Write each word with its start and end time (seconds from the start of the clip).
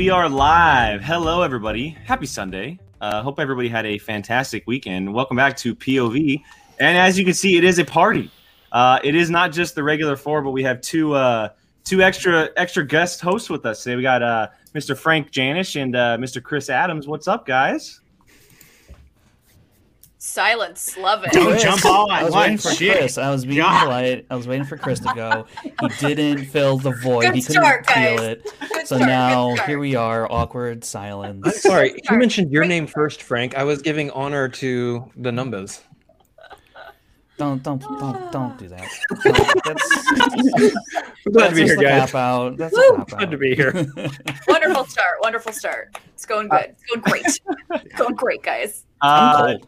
we 0.00 0.08
are 0.08 0.30
live. 0.30 1.02
Hello, 1.02 1.42
everybody. 1.42 1.90
Happy 1.90 2.24
Sunday. 2.24 2.78
Uh, 3.02 3.20
hope 3.20 3.38
everybody 3.38 3.68
had 3.68 3.84
a 3.84 3.98
fantastic 3.98 4.66
weekend. 4.66 5.12
Welcome 5.12 5.36
back 5.36 5.58
to 5.58 5.76
POV. 5.76 6.40
And 6.78 6.96
as 6.96 7.18
you 7.18 7.24
can 7.26 7.34
see, 7.34 7.58
it 7.58 7.64
is 7.64 7.78
a 7.78 7.84
party. 7.84 8.30
Uh, 8.72 8.98
it 9.04 9.14
is 9.14 9.28
not 9.28 9.52
just 9.52 9.74
the 9.74 9.82
regular 9.82 10.16
four, 10.16 10.40
but 10.40 10.52
we 10.52 10.62
have 10.62 10.80
two 10.80 11.12
uh, 11.12 11.50
two 11.84 12.00
extra 12.00 12.48
extra 12.56 12.82
guest 12.82 13.20
hosts 13.20 13.50
with 13.50 13.66
us 13.66 13.82
today. 13.82 13.96
We 13.96 14.00
got 14.00 14.22
uh, 14.22 14.48
Mr. 14.74 14.96
Frank 14.96 15.32
Janisch 15.32 15.78
and 15.78 15.94
uh, 15.94 16.16
Mr. 16.16 16.42
Chris 16.42 16.70
Adams. 16.70 17.06
What's 17.06 17.28
up, 17.28 17.44
guys? 17.44 18.00
Silence, 20.22 20.98
love 20.98 21.24
it. 21.24 21.32
Don't 21.32 21.58
jump 21.58 21.82
all 21.86 22.10
I 22.10 22.18
at 22.18 22.24
was 22.26 22.34
waiting 22.34 22.52
once. 22.52 22.62
for 22.62 22.74
Shit. 22.74 22.98
Chris. 22.98 23.16
I 23.16 23.30
was 23.30 23.46
being 23.46 23.56
God. 23.60 23.84
polite. 23.84 24.26
I 24.28 24.36
was 24.36 24.46
waiting 24.46 24.66
for 24.66 24.76
Chris 24.76 25.00
to 25.00 25.10
go. 25.14 25.46
He 25.62 25.70
didn't 26.14 26.44
fill 26.44 26.76
the 26.76 26.90
void. 26.90 27.22
Good 27.22 27.36
he 27.36 27.40
couldn't 27.42 27.62
start, 27.62 27.86
feel 27.86 28.16
guys. 28.18 28.20
it. 28.20 28.44
Good 28.60 28.86
So 28.86 28.96
start, 28.96 29.08
now 29.08 29.54
here 29.64 29.78
we 29.78 29.94
are, 29.96 30.30
awkward 30.30 30.84
silence. 30.84 31.40
I'm 31.46 31.52
sorry, 31.52 31.98
you 32.10 32.18
mentioned 32.18 32.52
your 32.52 32.66
name 32.66 32.86
first, 32.86 33.22
Frank. 33.22 33.56
I 33.56 33.64
was 33.64 33.80
giving 33.80 34.10
honor 34.10 34.46
to 34.50 35.10
the 35.16 35.32
numbers. 35.32 35.80
Don't 37.38 37.62
don't 37.62 37.80
don't 37.80 38.30
don't 38.30 38.58
do 38.58 38.68
that. 38.68 38.86
Don't- 39.24 39.34
That's, 39.64 40.06
I'm 41.26 41.32
glad 41.32 41.32
that's 41.32 41.48
to 41.48 41.54
be 41.54 41.64
here, 41.64 41.78
a 41.80 41.82
guys. 41.82 42.10
cop 42.10 42.14
out. 42.20 42.56
That's 42.58 42.74
Woo! 42.76 42.96
a 42.96 43.04
Glad 43.06 43.30
to 43.30 43.38
be 43.38 43.54
here. 43.54 43.72
Wonderful 44.46 44.84
start. 44.84 45.14
Wonderful 45.22 45.52
start. 45.54 45.96
It's 46.12 46.26
going 46.26 46.48
good. 46.48 46.74
It's 46.78 46.84
going 46.84 47.00
great. 47.00 47.24
It's 47.24 47.94
going 47.98 48.14
great, 48.16 48.42
guys. 48.42 48.84
I'm 49.00 49.34
Uh, 49.34 49.46
cold. 49.46 49.66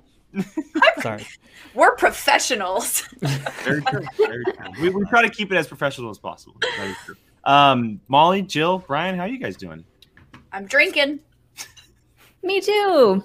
Sorry. 1.00 1.26
We're 1.74 1.94
professionals. 1.96 3.02
very 3.64 3.82
true. 3.82 4.00
Very 4.18 4.44
true. 4.44 4.54
We, 4.80 4.90
we 4.90 5.04
try 5.06 5.22
to 5.22 5.30
keep 5.30 5.52
it 5.52 5.56
as 5.56 5.66
professional 5.66 6.10
as 6.10 6.18
possible. 6.18 6.56
That 6.60 6.88
is 6.88 6.96
true. 7.04 7.16
Um, 7.44 8.00
Molly, 8.08 8.42
Jill, 8.42 8.78
Brian, 8.86 9.16
how 9.16 9.22
are 9.22 9.28
you 9.28 9.38
guys 9.38 9.56
doing? 9.56 9.84
I'm 10.52 10.66
drinking. 10.66 11.20
Me 12.42 12.60
too. 12.60 13.24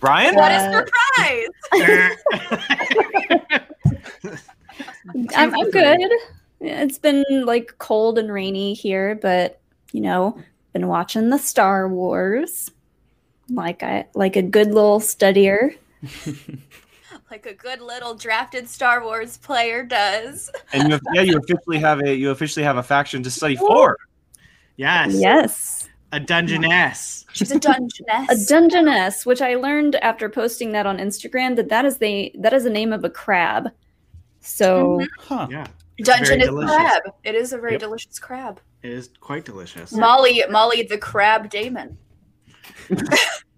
Brian? 0.00 0.34
What 0.34 0.52
Uh, 0.52 0.56
a 0.56 0.72
surprise! 0.72 1.48
I'm, 5.34 5.54
I'm 5.54 5.70
good. 5.70 6.10
It's 6.60 6.98
been 6.98 7.24
like 7.44 7.74
cold 7.78 8.18
and 8.18 8.32
rainy 8.32 8.74
here, 8.74 9.18
but 9.20 9.60
you 9.92 10.00
know, 10.00 10.38
been 10.72 10.88
watching 10.88 11.30
the 11.30 11.38
Star 11.38 11.88
Wars 11.88 12.70
like 13.50 13.82
I 13.82 14.06
like 14.14 14.36
a 14.36 14.42
good 14.42 14.68
little 14.68 15.00
studier. 15.00 15.76
like 17.30 17.46
a 17.46 17.54
good 17.54 17.80
little 17.80 18.14
drafted 18.14 18.68
Star 18.68 19.02
Wars 19.04 19.36
player 19.38 19.84
does. 19.84 20.50
And 20.72 20.84
you 20.88 20.90
have, 20.94 21.02
yeah, 21.12 21.22
you 21.22 21.38
officially 21.44 21.78
have 21.78 22.00
a 22.02 22.14
you 22.14 22.30
officially 22.30 22.64
have 22.64 22.76
a 22.76 22.82
faction 22.82 23.22
to 23.22 23.30
study 23.30 23.56
for. 23.56 23.96
Yes. 24.76 25.14
Yes. 25.14 25.88
A 26.12 26.18
dungeoness. 26.18 27.24
She's 27.32 27.52
a 27.52 27.60
dungeoness. 27.60 28.28
A 28.28 28.48
dungeoness, 28.48 29.24
which 29.24 29.40
I 29.40 29.54
learned 29.54 29.94
after 29.96 30.28
posting 30.28 30.72
that 30.72 30.84
on 30.86 30.98
Instagram 30.98 31.54
that 31.56 31.68
that 31.68 31.84
is 31.84 31.98
the 31.98 32.32
that 32.38 32.52
is 32.52 32.64
the 32.64 32.70
name 32.70 32.92
of 32.92 33.04
a 33.04 33.10
crab. 33.10 33.68
So 34.40 34.98
mm-hmm. 34.98 35.34
Huh. 35.34 35.46
Yeah. 35.50 35.66
Dungeon 36.02 36.40
is 36.40 36.46
delicious. 36.48 36.74
crab. 36.76 37.02
It 37.24 37.34
is 37.34 37.52
a 37.52 37.58
very 37.58 37.72
Yep. 37.72 37.80
delicious 37.80 38.18
crab. 38.18 38.60
It 38.82 38.90
is 38.90 39.10
quite 39.20 39.44
delicious. 39.44 39.92
Molly, 39.92 40.42
Molly, 40.48 40.82
the 40.82 40.96
crab 40.96 41.50
Damon. 41.50 41.98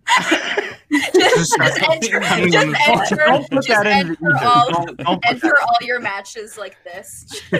just, 1.14 1.56
just 1.56 1.82
enter, 1.90 2.20
just 2.20 2.66
enter, 2.88 3.16
Don't 3.16 3.50
put 3.50 3.66
that 3.66 3.86
enter 3.86 4.12
either. 4.12 4.44
all, 4.46 4.70
Don't, 4.70 4.96
don't 4.98 5.22
put 5.22 5.30
enter 5.32 5.58
all 5.60 5.76
your 5.86 6.00
matches 6.00 6.58
like 6.58 6.76
this. 6.84 7.40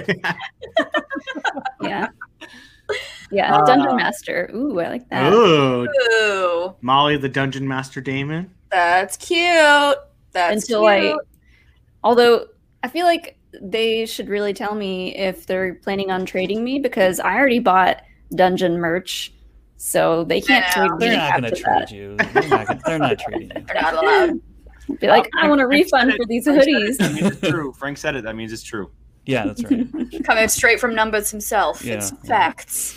yeah. 1.83 2.09
Yeah, 3.31 3.57
Uh, 3.57 3.65
Dungeon 3.65 3.97
Master. 3.97 4.51
Ooh, 4.55 4.79
I 4.81 4.89
like 4.89 5.09
that. 5.09 5.33
Ooh. 5.33 5.87
Ooh, 5.89 6.75
Molly 6.83 7.17
the 7.17 7.29
Dungeon 7.29 7.67
Master 7.67 8.01
Damon. 8.01 8.51
that's 8.71 9.17
cute. 9.17 9.97
That's 10.33 10.63
Until 10.63 10.85
I 10.87 11.01
cute. 11.01 11.21
Although 12.05 12.47
I 12.83 12.89
feel 12.89 13.07
like 13.07 13.39
they 13.61 14.07
should 14.07 14.29
really 14.29 14.53
tell 14.53 14.75
me 14.75 15.15
if 15.17 15.47
they're 15.47 15.75
planning 15.77 16.11
on 16.11 16.27
trading 16.27 16.65
me 16.65 16.79
because 16.81 17.21
I 17.21 17.35
already 17.37 17.59
bought 17.61 18.03
dungeon 18.35 18.79
merch, 18.79 19.33
so 19.85 20.23
they 20.23 20.41
can't 20.41 20.65
I 20.65 20.71
trade 20.71 20.91
know. 20.91 20.97
me 20.97 21.07
They're 21.07 21.17
not 21.17 21.31
after 21.31 21.41
going 21.41 21.55
to 21.55 21.63
that. 21.65 21.89
trade 21.89 21.97
you. 21.99 22.17
They're 22.17 22.49
not, 22.49 22.67
gonna, 22.69 22.81
they're 22.87 22.99
not 23.01 23.19
trading 23.19 23.51
you. 23.57 23.63
They're 23.67 23.83
not 23.83 23.95
allowed. 23.95 24.41
Be 25.01 25.09
like, 25.09 25.29
I 25.41 25.49
want 25.49 25.61
a 25.61 25.65
Frank 25.67 25.85
refund 25.87 26.11
it. 26.13 26.17
for 26.19 26.27
these 26.27 26.45
Frank 26.45 26.63
said 26.63 26.69
it. 26.69 26.77
hoodies. 26.77 26.97
That 26.99 27.13
means 27.13 27.33
it's 27.33 27.49
true. 27.49 27.73
Frank 27.73 27.99
said 27.99 28.15
it. 28.15 28.23
That 28.23 28.37
means 28.37 28.53
it's 28.53 28.63
true. 28.63 28.93
Yeah, 29.27 29.47
that's 29.47 29.65
right. 29.65 30.25
Coming 30.25 30.49
straight 30.49 30.79
from 30.79 30.95
Numbers 30.95 31.33
himself. 31.33 31.85
Yeah, 31.85 31.95
it's 31.95 32.13
yeah. 32.13 32.29
facts. 32.29 32.97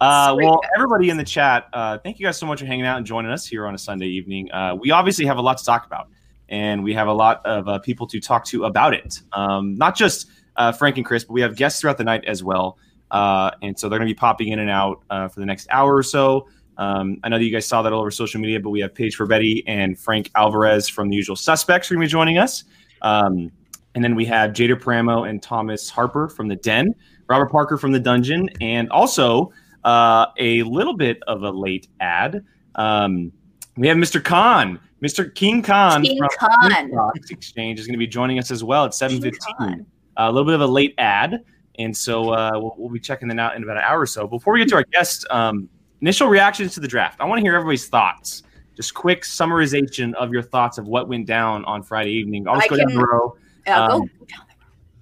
Uh, 0.00 0.34
well, 0.36 0.60
everybody 0.74 1.08
in 1.08 1.16
the 1.16 1.24
chat, 1.24 1.68
uh, 1.72 1.98
thank 1.98 2.18
you 2.18 2.26
guys 2.26 2.36
so 2.36 2.46
much 2.46 2.58
for 2.58 2.66
hanging 2.66 2.84
out 2.84 2.96
and 2.96 3.06
joining 3.06 3.30
us 3.30 3.46
here 3.46 3.64
on 3.64 3.74
a 3.76 3.78
Sunday 3.78 4.06
evening. 4.06 4.50
Uh, 4.50 4.74
we 4.74 4.90
obviously 4.90 5.26
have 5.26 5.38
a 5.38 5.40
lot 5.40 5.56
to 5.58 5.64
talk 5.64 5.86
about, 5.86 6.08
and 6.48 6.82
we 6.82 6.92
have 6.94 7.06
a 7.06 7.12
lot 7.12 7.46
of 7.46 7.68
uh, 7.68 7.78
people 7.78 8.08
to 8.08 8.18
talk 8.18 8.44
to 8.46 8.64
about 8.64 8.92
it. 8.92 9.20
Um, 9.34 9.76
not 9.76 9.94
just 9.94 10.26
uh, 10.56 10.72
Frank 10.72 10.96
and 10.96 11.06
Chris, 11.06 11.22
but 11.22 11.32
we 11.32 11.42
have 11.42 11.54
guests 11.54 11.80
throughout 11.80 11.96
the 11.96 12.04
night 12.04 12.24
as 12.24 12.42
well. 12.42 12.76
Uh, 13.14 13.52
and 13.62 13.78
so 13.78 13.88
they're 13.88 14.00
going 14.00 14.08
to 14.08 14.14
be 14.14 14.18
popping 14.18 14.48
in 14.48 14.58
and 14.58 14.68
out 14.68 15.04
uh, 15.08 15.28
for 15.28 15.38
the 15.38 15.46
next 15.46 15.68
hour 15.70 15.94
or 15.94 16.02
so. 16.02 16.48
Um, 16.76 17.20
I 17.22 17.28
know 17.28 17.38
that 17.38 17.44
you 17.44 17.52
guys 17.52 17.64
saw 17.64 17.80
that 17.82 17.92
all 17.92 18.00
over 18.00 18.10
social 18.10 18.40
media, 18.40 18.58
but 18.58 18.70
we 18.70 18.80
have 18.80 18.92
Paige 18.92 19.14
for 19.14 19.24
Betty 19.24 19.62
and 19.68 19.96
Frank 19.96 20.32
Alvarez 20.34 20.88
from 20.88 21.08
the 21.08 21.14
usual 21.14 21.36
suspects 21.36 21.88
are 21.88 21.94
going 21.94 22.02
to 22.02 22.08
be 22.08 22.10
joining 22.10 22.38
us. 22.38 22.64
Um, 23.02 23.52
and 23.94 24.02
then 24.02 24.16
we 24.16 24.24
have 24.24 24.50
Jada 24.50 24.74
Pramo 24.74 25.28
and 25.28 25.40
Thomas 25.40 25.88
Harper 25.88 26.28
from 26.28 26.48
the 26.48 26.56
Den, 26.56 26.92
Robert 27.28 27.52
Parker 27.52 27.78
from 27.78 27.92
the 27.92 28.00
Dungeon, 28.00 28.50
and 28.60 28.90
also 28.90 29.52
uh, 29.84 30.26
a 30.38 30.64
little 30.64 30.96
bit 30.96 31.22
of 31.28 31.44
a 31.44 31.50
late 31.50 31.86
ad. 32.00 32.44
Um, 32.74 33.30
we 33.76 33.86
have 33.86 33.96
Mr. 33.96 34.22
Khan, 34.22 34.80
Mr. 35.00 35.32
King 35.32 35.62
Khan 35.62 36.02
King 36.02 36.18
from 36.18 36.28
Khan. 36.36 37.12
Exchange 37.30 37.78
is 37.78 37.86
going 37.86 37.94
to 37.94 37.98
be 37.98 38.08
joining 38.08 38.40
us 38.40 38.50
as 38.50 38.64
well 38.64 38.84
at 38.84 38.94
seven 38.94 39.20
King 39.20 39.30
fifteen. 39.30 39.54
Khan. 39.56 39.86
a 40.16 40.32
little 40.32 40.46
bit 40.46 40.54
of 40.54 40.60
a 40.62 40.66
late 40.66 40.94
ad, 40.98 41.44
and 41.78 41.96
so 41.96 42.30
uh, 42.30 42.50
we'll, 42.54 42.74
we'll 42.78 42.90
be 42.92 43.00
checking 43.00 43.28
that 43.28 43.38
out 43.38 43.56
in 43.56 43.62
about 43.62 43.76
an 43.76 43.82
hour 43.84 44.00
or 44.00 44.06
so. 44.06 44.26
Before 44.26 44.52
we 44.54 44.60
get 44.60 44.68
to 44.68 44.76
our 44.76 44.84
guest, 44.92 45.26
um, 45.30 45.68
initial 46.00 46.28
reactions 46.28 46.74
to 46.74 46.80
the 46.80 46.88
draft. 46.88 47.20
I 47.20 47.24
want 47.24 47.38
to 47.40 47.42
hear 47.42 47.54
everybody's 47.54 47.88
thoughts. 47.88 48.42
Just 48.76 48.94
quick 48.94 49.22
summarization 49.22 50.14
of 50.14 50.32
your 50.32 50.42
thoughts 50.42 50.78
of 50.78 50.86
what 50.86 51.08
went 51.08 51.26
down 51.26 51.64
on 51.64 51.82
Friday 51.82 52.10
evening. 52.10 52.46
I'll 52.48 52.56
just 52.56 52.66
I 52.66 52.68
go 52.68 52.76
down 52.76 52.86
can- 52.88 52.96
the 52.98 53.06
row. 53.06 53.36
Yeah, 53.66 53.84
Um, 53.86 54.02
go. 54.02 54.08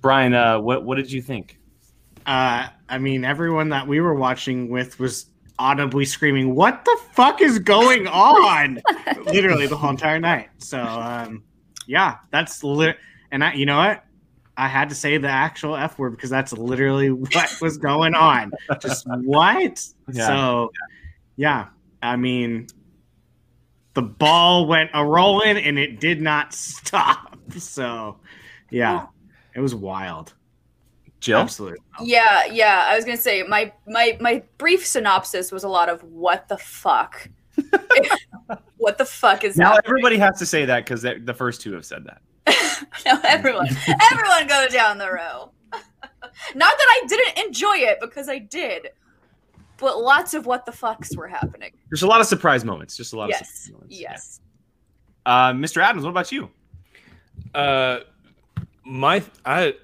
Brian, 0.00 0.34
uh, 0.34 0.61
what 0.61 0.84
what 0.84 0.97
did 0.97 1.11
you 1.11 1.22
think? 1.22 1.59
Uh, 2.27 2.69
I 2.88 2.99
mean, 2.99 3.25
everyone 3.25 3.69
that 3.71 3.87
we 3.87 4.00
were 4.00 4.15
watching 4.15 4.69
with 4.69 4.99
was 5.00 5.27
audibly 5.59 6.05
screaming, 6.05 6.55
"What 6.55 6.84
the 6.84 6.99
fuck 7.12 7.41
is 7.41 7.59
going 7.59 8.06
on?" 8.09 8.81
Literally 9.27 9.66
the 9.66 9.77
whole 9.77 9.91
entire 9.91 10.21
night. 10.21 10.49
So, 10.59 10.81
um, 10.81 11.43
yeah, 11.87 12.16
that's 12.31 12.62
lit. 12.62 12.97
And 13.31 13.43
I, 13.43 13.55
you 13.55 13.65
know 13.66 13.78
what? 13.78 14.05
I 14.57 14.69
had 14.69 14.89
to 14.91 14.95
say 14.95 15.17
the 15.17 15.29
actual 15.29 15.77
f 15.77 15.99
word 15.99 16.11
because 16.11 16.31
that's 16.31 16.53
literally 16.53 17.11
what 17.11 17.57
was 17.61 17.79
going 17.79 18.15
on. 18.15 18.53
Just 18.81 19.07
what? 19.07 19.87
Yeah. 20.13 20.27
So, 20.27 20.73
yeah, 21.37 21.69
I 22.03 22.17
mean, 22.17 22.67
the 23.95 24.03
ball 24.03 24.67
went 24.67 24.91
a 24.93 25.05
rolling 25.05 25.57
and 25.57 25.79
it 25.79 26.01
did 26.01 26.21
not 26.21 26.53
stop. 26.55 27.38
So, 27.56 28.19
yeah, 28.71 29.06
it 29.55 29.61
was 29.61 29.75
wild. 29.75 30.35
Jill? 31.21 31.38
Absolutely. 31.38 31.79
Yeah, 32.03 32.44
yeah. 32.47 32.85
I 32.88 32.97
was 32.97 33.05
gonna 33.05 33.17
say 33.17 33.44
my 33.44 33.73
my 33.87 34.19
my 34.21 34.43
brief 34.59 34.85
synopsis 34.85 35.53
was 35.53 35.62
a 35.62 35.69
lot 35.69 35.88
of 35.88 36.03
what 36.03 36.49
the 36.49 36.59
fuck. 36.59 37.31
what 38.76 38.99
the 38.99 39.05
fuck 39.05 39.44
is 39.44 39.56
Now 39.56 39.73
happening? 39.73 39.85
everybody 39.87 40.19
has 40.19 40.38
to 40.41 40.47
say 40.47 40.65
that 40.65 40.85
because 40.85 41.03
the 41.03 41.35
first 41.35 41.61
two 41.61 41.73
have 41.75 41.87
said 41.87 42.05
that. 42.05 42.21
no, 43.06 43.19
everyone, 43.25 43.69
everyone 44.11 44.47
go 44.49 44.67
down 44.69 44.99
the 44.99 45.11
row. 45.11 45.50
Not 46.55 46.75
that 46.79 46.87
I 47.03 47.03
didn't 47.06 47.47
enjoy 47.47 47.77
it 47.77 47.99
because 48.00 48.29
I 48.29 48.39
did, 48.39 48.91
but 49.79 49.99
lots 49.99 50.35
of 50.35 50.47
what 50.47 50.67
the 50.67 50.73
fucks 50.73 51.17
were 51.17 51.29
happening. 51.29 51.73
There's 51.91 52.03
a 52.03 52.06
lot 52.06 52.21
of 52.21 52.27
surprise 52.27 52.65
moments. 52.65 52.97
Just 52.97 53.12
a 53.12 53.17
lot 53.17 53.25
of 53.25 53.31
Yes, 53.31 53.49
surprise 53.50 53.73
moments. 53.73 54.00
yes. 54.00 54.41
Yeah. 55.27 55.33
Uh, 55.33 55.53
Mr. 55.53 55.83
Adams, 55.83 56.05
what 56.05 56.11
about 56.11 56.33
you? 56.33 56.50
Uh, 57.55 58.00
my 58.85 59.23
I 59.45 59.75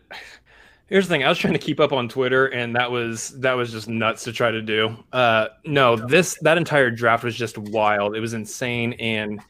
here's 0.89 1.07
the 1.07 1.15
thing. 1.15 1.23
I 1.25 1.29
was 1.29 1.39
trying 1.39 1.53
to 1.53 1.59
keep 1.59 1.79
up 1.81 1.93
on 1.93 2.09
Twitter, 2.09 2.47
and 2.47 2.75
that 2.75 2.91
was 2.91 3.39
that 3.41 3.53
was 3.53 3.71
just 3.71 3.89
nuts 3.89 4.25
to 4.25 4.33
try 4.33 4.51
to 4.51 4.61
do. 4.63 4.97
Uh, 5.13 5.49
no, 5.65 5.97
this 5.97 6.37
that 6.43 6.59
entire 6.59 6.91
draft 6.91 7.23
was 7.25 7.37
just 7.37 7.57
wild. 7.59 8.17
It 8.17 8.21
was 8.21 8.35
insane, 8.35 8.95
and 8.95 9.41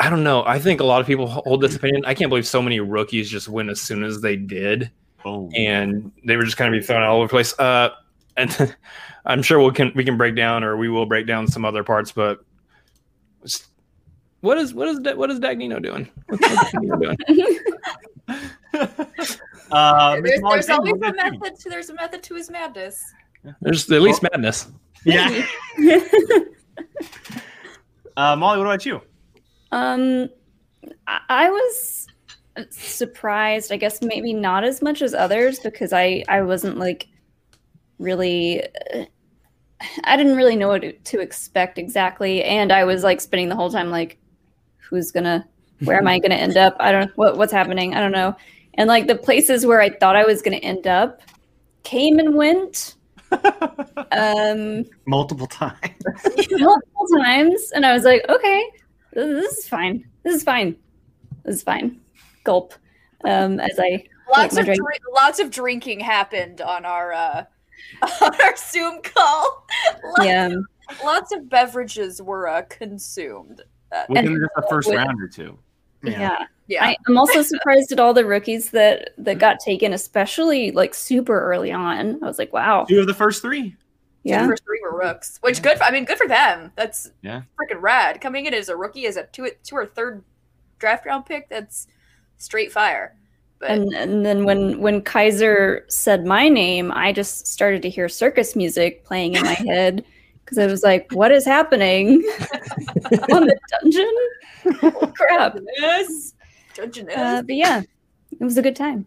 I 0.00 0.08
don't 0.08 0.24
know. 0.24 0.42
I 0.46 0.58
think 0.58 0.80
a 0.80 0.84
lot 0.84 1.02
of 1.02 1.06
people 1.06 1.28
hold 1.28 1.60
this 1.60 1.76
opinion. 1.76 2.04
I 2.06 2.14
can't 2.14 2.30
believe 2.30 2.46
so 2.46 2.62
many 2.62 2.80
rookies 2.80 3.30
just 3.30 3.48
win 3.48 3.68
as 3.68 3.82
soon 3.82 4.02
as 4.02 4.22
they 4.22 4.34
did, 4.34 4.90
Oh, 5.26 5.50
and 5.54 6.10
they 6.24 6.36
were 6.36 6.44
just 6.44 6.56
kind 6.56 6.74
of 6.74 6.80
be 6.80 6.84
thrown 6.84 7.02
all 7.02 7.18
over 7.18 7.26
the 7.26 7.30
place. 7.30 7.56
Uh, 7.58 7.90
and 8.38 8.74
I'm 9.26 9.42
sure 9.42 9.62
we 9.62 9.72
can 9.72 9.92
we 9.94 10.02
can 10.02 10.16
break 10.16 10.34
down, 10.34 10.64
or 10.64 10.78
we 10.78 10.88
will 10.88 11.04
break 11.04 11.26
down 11.26 11.46
some 11.46 11.64
other 11.64 11.84
parts, 11.84 12.12
but. 12.12 12.40
What 14.40 14.56
is 14.56 14.72
what 14.72 14.88
is 14.88 14.98
Da- 15.00 15.16
what 15.16 15.30
is 15.30 15.38
Dagnino 15.38 15.82
doing? 15.82 16.08
What's 16.28 16.46
Dagnino 16.46 16.98
doing? 17.02 17.58
uh, 19.70 20.18
there's 20.22 20.40
there's 20.40 20.70
always 20.70 20.94
a 20.94 21.12
method 21.12 21.56
to 21.60 21.68
there's 21.68 21.90
a 21.90 21.94
method 21.94 22.22
to 22.22 22.34
his 22.36 22.50
madness. 22.50 23.04
There's 23.60 23.90
at 23.90 24.00
least 24.00 24.22
madness. 24.22 24.68
Yeah. 25.04 25.44
Uh, 28.16 28.36
Molly, 28.36 28.58
what 28.58 28.66
about 28.66 28.86
you? 28.86 29.02
Um, 29.72 30.28
I, 31.06 31.50
was 31.50 32.06
surprised. 32.70 33.72
I 33.72 33.76
guess 33.76 34.02
maybe 34.02 34.32
not 34.32 34.64
as 34.64 34.82
much 34.82 35.02
as 35.02 35.14
others 35.14 35.60
because 35.60 35.92
I 35.92 36.24
I 36.28 36.42
wasn't 36.42 36.78
like 36.78 37.08
really. 37.98 38.62
I 40.04 40.16
didn't 40.16 40.36
really 40.36 40.56
know 40.56 40.68
what 40.68 40.82
to, 40.82 40.92
to 40.92 41.20
expect 41.20 41.78
exactly, 41.78 42.44
and 42.44 42.70
I 42.70 42.84
was 42.84 43.02
like 43.02 43.20
spending 43.20 43.48
the 43.48 43.56
whole 43.56 43.70
time 43.70 43.90
like, 43.90 44.18
who's 44.76 45.10
gonna, 45.10 45.46
where 45.84 45.96
am 45.96 46.06
I 46.06 46.18
gonna 46.18 46.34
end 46.34 46.58
up? 46.58 46.76
I 46.80 46.92
don't 46.92 47.10
what 47.16 47.38
what's 47.38 47.52
happening. 47.52 47.94
I 47.94 48.00
don't 48.00 48.12
know. 48.12 48.36
And 48.74 48.88
like 48.88 49.06
the 49.06 49.16
places 49.16 49.64
where 49.64 49.80
I 49.80 49.90
thought 49.90 50.16
I 50.16 50.24
was 50.24 50.42
gonna 50.42 50.56
end 50.56 50.86
up 50.86 51.22
came 51.82 52.18
and 52.18 52.34
went. 52.34 52.96
um 54.12 54.84
Multiple 55.06 55.46
times. 55.46 55.78
multiple 56.50 57.06
times 57.16 57.70
and 57.76 57.86
i 57.86 57.92
was 57.92 58.02
like 58.02 58.24
okay 58.28 58.68
this 59.12 59.42
this 59.42 59.58
is 59.58 59.68
fine. 59.68 60.04
This 60.22 60.36
is 60.36 60.42
fine. 60.42 60.76
This 61.44 61.56
is 61.56 61.62
fine. 61.62 62.00
Gulp. 62.44 62.74
Um 63.24 63.60
as 63.60 63.78
i 63.78 64.04
Lots 64.36 64.56
of 64.56 64.64
drink. 64.64 64.80
drink, 64.80 65.02
lots 65.12 65.40
of 65.40 65.50
drinking 65.50 66.00
happened 66.00 66.60
on 66.60 66.84
our 66.84 67.12
uh, 67.12 67.44
on 68.22 68.40
our 68.42 68.56
Zoom 68.56 69.02
call. 69.02 69.66
Lots, 70.04 70.24
yeah. 70.24 70.54
lots 71.04 71.32
of 71.32 71.48
beverages 71.48 72.22
were 72.22 72.46
uh, 72.46 72.62
consumed. 72.68 73.62
Uh, 73.90 74.04
Within 74.08 74.26
just 74.26 74.50
the 74.54 74.66
first 74.70 74.88
with- 74.88 74.98
round 74.98 75.20
or 75.20 75.26
two. 75.26 75.58
yeah, 76.04 76.46
yeah, 76.68 76.82
I, 76.84 76.96
i'm 77.08 77.18
also 77.18 77.42
surprised 77.42 77.92
at 77.92 78.00
all 78.00 78.14
the 78.14 78.24
rookies 78.24 78.70
that 78.70 79.10
that 79.18 79.38
got 79.38 79.58
taken 79.60 79.92
especially 79.92 80.70
like 80.70 80.94
super 80.94 81.38
early 81.40 81.72
on. 81.72 82.22
I 82.22 82.26
was 82.26 82.38
like 82.38 82.52
wow. 82.52 82.84
Two 82.88 83.00
of 83.00 83.06
the 83.08 83.14
first 83.14 83.42
three. 83.42 83.74
Yeah 84.22 84.42
the 84.42 84.48
first 84.48 84.64
three 84.64 84.80
were 84.82 84.96
rooks, 84.96 85.38
which 85.42 85.62
good. 85.62 85.78
For, 85.78 85.84
I 85.84 85.90
mean, 85.90 86.04
good 86.04 86.18
for 86.18 86.28
them. 86.28 86.72
That's 86.76 87.10
Yeah. 87.22 87.42
freaking 87.58 87.80
rad. 87.80 88.20
Coming 88.20 88.46
in 88.46 88.54
as 88.54 88.68
a 88.68 88.76
rookie 88.76 89.06
as 89.06 89.16
a 89.16 89.24
two 89.24 89.50
two 89.64 89.76
or 89.76 89.86
third 89.86 90.22
draft 90.78 91.06
round 91.06 91.26
pick. 91.26 91.48
That's 91.48 91.86
straight 92.36 92.72
fire. 92.72 93.16
But 93.58 93.70
and 93.72 93.92
and 93.94 94.24
then 94.26 94.44
when 94.44 94.80
when 94.80 95.02
kaiser 95.02 95.84
said 95.88 96.24
my 96.24 96.48
name 96.48 96.90
i 96.92 97.12
just 97.12 97.46
started 97.46 97.82
to 97.82 97.90
hear 97.90 98.08
circus 98.08 98.56
music 98.56 99.04
playing 99.04 99.34
in 99.34 99.42
my 99.42 99.52
head 99.68 100.02
because 100.42 100.56
i 100.56 100.64
was 100.64 100.82
like 100.82 101.12
what 101.12 101.30
is 101.30 101.44
happening 101.44 102.22
on 103.34 103.44
the 103.44 103.58
dungeon 103.82 104.14
oh 104.82 105.12
crap 105.14 105.58
yes, 105.76 106.32
Dungeon 106.74 107.10
uh, 107.14 107.42
but 107.42 107.54
yeah 107.54 107.82
it 108.32 108.42
was 108.42 108.56
a 108.56 108.62
good 108.62 108.76
time 108.76 109.04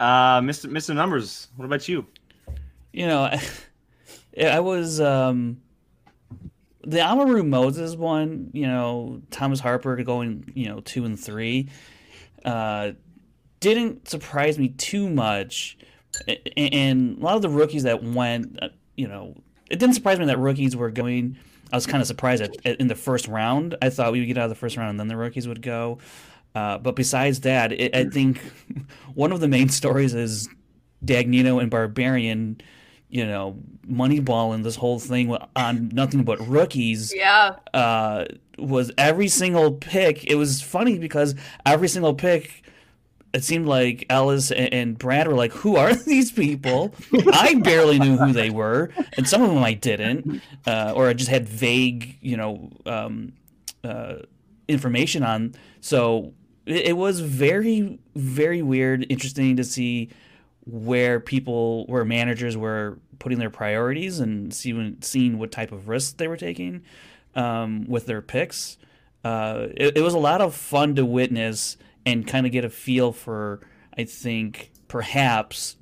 Uh, 0.00 0.40
Mr. 0.40 0.70
Mr. 0.70 0.94
Numbers, 0.94 1.48
what 1.56 1.66
about 1.66 1.88
you? 1.88 2.06
You 2.92 3.06
know, 3.06 3.30
I 4.38 4.60
was 4.60 5.00
um 5.00 5.58
the 6.86 7.00
Amaru 7.00 7.42
Moses 7.42 7.96
one, 7.96 8.50
you 8.52 8.66
know, 8.66 9.20
Thomas 9.30 9.58
Harper 9.58 9.96
going, 10.04 10.52
you 10.54 10.68
know, 10.68 10.80
two 10.80 11.04
and 11.04 11.18
three, 11.18 11.68
uh, 12.44 12.92
didn't 13.58 14.08
surprise 14.08 14.58
me 14.58 14.68
too 14.68 15.10
much. 15.10 15.76
And 16.56 17.18
a 17.18 17.20
lot 17.20 17.36
of 17.36 17.42
the 17.42 17.48
rookies 17.48 17.82
that 17.82 18.02
went, 18.04 18.58
uh, 18.62 18.68
you 18.96 19.08
know, 19.08 19.34
it 19.68 19.78
didn't 19.80 19.96
surprise 19.96 20.18
me 20.20 20.26
that 20.26 20.38
rookies 20.38 20.76
were 20.76 20.90
going. 20.90 21.36
I 21.72 21.76
was 21.76 21.86
kind 21.86 22.00
of 22.00 22.06
surprised 22.06 22.42
at, 22.42 22.54
at, 22.64 22.80
in 22.80 22.86
the 22.86 22.94
first 22.94 23.26
round. 23.26 23.76
I 23.82 23.90
thought 23.90 24.12
we 24.12 24.20
would 24.20 24.26
get 24.26 24.38
out 24.38 24.44
of 24.44 24.50
the 24.50 24.54
first 24.54 24.76
round 24.76 24.90
and 24.90 25.00
then 25.00 25.08
the 25.08 25.16
rookies 25.16 25.48
would 25.48 25.62
go. 25.62 25.98
Uh, 26.54 26.78
but 26.78 26.94
besides 26.94 27.40
that, 27.40 27.72
it, 27.72 27.94
I 27.94 28.04
think 28.04 28.40
one 29.14 29.32
of 29.32 29.40
the 29.40 29.48
main 29.48 29.68
stories 29.68 30.14
is 30.14 30.48
Dagnino 31.04 31.60
and 31.60 31.70
Barbarian, 31.70 32.60
you 33.08 33.24
know, 33.24 33.56
moneyballing 33.88 34.62
this 34.62 34.76
whole 34.76 34.98
thing 34.98 35.36
on 35.54 35.88
nothing 35.88 36.24
but 36.24 36.40
rookies 36.46 37.14
yeah, 37.14 37.56
uh, 37.72 38.24
was 38.58 38.90
every 38.98 39.28
single 39.28 39.72
pick. 39.72 40.24
It 40.24 40.34
was 40.34 40.60
funny 40.60 40.98
because 40.98 41.34
every 41.64 41.88
single 41.88 42.14
pick, 42.14 42.64
it 43.32 43.44
seemed 43.44 43.66
like 43.66 44.06
Ellis 44.10 44.50
and, 44.50 44.72
and 44.74 44.98
Brad 44.98 45.28
were 45.28 45.34
like, 45.34 45.52
"Who 45.52 45.76
are 45.76 45.94
these 45.94 46.32
people?" 46.32 46.94
I 47.32 47.54
barely 47.54 47.98
knew 47.98 48.16
who 48.16 48.32
they 48.32 48.50
were, 48.50 48.90
and 49.16 49.28
some 49.28 49.42
of 49.42 49.50
them 49.50 49.62
I 49.62 49.74
didn't, 49.74 50.42
uh, 50.66 50.92
or 50.94 51.08
I 51.08 51.12
just 51.12 51.30
had 51.30 51.48
vague, 51.48 52.18
you 52.20 52.36
know, 52.36 52.70
um, 52.86 53.34
uh, 53.84 54.16
information 54.66 55.22
on. 55.22 55.54
So 55.80 56.32
it, 56.66 56.86
it 56.86 56.96
was 56.96 57.20
very, 57.20 58.00
very 58.16 58.62
weird, 58.62 59.06
interesting 59.08 59.56
to 59.56 59.64
see 59.64 60.10
where 60.66 61.20
people, 61.20 61.86
where 61.86 62.04
managers 62.04 62.56
were 62.56 62.98
putting 63.18 63.38
their 63.38 63.50
priorities 63.50 64.18
and 64.20 64.52
seeing 64.52 64.96
seeing 65.00 65.38
what 65.38 65.52
type 65.52 65.72
of 65.72 65.88
risks 65.88 66.12
they 66.12 66.28
were 66.28 66.36
taking 66.36 66.82
um, 67.34 67.86
with 67.88 68.06
their 68.06 68.20
picks. 68.20 68.76
Uh, 69.24 69.68
it, 69.76 69.96
it 69.98 70.02
was 70.02 70.14
a 70.14 70.18
lot 70.18 70.40
of 70.40 70.54
fun 70.54 70.94
to 70.96 71.04
witness 71.04 71.76
and 72.04 72.26
kind 72.26 72.46
of 72.46 72.52
get 72.52 72.64
a 72.64 72.70
feel 72.70 73.12
for. 73.12 73.60
I 73.96 74.04
think 74.04 74.72
perhaps 74.88 75.76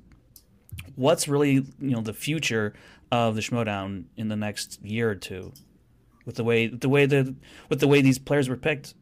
what's 0.95 1.27
really 1.27 1.53
you 1.53 1.65
know 1.79 2.01
the 2.01 2.13
future 2.13 2.73
of 3.11 3.35
the 3.35 3.41
Schmoedown 3.41 4.05
in 4.15 4.29
the 4.29 4.35
next 4.35 4.81
year 4.83 5.09
or 5.09 5.15
two, 5.15 5.51
with 6.25 6.35
the 6.35 6.43
way 6.43 6.67
the 6.67 6.89
way 6.89 7.05
the 7.07 7.35
with 7.69 7.79
the 7.79 7.87
way 7.87 8.01
these 8.01 8.19
players 8.19 8.49
were 8.49 8.57
picked. 8.57 8.93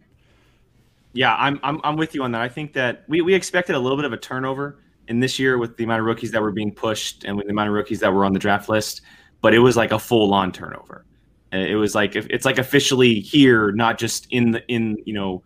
Yeah, 1.12 1.36
I'm, 1.36 1.60
I'm 1.62 1.80
I'm 1.84 1.98
with 1.98 2.16
you 2.16 2.24
on 2.24 2.32
that. 2.32 2.42
I 2.42 2.50
think 2.50 2.74
that 2.74 3.04
we, 3.08 3.22
we 3.22 3.36
expected 3.36 3.76
a 3.76 3.80
little 3.80 3.98
bit 3.98 4.06
of 4.06 4.14
a 4.14 4.18
turnover 4.18 4.80
in 5.08 5.20
this 5.20 5.40
year 5.40 5.58
with 5.58 5.78
the 5.78 5.84
amount 5.84 6.00
of 6.00 6.06
rookies 6.06 6.32
that 6.32 6.42
were 6.42 6.52
being 6.52 6.74
pushed 6.74 7.24
and 7.26 7.36
with 7.36 7.46
the 7.46 7.52
amount 7.52 7.70
of 7.70 7.76
rookies 7.76 8.00
that 8.00 8.14
were 8.14 8.26
on 8.26 8.34
the 8.34 8.40
draft 8.40 8.70
list, 8.70 9.02
but 9.42 9.54
it 9.54 9.60
was 9.60 9.76
like 9.76 9.92
a 9.92 10.00
full 10.00 10.34
on 10.34 10.52
turnover. 10.52 11.06
It 11.52 11.76
was 11.76 11.94
like 11.94 12.16
it's 12.16 12.46
like 12.46 12.58
officially 12.58 13.20
here, 13.20 13.72
not 13.74 14.00
just 14.00 14.26
in 14.32 14.52
the 14.52 14.66
in 14.68 14.98
you 15.06 15.14
know 15.14 15.44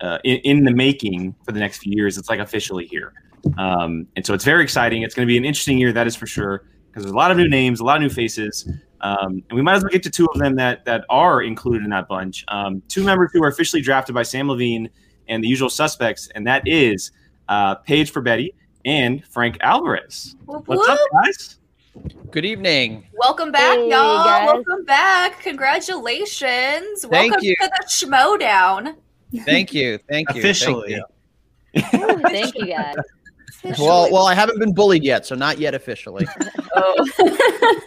uh, 0.00 0.18
in, 0.24 0.38
in 0.38 0.64
the 0.64 0.72
making 0.72 1.34
for 1.44 1.52
the 1.52 1.60
next 1.60 1.78
few 1.78 1.92
years. 1.94 2.16
It's 2.16 2.30
like 2.30 2.40
officially 2.40 2.86
here, 2.86 3.12
um, 3.58 4.06
and 4.16 4.24
so 4.24 4.32
it's 4.32 4.44
very 4.44 4.62
exciting. 4.62 5.02
It's 5.02 5.14
going 5.14 5.26
to 5.26 5.30
be 5.30 5.36
an 5.36 5.44
interesting 5.44 5.78
year, 5.78 5.92
that 5.92 6.06
is 6.06 6.16
for 6.16 6.26
sure, 6.26 6.64
because 6.86 7.02
there's 7.02 7.12
a 7.12 7.16
lot 7.16 7.30
of 7.30 7.36
new 7.36 7.48
names, 7.48 7.80
a 7.80 7.84
lot 7.84 7.96
of 7.96 8.02
new 8.02 8.08
faces, 8.08 8.66
um, 9.02 9.42
and 9.50 9.52
we 9.52 9.60
might 9.60 9.74
as 9.74 9.82
well 9.82 9.90
get 9.90 10.02
to 10.04 10.10
two 10.10 10.26
of 10.32 10.38
them 10.38 10.56
that 10.56 10.86
that 10.86 11.04
are 11.10 11.42
included 11.42 11.84
in 11.84 11.90
that 11.90 12.08
bunch. 12.08 12.42
Um, 12.48 12.82
two 12.88 13.04
members 13.04 13.30
who 13.34 13.44
are 13.44 13.48
officially 13.48 13.82
drafted 13.82 14.14
by 14.14 14.22
Sam 14.22 14.48
Levine 14.48 14.88
and 15.28 15.44
the 15.44 15.48
usual 15.48 15.68
suspects, 15.68 16.30
and 16.34 16.46
that 16.46 16.62
is 16.64 17.12
uh, 17.50 17.74
Paige 17.74 18.10
for 18.10 18.22
Betty 18.22 18.54
and 18.84 19.24
Frank 19.26 19.58
Alvarez. 19.60 20.36
Whoop, 20.46 20.66
What's 20.66 20.88
up, 20.88 20.98
guys? 21.24 21.58
Good 22.30 22.44
evening. 22.44 23.06
Welcome 23.14 23.50
back, 23.52 23.76
Hey, 23.76 23.90
y'all. 23.90 24.24
guys. 24.24 24.46
Welcome 24.46 24.84
back. 24.84 25.40
Congratulations. 25.40 27.02
Thank 27.02 27.32
Welcome 27.32 27.38
you. 27.42 27.56
to 27.60 27.70
the 27.78 27.86
Schmoedown. 27.86 28.94
Thank 29.44 29.74
you. 29.74 29.98
Thank 30.08 30.32
you. 30.34 30.40
Officially. 30.40 31.00
Thank 31.74 31.92
you. 31.92 32.08
Ooh, 32.08 32.22
thank 32.22 32.54
you 32.56 32.66
guys. 32.66 32.94
Well, 33.78 34.10
well, 34.10 34.26
I 34.26 34.34
haven't 34.34 34.58
been 34.58 34.72
bullied 34.72 35.04
yet, 35.04 35.26
so 35.26 35.34
not 35.34 35.58
yet 35.58 35.74
officially. 35.74 36.26
oh 36.76 37.06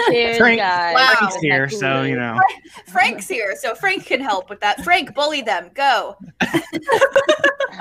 Cheers, 0.10 0.38
Frank- 0.38 0.60
guys. 0.60 0.96
Wow. 0.96 1.14
Frank's 1.18 1.36
here, 1.38 1.70
so 1.70 2.04
you 2.04 2.16
know. 2.16 2.40
Frank's 2.88 3.28
here, 3.28 3.56
so 3.58 3.76
Frank 3.76 4.06
can 4.06 4.22
help 4.22 4.50
with 4.50 4.60
that. 4.62 4.84
Frank, 4.84 5.14
bully 5.16 5.42
them. 5.42 5.72
Go. 5.74 6.18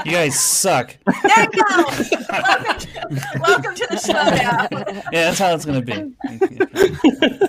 You 0.06 0.12
guys 0.12 0.40
suck. 0.40 0.96
There 1.04 1.42
you 1.42 1.50
go. 1.50 1.84
welcome, 2.30 2.78
to, 2.78 2.88
welcome 3.40 3.74
to 3.74 3.86
the 3.90 3.96
Schmoedown. 3.96 5.02
Yeah, 5.12 5.24
that's 5.30 5.38
how 5.38 5.54
it's 5.54 5.66
gonna 5.66 5.82
be. 5.82 6.12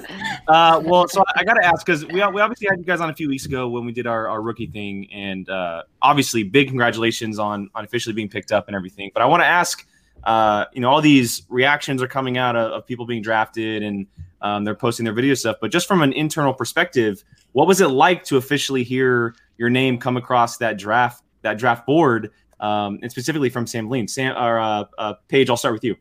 Uh, 0.48 0.82
well, 0.84 1.08
so 1.08 1.24
I 1.38 1.46
got 1.46 1.54
to 1.54 1.66
ask 1.66 1.86
because 1.86 2.06
we, 2.06 2.16
we 2.16 2.42
obviously 2.42 2.68
had 2.70 2.78
you 2.78 2.84
guys 2.84 3.00
on 3.00 3.10
a 3.10 3.14
few 3.14 3.30
weeks 3.30 3.46
ago 3.46 3.70
when 3.70 3.86
we 3.86 3.94
did 3.94 4.06
our, 4.06 4.28
our 4.28 4.42
rookie 4.42 4.68
thing, 4.68 5.08
and 5.12 5.50
uh, 5.50 5.84
obviously 6.02 6.44
big 6.44 6.68
congratulations 6.68 7.40
on 7.40 7.70
on 7.74 7.86
officially 7.86 8.14
being 8.14 8.28
picked 8.28 8.52
up 8.52 8.68
and 8.68 8.76
everything. 8.76 9.10
But 9.14 9.24
I 9.24 9.26
want 9.26 9.42
to 9.42 9.48
ask, 9.48 9.88
uh, 10.26 10.66
you 10.74 10.82
know, 10.82 10.90
all 10.90 11.02
these 11.02 11.44
reactions 11.50 12.02
are 12.02 12.08
coming 12.08 12.38
out 12.38 12.56
of, 12.56 12.72
of 12.72 12.86
people 12.86 13.06
being 13.06 13.22
drafted 13.22 13.84
and 13.84 14.08
um, 14.42 14.64
they're 14.64 14.76
posting 14.76 15.04
their 15.04 15.14
video 15.14 15.34
stuff. 15.34 15.58
But 15.60 15.72
just 15.72 15.88
from 15.88 16.02
an 16.02 16.14
internal 16.14 16.54
perspective, 16.54 17.24
what 17.54 17.68
was 17.68 17.82
it 17.82 17.88
like 17.88 18.24
to 18.26 18.38
officially 18.38 18.84
hear 18.84 19.36
your 19.58 19.70
name 19.70 19.98
come 19.98 20.18
across 20.18 20.58
that 20.58 20.78
draft 20.78 21.24
that 21.42 21.58
draft 21.58 21.86
board, 21.86 22.32
um, 22.60 23.00
and 23.02 23.12
specifically 23.12 23.50
from 23.50 23.68
Sam 23.68 23.90
Lean? 23.90 24.08
Sam 24.08 24.36
or 24.38 24.60
uh, 24.60 24.86
uh, 24.98 25.14
Paige, 25.28 25.50
I'll 25.50 25.58
start 25.58 25.74
with 25.74 25.84
you. 25.84 25.96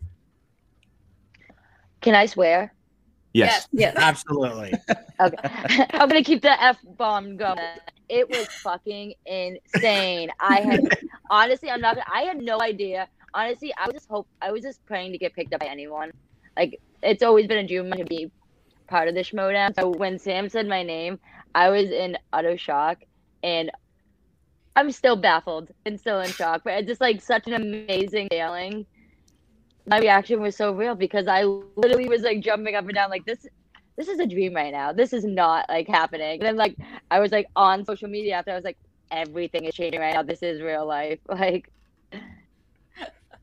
Can 2.00 2.14
I 2.14 2.26
swear? 2.26 2.74
Yes. 3.32 3.68
yes 3.72 3.94
Absolutely. 3.98 4.74
Okay. 5.20 5.86
I'm 5.92 6.08
gonna 6.08 6.24
keep 6.24 6.42
the 6.42 6.60
F 6.62 6.78
bomb 6.96 7.36
going. 7.36 7.58
It 8.08 8.28
was 8.28 8.46
fucking 8.48 9.14
insane. 9.24 10.30
I 10.40 10.60
had 10.60 10.88
honestly, 11.30 11.70
I'm 11.70 11.80
not 11.80 11.96
I 12.12 12.22
had 12.22 12.42
no 12.42 12.60
idea. 12.60 13.08
Honestly, 13.34 13.72
I 13.78 13.86
was 13.86 13.94
just 13.94 14.08
hope 14.08 14.28
I 14.40 14.52
was 14.52 14.62
just 14.62 14.84
praying 14.86 15.12
to 15.12 15.18
get 15.18 15.34
picked 15.34 15.54
up 15.54 15.60
by 15.60 15.66
anyone. 15.66 16.10
Like 16.56 16.80
it's 17.02 17.22
always 17.22 17.46
been 17.46 17.58
a 17.58 17.66
dream 17.66 17.90
to 17.92 18.04
be 18.04 18.30
part 18.88 19.08
of 19.08 19.14
the 19.14 19.20
Schmoedown. 19.20 19.74
So 19.74 19.88
when 19.90 20.18
Sam 20.18 20.48
said 20.48 20.66
my 20.68 20.82
name, 20.82 21.18
I 21.54 21.70
was 21.70 21.90
in 21.90 22.16
utter 22.32 22.56
shock 22.58 22.98
and 23.42 23.70
I'm 24.76 24.90
still 24.90 25.16
baffled 25.16 25.70
and 25.84 25.98
still 25.98 26.20
in 26.20 26.30
shock. 26.30 26.62
But 26.64 26.74
it's 26.74 26.88
just 26.88 27.00
like 27.00 27.20
such 27.22 27.46
an 27.46 27.54
amazing 27.54 28.28
feeling. 28.30 28.86
My 29.86 29.98
reaction 29.98 30.40
was 30.40 30.56
so 30.56 30.72
real 30.72 30.94
because 30.94 31.26
I 31.26 31.44
literally 31.44 32.08
was 32.08 32.22
like 32.22 32.40
jumping 32.40 32.74
up 32.74 32.84
and 32.84 32.94
down 32.94 33.10
like 33.10 33.24
this 33.26 33.46
this 33.96 34.08
is 34.08 34.18
a 34.18 34.26
dream 34.26 34.54
right 34.54 34.72
now. 34.72 34.92
This 34.92 35.12
is 35.12 35.24
not 35.24 35.66
like 35.68 35.88
happening. 35.88 36.34
And 36.40 36.42
then 36.42 36.56
like 36.56 36.76
I 37.10 37.20
was 37.20 37.32
like 37.32 37.46
on 37.56 37.84
social 37.84 38.08
media 38.08 38.34
after 38.34 38.52
I 38.52 38.54
was 38.54 38.64
like, 38.64 38.78
everything 39.10 39.64
is 39.64 39.74
changing 39.74 40.00
right 40.00 40.14
now. 40.14 40.22
This 40.22 40.42
is 40.42 40.62
real 40.62 40.86
life. 40.86 41.18
Like 41.28 41.70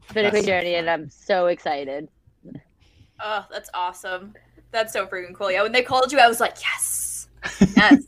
it's 0.10 0.16
been 0.16 0.26
a 0.26 0.32
crazy 0.32 0.48
journey 0.48 0.74
and 0.74 0.90
I'm 0.90 1.08
so 1.08 1.48
excited. 1.48 2.08
Oh, 3.20 3.46
that's 3.52 3.70
awesome. 3.76 4.34
That's 4.72 4.92
so 4.92 5.06
freaking 5.06 5.36
cool. 5.36 5.52
Yeah, 5.52 5.62
when 5.62 5.72
they 5.72 5.84
called 5.84 6.12
you, 6.12 6.18
I 6.18 6.28
was 6.28 6.40
like, 6.40 6.56
yes. 6.62 7.28
Yes. 7.78 8.04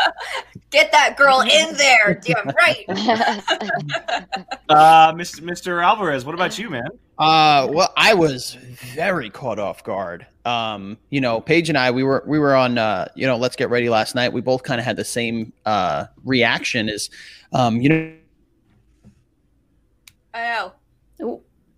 Get 0.70 0.92
that 0.92 1.16
girl 1.16 1.40
in 1.40 1.76
there. 1.76 2.20
Damn 2.22 2.48
right. 2.56 2.84
Uh, 4.68 5.12
Mr. 5.12 5.40
Mr. 5.40 5.84
Alvarez, 5.84 6.24
what 6.24 6.34
about 6.34 6.58
you, 6.58 6.70
man? 6.70 6.88
Uh, 7.18 7.68
well, 7.70 7.92
I 7.94 8.14
was 8.14 8.54
very 8.94 9.28
caught 9.28 9.58
off 9.58 9.84
guard. 9.84 10.26
Um, 10.46 10.96
you 11.10 11.20
know, 11.20 11.42
Paige 11.42 11.68
and 11.68 11.76
I, 11.76 11.90
we 11.90 12.02
were 12.02 12.24
we 12.26 12.38
were 12.38 12.54
on, 12.54 12.78
uh, 12.78 13.08
you 13.14 13.26
know, 13.26 13.36
Let's 13.36 13.54
Get 13.54 13.68
Ready 13.68 13.90
last 13.90 14.14
night. 14.14 14.32
We 14.32 14.40
both 14.40 14.62
kind 14.62 14.80
of 14.80 14.86
had 14.86 14.96
the 14.96 15.04
same 15.04 15.52
uh 15.66 16.06
reaction. 16.24 16.88
Is, 16.88 17.10
um, 17.52 17.82
you 17.82 17.90
know, 17.90 18.14
I 20.32 20.42
know. 20.44 20.72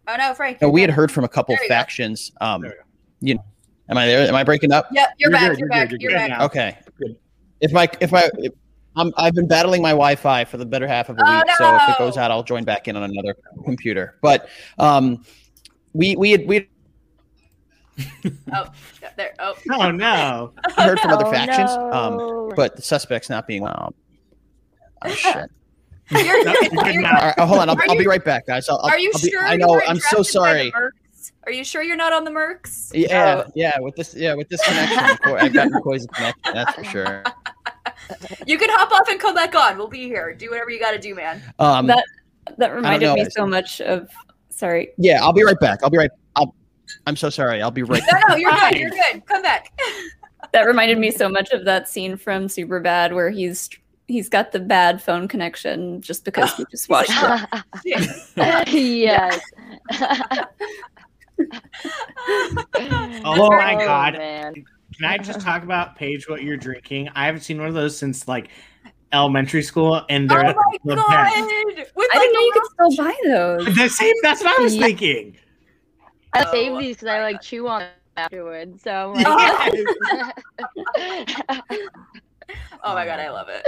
Ooh. 0.08 0.12
Oh 0.12 0.16
no, 0.16 0.34
Frank. 0.34 0.58
we 0.60 0.80
had 0.80 0.90
heard 0.90 1.10
from 1.12 1.24
a 1.24 1.28
couple 1.28 1.54
There 1.54 1.64
go. 1.68 1.74
factions. 1.74 2.32
Um, 2.40 2.64
you 2.64 2.70
go. 2.70 2.74
you 3.20 3.34
know, 3.36 3.44
am 3.88 3.98
I 3.98 4.06
there? 4.06 4.28
Am 4.28 4.34
I 4.34 4.44
breaking 4.44 4.72
up? 4.72 4.86
back. 4.90 4.92
Yep, 4.94 5.08
you're, 5.18 5.30
You're 5.30 5.30
back. 5.38 5.50
good, 5.50 5.58
You're, 5.58 5.58
you're 5.58 5.68
back. 5.68 5.88
good, 5.90 6.02
You're, 6.02 6.10
you're 6.10 6.18
back. 6.20 6.28
good 6.30 6.38
now. 6.38 6.44
Okay. 6.46 6.78
Good. 6.98 7.16
If 7.60 7.72
my 7.72 7.88
if 8.00 8.12
my 8.12 8.30
if, 8.38 8.52
I'm 8.96 9.12
I've 9.16 9.34
been 9.34 9.48
battling 9.48 9.82
my 9.82 9.90
Wi-Fi 9.90 10.44
for 10.44 10.56
the 10.56 10.66
better 10.66 10.86
half 10.86 11.08
of 11.08 11.18
a 11.18 11.22
Oh, 11.26 11.36
week, 11.38 11.44
so 11.56 11.74
if 11.76 11.88
it 11.88 11.98
goes 11.98 12.16
out, 12.16 12.30
I'll 12.30 12.42
join 12.44 12.64
back 12.64 12.86
in 12.86 12.94
on 12.96 13.02
another 13.02 13.34
computer. 13.64 14.18
But 14.22 14.48
um, 14.78 15.24
we 15.94 16.14
we 16.16 16.30
had 16.32 16.46
we 16.46 16.54
had 16.56 16.66
Oh, 18.52 18.66
there. 19.16 19.34
Oh, 19.38 19.54
Oh 19.72 19.90
no. 19.90 20.52
heard 20.76 20.98
from 21.00 21.10
other 21.12 21.26
Oh, 21.26 21.30
factions, 21.30 21.70
um, 21.92 22.52
but 22.56 22.76
the 22.76 22.82
suspects 22.82 23.30
not 23.30 23.46
being 23.46 23.62
well. 23.62 23.94
Oh 25.02 25.10
shit! 25.10 25.50
You're 26.10 26.44
No, 26.44 26.52
you're 26.60 26.70
good 26.70 26.94
You're 26.94 27.02
now. 27.02 27.18
All 27.18 27.26
right, 27.26 27.34
oh, 27.38 27.46
hold 27.46 27.60
on, 27.60 27.70
I'll, 27.70 27.76
I'll 27.88 27.94
you, 27.94 28.00
be 28.00 28.06
right 28.06 28.24
back, 28.24 28.46
guys. 28.46 28.68
I'll, 28.68 28.78
I'll, 28.78 28.90
are 28.90 28.98
you 28.98 29.10
I'll 29.14 29.20
be, 29.20 29.30
sure? 29.30 29.46
I 29.46 29.56
know. 29.56 29.80
I'm 29.86 29.98
so 29.98 30.22
drafted 30.22 30.40
by 30.42 30.54
the 30.64 30.70
sorry. 30.70 30.72
Are 31.46 31.52
you 31.52 31.64
sure 31.64 31.82
you're 31.82 31.96
not 31.96 32.12
on 32.12 32.24
the 32.24 32.30
Mercs? 32.30 32.90
Yeah, 32.94 33.44
yeah. 33.54 33.78
With 33.78 33.96
this, 33.96 34.14
yeah, 34.14 34.34
with 34.34 34.48
this 34.48 34.62
connection, 34.62 34.98
I've 35.34 35.52
got 35.52 35.68
McCoy's 35.68 36.06
connection. 36.06 36.54
That's 36.54 36.74
for 36.74 36.84
sure. 36.84 37.24
You 38.46 38.58
can 38.58 38.68
hop 38.70 38.92
off 38.92 39.08
and 39.08 39.20
come 39.20 39.34
back 39.34 39.54
on. 39.54 39.78
We'll 39.78 39.88
be 39.88 40.04
here. 40.04 40.34
Do 40.34 40.50
whatever 40.50 40.70
you 40.70 40.78
got 40.78 40.92
to 40.92 40.98
do, 40.98 41.14
man. 41.14 41.42
Um, 41.58 41.86
That 41.86 42.04
that 42.58 42.74
reminded 42.74 43.14
me 43.14 43.26
so 43.30 43.46
much 43.46 43.80
of. 43.80 44.10
Sorry, 44.50 44.90
yeah, 44.98 45.22
I'll 45.22 45.32
be 45.32 45.42
right 45.42 45.58
back. 45.58 45.82
I'll 45.82 45.90
be 45.90 45.98
right. 45.98 46.10
I'll, 46.36 46.54
I'm 47.06 47.16
so 47.16 47.30
sorry. 47.30 47.62
I'll 47.62 47.70
be 47.70 47.82
right. 47.82 48.02
No, 48.10 48.18
no, 48.28 48.36
you're 48.36 48.52
good. 48.52 48.74
You're 48.78 48.90
good. 48.90 49.24
Come 49.26 49.42
back. 49.42 49.78
that 50.52 50.62
reminded 50.62 50.98
me 50.98 51.10
so 51.10 51.28
much 51.28 51.50
of 51.50 51.64
that 51.64 51.88
scene 51.88 52.16
from 52.16 52.46
Superbad 52.46 53.14
where 53.14 53.30
he's 53.30 53.68
he's 54.06 54.28
got 54.28 54.52
the 54.52 54.60
bad 54.60 55.02
phone 55.02 55.28
connection 55.28 56.00
just 56.00 56.24
because 56.24 56.56
we 56.58 56.64
just 56.70 56.88
watched 56.90 57.10
it. 57.84 58.68
yes. 58.68 59.40
Oh 63.26 63.50
my 63.50 63.74
oh, 63.74 63.84
God. 63.84 64.14
man. 64.14 64.54
Can 64.54 65.06
I 65.06 65.18
just 65.18 65.40
talk 65.40 65.62
about 65.64 65.96
Paige 65.96 66.28
what 66.28 66.42
you're 66.42 66.56
drinking? 66.56 67.08
I 67.14 67.26
haven't 67.26 67.40
seen 67.42 67.58
one 67.58 67.66
of 67.68 67.74
those 67.74 67.96
since 67.96 68.28
like 68.28 68.50
elementary 69.12 69.62
school, 69.62 70.04
and 70.08 70.30
Oh 70.30 70.34
they're 70.34 70.54
my 70.54 70.76
the 70.84 70.96
god! 70.96 71.08
best. 71.10 71.92
With 71.96 72.08
I 72.12 72.18
like 72.18 72.20
didn't 72.20 72.34
know 72.34 72.40
you 72.40 72.52
the 72.54 72.60
could 72.60 72.94
still 72.94 73.04
buy 73.04 73.14
those. 73.24 73.74
The 73.76 73.88
same. 73.88 74.14
That's 74.22 74.42
what 74.42 74.58
I 74.58 74.62
was 74.62 74.76
Yeah. 74.76 74.86
thinking. 74.86 75.36
I 76.34 76.44
Oh, 76.44 76.52
save 76.52 76.78
these 76.78 76.96
because 76.96 77.08
I 77.08 77.22
like 77.22 77.40
chew 77.40 77.66
on 77.68 77.80
them 77.80 77.90
afterwards. 78.16 78.82
So 78.82 79.14
I'm 79.16 79.82
Yes. 80.96 81.34
Like, 82.48 82.58
Oh 82.82 82.94
my 82.94 83.04
god, 83.06 83.18
I 83.20 83.30
love 83.30 83.48
it. 83.48 83.62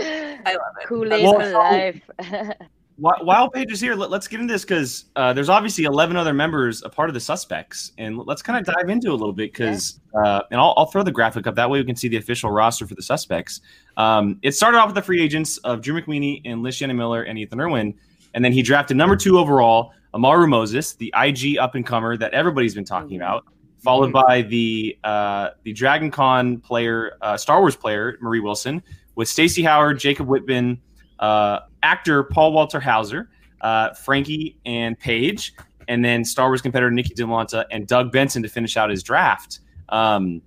I 0.45 0.53
love 0.53 0.75
it. 0.81 0.87
Kool 0.89 1.09
That's 1.09 1.21
Aid 1.23 1.25
Well, 1.25 1.35
for 1.35 1.51
so- 1.51 1.59
life. 1.59 2.53
While, 2.99 3.25
while 3.25 3.51
Paige 3.51 3.73
is 3.73 3.81
here, 3.81 3.95
let, 3.95 4.11
us 4.11 4.27
get 4.27 4.41
into 4.41 4.55
this 4.55 4.63
because 4.65 5.05
uh, 5.17 5.31
there's 5.35 5.51
obviously 5.51 5.85
11 5.85 6.17
other 6.17 6.33
members 6.33 6.83
a 6.83 6.89
part 6.89 7.11
of 7.11 7.15
the 7.15 7.21
suspects, 7.21 7.93
and 7.99 8.17
let's 8.17 8.41
kind 8.41 8.59
of 8.59 8.75
dive 8.75 8.89
into 8.89 9.09
it 9.09 9.11
a 9.11 9.17
little 9.17 9.35
bit 9.35 9.53
because, 9.53 10.01
uh, 10.15 10.41
and 10.51 10.59
I'll, 10.59 10.73
I'll 10.79 10.87
throw 10.87 11.03
the 11.03 11.13
graphic 11.13 11.47
up 11.47 11.55
that 11.57 11.69
way 11.69 11.79
we 11.79 11.85
can 11.85 11.95
see 11.95 12.09
the 12.09 12.17
official 12.17 12.51
roster 12.51 12.87
for 12.87 12.95
the 12.95 13.03
suspects. 13.03 13.61
Um, 13.99 14.39
it 14.41 14.53
started 14.53 14.79
off 14.79 14.87
with 14.87 14.95
the 14.95 15.03
free 15.03 15.21
agents 15.21 15.59
of 15.59 15.83
Drew 15.83 16.01
McWeeny 16.01 16.41
and 16.47 16.63
Liz 16.63 16.75
Shannon 16.75 16.97
Miller 16.97 17.23
and 17.25 17.39
Ethan 17.39 17.61
Irwin, 17.61 17.93
and 18.33 18.43
then 18.43 18.53
he 18.53 18.63
drafted 18.63 18.97
number 18.97 19.15
two 19.15 19.39
overall 19.39 19.93
Amaru 20.15 20.47
Moses, 20.47 20.95
the 20.95 21.13
IG 21.15 21.59
up 21.59 21.75
and 21.75 21.85
comer 21.85 22.17
that 22.17 22.33
everybody's 22.33 22.75
been 22.75 22.87
talking 22.87 23.17
about, 23.17 23.45
followed 23.79 24.13
by 24.13 24.43
the 24.43 24.99
uh, 25.05 25.51
the 25.63 25.73
Dragon 25.73 26.11
Con 26.11 26.59
player, 26.59 27.13
uh, 27.23 27.37
Star 27.37 27.61
Wars 27.61 27.77
player 27.77 28.19
Marie 28.21 28.41
Wilson, 28.41 28.83
with 29.15 29.29
Stacey 29.29 29.63
Howard, 29.63 29.99
Jacob 29.99 30.27
Whitman, 30.27 30.81
uh, 31.19 31.61
actor 31.83 32.25
Paul 32.25 32.53
Walter 32.53 32.81
Hauser, 32.81 33.31
uh, 33.61 33.95
Frankie 33.95 34.57
and 34.67 34.99
Paige, 34.99 35.55
and 35.89 36.05
then 36.05 36.25
Star 36.25 36.49
Wars 36.49 36.63
competitor 36.63 36.91
Nikki 36.91 37.15
DeMonta 37.15 37.65
and 37.71 37.87
Doug 37.87 38.13
Benson 38.13 38.43
to 38.43 38.49
finish 38.49 38.77
out 38.77 38.91
his 38.91 39.03
draft. 39.03 39.61
Um, 39.89 40.43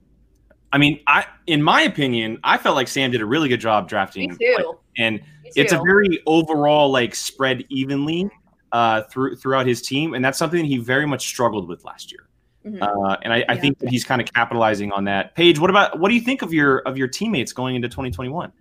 I 0.71 0.77
mean, 0.77 0.99
I 1.07 1.25
in 1.47 1.63
my 1.63 1.81
opinion, 1.81 2.39
I 2.43 2.57
felt 2.57 2.75
like 2.75 2.87
Sam 2.87 3.11
did 3.11 3.21
a 3.21 3.25
really 3.25 3.49
good 3.49 3.61
job 3.61 3.89
drafting, 3.89 4.29
Me 4.31 4.37
too. 4.37 4.55
like, 4.57 4.75
and 4.97 5.21
it's 5.55 5.73
a 5.73 5.77
very 5.77 6.21
overall 6.27 6.91
like 6.91 7.15
spread 7.15 7.65
evenly 7.69 8.29
uh, 8.71 9.01
through 9.03 9.35
throughout 9.37 9.65
his 9.65 9.81
team, 9.81 10.13
and 10.13 10.23
that's 10.23 10.37
something 10.37 10.63
he 10.63 10.77
very 10.77 11.07
much 11.07 11.27
struggled 11.27 11.67
with 11.67 11.83
last 11.85 12.11
year. 12.11 12.28
Mhm. 12.65 12.81
Uh, 12.81 13.17
and 13.21 13.31
I, 13.31 13.45
I 13.47 13.57
think 13.57 13.79
that 13.79 13.89
he's 13.89 14.03
kind 14.03 14.21
of 14.21 14.31
capitalizing 14.33 14.91
on 14.91 15.05
that. 15.05 15.33
Paige, 15.35 15.59
what 15.59 15.69
about 15.69 15.99
what 15.99 16.09
do 16.09 16.15
you 16.15 16.21
think 16.21 16.41
of 16.41 16.53
your 16.53 16.79
of 16.79 16.97
your 16.97 17.07
teammates 17.07 17.53
going 17.53 17.75
into 17.75 17.87
2021? 17.87 18.51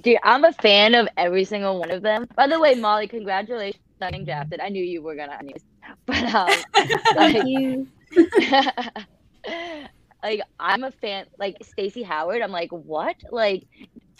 Dude, 0.00 0.18
I'm 0.22 0.44
a 0.44 0.52
fan 0.52 0.94
of 0.94 1.08
every 1.16 1.44
single 1.44 1.78
one 1.78 1.90
of 1.90 2.02
them. 2.02 2.26
By 2.36 2.46
the 2.46 2.58
way, 2.58 2.74
Molly, 2.74 3.06
congratulations 3.06 3.82
on 4.02 4.10
getting 4.10 4.24
drafted. 4.24 4.60
I 4.60 4.68
knew 4.68 4.82
you 4.82 5.02
were 5.02 5.14
gonna 5.14 5.38
anyways. 5.38 5.64
But 6.06 6.34
um 6.34 6.48
like, 7.16 7.32
Thank 7.32 7.46
you. 7.46 7.88
like 10.22 10.42
I'm 10.60 10.84
a 10.84 10.90
fan 10.90 11.26
like 11.38 11.56
Stacey 11.62 12.02
Howard, 12.02 12.42
I'm 12.42 12.50
like, 12.50 12.70
what? 12.70 13.16
Like 13.30 13.64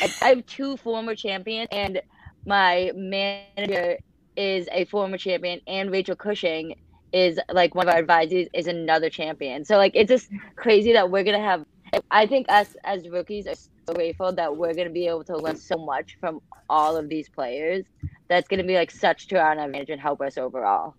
I, 0.01 0.13
I 0.23 0.29
have 0.29 0.47
two 0.47 0.77
former 0.77 1.15
champions 1.15 1.69
and 1.73 2.01
my 2.47 2.93
manager 2.95 3.99
is 4.37 4.69
a 4.73 4.85
former 4.87 5.19
champion 5.19 5.61
and 5.67 5.91
Rachel 5.91 6.17
Cushing 6.17 6.75
is 7.13 7.39
like 7.53 7.75
one 7.75 7.89
of 7.89 7.95
our 7.95 8.01
advisors 8.01 8.47
is 8.53 8.67
another 8.67 9.11
champion. 9.11 9.65
So 9.65 9.77
like 9.77 9.93
it's 9.95 10.09
just 10.09 10.29
crazy 10.57 10.93
that 10.93 11.11
we're 11.11 11.25
gonna 11.25 11.41
have 11.41 11.65
I 12.11 12.27
think 12.27 12.47
us 12.51 12.77
as 12.85 13.09
rookies 13.09 13.47
are 13.47 13.55
so 13.55 13.95
grateful 13.95 14.33
that 14.33 14.55
we're 14.57 14.75
gonna 14.75 14.91
be 14.91 15.07
able 15.07 15.25
to 15.25 15.37
learn 15.39 15.57
so 15.57 15.77
much 15.79 16.17
from 16.21 16.41
all 16.69 16.97
of 16.97 17.09
these 17.09 17.29
players. 17.29 17.85
That's 18.29 18.47
gonna 18.49 18.65
be 18.65 18.75
like 18.75 18.91
such 18.91 19.29
to 19.29 19.41
our 19.41 19.53
advantage 19.53 19.89
and 19.91 20.01
help 20.01 20.21
us 20.21 20.37
overall. 20.37 20.95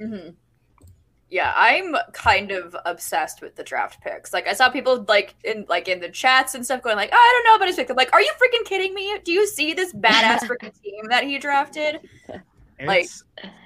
hmm 0.00 0.30
Yeah, 1.28 1.52
I'm 1.54 1.94
kind 2.14 2.52
of 2.52 2.74
obsessed 2.86 3.42
with 3.42 3.54
the 3.56 3.62
draft 3.62 4.00
picks. 4.02 4.32
Like 4.32 4.48
I 4.48 4.54
saw 4.54 4.70
people 4.70 5.04
like 5.08 5.34
in 5.44 5.66
like 5.68 5.88
in 5.88 6.00
the 6.00 6.08
chats 6.08 6.54
and 6.54 6.64
stuff 6.64 6.80
going 6.82 6.96
like, 6.96 7.10
oh, 7.12 7.16
I 7.16 7.32
don't 7.34 7.52
know 7.52 7.56
about 7.56 7.68
his 7.68 7.76
pick. 7.76 7.90
I'm 7.90 7.96
like, 7.96 8.12
are 8.14 8.22
you 8.22 8.32
freaking 8.40 8.64
kidding 8.64 8.94
me? 8.94 9.18
Do 9.24 9.32
you 9.32 9.46
see 9.46 9.74
this 9.74 9.92
badass 9.92 10.38
freaking 10.48 10.72
team 10.82 11.04
that 11.10 11.24
he 11.24 11.38
drafted? 11.38 12.00
Like- 12.82 13.08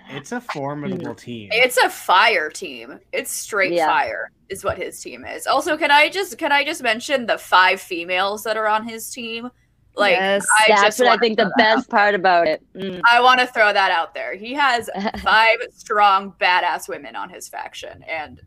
It's, 0.08 0.32
it's 0.32 0.32
a 0.32 0.40
formidable 0.40 1.14
team. 1.14 1.50
It's 1.52 1.76
a 1.78 1.88
fire 1.90 2.50
team. 2.50 2.98
It's 3.12 3.30
straight 3.30 3.72
Yeah. 3.72 3.86
fire 3.86 4.30
is 4.48 4.64
what 4.64 4.76
his 4.78 5.00
team 5.00 5.24
is. 5.24 5.46
Also, 5.46 5.76
can 5.76 5.90
I 5.90 6.08
just 6.10 6.38
can 6.38 6.52
I 6.52 6.64
just 6.64 6.82
mention 6.82 7.26
the 7.26 7.38
five 7.38 7.80
females 7.80 8.42
that 8.44 8.56
are 8.56 8.66
on 8.68 8.86
his 8.86 9.10
team? 9.10 9.50
Like 9.96 10.12
Yes. 10.12 10.44
I 10.60 10.64
That's 10.68 10.82
just 10.82 11.00
what 11.00 11.08
I 11.08 11.16
think 11.18 11.38
the 11.38 11.44
that 11.44 11.52
best 11.56 11.88
part 11.88 12.14
about 12.14 12.46
it. 12.48 12.62
Mm. 12.74 13.00
I 13.10 13.20
want 13.20 13.40
to 13.40 13.46
throw 13.46 13.72
that 13.72 13.90
out 13.92 14.12
there. 14.12 14.34
He 14.34 14.52
has 14.54 14.90
five 15.22 15.56
strong, 15.70 16.34
badass 16.40 16.88
women 16.88 17.14
on 17.16 17.30
his 17.30 17.48
faction, 17.48 18.02
and 18.02 18.40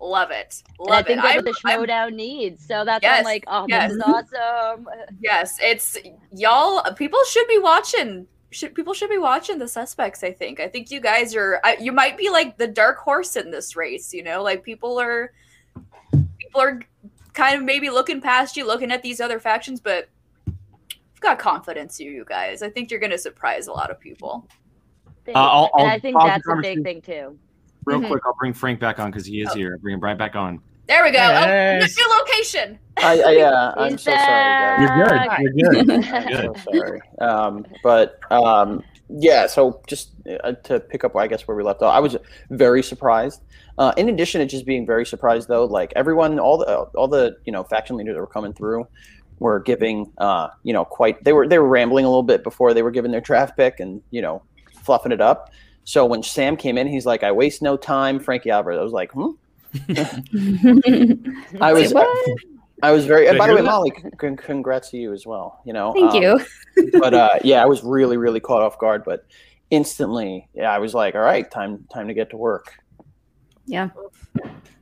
love 0.00 0.30
it. 0.30 0.62
And 0.80 0.90
I 0.92 1.02
think 1.02 1.20
it. 1.20 1.22
that's 1.22 1.26
I'm- 1.36 1.36
what 1.36 1.44
the 1.44 1.68
I'm- 1.68 1.78
showdown 1.80 2.16
needs. 2.16 2.66
So 2.66 2.84
that's 2.84 3.02
Yes, 3.02 3.18
I'm 3.20 3.24
like, 3.24 3.44
oh, 3.46 3.66
yes. 3.68 3.92
this 3.92 3.96
is 3.96 4.02
awesome. 4.02 4.88
yes, 5.20 5.56
it's 5.62 5.96
y'all. 6.32 6.82
People 6.94 7.20
should 7.30 7.46
be 7.48 7.58
watching. 7.60 8.26
Should 8.56 8.74
people 8.74 8.94
should 8.94 9.10
be 9.10 9.18
watching 9.18 9.58
the 9.58 9.68
suspects? 9.68 10.24
I 10.24 10.32
think. 10.32 10.60
I 10.60 10.68
think 10.68 10.90
you 10.90 10.98
guys 10.98 11.36
are. 11.36 11.60
I, 11.62 11.76
you 11.78 11.92
might 11.92 12.16
be 12.16 12.30
like 12.30 12.56
the 12.56 12.66
dark 12.66 12.96
horse 12.96 13.36
in 13.36 13.50
this 13.50 13.76
race. 13.76 14.14
You 14.14 14.22
know, 14.22 14.42
like 14.42 14.62
people 14.62 14.98
are. 14.98 15.32
People 16.38 16.60
are 16.62 16.80
kind 17.34 17.56
of 17.56 17.64
maybe 17.64 17.90
looking 17.90 18.18
past 18.22 18.56
you, 18.56 18.66
looking 18.66 18.90
at 18.90 19.02
these 19.02 19.20
other 19.20 19.38
factions, 19.38 19.78
but 19.78 20.08
I've 20.48 21.20
got 21.20 21.38
confidence 21.38 22.00
in 22.00 22.06
you 22.06 22.24
guys. 22.26 22.62
I 22.62 22.70
think 22.70 22.90
you're 22.90 22.98
going 23.00 23.10
to 23.12 23.18
surprise 23.18 23.66
a 23.66 23.72
lot 23.72 23.90
of 23.90 24.00
people. 24.00 24.48
Uh. 25.28 25.32
I'll- 25.34 25.70
I'll 25.74 25.84
I 25.86 25.98
think 25.98 26.16
pause 26.16 26.40
the 26.42 26.42
that's 26.54 26.58
a 26.58 26.62
big 26.62 26.82
thing 26.82 27.02
too. 27.02 27.38
Real 27.84 28.00
Mhm. 28.00 28.08
quick, 28.08 28.22
I'll 28.24 28.36
bring 28.40 28.54
Frank 28.54 28.80
back 28.80 28.98
on 28.98 29.10
because 29.10 29.26
he 29.26 29.42
is 29.42 29.50
Oh. 29.50 29.54
here. 29.54 29.76
Bring 29.76 29.94
him 29.94 30.00
right 30.00 30.16
back 30.16 30.34
on. 30.34 30.60
There 30.88 31.02
we 31.02 31.10
go. 31.10 31.18
Yes. 31.18 31.96
Oh, 31.98 32.02
new 32.08 32.18
location. 32.18 32.78
I, 32.98 33.20
I 33.20 33.30
yeah, 33.32 33.72
I'm 33.76 33.92
He's 33.92 34.02
so 34.02 34.12
sorry, 34.12 34.22
guys. 34.22 34.80
You're 34.80 35.04
good. 35.04 35.08
back. 35.08 35.40
You're 35.54 35.70
good. 35.84 35.90
I'm 35.90 36.52
Good. 36.52 36.58
so 36.64 36.72
sorry. 36.72 37.00
Um, 37.20 37.66
but 37.82 38.18
um, 38.30 38.82
yeah, 39.08 39.46
so 39.46 39.82
just 39.86 40.12
uh, 40.44 40.52
to 40.64 40.80
pick 40.80 41.04
up, 41.04 41.16
I 41.16 41.26
guess 41.26 41.46
where 41.46 41.56
we 41.56 41.62
left 41.62 41.82
off, 41.82 41.94
I 41.94 42.00
was 42.00 42.16
very 42.50 42.82
surprised. 42.82 43.42
Uh, 43.78 43.92
in 43.96 44.08
addition 44.08 44.40
to 44.40 44.46
just 44.46 44.64
being 44.64 44.86
very 44.86 45.04
surprised, 45.04 45.48
though, 45.48 45.64
like 45.64 45.92
everyone, 45.96 46.38
all 46.38 46.56
the 46.58 46.66
all 46.94 47.08
the 47.08 47.36
you 47.44 47.52
know 47.52 47.64
faction 47.64 47.96
leaders 47.96 48.14
that 48.14 48.20
were 48.20 48.26
coming 48.26 48.52
through 48.52 48.86
were 49.38 49.60
giving, 49.60 50.10
uh, 50.18 50.48
you 50.62 50.72
know, 50.72 50.84
quite 50.84 51.22
they 51.24 51.32
were 51.32 51.46
they 51.46 51.58
were 51.58 51.68
rambling 51.68 52.04
a 52.04 52.08
little 52.08 52.22
bit 52.22 52.42
before 52.42 52.72
they 52.72 52.82
were 52.82 52.90
giving 52.90 53.10
their 53.10 53.20
draft 53.20 53.56
pick 53.56 53.80
and 53.80 54.00
you 54.10 54.22
know 54.22 54.42
fluffing 54.84 55.12
it 55.12 55.20
up. 55.20 55.50
So 55.84 56.06
when 56.06 56.22
Sam 56.22 56.56
came 56.56 56.78
in, 56.78 56.86
he's 56.86 57.06
like, 57.06 57.22
"I 57.22 57.32
waste 57.32 57.60
no 57.60 57.76
time." 57.76 58.18
Frankie 58.18 58.50
Alvarez, 58.50 58.78
I 58.78 58.82
was 58.82 58.92
like, 58.92 59.12
"Hmm." 59.12 59.32
I 61.60 61.72
was. 61.72 61.92
What? 61.92 62.08
I 62.82 62.90
was 62.92 63.06
very. 63.06 63.28
And 63.28 63.38
by 63.38 63.46
the 63.46 63.54
way, 63.54 63.62
that? 63.62 63.66
Molly, 63.66 63.90
con- 64.18 64.36
congrats 64.36 64.90
to 64.90 64.96
you 64.96 65.12
as 65.12 65.26
well. 65.26 65.60
You 65.64 65.72
know, 65.72 65.92
Thank 65.92 66.12
um, 66.12 66.22
you. 66.22 66.90
but 67.00 67.14
uh, 67.14 67.38
yeah, 67.42 67.62
I 67.62 67.66
was 67.66 67.82
really, 67.82 68.16
really 68.16 68.40
caught 68.40 68.62
off 68.62 68.78
guard. 68.78 69.02
But 69.04 69.26
instantly, 69.70 70.48
yeah, 70.54 70.70
I 70.70 70.78
was 70.78 70.94
like, 70.94 71.14
all 71.14 71.22
right, 71.22 71.50
time, 71.50 71.86
time 71.92 72.08
to 72.08 72.14
get 72.14 72.30
to 72.30 72.36
work. 72.36 72.72
Yeah. 73.66 73.90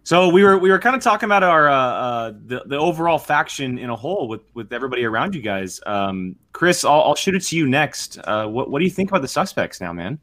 So 0.03 0.29
we 0.29 0.45
were 0.45 0.59
we 0.59 0.71
were 0.71 0.79
kind 0.79 0.95
of 0.95 1.03
talking 1.03 1.27
about 1.27 1.43
our 1.43 1.69
uh, 1.69 1.77
uh, 1.77 2.33
the 2.45 2.63
the 2.67 2.77
overall 2.77 3.19
faction 3.19 3.79
in 3.79 3.89
a 3.89 3.97
whole 3.97 4.29
with 4.29 4.43
with 4.53 4.73
everybody 4.73 5.05
around 5.05 5.35
you 5.35 5.41
guys. 5.41 5.81
Um, 5.87 6.37
Chris, 6.53 6.85
I'll, 6.85 7.01
I'll 7.01 7.15
shoot 7.15 7.35
it 7.35 7.43
to 7.45 7.57
you 7.57 7.67
next. 7.67 8.19
Uh, 8.19 8.47
what 8.47 8.71
what 8.71 8.81
do 8.81 8.85
you 8.85 8.91
think 8.91 9.11
about 9.11 9.23
the 9.23 9.29
suspects 9.29 9.81
now, 9.81 9.95
man? 9.95 10.19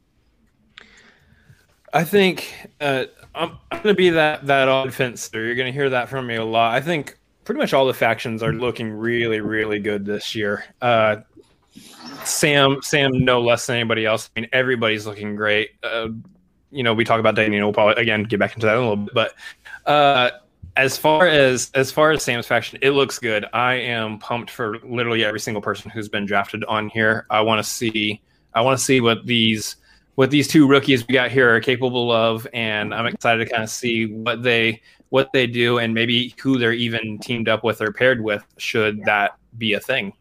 I 1.92 2.04
think 2.04 2.54
uh, 2.80 3.06
I'm, 3.34 3.58
I'm 3.70 3.82
going 3.82 3.94
to 3.94 3.98
be 3.98 4.10
that 4.10 4.46
that 4.46 4.68
odd 4.68 4.92
fencer. 4.92 5.44
You're 5.44 5.54
going 5.54 5.66
to 5.66 5.72
hear 5.72 5.90
that 5.90 6.08
from 6.08 6.26
me 6.26 6.36
a 6.36 6.44
lot. 6.44 6.74
I 6.74 6.80
think 6.80 7.18
pretty 7.44 7.58
much 7.58 7.72
all 7.72 7.86
the 7.86 7.94
factions 7.94 8.42
are 8.42 8.52
looking 8.52 8.90
really, 8.90 9.40
really 9.40 9.78
good 9.78 10.04
this 10.04 10.34
year. 10.34 10.64
Uh, 10.80 11.16
Sam, 12.24 12.80
Sam, 12.82 13.24
no 13.24 13.40
less 13.40 13.66
than 13.66 13.76
anybody 13.76 14.04
else. 14.04 14.30
I 14.36 14.40
mean, 14.40 14.50
everybody's 14.52 15.06
looking 15.06 15.34
great. 15.34 15.70
Uh, 15.82 16.08
you 16.70 16.82
know, 16.82 16.94
we 16.94 17.04
talk 17.04 17.20
about 17.20 17.38
and 17.38 17.54
we'll 17.54 17.72
probably 17.72 18.00
again 18.00 18.24
get 18.24 18.38
back 18.38 18.54
into 18.54 18.66
that 18.66 18.76
in 18.76 18.78
a 18.78 18.88
little 18.88 19.04
bit. 19.04 19.14
But 19.14 19.34
uh, 19.86 20.30
as 20.76 20.96
far 20.96 21.26
as 21.26 21.70
as 21.74 21.90
far 21.90 22.12
as 22.12 22.22
Sam's 22.22 22.46
faction, 22.46 22.78
it 22.82 22.90
looks 22.90 23.18
good. 23.18 23.46
I 23.52 23.74
am 23.74 24.18
pumped 24.18 24.50
for 24.50 24.78
literally 24.78 25.24
every 25.24 25.40
single 25.40 25.60
person 25.60 25.90
who's 25.90 26.08
been 26.08 26.26
drafted 26.26 26.64
on 26.64 26.88
here. 26.88 27.26
I 27.30 27.40
want 27.40 27.64
to 27.64 27.68
see. 27.68 28.22
I 28.54 28.60
want 28.60 28.78
to 28.78 28.84
see 28.84 29.00
what 29.00 29.26
these 29.26 29.76
what 30.14 30.30
these 30.30 30.46
two 30.48 30.66
rookies 30.66 31.06
we 31.06 31.14
got 31.14 31.30
here 31.30 31.54
are 31.54 31.60
capable 31.60 32.12
of, 32.12 32.46
and 32.52 32.94
I'm 32.94 33.06
excited 33.06 33.44
to 33.44 33.50
kind 33.50 33.62
of 33.62 33.70
see 33.70 34.06
what 34.06 34.42
they 34.42 34.82
what 35.08 35.30
they 35.32 35.46
do 35.46 35.78
and 35.78 35.92
maybe 35.92 36.34
who 36.40 36.58
they're 36.58 36.72
even 36.72 37.18
teamed 37.18 37.48
up 37.48 37.64
with 37.64 37.80
or 37.82 37.92
paired 37.92 38.20
with. 38.22 38.44
Should 38.56 39.04
that 39.04 39.36
be 39.58 39.74
a 39.74 39.80
thing? 39.80 40.12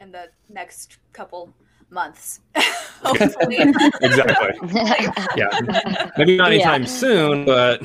in 0.00 0.10
the 0.10 0.28
next 0.52 0.98
couple 1.12 1.52
months. 1.90 2.40
Hopefully. 3.02 3.58
Exactly. 4.02 4.68
Yeah. 5.36 6.10
Maybe 6.18 6.36
not 6.36 6.50
anytime 6.52 6.82
Yeah. 6.82 6.88
soon, 6.88 7.44
but 7.44 7.82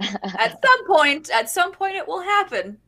at 0.00 0.58
some 0.64 0.86
point, 0.86 1.30
at 1.30 1.50
some 1.50 1.72
point, 1.72 1.94
it 1.96 2.08
will 2.08 2.22
happen. 2.22 2.78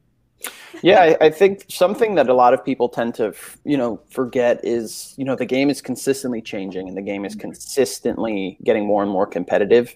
Yeah, 0.83 1.01
I, 1.01 1.27
I 1.27 1.31
think 1.31 1.65
something 1.69 2.15
that 2.17 2.29
a 2.29 2.35
lot 2.35 2.53
of 2.53 2.65
people 2.65 2.89
tend 2.89 3.15
to, 3.15 3.29
f- 3.29 3.59
you 3.65 3.77
know, 3.77 4.01
forget 4.11 4.61
is, 4.65 5.15
you 5.17 5.25
know, 5.25 5.37
the 5.37 5.47
game 5.47 5.71
is 5.71 5.81
consistently 5.81 6.43
changing 6.43 6.89
and 6.89 6.97
the 6.97 7.03
game 7.03 7.25
is 7.25 7.35
consistently 7.35 8.59
getting 8.65 8.87
more 8.87 9.03
and 9.03 9.11
more 9.11 9.27
competitive. 9.27 9.95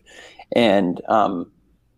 And, 0.55 1.03
um, 1.09 1.51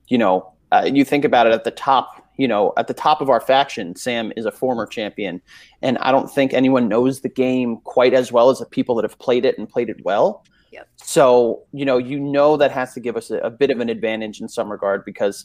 you 0.08 0.18
know, 0.18 0.52
uh, 0.72 0.88
you 0.92 1.04
think 1.04 1.24
about 1.24 1.46
it 1.46 1.52
at 1.52 1.64
the 1.64 1.70
top, 1.70 2.26
you 2.36 2.48
know, 2.48 2.72
at 2.76 2.88
the 2.88 2.94
top 2.94 3.20
of 3.20 3.28
our 3.28 3.40
faction, 3.40 3.94
Sam 3.94 4.32
is 4.36 4.46
a 4.46 4.50
former 4.50 4.86
champion. 4.86 5.42
And 5.82 5.98
I 5.98 6.10
don't 6.10 6.30
think 6.30 6.52
anyone 6.52 6.88
knows 6.88 7.20
the 7.20 7.28
game 7.28 7.76
quite 7.84 8.14
as 8.14 8.32
well 8.32 8.50
as 8.50 8.58
the 8.58 8.66
people 8.66 8.94
that 8.96 9.04
have 9.04 9.18
played 9.18 9.44
it 9.44 9.58
and 9.58 9.68
played 9.68 9.90
it 9.90 10.02
well. 10.04 10.44
Yep. 10.72 10.88
So, 10.96 11.62
you 11.72 11.84
know, 11.84 11.98
you 11.98 12.18
know 12.18 12.56
that 12.56 12.70
has 12.70 12.94
to 12.94 13.00
give 13.00 13.16
us 13.16 13.30
a, 13.30 13.38
a 13.38 13.50
bit 13.50 13.70
of 13.70 13.80
an 13.80 13.88
advantage 13.88 14.40
in 14.40 14.48
some 14.48 14.70
regard 14.70 15.04
because 15.04 15.44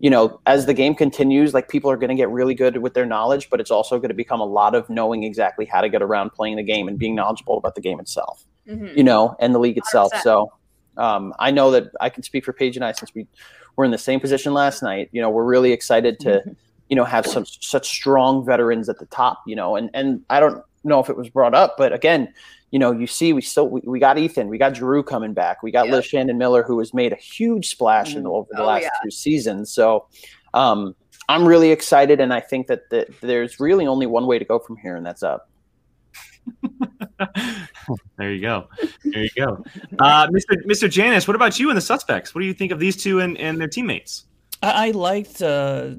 you 0.00 0.08
know, 0.10 0.40
as 0.46 0.64
the 0.66 0.74
game 0.74 0.94
continues, 0.94 1.52
like 1.54 1.68
people 1.68 1.90
are 1.90 1.96
going 1.96 2.08
to 2.08 2.14
get 2.16 2.30
really 2.30 2.54
good 2.54 2.78
with 2.78 2.94
their 2.94 3.04
knowledge, 3.06 3.48
but 3.50 3.60
it's 3.60 3.70
also 3.70 3.98
going 3.98 4.08
to 4.08 4.14
become 4.14 4.40
a 4.40 4.44
lot 4.46 4.74
of 4.74 4.88
knowing 4.88 5.24
exactly 5.24 5.66
how 5.66 5.80
to 5.82 5.88
get 5.90 6.00
around 6.02 6.30
playing 6.30 6.56
the 6.56 6.62
game 6.62 6.88
and 6.88 6.98
being 6.98 7.14
knowledgeable 7.14 7.58
about 7.58 7.74
the 7.74 7.82
game 7.82 8.00
itself, 8.00 8.44
Mhm. 8.66 8.96
you 8.96 9.04
know, 9.04 9.36
and 9.40 9.54
the 9.54 9.58
league 9.58 9.76
itself. 9.76 10.10
100%. 10.12 10.22
So 10.22 10.52
um, 10.96 11.34
I 11.38 11.50
know 11.50 11.70
that 11.70 11.92
I 12.00 12.08
can 12.08 12.22
speak 12.22 12.44
for 12.46 12.52
Paige 12.54 12.76
and 12.76 12.84
I 12.84 12.92
since 12.92 13.14
we 13.14 13.26
were 13.76 13.84
in 13.84 13.90
the 13.90 13.98
same 13.98 14.20
position 14.20 14.52
last 14.54 14.82
night. 14.82 15.10
You 15.12 15.20
know, 15.20 15.30
we're 15.30 15.44
really 15.44 15.72
excited 15.72 16.18
to, 16.20 16.42
you 16.88 16.96
know, 16.96 17.04
have 17.04 17.26
some 17.26 17.44
such 17.46 17.88
strong 17.88 18.44
veterans 18.44 18.88
at 18.88 18.98
the 18.98 19.06
top. 19.06 19.42
You 19.46 19.54
know, 19.56 19.76
and 19.76 19.90
and 19.94 20.22
I 20.30 20.40
don't 20.40 20.62
know 20.82 20.98
if 20.98 21.08
it 21.10 21.16
was 21.16 21.28
brought 21.28 21.54
up, 21.54 21.76
but 21.76 21.92
again, 21.92 22.32
you 22.70 22.78
know, 22.78 22.92
you 22.92 23.06
see, 23.06 23.32
we 23.32 23.40
still 23.42 23.68
we, 23.68 23.80
we 23.84 23.98
got 23.98 24.18
Ethan, 24.18 24.48
we 24.48 24.58
got 24.58 24.74
Drew 24.74 25.02
coming 25.02 25.34
back, 25.34 25.62
we 25.62 25.70
got 25.70 25.86
Yeah. 25.86 25.96
Liz 25.96 26.06
Shannon 26.06 26.38
Miller, 26.38 26.62
who 26.62 26.78
has 26.78 26.94
made 26.94 27.12
a 27.12 27.16
huge 27.16 27.68
splash 27.68 28.14
in 28.14 28.22
the, 28.22 28.30
over 28.30 28.48
the 28.52 28.62
Oh, 28.62 28.66
last 28.66 28.82
yeah. 28.82 28.90
two 29.02 29.10
seasons. 29.10 29.72
So 29.72 30.06
um, 30.54 30.94
I'm 31.28 31.46
really 31.46 31.70
excited, 31.70 32.20
and 32.20 32.32
I 32.32 32.40
think 32.40 32.66
that, 32.68 32.90
that 32.90 33.08
there's 33.20 33.60
really 33.60 33.86
only 33.86 34.06
one 34.06 34.26
way 34.26 34.38
to 34.38 34.44
go 34.44 34.58
from 34.58 34.76
here, 34.76 34.96
and 34.96 35.04
that's 35.04 35.22
up. 35.22 35.48
there 38.18 38.32
you 38.32 38.40
go. 38.40 38.68
There 39.04 39.22
you 39.22 39.30
go. 39.36 39.64
Uh, 39.98 40.26
Mr. 40.28 40.56
Mr. 40.66 40.88
Janisch, 40.88 41.28
what 41.28 41.34
about 41.34 41.58
you 41.58 41.68
and 41.70 41.76
the 41.76 41.82
suspects? 41.82 42.34
What 42.34 42.40
do 42.40 42.46
you 42.46 42.54
think 42.54 42.72
of 42.72 42.78
these 42.78 42.96
two 42.96 43.20
and, 43.20 43.36
and 43.38 43.60
their 43.60 43.68
teammates? 43.68 44.24
I, 44.62 44.88
I 44.88 44.90
liked 44.92 45.42
uh, 45.42 45.90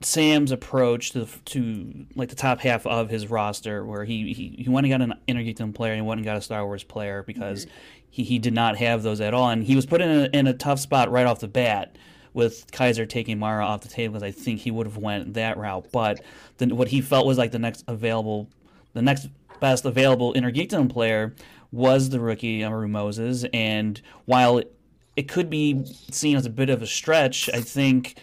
Sam's 0.00 0.52
approach 0.52 1.10
to 1.12 1.26
to 1.46 2.06
like 2.14 2.28
the 2.28 2.36
top 2.36 2.60
half 2.60 2.86
of 2.86 3.10
his 3.10 3.28
roster, 3.28 3.84
where 3.84 4.04
he 4.04 4.32
he, 4.32 4.62
he 4.62 4.70
went 4.70 4.86
and 4.86 4.92
got 4.92 5.02
an 5.02 5.14
Innergeekdom 5.26 5.74
player 5.74 5.92
and 5.92 6.02
he 6.02 6.06
went 6.06 6.18
and 6.18 6.24
got 6.24 6.36
a 6.36 6.40
Star 6.40 6.64
Wars 6.64 6.84
player 6.84 7.24
because 7.24 7.66
mm-hmm. 7.66 7.74
he, 8.10 8.22
he 8.24 8.38
did 8.38 8.54
not 8.54 8.76
have 8.76 9.02
those 9.02 9.20
at 9.20 9.34
all, 9.34 9.50
and 9.50 9.64
he 9.64 9.74
was 9.74 9.86
put 9.86 10.00
in 10.00 10.08
a, 10.10 10.24
in 10.36 10.46
a 10.46 10.54
tough 10.54 10.78
spot 10.78 11.10
right 11.10 11.26
off 11.26 11.40
the 11.40 11.48
bat 11.48 11.96
with 12.32 12.70
Kaiser 12.70 13.06
taking 13.06 13.38
Mara 13.40 13.64
off 13.64 13.80
the 13.80 13.88
table 13.88 14.14
because 14.14 14.22
I 14.22 14.30
think 14.30 14.60
he 14.60 14.70
would 14.70 14.86
have 14.86 14.98
went 14.98 15.34
that 15.34 15.56
route, 15.56 15.86
but 15.90 16.20
then 16.58 16.76
what 16.76 16.88
he 16.88 17.00
felt 17.00 17.26
was 17.26 17.36
like 17.36 17.50
the 17.50 17.58
next 17.58 17.82
available, 17.88 18.48
the 18.92 19.02
next 19.02 19.28
best 19.58 19.84
available 19.84 20.32
Innergeekdom 20.34 20.90
player 20.90 21.34
was 21.72 22.10
the 22.10 22.20
rookie 22.20 22.62
Amaru 22.62 22.86
Moses, 22.86 23.44
and 23.52 24.00
while 24.26 24.58
it, 24.58 24.72
it 25.16 25.26
could 25.26 25.50
be 25.50 25.84
seen 26.12 26.36
as 26.36 26.46
a 26.46 26.50
bit 26.50 26.70
of 26.70 26.80
a 26.80 26.86
stretch, 26.86 27.50
I 27.52 27.60
think 27.60 28.16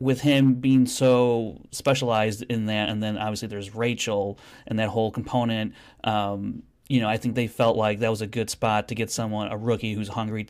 with 0.00 0.20
him 0.20 0.54
being 0.54 0.86
so 0.86 1.60
specialized 1.70 2.42
in 2.42 2.66
that, 2.66 2.88
and 2.88 3.02
then 3.02 3.18
obviously 3.18 3.48
there's 3.48 3.74
Rachel 3.74 4.38
and 4.66 4.78
that 4.78 4.88
whole 4.88 5.10
component. 5.10 5.74
Um, 6.04 6.62
you 6.88 7.00
know, 7.00 7.08
I 7.08 7.16
think 7.16 7.34
they 7.34 7.46
felt 7.46 7.76
like 7.76 7.98
that 7.98 8.08
was 8.08 8.22
a 8.22 8.26
good 8.26 8.48
spot 8.48 8.88
to 8.88 8.94
get 8.94 9.10
someone, 9.10 9.48
a 9.48 9.56
rookie 9.56 9.94
who's 9.94 10.08
hungry, 10.08 10.46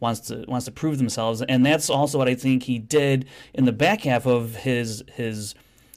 wants 0.00 0.20
to 0.28 0.44
wants 0.48 0.66
to 0.66 0.72
prove 0.72 0.98
themselves, 0.98 1.42
and 1.42 1.66
that's 1.66 1.90
also 1.90 2.18
what 2.18 2.28
I 2.28 2.34
think 2.34 2.62
he 2.62 2.78
did 2.78 3.26
in 3.54 3.64
the 3.64 3.72
back 3.72 4.02
half 4.02 4.26
of 4.26 4.56
his 4.56 5.04
his 5.12 5.54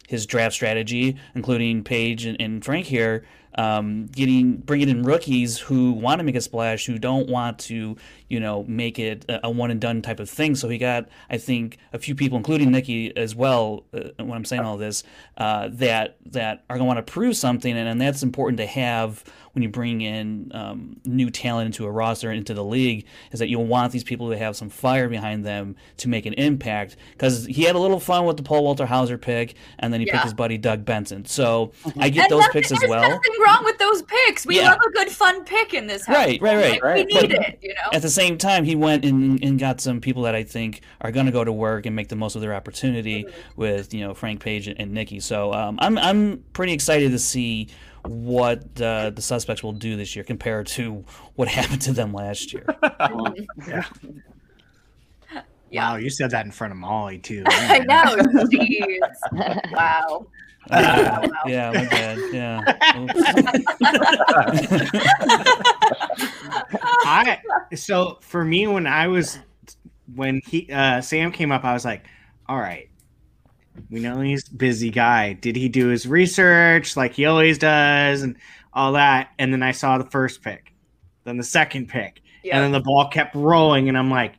his 0.08 0.26
draft 0.26 0.54
strategy, 0.54 1.18
including 1.34 1.84
Paige 1.84 2.26
and, 2.26 2.39
and 2.39 2.63
Frank 2.63 2.86
here, 2.86 3.26
um, 3.56 4.08
getting 4.08 4.58
bringing 4.58 4.89
in 4.89 5.04
rookies 5.04 5.58
who 5.58 5.94
want 5.94 6.20
to 6.20 6.24
make 6.24 6.36
a 6.36 6.41
splash, 6.41 6.86
who 6.86 7.00
don't 7.00 7.30
want 7.30 7.60
to, 7.60 7.98
you 8.36 8.41
know, 8.41 8.65
make 8.67 9.00
it 9.00 9.24
a, 9.30 9.48
a 9.48 9.50
one 9.50 9.71
and 9.71 9.80
done 9.80 10.02
type 10.02 10.19
of 10.19 10.30
thing. 10.30 10.56
So 10.56 10.67
he 10.67 10.78
got, 10.78 11.08
I 11.30 11.38
think, 11.38 11.78
a 11.93 11.98
few 11.98 12.15
people, 12.15 12.38
including 12.38 12.69
Nikki 12.71 13.15
as 13.15 13.34
well. 13.34 13.86
Uh, 13.93 14.10
when 14.17 14.34
I'm 14.34 14.43
saying 14.43 14.63
all 14.63 14.76
this, 14.76 15.04
uh, 15.38 15.69
that 15.71 16.17
that 16.32 16.65
are 16.69 16.76
going 16.78 16.86
to 16.88 16.95
want 16.95 17.06
to 17.08 17.12
prove 17.13 17.38
something, 17.38 17.76
and, 17.76 17.88
and 17.88 18.02
that's 18.02 18.24
important 18.24 18.58
to 18.58 18.65
have 18.65 19.24
when 19.54 19.63
you 19.63 19.69
bring 19.69 20.02
in 20.02 20.52
um, 20.54 20.98
new 21.06 21.30
talent 21.30 21.67
into 21.67 21.86
a 21.86 21.91
roster 21.91 22.30
into 22.30 22.54
the 22.54 22.63
league. 22.63 23.06
Is 23.32 23.39
that 23.39 23.48
you 23.48 23.58
want 23.60 23.93
these 23.93 24.04
people 24.04 24.30
to 24.32 24.38
have 24.38 24.58
some 24.58 24.69
fire 24.69 25.08
behind 25.08 25.45
them 25.45 25.78
to 25.98 26.10
make 26.10 26.26
an 26.26 26.34
impact? 26.34 26.98
Because 27.13 27.45
he 27.45 27.63
had 27.63 27.76
a 27.76 27.80
little 27.80 28.02
fun 28.02 28.26
with 28.26 28.36
the 28.36 28.43
Paul 28.43 28.65
Walter 28.65 28.86
Hauser 28.86 29.17
pick, 29.17 29.56
and 29.80 29.93
then 29.93 30.02
he 30.02 30.08
Yeah. 30.08 30.13
picked 30.13 30.24
his 30.26 30.34
buddy 30.34 30.58
Doug 30.58 30.84
Benson. 30.84 31.24
So 31.24 31.71
I 31.98 32.10
get 32.10 32.24
And 32.24 32.32
those 32.32 32.41
nothing- 32.41 32.52
picks 32.54 32.71
as 32.74 32.80
there's 32.80 32.89
well. 32.89 33.02
Nothing 33.10 33.34
wrong 33.45 33.63
with 33.63 33.78
those 33.78 34.02
picks. 34.02 34.45
We 34.45 34.58
Yeah. 34.58 34.71
love 34.71 34.80
a 34.86 34.91
good 34.91 35.10
fun 35.10 35.45
pick 35.45 35.74
in 35.74 35.88
this 35.88 36.06
house. 36.06 36.15
Right, 36.17 36.41
right, 36.41 36.56
right. 36.58 36.71
Like, 36.71 36.84
Right. 36.84 37.06
We 37.08 37.13
need 37.13 37.30
But- 37.30 37.48
it, 37.48 37.60
you 37.62 37.69
know. 37.76 37.89
At 37.93 38.02
the 38.02 38.10
same 38.10 38.25
time, 38.38 38.66
he 38.66 38.76
went 38.76 39.06
and, 39.06 39.44
and 39.44 39.60
got 39.60 39.80
some 39.80 40.02
people 40.02 40.24
that 40.24 40.36
I 40.36 40.44
think 40.44 40.82
are 41.02 41.12
going 41.12 41.26
to 41.26 41.32
go 41.32 41.44
to 41.44 41.52
work 41.52 41.86
and 41.86 41.96
make 41.96 42.10
the 42.10 42.16
most 42.16 42.36
of 42.36 42.42
their 42.42 42.54
opportunity 42.54 43.26
with 43.56 43.94
you 43.94 44.02
know 44.02 44.14
Frank 44.14 44.42
Paige 44.42 44.68
and, 44.68 44.80
and 44.80 44.92
Nikki. 44.92 45.20
So 45.20 45.54
um, 45.54 45.78
I'm 45.82 45.98
I'm 45.98 46.44
pretty 46.54 46.74
excited 46.74 47.12
to 47.12 47.20
see 47.20 47.70
what 48.04 48.82
uh, 48.82 49.10
the 49.12 49.22
suspects 49.22 49.64
will 49.64 49.74
do 49.74 49.96
this 49.96 50.16
year 50.16 50.24
compared 50.24 50.68
to 50.68 51.06
what 51.36 51.48
happened 51.58 51.82
to 51.84 51.94
them 51.94 52.14
last 52.14 52.54
year. 52.54 52.66
Yeah. 53.68 53.84
Wow, 55.72 55.96
you 55.98 56.10
said 56.10 56.32
that 56.32 56.46
in 56.46 56.52
front 56.52 56.72
of 56.72 56.78
Molly 56.78 57.18
too. 57.18 57.44
I 57.48 57.80
know. 57.80 58.16
Jeez. 58.46 59.72
wow. 59.74 60.26
Uh, 60.71 61.28
yeah, 61.45 61.71
my 61.71 61.86
bad. 61.86 62.19
Yeah. 62.34 62.62
I 67.06 67.39
so 67.75 68.17
for 68.21 68.43
me 68.43 68.67
when 68.67 68.88
I 68.88 69.08
was 69.08 69.39
when 70.13 70.41
he 70.47 70.71
uh 70.71 71.01
Sam 71.01 71.32
came 71.32 71.51
up, 71.51 71.63
I 71.63 71.73
was 71.73 71.86
like, 71.86 72.06
all 72.47 72.58
right. 72.60 72.89
We 73.89 73.99
know 73.99 74.21
he's 74.21 74.49
a 74.49 74.56
busy 74.56 74.89
guy. 74.89 75.34
Did 75.34 75.56
he 75.58 75.67
do 75.67 75.88
his 75.89 76.08
research 76.08 76.95
like 76.95 77.13
he 77.13 77.25
always 77.25 77.58
does? 77.58 78.21
And 78.21 78.38
all 78.73 78.93
that, 78.93 79.32
and 79.38 79.51
then 79.51 79.62
I 79.63 79.71
saw 79.71 79.97
the 79.97 80.10
first 80.10 80.41
pick, 80.41 80.73
then 81.25 81.38
the 81.38 81.43
second 81.43 81.88
pick, 81.89 82.21
Yeah. 82.43 82.56
and 82.56 82.63
then 82.63 82.71
the 82.73 82.82
ball 82.82 83.08
kept 83.10 83.36
rolling, 83.36 83.88
and 83.89 83.97
I'm 83.97 84.10
like, 84.10 84.36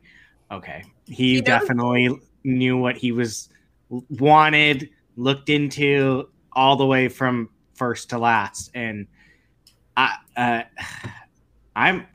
okay, 0.51 0.83
he, 1.07 1.35
He 1.35 1.41
definitely 1.41 2.09
knew 2.43 2.77
what 2.77 2.97
he 2.97 3.11
was 3.11 3.49
wanted, 3.89 4.89
looked 5.17 5.49
into 5.49 6.29
all 6.53 6.77
the 6.77 6.85
way 6.85 7.09
from 7.09 7.49
first 7.73 8.09
to 8.11 8.17
last, 8.17 8.71
and 8.73 9.07
I, 9.97 10.15
uh, 10.37 10.61
I'm 11.75 12.07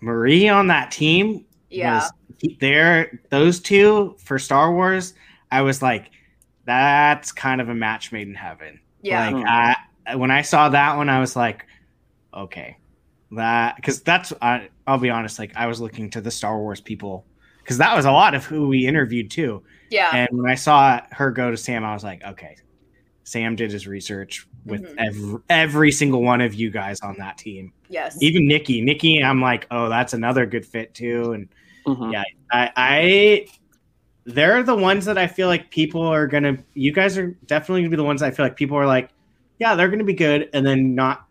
Marie 0.00 0.48
on 0.48 0.68
that 0.68 0.90
team 0.90 1.44
yeah. 1.70 1.94
was 1.94 2.12
there 2.60 3.20
those 3.30 3.60
two 3.60 4.16
for 4.18 4.38
Star 4.38 4.72
Wars, 4.72 5.14
I 5.50 5.62
was 5.62 5.82
like, 5.82 6.10
that's 6.64 7.32
kind 7.32 7.60
of 7.60 7.68
a 7.68 7.74
match 7.74 8.12
made 8.12 8.28
in 8.28 8.34
heaven. 8.34 8.80
Yeah. 9.02 9.30
Like 9.30 9.46
I 9.46 10.16
when 10.16 10.30
I 10.30 10.42
saw 10.42 10.68
that 10.68 10.96
one, 10.96 11.08
I 11.08 11.20
was 11.20 11.36
like, 11.36 11.66
okay, 12.34 12.76
that 13.32 13.76
because 13.76 14.02
that's 14.02 14.32
I, 14.42 14.68
I'll 14.86 14.98
be 14.98 15.10
honest, 15.10 15.38
like 15.38 15.52
I 15.56 15.66
was 15.66 15.80
looking 15.80 16.10
to 16.10 16.20
the 16.20 16.30
Star 16.30 16.58
Wars 16.58 16.80
people 16.80 17.24
because 17.58 17.78
that 17.78 17.94
was 17.94 18.04
a 18.04 18.12
lot 18.12 18.34
of 18.34 18.44
who 18.44 18.68
we 18.68 18.86
interviewed 18.86 19.30
too. 19.30 19.62
Yeah. 19.90 20.10
And 20.14 20.28
when 20.42 20.50
I 20.50 20.54
saw 20.54 21.00
her 21.12 21.30
go 21.30 21.50
to 21.50 21.56
Sam, 21.56 21.84
I 21.84 21.94
was 21.94 22.04
like, 22.04 22.22
okay, 22.24 22.56
Sam 23.24 23.56
did 23.56 23.72
his 23.72 23.86
research 23.86 24.46
with 24.64 24.82
Mhm. 24.82 24.94
every, 24.98 25.38
every 25.48 25.92
single 25.92 26.22
one 26.22 26.40
of 26.40 26.54
you 26.54 26.70
guys 26.70 27.00
on 27.00 27.16
that 27.18 27.38
team. 27.38 27.72
yes. 27.88 28.16
Even 28.20 28.46
Nikki, 28.48 28.80
Nikki, 28.80 29.22
I'm 29.22 29.40
like, 29.40 29.66
oh, 29.70 29.88
that's 29.88 30.12
another 30.12 30.44
good 30.46 30.66
fit 30.66 30.92
too. 30.94 31.32
And 31.32 31.48
Mhm. 31.86 32.12
yeah, 32.12 32.24
I, 32.52 32.70
I 32.76 33.46
they're 34.24 34.64
the 34.64 34.74
ones 34.74 35.04
that 35.04 35.16
I 35.18 35.28
feel 35.28 35.46
like 35.46 35.70
people 35.70 36.02
are 36.02 36.26
gonna. 36.26 36.58
You 36.74 36.90
guys 36.92 37.16
are 37.16 37.36
definitely 37.46 37.82
gonna 37.82 37.90
be 37.90 37.96
the 37.96 38.02
ones 38.04 38.22
I 38.22 38.32
feel 38.32 38.44
like 38.44 38.56
people 38.56 38.76
are 38.76 38.86
like, 38.86 39.10
yeah, 39.60 39.76
they're 39.76 39.88
gonna 39.88 40.02
be 40.02 40.14
good, 40.14 40.50
and 40.52 40.66
then 40.66 40.96
not. 40.96 41.26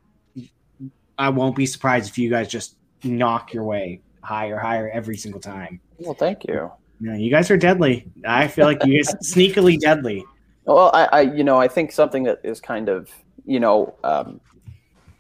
I 1.18 1.28
won't 1.30 1.56
be 1.58 1.66
surprised 1.66 2.10
if 2.10 2.18
you 2.18 2.30
guys 2.30 2.48
just 2.48 2.78
knock 3.04 3.54
your 3.54 3.64
way 3.66 4.00
higher, 4.22 4.58
higher 4.58 4.90
every 4.90 5.18
single 5.18 5.42
time. 5.42 5.80
Well, 6.00 6.14
thank 6.14 6.46
you. 6.48 6.72
Yeah, 7.00 7.16
you 7.16 7.30
guys 7.30 7.52
are 7.52 7.58
deadly. 7.58 8.08
I 8.26 8.48
feel 8.48 8.66
like 8.66 8.84
you 8.86 8.98
guys 8.98 9.14
sneakily 9.24 9.80
deadly. 9.80 10.26
Well, 10.66 10.92
I, 10.94 11.06
I, 11.12 11.22
you 11.22 11.44
know, 11.44 11.60
I 11.60 11.68
think 11.68 11.92
something 11.92 12.24
that 12.24 12.40
is 12.44 12.60
kind 12.60 12.90
of, 12.90 13.10
you 13.46 13.60
know, 13.60 13.96
um, 14.04 14.40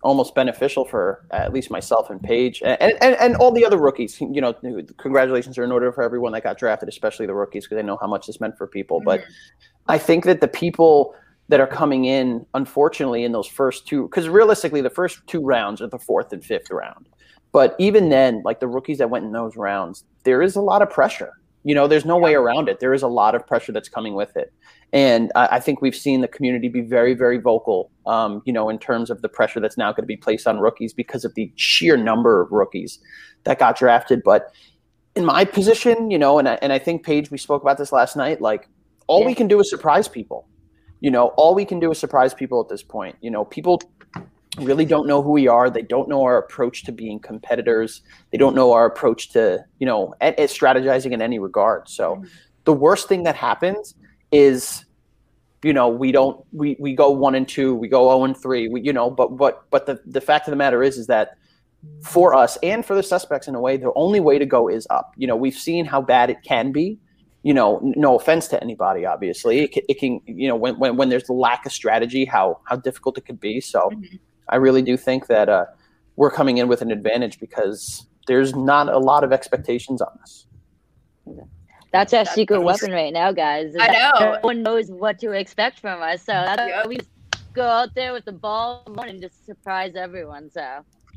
almost 0.02 0.36
beneficial 0.36 0.86
for 0.86 1.26
at 1.32 1.52
least 1.52 1.72
myself 1.72 2.12
and 2.12 2.22
Paige 2.22 2.62
and, 2.64 2.80
and, 2.82 3.16
and 3.16 3.36
all 3.38 3.52
the 3.52 3.66
other 3.66 3.78
rookies. 3.78 4.22
You 4.22 4.40
know, 4.40 4.54
congratulations 4.98 5.58
are 5.58 5.64
in 5.64 5.72
order 5.72 5.92
for 5.92 6.04
everyone 6.04 6.32
that 6.34 6.44
got 6.44 6.58
drafted, 6.58 6.90
especially 6.90 7.26
the 7.26 7.34
rookies, 7.34 7.66
because 7.66 7.80
I 7.80 7.82
know 7.82 7.98
how 8.00 8.08
much 8.08 8.28
this 8.28 8.40
meant 8.40 8.58
for 8.58 8.68
people. 8.68 9.02
But 9.04 9.24
I 9.88 9.98
think 9.98 10.26
that 10.26 10.42
the 10.42 10.48
people 10.48 11.16
that 11.50 11.60
are 11.60 11.68
coming 11.68 12.06
in, 12.06 12.46
unfortunately, 12.54 13.24
in 13.24 13.32
those 13.32 13.48
first 13.48 13.88
two, 13.88 14.04
because 14.04 14.30
realistically, 14.30 14.82
the 14.82 14.90
first 14.90 15.20
two 15.28 15.42
rounds 15.42 15.82
are 15.82 15.88
the 15.88 16.00
fourth 16.00 16.32
and 16.34 16.44
fifth 16.44 16.70
round. 16.72 17.08
But 17.52 17.76
even 17.80 18.10
then, 18.10 18.42
like 18.44 18.60
the 18.60 18.68
rookies 18.68 18.98
that 19.00 19.10
went 19.10 19.26
in 19.26 19.32
those 19.32 19.56
rounds, 19.56 20.04
there 20.24 20.42
is 20.42 20.56
a 20.56 20.62
lot 20.62 20.82
of 20.82 20.90
pressure. 20.90 21.34
You 21.66 21.74
know, 21.76 21.88
there's 21.88 22.06
no 22.06 22.16
way 22.16 22.36
around 22.36 22.70
it. 22.70 22.80
There 22.80 22.94
is 22.94 23.02
a 23.02 23.08
lot 23.08 23.34
of 23.34 23.46
pressure 23.46 23.72
that's 23.72 23.90
coming 23.90 24.14
with 24.14 24.38
it. 24.38 24.54
And 24.94 25.32
I, 25.36 25.48
I 25.54 25.60
think 25.60 25.82
we've 25.82 25.96
seen 25.96 26.22
the 26.22 26.28
community 26.28 26.70
be 26.70 26.82
very, 26.82 27.16
very 27.16 27.40
vocal, 27.40 27.92
um, 28.06 28.42
you 28.46 28.54
know, 28.54 28.70
in 28.70 28.78
terms 28.78 29.10
of 29.10 29.22
the 29.24 29.30
pressure 29.30 29.60
that's 29.60 29.76
now 29.76 29.92
going 29.92 30.04
to 30.04 30.08
be 30.08 30.16
placed 30.16 30.48
on 30.48 30.60
rookies 30.60 30.94
because 30.94 31.26
of 31.26 31.34
the 31.34 31.52
sheer 31.56 31.98
number 31.98 32.40
of 32.40 32.52
rookies 32.52 33.00
that 33.46 33.58
got 33.58 33.78
drafted. 33.78 34.22
But 34.24 34.54
in 35.16 35.26
my 35.26 35.44
position, 35.44 36.12
you 36.12 36.20
know, 36.20 36.38
and 36.38 36.48
I, 36.48 36.60
and 36.62 36.72
I 36.72 36.78
think 36.78 37.04
Paige, 37.04 37.32
we 37.32 37.38
spoke 37.38 37.64
about 37.64 37.80
this 37.80 37.92
last 37.92 38.16
night. 38.16 38.42
Like, 38.42 38.70
all 39.08 39.26
we 39.26 39.34
can 39.36 39.48
do 39.48 39.60
is 39.60 39.70
surprise 39.70 40.08
people. 40.08 40.48
You 41.02 41.12
know, 41.12 41.28
all 41.30 41.56
we 41.56 41.66
can 41.66 41.80
do 41.80 41.92
is 41.92 41.98
surprise 42.00 42.34
people 42.34 42.62
at 42.62 42.70
this 42.70 42.84
point. 42.84 43.16
You 43.22 43.32
know, 43.32 43.44
people 43.44 43.82
really 44.58 44.86
don't 44.86 45.08
know 45.08 45.22
who 45.22 45.32
we 45.32 45.48
are. 45.48 45.70
They 45.70 45.82
don't 45.82 46.08
know 46.10 46.24
our 46.24 46.38
approach 46.38 46.84
to 46.86 46.92
being 46.92 47.20
competitors. 47.20 48.02
They 48.32 48.38
don't 48.38 48.56
know 48.56 48.72
our 48.74 48.86
approach 48.86 49.30
to, 49.30 49.66
you 49.80 49.86
know, 49.86 50.14
at, 50.22 50.38
at 50.40 50.50
strategizing 50.50 51.12
in 51.12 51.22
any 51.22 51.40
regard. 51.40 51.90
So, 51.90 52.24
the 52.64 52.74
worst 52.74 53.08
thing 53.08 53.24
that 53.24 53.36
happens 53.36 53.96
is 54.32 54.86
you 55.64 55.74
know 55.74 55.88
we 55.88 56.12
don't 56.12 56.46
we 56.52 56.76
we 56.80 56.94
go 56.94 57.10
one 57.10 57.34
and 57.34 57.48
two 57.48 57.74
we 57.74 57.88
go 57.88 58.10
0 58.10 58.24
and 58.24 58.38
three 58.38 58.68
we, 58.68 58.82
you 58.82 58.94
know 58.94 59.10
but 59.10 59.38
but 59.38 59.64
but 59.72 59.86
the 59.86 60.00
the 60.06 60.22
fact 60.22 60.48
of 60.48 60.52
the 60.52 60.56
matter 60.56 60.84
is 60.84 60.98
is 60.98 61.08
that 61.08 61.38
for 62.04 62.36
us 62.36 62.58
and 62.62 62.86
for 62.86 62.96
the 62.96 63.04
suspects 63.04 63.48
in 63.48 63.56
a 63.56 63.60
way 63.60 63.78
the 63.78 63.92
only 63.96 64.20
way 64.20 64.38
to 64.38 64.46
go 64.46 64.68
is 64.68 64.86
up 64.90 65.14
you 65.16 65.26
know 65.26 65.36
we've 65.36 65.56
seen 65.56 65.86
how 65.86 66.02
bad 66.02 66.30
it 66.30 66.38
can 66.44 66.72
be 66.72 67.00
you 67.44 67.54
know 67.54 67.80
no 67.96 68.16
offense 68.16 68.48
to 68.48 68.62
anybody 68.62 69.06
obviously 69.06 69.60
it 69.60 69.72
can, 69.72 69.84
it 69.90 70.00
can 70.00 70.20
you 70.26 70.48
know 70.48 70.56
when, 70.56 70.78
when 70.78 70.98
when 70.98 71.10
there's 71.10 71.24
the 71.24 71.34
lack 71.34 71.66
of 71.66 71.72
strategy 71.72 72.26
how 72.26 72.60
how 72.66 72.76
difficult 72.76 73.18
it 73.18 73.26
could 73.26 73.40
be 73.40 73.60
so 73.62 73.90
Mhm. 73.92 74.20
I 74.50 74.56
really 74.56 74.82
do 74.82 74.96
think 74.98 75.28
that 75.28 75.50
uh 75.50 75.66
we're 76.16 76.32
coming 76.32 76.58
in 76.58 76.68
with 76.68 76.82
an 76.82 76.92
advantage 76.92 77.40
because 77.40 78.08
there's 78.28 78.56
not 78.56 78.88
a 78.90 78.98
lot 78.98 79.24
of 79.24 79.32
expectations 79.34 80.02
on 80.02 80.18
us 80.22 80.46
That's 81.92 82.14
our 82.14 82.24
That- 82.26 82.34
secret 82.34 82.58
that 82.60 82.66
was- 82.66 82.82
weapon 82.82 82.94
right 82.94 83.14
now, 83.14 83.32
guys. 83.32 83.68
is 83.70 83.78
I 83.80 83.88
that 83.88 84.20
know. 84.20 84.34
No 84.34 84.40
one 84.42 84.64
knows 84.64 84.90
what 84.90 85.18
to 85.20 85.32
expect 85.32 85.80
from 85.80 86.02
us, 86.02 86.22
so 86.24 86.34
that's 86.34 86.60
why 86.60 86.68
Yep. 86.68 86.88
we 86.88 86.98
just 86.98 87.10
go 87.54 87.64
out 87.64 87.96
there 87.96 88.12
with 88.12 88.26
the 88.26 88.34
ball 88.34 88.84
and 89.08 89.22
just 89.22 89.46
surprise 89.46 89.96
everyone. 89.96 90.50
So 90.52 90.62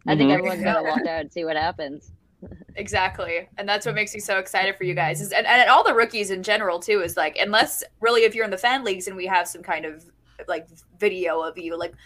I 0.06 0.16
think 0.16 0.30
Mhm. 0.30 0.34
everyone's 0.34 0.62
gonna 0.62 0.84
walk 0.84 1.00
out 1.00 1.20
and 1.22 1.32
see 1.32 1.44
what 1.44 1.56
happens. 1.56 2.12
Exactly. 2.76 3.48
And 3.58 3.68
that's 3.68 3.84
what 3.86 3.96
makes 3.96 4.14
me 4.14 4.20
so 4.20 4.38
excited 4.38 4.76
for 4.76 4.84
you 4.84 4.94
guys. 4.94 5.20
Is, 5.20 5.32
and, 5.32 5.44
and 5.48 5.68
all 5.68 5.82
the 5.82 5.92
rookies 5.94 6.30
in 6.30 6.44
general, 6.44 6.78
too, 6.78 7.00
is 7.02 7.16
like, 7.16 7.36
unless 7.40 7.82
really 8.00 8.22
if 8.22 8.36
you're 8.36 8.44
in 8.44 8.52
the 8.52 8.56
fan 8.68 8.84
leagues 8.84 9.08
and 9.08 9.16
we 9.16 9.26
have 9.26 9.48
some 9.48 9.64
kind 9.64 9.84
of 9.84 10.04
like 10.46 10.68
video 11.00 11.40
of 11.40 11.58
you, 11.58 11.76
like 11.76 11.90
y- 11.90 11.96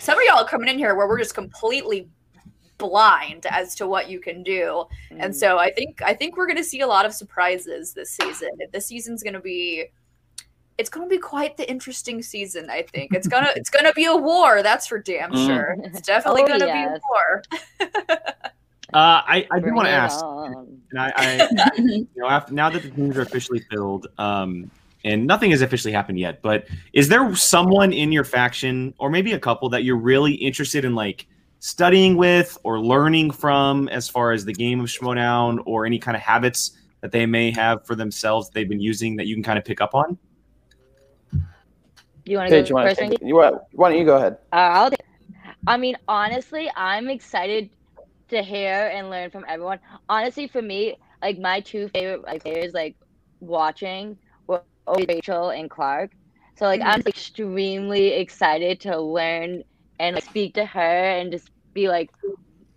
some 0.00 0.18
of 0.18 0.24
y'all 0.24 0.38
are 0.38 0.48
coming 0.48 0.68
in 0.68 0.78
here 0.78 0.94
where 0.94 1.06
we're 1.08 1.18
just 1.18 1.34
completely 1.34 2.08
blind 2.78 3.46
as 3.50 3.74
to 3.76 3.86
what 3.86 4.10
you 4.10 4.20
can 4.20 4.42
do. 4.42 4.84
And 5.10 5.34
so 5.34 5.58
I 5.58 5.72
think 5.72 6.02
I 6.02 6.12
think 6.14 6.36
we're 6.36 6.46
gonna 6.46 6.62
see 6.64 6.80
a 6.80 6.86
lot 6.86 7.06
of 7.06 7.12
surprises 7.14 7.92
this 7.94 8.10
season. 8.10 8.50
This 8.72 8.86
season's 8.86 9.22
gonna 9.22 9.40
be 9.40 9.86
it's 10.78 10.90
gonna 10.90 11.06
be 11.06 11.16
quite 11.16 11.56
the 11.56 11.66
interesting 11.70 12.22
season, 12.22 12.68
I 12.68 12.82
think. 12.82 13.14
It's 13.14 13.26
gonna 13.28 13.50
it's 13.56 13.70
gonna 13.70 13.92
be 13.94 14.04
a 14.04 14.14
war, 14.16 14.62
that's 14.62 14.86
for 14.86 14.98
damn 14.98 15.32
Mm. 15.32 15.46
sure. 15.46 15.76
It's 15.84 16.02
definitely 16.02 16.42
Oh, 16.42 16.48
gonna 16.48 16.66
yes. 16.66 16.88
be 16.88 16.94
a 16.94 17.00
war. 17.08 17.42
Uh, 18.94 19.20
I, 19.26 19.46
I 19.50 19.58
do 19.58 19.74
want 19.74 19.86
to 19.88 19.92
ask, 19.92 20.24
on. 20.24 20.80
and 20.92 21.00
I, 21.00 21.12
I 21.16 21.72
you 21.76 22.06
know, 22.16 22.28
after, 22.28 22.54
now 22.54 22.70
that 22.70 22.82
the 22.82 22.90
teams 22.90 23.16
are 23.18 23.22
officially 23.22 23.58
filled, 23.70 24.06
um, 24.16 24.70
and 25.06 25.26
nothing 25.26 25.52
has 25.52 25.62
officially 25.62 25.92
happened 25.92 26.18
yet, 26.18 26.42
but 26.42 26.66
is 26.92 27.08
there 27.08 27.34
someone 27.36 27.92
in 27.92 28.10
your 28.10 28.24
faction, 28.24 28.92
or 28.98 29.08
maybe 29.08 29.32
a 29.32 29.38
couple, 29.38 29.68
that 29.70 29.84
you're 29.84 29.96
really 29.96 30.34
interested 30.34 30.84
in, 30.84 30.94
like 30.94 31.26
studying 31.60 32.16
with 32.16 32.58
or 32.64 32.80
learning 32.80 33.30
from, 33.30 33.88
as 33.88 34.08
far 34.08 34.32
as 34.32 34.44
the 34.44 34.52
game 34.52 34.80
of 34.80 34.86
Schmoedown, 34.86 35.62
or 35.64 35.86
any 35.86 35.98
kind 35.98 36.16
of 36.16 36.22
habits 36.22 36.72
that 37.00 37.12
they 37.12 37.24
may 37.24 37.50
have 37.52 37.86
for 37.86 37.94
themselves 37.94 38.50
they've 38.50 38.68
been 38.68 38.80
using 38.80 39.16
that 39.16 39.26
you 39.26 39.34
can 39.36 39.44
kind 39.44 39.58
of 39.58 39.64
pick 39.64 39.80
up 39.80 39.94
on? 39.94 40.18
You 42.24 42.38
want 42.38 42.50
to 42.50 42.56
Paige, 42.56 42.64
go 42.64 42.68
you 42.70 42.74
want 42.74 42.98
first? 42.98 43.12
to 43.12 43.26
you 43.26 43.36
want, 43.36 43.62
why 43.72 43.90
don't 43.90 43.98
you 43.98 44.04
go 44.04 44.16
ahead 44.16 44.38
Uh, 44.52 44.56
I'll 44.56 44.90
take- 44.90 45.00
I 45.68 45.76
mean, 45.76 45.96
honestly, 46.08 46.70
I'm 46.76 47.08
excited 47.08 47.70
to 48.28 48.42
hear 48.42 48.90
and 48.92 49.08
learn 49.10 49.30
from 49.30 49.44
everyone. 49.48 49.78
Honestly, 50.08 50.48
for 50.48 50.62
me, 50.62 50.96
like 51.22 51.38
my 51.38 51.60
two 51.60 51.88
favorite 51.88 52.22
like 52.24 52.42
players, 52.42 52.74
like 52.74 52.96
watching, 53.40 54.16
always 54.86 55.06
Rachel 55.08 55.50
and 55.50 55.70
Clark. 55.70 56.12
So 56.56 56.64
like 56.64 56.80
I'm 56.80 57.02
extremely 57.06 58.12
excited 58.12 58.80
to 58.80 58.98
learn 58.98 59.62
and 59.98 60.14
like, 60.14 60.24
speak 60.24 60.54
to 60.54 60.64
her 60.64 60.80
and 60.80 61.30
just 61.30 61.50
be 61.74 61.88
like, 61.88 62.10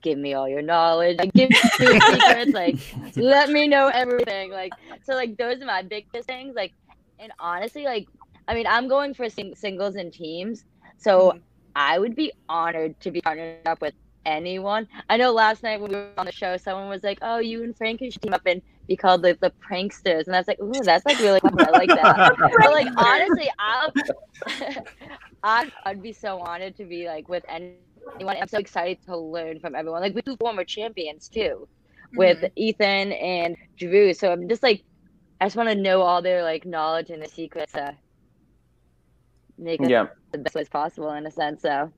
give 0.02 0.18
me 0.18 0.34
all 0.34 0.48
your 0.48 0.62
knowledge, 0.62 1.18
like 1.18 1.34
give 1.34 1.50
me 1.50 1.58
your 1.80 2.00
secrets, 2.02 2.52
like 2.54 2.78
let 3.16 3.50
me 3.50 3.68
know 3.68 3.88
everything. 3.88 4.52
Like 4.52 4.74
so, 5.04 5.14
like 5.14 5.38
those 5.38 5.62
are 5.62 5.66
my 5.66 5.82
biggest 5.82 6.28
things. 6.28 6.56
Like, 6.56 6.74
and 7.20 7.32
honestly, 7.40 7.86
like 7.86 8.08
I 8.48 8.54
mean, 8.54 8.68
I'm 8.68 8.88
going 8.88 9.14
for 9.14 9.30
sing- 9.30 9.56
singles 9.56 9.96
and 9.96 10.12
teams, 10.12 10.66
so. 10.98 11.30
Mm-hmm. 11.32 11.40
I 11.76 11.98
would 12.00 12.16
be 12.16 12.34
honored 12.50 13.00
to 13.02 13.12
be 13.12 13.22
partnered 13.22 13.66
up 13.66 13.80
with 13.80 13.94
anyone. 14.30 14.88
I 15.10 15.18
know 15.18 15.32
last 15.32 15.64
night 15.64 15.82
when 15.82 15.92
we 15.92 15.98
were 15.98 16.10
on 16.18 16.26
the 16.26 16.32
show, 16.32 16.58
someone 16.58 16.90
was 16.90 17.04
like, 17.04 17.20
"Oh, 17.22 17.40
you 17.40 17.64
and 17.64 17.76
Frankie 17.76 18.10
should 18.10 18.22
team 18.22 18.34
up 18.34 18.44
and 18.46 18.62
be 18.88 18.96
called 18.96 19.22
the, 19.22 19.38
the 19.42 19.52
pranksters," 19.52 20.28
and 20.28 20.36
I 20.36 20.40
was 20.40 20.48
like, 20.48 20.62
"Ooh, 20.62 20.84
that's 20.84 21.06
like 21.06 21.20
really 21.20 21.40
cool. 21.42 21.60
I 21.60 21.70
like 21.72 21.90
that." 21.90 22.36
but 22.62 22.72
like 22.72 22.88
honestly, 22.96 23.50
I'll, 23.60 23.94
I'd, 25.44 25.72
I'd 25.86 26.02
be 26.02 26.14
so 26.14 26.40
honored 26.40 26.76
to 26.78 26.86
be 26.86 27.08
like 27.08 27.28
with 27.28 27.44
anyone. 27.50 28.38
I'm 28.42 28.48
so 28.48 28.60
excited 28.60 29.04
to 29.06 29.18
learn 29.18 29.60
from 29.60 29.76
everyone. 29.76 30.02
Like 30.02 30.16
we 30.16 30.22
two 30.22 30.38
former 30.38 30.64
champions 30.64 31.30
too, 31.30 31.68
with 32.14 32.38
mm-hmm. 32.38 32.54
Ethan 32.56 33.12
and 33.14 33.58
Drew. 33.78 34.14
So 34.14 34.32
I'm 34.32 34.48
just 34.48 34.64
like, 34.64 34.84
I 35.42 35.46
just 35.46 35.56
want 35.56 35.70
to 35.70 35.76
know 35.76 36.02
all 36.02 36.22
their 36.22 36.44
like 36.44 36.66
knowledge 36.66 37.10
and 37.10 37.22
the 37.22 37.28
secrets 37.28 37.74
to 37.74 37.96
make 39.58 39.82
us 39.82 39.90
yeah 39.90 40.08
the 40.32 40.38
best 40.38 40.56
ways 40.56 40.70
possible 40.70 41.12
in 41.14 41.26
a 41.26 41.32
sense. 41.32 41.62
So. 41.62 41.92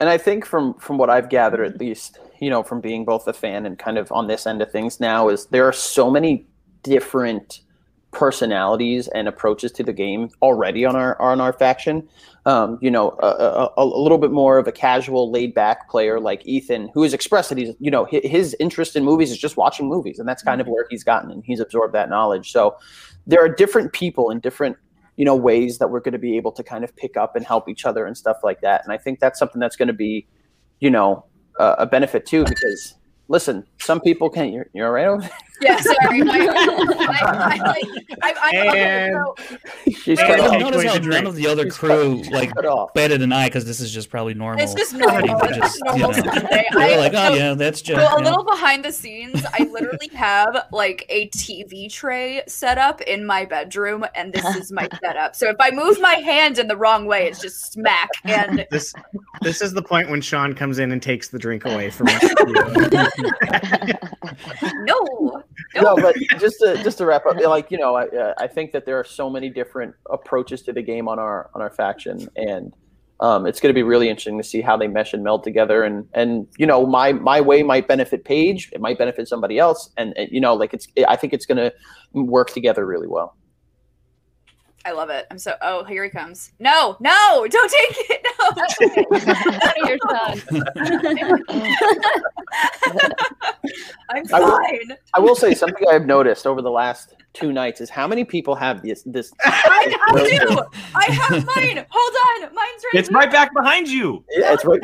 And 0.00 0.08
I 0.08 0.18
think 0.18 0.44
from 0.44 0.74
from 0.74 0.98
what 0.98 1.10
I've 1.10 1.28
gathered, 1.28 1.66
at 1.66 1.78
least, 1.78 2.18
you 2.40 2.50
know, 2.50 2.62
from 2.62 2.80
being 2.80 3.04
both 3.04 3.26
a 3.28 3.32
fan 3.32 3.66
and 3.66 3.78
kind 3.78 3.98
of 3.98 4.10
on 4.12 4.26
this 4.26 4.46
end 4.46 4.62
of 4.62 4.70
things 4.70 5.00
now, 5.00 5.28
is 5.28 5.46
there 5.46 5.66
are 5.66 5.72
so 5.72 6.10
many 6.10 6.46
different 6.82 7.60
personalities 8.10 9.08
and 9.08 9.26
approaches 9.26 9.72
to 9.72 9.82
the 9.82 9.92
game 9.92 10.30
already 10.40 10.84
on 10.84 10.94
our 10.96 11.20
on 11.20 11.40
our 11.40 11.52
faction. 11.52 12.08
Um, 12.46 12.78
you 12.82 12.90
know, 12.90 13.16
a, 13.22 13.26
a, 13.26 13.72
a 13.78 13.84
little 13.84 14.18
bit 14.18 14.30
more 14.30 14.58
of 14.58 14.68
a 14.68 14.72
casual, 14.72 15.30
laid 15.30 15.54
back 15.54 15.88
player 15.88 16.20
like 16.20 16.46
Ethan, 16.46 16.90
who 16.92 17.02
has 17.02 17.14
expressed 17.14 17.48
that 17.48 17.56
he's, 17.56 17.74
you 17.80 17.90
know, 17.90 18.04
his, 18.04 18.20
his 18.22 18.56
interest 18.60 18.96
in 18.96 19.02
movies 19.02 19.30
is 19.30 19.38
just 19.38 19.56
watching 19.56 19.88
movies, 19.88 20.18
and 20.18 20.28
that's 20.28 20.42
kind 20.42 20.60
of 20.60 20.66
where 20.66 20.86
he's 20.90 21.02
gotten 21.02 21.30
and 21.30 21.42
he's 21.44 21.58
absorbed 21.58 21.94
that 21.94 22.10
knowledge. 22.10 22.52
So 22.52 22.76
there 23.26 23.42
are 23.42 23.48
different 23.48 23.94
people 23.94 24.30
in 24.30 24.40
different 24.40 24.76
you 25.16 25.24
know 25.24 25.36
ways 25.36 25.78
that 25.78 25.88
we're 25.88 26.00
going 26.00 26.12
to 26.12 26.18
be 26.18 26.36
able 26.36 26.52
to 26.52 26.62
kind 26.62 26.84
of 26.84 26.94
pick 26.96 27.16
up 27.16 27.36
and 27.36 27.46
help 27.46 27.68
each 27.68 27.84
other 27.84 28.06
and 28.06 28.16
stuff 28.16 28.38
like 28.42 28.60
that 28.60 28.82
and 28.84 28.92
i 28.92 28.96
think 28.96 29.20
that's 29.20 29.38
something 29.38 29.60
that's 29.60 29.76
going 29.76 29.88
to 29.88 29.94
be 29.94 30.26
you 30.80 30.90
know 30.90 31.24
uh, 31.58 31.76
a 31.78 31.86
benefit 31.86 32.26
too 32.26 32.44
because 32.44 32.94
listen 33.28 33.64
some 33.80 34.00
people 34.00 34.28
can 34.28 34.52
you're, 34.52 34.66
you're 34.72 34.92
right 34.92 35.06
over? 35.06 35.28
Yeah, 35.60 35.80
sorry. 35.80 36.22
I, 36.22 36.26
I, 36.26 37.54
I, 37.54 37.56
like, 37.56 38.08
I, 38.22 38.34
I, 38.42 38.68
okay, 38.68 39.08
And- 39.08 39.14
so, 39.14 39.34
She's 39.92 40.18
Hey, 40.20 40.26
cut 40.26 40.40
hey, 40.40 40.46
off. 40.46 40.60
Notice 40.60 40.84
how 40.84 40.98
none 40.98 41.26
of 41.26 41.34
the 41.36 41.46
other 41.46 41.64
She's 41.64 41.76
crew 41.78 42.22
cut- 42.24 42.32
like 42.32 42.92
better 42.94 43.16
than 43.16 43.32
I 43.32 43.46
because 43.46 43.64
this 43.64 43.80
is 43.80 43.90
just 43.92 44.10
probably 44.10 44.34
normal. 44.34 44.62
it's 44.62 44.74
just 44.74 44.92
normal. 44.94 45.38
It's 45.42 45.56
just, 45.56 45.80
just 45.84 45.96
you 45.96 46.02
know, 46.02 46.12
They're 46.72 46.98
like, 46.98 47.12
oh 47.14 47.28
so- 47.28 47.34
yeah, 47.34 47.54
that's 47.54 47.80
just. 47.80 48.00
So 48.00 48.06
a 48.06 48.18
you 48.18 48.24
know. 48.24 48.30
little 48.30 48.44
behind 48.44 48.84
the 48.84 48.92
scenes, 48.92 49.44
I 49.58 49.64
literally 49.64 50.10
have 50.14 50.66
like 50.72 51.06
a 51.08 51.28
TV 51.30 51.90
tray 51.90 52.42
set 52.48 52.76
up 52.76 53.00
in 53.02 53.24
my 53.24 53.44
bedroom, 53.44 54.04
and 54.14 54.32
this 54.32 54.44
is 54.56 54.72
my 54.72 54.88
setup. 55.02 55.34
So 55.36 55.48
if 55.48 55.56
I 55.60 55.70
move 55.70 56.00
my 56.00 56.14
hand 56.16 56.58
in 56.58 56.66
the 56.68 56.76
wrong 56.76 57.06
way, 57.06 57.26
it's 57.28 57.40
just 57.40 57.72
smack. 57.72 58.10
And 58.24 58.66
This 58.70 58.92
this 59.40 59.62
is 59.62 59.72
the 59.72 59.82
point 59.82 60.10
when 60.10 60.20
Sean 60.20 60.52
comes 60.54 60.78
in 60.78 60.90
and 60.92 61.00
takes 61.02 61.28
the 61.28 61.38
drink 61.38 61.64
away 61.64 61.90
from 61.90 62.08
us. 62.08 62.24
no, 64.82 65.42
no, 65.82 65.96
but 65.96 66.14
just 66.38 66.58
to 66.60 66.82
just 66.82 66.98
to 66.98 67.06
wrap 67.06 67.26
up, 67.26 67.36
like 67.40 67.70
you 67.70 67.78
know, 67.78 67.94
I 67.94 68.06
uh, 68.06 68.34
I 68.38 68.46
think 68.46 68.72
that 68.72 68.86
there 68.86 68.98
are 68.98 69.04
so 69.04 69.28
many 69.28 69.50
different 69.50 69.94
approaches 70.10 70.62
to 70.62 70.72
the 70.72 70.82
game 70.82 71.08
on 71.08 71.18
our 71.18 71.50
on 71.54 71.62
our 71.62 71.70
faction, 71.70 72.28
and 72.36 72.72
um, 73.20 73.46
it's 73.46 73.60
going 73.60 73.70
to 73.70 73.74
be 73.74 73.82
really 73.82 74.08
interesting 74.08 74.38
to 74.38 74.44
see 74.44 74.60
how 74.60 74.76
they 74.76 74.88
mesh 74.88 75.14
and 75.14 75.24
meld 75.24 75.44
together. 75.44 75.82
And 75.82 76.08
and 76.14 76.46
you 76.58 76.66
know, 76.66 76.86
my 76.86 77.12
my 77.12 77.40
way 77.40 77.62
might 77.62 77.88
benefit 77.88 78.24
Paige, 78.24 78.70
it 78.72 78.80
might 78.80 78.98
benefit 78.98 79.28
somebody 79.28 79.58
else, 79.58 79.90
and, 79.96 80.16
and 80.16 80.30
you 80.30 80.40
know, 80.40 80.54
like 80.54 80.74
it's 80.74 80.86
I 81.08 81.16
think 81.16 81.32
it's 81.32 81.46
going 81.46 81.58
to 81.58 81.72
work 82.12 82.50
together 82.50 82.86
really 82.86 83.08
well. 83.08 83.36
I 84.86 84.92
love 84.92 85.08
it. 85.10 85.26
I'm 85.30 85.38
so. 85.38 85.54
Oh, 85.62 85.82
here 85.84 86.04
he 86.04 86.10
comes. 86.10 86.52
No, 86.58 86.96
no, 87.00 87.46
don't 87.50 87.70
take 87.70 87.96
it. 88.10 88.26
No, 88.38 88.50
I'm 94.10 94.24
I 94.32 94.40
will- 94.40 94.50
fine. 94.50 94.96
I 95.14 95.20
will 95.20 95.34
say 95.34 95.54
something 95.54 95.86
I've 95.90 96.06
noticed 96.06 96.46
over 96.46 96.62
the 96.62 96.70
last 96.70 97.14
two 97.32 97.52
nights 97.52 97.80
is 97.80 97.90
how 97.90 98.06
many 98.06 98.24
people 98.24 98.54
have 98.54 98.82
this 98.82 99.02
this. 99.06 99.32
I 99.44 99.94
have 100.06 100.16
two. 100.26 100.62
I 100.94 101.04
have 101.12 101.44
mine. 101.56 101.84
Hold 101.90 102.14
on, 102.44 102.54
mine's 102.54 102.84
right. 102.84 102.94
It's 102.94 103.10
right 103.10 103.30
back 103.30 103.52
behind 103.54 103.88
you. 103.88 104.24
Yeah, 104.30 104.52
it's 104.52 104.64
right. 104.64 104.80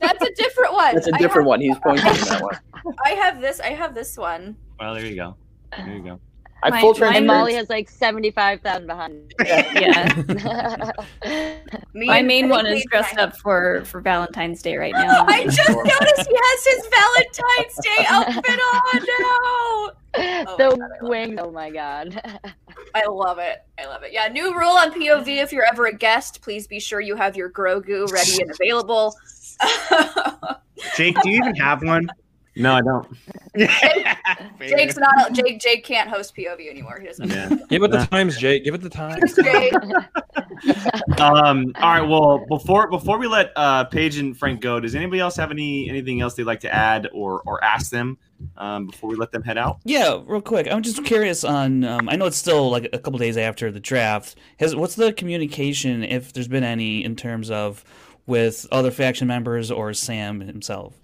That's 0.00 0.22
a 0.22 0.32
different 0.34 0.72
one. 0.72 0.94
That's 0.94 1.08
a 1.08 1.12
different 1.12 1.42
have- 1.42 1.46
one. 1.46 1.60
He's 1.60 1.78
pointing 1.78 2.06
at 2.06 2.16
that 2.16 2.42
one. 2.42 2.58
I 3.04 3.10
have 3.10 3.40
this. 3.40 3.60
I 3.60 3.68
have 3.68 3.94
this 3.94 4.16
one. 4.16 4.56
Well, 4.78 4.94
there 4.94 5.04
you 5.04 5.16
go. 5.16 5.36
There 5.76 5.88
you 5.96 6.02
go. 6.02 6.20
I 6.62 6.70
My- 6.70 6.80
full 6.80 6.90
mine- 6.90 6.94
and 6.94 6.96
transparency. 6.98 7.26
Molly 7.26 7.54
has 7.54 7.70
like 7.70 7.88
seventy 7.88 8.30
five 8.30 8.60
thousand 8.60 8.86
behind. 8.86 9.34
yeah. 9.46 10.92
Me 11.94 12.06
My 12.06 12.22
main 12.22 12.48
one 12.48 12.66
is 12.66 12.84
dressed 12.90 13.16
up 13.18 13.36
for 13.36 13.82
for 13.86 14.00
Valentine's 14.00 14.60
Day 14.62 14.76
right 14.76 14.92
now. 14.96 15.24
I 15.26 15.44
just 15.44 15.58
noticed 15.68 16.28
he 16.28 16.36
has 16.36 16.66
his 16.66 16.88
Valentine's 16.96 17.76
Day 17.82 18.04
outfit 18.08 18.60
on 18.60 19.00
now. 19.20 19.90
Oh 20.12 20.56
the 20.58 20.76
my 20.76 20.88
God, 21.00 21.08
wing. 21.08 21.38
Oh 21.38 21.50
my 21.50 21.70
god. 21.70 22.20
I 22.94 23.06
love 23.06 23.38
it. 23.38 23.58
I 23.78 23.86
love 23.86 24.02
it. 24.02 24.12
Yeah, 24.12 24.26
new 24.28 24.52
rule 24.58 24.70
on 24.72 24.92
POV: 24.92 25.28
if 25.42 25.52
you're 25.52 25.64
ever 25.66 25.86
a 25.86 25.94
guest, 25.94 26.42
please 26.42 26.66
be 26.66 26.80
sure 26.80 27.00
you 27.00 27.14
have 27.16 27.36
your 27.36 27.48
Grogu 27.50 28.10
ready 28.10 28.42
and 28.42 28.50
available. 28.50 29.14
Jake, 30.96 31.16
do 31.22 31.30
you 31.30 31.36
even 31.38 31.54
have 31.56 31.82
one? 31.84 32.08
No, 32.56 32.74
I 32.74 32.80
don't. 32.80 33.06
Jake's 34.68 34.96
not. 34.96 35.32
Jake. 35.32 35.60
Jake 35.60 35.84
can't 35.84 36.10
host 36.10 36.34
POV 36.36 36.68
anymore. 36.68 36.98
He 37.00 37.06
doesn't. 37.06 37.30
Yeah. 37.30 37.54
Give 37.68 37.82
it 37.82 37.90
the 37.92 38.04
times, 38.06 38.36
Jake. 38.36 38.64
Give 38.64 38.74
it 38.74 38.80
the 38.82 38.90
time. 38.90 39.20
Um, 41.18 41.72
all 41.76 41.94
right. 41.94 42.06
Well, 42.06 42.44
before 42.48 42.88
before 42.88 43.18
we 43.18 43.26
let 43.26 43.52
uh, 43.56 43.84
Paige 43.84 44.18
and 44.18 44.36
Frank 44.36 44.60
go, 44.60 44.78
does 44.78 44.94
anybody 44.94 45.20
else 45.20 45.36
have 45.36 45.50
any 45.50 45.88
anything 45.88 46.20
else 46.20 46.34
they'd 46.34 46.44
like 46.44 46.60
to 46.60 46.74
add 46.74 47.08
or 47.12 47.42
or 47.46 47.62
ask 47.64 47.90
them 47.90 48.18
um, 48.56 48.86
before 48.86 49.08
we 49.08 49.16
let 49.16 49.32
them 49.32 49.42
head 49.42 49.56
out? 49.56 49.78
Yeah, 49.84 50.20
real 50.26 50.42
quick. 50.42 50.70
I'm 50.70 50.82
just 50.82 51.02
curious 51.04 51.44
on. 51.44 51.84
Um, 51.84 52.08
I 52.08 52.16
know 52.16 52.26
it's 52.26 52.36
still 52.36 52.70
like 52.70 52.88
a 52.92 52.98
couple 52.98 53.18
days 53.18 53.36
after 53.36 53.70
the 53.70 53.80
draft. 53.80 54.36
Has 54.58 54.76
what's 54.76 54.96
the 54.96 55.12
communication, 55.12 56.04
if 56.04 56.32
there's 56.32 56.48
been 56.48 56.64
any, 56.64 57.04
in 57.04 57.16
terms 57.16 57.50
of 57.50 57.84
with 58.26 58.66
other 58.70 58.90
faction 58.90 59.28
members 59.28 59.70
or 59.70 59.94
Sam 59.94 60.40
himself? 60.40 60.94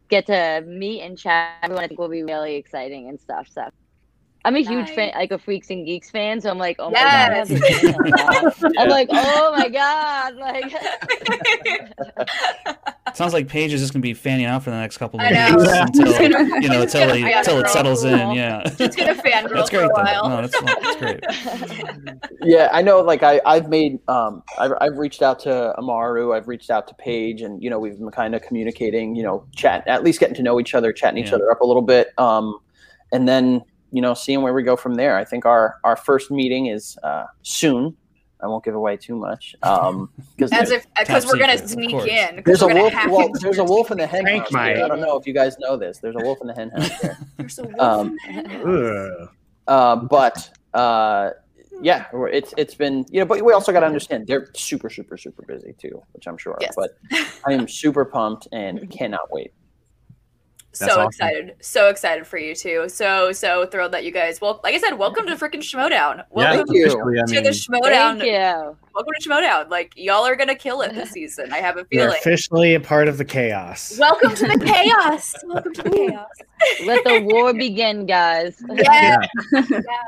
get 0.10 0.28
to 0.28 0.64
meet 0.66 1.02
and 1.02 1.18
chat. 1.18 1.54
Everyone 1.64 1.84
I 1.84 1.88
think 1.88 2.00
will 2.00 2.10
be 2.10 2.24
really 2.24 2.56
exciting 2.56 3.10
and 3.10 3.20
stuff. 3.20 3.48
So 3.50 3.64
I'm 4.46 4.56
a 4.56 4.64
huge 4.64 4.88
fan, 4.92 5.08
Nice. 5.08 5.16
like 5.16 5.32
a 5.32 5.38
Freaks 5.38 5.70
and 5.70 5.86
Geeks 5.86 6.10
fan. 6.10 6.40
So 6.40 6.50
I'm 6.50 6.58
like, 6.58 6.78
oh 6.80 6.92
Yes. 6.92 7.50
my 7.50 8.10
god, 8.10 8.54
I'm 8.78 8.90
like, 8.90 9.10
oh 9.12 9.54
my 9.58 9.68
god, 9.70 10.36
like. 10.38 10.72
Sounds 13.16 13.34
like 13.34 13.48
Paige 13.48 13.74
is 13.74 13.82
just 13.82 13.92
gonna 13.92 14.02
be 14.02 14.14
fanning 14.14 14.46
out 14.46 14.64
for 14.64 14.70
the 14.70 14.78
next 14.78 14.98
couple 14.98 15.20
of 15.20 15.26
I 15.26 15.30
days 15.34 15.68
until 15.68 16.14
gonna- 16.14 16.62
you 16.62 16.70
know 16.70 16.84
until 16.84 17.08
gonna- 17.08 17.28
it, 17.28 17.36
until 17.38 17.60
it 17.60 17.68
settles 17.68 18.06
up. 18.06 18.12
in. 18.14 18.32
Yeah, 18.32 18.64
Just 18.78 18.98
gonna 18.98 19.16
fangirl 19.16 19.56
that's 19.56 19.70
for 19.72 19.84
a 19.84 19.90
while. 19.90 20.30
No, 20.30 20.48
that's 20.48 20.62
that's 20.62 20.96
great. 20.98 21.20
Yeah, 22.42 22.70
I 22.72 22.82
know. 22.82 23.02
Like 23.02 23.22
I, 23.24 23.42
I've 23.46 23.68
made, 23.68 24.00
um, 24.08 24.44
I've, 24.58 24.72
I've 24.80 24.98
reached 24.98 25.22
out 25.22 25.40
to 25.42 25.74
Amaru, 25.78 26.32
I've 26.32 26.48
reached 26.48 26.70
out 26.70 26.88
to 26.88 26.94
Paige, 26.94 27.42
and 27.42 27.62
you 27.62 27.70
know, 27.70 27.80
we've 27.80 27.98
been 28.00 28.10
kind 28.12 28.34
of 28.34 28.42
communicating, 28.42 29.14
you 29.16 29.24
know, 29.24 29.44
chat, 29.56 29.86
at 29.88 30.04
least 30.06 30.22
getting 30.22 30.36
to 30.36 30.44
know 30.44 30.58
each 30.60 30.74
other, 30.74 30.94
chatting 30.94 31.22
each 31.24 31.34
other 31.34 31.52
up 31.52 31.60
a 31.60 31.66
little 31.66 31.82
bit, 31.82 32.18
um, 32.18 32.58
and 33.12 33.28
then 33.28 33.62
you 33.92 34.02
know, 34.02 34.14
seeing 34.14 34.42
where 34.42 34.54
we 34.54 34.64
go 34.64 34.76
from 34.76 34.96
there. 34.96 35.18
I 35.18 35.26
think 35.26 35.46
our 35.46 35.80
our 35.84 35.96
first 35.96 36.32
meeting 36.32 36.68
is 36.68 36.98
uh, 37.04 37.26
soon. 37.42 37.96
I 38.42 38.48
won't 38.48 38.64
give 38.64 38.74
away 38.76 38.96
too 38.96 39.18
much, 39.18 39.54
um, 39.64 40.10
because 40.38 40.54
As 40.54 40.72
if 40.72 40.86
because 40.98 41.26
we're 41.26 41.38
gonna 41.38 41.58
secret, 41.58 41.70
sneak 41.72 41.94
in. 42.08 42.42
there's 42.46 42.62
a 42.62 42.68
wolf. 42.68 42.94
hack 42.94 43.12
Well, 43.12 43.30
there's 43.42 43.58
a 43.58 43.64
wolf 43.66 43.92
in 43.92 43.98
the 43.98 44.08
hen 44.08 44.26
house. 44.26 44.50
might. 44.52 44.78
I 44.82 44.88
don't 44.88 45.02
know 45.02 45.18
if 45.18 45.28
you 45.28 45.34
guys 45.34 45.58
know 45.60 45.76
this. 45.76 46.00
There's 46.00 46.16
a 46.16 46.20
wolf 46.24 46.38
in 46.40 46.48
the 46.48 46.54
hen 46.54 46.70
house 46.70 47.02
there. 47.02 47.18
There's 47.38 47.60
a 47.60 47.64
wolf 47.64 47.80
Um, 47.82 48.18
in 48.30 48.44
there. 48.48 49.12
Ugh. 49.22 49.30
Uh, 49.68 49.96
but 49.98 50.58
uh, 50.74 51.32
yeah, 51.82 52.06
it's 52.14 52.54
it's 52.58 52.76
been 52.76 53.06
you 53.10 53.20
know, 53.20 53.26
but 53.26 53.44
we 53.44 53.52
also 53.52 53.74
got 53.74 53.82
to 53.82 53.86
understand 53.88 54.26
they're 54.26 54.50
super 54.56 54.90
super 54.90 55.18
super 55.18 55.44
busy 55.46 55.74
too, 55.78 56.02
which 56.14 56.26
I'm 56.26 56.38
sure. 56.38 56.58
Yes. 56.62 56.76
But 56.78 56.92
I 57.46 57.52
am 57.52 57.68
super 57.68 58.06
pumped 58.06 58.48
and 58.54 58.90
cannot 58.90 59.32
wait. 59.32 59.52
So 60.80 60.92
awesome. 60.94 61.06
excited 61.08 61.56
so 61.62 61.90
excited 61.90 62.26
for 62.26 62.38
you 62.38 62.56
too 62.56 62.88
so 62.88 63.32
so 63.32 63.66
thrilled 63.66 63.92
that 63.92 64.04
you 64.06 64.12
guys 64.12 64.40
well 64.40 64.62
like 64.64 64.74
i 64.74 64.78
said 64.78 64.94
welcome 64.94 65.26
to 65.28 65.36
freaking 65.36 65.56
schmoedown 65.62 66.24
welcome 66.32 66.68
Thank 66.68 66.70
you. 66.72 66.86
officially, 66.88 67.20
I 67.20 67.26
to 67.26 67.42
the 67.42 67.50
schmoedown 67.50 68.20
Thank 68.20 68.24
you. 68.24 68.78
welcome 68.96 69.14
to 69.20 69.30
schmoedown 69.30 69.70
like 69.70 69.92
y'all 69.98 70.26
are 70.26 70.36
gonna 70.38 70.56
kill 70.56 70.82
it 70.82 70.94
this 70.96 71.12
season 71.12 71.52
i 71.52 71.58
have 71.58 71.76
a 71.76 71.86
You're 71.92 72.04
feeling 72.06 72.18
officially 72.20 72.76
a 72.76 72.80
part 72.80 73.08
of 73.10 73.18
the 73.18 73.26
chaos. 73.26 73.98
welcome 74.00 74.34
to 74.36 74.48
the 74.48 74.58
chaos 74.66 75.36
welcome 75.46 75.74
to 75.74 75.84
the 75.84 75.90
chaos 75.90 76.28
Let 76.86 77.06
the 77.06 77.22
war 77.22 77.54
begin, 77.54 78.06
guys. 78.06 78.62
yeah. 78.70 79.18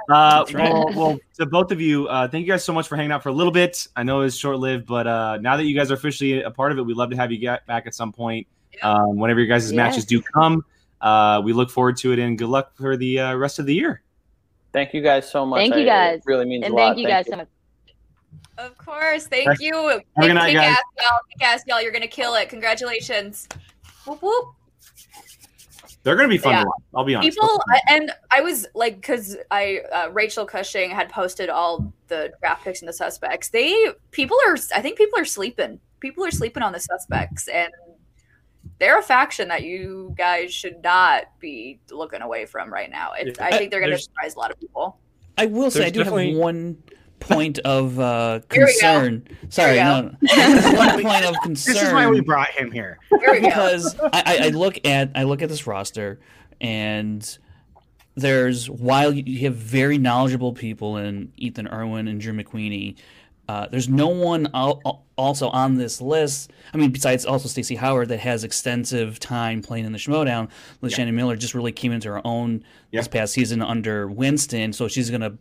Uh, 0.10 0.40
That's 0.40 0.54
right. 0.54 0.70
well, 0.74 0.90
well, 0.94 1.20
to 1.38 1.46
both 1.46 1.72
of 1.72 1.80
you, 1.80 2.08
uh, 2.10 2.28
thank 2.28 2.46
you 2.46 2.52
guys 2.52 2.62
so 2.66 2.74
much 2.74 2.90
for 2.90 2.98
hanging 2.98 3.14
out 3.14 3.24
for 3.24 3.30
a 3.30 3.34
little 3.34 3.54
bit. 3.54 3.88
I 3.96 4.04
know 4.04 4.20
it 4.20 4.24
was 4.26 4.38
short 4.38 4.60
lived, 4.60 4.86
but 4.86 5.08
uh, 5.08 5.38
now 5.38 5.56
that 5.56 5.64
you 5.64 5.74
guys 5.74 5.92
are 5.92 5.94
officially 5.94 6.42
a 6.44 6.52
part 6.52 6.74
of 6.74 6.78
it, 6.78 6.82
we'd 6.82 6.98
love 6.98 7.10
to 7.12 7.16
have 7.16 7.32
you 7.32 7.38
get 7.38 7.66
back 7.68 7.88
at 7.88 7.96
some 7.96 8.12
point. 8.12 8.48
Um, 8.84 9.18
whenever 9.18 9.40
your 9.40 9.48
guys' 9.48 9.72
matches 9.74 10.06
do 10.06 10.22
come, 10.22 10.64
uh, 11.02 11.42
we 11.44 11.54
look 11.54 11.70
forward 11.70 11.98
to 11.98 12.12
it 12.14 12.20
and 12.20 12.38
good 12.38 12.50
luck 12.50 12.76
for 12.76 12.98
the 12.98 13.20
uh, 13.20 13.36
rest 13.36 13.60
of 13.60 13.66
the 13.66 13.74
year. 13.74 14.02
Thank 14.74 14.94
you 14.94 15.02
guys 15.02 15.30
so 15.30 15.46
much. 15.46 15.60
Thank 15.60 15.76
you 15.76 15.82
I- 15.82 15.86
guys. 15.86 16.18
It 16.20 16.24
really 16.26 16.46
means 16.46 16.64
And 16.66 16.74
a 16.74 16.78
lot. 16.78 16.88
thank 16.96 17.00
you 17.00 17.08
guys 17.08 17.26
so 17.30 17.36
much. 17.38 17.48
of 18.58 18.78
course 18.78 19.28
thank 19.28 19.48
Thanks. 19.48 19.62
you 19.62 19.74
Have 19.74 20.00
a 20.18 20.28
good 20.28 20.34
night, 20.34 20.48
kick 20.52 20.56
guys. 20.58 20.70
ass 20.78 20.84
y'all 21.02 21.20
kick 21.30 21.42
ass 21.48 21.64
y'all 21.68 21.82
you're 21.82 21.92
gonna 21.92 22.08
kill 22.08 22.36
it 22.36 22.48
congratulations 22.50 23.48
whoop, 24.06 24.22
whoop. 24.22 24.46
They're 26.04 26.16
going 26.16 26.28
to 26.30 26.34
be 26.34 26.38
fun 26.40 26.54
Yeah. 26.54 26.62
to 26.62 26.66
watch. 26.68 26.82
I'll 26.96 27.04
be 27.06 27.16
honest. 27.16 27.38
people 27.38 27.62
and 27.90 28.12
i 28.32 28.42
was 28.42 28.68
like 28.76 28.96
because 28.96 29.38
i 29.52 29.82
uh, 29.94 30.10
rachel 30.12 30.46
cushing 30.46 30.90
had 30.92 31.10
posted 31.10 31.50
all 31.50 31.92
the 32.08 32.32
draft 32.40 32.64
picks 32.64 32.82
and 32.82 32.90
the 32.90 32.94
suspects 32.94 33.50
they 33.50 33.88
people 34.12 34.38
are 34.48 34.58
i 34.76 34.82
think 34.82 34.98
people 34.98 35.18
are 35.20 35.26
sleeping 35.26 35.80
people 36.00 36.24
are 36.26 36.32
sleeping 36.32 36.62
on 36.64 36.74
the 36.74 36.80
suspects 36.80 37.48
and 37.48 37.72
they're 38.82 39.00
a 39.00 39.04
faction 39.04 39.48
that 39.48 39.64
you 39.64 40.14
guys 40.18 40.54
should 40.54 40.84
not 40.84 41.24
be 41.40 41.80
looking 41.92 42.22
away 42.22 42.46
from 42.46 42.72
right 42.74 42.92
now 42.92 43.12
it's, 43.18 43.40
Yeah. 43.40 43.46
i 43.46 43.52
think 43.58 43.72
they're 43.72 43.80
going 43.80 43.92
to 43.94 43.98
surprise 44.00 44.36
a 44.36 44.40
lot 44.40 44.52
of 44.52 44.60
people 44.60 45.00
I 45.38 45.46
will 45.46 45.72
say 45.72 45.86
I 45.86 45.90
do 45.90 46.00
definitely- 46.00 46.32
have 46.34 46.40
one 46.40 46.78
point 47.22 47.60
of 47.60 48.00
uh, 48.00 48.42
Here 48.52 48.66
we 48.66 48.74
go. 48.82 48.90
concern. 48.92 49.28
Sorry, 49.50 49.76
Here 49.76 49.86
we 49.86 50.28
no, 50.38 50.72
no. 50.72 50.78
One 50.78 51.02
point 51.02 51.26
of 51.26 51.36
concern. 51.44 51.74
This 51.76 51.84
is 51.84 51.94
why 51.94 52.08
we 52.08 52.20
brought 52.20 52.50
him 52.50 52.70
here. 52.72 52.98
Here 53.24 53.40
because 53.40 53.96
I, 54.12 54.24
I, 54.26 54.46
I 54.46 54.50
look 54.50 54.86
at 54.86 55.12
I 55.16 55.24
look 55.24 55.42
at 55.42 55.48
this 55.50 55.66
roster 55.68 56.20
and 56.60 57.38
there's 58.16 58.70
while 58.70 59.14
you 59.14 59.40
have 59.46 59.56
very 59.56 59.98
knowledgeable 59.98 60.52
people 60.54 60.98
in 60.98 61.32
Ethan 61.38 61.68
Irwin 61.70 62.08
and 62.08 62.20
Drew 62.20 62.34
McWeeny, 62.34 62.98
uh, 63.52 63.68
there's 63.68 63.90
no 63.90 64.08
one 64.08 64.48
al- 64.54 65.04
also 65.18 65.50
on 65.50 65.76
this 65.76 66.00
list. 66.00 66.52
I 66.74 66.78
mean, 66.78 66.90
besides 66.90 67.26
also 67.26 67.50
Stacey 67.50 67.76
Howard 67.76 68.08
that 68.08 68.22
has 68.22 68.46
extensive 68.46 69.20
time 69.20 69.62
playing 69.62 69.84
in 69.84 69.92
the 69.92 69.98
Schmoedown. 69.98 70.50
Liz 70.80 70.94
Shannon 70.94 71.14
Miller 71.14 71.36
just 71.36 71.54
really 71.54 71.74
came 71.74 71.92
into 71.92 72.08
her 72.08 72.26
own 72.26 72.64
this 72.94 73.10
past 73.10 73.34
season 73.34 73.62
under 73.62 74.08
Winston, 74.08 74.72
so 74.72 74.88
she's 74.88 75.10
gonna 75.10 75.34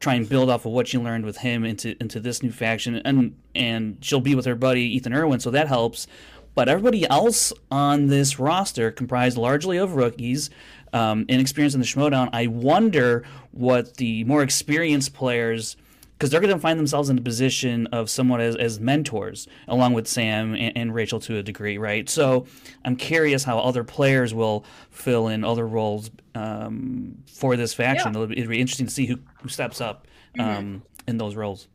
try 0.00 0.14
and 0.14 0.28
build 0.28 0.50
off 0.50 0.66
of 0.66 0.72
what 0.72 0.88
she 0.88 0.98
learned 0.98 1.24
with 1.24 1.36
him 1.36 1.64
into 1.64 1.96
into 2.00 2.18
this 2.18 2.42
new 2.42 2.50
faction, 2.50 2.96
and 3.04 3.36
and 3.54 3.98
she'll 4.00 4.18
be 4.18 4.34
with 4.34 4.46
her 4.46 4.56
buddy 4.56 4.82
Ethan 4.96 5.14
Irwin, 5.14 5.38
so 5.38 5.52
that 5.52 5.68
helps. 5.68 6.08
But 6.56 6.68
everybody 6.68 7.08
else 7.08 7.52
on 7.70 8.08
this 8.08 8.40
roster, 8.40 8.90
comprised 8.90 9.36
largely 9.36 9.76
of 9.76 9.94
rookies, 9.94 10.50
um, 10.92 11.24
inexperienced 11.28 11.76
in 11.76 11.80
the 11.80 11.86
Schmoedown, 11.86 12.30
I 12.32 12.48
wonder 12.48 13.24
what 13.52 13.96
the 13.98 14.24
more 14.24 14.42
experienced 14.42 15.14
players, 15.14 15.76
because 16.16 16.30
they're 16.30 16.40
going 16.40 16.54
to 16.54 16.60
find 16.60 16.78
themselves 16.78 17.10
in 17.10 17.18
a 17.18 17.20
position 17.20 17.86
of 17.88 18.08
somewhat 18.08 18.40
as, 18.40 18.56
as 18.56 18.78
mentors, 18.78 19.48
along 19.66 19.94
with 19.94 20.06
Sam 20.06 20.54
and, 20.54 20.76
and 20.76 20.94
Rachel 20.94 21.18
to 21.20 21.38
a 21.38 21.42
degree, 21.42 21.76
right? 21.76 22.08
So 22.08 22.46
I'm 22.84 22.96
curious 22.96 23.42
how 23.42 23.58
other 23.58 23.82
players 23.82 24.32
will 24.32 24.64
fill 24.90 25.28
in 25.28 25.44
other 25.44 25.66
roles 25.66 26.10
um, 26.34 27.16
for 27.26 27.56
this 27.56 27.74
faction. 27.74 28.12
It'll, 28.14 28.28
be, 28.28 28.38
it'll 28.38 28.50
be 28.50 28.60
interesting 28.60 28.86
to 28.86 28.92
see 28.92 29.06
who, 29.06 29.18
who 29.42 29.48
steps 29.48 29.80
up 29.80 30.06
um, 30.38 30.82
in 31.08 31.18
those 31.18 31.34
roles. 31.34 31.68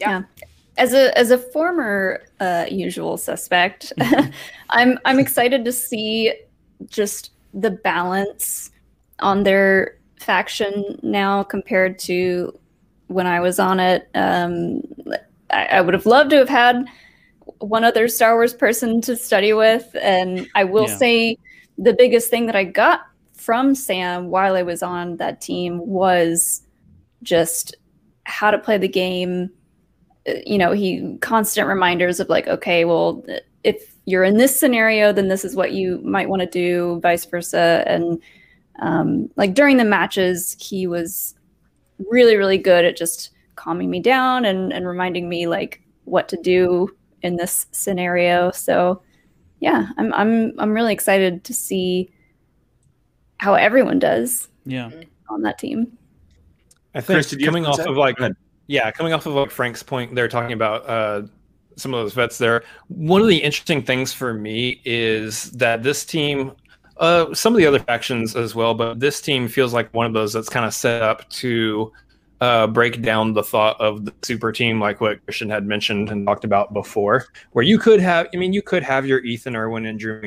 Yeah. 0.00 0.22
As 0.78 0.94
a 0.94 1.16
as 1.18 1.30
a 1.30 1.36
former 1.36 2.22
uh, 2.40 2.64
usual 2.70 3.18
suspect, 3.18 3.92
I'm 4.70 4.98
I'm 5.04 5.18
excited 5.18 5.66
to 5.66 5.72
see 5.72 6.32
just 6.88 7.32
the 7.52 7.70
balance 7.70 8.70
on 9.18 9.42
their 9.42 9.98
faction 10.18 10.98
now 11.02 11.42
compared 11.42 11.98
to 11.98 12.58
when 13.12 13.26
I 13.26 13.40
was 13.40 13.58
on 13.58 13.80
it. 13.80 14.08
Um, 14.14 14.82
I, 15.50 15.66
I 15.66 15.80
would 15.80 15.94
have 15.94 16.06
loved 16.06 16.30
to 16.30 16.36
have 16.36 16.48
had 16.48 16.84
one 17.58 17.84
other 17.84 18.08
Star 18.08 18.34
Wars 18.34 18.54
person 18.54 19.00
to 19.02 19.16
study 19.16 19.52
with, 19.52 19.88
and 20.00 20.46
I 20.54 20.64
will 20.64 20.88
Yeah. 20.88 20.96
say 20.96 21.36
the 21.78 21.94
biggest 21.94 22.30
thing 22.30 22.46
that 22.46 22.56
I 22.56 22.64
got 22.64 23.00
from 23.34 23.74
Sam 23.74 24.28
while 24.28 24.54
I 24.56 24.62
was 24.62 24.82
on 24.82 25.16
that 25.16 25.40
team 25.40 25.78
was 25.86 26.62
just 27.22 27.74
how 28.24 28.50
to 28.50 28.58
play 28.58 28.78
the 28.78 28.88
game. 28.88 29.50
Uh, 30.28 30.34
You 30.46 30.58
know, 30.58 30.72
he 30.72 31.16
constant 31.20 31.68
reminders 31.68 32.20
of 32.20 32.28
like, 32.28 32.46
okay, 32.48 32.84
well, 32.84 33.24
if 33.64 33.94
you're 34.04 34.24
in 34.24 34.36
this 34.36 34.58
scenario, 34.58 35.12
then 35.12 35.28
this 35.28 35.44
is 35.44 35.54
what 35.56 35.72
you 35.72 36.00
might 36.04 36.28
want 36.28 36.42
to 36.42 36.48
do, 36.48 37.00
vice 37.00 37.24
versa. 37.24 37.84
And 37.86 38.20
um, 38.80 39.28
like 39.36 39.54
during 39.54 39.76
the 39.76 39.84
matches, 39.84 40.56
he 40.60 40.86
was 40.86 41.34
really, 42.10 42.36
really 42.36 42.58
good 42.58 42.84
at 42.84 42.96
just 42.96 43.30
calming 43.56 43.90
me 43.90 44.00
down 44.00 44.44
and, 44.44 44.72
and 44.72 44.86
reminding 44.86 45.28
me 45.28 45.46
like 45.46 45.82
what 46.04 46.28
to 46.28 46.36
do 46.36 46.88
in 47.22 47.36
this 47.36 47.66
scenario. 47.72 48.50
So 48.50 49.02
yeah, 49.60 49.86
I'm 49.96 50.12
I'm 50.14 50.58
I'm 50.58 50.72
really 50.72 50.92
excited 50.92 51.44
to 51.44 51.54
see 51.54 52.10
how 53.38 53.54
everyone 53.54 53.98
does 53.98 54.48
Yeah. 54.64 54.90
on 55.28 55.42
that 55.42 55.58
team. 55.58 55.96
I 56.94 57.00
think 57.00 57.16
Chris, 57.16 57.30
did 57.30 57.40
you 57.40 57.46
have 57.46 57.52
coming 57.52 57.66
off 57.66 57.78
of 57.78 57.96
like 57.96 58.16
yeah, 58.66 58.90
coming 58.90 59.12
off 59.12 59.26
of 59.26 59.34
like 59.34 59.50
Frank's 59.50 59.82
point, 59.82 60.14
they're 60.14 60.28
talking 60.28 60.52
about 60.52 60.88
uh, 60.88 61.22
some 61.76 61.94
of 61.94 62.02
those 62.02 62.14
vets 62.14 62.38
there. 62.38 62.64
One 62.88 63.20
of 63.20 63.28
the 63.28 63.38
interesting 63.38 63.82
things 63.82 64.12
for 64.12 64.34
me 64.34 64.80
is 64.84 65.50
that 65.52 65.82
this 65.82 66.04
team, 66.04 66.52
uh, 67.02 67.34
some 67.34 67.52
of 67.52 67.58
the 67.58 67.66
other 67.66 67.80
factions 67.80 68.36
as 68.36 68.54
well, 68.54 68.74
but 68.74 69.00
this 69.00 69.20
team 69.20 69.48
feels 69.48 69.74
like 69.74 69.92
one 69.92 70.06
of 70.06 70.12
those 70.12 70.32
that's 70.32 70.48
kind 70.48 70.64
of 70.64 70.72
set 70.72 71.02
up 71.02 71.28
to 71.30 71.92
uh, 72.40 72.68
break 72.68 73.02
down 73.02 73.32
the 73.32 73.42
thought 73.42 73.78
of 73.80 74.04
the 74.04 74.14
super 74.22 74.52
team, 74.52 74.80
like 74.80 75.00
what 75.00 75.22
Christian 75.24 75.50
had 75.50 75.66
mentioned 75.66 76.10
and 76.10 76.24
talked 76.24 76.44
about 76.44 76.72
before, 76.72 77.26
where 77.52 77.64
you 77.64 77.76
could 77.76 77.98
have, 77.98 78.28
I 78.32 78.36
mean, 78.36 78.52
you 78.52 78.62
could 78.62 78.84
have 78.84 79.04
your 79.04 79.18
Ethan 79.24 79.56
Irwin 79.56 79.84
and 79.84 79.98
Drew 79.98 80.20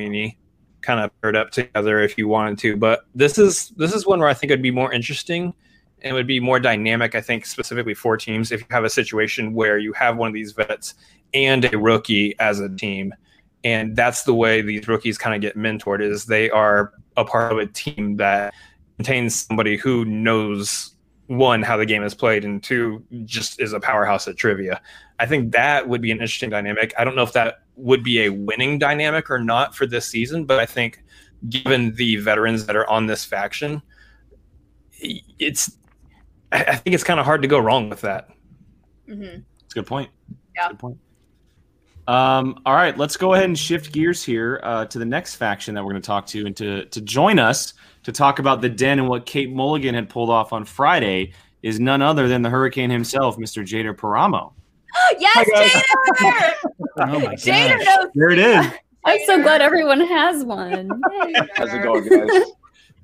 kind 0.82 1.00
of 1.00 1.22
paired 1.22 1.38
up 1.38 1.52
together 1.52 2.02
if 2.02 2.18
you 2.18 2.28
wanted 2.28 2.58
to, 2.60 2.76
but 2.76 3.06
this 3.16 3.38
is 3.38 3.70
this 3.78 3.94
is 3.94 4.06
one 4.06 4.20
where 4.20 4.28
I 4.30 4.34
think 4.34 4.52
it'd 4.52 4.62
be 4.62 4.70
more 4.70 4.92
interesting 4.92 5.54
and 6.02 6.14
would 6.14 6.28
be 6.28 6.42
more 6.42 6.60
dynamic, 6.60 7.16
I 7.16 7.22
think, 7.22 7.46
specifically 7.46 7.94
for 7.94 8.18
teams 8.18 8.52
if 8.52 8.60
you 8.60 8.68
have 8.70 8.84
a 8.84 8.90
situation 8.90 9.54
where 9.54 9.78
you 9.78 9.94
have 9.94 10.18
one 10.18 10.28
of 10.28 10.34
these 10.34 10.52
vets 10.52 10.94
and 11.34 11.66
a 11.74 11.78
rookie 11.78 12.38
as 12.40 12.60
a 12.60 12.68
team. 12.68 13.14
And 13.66 13.96
that's 13.96 14.24
the 14.24 14.34
way 14.34 14.62
these 14.62 14.88
rookies 14.88 15.18
kind 15.18 15.36
of 15.36 15.42
get 15.42 15.58
mentored 15.58 16.00
is 16.02 16.26
they 16.28 16.52
are 16.52 16.94
a 17.18 17.26
part 17.26 17.52
of 17.52 17.58
a 17.58 17.66
team 17.66 18.18
that 18.18 18.54
contains 18.98 19.36
somebody 19.36 19.76
who 19.76 20.06
knows 20.06 20.96
one, 21.26 21.64
how 21.64 21.76
the 21.76 21.88
game 21.88 22.04
is 22.04 22.14
played, 22.14 22.46
and 22.46 22.62
two, 22.62 23.04
just 23.26 23.60
is 23.60 23.74
a 23.74 23.80
powerhouse 23.80 24.28
at 24.28 24.38
trivia. 24.38 24.80
I 25.20 25.26
think 25.26 25.52
that 25.54 25.90
would 25.90 26.00
be 26.00 26.12
an 26.12 26.18
interesting 26.18 26.52
dynamic. 26.52 26.94
I 27.00 27.04
don't 27.04 27.16
know 27.16 27.24
if 27.24 27.34
that 27.34 27.64
would 27.76 28.04
be 28.04 28.22
a 28.22 28.30
winning 28.30 28.78
dynamic 28.78 29.32
or 29.32 29.40
not 29.40 29.76
for 29.76 29.88
this 29.88 30.06
season, 30.06 30.46
but 30.46 30.60
I 30.60 30.68
think 30.68 31.04
given 31.50 31.96
the 31.96 32.18
veterans 32.18 32.68
that 32.68 32.76
are 32.76 32.88
on 32.88 33.08
this 33.08 33.26
faction, 33.26 33.82
it's 35.40 35.76
I 36.52 36.64
I 36.64 36.76
think 36.76 36.94
it's 36.94 37.04
kind 37.04 37.20
of 37.20 37.26
hard 37.26 37.42
to 37.42 37.48
go 37.48 37.58
wrong 37.58 37.90
with 37.90 38.02
that. 38.02 38.30
hmm 39.08 39.22
That's 39.24 39.72
a 39.72 39.74
good 39.74 39.88
point. 39.88 40.12
Yeah. 40.56 40.68
a 40.68 40.70
good 40.70 40.80
point. 40.80 41.00
Um, 42.08 42.62
all 42.66 42.76
right, 42.76 42.96
let's 42.98 43.18
go 43.18 43.34
ahead 43.34 43.46
and 43.46 43.58
shift 43.58 43.92
gears 43.92 44.24
here 44.24 44.60
uh, 44.64 44.86
to 44.86 45.00
the 45.00 45.06
next 45.06 45.36
faction 45.36 45.74
that 45.76 45.84
we're 45.84 45.92
going 45.92 46.02
to 46.02 46.06
talk 46.06 46.28
to, 46.28 46.46
and 46.46 46.56
to 46.58 46.86
to 46.86 47.02
join 47.02 47.40
us 47.40 47.74
to 48.04 48.12
talk 48.12 48.38
about 48.40 48.62
the 48.62 48.70
den 48.70 49.00
and 49.00 49.10
what 49.10 49.26
Kate 49.26 49.52
Mulligan 49.52 49.96
had 49.96 50.08
pulled 50.10 50.30
off 50.30 50.54
on 50.54 50.64
Friday 50.66 51.34
is 51.64 51.80
none 51.80 52.04
other 52.04 52.28
than 52.28 52.44
the 52.44 52.50
Hurricane 52.50 52.92
himself, 52.92 53.38
Mr. 53.38 53.64
Jader 53.66 53.98
Paramo. 53.98 54.54
yes, 55.20 55.82
Jader! 56.20 56.54
Oh 56.98 57.20
my 57.20 57.36
Jader 57.36 57.78
gosh. 57.78 57.86
knows. 57.86 58.10
There 58.16 58.30
it 58.30 58.40
is. 58.40 58.66
I'm 59.06 59.20
so 59.26 59.42
glad 59.42 59.62
everyone 59.62 60.00
has 60.00 60.46
one. 60.46 60.90
How's 61.56 61.74
it 61.74 61.84
going, 61.84 62.08
guys? 62.08 62.44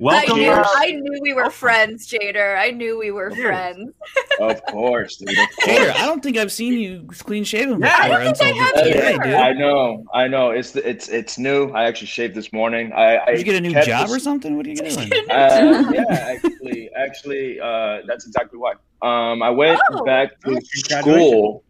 Welcome. 0.02 0.34
I 0.34 0.40
knew, 0.40 0.52
I 0.52 0.92
knew 1.00 1.20
we 1.22 1.34
were 1.34 1.52
friends, 1.52 2.08
Jader. 2.10 2.58
I 2.58 2.72
knew 2.72 2.98
we 2.98 3.12
were 3.12 3.30
Cheers. 3.30 3.46
friends. 3.46 3.92
of 4.40 4.66
course, 4.66 5.18
dude. 5.18 5.30
Of 5.30 5.36
Jader. 5.62 5.92
I 5.94 6.06
don't 6.08 6.24
think 6.24 6.38
I've 6.38 6.52
seen 6.52 6.74
you 6.80 7.06
clean 7.20 7.44
shaven 7.44 7.80
before 7.80 7.96
Yeah, 7.96 8.04
I 8.16 8.24
don't 8.24 8.36
think 8.36 8.56
I 8.56 8.64
have 8.64 8.74
today, 8.84 9.12
dude. 9.24 9.34
I 9.36 9.54
know, 9.54 10.04
I 10.12 10.28
know. 10.28 10.50
It's 10.50 10.76
it's 10.76 11.08
it's 11.10 11.38
new. 11.38 11.70
I 11.70 11.84
actually 11.84 12.08
shaved 12.08 12.34
this 12.34 12.52
morning. 12.52 12.92
I, 12.94 13.20
I 13.20 13.26
Did 13.32 13.38
you 13.40 13.46
get 13.46 13.56
a 13.56 13.62
new 13.62 13.74
job 13.84 14.08
this- 14.08 14.18
or 14.18 14.20
something? 14.20 14.58
What 14.58 14.66
are 14.66 14.70
you 14.70 14.76
doing? 14.78 15.12
Uh, 15.30 15.92
yeah, 15.94 16.04
actually, 16.10 16.90
actually, 16.96 17.60
uh, 17.60 18.00
that's 18.08 18.26
exactly 18.26 18.58
why. 18.58 18.72
Um, 19.04 19.44
I 19.44 19.52
went 19.52 19.80
Oh. 19.92 20.04
back 20.04 20.40
to 20.42 20.60
school. 20.62 21.64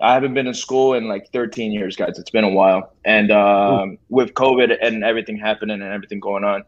I 0.00 0.14
haven't 0.14 0.32
been 0.34 0.46
in 0.46 0.54
school 0.54 0.94
in 0.94 1.06
like 1.06 1.30
13 1.32 1.70
years, 1.70 1.96
guys. 1.96 2.18
It's 2.18 2.30
been 2.30 2.44
a 2.44 2.48
while, 2.50 2.94
and 3.04 3.30
um, 3.30 3.98
with 4.08 4.32
COVID 4.34 4.76
and 4.80 5.04
everything 5.04 5.36
happening 5.36 5.82
and 5.82 5.92
everything 5.92 6.18
going 6.20 6.44
on, 6.44 6.64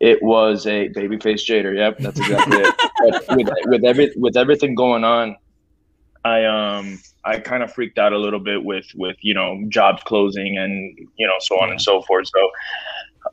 it 0.00 0.22
was 0.22 0.66
a 0.66 0.88
babyface 0.90 1.42
Jader. 1.46 1.76
Yep, 1.76 1.98
that's 1.98 2.18
exactly 2.18 2.58
it. 2.58 2.74
But 2.98 3.36
with 3.36 3.48
with 3.66 3.84
every 3.84 4.12
with 4.16 4.36
everything 4.36 4.74
going 4.74 5.04
on, 5.04 5.36
I 6.24 6.44
um 6.44 6.98
I 7.24 7.38
kind 7.38 7.62
of 7.62 7.72
freaked 7.72 7.98
out 7.98 8.12
a 8.12 8.18
little 8.18 8.40
bit 8.40 8.64
with 8.64 8.86
with 8.94 9.16
you 9.22 9.34
know 9.34 9.62
jobs 9.68 10.02
closing 10.04 10.56
and 10.58 10.96
you 11.16 11.26
know 11.26 11.34
so 11.40 11.60
on 11.60 11.70
and 11.70 11.80
so 11.80 12.02
forth. 12.02 12.26
So 12.28 12.50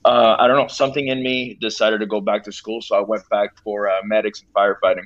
uh, 0.05 0.36
I 0.39 0.47
don't 0.47 0.57
know 0.57 0.68
something 0.68 1.07
in 1.07 1.24
me 1.24 1.57
decided 1.60 1.99
to 1.99 2.05
go 2.05 2.22
back 2.22 2.43
to 2.43 2.51
school, 2.51 2.82
so 2.82 2.95
I 2.95 3.01
went 3.01 3.24
back 3.30 3.49
for 3.64 3.89
uh, 3.89 3.95
medics 4.03 4.41
and 4.41 4.53
firefighting. 4.53 5.03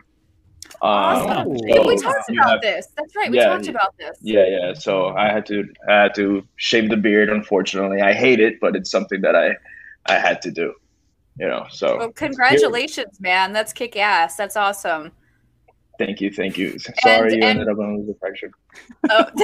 Um, 0.82 0.90
Awesome. 1.30 1.58
so 1.58 1.88
we 1.88 1.98
talked 2.02 2.30
about 2.30 2.50
have- 2.50 2.62
this. 2.62 2.88
That's 2.98 3.16
right. 3.16 3.30
We 3.32 3.38
Yeah, 3.38 3.46
talked 3.50 3.68
about 3.68 3.98
this. 3.98 4.18
yeah, 4.22 4.46
yeah. 4.48 4.74
So 4.74 5.10
I 5.10 5.32
had 5.32 5.46
to 5.48 5.64
I 5.88 5.94
had 6.04 6.16
to 6.16 6.44
shave 6.58 6.90
the 6.90 6.98
beard. 6.98 7.30
Unfortunately, 7.30 8.02
I 8.02 8.14
hate 8.14 8.40
it, 8.40 8.60
but 8.60 8.76
it's 8.76 8.90
something 8.92 9.22
that 9.22 9.36
I 9.36 9.56
I 10.08 10.18
had 10.18 10.42
to 10.44 10.52
do. 10.52 10.74
You 11.40 11.48
know. 11.48 11.66
So 11.72 11.98
Well, 11.98 12.12
congratulations, 12.12 13.20
man. 13.20 13.54
That's 13.54 13.74
kick 13.74 13.96
ass. 13.98 14.36
That's 14.36 14.56
awesome. 14.56 15.12
thank 16.00 16.22
you, 16.22 16.32
thank 16.32 16.58
you. 16.58 16.78
Sorry, 17.02 17.32
you 17.36 17.42
and- 17.44 17.60
ended 17.60 17.70
up 17.70 17.78
on 17.80 18.06
the 18.06 18.16
fraction. 18.20 18.52
Oh, 19.10 19.26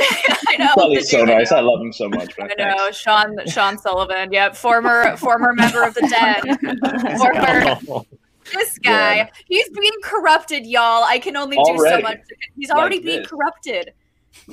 I 0.47 0.55
know. 0.57 0.69
Probably 0.73 1.01
so 1.03 1.21
I 1.21 1.25
know. 1.25 1.37
nice. 1.37 1.51
I 1.51 1.59
love 1.59 1.79
him 1.81 1.93
so 1.93 2.09
much. 2.09 2.33
I 2.39 2.47
know, 2.57 2.89
Sean 2.91 3.35
Sean 3.47 3.77
Sullivan. 3.77 4.31
Yep, 4.31 4.55
former 4.55 5.15
former 5.17 5.53
member 5.53 5.83
of 5.83 5.93
the 5.93 6.01
Den. 6.01 6.57
former 7.19 8.01
this 8.53 8.79
guy. 8.79 9.15
Yeah. 9.17 9.29
He's 9.47 9.69
being 9.69 9.91
corrupted, 10.03 10.65
y'all. 10.65 11.03
I 11.03 11.19
can 11.19 11.37
only 11.37 11.57
do 11.57 11.77
so 11.77 11.99
much. 12.01 12.17
To, 12.27 12.35
he's 12.55 12.71
already 12.71 12.95
Like 12.95 13.05
being 13.05 13.19
this. 13.21 13.27
corrupted. 13.29 13.93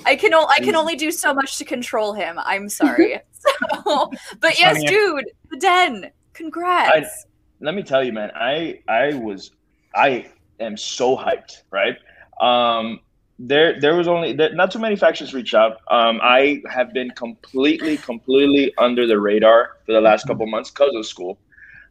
I 0.05 0.17
can 0.17 0.35
o- 0.35 0.47
I 0.49 0.57
can 0.63 0.75
Mm. 0.75 0.79
only 0.81 0.97
do 0.97 1.11
so 1.11 1.33
much 1.33 1.57
to 1.59 1.65
control 1.65 2.13
him. 2.13 2.39
I'm 2.45 2.69
sorry. 2.69 3.19
so, 3.33 4.11
but 4.41 4.59
yes, 4.59 4.75
funny. 4.77 4.87
dude, 4.89 5.25
the 5.51 5.57
Den. 5.57 6.11
Congrats. 6.37 7.27
let 7.61 7.75
me 7.75 7.83
tell 7.83 8.05
you, 8.05 8.13
man, 8.13 8.31
I 8.35 8.81
I 8.89 9.15
was 9.15 9.51
I 9.95 10.27
am 10.61 10.77
so 10.77 11.17
hyped, 11.17 11.63
right? 11.71 11.97
Um 12.41 13.01
there 13.39 13.79
there 13.81 13.95
was 13.95 14.09
only 14.09 14.33
there, 14.33 14.55
not 14.55 14.71
too 14.71 14.79
many 14.79 14.97
factions 14.97 15.35
reach 15.35 15.55
out. 15.55 15.79
Um, 15.91 16.21
I 16.23 16.63
have 16.71 16.93
been 16.93 17.11
completely 17.11 17.97
completely 17.99 18.73
under 18.79 19.07
the 19.07 19.21
radar 19.21 19.73
for 19.85 19.93
the 19.93 20.01
last 20.01 20.27
couple 20.27 20.47
months 20.47 20.71
because 20.71 20.95
of 20.95 21.07
school. 21.07 21.39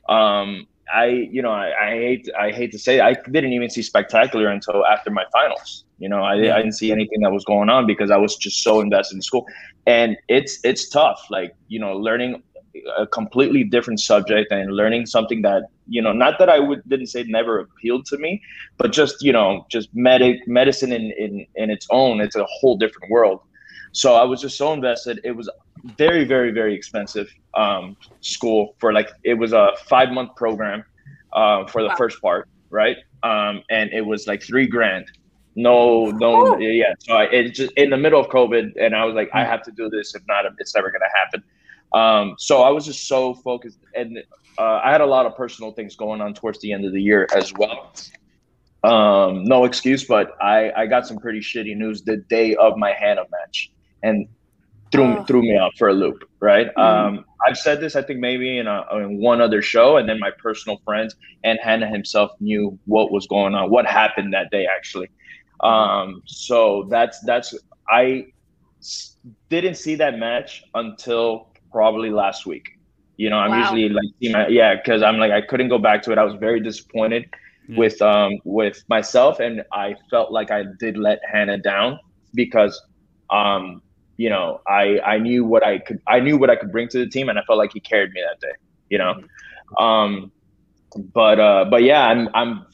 Um, 0.10 0.68
I 0.94 1.06
you 1.06 1.42
know 1.42 1.52
I, 1.52 1.88
I 1.88 1.90
hate 1.92 2.30
I 2.40 2.52
hate 2.52 2.72
to 2.72 2.80
say 2.80 2.98
it, 2.98 3.02
I 3.02 3.14
didn't 3.32 3.54
even 3.54 3.70
see 3.70 3.82
spectacular 3.82 4.48
until 4.48 4.86
after 4.86 5.12
my 5.12 5.26
finals. 5.32 5.86
You 6.00 6.10
know 6.10 6.24
I, 6.24 6.34
I 6.34 6.58
didn't 6.58 6.74
see 6.74 6.92
anything 6.92 7.22
that 7.22 7.32
was 7.32 7.46
going 7.46 7.70
on 7.70 7.86
because 7.86 8.12
I 8.12 8.18
was 8.18 8.36
just 8.36 8.64
so 8.64 8.82
invested 8.82 9.16
in 9.16 9.22
school, 9.22 9.46
and 9.86 10.18
it's 10.28 10.60
it's 10.64 10.90
tough. 10.90 11.28
Like 11.30 11.56
you 11.68 11.80
know 11.80 11.96
learning 11.96 12.42
a 12.98 13.08
completely 13.08 13.64
different 13.64 14.00
subject 14.00 14.52
and 14.52 14.72
learning 14.76 15.06
something 15.06 15.42
that 15.42 15.64
you 15.88 16.02
know 16.02 16.14
not 16.14 16.38
that 16.40 16.50
i 16.50 16.60
would 16.60 16.82
didn't 16.88 17.08
say 17.08 17.24
never 17.24 17.60
appealed 17.60 18.06
to 18.06 18.18
me 18.18 18.42
but 18.78 18.92
just 18.92 19.16
you 19.22 19.32
know 19.32 19.66
just 19.72 19.90
medic 19.94 20.38
medicine 20.48 20.92
in 20.92 21.12
in, 21.18 21.46
in 21.56 21.70
its 21.70 21.88
own 21.92 22.22
it's 22.22 22.36
a 22.36 22.46
whole 22.60 22.78
different 22.78 23.10
world. 23.12 23.40
So 23.94 24.16
i 24.16 24.24
was 24.24 24.42
just 24.42 24.58
so 24.58 24.74
invested. 24.74 25.20
It 25.24 25.32
was 25.32 25.50
very 25.98 26.26
very 26.26 26.52
very 26.52 26.74
expensive 26.76 27.28
um, 27.56 27.96
school 28.22 28.76
for 28.80 28.94
like 28.94 29.10
it 29.24 29.36
was 29.36 29.54
a 29.54 29.70
five 29.90 30.12
month 30.12 30.32
program 30.36 30.84
uh, 31.34 31.66
for 31.68 31.84
the 31.84 31.90
Wow. 31.90 31.96
first 31.98 32.22
part 32.22 32.48
right? 32.72 32.98
Um, 33.24 33.64
and 33.70 33.90
it 33.92 34.02
was 34.02 34.28
like 34.28 34.42
three 34.44 34.68
grand. 34.68 35.06
No 35.56 36.12
no 36.12 36.58
yeah 36.60 36.94
so 37.00 37.16
I, 37.16 37.24
it 37.26 37.52
just 37.54 37.72
in 37.78 37.90
the 37.90 37.98
middle 37.98 38.20
of 38.20 38.28
covid 38.28 38.72
and 38.80 38.96
i 38.96 39.06
was 39.06 39.16
like 39.16 39.30
i 39.34 39.44
have 39.46 39.62
to 39.64 39.72
do 39.72 39.90
this. 39.90 40.14
If 40.16 40.22
not 40.28 40.46
it's 40.60 40.76
never 40.76 40.90
going 40.92 41.02
to 41.02 41.18
happen 41.18 41.44
um, 41.94 42.36
so 42.38 42.62
I 42.64 42.70
was 42.70 42.86
just 42.86 43.08
so 43.08 43.36
focused, 43.36 43.80
and 43.96 44.18
uh, 44.58 44.80
I 44.84 44.92
had 44.92 45.02
a 45.02 45.06
lot 45.06 45.26
of 45.26 45.36
personal 45.36 45.72
things 45.74 45.96
going 45.96 46.22
on 46.22 46.34
towards 46.34 46.60
the 46.62 46.72
end 46.72 46.86
of 46.86 46.94
the 46.94 47.02
year 47.02 47.28
as 47.36 47.54
well. 47.58 47.94
Um, 48.84 49.44
no 49.46 49.66
excuse, 49.66 50.06
but 50.06 50.32
I, 50.42 50.72
I 50.76 50.86
got 50.86 51.08
some 51.08 51.18
pretty 51.18 51.40
shitty 51.40 51.76
news 51.76 52.04
the 52.04 52.18
day 52.30 52.56
of 52.56 52.78
my 52.78 52.94
Hannah 52.94 53.24
match, 53.32 53.72
and 54.04 54.28
threw 54.92 55.08
me 55.08 55.18
Oh. 55.20 55.24
threw 55.26 55.42
me 55.42 55.58
out 55.58 55.72
for 55.78 55.88
a 55.90 55.94
loop. 55.94 56.18
Right? 56.42 56.68
Um, 56.78 57.26
I've 57.48 57.58
said 57.58 57.80
this, 57.82 57.96
I 57.96 58.04
think 58.04 58.20
maybe 58.20 58.58
in, 58.60 58.68
a, 58.68 58.84
in 58.98 59.20
one 59.20 59.42
other 59.42 59.62
show, 59.62 59.98
and 59.98 60.08
then 60.08 60.20
my 60.20 60.32
personal 60.42 60.78
friends 60.86 61.16
and 61.44 61.58
Hannah 61.62 61.88
himself 61.90 62.32
knew 62.40 62.78
what 62.86 63.12
was 63.12 63.26
going 63.28 63.56
on, 63.56 63.72
what 63.72 63.86
happened 63.88 64.34
that 64.34 64.52
day 64.52 64.68
actually. 64.68 65.10
Um, 65.64 66.22
so 66.28 66.88
that's 66.92 67.20
that's 67.26 67.56
I 67.90 68.26
s- 68.82 69.18
didn't 69.50 69.76
see 69.76 69.96
that 69.96 70.20
match 70.20 70.62
until 70.76 71.55
probably 71.76 72.12
last 72.12 72.46
week. 72.48 72.66
You 73.18 73.30
know, 73.32 73.38
I'm 73.38 73.54
Wow. 73.54 73.66
usually 73.66 73.90
like, 73.90 74.10
yeah, 74.50 74.76
because 74.76 75.04
I'm 75.04 75.18
like 75.18 75.32
I 75.32 75.42
couldn't 75.42 75.70
go 75.70 75.80
back 75.80 76.04
to 76.04 76.12
it. 76.14 76.20
I 76.20 76.24
was 76.24 76.36
very 76.48 76.62
disappointed 76.62 77.26
Yeah. 77.68 77.84
with 77.84 78.02
um 78.02 78.32
with 78.46 78.78
myself, 78.90 79.40
and 79.40 79.64
I 79.74 79.96
felt 80.12 80.32
like 80.32 80.52
I 80.52 80.64
did 80.80 80.98
let 80.98 81.20
Hannah 81.32 81.58
down 81.60 82.00
because 82.36 82.80
um 83.32 83.82
you 84.18 84.30
know 84.30 84.60
I 84.68 85.00
I 85.06 85.18
knew 85.20 85.46
what 85.46 85.66
I 85.66 85.80
could 85.80 86.00
I 86.08 86.20
knew 86.20 86.38
what 86.38 86.50
I 86.50 86.56
could 86.56 86.72
bring 86.72 86.88
to 86.90 87.00
the 87.00 87.10
team, 87.10 87.30
and 87.30 87.40
I 87.40 87.44
felt 87.48 87.60
like 87.60 87.72
he 87.74 87.82
carried 87.82 88.12
me 88.14 88.22
that 88.22 88.40
day. 88.46 88.54
You 88.90 89.00
know, 89.00 89.16
um, 89.80 90.32
but 91.14 91.40
uh, 91.40 91.66
but 91.70 91.84
yeah, 91.84 92.02
I'm 92.08 92.30
I'm. 92.34 92.66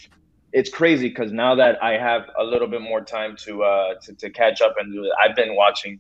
It's 0.54 0.70
crazy 0.70 1.10
because 1.10 1.32
now 1.32 1.56
that 1.56 1.82
I 1.84 1.92
have 1.98 2.24
a 2.40 2.44
little 2.44 2.68
bit 2.68 2.82
more 2.82 3.04
time 3.04 3.36
to 3.46 3.64
uh 3.64 3.94
to, 4.06 4.16
to 4.18 4.30
catch 4.32 4.62
up 4.62 4.76
and 4.80 4.94
do 4.94 5.04
it, 5.06 5.12
I've 5.24 5.36
been 5.36 5.56
watching 5.56 6.00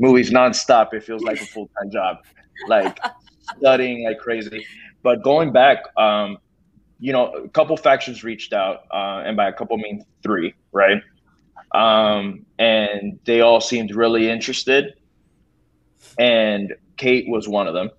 movies 0.00 0.30
nonstop. 0.32 0.92
It 0.92 1.04
feels 1.04 1.22
like 1.22 1.40
a 1.40 1.46
full 1.46 1.70
time 1.78 1.90
job, 1.92 2.16
like 2.66 2.98
studying 3.58 4.04
like 4.04 4.18
crazy. 4.18 4.66
But 5.02 5.22
going 5.22 5.52
back, 5.52 5.78
um, 5.96 6.38
you 6.98 7.12
know, 7.12 7.26
a 7.32 7.48
couple 7.50 7.76
factions 7.76 8.24
reached 8.24 8.52
out, 8.52 8.84
uh, 8.92 9.22
and 9.24 9.36
by 9.36 9.48
a 9.48 9.52
couple 9.52 9.76
I 9.78 9.82
mean 9.82 10.04
three, 10.22 10.54
right? 10.72 11.02
Um, 11.72 12.44
and 12.58 13.18
they 13.24 13.40
all 13.42 13.60
seemed 13.60 13.94
really 13.94 14.28
interested, 14.28 14.94
and 16.18 16.74
Kate 16.96 17.26
was 17.28 17.48
one 17.48 17.68
of 17.68 17.74
them, 17.74 17.90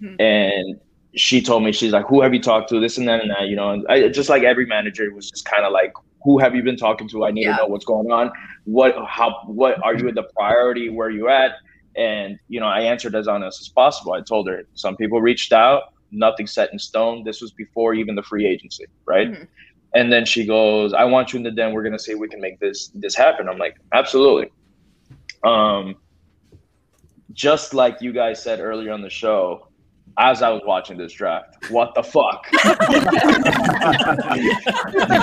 Hmm. 0.00 0.14
and 0.20 0.80
she 1.14 1.40
told 1.42 1.64
me 1.64 1.72
she's 1.72 1.92
like, 1.92 2.06
"Who 2.06 2.20
have 2.22 2.32
you 2.32 2.40
talked 2.40 2.68
to? 2.70 2.80
This 2.80 2.98
and 2.98 3.08
that 3.08 3.20
and 3.20 3.30
that." 3.30 3.48
You 3.48 3.56
know, 3.56 3.70
and 3.70 3.84
I, 3.88 4.08
just 4.08 4.28
like 4.28 4.42
every 4.44 4.66
manager 4.66 5.12
was 5.14 5.30
just 5.30 5.44
kind 5.44 5.64
of 5.64 5.72
like, 5.72 5.92
"Who 6.28 6.36
have 6.38 6.54
you 6.54 6.62
been 6.62 6.76
talking 6.76 7.08
to? 7.08 7.24
I 7.24 7.30
need 7.30 7.44
Yeah. 7.46 7.56
to 7.56 7.62
know 7.62 7.68
what's 7.72 7.86
going 7.86 8.10
on. 8.12 8.30
What, 8.64 8.92
how, 9.16 9.28
what 9.46 9.82
are 9.82 9.94
you 9.98 10.06
at 10.08 10.14
the 10.14 10.24
priority? 10.36 10.90
Where 10.90 11.08
you 11.08 11.30
at?" 11.30 11.52
And 11.96 12.38
you 12.48 12.60
know, 12.60 12.66
I 12.66 12.80
answered 12.92 13.14
as 13.14 13.26
honest 13.28 13.62
as 13.62 13.68
possible. 13.68 14.12
I 14.12 14.20
told 14.20 14.46
her 14.50 14.58
some 14.74 14.94
people 14.94 15.22
reached 15.22 15.52
out, 15.54 15.84
nothing 16.10 16.46
set 16.46 16.70
in 16.74 16.78
stone. 16.78 17.24
This 17.24 17.40
was 17.40 17.50
before 17.52 17.94
even 17.94 18.14
the 18.14 18.22
free 18.22 18.46
agency, 18.46 18.84
right? 19.06 19.28
Mhm. 19.32 19.48
And 19.94 20.12
then 20.12 20.26
she 20.26 20.44
goes, 20.44 20.92
"I 20.92 21.04
want 21.04 21.32
you 21.32 21.38
in 21.38 21.44
the 21.44 21.50
den. 21.50 21.72
We're 21.72 21.82
gonna 21.82 21.98
see 22.06 22.12
if 22.12 22.18
we 22.18 22.28
can 22.28 22.42
make 22.42 22.60
this 22.60 22.88
this 22.88 23.14
happen." 23.14 23.48
I'm 23.48 23.56
like, 23.66 23.76
"Absolutely." 24.00 24.50
Um, 25.44 25.96
just 27.32 27.72
like 27.72 28.02
you 28.02 28.12
guys 28.12 28.42
said 28.42 28.60
earlier 28.60 28.92
on 28.92 29.00
the 29.00 29.10
show, 29.10 29.67
as 30.18 30.42
I 30.42 30.50
was 30.50 30.62
watching 30.66 30.98
this 30.98 31.12
draft, 31.12 31.70
what 31.70 31.94
the 31.94 32.02
fuck? 32.02 32.44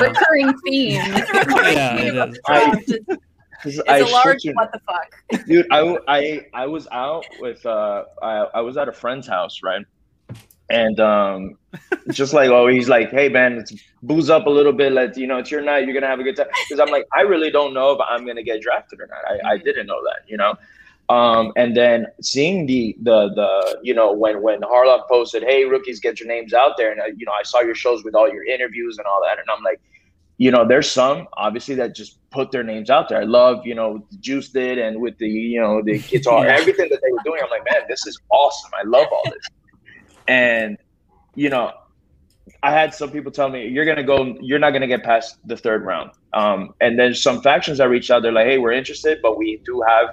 recurring 0.02 0.58
theme. 0.66 1.02
Yeah, 1.76 1.96
it 1.98 2.30
is. 2.30 2.40
I- 2.48 2.82
It's 3.66 3.80
I 3.88 3.98
a 3.98 4.06
large 4.06 4.42
shit 4.44 4.56
what 4.56 4.72
the 4.72 4.80
fuck. 4.86 5.46
dude 5.48 5.66
I, 5.72 5.98
I 6.08 6.46
i 6.54 6.68
was 6.68 6.88
out 6.92 7.26
with 7.40 7.66
uh 7.66 8.04
I, 8.22 8.46
I 8.54 8.62
was 8.62 8.78
at 8.78 8.88
a 8.88 8.92
friend's 8.92 9.28
house 9.28 9.62
right 9.64 9.84
and 10.70 11.00
um 11.00 11.58
just 12.12 12.34
like 12.34 12.50
oh 12.50 12.68
he's 12.68 12.88
like 12.90 13.10
hey 13.10 13.28
man 13.28 13.58
let's 13.58 13.74
booze 14.04 14.30
up 14.30 14.46
a 14.46 14.50
little 14.50 14.74
bit 14.74 14.92
let's 14.92 15.18
you 15.18 15.26
know 15.26 15.38
it's 15.38 15.50
your 15.50 15.62
night 15.62 15.86
you're 15.86 15.96
gonna 15.96 16.06
have 16.06 16.20
a 16.20 16.24
good 16.24 16.36
time 16.36 16.46
because 16.70 16.80
i'm 16.80 16.92
like 16.92 17.06
i 17.14 17.22
really 17.22 17.50
don't 17.50 17.74
know 17.74 17.92
if 17.92 18.00
i'm 18.08 18.26
gonna 18.28 18.44
get 18.44 18.62
drafted 18.62 19.00
or 19.00 19.08
not 19.08 19.26
i, 19.32 19.54
I 19.54 19.58
didn't 19.58 19.88
know 19.88 20.00
that 20.04 20.30
you 20.30 20.38
know 20.38 20.54
um 21.10 21.52
and 21.56 21.78
then 21.78 22.08
seeing 22.22 22.66
the 22.66 22.96
the 23.04 23.30
the 23.36 23.80
you 23.84 23.94
know 23.94 24.12
when 24.12 24.42
when 24.42 24.62
Harloff 24.62 25.08
posted 25.08 25.44
hey 25.44 25.66
rookies 25.66 26.00
get 26.00 26.20
your 26.20 26.28
names 26.28 26.54
out 26.54 26.78
there 26.78 26.92
and 26.92 27.00
uh, 27.00 27.06
you 27.16 27.26
know 27.26 27.32
i 27.32 27.44
saw 27.44 27.62
your 27.62 27.76
shows 27.76 28.04
with 28.04 28.16
all 28.16 28.28
your 28.28 28.44
interviews 28.44 28.98
and 28.98 29.06
all 29.06 29.22
that 29.24 29.38
and 29.38 29.48
i'm 29.56 29.62
like 29.64 29.80
you 30.38 30.52
know, 30.52 30.68
there's 30.68 30.90
some 30.92 31.28
obviously 31.38 31.76
that 31.76 31.96
just 31.96 32.18
put 32.30 32.52
their 32.52 32.64
names 32.64 32.90
out 32.90 33.08
there. 33.08 33.20
I 33.20 33.24
love, 33.24 33.66
you 33.66 33.74
know, 33.74 33.92
what 33.92 34.10
the 34.10 34.18
Juice 34.18 34.50
did 34.50 34.78
and 34.78 35.00
with 35.00 35.18
the, 35.18 35.30
you 35.30 35.62
know, 35.62 35.82
the 35.82 36.00
guitar, 36.10 36.46
everything 36.46 36.90
that 36.90 37.00
they 37.02 37.12
were 37.12 37.20
doing. 37.24 37.42
I'm 37.44 37.50
like, 37.50 37.66
man, 37.70 37.84
this 37.88 38.06
is 38.06 38.20
awesome. 38.30 38.72
I 38.74 38.86
love 38.86 39.08
all 39.12 39.24
this. 39.26 39.48
And, 40.28 40.78
you 41.36 41.50
know, 41.50 41.72
I 42.62 42.72
had 42.72 42.94
some 42.94 43.12
people 43.12 43.32
tell 43.32 43.50
me, 43.50 43.68
you're 43.68 43.86
going 43.86 43.98
to 43.98 44.04
go, 44.04 44.38
you're 44.42 44.60
not 44.60 44.72
going 44.72 44.82
to 44.82 44.88
get 44.88 45.04
past 45.04 45.38
the 45.46 45.56
third 45.56 45.86
round. 45.86 46.12
Um, 46.34 46.74
and 46.82 47.00
then 47.00 47.14
some 47.14 47.42
factions 47.42 47.80
I 47.80 47.86
reached 47.86 48.12
out, 48.12 48.22
they're 48.22 48.32
like, 48.32 48.48
hey, 48.48 48.58
we're 48.58 48.74
interested, 48.74 49.20
but 49.22 49.38
we 49.38 49.62
do 49.66 49.82
have 49.88 50.10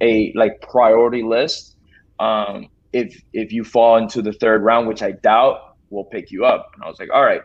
a 0.00 0.32
like 0.34 0.60
priority 0.60 1.22
list. 1.22 1.76
Um, 2.18 2.68
if, 2.92 3.20
if 3.32 3.52
you 3.52 3.64
fall 3.64 3.96
into 3.96 4.22
the 4.22 4.32
third 4.32 4.62
round, 4.62 4.86
which 4.86 5.02
I 5.02 5.12
doubt, 5.12 5.76
we'll 5.90 6.04
pick 6.04 6.30
you 6.30 6.44
up. 6.44 6.70
And 6.74 6.84
I 6.84 6.88
was 6.88 6.98
like, 6.98 7.10
all 7.12 7.24
right 7.24 7.42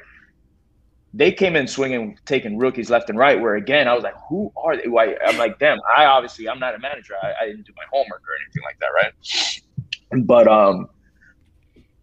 they 1.14 1.32
came 1.32 1.56
in 1.56 1.68
swinging, 1.68 2.18
taking 2.26 2.58
rookies 2.58 2.90
left 2.90 3.10
and 3.10 3.18
right. 3.18 3.40
Where 3.40 3.56
again, 3.56 3.88
I 3.88 3.94
was 3.94 4.04
like, 4.04 4.16
"Who 4.30 4.52
are 4.56 4.78
they?" 4.78 4.88
Why? 4.88 5.16
I'm 5.26 5.38
like, 5.38 5.58
"Them." 5.60 5.80
I 5.98 6.06
obviously, 6.06 6.48
I'm 6.48 6.60
not 6.60 6.76
a 6.76 6.80
manager. 6.80 7.16
I, 7.22 7.34
I 7.44 7.46
didn't 7.48 7.66
do 7.66 7.74
my 7.76 7.84
homework 7.92 8.22
or 8.22 8.36
anything 8.44 8.64
like 8.64 8.80
that, 8.80 8.90
right? 8.94 10.26
But 10.26 10.48
um, 10.48 10.88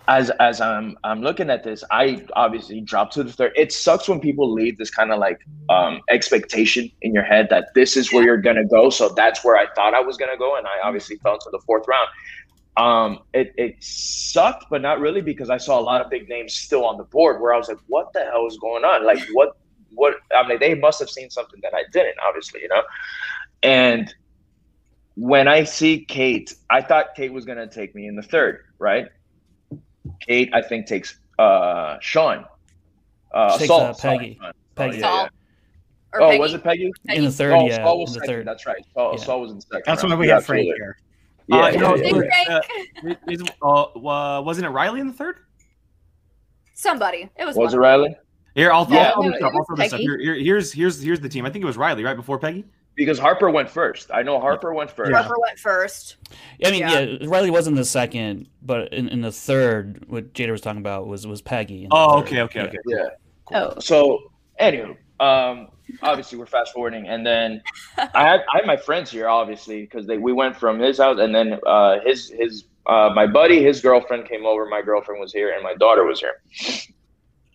as 0.09 0.31
as 0.41 0.61
I'm 0.61 0.97
I'm 1.05 1.23
looking 1.23 1.51
at 1.51 1.65
this, 1.65 1.83
I 1.91 2.25
obviously 2.35 2.81
dropped 2.81 3.15
to 3.15 3.25
the 3.25 3.33
third. 3.33 3.53
It 3.57 3.73
sucks 3.73 4.09
when 4.09 4.21
people 4.21 4.53
leave 4.53 4.79
this 4.79 4.91
kind 4.91 5.13
of 5.13 5.19
like 5.19 5.41
um 5.69 6.01
expectation 6.09 6.91
in 7.03 7.13
your 7.13 7.25
head 7.25 7.49
that 7.51 7.69
this 7.75 7.97
is 7.97 8.13
where 8.13 8.23
you're 8.23 8.37
gonna 8.37 8.67
go. 8.67 8.91
So 8.91 9.09
that's 9.09 9.45
where 9.45 9.57
I 9.57 9.67
thought 9.75 9.95
I 9.95 10.01
was 10.01 10.17
gonna 10.17 10.39
go, 10.39 10.57
and 10.57 10.67
I 10.67 10.87
obviously 10.87 11.17
fell 11.17 11.39
to 11.39 11.51
the 11.51 11.61
fourth 11.67 11.87
round. 11.89 12.09
Um, 12.77 13.21
it, 13.33 13.55
it 13.57 13.77
sucked, 13.83 14.67
but 14.71 14.83
not 14.83 15.01
really 15.01 15.23
because 15.23 15.49
I 15.49 15.57
saw 15.57 15.81
a 15.81 15.81
lot 15.81 16.03
of 16.03 16.11
big 16.11 16.29
names 16.29 16.55
still 16.55 16.85
on 16.85 16.99
the 16.99 17.05
board 17.05 17.41
where 17.41 17.55
I 17.55 17.57
was 17.57 17.69
like, 17.69 17.79
what 17.87 18.13
the 18.13 18.21
hell 18.21 18.47
is 18.47 18.59
going 18.59 18.85
on? 18.85 19.07
Like, 19.07 19.19
what, 19.33 19.57
what, 19.95 20.17
I 20.35 20.47
mean, 20.47 20.59
they 20.61 20.75
must 20.75 21.01
have 21.01 21.09
seen 21.09 21.31
something 21.31 21.59
that 21.63 21.73
I 21.75 21.85
didn't, 21.91 22.17
obviously, 22.27 22.61
you 22.61 22.69
know? 22.69 22.83
And 23.63 24.15
when 25.15 25.49
I 25.49 25.65
see 25.65 26.05
Kate, 26.05 26.55
I 26.69 26.83
thought 26.83 27.15
Kate 27.17 27.33
was 27.33 27.47
going 27.47 27.57
to 27.57 27.67
take 27.67 27.95
me 27.95 28.07
in 28.07 28.15
the 28.15 28.23
third, 28.23 28.61
right? 28.79 29.07
Kate, 30.21 30.51
I 30.55 30.63
think, 30.63 30.87
takes 30.87 31.19
uh, 31.39 31.97
Sean. 32.01 32.45
Uh, 33.33 33.59
Takes, 33.59 33.67
Saul, 33.69 33.81
uh, 33.83 33.95
Peggy. 33.95 34.39
sorry. 34.41 34.53
Peggy. 34.77 34.99
yeah, 34.99 35.23
yeah. 35.23 35.29
Oh, 36.15 36.29
Peggy. 36.31 36.39
was 36.39 36.55
it 36.55 36.65
Peggy? 36.65 36.93
In 37.11 37.25
the 37.25 37.31
third, 37.31 37.53
oh, 37.53 37.67
yeah. 37.67 37.77
Saul 37.85 38.01
was 38.01 38.11
in 38.11 38.15
the 38.15 38.21
second. 38.21 38.35
third. 38.35 38.47
That's 38.47 38.67
right. 38.67 38.87
Saul, 38.95 39.13
Yeah. 39.19 39.25
Saul 39.25 39.41
was 39.43 39.53
in 39.53 39.61
second. 39.61 39.83
That's 39.85 40.03
round. 40.03 40.13
why 40.15 40.19
we 40.21 40.27
You're 40.27 40.35
have 40.37 40.47
Frank 40.47 40.65
here. 40.65 40.97
Yeah, 41.49 41.57
Uh, 41.57 41.69
yeah, 41.69 41.95
yeah, 41.95 41.95
yeah. 41.97 42.61
Frank. 43.03 43.17
Uh, 43.29 43.31
is, 43.31 43.43
uh, 43.63 43.83
uh, 43.83 44.43
wasn't 44.43 44.67
it 44.67 44.71
Riley 44.71 45.01
in 45.01 45.09
the 45.09 45.13
third? 45.13 45.37
Somebody. 46.75 47.29
It 47.37 47.45
was. 47.45 47.57
Was 47.57 47.75
it. 47.75 47.79
Riley? 47.79 48.17
Here, 48.55 48.73
I'll, 48.73 48.87
Yeah. 48.91 49.13
I'll, 49.15 49.23
No, 49.23 49.37
I'll, 49.37 49.45
I'll 49.45 49.65
throw 49.65 49.77
this 49.77 49.93
up. 49.93 50.01
Here, 50.01 50.19
here, 50.19 50.35
here's 50.35 50.73
here's 50.73 51.01
here's 51.03 51.21
the 51.21 51.29
team. 51.29 51.45
I 51.45 51.51
think 51.51 51.63
it 51.63 51.67
was 51.67 51.77
Riley 51.77 52.05
right 52.05 52.17
before 52.17 52.39
Peggy. 52.39 52.65
Because 52.97 53.19
Harper 53.19 53.51
went 53.51 53.69
first. 53.69 54.11
I 54.13 54.23
know 54.23 54.41
Harper 54.41 54.73
went 54.73 54.91
first. 54.91 55.11
Yeah. 55.11 55.19
Harper 55.23 55.37
went 55.47 55.59
first. 55.59 56.17
I 56.65 56.71
mean, 56.71 56.81
Yeah. 56.81 57.01
yeah. 57.01 57.27
Riley 57.29 57.51
was 57.51 57.67
in 57.67 57.75
the 57.75 57.85
second, 57.85 58.49
but 58.63 58.93
in, 58.95 59.09
in 59.09 59.21
the 59.21 59.31
third, 59.31 60.05
what 60.09 60.33
Jader 60.33 60.53
was 60.53 60.63
talking 60.63 60.81
about 60.81 61.07
was 61.07 61.27
was 61.27 61.43
Peggy. 61.43 61.87
Oh, 61.91 62.21
third. 62.21 62.27
okay, 62.27 62.41
okay, 62.43 62.59
Yeah. 62.61 62.65
okay. 62.97 63.11
Yeah. 63.53 63.61
Oh, 63.63 63.79
So, 63.81 64.33
anywho, 64.61 64.97
um, 65.21 65.69
obviously 66.03 66.39
we're 66.39 66.47
fast 66.47 66.73
forwarding, 66.73 67.07
and 67.07 67.25
then 67.25 67.63
I 67.99 68.27
had 68.27 68.41
I 68.53 68.57
had 68.59 68.67
my 68.67 68.77
friends 68.79 69.11
here, 69.11 69.29
obviously, 69.29 69.83
because 69.83 70.07
they 70.07 70.17
we 70.17 70.33
went 70.33 70.57
from 70.57 70.79
his 70.81 70.97
house, 70.99 71.19
and 71.21 71.35
then 71.35 71.61
uh, 71.67 72.01
his 72.05 72.31
his 72.31 72.65
uh, 72.87 73.11
my 73.15 73.27
buddy, 73.27 73.63
his 73.63 73.81
girlfriend 73.83 74.27
came 74.27 74.47
over, 74.47 74.65
my 74.67 74.81
girlfriend 74.81 75.21
was 75.21 75.33
here, 75.35 75.53
and 75.53 75.63
my 75.63 75.75
daughter 75.75 76.05
was 76.05 76.19
here, 76.21 76.41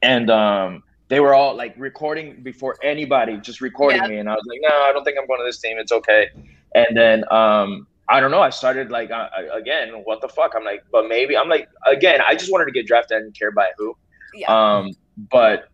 and 0.03 0.29
um, 0.29 0.83
they 1.11 1.19
were 1.19 1.33
all 1.33 1.53
like 1.55 1.75
recording 1.77 2.41
before 2.41 2.77
anybody, 2.81 3.35
just 3.37 3.59
recording 3.59 4.01
Yeah. 4.01 4.07
me, 4.07 4.17
and 4.17 4.29
I 4.29 4.33
was 4.33 4.45
like, 4.47 4.59
no, 4.61 4.69
I 4.87 4.93
don't 4.93 5.03
think 5.03 5.17
I'm 5.19 5.27
going 5.27 5.41
to 5.41 5.45
this 5.45 5.59
team. 5.59 5.77
It's 5.77 5.91
okay, 5.91 6.29
and 6.73 6.97
then 6.97 7.25
um. 7.31 7.85
I 8.09 8.19
don't 8.19 8.31
know. 8.31 8.41
I 8.41 8.49
started 8.49 8.91
like 8.91 9.09
uh, 9.09 9.29
again. 9.53 9.89
What 10.03 10.19
the 10.19 10.27
fuck? 10.27 10.51
I'm 10.53 10.65
like, 10.65 10.83
but 10.91 11.07
maybe 11.07 11.37
I'm 11.37 11.47
like 11.47 11.69
again. 11.87 12.19
I 12.27 12.33
just 12.35 12.51
wanted 12.51 12.65
to 12.65 12.71
get 12.71 12.85
drafted. 12.85 13.15
I 13.15 13.19
didn't 13.21 13.39
care 13.39 13.51
by 13.51 13.67
who. 13.77 13.95
Yeah. 14.33 14.51
Um, 14.51 14.91
but 15.31 15.69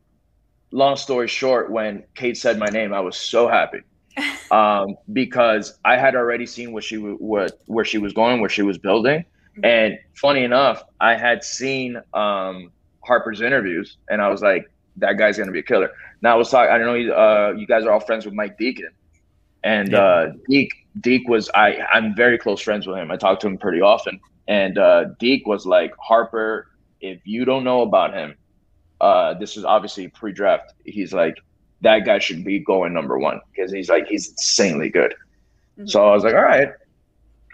long 0.72 0.96
story 0.98 1.28
short, 1.28 1.72
when 1.72 2.04
Kate 2.14 2.38
said 2.38 2.60
my 2.60 2.68
name, 2.68 2.94
I 2.94 3.00
was 3.00 3.18
so 3.18 3.48
happy 3.48 3.80
um, 4.52 4.98
because 5.14 5.80
I 5.84 5.98
had 5.98 6.14
already 6.16 6.46
seen 6.46 6.74
what 6.74 6.84
she 6.84 6.98
w- 6.98 7.16
what 7.18 7.60
where 7.66 7.86
she 7.86 7.98
was 7.98 8.14
going, 8.14 8.40
where 8.40 8.52
she 8.52 8.62
was 8.62 8.78
building, 8.78 9.26
and 9.64 9.98
funny 10.14 10.44
enough, 10.44 10.84
I 11.02 11.16
had 11.16 11.44
seen 11.44 12.00
um, 12.14 12.72
Harper's 13.04 13.42
interviews, 13.42 13.98
and 14.12 14.22
I 14.22 14.30
was 14.30 14.44
like, 14.44 14.70
that 14.98 15.18
guy's 15.18 15.38
gonna 15.38 15.52
be 15.52 15.60
a 15.60 15.64
killer. 15.64 15.90
Now 16.22 16.34
I 16.34 16.36
was 16.36 16.50
talking. 16.50 16.72
I 16.72 16.78
don't 16.78 16.88
know 16.88 16.94
you, 16.96 17.14
uh, 17.14 17.54
you 17.58 17.68
guys 17.68 17.84
are 17.86 17.92
all 17.92 18.00
friends 18.00 18.26
with 18.26 18.34
Mike 18.34 18.58
Deacon, 18.58 18.90
and 19.64 19.94
uh, 19.94 20.28
Deke 20.50 20.74
Deke 21.00 21.28
was 21.28 21.50
I 21.56 21.80
I'm 21.94 22.16
very 22.16 22.38
close 22.38 22.62
friends 22.62 22.88
with 22.88 22.98
him. 22.98 23.12
I 23.12 23.18
talk 23.18 23.40
to 23.42 23.48
him 23.48 23.58
pretty 23.58 23.82
often, 23.82 24.20
and 24.48 24.78
uh, 24.78 25.06
Deke 25.20 25.46
was 25.46 25.66
like 25.66 25.94
Harper. 26.00 26.68
If 27.00 27.26
you 27.26 27.46
don't 27.46 27.64
know 27.64 27.82
about 27.82 28.14
him, 28.14 28.36
uh, 29.02 29.36
this 29.36 29.56
is 29.56 29.64
obviously 29.64 30.08
pre-draft. 30.08 30.74
He's 30.84 31.14
like 31.14 31.36
that 31.82 32.06
guy 32.06 32.20
should 32.20 32.44
be 32.44 32.60
going 32.60 32.94
number 32.94 33.20
one 33.20 33.40
because 33.52 33.72
he's 33.72 33.90
like 33.90 34.08
he's 34.08 34.30
insanely 34.30 34.90
good. 34.90 35.14
So 35.86 36.08
I 36.08 36.14
was 36.14 36.24
like, 36.24 36.34
all 36.34 36.42
right. 36.42 36.70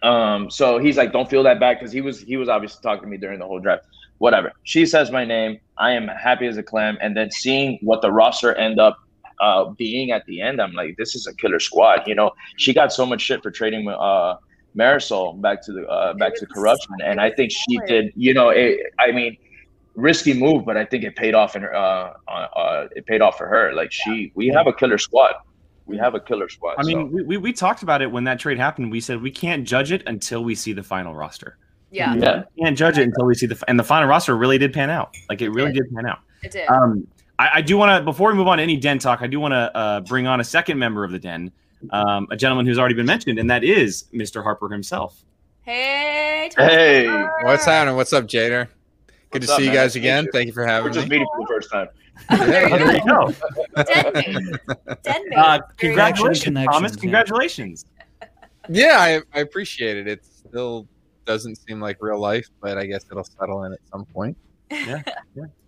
Um, 0.01 0.49
so 0.49 0.79
he's 0.79 0.97
like, 0.97 1.11
don't 1.11 1.29
feel 1.29 1.43
that 1.43 1.59
bad 1.59 1.79
because 1.79 1.91
he 1.91 2.01
was 2.01 2.21
he 2.21 2.37
was 2.37 2.49
obviously 2.49 2.81
talking 2.81 3.03
to 3.03 3.09
me 3.09 3.17
during 3.17 3.39
the 3.39 3.45
whole 3.45 3.59
draft. 3.59 3.85
Whatever. 4.19 4.53
She 4.63 4.85
says 4.85 5.11
my 5.11 5.25
name. 5.25 5.59
I 5.77 5.91
am 5.91 6.07
happy 6.07 6.47
as 6.47 6.57
a 6.57 6.63
clam, 6.63 6.97
and 7.01 7.17
then 7.17 7.31
seeing 7.31 7.79
what 7.81 8.01
the 8.01 8.11
roster 8.11 8.53
end 8.55 8.79
up 8.79 8.97
uh, 9.41 9.65
being 9.71 10.11
at 10.11 10.25
the 10.25 10.41
end, 10.41 10.61
I'm 10.61 10.73
like, 10.73 10.95
this 10.97 11.15
is 11.15 11.27
a 11.27 11.35
killer 11.35 11.59
squad. 11.59 12.03
You 12.07 12.15
know, 12.15 12.31
she 12.57 12.73
got 12.73 12.93
so 12.93 13.05
much 13.05 13.21
shit 13.21 13.41
for 13.43 13.51
trading 13.51 13.87
uh, 13.89 14.35
Marisol 14.77 15.39
back 15.41 15.61
to 15.65 15.71
the 15.71 15.87
uh, 15.87 16.13
back 16.13 16.35
to 16.35 16.45
corruption, 16.45 16.95
and 17.03 17.19
I 17.19 17.31
think 17.31 17.51
she 17.51 17.77
did. 17.87 18.13
You 18.15 18.33
know, 18.33 18.49
it, 18.49 18.79
I 18.99 19.11
mean, 19.11 19.37
risky 19.95 20.33
move, 20.33 20.65
but 20.65 20.77
I 20.77 20.85
think 20.85 21.03
it 21.03 21.15
paid 21.15 21.35
off 21.35 21.55
in 21.55 21.63
her. 21.63 21.73
Uh, 21.73 22.13
uh, 22.27 22.31
uh, 22.31 22.87
it 22.95 23.05
paid 23.05 23.21
off 23.21 23.37
for 23.37 23.47
her. 23.47 23.73
Like 23.73 23.91
she, 23.91 24.31
we 24.35 24.47
have 24.47 24.67
a 24.67 24.73
killer 24.73 24.97
squad. 24.97 25.33
We 25.85 25.97
have 25.97 26.15
a 26.15 26.19
killer 26.19 26.49
squad. 26.49 26.75
I 26.77 26.83
mean, 26.83 27.09
so. 27.09 27.15
we, 27.15 27.23
we, 27.23 27.37
we 27.37 27.53
talked 27.53 27.83
about 27.83 28.01
it 28.01 28.11
when 28.11 28.23
that 28.23 28.39
trade 28.39 28.57
happened. 28.57 28.91
We 28.91 29.01
said 29.01 29.21
we 29.21 29.31
can't 29.31 29.67
judge 29.67 29.91
it 29.91 30.03
until 30.07 30.43
we 30.43 30.55
see 30.55 30.73
the 30.73 30.83
final 30.83 31.13
roster. 31.13 31.57
Yeah. 31.93 32.15
Yeah. 32.15 32.43
We 32.57 32.63
can't 32.63 32.77
judge 32.77 32.97
it 32.97 33.03
until 33.03 33.25
we 33.25 33.35
see 33.35 33.45
the 33.45 33.61
and 33.67 33.79
the 33.79 33.83
final 33.83 34.09
roster 34.09 34.35
really 34.35 34.57
did 34.57 34.73
pan 34.73 34.89
out. 34.89 35.15
Like 35.29 35.41
it 35.41 35.49
really 35.49 35.71
did 35.71 35.93
pan 35.93 36.07
out. 36.07 36.19
It 36.41 36.51
did. 36.51 36.67
Um, 36.67 37.07
I, 37.37 37.49
I 37.55 37.61
do 37.61 37.77
want 37.77 37.97
to 37.97 38.03
before 38.03 38.31
we 38.31 38.35
move 38.35 38.47
on 38.47 38.57
to 38.57 38.63
any 38.63 38.77
den 38.77 38.97
talk, 38.99 39.21
I 39.21 39.27
do 39.27 39.39
want 39.39 39.53
to 39.53 39.77
uh, 39.77 40.01
bring 40.01 40.25
on 40.25 40.39
a 40.39 40.43
second 40.43 40.79
member 40.79 41.03
of 41.03 41.11
the 41.11 41.19
den, 41.19 41.51
um, 41.91 42.27
a 42.31 42.35
gentleman 42.35 42.65
who's 42.65 42.79
already 42.79 42.95
been 42.95 43.05
mentioned, 43.05 43.37
and 43.37 43.49
that 43.51 43.63
is 43.63 44.05
Mr. 44.13 44.41
Harper 44.43 44.69
himself. 44.69 45.23
Hey. 45.61 46.49
Hey. 46.57 47.07
What's 47.43 47.65
happening? 47.65 47.95
What's 47.95 48.11
up, 48.11 48.25
Jader? 48.25 48.67
Good 49.29 49.41
What's 49.41 49.45
to 49.47 49.53
up, 49.53 49.59
see 49.59 49.65
you 49.65 49.71
guys 49.71 49.91
Nice 49.91 49.95
again. 49.95 50.27
Thank 50.33 50.47
you 50.47 50.53
for 50.53 50.63
We're 50.63 50.67
having 50.67 50.93
just 50.93 51.07
me. 51.07 51.19
meeting 51.19 51.27
for 51.35 51.41
the 51.41 51.47
first 51.47 51.71
time. 51.71 51.87
There 52.29 52.69
you 52.69 52.77
There 52.77 52.95
you 52.95 53.05
go. 53.05 53.83
Den 53.83 54.13
mate. 54.13 55.03
Den. 55.03 55.21
Uh, 55.35 55.59
congratulations, 55.77 56.65
Thomas. 56.65 56.95
Congratulations. 56.95 57.85
Yeah, 58.69 58.97
I, 58.99 59.21
I 59.37 59.41
appreciate 59.41 59.97
it. 59.97 60.07
It's 60.07 60.43
still 60.47 60.87
doesn't 61.25 61.55
seem 61.55 61.79
like 61.79 61.97
real 61.99 62.19
life, 62.19 62.47
but 62.61 62.77
I 62.77 62.85
guess 62.85 63.05
it'll 63.09 63.23
settle 63.23 63.63
in 63.63 63.73
at 63.73 63.79
some 63.91 64.05
point. 64.05 64.37
Yeah, 64.71 65.01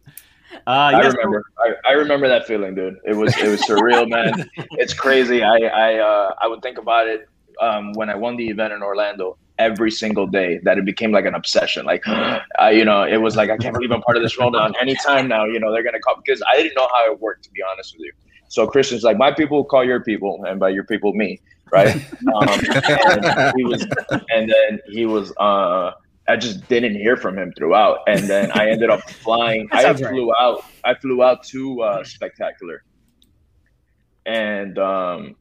Uh, 0.67 0.91
I 0.93 1.03
yes, 1.03 1.13
remember. 1.13 1.43
I, 1.59 1.89
I 1.89 1.91
remember 1.93 2.27
that 2.27 2.47
feeling, 2.47 2.75
dude. 2.75 2.97
It 3.03 3.15
was 3.15 3.35
it 3.37 3.47
was 3.47 3.61
surreal, 3.61 4.09
man. 4.15 4.49
It's 4.71 4.93
crazy. 4.93 5.43
I 5.43 5.57
I 5.57 5.95
uh, 5.99 6.33
I 6.41 6.47
would 6.47 6.61
think 6.61 6.77
about 6.77 7.07
it 7.07 7.27
um, 7.61 7.93
when 7.93 8.09
I 8.09 8.15
won 8.15 8.35
the 8.35 8.47
event 8.47 8.73
in 8.73 8.81
Orlando 8.81 9.37
every 9.59 9.91
single 9.91 10.27
day. 10.27 10.59
That 10.63 10.77
it 10.77 10.85
became 10.85 11.11
like 11.11 11.25
an 11.25 11.35
obsession. 11.35 11.85
Like, 11.85 12.03
I, 12.07 12.71
you 12.71 12.85
know, 12.85 13.03
it 13.03 13.17
was 13.17 13.35
like 13.35 13.49
I 13.49 13.57
can't 13.57 13.73
believe 13.73 13.91
I'm 13.91 14.01
part 14.01 14.17
of 14.17 14.23
this 14.23 14.37
roll 14.39 14.51
down. 14.51 14.73
Anytime 14.81 15.27
now, 15.27 15.45
you 15.45 15.59
know, 15.59 15.71
they're 15.71 15.83
gonna 15.83 15.99
call 15.99 16.15
because 16.23 16.41
I 16.47 16.55
didn't 16.55 16.75
know 16.75 16.87
how 16.93 17.11
it 17.11 17.19
worked 17.19 17.43
to 17.43 17.51
be 17.51 17.61
honest 17.71 17.93
with 17.95 18.05
you. 18.05 18.13
So 18.47 18.67
Christian's 18.67 19.03
like, 19.03 19.17
my 19.17 19.31
people 19.31 19.63
call 19.65 19.83
your 19.83 20.03
people, 20.03 20.45
and 20.47 20.59
by 20.59 20.69
your 20.69 20.83
people, 20.85 21.13
me, 21.13 21.41
right? 21.71 21.95
um, 22.35 22.49
and 22.49 23.53
he 23.57 23.63
was, 23.63 23.87
and 24.29 24.49
then 24.49 24.79
he 24.87 25.05
was. 25.05 25.33
uh 25.37 25.91
I 26.27 26.35
just 26.35 26.67
didn't 26.67 26.95
hear 26.95 27.17
from 27.17 27.37
him 27.37 27.53
throughout, 27.55 27.99
and 28.07 28.27
then 28.27 28.51
I 28.53 28.69
ended 28.71 28.89
up 28.89 29.07
flying. 29.09 29.67
I 29.71 29.83
sounds 29.83 30.01
right. 30.01 30.11
flew 30.11 30.33
out. 30.35 30.65
I 30.83 30.95
flew 30.95 31.21
out 31.21 31.43
to 31.45 31.81
uh, 31.81 32.03
Spectacular, 32.03 32.83
and 34.25 34.77
um, 34.79 35.35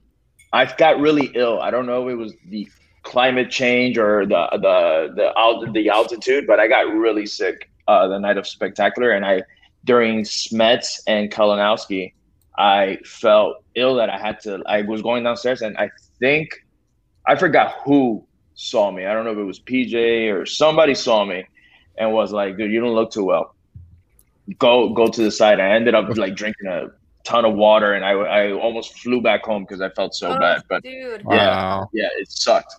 I 0.52 0.66
got 0.76 1.00
really 1.00 1.30
ill. 1.34 1.60
I 1.60 1.70
don't 1.70 1.86
know 1.86 2.06
if 2.06 2.12
it 2.12 2.16
was 2.16 2.34
the 2.48 2.68
climate 3.02 3.50
change 3.50 3.96
or 3.96 4.26
the 4.26 4.48
the 4.52 5.12
the 5.16 5.32
alt- 5.34 5.72
the 5.72 5.88
altitude, 5.88 6.46
but 6.46 6.60
I 6.60 6.68
got 6.68 6.92
really 6.92 7.24
sick 7.24 7.70
uh, 7.88 8.06
the 8.08 8.18
night 8.18 8.36
of 8.36 8.46
Spectacular, 8.46 9.12
and 9.12 9.24
I 9.24 9.42
during 9.84 10.22
Smets 10.22 11.00
and 11.06 11.30
Kalinowski, 11.30 12.12
I 12.58 12.98
felt 13.04 13.64
ill 13.74 13.94
that 13.96 14.10
I 14.10 14.18
had 14.18 14.40
to. 14.40 14.62
I 14.66 14.82
was 14.82 15.00
going 15.00 15.24
downstairs, 15.24 15.62
and 15.62 15.78
I 15.78 15.90
think 16.24 16.64
I 17.26 17.34
forgot 17.36 17.66
who 17.84 18.24
saw 18.54 18.90
me. 18.90 19.04
I 19.04 19.12
don't 19.14 19.24
know 19.26 19.32
if 19.32 19.38
it 19.38 19.50
was 19.54 19.60
PJ 19.60 19.94
or 20.34 20.46
somebody 20.46 20.94
saw 20.94 21.18
me 21.24 21.40
and 21.98 22.06
was 22.12 22.32
like, 22.32 22.56
"Dude, 22.56 22.72
you 22.72 22.80
don't 22.80 22.94
look 23.00 23.10
too 23.12 23.24
well. 23.32 23.54
Go 24.58 24.72
go 25.00 25.06
to 25.16 25.22
the 25.22 25.30
side." 25.30 25.60
I 25.60 25.68
ended 25.78 25.94
up 25.94 26.04
like 26.16 26.34
drinking 26.42 26.68
a 26.68 26.80
ton 27.24 27.44
of 27.44 27.54
water, 27.66 27.92
and 27.96 28.04
I 28.10 28.12
I 28.12 28.52
almost 28.52 28.88
flew 29.02 29.20
back 29.20 29.42
home 29.44 29.62
because 29.64 29.80
I 29.80 29.90
felt 29.98 30.14
so 30.14 30.28
Oh, 30.32 30.38
bad. 30.38 30.62
But 30.70 30.82
dude. 30.82 31.22
yeah, 31.30 31.48
Wow. 31.48 31.90
yeah, 31.92 32.08
it 32.20 32.30
sucked. 32.30 32.74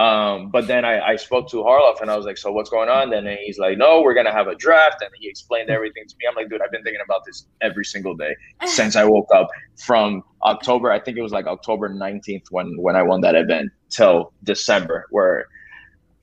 Um, 0.00 0.48
but 0.50 0.66
then 0.66 0.86
I, 0.86 0.98
I 1.08 1.16
spoke 1.16 1.50
to 1.50 1.58
Harloff 1.58 2.00
and 2.00 2.10
I 2.10 2.16
was 2.16 2.24
like, 2.24 2.38
so 2.38 2.50
what's 2.50 2.70
going 2.70 2.88
on? 2.88 3.10
Then 3.10 3.26
and 3.26 3.38
he's 3.38 3.58
like, 3.58 3.76
no, 3.76 4.00
we're 4.00 4.14
gonna 4.14 4.32
have 4.32 4.46
a 4.46 4.54
draft, 4.54 5.02
and 5.02 5.10
he 5.20 5.28
explained 5.28 5.68
everything 5.68 6.04
to 6.08 6.14
me. 6.18 6.24
I'm 6.26 6.34
like, 6.34 6.48
dude, 6.48 6.62
I've 6.62 6.70
been 6.70 6.82
thinking 6.82 7.02
about 7.04 7.26
this 7.26 7.46
every 7.60 7.84
single 7.84 8.16
day 8.16 8.34
since 8.64 8.96
I 8.96 9.04
woke 9.04 9.28
up 9.34 9.48
from 9.76 10.22
October. 10.42 10.90
I 10.90 11.00
think 11.00 11.18
it 11.18 11.22
was 11.22 11.32
like 11.32 11.46
October 11.46 11.90
19th 11.90 12.44
when 12.50 12.78
when 12.78 12.96
I 12.96 13.02
won 13.02 13.20
that 13.20 13.34
event 13.34 13.72
till 13.90 14.32
December, 14.42 15.04
where 15.10 15.48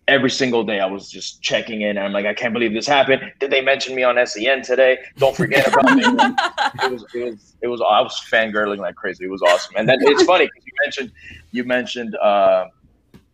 every 0.08 0.30
single 0.32 0.64
day 0.64 0.80
I 0.80 0.86
was 0.86 1.10
just 1.12 1.42
checking 1.42 1.82
in. 1.82 1.98
And 1.98 2.00
I'm 2.00 2.14
like, 2.14 2.26
I 2.26 2.34
can't 2.34 2.54
believe 2.54 2.74
this 2.74 2.88
happened. 2.88 3.22
Did 3.40 3.52
they 3.52 3.62
mention 3.62 3.94
me 3.94 4.04
on 4.04 4.26
SEN 4.26 4.64
today? 4.64 4.98
Don't 5.18 5.36
forget 5.36 5.68
about 5.68 5.96
me. 5.96 6.04
it 6.84 6.92
was 6.92 7.06
it 7.14 7.24
was 7.26 7.56
it 7.62 7.68
was 7.68 7.82
I 7.82 8.02
was 8.02 8.20
fangirling 8.32 8.80
like 8.80 8.96
crazy. 8.96 9.26
It 9.26 9.30
was 9.30 9.44
awesome. 9.44 9.76
And 9.76 9.88
then 9.88 9.98
it's 10.02 10.24
funny 10.24 10.46
because 10.46 10.66
you 10.66 10.74
mentioned 10.84 11.12
you 11.52 11.64
mentioned 11.64 12.16
uh, 12.16 12.66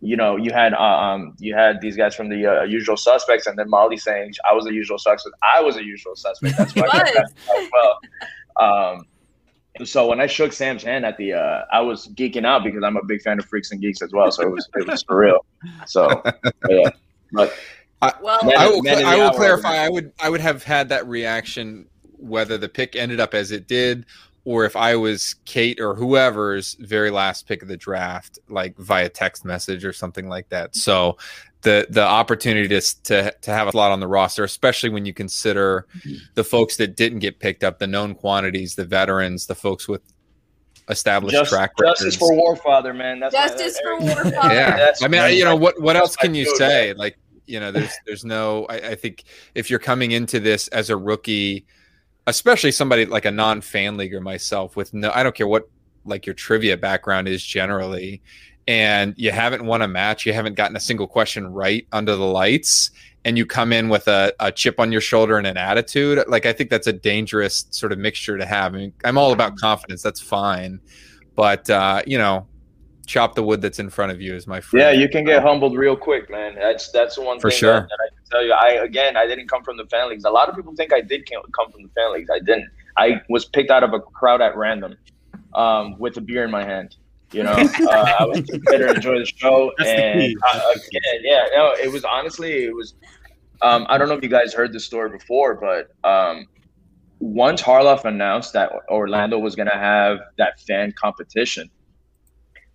you 0.03 0.17
know 0.17 0.35
you 0.35 0.51
had 0.51 0.73
uh, 0.73 0.81
um 0.81 1.33
you 1.39 1.55
had 1.55 1.79
these 1.81 1.95
guys 1.95 2.13
from 2.13 2.29
the 2.29 2.45
uh, 2.45 2.63
usual 2.63 2.97
suspects 2.97 3.47
and 3.47 3.57
then 3.57 3.69
Molly 3.69 3.97
saying 3.97 4.33
I 4.49 4.53
was 4.53 4.65
the 4.65 4.73
usual 4.73 4.97
suspect. 4.97 5.33
I 5.55 5.61
was 5.61 5.77
a 5.77 5.83
usual 5.83 6.15
suspect. 6.15 6.57
That's 6.57 6.75
why 6.75 6.83
I 6.91 6.97
got 6.97 7.03
Was. 7.05 7.11
drafted 7.13 7.37
as 7.57 7.69
well. 7.71 8.97
Um, 8.99 9.05
so 9.85 10.07
when 10.07 10.21
I 10.21 10.27
shook 10.27 10.53
Sam's 10.53 10.83
hand 10.83 11.03
at 11.05 11.17
the, 11.17 11.33
uh, 11.33 11.65
I 11.71 11.81
was 11.81 12.07
geeking 12.09 12.45
out 12.45 12.63
because 12.63 12.83
I'm 12.83 12.95
a 12.95 13.03
big 13.03 13.21
fan 13.23 13.39
of 13.39 13.45
Freaks 13.45 13.71
and 13.71 13.81
Geeks 13.81 14.03
as 14.03 14.11
well. 14.11 14.31
So 14.31 14.43
it 14.43 14.51
was 14.51 14.69
it 14.75 14.87
was 14.87 15.03
surreal. 15.03 15.39
So 15.87 16.21
yeah, 16.69 16.89
but 17.31 17.53
Well, 18.21 18.39
I 18.57 18.67
will, 18.67 18.83
man 18.83 18.99
of 18.99 19.05
I 19.05 19.15
will 19.17 19.31
clarify. 19.31 19.77
I 19.77 19.89
would 19.89 20.11
I 20.21 20.29
would 20.29 20.41
have 20.41 20.63
had 20.63 20.89
that 20.89 21.07
reaction 21.07 21.87
whether 22.17 22.57
the 22.57 22.69
pick 22.69 22.95
ended 22.95 23.19
up 23.19 23.33
as 23.33 23.51
it 23.51 23.67
did, 23.67 24.05
or 24.45 24.65
if 24.65 24.75
I 24.75 24.95
was 24.95 25.35
Kate 25.45 25.79
or 25.79 25.95
whoever's 25.95 26.75
very 26.79 27.11
last 27.11 27.47
pick 27.47 27.61
of 27.61 27.67
the 27.67 27.77
draft, 27.77 28.39
like 28.49 28.77
via 28.77 29.09
text 29.09 29.45
message 29.45 29.85
or 29.85 29.93
something 29.93 30.27
like 30.27 30.49
that. 30.49 30.75
So 30.75 31.17
the 31.61 31.87
the 31.89 32.03
opportunity 32.03 32.67
to 32.67 33.03
to, 33.03 33.31
to 33.41 33.51
have 33.51 33.67
a 33.69 33.71
slot 33.71 33.91
on 33.91 33.99
the 34.01 34.07
roster, 34.07 34.43
especially 34.43 34.89
when 34.89 35.05
you 35.05 35.13
consider 35.13 35.87
the 36.33 36.43
folks 36.43 36.75
that 36.77 36.97
didn't 36.97 37.19
get 37.19 37.39
picked 37.39 37.63
up, 37.63 37.79
the 37.79 37.87
known 37.87 38.15
quantities, 38.15 38.75
the 38.75 38.83
veterans, 38.85 39.45
the 39.47 39.55
folks 39.55 39.87
with 39.87 40.01
established 40.89 41.33
just, 41.33 41.49
track 41.49 41.71
justice 41.79 42.15
records. 42.15 42.17
for 42.17 42.33
Warfather, 42.57 42.93
man. 42.93 43.21
That's 43.21 43.33
Justice 43.33 43.79
for 43.79 44.03
that- 44.05 44.17
Warfather. 44.25 44.51
yeah 44.53 44.71
That's 44.77 45.01
i 45.01 45.07
mean 45.07 45.21
my- 45.21 45.29
you 45.29 45.45
know 45.45 45.55
what 45.55 45.79
what 45.81 45.95
else 45.95 46.17
can 46.17 46.35
you 46.35 46.45
say 46.57 46.91
like 46.93 47.17
you 47.45 47.57
know 47.61 47.71
there's 47.71 47.93
there's 48.05 48.25
no 48.25 48.65
I, 48.65 48.75
I 48.89 48.95
think 48.95 49.23
if 49.55 49.69
you're 49.69 49.79
coming 49.79 50.11
into 50.11 50.41
this 50.41 50.67
as 50.69 50.89
a 50.89 50.97
rookie 50.97 51.65
especially 52.27 52.71
somebody 52.71 53.05
like 53.05 53.25
a 53.25 53.31
non-fan 53.31 53.97
leaguer 53.97 54.21
myself 54.21 54.75
with 54.75 54.93
no 54.93 55.11
i 55.13 55.23
don't 55.23 55.35
care 55.35 55.47
what 55.47 55.69
like 56.05 56.25
your 56.25 56.35
trivia 56.35 56.77
background 56.77 57.27
is 57.27 57.43
generally 57.43 58.21
and 58.67 59.13
you 59.17 59.31
haven't 59.31 59.65
won 59.65 59.81
a 59.81 59.87
match, 59.87 60.25
you 60.25 60.33
haven't 60.33 60.55
gotten 60.55 60.75
a 60.75 60.79
single 60.79 61.07
question 61.07 61.47
right 61.47 61.85
under 61.91 62.15
the 62.15 62.25
lights, 62.25 62.91
and 63.25 63.37
you 63.37 63.45
come 63.45 63.73
in 63.73 63.89
with 63.89 64.07
a, 64.07 64.33
a 64.39 64.51
chip 64.51 64.79
on 64.79 64.91
your 64.91 65.01
shoulder 65.01 65.37
and 65.37 65.47
an 65.47 65.57
attitude, 65.57 66.23
like 66.27 66.45
I 66.45 66.53
think 66.53 66.69
that's 66.69 66.87
a 66.87 66.93
dangerous 66.93 67.65
sort 67.69 67.91
of 67.91 67.99
mixture 67.99 68.37
to 68.37 68.45
have. 68.45 68.73
I 68.73 68.77
mean, 68.77 68.93
I'm 69.03 69.17
all 69.17 69.31
about 69.31 69.57
confidence. 69.57 70.01
That's 70.01 70.21
fine. 70.21 70.79
But 71.35 71.69
uh, 71.69 72.03
you 72.05 72.17
know, 72.17 72.47
chop 73.05 73.35
the 73.35 73.43
wood 73.43 73.61
that's 73.61 73.79
in 73.79 73.89
front 73.89 74.11
of 74.11 74.21
you 74.21 74.33
is 74.35 74.47
my 74.47 74.61
friend. 74.61 74.81
Yeah, 74.81 74.91
you 74.91 75.09
can 75.09 75.25
get 75.25 75.41
humbled 75.43 75.75
real 75.77 75.95
quick, 75.95 76.29
man. 76.29 76.55
That's 76.55 76.91
that's 76.91 77.15
the 77.15 77.21
one 77.21 77.39
For 77.39 77.49
thing 77.49 77.59
sure. 77.59 77.73
that, 77.73 77.89
that 77.89 77.99
I 78.05 78.09
can 78.15 78.25
tell 78.31 78.45
you. 78.45 78.53
I 78.53 78.83
again, 78.83 79.17
I 79.17 79.27
didn't 79.27 79.47
come 79.47 79.63
from 79.63 79.77
the 79.77 79.85
fan 79.85 80.09
leagues. 80.09 80.25
A 80.25 80.29
lot 80.29 80.49
of 80.49 80.55
people 80.55 80.73
think 80.75 80.93
I 80.93 81.01
did 81.01 81.27
come 81.29 81.71
from 81.71 81.83
the 81.83 81.89
fan 81.89 82.13
leagues. 82.13 82.29
I 82.33 82.39
didn't. 82.39 82.69
I 82.97 83.21
was 83.29 83.45
picked 83.45 83.71
out 83.71 83.83
of 83.83 83.93
a 83.93 83.99
crowd 83.99 84.41
at 84.41 84.55
random, 84.55 84.95
um, 85.55 85.97
with 85.99 86.17
a 86.17 86.21
beer 86.21 86.43
in 86.45 86.51
my 86.51 86.63
hand. 86.63 86.95
You 87.31 87.43
know, 87.43 87.51
uh, 87.89 88.15
I 88.19 88.25
was 88.25 88.41
just 88.41 88.59
there 88.65 88.79
to 88.79 88.93
enjoy 88.93 89.19
the 89.19 89.25
show, 89.25 89.71
That's 89.77 89.89
and 89.89 90.21
key. 90.21 90.37
uh, 90.53 90.71
again, 90.75 91.21
yeah, 91.23 91.45
no, 91.55 91.73
it 91.73 91.91
was 91.91 92.03
honestly, 92.05 92.65
it 92.65 92.75
was. 92.75 92.93
Um, 93.61 93.85
I 93.89 93.97
don't 93.97 94.09
know 94.09 94.15
if 94.15 94.23
you 94.23 94.29
guys 94.29 94.53
heard 94.53 94.73
the 94.73 94.79
story 94.79 95.09
before, 95.09 95.55
but 95.55 95.95
um, 96.07 96.47
once 97.19 97.61
Harloff 97.61 98.03
announced 98.03 98.51
that 98.53 98.71
Orlando 98.89 99.39
was 99.39 99.55
going 99.55 99.69
to 99.69 99.77
have 99.77 100.19
that 100.37 100.59
fan 100.59 100.93
competition, 100.99 101.69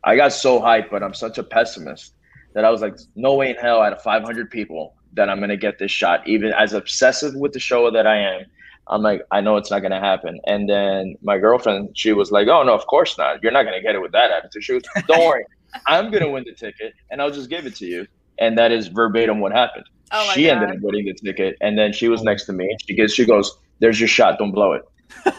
I 0.04 0.16
got 0.16 0.32
so 0.32 0.60
hyped, 0.60 0.90
but 0.90 1.02
I'm 1.02 1.14
such 1.14 1.38
a 1.38 1.42
pessimist 1.42 2.14
that 2.54 2.64
I 2.64 2.70
was 2.70 2.80
like, 2.80 2.96
no 3.14 3.34
way 3.34 3.50
in 3.50 3.56
hell 3.56 3.82
out 3.82 3.92
of 3.92 4.02
500 4.02 4.50
people 4.50 4.94
that 5.14 5.28
I'm 5.28 5.38
going 5.38 5.50
to 5.50 5.56
get 5.56 5.78
this 5.78 5.90
shot. 5.90 6.26
Even 6.26 6.52
as 6.52 6.72
obsessive 6.72 7.34
with 7.34 7.52
the 7.52 7.60
show 7.60 7.90
that 7.90 8.06
I 8.06 8.16
am, 8.16 8.46
I'm 8.88 9.02
like, 9.02 9.22
I 9.30 9.40
know 9.40 9.56
it's 9.56 9.70
not 9.70 9.80
going 9.80 9.92
to 9.92 10.00
happen. 10.00 10.40
And 10.46 10.68
then 10.68 11.16
my 11.22 11.38
girlfriend, 11.38 11.96
she 11.96 12.12
was 12.12 12.30
like, 12.30 12.48
oh, 12.48 12.62
no, 12.62 12.74
of 12.74 12.86
course 12.86 13.18
not. 13.18 13.42
You're 13.42 13.52
not 13.52 13.64
going 13.64 13.76
to 13.76 13.82
get 13.82 13.94
it 13.94 14.00
with 14.00 14.12
that 14.12 14.30
attitude. 14.30 14.64
She 14.64 14.72
was, 14.74 14.82
don't 15.06 15.26
worry. 15.26 15.44
I'm 15.86 16.10
going 16.10 16.22
to 16.22 16.30
win 16.30 16.44
the 16.44 16.54
ticket 16.54 16.94
and 17.10 17.20
I'll 17.20 17.30
just 17.30 17.50
give 17.50 17.66
it 17.66 17.74
to 17.76 17.86
you. 17.86 18.06
And 18.38 18.56
that 18.56 18.72
is 18.72 18.88
verbatim 18.88 19.40
what 19.40 19.52
happened. 19.52 19.84
Oh 20.10 20.30
she 20.32 20.46
God. 20.46 20.62
ended 20.62 20.76
up 20.76 20.82
winning 20.82 21.04
the 21.04 21.14
ticket. 21.14 21.56
And 21.60 21.76
then 21.76 21.92
she 21.92 22.08
was 22.08 22.22
next 22.22 22.46
to 22.46 22.52
me. 22.52 22.74
She 22.86 22.94
gets, 22.94 23.12
she 23.12 23.26
goes, 23.26 23.58
there's 23.80 24.00
your 24.00 24.08
shot. 24.08 24.38
Don't 24.38 24.52
blow 24.52 24.72
it. 24.72 24.82
You 25.26 25.32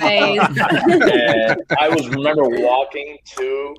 and 0.00 1.62
I 1.78 1.88
was 1.88 2.08
remember 2.08 2.44
walking 2.48 3.18
to 3.36 3.76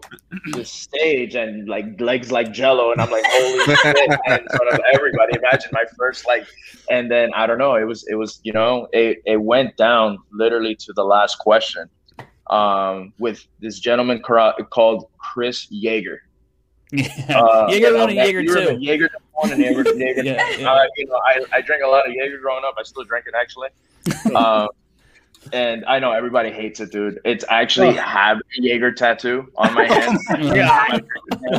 the 0.51 0.66
stage 0.66 1.36
and 1.36 1.68
like 1.68 1.99
legs 1.99 2.32
like 2.32 2.51
jello, 2.51 2.91
and 2.91 3.01
I'm 3.01 3.10
like, 3.10 3.24
holy 3.26 3.76
shit! 3.76 3.97
In 4.28 4.47
front 4.47 4.74
of 4.74 4.80
everybody, 4.93 5.38
imagine 5.38 5.70
my 5.72 5.86
first 5.97 6.28
like, 6.28 6.47
and 6.89 7.10
then 7.10 7.34
I 7.34 7.47
don't 7.47 7.58
know, 7.58 7.76
it 7.76 7.86
was 7.86 8.05
it 8.08 8.16
was 8.16 8.39
you 8.43 8.53
know 8.53 8.88
it 8.93 9.22
it 9.26 9.41
went 9.41 9.78
down 9.78 10.20
literally 10.32 10.76
to 10.76 10.93
the 10.93 11.03
last 11.03 11.38
question, 11.39 11.89
um, 12.49 13.14
with 13.20 13.45
this 13.60 13.80
gentleman 13.80 14.22
called 14.22 15.05
Chris 15.18 15.68
Yeager. 15.68 16.18
Yeah. 16.91 17.08
Uh, 17.30 17.68
Jaeger 17.70 17.88
and 17.88 17.95
one 17.97 18.03
I 18.03 18.12
and 18.12 18.16
met- 18.16 18.26
Jaeger 18.28 18.41
you 18.41 18.53
two. 18.53 18.78
Jaeger 18.80 19.10
one 19.34 19.51
and 19.51 19.62
Jaeger, 19.62 19.84
Jaeger 19.93 20.24
Yeah, 20.24 20.49
yeah. 20.58 20.72
Uh, 20.72 20.86
you 20.95 21.05
know, 21.05 21.20
I, 21.26 21.43
I 21.51 21.62
drank 21.62 21.84
a 21.84 21.88
lot 21.88 22.08
of 22.08 22.14
Jaeger 22.14 22.39
growing 22.39 22.64
up. 22.66 22.76
I 22.80 22.84
still 22.84 23.03
drink 23.03 23.26
it 23.28 23.34
actually. 23.36 23.70
um, 24.36 24.70
and 25.54 25.86
I 25.86 26.00
know 26.00 26.12
everybody 26.12 26.52
hates 26.52 26.80
it, 26.80 26.91
dude. 26.91 27.20
It's 27.26 27.43
I 27.45 27.62
actually 27.62 27.93
have 27.95 28.38
a 28.38 28.62
Jaeger 28.62 28.91
tattoo 28.91 29.52
on 29.58 29.74
my 29.74 29.86
hand. 29.86 30.20
Yeah. 30.56 31.00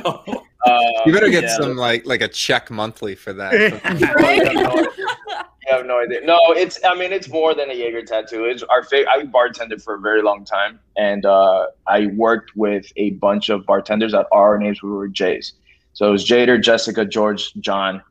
Uh, 0.67 0.81
You 1.07 1.13
better 1.13 1.31
get 1.31 1.45
yeah, 1.45 1.57
some 1.57 1.77
like 1.77 2.05
like 2.05 2.21
a 2.21 2.27
check 2.27 2.69
monthly 2.69 3.15
for 3.15 3.33
that. 3.33 3.53
You 5.69 5.77
have 5.77 5.87
no 5.87 6.01
idea. 6.01 6.21
No, 6.23 6.39
it's. 6.49 6.79
I 6.85 6.95
mean, 6.95 7.13
it's 7.13 7.29
more 7.29 7.55
than 7.55 7.71
a 7.71 7.75
Jaeger 7.75 8.03
tattoo. 8.03 8.45
It's 8.47 8.63
our. 8.65 8.83
Fa- 8.83 9.09
I 9.09 9.23
bartended 9.25 9.83
for 9.83 9.95
a 9.95 10.01
very 10.01 10.23
long 10.23 10.45
time, 10.45 10.81
and 10.97 11.27
uh, 11.27 11.67
I 11.87 12.07
worked 12.07 12.57
with 12.57 12.91
a 12.97 13.11
bunch 13.11 13.51
of 13.51 13.67
bartenders 13.67 14.13
that 14.13 14.27
our 14.33 14.59
names 14.59 14.83
We 14.83 14.91
were 14.91 15.09
Jays. 15.09 15.53
So 15.93 16.09
it 16.09 16.13
was 16.13 16.27
Jader, 16.27 16.63
Jessica, 16.63 17.05
George, 17.05 17.53
John. 17.55 18.03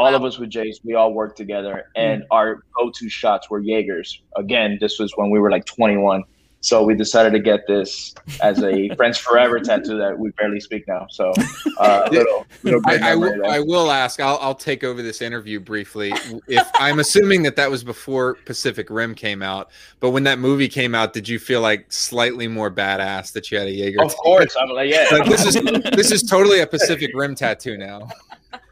All 0.00 0.14
of 0.14 0.24
us 0.24 0.38
with 0.38 0.48
Jays. 0.48 0.80
We 0.82 0.94
all 0.94 1.12
worked 1.12 1.36
together, 1.36 1.84
and 1.94 2.24
our 2.30 2.62
go-to 2.74 3.10
shots 3.10 3.50
were 3.50 3.60
Jaegers. 3.60 4.22
Again, 4.34 4.78
this 4.80 4.98
was 4.98 5.12
when 5.16 5.28
we 5.28 5.38
were 5.38 5.50
like 5.50 5.66
21. 5.66 6.24
So 6.62 6.82
we 6.82 6.94
decided 6.94 7.32
to 7.32 7.38
get 7.38 7.66
this 7.66 8.14
as 8.42 8.62
a 8.62 8.88
friends 8.96 9.18
forever 9.18 9.60
tattoo 9.60 9.98
that 9.98 10.18
we 10.18 10.30
barely 10.30 10.58
speak 10.58 10.88
now. 10.88 11.06
So 11.10 11.34
uh, 11.76 12.08
little, 12.12 12.46
little 12.62 12.80
I, 12.86 13.10
I, 13.10 13.14
will. 13.14 13.46
I 13.46 13.60
will 13.60 13.90
ask. 13.90 14.20
I'll, 14.20 14.38
I'll 14.40 14.54
take 14.54 14.84
over 14.84 15.02
this 15.02 15.20
interview 15.20 15.60
briefly. 15.60 16.14
If 16.48 16.66
I'm 16.76 16.98
assuming 16.98 17.42
that 17.42 17.56
that 17.56 17.70
was 17.70 17.84
before 17.84 18.36
Pacific 18.46 18.88
Rim 18.88 19.14
came 19.14 19.42
out, 19.42 19.70
but 20.00 20.10
when 20.10 20.22
that 20.22 20.38
movie 20.38 20.68
came 20.68 20.94
out, 20.94 21.12
did 21.12 21.28
you 21.28 21.38
feel 21.38 21.60
like 21.60 21.92
slightly 21.92 22.48
more 22.48 22.70
badass 22.70 23.32
that 23.32 23.50
you 23.50 23.58
had 23.58 23.68
a 23.68 23.72
Jaeger? 23.72 24.02
Of 24.02 24.16
course, 24.16 24.56
I'm 24.58 24.70
like, 24.70 24.90
yeah. 24.90 25.08
Like, 25.12 25.26
this 25.26 25.44
is 25.44 25.54
this 25.94 26.10
is 26.10 26.22
totally 26.22 26.60
a 26.60 26.66
Pacific 26.66 27.10
Rim 27.12 27.34
tattoo 27.34 27.76
now. 27.76 28.08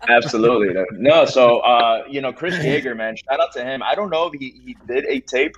Absolutely. 0.08 0.74
No, 0.92 1.24
so 1.24 1.58
uh, 1.60 2.04
you 2.08 2.20
know, 2.20 2.32
Chris 2.32 2.54
Yeager, 2.56 2.96
man, 2.96 3.16
shout 3.16 3.40
out 3.40 3.52
to 3.52 3.64
him. 3.64 3.82
I 3.82 3.94
don't 3.94 4.10
know 4.10 4.26
if 4.26 4.38
he, 4.38 4.60
he 4.64 4.76
did 4.86 5.04
a 5.06 5.20
tape 5.20 5.54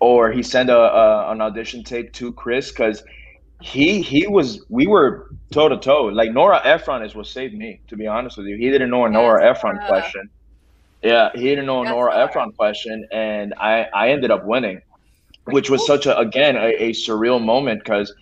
or 0.00 0.32
he 0.32 0.42
sent 0.42 0.70
a, 0.70 0.78
a 0.78 1.30
an 1.30 1.40
audition 1.40 1.84
tape 1.84 2.12
to 2.14 2.32
Chris 2.32 2.70
because 2.70 3.02
he 3.60 4.00
he 4.02 4.26
was 4.26 4.64
we 4.68 4.86
were 4.86 5.30
toe 5.52 5.68
to 5.68 5.76
toe. 5.76 6.04
Like 6.04 6.32
Nora 6.32 6.60
Ephron 6.64 7.02
is 7.02 7.14
what 7.14 7.26
saved 7.26 7.54
me, 7.54 7.80
to 7.88 7.96
be 7.96 8.06
honest 8.06 8.38
with 8.38 8.46
you. 8.46 8.56
He 8.56 8.70
didn't 8.70 8.90
know 8.90 9.04
a 9.04 9.10
Nora 9.10 9.48
Ephron 9.48 9.76
Nora. 9.76 9.86
question. 9.86 10.30
Yeah, 11.02 11.30
he 11.34 11.44
didn't 11.44 11.66
know 11.66 11.82
a 11.82 11.84
Nora. 11.84 12.16
Ephron 12.24 12.52
question, 12.52 13.06
and 13.12 13.54
I 13.58 13.86
I 13.94 14.10
ended 14.10 14.30
up 14.30 14.44
winning, 14.44 14.80
which 15.44 15.70
was 15.70 15.86
such 15.86 16.06
a 16.06 16.18
again 16.18 16.56
a, 16.56 16.68
a 16.68 16.90
surreal 16.90 17.42
moment 17.42 17.84
because 17.84 18.14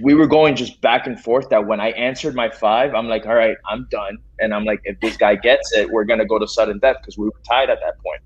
we 0.00 0.14
were 0.14 0.26
going 0.26 0.56
just 0.56 0.80
back 0.80 1.06
and 1.06 1.18
forth 1.18 1.48
that 1.50 1.66
when 1.66 1.80
I 1.80 1.90
answered 1.90 2.34
my 2.34 2.50
five, 2.50 2.94
I'm 2.94 3.08
like, 3.08 3.26
all 3.26 3.34
right, 3.34 3.56
I'm 3.68 3.86
done. 3.90 4.18
And 4.40 4.52
I'm 4.54 4.64
like, 4.64 4.80
if 4.84 4.98
this 5.00 5.16
guy 5.16 5.36
gets 5.36 5.72
it, 5.72 5.88
we're 5.90 6.04
gonna 6.04 6.26
go 6.26 6.38
to 6.38 6.46
sudden 6.46 6.78
death 6.78 6.96
because 7.00 7.16
we 7.16 7.26
were 7.26 7.40
tied 7.48 7.70
at 7.70 7.78
that 7.84 7.94
point. 8.04 8.20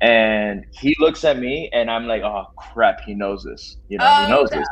And 0.00 0.64
he 0.72 0.94
looks 0.98 1.24
at 1.24 1.38
me 1.38 1.70
and 1.72 1.90
I'm 1.90 2.06
like, 2.06 2.22
oh 2.22 2.44
crap, 2.56 3.00
he 3.00 3.14
knows 3.14 3.42
this. 3.42 3.78
You 3.88 3.98
know, 3.98 4.04
he 4.04 4.24
Oh, 4.26 4.28
knows 4.28 4.50
this. 4.50 4.66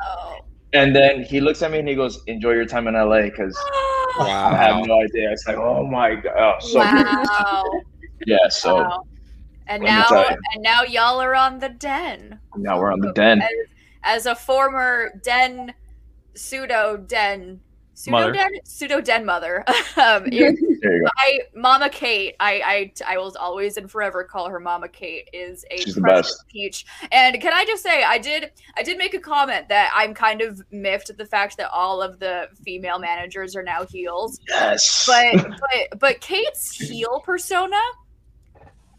And 0.75 0.95
then 0.95 1.23
he 1.23 1.41
looks 1.41 1.62
at 1.62 1.70
me 1.70 1.79
and 1.79 1.89
he 1.89 1.95
goes, 1.95 2.23
enjoy 2.27 2.53
your 2.53 2.66
time 2.66 2.87
in 2.89 2.95
LA 2.95 3.23
because 3.23 3.57
oh. 3.59 4.16
I 4.20 4.55
have 4.57 4.87
no 4.87 5.01
idea. 5.01 5.31
It's 5.31 5.47
like, 5.47 5.57
oh 5.57 5.87
my 5.87 6.16
god, 6.16 6.33
oh, 6.37 6.55
so 6.61 6.81
good. 6.81 7.07
Wow. 7.07 7.64
Yeah, 8.27 8.49
so 8.49 8.77
Wow. 8.77 9.05
And 9.68 9.83
now, 9.83 10.07
you. 10.11 10.37
and 10.55 10.62
now 10.62 10.83
y'all 10.83 11.20
are 11.20 11.35
on 11.35 11.59
the 11.59 11.68
den. 11.68 12.39
now 12.57 12.79
we're 12.79 12.93
on 12.93 13.01
the 13.01 13.12
den. 13.12 13.41
As, 13.41 13.51
as 14.03 14.27
a 14.27 14.35
former 14.35 15.18
den, 15.23 15.73
pseudo 16.35 16.97
den, 16.97 17.61
pseudo 17.95 18.11
Mother. 18.18 18.33
den, 18.33 18.51
pseudo 18.64 19.01
den 19.01 19.24
mother. 19.24 19.64
um, 19.97 20.24
you're- 20.26 20.57
There 20.83 20.97
you 20.97 21.03
go. 21.05 21.11
I, 21.18 21.41
Mama 21.55 21.89
Kate, 21.91 22.35
I, 22.41 22.93
I, 23.07 23.14
I 23.14 23.18
will 23.18 23.37
always 23.39 23.76
and 23.76 23.89
forever 23.89 24.24
call 24.24 24.49
her 24.49 24.59
Mama 24.59 24.89
Kate. 24.89 25.28
Is 25.33 25.64
a 25.70 25.76
She's 25.76 25.95
the 25.95 26.01
precious 26.01 26.33
best. 26.33 26.49
peach. 26.49 26.87
And 27.12 27.41
can 27.41 27.53
I 27.53 27.64
just 27.64 27.83
say, 27.85 28.03
I 28.03 28.18
did, 28.18 28.51
I 28.76 28.83
did 28.83 28.99
make 28.99 29.14
a 29.14 29.20
comment 29.20 29.68
that 29.68 29.93
I'm 29.95 30.12
kind 30.14 30.41
of 30.43 30.61
miffed 30.72 31.09
at 31.11 31.18
the 31.18 31.24
fact 31.26 31.57
that 31.59 31.70
all 31.70 32.03
of 32.03 32.18
the 32.18 32.49
female 32.64 32.99
managers 32.99 33.55
are 33.55 33.62
now 33.62 33.85
heels. 33.87 34.41
Yes. 34.49 35.05
But, 35.07 35.47
but, 35.91 36.01
but 36.01 36.20
Kate's 36.20 36.74
heel 36.74 37.20
persona, 37.24 37.78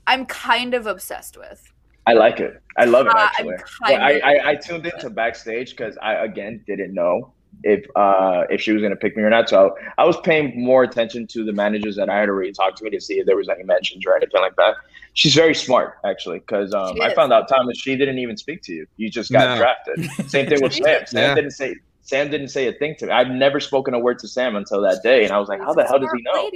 I'm 0.07 0.25
kind 0.25 0.73
of 0.73 0.87
obsessed 0.87 1.37
with. 1.37 1.72
I 2.05 2.13
like 2.13 2.39
it. 2.39 2.61
I 2.77 2.85
love 2.85 3.05
it 3.07 3.13
Uh, 3.13 3.17
I'm 3.19 3.25
actually. 3.25 3.55
kind 3.57 3.65
But 3.81 4.01
I, 4.01 4.19
I, 4.19 4.49
I 4.51 4.55
tuned 4.55 4.85
into 4.85 5.09
backstage 5.09 5.71
because 5.71 5.97
I 6.01 6.15
again 6.15 6.63
didn't 6.67 6.93
know 6.93 7.33
if 7.63 7.85
uh 7.95 8.43
if 8.49 8.59
she 8.61 8.71
was 8.73 8.81
gonna 8.81 8.95
pick 8.95 9.15
me 9.15 9.23
or 9.23 9.29
not. 9.29 9.47
So 9.47 9.75
I 9.97 10.03
was 10.05 10.17
paying 10.21 10.61
more 10.61 10.83
attention 10.83 11.27
to 11.27 11.45
the 11.45 11.53
managers 11.53 11.95
that 11.95 12.09
I 12.09 12.19
had 12.19 12.29
already 12.29 12.51
talked 12.51 12.77
to 12.79 12.83
me 12.83 12.89
to 12.89 12.99
see 12.99 13.19
if 13.19 13.25
there 13.25 13.37
was 13.37 13.47
any 13.47 13.63
mentions 13.63 14.05
or 14.05 14.15
anything 14.17 14.41
like 14.41 14.55
that. 14.57 14.75
She's 15.13 15.35
very 15.35 15.53
smart 15.55 15.93
actually 16.03 16.39
because 16.39 16.73
um, 16.73 16.99
I 16.99 17.13
found 17.13 17.31
out 17.31 17.47
Thomas 17.47 17.77
she 17.77 17.95
didn't 17.95 18.17
even 18.17 18.35
speak 18.37 18.63
to 18.63 18.73
you. 18.73 18.87
You 18.97 19.09
just 19.11 19.31
got 19.31 19.49
No. 19.49 19.57
drafted. 19.57 20.29
Same 20.29 20.47
thing 20.49 20.61
with 20.61 20.73
Sam. 20.83 21.05
Sam 21.05 21.21
Yeah. 21.21 21.35
didn't 21.35 21.51
say 21.51 21.75
Sam 22.03 22.29
didn't 22.29 22.49
say 22.49 22.67
a 22.67 22.73
thing 22.73 22.95
to 22.99 23.05
me. 23.07 23.11
I've 23.13 23.29
never 23.29 23.61
spoken 23.61 23.93
a 23.93 23.99
word 23.99 24.19
to 24.19 24.27
Sam 24.27 24.57
until 24.57 24.81
that 24.81 25.01
day, 25.03 25.23
and 25.23 25.31
I 25.31 25.39
was 25.39 25.47
like, 25.47 25.61
how 25.61 25.73
the 25.73 25.85
hell 25.85 25.99
does 25.99 26.09
he 26.13 26.21
know? 26.21 26.51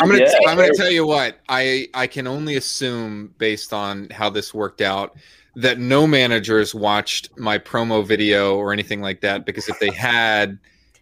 I'm 0.00 0.08
gonna 0.08 0.20
Yeah. 0.20 0.32
I'm 0.46 0.56
gonna 0.56 0.72
tell 0.74 0.90
you 0.90 1.04
what 1.04 1.40
I 1.48 1.88
I 1.92 2.06
can 2.06 2.28
only 2.28 2.54
assume 2.56 3.34
based 3.38 3.72
on 3.72 4.08
how 4.10 4.30
this 4.30 4.54
worked 4.54 4.80
out 4.80 5.16
that 5.56 5.80
no 5.80 6.06
managers 6.06 6.74
watched 6.74 7.36
my 7.36 7.58
promo 7.58 8.06
video 8.06 8.56
or 8.56 8.72
anything 8.72 9.00
like 9.00 9.22
that 9.22 9.44
because 9.44 9.68
if 9.68 9.78
they 9.80 9.90
had 9.90 10.56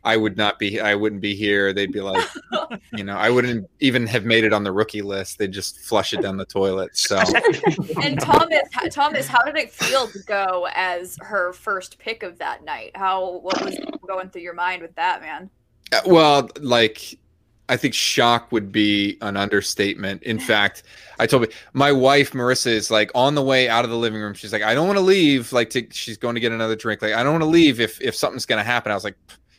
I 0.05 0.17
would 0.17 0.37
not 0.37 0.59
be 0.59 0.81
I 0.81 0.95
wouldn't 0.95 1.21
be 1.21 1.35
here 1.35 1.73
they'd 1.73 1.93
be 1.93 2.01
like 2.01 2.29
you 2.93 3.05
know 3.05 3.17
I 3.17 3.31
wouldn't 3.31 3.69
even 3.81 4.07
have 4.07 4.25
made 4.25 4.45
it 4.45 4.53
on 4.53 4.65
the 4.65 4.73
rookie 4.73 5.03
list 5.03 5.39
they'd 5.39 5.53
just 5.53 5.81
flush 5.81 6.13
it 6.13 6.23
down 6.23 6.37
the 6.37 6.45
toilet 6.45 6.97
so 6.97 7.23
And 8.03 8.21
Thomas, 8.21 8.69
Thomas, 8.91 9.27
how 9.27 9.43
did 9.43 9.57
it 9.57 9.71
feel 9.71 10.09
to 10.09 10.19
go 10.21 10.69
as 10.75 11.17
her 11.21 11.53
first 11.53 11.99
pick 11.99 12.23
of 12.23 12.39
that 12.39 12.65
night? 12.65 12.93
How 12.95 13.39
what 13.39 13.63
was 13.65 13.79
going 14.07 14.31
through 14.31 14.43
your 14.43 14.55
mind 14.55 14.83
with 14.83 14.95
that, 14.97 15.21
man? 15.21 15.51
Uh, 15.93 16.01
Well, 16.07 16.49
like 16.61 17.19
I 17.69 17.77
think 17.79 17.95
shock 17.95 18.53
would 18.53 18.71
be 18.71 19.17
an 19.23 19.37
understatement. 19.37 20.23
In 20.23 20.39
fact, 20.39 20.83
I 21.19 21.27
told 21.27 21.43
me 21.43 21.49
my 21.73 21.93
wife 21.93 22.33
Marissa 22.33 22.67
is 22.67 22.91
like 22.91 23.11
on 23.15 23.35
the 23.35 23.43
way 23.43 23.69
out 23.69 23.85
of 23.85 23.91
the 23.91 23.97
living 23.97 24.21
room. 24.21 24.35
She's 24.35 24.53
like, 24.53 24.63
I 24.63 24.75
don't 24.75 24.87
want 24.87 24.99
to 24.99 25.05
leave. 25.05 25.51
Like, 25.53 25.71
to, 25.71 25.87
she's 25.91 26.19
going 26.19 26.35
to 26.35 26.43
get 26.43 26.53
another 26.53 26.77
drink. 26.77 27.01
Like, 27.01 27.15
I 27.15 27.23
don't 27.23 27.33
want 27.33 27.43
to 27.43 27.49
leave 27.49 27.81
if 27.81 28.01
if 28.03 28.15
something's 28.15 28.45
going 28.45 28.59
to 28.59 28.65
happen. 28.65 28.93
I 28.93 28.95
was 28.95 29.05
like, 29.05 29.17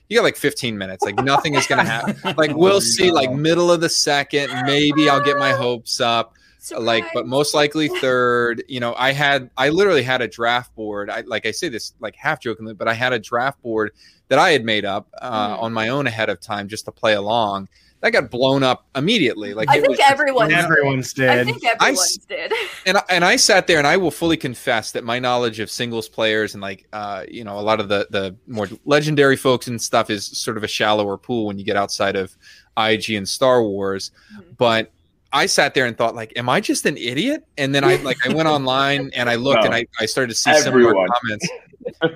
you 0.10 0.18
got 0.18 0.24
like 0.24 0.36
15 0.38 0.78
minutes. 0.78 1.04
Like 1.04 1.16
nothing 1.24 1.56
is 1.56 1.66
gonna 1.68 1.84
happen. 1.84 2.16
Like 2.38 2.56
we'll 2.56 2.82
see. 2.82 3.12
Like 3.12 3.32
middle 3.32 3.72
of 3.72 3.82
the 3.82 3.90
second, 3.90 4.52
maybe 4.66 5.10
I'll 5.10 5.24
get 5.24 5.38
my 5.38 5.52
hopes 5.52 6.00
up. 6.00 6.34
Like, 6.76 7.06
but 7.14 7.28
most 7.28 7.54
likely 7.54 7.90
third. 7.90 8.64
You 8.68 8.80
know, 8.80 8.96
I 8.98 9.12
had 9.12 9.50
I 9.56 9.70
literally 9.70 10.02
had 10.04 10.22
a 10.22 10.28
draft 10.28 10.74
board. 10.76 11.10
I 11.12 11.22
like 11.22 11.46
I 11.46 11.52
say 11.52 11.70
this 11.70 11.94
like 12.00 12.16
half 12.16 12.40
jokingly, 12.40 12.74
but 12.74 12.88
I 12.88 12.94
had 12.94 13.14
a 13.14 13.20
draft 13.20 13.62
board 13.62 13.92
that 14.30 14.40
I 14.40 14.50
had 14.52 14.66
made 14.66 14.84
up 14.86 15.08
uh, 15.22 15.56
Mm. 15.58 15.62
on 15.62 15.74
my 15.74 15.90
own 15.90 16.08
ahead 16.08 16.30
of 16.30 16.40
time 16.42 16.68
just 16.68 16.86
to 16.86 16.92
play 16.92 17.14
along. 17.14 17.70
That 18.06 18.12
got 18.12 18.30
blown 18.30 18.62
up 18.62 18.86
immediately. 18.96 19.56
Like 19.56 19.68
I 19.68 19.78
think 19.80 19.90
was 19.90 19.98
just- 19.98 20.12
everyone's 20.12 20.54
Everyone's 20.54 21.20
I 21.20 21.44
think 21.44 21.66
everyone's 21.66 22.00
s- 22.00 22.18
did. 22.30 22.54
and 22.86 22.98
I, 22.98 23.04
and 23.10 23.26
I 23.26 23.36
sat 23.36 23.66
there 23.66 23.80
and 23.80 23.88
I 23.88 23.98
will 23.98 24.12
fully 24.12 24.38
confess 24.38 24.92
that 24.92 25.04
my 25.04 25.18
knowledge 25.18 25.60
of 25.60 25.72
singles 25.72 26.08
players 26.08 26.54
and 26.54 26.62
like 26.62 26.88
uh 26.94 27.24
you 27.28 27.44
know 27.44 27.58
a 27.58 27.62
lot 27.66 27.80
of 27.80 27.90
the 27.90 28.06
the 28.12 28.36
more 28.46 28.70
legendary 28.86 29.36
folks 29.36 29.66
and 29.66 29.82
stuff 29.82 30.12
is 30.12 30.24
sort 30.28 30.56
of 30.56 30.64
a 30.64 30.68
shallower 30.68 31.18
pool 31.18 31.48
when 31.48 31.58
you 31.58 31.66
get 31.66 31.78
outside 31.78 32.16
of 32.16 32.32
IG 32.78 33.10
and 33.16 33.28
Star 33.28 33.64
Wars 33.64 34.12
Mhm. 34.38 34.56
but 34.60 34.92
I 35.34 35.48
sat 35.48 35.74
there 35.74 35.88
and 35.88 35.98
thought 35.98 36.14
like 36.14 36.32
am 36.38 36.48
I 36.48 36.62
just 36.62 36.86
an 36.86 36.98
idiot 36.98 37.44
and 37.58 37.74
then 37.74 37.84
I 37.84 37.96
like 37.96 38.18
I 38.24 38.32
went 38.36 38.48
online 38.58 39.10
and 39.16 39.28
I 39.32 39.34
looked 39.34 39.62
No. 39.62 39.66
and 39.66 39.74
I, 39.74 39.88
I 40.00 40.06
started 40.06 40.30
to 40.30 40.36
see 40.36 40.54
similar 40.54 40.90
Everyone. 40.90 41.08
comments 41.24 41.50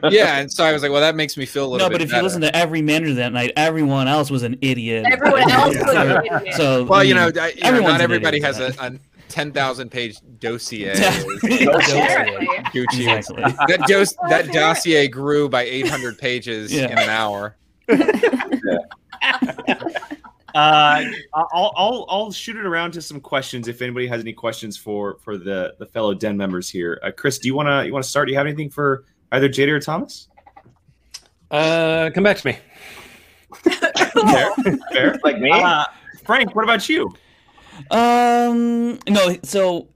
yeah 0.09 0.39
and 0.39 0.51
so 0.51 0.63
I 0.63 0.73
was 0.73 0.81
like 0.81 0.91
well 0.91 1.01
that 1.01 1.15
makes 1.15 1.37
me 1.37 1.45
feel 1.45 1.65
a 1.65 1.67
little 1.67 1.85
No, 1.85 1.89
bit 1.89 1.95
but 1.95 2.01
if 2.01 2.09
better. 2.09 2.19
you 2.21 2.23
listen 2.23 2.41
to 2.41 2.55
every 2.55 2.81
manager 2.81 3.13
that 3.15 3.33
night, 3.33 3.51
everyone 3.55 4.07
else 4.07 4.31
was 4.31 4.43
an 4.43 4.57
idiot. 4.61 5.05
Everyone 5.11 5.41
else 5.51 5.75
was 5.75 5.91
so, 5.91 6.17
an 6.17 6.25
idiot. 6.25 6.53
so, 6.55 6.83
well 6.85 6.99
I 6.99 7.03
you 7.03 7.13
know, 7.13 7.31
I, 7.39 7.53
you 7.55 7.71
know 7.71 7.79
not 7.81 8.01
everybody 8.01 8.37
idiot 8.37 8.55
has 8.55 8.77
a, 8.77 8.83
a 8.83 8.93
10,000 9.29 9.89
page 9.91 10.17
dossier 10.39 10.93
Gucci 10.95 11.67
Exactly. 13.15 13.43
that 13.67 13.83
dos- 13.87 14.15
that 14.29 14.51
dossier 14.51 15.07
grew 15.07 15.47
by 15.47 15.61
800 15.63 16.17
pages 16.17 16.73
Yeah. 16.73 16.91
in 16.91 16.97
an 16.97 17.09
hour. 17.09 17.55
Uh, 20.55 21.05
I'll, 21.35 21.71
I'll 21.77 22.05
I'll 22.09 22.31
shoot 22.31 22.55
it 22.55 22.65
around 22.65 22.91
to 22.93 23.03
some 23.03 23.21
questions 23.21 23.67
if 23.67 23.83
anybody 23.83 24.07
has 24.07 24.19
any 24.21 24.33
questions 24.33 24.75
for 24.75 25.17
for 25.23 25.37
the 25.37 25.75
the 25.77 25.85
fellow 25.85 26.15
den 26.15 26.35
members 26.37 26.67
here. 26.67 26.99
Uh, 27.03 27.11
Chris, 27.11 27.37
do 27.37 27.47
you 27.47 27.53
wanna 27.53 27.85
you 27.85 27.93
wanna 27.93 28.01
start? 28.03 28.25
Do 28.27 28.31
you 28.31 28.37
have 28.39 28.47
anything 28.47 28.71
for 28.71 29.05
either 29.31 29.49
Jader 29.49 29.73
or 29.73 29.79
Thomas? 29.79 30.27
Uh, 31.51 32.09
come 32.13 32.23
back 32.23 32.37
to 32.37 32.47
me. 32.47 32.57
Fair, 33.63 34.51
fair. 34.91 35.19
Like 35.23 35.39
me? 35.39 35.51
Uh, 35.51 35.85
Frank, 36.25 36.55
what 36.55 36.63
about 36.63 36.87
you? 36.89 37.13
Um, 37.91 38.99
no. 39.07 39.35
So 39.43 39.87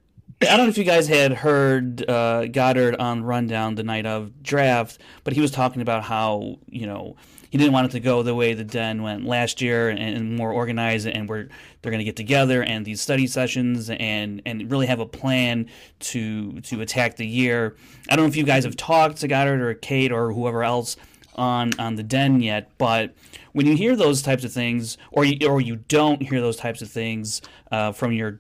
I 0.41 0.57
don't 0.57 0.65
know 0.65 0.69
if 0.69 0.77
you 0.77 0.83
guys 0.83 1.07
had 1.07 1.33
heard 1.33 2.07
uh, 2.09 2.47
Goddard 2.47 2.95
on 2.95 3.23
Rundown 3.23 3.75
the 3.75 3.83
night 3.83 4.05
of 4.05 4.41
draft, 4.41 4.99
but 5.23 5.33
he 5.33 5.41
was 5.41 5.51
talking 5.51 5.81
about 5.81 6.03
how 6.03 6.57
you 6.69 6.87
know 6.87 7.15
he 7.53 7.59
didn't 7.59 7.73
want 7.73 7.85
it 7.85 7.91
to 7.91 7.99
go 7.99 8.23
the 8.23 8.33
way 8.33 8.55
the 8.55 8.63
Den 8.63 9.03
went 9.03 9.27
last 9.27 9.61
year 9.61 9.89
and, 9.89 9.99
and 9.99 10.35
more 10.35 10.51
organized, 10.51 11.05
and 11.05 11.29
we're 11.29 11.49
they're 11.83 11.91
going 11.91 11.99
to 11.99 12.03
get 12.03 12.15
together 12.15 12.63
and 12.63 12.83
these 12.83 12.99
study 12.99 13.27
sessions 13.27 13.91
and 13.91 14.41
and 14.43 14.71
really 14.71 14.87
have 14.87 14.99
a 14.99 15.05
plan 15.05 15.69
to 15.99 16.59
to 16.61 16.81
attack 16.81 17.15
the 17.15 17.27
year. 17.27 17.75
I 18.09 18.15
don't 18.15 18.25
know 18.25 18.29
if 18.29 18.35
you 18.35 18.43
guys 18.43 18.63
have 18.63 18.75
talked 18.75 19.17
to 19.17 19.27
Goddard 19.27 19.61
or 19.61 19.75
Kate 19.75 20.11
or 20.11 20.33
whoever 20.33 20.63
else 20.63 20.97
on 21.35 21.79
on 21.79 21.93
the 21.93 22.01
Den 22.01 22.41
yet, 22.41 22.71
but 22.79 23.13
when 23.51 23.67
you 23.67 23.77
hear 23.77 23.95
those 23.95 24.23
types 24.23 24.43
of 24.43 24.51
things, 24.51 24.97
or 25.11 25.23
you, 25.23 25.47
or 25.47 25.61
you 25.61 25.75
don't 25.75 26.23
hear 26.23 26.41
those 26.41 26.57
types 26.57 26.81
of 26.81 26.89
things 26.89 27.39
uh, 27.71 27.91
from 27.91 28.13
your 28.13 28.39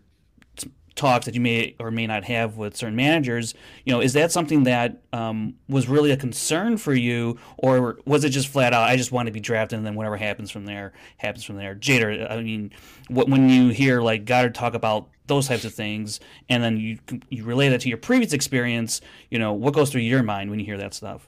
talks 0.95 1.25
that 1.25 1.35
you 1.35 1.41
may 1.41 1.75
or 1.79 1.91
may 1.91 2.05
not 2.07 2.23
have 2.23 2.57
with 2.57 2.75
certain 2.75 2.95
managers, 2.95 3.53
you 3.85 3.93
know, 3.93 3.99
is 3.99 4.13
that 4.13 4.31
something 4.31 4.63
that 4.63 5.01
um, 5.11 5.55
was 5.67 5.87
really 5.87 6.11
a 6.11 6.17
concern 6.17 6.77
for 6.77 6.93
you, 6.93 7.37
or 7.57 7.99
was 8.05 8.23
it 8.23 8.29
just 8.29 8.47
flat 8.47 8.73
out, 8.73 8.83
I 8.83 8.95
just 8.95 9.11
want 9.11 9.27
to 9.27 9.31
be 9.31 9.39
drafted, 9.39 9.77
and 9.77 9.85
then 9.85 9.95
whatever 9.95 10.17
happens 10.17 10.51
from 10.51 10.65
there 10.65 10.93
happens 11.17 11.43
from 11.43 11.57
there? 11.57 11.75
Jader, 11.75 12.29
I 12.29 12.41
mean, 12.41 12.71
what, 13.07 13.29
when 13.29 13.49
you 13.49 13.69
hear 13.69 14.01
like 14.01 14.25
Goddard 14.25 14.55
talk 14.55 14.73
about 14.73 15.09
those 15.27 15.47
types 15.47 15.65
of 15.65 15.73
things, 15.73 16.19
and 16.49 16.63
then 16.63 16.77
you 16.77 16.99
you 17.29 17.43
relate 17.43 17.69
that 17.69 17.81
to 17.81 17.89
your 17.89 17.97
previous 17.97 18.33
experience, 18.33 19.01
you 19.29 19.39
know, 19.39 19.53
what 19.53 19.73
goes 19.73 19.89
through 19.89 20.01
your 20.01 20.23
mind 20.23 20.49
when 20.49 20.59
you 20.59 20.65
hear 20.65 20.77
that 20.77 20.93
stuff? 20.93 21.27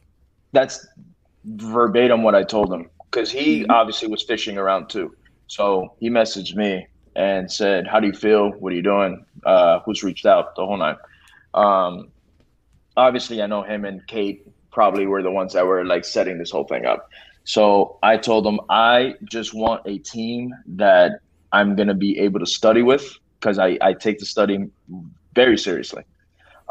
That's 0.52 0.86
verbatim 1.46 2.24
what 2.24 2.36
I 2.36 2.44
told 2.44 2.74
him 2.74 2.90
because 3.12 3.32
he 3.32 3.66
obviously 3.68 4.08
was 4.10 4.24
fishing 4.24 4.58
around 4.58 4.90
too. 4.90 5.16
So 5.48 5.96
he 6.00 6.10
messaged 6.10 6.56
me 6.56 6.88
and 7.16 7.52
said, 7.52 7.88
"How 7.88 8.00
do 8.00 8.08
you 8.08 8.14
feel? 8.14 8.50
What 8.52 8.74
are 8.74 8.76
you 8.76 8.82
doing? 8.82 9.26
Uh, 9.46 9.80
who's 9.86 10.04
reached 10.04 10.26
out? 10.26 10.56
The 10.56 10.66
whole 10.66 10.78
night. 10.78 10.98
Um, 11.54 12.10
obviously, 12.98 13.42
I 13.42 13.48
know 13.48 13.62
him 13.64 13.86
and 13.86 14.06
Kate 14.08 14.48
probably 14.72 15.06
were 15.06 15.24
the 15.24 15.32
ones 15.32 15.54
that 15.54 15.66
were 15.66 15.86
like 15.86 16.04
setting 16.04 16.38
this 16.38 16.52
whole 16.52 16.66
thing 16.66 16.86
up. 16.86 17.10
So 17.46 17.98
I 18.04 18.18
told 18.18 18.46
them 18.46 18.60
I 18.70 19.14
just 19.24 19.54
want 19.54 19.82
a 19.86 20.00
team 20.00 20.54
that 20.68 21.20
I'm 21.52 21.76
gonna 21.76 21.94
be 21.94 22.20
able 22.20 22.40
to 22.40 22.46
study 22.46 22.82
with 22.82 23.18
because 23.40 23.60
I, 23.60 23.78
I 23.82 23.94
take 23.94 24.20
the 24.20 24.26
studying 24.26 24.72
very 25.34 25.58
seriously. 25.58 26.04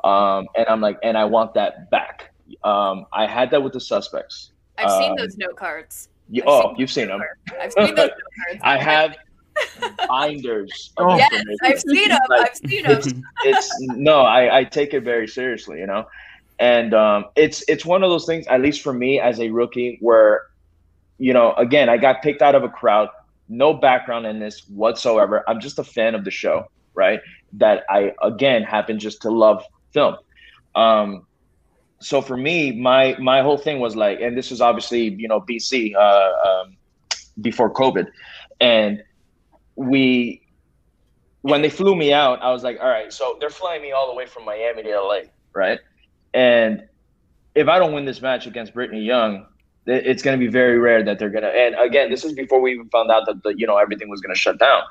Um, 0.02 0.46
and 0.56 0.66
I'm 0.68 0.80
like, 0.80 0.98
and 1.02 1.16
I 1.16 1.24
want 1.24 1.54
that 1.54 1.90
back. 1.90 2.34
Um, 2.62 3.06
I 3.12 3.26
had 3.26 3.50
that 3.52 3.62
with 3.62 3.72
the 3.72 3.80
suspects. 3.80 4.52
I've 4.76 4.90
seen 4.90 5.12
Um, 5.12 5.16
those 5.16 5.38
note 5.38 5.56
cards. 5.56 6.08
You, 6.28 6.42
oh, 6.46 6.70
seen 6.70 6.76
you've 6.78 6.90
seen 6.90 7.08
them. 7.08 7.22
I've 7.60 7.72
seen 7.72 7.86
those 7.94 7.96
note 7.96 8.10
cards. 8.48 8.60
I 8.62 8.76
have 8.76 9.16
binders. 10.08 10.92
Of 10.96 11.18
Yes. 11.18 11.44
I've 11.62 11.80
seen 11.80 12.08
them. 12.08 12.18
Like, 12.28 12.50
I've 12.50 12.70
seen 12.70 12.82
them. 12.84 12.92
it's 12.98 13.12
it's 13.44 13.80
no, 13.80 14.20
I, 14.20 14.58
I 14.58 14.64
take 14.64 14.94
it 14.94 15.02
very 15.02 15.28
seriously, 15.28 15.78
you 15.78 15.86
know, 15.86 16.06
and 16.58 16.94
um, 16.94 17.26
it's 17.36 17.64
it's 17.68 17.84
one 17.84 18.02
of 18.02 18.10
those 18.10 18.26
things. 18.26 18.46
At 18.46 18.60
least 18.60 18.82
for 18.82 18.92
me 18.92 19.20
as 19.20 19.40
a 19.40 19.50
rookie, 19.50 19.98
where 20.00 20.42
you 21.18 21.32
know, 21.32 21.52
again, 21.54 21.88
I 21.88 21.96
got 21.96 22.22
picked 22.22 22.42
out 22.42 22.54
of 22.54 22.64
a 22.64 22.68
crowd, 22.68 23.08
no 23.48 23.74
background 23.74 24.26
in 24.26 24.40
this 24.40 24.66
whatsoever. 24.68 25.44
I'm 25.48 25.60
just 25.60 25.78
a 25.78 25.84
fan 25.84 26.14
of 26.14 26.24
the 26.24 26.30
show, 26.30 26.66
right? 26.94 27.20
That 27.54 27.84
I 27.88 28.12
again 28.22 28.62
happen 28.62 28.98
just 28.98 29.22
to 29.22 29.30
love 29.30 29.64
film. 29.92 30.16
Um, 30.74 31.26
so 32.00 32.20
for 32.20 32.36
me, 32.36 32.72
my 32.72 33.16
my 33.18 33.42
whole 33.42 33.58
thing 33.58 33.80
was 33.80 33.96
like, 33.96 34.20
and 34.20 34.36
this 34.36 34.50
was 34.50 34.60
obviously 34.60 35.14
you 35.14 35.28
know 35.28 35.40
BC 35.40 35.94
uh, 35.94 36.32
um, 36.48 36.76
before 37.40 37.72
COVID, 37.72 38.08
and 38.60 39.02
we 39.76 40.42
when 41.42 41.60
they 41.60 41.68
flew 41.68 41.94
me 41.94 42.10
out, 42.12 42.40
I 42.42 42.50
was 42.52 42.64
like, 42.64 42.78
all 42.80 42.88
right, 42.88 43.12
so 43.12 43.36
they're 43.38 43.50
flying 43.50 43.82
me 43.82 43.92
all 43.92 44.08
the 44.08 44.14
way 44.14 44.24
from 44.24 44.46
Miami 44.46 44.82
to 44.82 44.98
LA, 44.98 45.18
right? 45.52 45.78
And 46.32 46.84
if 47.54 47.68
I 47.68 47.78
don't 47.78 47.92
win 47.92 48.06
this 48.06 48.22
match 48.22 48.46
against 48.46 48.72
Brittany 48.72 49.02
Young, 49.02 49.46
it's 49.86 50.22
going 50.22 50.38
to 50.38 50.44
be 50.44 50.50
very 50.50 50.78
rare 50.78 51.04
that 51.04 51.18
they're 51.18 51.30
going 51.30 51.44
to. 51.44 51.50
And 51.50 51.74
again, 51.74 52.10
this 52.10 52.24
is 52.24 52.32
before 52.32 52.60
we 52.60 52.72
even 52.72 52.88
found 52.88 53.10
out 53.10 53.26
that 53.26 53.42
the, 53.42 53.50
you 53.56 53.66
know 53.66 53.76
everything 53.76 54.08
was 54.08 54.20
going 54.20 54.34
to 54.34 54.40
shut 54.40 54.58
down. 54.58 54.82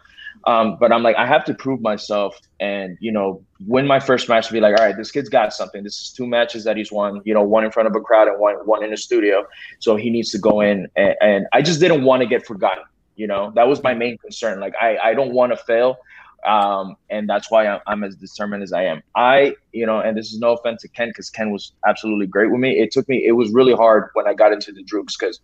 Um, 0.46 0.78
but 0.80 0.92
I'm 0.92 1.04
like, 1.04 1.16
I 1.16 1.26
have 1.26 1.46
to 1.46 1.54
prove 1.54 1.82
myself 1.82 2.40
and 2.60 2.98
you 3.00 3.12
know 3.12 3.44
win 3.66 3.88
my 3.88 4.00
first 4.00 4.30
match 4.30 4.48
to 4.48 4.54
be 4.54 4.60
like, 4.60 4.78
all 4.80 4.86
right, 4.86 4.96
this 4.96 5.12
kid's 5.12 5.30
got 5.30 5.54
something. 5.54 5.84
This 5.84 6.00
is 6.00 6.12
two 6.12 6.28
matches 6.28 6.64
that 6.66 6.78
he's 6.78 6.92
won. 6.92 7.22
You 7.26 7.34
know, 7.34 7.42
one 7.42 7.64
in 7.64 7.72
front 7.72 7.88
of 7.88 7.96
a 7.96 8.00
crowd 8.02 8.28
and 8.28 8.40
one 8.40 8.56
one 8.66 8.84
in 8.84 8.94
a 8.94 8.98
studio. 8.98 9.46
So 9.80 9.96
he 9.96 10.10
needs 10.10 10.30
to 10.32 10.38
go 10.38 10.62
in. 10.62 10.88
And, 10.96 11.16
and 11.22 11.48
I 11.52 11.62
just 11.62 11.80
didn't 11.80 12.04
want 12.04 12.22
to 12.22 12.28
get 12.28 12.46
forgotten. 12.46 12.84
You 13.16 13.28
know, 13.28 13.52
that 13.56 13.68
was 13.68 13.84
my 13.84 13.94
main 13.94 14.18
concern. 14.18 14.60
Like, 14.60 14.74
I 14.82 14.98
I 14.98 15.14
don't 15.14 15.34
want 15.34 15.52
to 15.52 15.58
fail 15.58 15.98
um, 16.46 16.98
and 17.10 17.28
that's 17.30 17.50
why 17.50 17.68
I'm, 17.68 17.80
I'm 17.88 18.04
as 18.04 18.16
determined 18.16 18.64
as 18.64 18.74
I 18.74 18.84
am. 18.84 19.02
I, 19.16 19.56
you 19.72 19.86
know, 19.86 20.00
and 20.00 20.18
this 20.18 20.32
is 20.34 20.40
no 20.40 20.54
offense 20.54 20.82
to 20.82 20.90
Ken 20.90 21.10
because 21.10 21.30
Ken 21.30 21.52
was 21.52 21.74
absolutely 21.88 22.28
great 22.28 22.52
with 22.52 22.60
me. 22.60 22.80
It 22.80 22.92
took 22.92 23.08
me, 23.08 23.26
it 23.26 23.34
was 23.34 23.52
really 23.52 23.74
hard 23.74 24.10
when 24.14 24.28
I 24.28 24.34
got 24.34 24.52
into 24.52 24.72
the 24.72 24.84
Droogs 24.84 25.14
because 25.18 25.40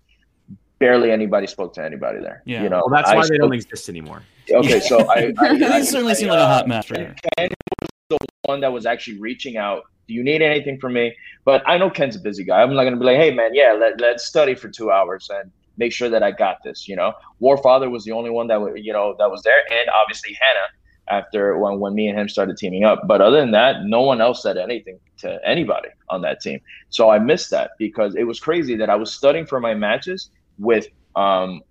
barely 0.79 1.11
anybody 1.11 1.47
spoke 1.47 1.73
to 1.75 1.83
anybody 1.83 2.19
there. 2.19 2.43
Yeah. 2.45 2.63
you 2.63 2.69
know, 2.69 2.83
Well, 2.85 2.95
that's 3.01 3.09
I 3.09 3.15
why 3.15 3.27
they 3.27 3.37
don't 3.37 3.53
exist 3.53 3.87
anymore. 3.87 4.23
Okay, 4.51 4.79
so 4.79 4.99
I, 5.09 5.33
I, 5.37 5.57
They 5.57 5.65
I 5.65 5.81
certainly 5.83 6.11
I, 6.11 6.15
seem 6.15 6.29
like 6.29 6.39
a 6.39 6.43
uh, 6.43 6.47
hot 6.47 6.67
match 6.67 6.91
right 6.91 6.99
here. 6.99 7.15
Ken 7.37 7.49
was 7.79 7.89
the 8.09 8.17
one 8.43 8.59
that 8.61 8.73
was 8.73 8.85
actually 8.85 9.19
reaching 9.19 9.57
out. 9.57 9.83
Do 10.07 10.13
you 10.13 10.23
need 10.23 10.41
anything 10.41 10.79
from 10.79 10.93
me? 10.93 11.15
But 11.45 11.61
I 11.67 11.77
know 11.77 11.89
Ken's 11.89 12.15
a 12.15 12.19
busy 12.19 12.43
guy. 12.43 12.61
I'm 12.61 12.73
not 12.73 12.83
gonna 12.83 12.97
be 12.97 13.05
like, 13.05 13.17
hey 13.17 13.31
man, 13.31 13.53
yeah, 13.53 13.73
let, 13.73 14.01
let's 14.01 14.25
study 14.25 14.55
for 14.55 14.67
two 14.67 14.91
hours 14.91 15.29
and 15.31 15.51
make 15.79 15.91
sure 15.93 16.09
that 16.09 16.21
I 16.21 16.31
got 16.31 16.57
this. 16.63 16.87
You 16.87 16.95
know, 16.95 17.13
Warfather 17.41 17.89
was 17.89 18.03
the 18.03 18.11
only 18.11 18.29
one 18.29 18.47
that 18.47 18.59
you 18.75 18.93
know 18.93 19.15
that 19.17 19.31
was 19.31 19.41
there, 19.43 19.61
and 19.71 19.89
obviously 20.01 20.37
Hannah 20.39 20.67
after 21.09 21.57
when 21.57 21.79
when 21.79 21.95
me 21.95 22.07
and 22.07 22.19
him 22.19 22.29
started 22.29 22.57
teaming 22.57 22.83
up. 22.83 23.01
But 23.07 23.21
other 23.21 23.39
than 23.39 23.51
that, 23.51 23.77
no 23.85 24.01
one 24.01 24.21
else 24.21 24.43
said 24.43 24.57
anything 24.57 24.99
to 25.19 25.39
anybody 25.43 25.89
on 26.09 26.21
that 26.21 26.41
team. 26.41 26.59
So 26.89 27.09
I 27.09 27.17
missed 27.19 27.49
that 27.51 27.71
because 27.79 28.15
it 28.15 28.25
was 28.25 28.39
crazy 28.39 28.75
that 28.77 28.89
I 28.91 28.95
was 28.95 29.11
studying 29.13 29.47
for 29.47 29.59
my 29.59 29.73
matches 29.73 30.29
with 30.59 30.87
um 31.15 31.61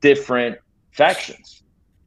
different 0.00 0.58
factions. 0.92 1.62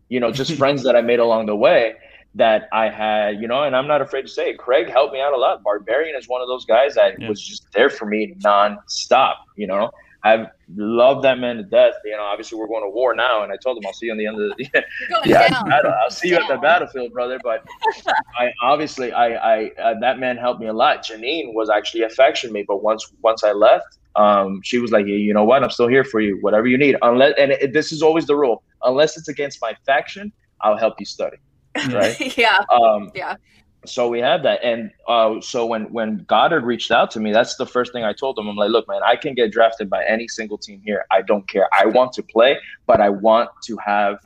You 0.09 0.19
know, 0.19 0.31
just 0.31 0.53
friends 0.57 0.83
that 0.83 0.95
I 0.95 1.01
made 1.01 1.19
along 1.19 1.45
the 1.45 1.55
way 1.55 1.93
that 2.35 2.63
I 2.71 2.89
had, 2.89 3.41
you 3.41 3.47
know, 3.47 3.63
and 3.63 3.75
I'm 3.75 3.87
not 3.87 4.01
afraid 4.01 4.21
to 4.23 4.27
say 4.27 4.51
it. 4.51 4.59
Craig 4.59 4.87
helped 4.89 5.13
me 5.13 5.21
out 5.21 5.33
a 5.33 5.37
lot. 5.37 5.63
Barbarian 5.63 6.15
is 6.15 6.27
one 6.27 6.41
of 6.41 6.47
those 6.47 6.65
guys 6.65 6.95
that 6.95 7.15
Yeah. 7.19 7.27
was 7.27 7.41
just 7.41 7.63
there 7.73 7.89
for 7.89 8.05
me 8.05 8.35
nonstop, 8.43 9.35
you 9.55 9.67
know. 9.67 9.89
I've 10.23 10.47
loved 10.75 11.23
that 11.23 11.39
man 11.39 11.57
to 11.57 11.63
death. 11.63 11.93
You 12.03 12.11
know, 12.17 12.23
obviously 12.23 12.59
we're 12.59 12.67
going 12.67 12.83
to 12.83 12.89
war 12.89 13.15
now, 13.15 13.43
and 13.43 13.51
I 13.51 13.55
told 13.57 13.77
him 13.77 13.83
I'll 13.87 13.93
see 13.93 14.07
you 14.07 14.11
on 14.11 14.17
the 14.17 14.25
end 14.27 14.41
of 14.41 14.57
the 14.57 14.83
yeah, 15.25 15.47
down. 15.49 15.69
battle. 15.69 15.93
I'll 16.03 16.09
see 16.11 16.29
you 16.29 16.35
at 16.35 16.47
the 16.47 16.57
battlefield, 16.57 17.13
brother. 17.13 17.39
But 17.41 17.63
I 18.37 18.51
obviously 18.61 19.11
I 19.11 19.35
I 19.35 19.71
uh, 19.81 19.99
that 20.01 20.19
man 20.19 20.37
helped 20.37 20.59
me 20.59 20.67
a 20.67 20.73
lot. 20.73 21.05
Janine 21.05 21.53
was 21.53 21.69
actually 21.69 22.03
a 22.03 22.09
faction 22.09 22.51
mate, 22.51 22.65
but 22.67 22.83
once 22.83 23.11
once 23.21 23.43
I 23.43 23.53
left, 23.53 23.97
um, 24.15 24.61
she 24.63 24.79
was 24.79 24.91
like, 24.91 25.05
hey, 25.05 25.13
you 25.17 25.33
know 25.33 25.45
what? 25.45 25.63
I'm 25.63 25.69
still 25.69 25.87
here 25.87 26.03
for 26.03 26.19
you. 26.19 26.37
Whatever 26.41 26.67
you 26.67 26.77
need, 26.77 26.97
unless 27.01 27.33
and 27.39 27.51
it, 27.51 27.73
this 27.73 27.91
is 27.91 28.01
always 28.01 28.25
the 28.27 28.35
rule. 28.35 28.63
Unless 28.83 29.17
it's 29.17 29.29
against 29.29 29.59
my 29.61 29.73
faction, 29.85 30.31
I'll 30.61 30.77
help 30.77 30.95
you 30.99 31.05
study. 31.05 31.37
Right. 31.91 32.37
yeah. 32.37 32.63
Um, 32.71 33.11
Yeah. 33.15 33.35
So 33.89 34.07
we 34.07 34.19
had 34.19 34.43
that. 34.43 34.63
And 34.63 34.91
uh, 35.07 35.41
so 35.41 35.65
when 35.65 35.91
when 35.91 36.17
goddard 36.27 36.63
reached 36.63 36.91
out 36.91 37.11
to 37.11 37.19
me 37.19 37.31
that's 37.31 37.55
the 37.55 37.65
first 37.65 37.91
thing 37.93 38.03
i 38.03 38.13
told 38.13 38.37
him. 38.37 38.47
I'm 38.47 38.55
like 38.55 38.69
look 38.69 38.87
man 38.87 39.01
i 39.03 39.15
can 39.15 39.33
get 39.33 39.51
drafted 39.51 39.89
by 39.89 40.03
any 40.05 40.27
single 40.27 40.57
team 40.57 40.81
here. 40.85 41.05
I 41.11 41.21
don't 41.21 41.47
care. 41.47 41.67
I 41.73 41.85
want 41.85 42.13
to 42.13 42.23
play 42.23 42.57
but 42.87 43.01
i 43.01 43.09
want 43.09 43.49
to 43.65 43.77
have 43.77 44.19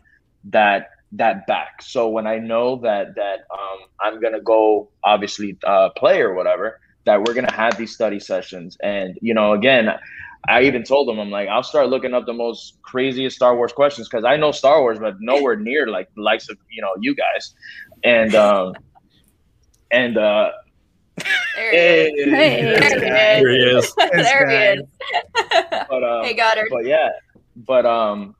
that 0.45 0.89
that 1.13 1.45
back. 1.47 1.81
So 1.81 2.09
when 2.09 2.27
i 2.27 2.37
know 2.37 2.77
that 2.77 3.15
that 3.15 3.39
um, 3.51 3.79
i'm 4.01 4.19
gonna 4.19 4.41
go 4.41 4.89
obviously 5.03 5.57
uh, 5.65 5.89
play 5.89 6.21
or 6.21 6.33
whatever 6.33 6.79
that 7.05 7.21
we're 7.23 7.33
gonna 7.33 7.53
have 7.53 7.77
these 7.77 7.93
study 7.93 8.19
sessions. 8.19 8.77
And 8.81 9.17
you 9.21 9.33
know 9.33 9.53
again 9.53 9.89
I 10.47 10.63
even 10.63 10.83
told 10.83 11.09
him, 11.09 11.19
I'm 11.19 11.29
like, 11.29 11.47
I'll 11.47 11.63
start 11.63 11.87
looking 11.89 12.13
up 12.13 12.25
the 12.25 12.33
most 12.33 12.81
craziest 12.81 13.35
Star 13.35 13.55
Wars 13.55 13.71
questions 13.71 14.09
because 14.09 14.25
I 14.25 14.35
know 14.35 14.51
Star 14.51 14.81
Wars, 14.81 14.99
but 14.99 15.15
nowhere 15.21 15.55
near 15.55 15.87
like 15.87 16.13
the 16.15 16.21
likes 16.21 16.49
of 16.49 16.57
you 16.69 16.81
know 16.81 16.93
you 16.99 17.15
guys. 17.15 17.53
And 18.03 18.35
um, 18.35 18.73
and 19.93 20.17
uh, 20.17 20.51
There 21.55 21.71
he 21.71 21.77
is. 21.77 22.25
Hey. 22.25 22.61
There 22.61 22.81
he 22.81 22.97
is. 22.97 22.99
There 23.39 23.49
he 23.49 23.57
is. 23.57 23.95
there 24.11 24.49
he 24.49 24.55
is. 24.81 24.87
but 25.89 26.03
um, 26.03 26.25
hey, 26.25 26.33
Goddard. 26.33 26.67
but 26.69 26.85
yeah, 26.85 27.09
but 27.55 27.85
um, 27.85 28.35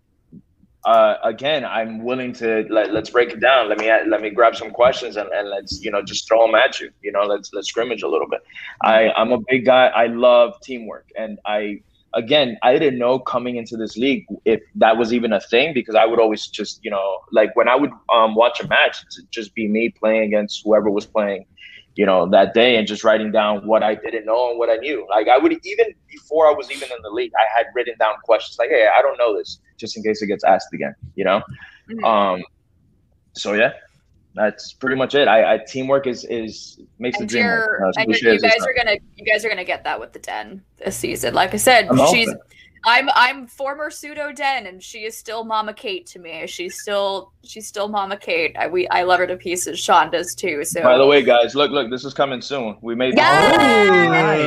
uh, 0.86 1.16
again, 1.24 1.64
I'm 1.64 2.04
willing 2.04 2.34
to 2.34 2.66
let, 2.70 2.92
let's 2.92 3.10
break 3.12 3.30
it 3.30 3.40
down. 3.40 3.70
Let 3.70 3.78
me 3.78 3.90
let 4.08 4.22
me 4.22 4.32
grab 4.32 4.56
some 4.56 4.72
questions 4.72 5.16
and, 5.16 5.30
and 5.30 5.50
let's 5.50 5.84
you 5.84 5.92
know 5.92 6.02
just 6.02 6.28
throw 6.28 6.46
them 6.46 6.56
at 6.56 6.80
you. 6.80 6.90
You 7.02 7.12
know, 7.12 7.22
let's 7.22 7.54
let's 7.54 7.70
scrimmage 7.70 8.02
a 8.02 8.08
little 8.08 8.28
bit. 8.28 8.42
I 8.82 9.12
I'm 9.12 9.32
a 9.32 9.40
big 9.48 9.66
guy. 9.66 9.88
I 9.88 10.08
love 10.08 10.60
teamwork, 10.62 11.08
and 11.16 11.40
I 11.46 11.82
again 12.14 12.58
I 12.64 12.78
didn't 12.78 13.00
know 13.00 13.20
coming 13.20 13.56
into 13.56 13.78
this 13.78 13.98
league 13.98 14.26
if 14.46 14.62
that 14.76 14.98
was 14.98 15.14
even 15.14 15.34
a 15.34 15.40
thing 15.40 15.74
because 15.74 15.96
I 15.96 16.06
would 16.06 16.20
always 16.20 16.48
just 16.48 16.80
you 16.84 16.92
know 16.92 17.20
like 17.32 17.56
when 17.56 17.68
I 17.68 17.76
would 17.76 17.92
um 18.14 18.36
watch 18.36 18.60
a 18.62 18.68
match, 18.68 18.98
it'd 19.18 19.32
just 19.32 19.54
be 19.56 19.68
me 19.68 19.90
playing 19.90 20.24
against 20.24 20.62
whoever 20.64 20.90
was 20.90 21.06
playing 21.06 21.46
you 21.96 22.06
know, 22.06 22.28
that 22.30 22.54
day 22.54 22.78
and 22.78 22.88
just 22.88 23.04
writing 23.04 23.32
down 23.32 23.68
what 23.68 23.84
I 23.84 23.96
didn't 23.96 24.26
know 24.26 24.50
and 24.50 24.58
what 24.58 24.70
I 24.70 24.76
knew. 24.78 25.06
Like 25.10 25.28
I 25.28 25.38
would 25.38 25.52
even 25.52 25.94
before 26.10 26.48
I 26.48 26.52
was 26.52 26.72
even 26.72 26.90
in 26.92 26.98
the 27.04 27.10
league, 27.10 27.32
I 27.38 27.46
had 27.58 27.68
written 27.76 27.96
down 28.00 28.16
questions 28.24 28.58
like, 28.58 28.70
"Hey, 28.70 28.88
I 28.98 29.02
don't 29.02 29.18
know 29.18 29.38
this," 29.38 29.60
just 29.78 29.96
in 29.96 30.04
case 30.04 30.22
it 30.22 30.28
gets 30.28 30.44
asked 30.44 30.74
again. 30.74 30.96
You 31.16 31.26
know. 31.26 31.42
Mhm. 31.90 32.04
Um. 32.04 32.44
So 33.36 33.54
yeah, 33.54 33.74
that's 34.36 34.74
pretty 34.74 34.96
much 34.96 35.16
it. 35.16 35.28
I, 35.28 35.56
I 35.56 35.58
teamwork 35.60 36.08
is 36.08 36.26
is 36.26 36.80
makes 37.00 37.18
the 37.20 37.26
dream 37.26 37.46
work. 37.46 37.70
you're, 37.80 37.88
Uh, 37.88 37.92
and 37.98 38.16
you 38.16 38.40
guys 38.42 38.42
not. 38.60 38.68
are 38.68 38.74
gonna 38.76 38.98
you 39.16 39.26
guys 39.26 39.46
are 39.46 39.50
gonna 39.50 39.64
get 39.64 39.84
that 39.84 40.00
with 40.00 40.14
the 40.14 40.20
den 40.20 40.64
this 40.78 40.96
season. 40.96 41.34
Like 41.34 41.54
I 41.54 41.58
said, 41.58 41.88
I'm 41.90 41.98
she's 42.12 42.28
hoping. 42.28 42.42
I'm 42.86 43.10
I'm 43.16 43.48
former 43.48 43.90
pseudo 43.90 44.34
den 44.34 44.68
and 44.68 44.84
she 44.84 45.06
is 45.06 45.16
still 45.16 45.46
Mama 45.46 45.74
Kate 45.74 46.06
to 46.08 46.20
me. 46.20 46.46
She's 46.48 46.82
still 46.82 47.32
she's 47.44 47.66
still 47.66 47.88
Mama 47.88 48.18
Kate. 48.18 48.56
I 48.60 48.68
we 48.68 48.88
I 48.90 49.04
love 49.04 49.20
her 49.20 49.28
to 49.28 49.38
pieces. 49.38 49.80
Sean 49.80 50.12
does 50.12 50.36
too. 50.36 50.66
So 50.66 50.82
By 50.84 50.98
the 50.98 51.06
way, 51.06 51.22
guys, 51.24 51.56
look, 51.56 51.72
look, 51.72 51.90
this 51.90 52.04
is 52.04 52.14
coming 52.14 52.42
soon. 52.42 52.76
We 52.82 52.94
made. 52.96 53.16
Yes! 53.16 54.44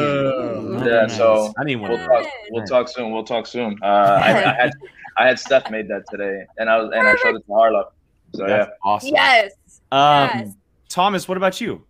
Yeah, 0.86 1.06
so 1.06 1.52
I 1.58 1.64
need 1.64 1.76
one 1.76 1.90
we'll 1.92 2.06
talk. 2.06 2.26
We'll 2.50 2.64
talk 2.66 2.88
soon. 2.88 3.12
We'll 3.12 3.24
talk 3.24 3.46
soon. 3.46 3.78
Uh, 3.82 3.86
I, 3.86 4.28
I 4.28 4.54
had 4.54 4.70
I 5.18 5.26
had 5.26 5.38
Steph 5.38 5.70
made 5.70 5.88
that 5.88 6.04
today, 6.10 6.44
and 6.58 6.68
I 6.68 6.76
was 6.78 6.90
and 6.94 7.06
I 7.06 7.16
showed 7.16 7.36
it 7.36 7.46
to 7.46 7.52
Harloff. 7.52 7.86
So 8.36 8.46
yeah. 8.46 8.56
That's 8.58 8.70
awesome. 8.82 9.10
Yes. 9.14 9.52
Um, 9.92 10.30
Yes. 10.34 10.48
Thomas, 10.88 11.28
what 11.28 11.36
about 11.36 11.60
you? 11.60 11.82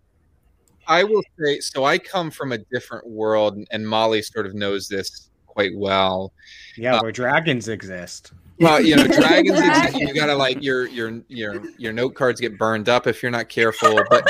I 0.87 1.03
will 1.03 1.21
say 1.39 1.59
so. 1.59 1.83
I 1.83 1.97
come 1.97 2.31
from 2.31 2.51
a 2.53 2.57
different 2.57 3.05
world, 3.07 3.57
and 3.71 3.87
Molly 3.87 4.21
sort 4.21 4.45
of 4.45 4.53
knows 4.55 4.87
this 4.87 5.29
quite 5.45 5.75
well. 5.75 6.31
Yeah, 6.77 7.01
where 7.01 7.11
dragons 7.11 7.67
exist. 7.67 8.31
Well, 8.59 8.79
you 8.81 8.95
know, 8.95 9.05
dragons. 9.07 9.59
exist, 9.59 9.97
you 9.97 10.13
gotta 10.13 10.35
like 10.35 10.63
your 10.63 10.87
your 10.87 11.21
your 11.27 11.61
your 11.77 11.93
note 11.93 12.15
cards 12.15 12.39
get 12.39 12.57
burned 12.57 12.89
up 12.89 13.05
if 13.05 13.21
you're 13.21 13.31
not 13.31 13.49
careful. 13.49 14.01
But 14.09 14.27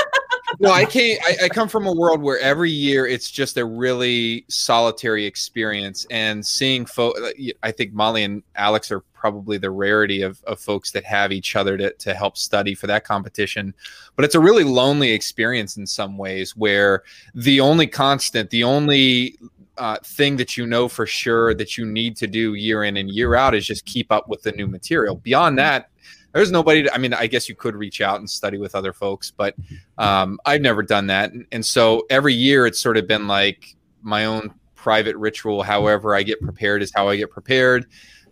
no, 0.60 0.72
I 0.72 0.86
came. 0.86 1.18
I, 1.24 1.46
I 1.46 1.50
come 1.50 1.68
from 1.68 1.86
a 1.86 1.94
world 1.94 2.22
where 2.22 2.40
every 2.40 2.72
year 2.72 3.06
it's 3.06 3.30
just 3.30 3.58
a 3.58 3.66
really 3.66 4.46
solitary 4.48 5.26
experience, 5.26 6.06
and 6.10 6.46
seeing 6.46 6.86
folks. 6.86 7.20
I 7.64 7.72
think 7.72 7.94
Molly 7.94 8.24
and 8.24 8.44
Alex 8.56 8.92
are 8.92 9.02
probably 9.14 9.58
the 9.58 9.72
rarity 9.72 10.22
of, 10.22 10.42
of 10.46 10.60
folks 10.60 10.92
that 10.92 11.04
have 11.04 11.32
each 11.32 11.56
other 11.56 11.76
to, 11.78 11.92
to 11.94 12.14
help 12.14 12.38
study 12.38 12.76
for 12.76 12.88
that 12.88 13.04
competition. 13.04 13.74
But 14.16 14.26
it's 14.26 14.36
a 14.36 14.40
really 14.40 14.64
lonely 14.64 15.12
experience 15.12 15.78
in 15.78 15.86
some 15.86 16.18
ways, 16.18 16.56
where 16.56 17.04
the 17.34 17.60
only 17.60 17.88
constant, 17.88 18.50
the 18.50 18.64
only 18.64 19.38
uh, 19.78 19.98
thing 20.04 20.38
that 20.38 20.58
you 20.58 20.66
know 20.66 20.88
for 20.88 21.06
sure 21.06 21.54
that 21.54 21.78
you 21.78 21.86
need 21.86 22.16
to 22.18 22.28
do 22.28 22.54
year 22.54 22.84
in 22.84 22.98
and 22.98 23.10
year 23.10 23.36
out 23.36 23.54
is 23.54 23.66
just 23.66 23.86
keep 23.86 24.12
up 24.12 24.28
with 24.28 24.42
the 24.44 24.52
new 24.54 24.68
material. 24.68 25.16
Beyond 25.16 25.58
that, 25.58 25.90
there's 26.34 26.52
nobody. 26.52 26.84
To, 26.84 26.94
I 26.94 26.98
mean, 26.98 27.14
I 27.14 27.28
guess 27.28 27.50
you 27.50 27.56
could 27.56 27.76
reach 27.76 28.02
out 28.02 28.20
and 28.20 28.30
study 28.30 28.58
with 28.58 28.76
other 28.76 28.94
folks, 28.94 29.32
but 29.32 29.56
um, 29.98 30.40
I've 30.46 30.62
never 30.62 30.84
done 30.84 31.08
that. 31.08 31.32
And, 31.32 31.46
and 31.52 31.66
so 31.66 32.06
every 32.10 32.34
year 32.34 32.66
it's 32.66 32.80
sort 32.80 32.98
of 32.98 33.08
been 33.08 33.28
like 33.28 33.76
my 34.02 34.26
own 34.26 34.54
private 34.76 35.16
ritual. 35.18 35.64
However, 35.64 36.16
I 36.16 36.24
get 36.24 36.40
prepared 36.42 36.82
is 36.82 36.92
how 36.96 37.10
I 37.10 37.18
get 37.18 37.30
prepared. 37.30 37.88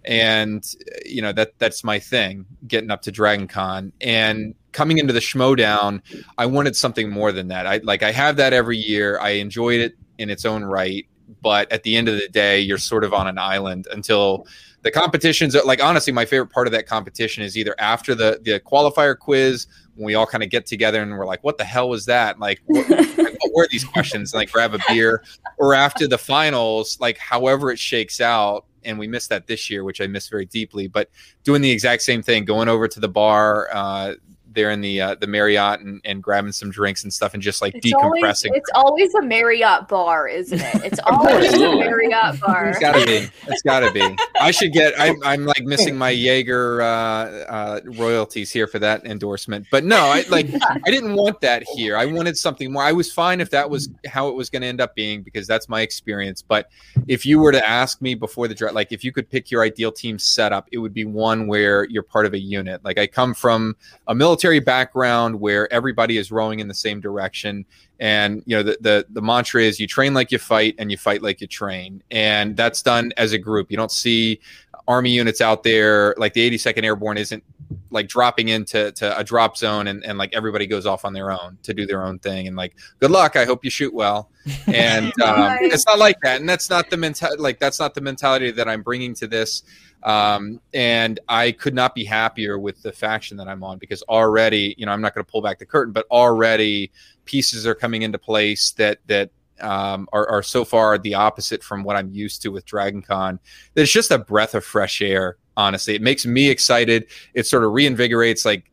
And 0.05 0.63
you 1.03 1.21
know 1.21 1.31
that 1.31 1.57
that's 1.57 1.83
my 1.83 1.97
thing. 1.97 2.45
Getting 2.67 2.91
up 2.91 3.01
to 3.03 3.11
Dragon 3.11 3.47
Con 3.47 3.91
and 4.01 4.53
coming 4.71 4.99
into 4.99 5.13
the 5.13 5.19
Schmoedown, 5.19 6.01
I 6.37 6.45
wanted 6.45 6.75
something 6.75 7.09
more 7.09 7.31
than 7.31 7.47
that. 7.47 7.65
I 7.65 7.77
like 7.77 8.03
I 8.03 8.11
have 8.11 8.35
that 8.37 8.53
every 8.53 8.77
year. 8.77 9.19
I 9.19 9.31
enjoyed 9.31 9.81
it 9.81 9.95
in 10.19 10.29
its 10.29 10.45
own 10.45 10.63
right, 10.63 11.07
but 11.41 11.71
at 11.71 11.83
the 11.83 11.95
end 11.95 12.07
of 12.09 12.15
the 12.15 12.27
day, 12.29 12.59
you're 12.59 12.77
sort 12.77 13.03
of 13.03 13.13
on 13.13 13.27
an 13.27 13.37
island 13.37 13.87
until 13.91 14.47
the 14.81 14.91
competitions. 14.91 15.55
Like 15.65 15.83
honestly, 15.83 16.13
my 16.13 16.25
favorite 16.25 16.51
part 16.51 16.67
of 16.67 16.73
that 16.73 16.87
competition 16.87 17.43
is 17.43 17.57
either 17.57 17.75
after 17.79 18.15
the 18.15 18.39
the 18.43 18.59
qualifier 18.59 19.17
quiz 19.17 19.67
when 19.95 20.05
we 20.05 20.15
all 20.15 20.27
kind 20.27 20.43
of 20.43 20.49
get 20.49 20.65
together 20.65 21.01
and 21.01 21.11
we're 21.17 21.25
like, 21.25 21.43
"What 21.43 21.57
the 21.57 21.63
hell 21.63 21.89
was 21.89 22.05
that?" 22.05 22.39
Like, 22.39 22.61
what, 22.65 22.89
like, 22.89 23.17
what 23.17 23.51
were 23.53 23.67
these 23.71 23.83
questions? 23.83 24.33
Like, 24.33 24.51
grab 24.51 24.73
a 24.75 24.79
beer, 24.87 25.23
or 25.57 25.73
after 25.73 26.07
the 26.07 26.17
finals, 26.17 26.99
like 26.99 27.17
however 27.17 27.71
it 27.71 27.79
shakes 27.79 28.21
out. 28.21 28.65
And 28.83 28.99
we 28.99 29.07
missed 29.07 29.29
that 29.29 29.47
this 29.47 29.71
year, 29.71 29.83
which 29.83 29.99
I 29.99 30.05
miss 30.05 30.29
very 30.29 30.45
deeply. 30.45 30.87
But 30.87 31.09
doing 31.43 31.63
the 31.63 31.71
exact 31.71 32.03
same 32.03 32.21
thing, 32.21 32.45
going 32.45 32.69
over 32.69 32.87
to 32.87 32.99
the 32.99 33.09
bar, 33.09 33.67
uh, 33.73 34.13
there 34.55 34.71
in 34.71 34.81
the 34.81 35.01
uh, 35.01 35.15
the 35.15 35.27
Marriott 35.27 35.81
and, 35.81 36.01
and 36.05 36.23
grabbing 36.23 36.51
some 36.51 36.71
drinks 36.71 37.03
and 37.03 37.13
stuff 37.13 37.33
and 37.33 37.43
just 37.43 37.61
like 37.61 37.75
It's 37.75 37.93
always, 37.93 38.23
decompressing. 38.23 38.49
it's 38.53 38.69
always 38.73 39.13
a 39.15 39.21
Marriott 39.21 39.87
bar, 39.87 40.27
isn't 40.27 40.59
it? 40.59 40.83
It's 40.83 40.99
always 41.05 41.53
a 41.53 41.59
Marriott 41.59 42.39
bar. 42.39 42.69
It's 42.69 42.79
gotta 42.79 43.05
be. 43.05 43.27
It's 43.47 43.61
gotta 43.61 43.91
be. 43.91 44.15
I 44.39 44.51
should 44.51 44.73
get. 44.73 44.93
I'm, 44.99 45.21
I'm 45.23 45.45
like 45.45 45.63
missing 45.63 45.97
my 45.97 46.09
Jaeger 46.09 46.81
uh, 46.81 46.85
uh, 46.85 47.79
royalties 47.85 48.51
here 48.51 48.67
for 48.67 48.79
that 48.79 49.05
endorsement. 49.05 49.67
But 49.71 49.83
no, 49.83 49.97
I 49.97 50.23
like. 50.29 50.47
I 50.85 50.89
didn't 50.91 51.15
want 51.15 51.41
that 51.41 51.63
here. 51.75 51.97
I 51.97 52.05
wanted 52.05 52.37
something 52.37 52.71
more. 52.71 52.83
I 52.83 52.91
was 52.91 53.11
fine 53.11 53.41
if 53.41 53.49
that 53.51 53.69
was 53.69 53.89
how 54.07 54.29
it 54.29 54.35
was 54.35 54.49
going 54.49 54.61
to 54.61 54.67
end 54.67 54.81
up 54.81 54.95
being 54.95 55.21
because 55.21 55.47
that's 55.47 55.67
my 55.67 55.81
experience. 55.81 56.41
But 56.41 56.69
if 57.07 57.25
you 57.25 57.39
were 57.39 57.51
to 57.51 57.67
ask 57.67 58.01
me 58.01 58.15
before 58.15 58.47
the 58.47 58.55
draft, 58.55 58.75
like 58.75 58.91
if 58.91 59.03
you 59.03 59.11
could 59.11 59.29
pick 59.29 59.51
your 59.51 59.63
ideal 59.63 59.91
team 59.91 60.17
setup, 60.17 60.67
it 60.71 60.77
would 60.77 60.93
be 60.93 61.05
one 61.05 61.47
where 61.47 61.85
you're 61.85 62.03
part 62.03 62.25
of 62.25 62.33
a 62.33 62.39
unit. 62.39 62.83
Like 62.83 62.97
I 62.97 63.07
come 63.07 63.33
from 63.33 63.75
a 64.07 64.15
military 64.15 64.44
background 64.59 65.39
where 65.39 65.71
everybody 65.71 66.17
is 66.17 66.31
rowing 66.31 66.59
in 66.59 66.67
the 66.67 66.73
same 66.73 66.99
direction. 66.99 67.65
And 67.99 68.43
you 68.45 68.57
know 68.57 68.63
the, 68.63 68.77
the 68.81 69.05
the 69.09 69.21
mantra 69.21 69.61
is 69.63 69.79
you 69.79 69.87
train 69.87 70.13
like 70.13 70.31
you 70.31 70.37
fight 70.37 70.75
and 70.77 70.91
you 70.91 70.97
fight 70.97 71.21
like 71.21 71.41
you 71.41 71.47
train. 71.47 72.03
And 72.11 72.57
that's 72.57 72.81
done 72.81 73.11
as 73.17 73.31
a 73.31 73.37
group. 73.37 73.71
You 73.71 73.77
don't 73.77 73.91
see 73.91 74.39
army 74.87 75.11
units 75.11 75.41
out 75.41 75.63
there. 75.63 76.13
Like 76.17 76.33
the 76.33 76.49
82nd 76.49 76.83
airborne 76.83 77.17
isn't 77.17 77.43
like 77.89 78.07
dropping 78.07 78.49
into 78.49 78.91
to 78.91 79.17
a 79.17 79.23
drop 79.23 79.57
zone 79.57 79.87
and, 79.87 80.03
and 80.05 80.17
like 80.17 80.33
everybody 80.33 80.67
goes 80.67 80.85
off 80.85 81.05
on 81.05 81.13
their 81.13 81.31
own 81.31 81.57
to 81.63 81.73
do 81.73 81.85
their 81.85 82.03
own 82.03 82.19
thing 82.19 82.47
and 82.47 82.55
like 82.55 82.75
good 82.99 83.11
luck 83.11 83.35
i 83.35 83.45
hope 83.45 83.63
you 83.63 83.69
shoot 83.69 83.93
well 83.93 84.29
and 84.67 85.07
um, 85.23 85.57
it's 85.61 85.85
not 85.85 85.97
like 85.97 86.17
that 86.21 86.39
and 86.39 86.47
that's 86.47 86.69
not 86.69 86.89
the 86.89 86.97
mentality 86.97 87.41
like 87.41 87.59
that's 87.59 87.79
not 87.79 87.93
the 87.93 88.01
mentality 88.01 88.51
that 88.51 88.67
i'm 88.67 88.81
bringing 88.81 89.13
to 89.13 89.27
this 89.27 89.63
um, 90.05 90.61
and 90.71 91.19
I 91.27 91.51
could 91.51 91.73
not 91.73 91.95
be 91.95 92.05
happier 92.05 92.59
with 92.59 92.81
the 92.83 92.91
faction 92.91 93.37
that 93.37 93.47
I'm 93.47 93.63
on 93.63 93.79
because 93.79 94.03
already, 94.03 94.75
you 94.77 94.85
know, 94.85 94.91
I'm 94.91 95.01
not 95.01 95.15
going 95.15 95.25
to 95.25 95.31
pull 95.31 95.41
back 95.41 95.57
the 95.57 95.65
curtain, 95.65 95.93
but 95.93 96.05
already 96.11 96.91
pieces 97.25 97.65
are 97.65 97.73
coming 97.73 98.03
into 98.03 98.19
place 98.19 98.71
that 98.73 98.99
that 99.07 99.31
um, 99.61 100.07
are, 100.13 100.29
are 100.29 100.43
so 100.43 100.63
far 100.63 100.99
the 100.99 101.15
opposite 101.15 101.63
from 101.63 101.83
what 101.83 101.95
I'm 101.95 102.11
used 102.11 102.43
to 102.43 102.49
with 102.49 102.65
Dragon 102.65 103.01
Con. 103.01 103.39
That 103.73 103.81
it's 103.81 103.91
just 103.91 104.11
a 104.11 104.19
breath 104.19 104.53
of 104.53 104.63
fresh 104.63 105.01
air. 105.01 105.37
Honestly, 105.57 105.95
it 105.95 106.01
makes 106.01 106.25
me 106.25 106.49
excited. 106.49 107.07
It 107.33 107.45
sort 107.45 107.63
of 107.63 107.71
reinvigorates. 107.71 108.45
Like 108.45 108.65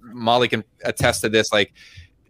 Molly 0.00 0.48
can 0.48 0.64
attest 0.84 1.20
to 1.22 1.28
this. 1.28 1.52
Like 1.52 1.72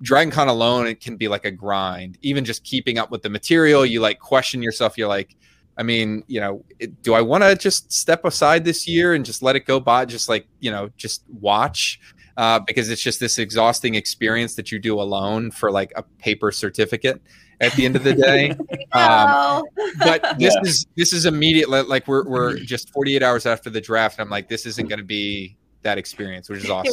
Dragon 0.02 0.30
Con 0.30 0.48
alone, 0.48 0.86
it 0.86 1.00
can 1.00 1.16
be 1.16 1.28
like 1.28 1.44
a 1.44 1.50
grind. 1.50 2.18
Even 2.22 2.44
just 2.44 2.64
keeping 2.64 2.98
up 2.98 3.10
with 3.10 3.22
the 3.22 3.28
material, 3.30 3.86
you 3.86 4.00
like 4.00 4.18
question 4.18 4.62
yourself. 4.62 4.98
You're 4.98 5.08
like, 5.08 5.36
I 5.78 5.82
mean, 5.82 6.24
you 6.26 6.40
know, 6.40 6.64
it, 6.78 7.02
do 7.02 7.14
I 7.14 7.20
want 7.20 7.44
to 7.44 7.54
just 7.54 7.92
step 7.92 8.24
aside 8.24 8.64
this 8.64 8.88
year 8.88 9.14
and 9.14 9.24
just 9.24 9.42
let 9.42 9.56
it 9.56 9.64
go 9.66 9.78
by? 9.80 10.04
Just 10.04 10.28
like, 10.28 10.46
you 10.58 10.70
know, 10.70 10.90
just 10.96 11.22
watch. 11.40 12.00
uh, 12.36 12.58
because 12.58 12.88
it's 12.90 13.02
just 13.02 13.20
this 13.20 13.38
exhausting 13.38 13.94
experience 13.96 14.54
that 14.54 14.72
you 14.72 14.78
do 14.78 14.98
alone 15.00 15.50
for 15.50 15.70
like 15.70 15.92
a 15.96 16.02
paper 16.18 16.50
certificate 16.50 17.20
at 17.60 17.72
the 17.74 17.84
end 17.84 17.96
of 17.96 18.04
the 18.04 18.14
day. 18.14 18.54
Um, 18.92 19.62
but 20.00 20.20
this 20.38 20.52
Yeah. 20.56 20.62
is 20.68 20.86
this 20.96 21.12
is 21.12 21.24
immediate. 21.24 21.68
Like 21.68 22.08
we're 22.08 22.28
we're 22.28 22.56
just 22.56 22.90
48 22.92 23.22
hours 23.22 23.46
after 23.46 23.70
the 23.70 23.80
draft. 23.80 24.18
And 24.18 24.24
I'm 24.26 24.30
like, 24.30 24.48
this 24.48 24.66
isn't 24.66 24.88
going 24.88 24.98
to 24.98 25.04
be 25.04 25.56
that 25.82 25.98
experience, 25.98 26.48
which 26.48 26.64
is 26.64 26.70
awesome. 26.70 26.92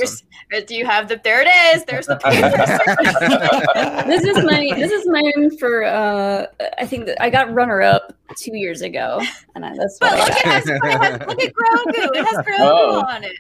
Here's, 0.50 0.64
do 0.66 0.76
you 0.76 0.86
have 0.86 1.08
the? 1.08 1.20
There 1.24 1.42
it 1.46 1.76
is. 1.76 1.84
There's 1.86 2.06
the. 2.08 2.16
this 4.08 4.24
is 4.24 4.44
my 4.44 4.70
this 4.76 4.92
is 4.92 5.08
mine 5.08 5.58
for 5.58 5.84
uh 5.86 6.46
I 6.78 6.86
think 6.86 7.06
that 7.08 7.22
I 7.22 7.30
got 7.30 7.54
runner 7.54 7.82
up 7.82 8.14
two 8.38 8.56
years 8.58 8.82
ago, 8.82 9.22
and 9.56 9.66
I, 9.66 9.76
that's 9.76 9.98
But 10.00 10.18
look, 10.18 10.28
got. 10.28 10.38
it 10.38 10.46
has, 10.46 10.68
it 10.68 10.80
has 10.84 11.20
look 11.28 11.42
at 11.44 11.54
Grogu. 11.54 12.10
It 12.16 12.26
has 12.26 12.38
Grogu 12.46 12.60
Oh. 12.60 13.04
on 13.08 13.24
it. 13.24 13.34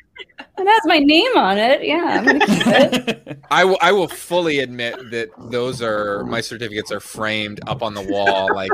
It 0.60 0.66
has 0.66 0.82
my 0.86 0.98
name 1.00 1.38
on 1.38 1.58
it. 1.58 1.84
Yeah, 1.84 2.04
I'm 2.04 2.26
gonna 2.26 2.46
keep 2.46 2.68
it. 2.68 3.40
I 3.52 3.64
will 3.66 3.78
I 3.82 3.92
will 3.92 4.08
fully 4.08 4.60
admit 4.60 4.96
that 5.12 5.30
those 5.52 5.82
are 5.82 6.24
my 6.26 6.42
certificates 6.42 6.92
are 6.92 7.00
framed 7.00 7.60
up 7.68 7.84
on 7.84 7.94
the 7.94 8.02
wall 8.02 8.50
like 8.54 8.72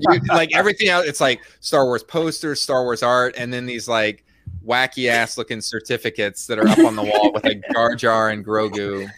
you, 0.00 0.20
like 0.28 0.54
everything 0.56 0.88
else 0.88 1.06
it's 1.06 1.20
like 1.20 1.40
Star 1.60 1.84
Wars 1.84 2.02
posters, 2.02 2.60
Star 2.60 2.82
Wars 2.82 3.02
art 3.04 3.34
and 3.38 3.52
then 3.52 3.66
these 3.66 3.86
like 3.88 4.24
wacky 4.66 5.08
ass 5.08 5.36
looking 5.38 5.60
certificates 5.60 6.46
that 6.46 6.58
are 6.58 6.68
up 6.68 6.78
on 6.78 6.96
the 6.96 7.02
wall 7.02 7.32
with 7.32 7.44
like 7.44 7.62
Jar 7.72 7.94
Jar 7.94 8.30
and 8.30 8.44
Grogu. 8.44 9.08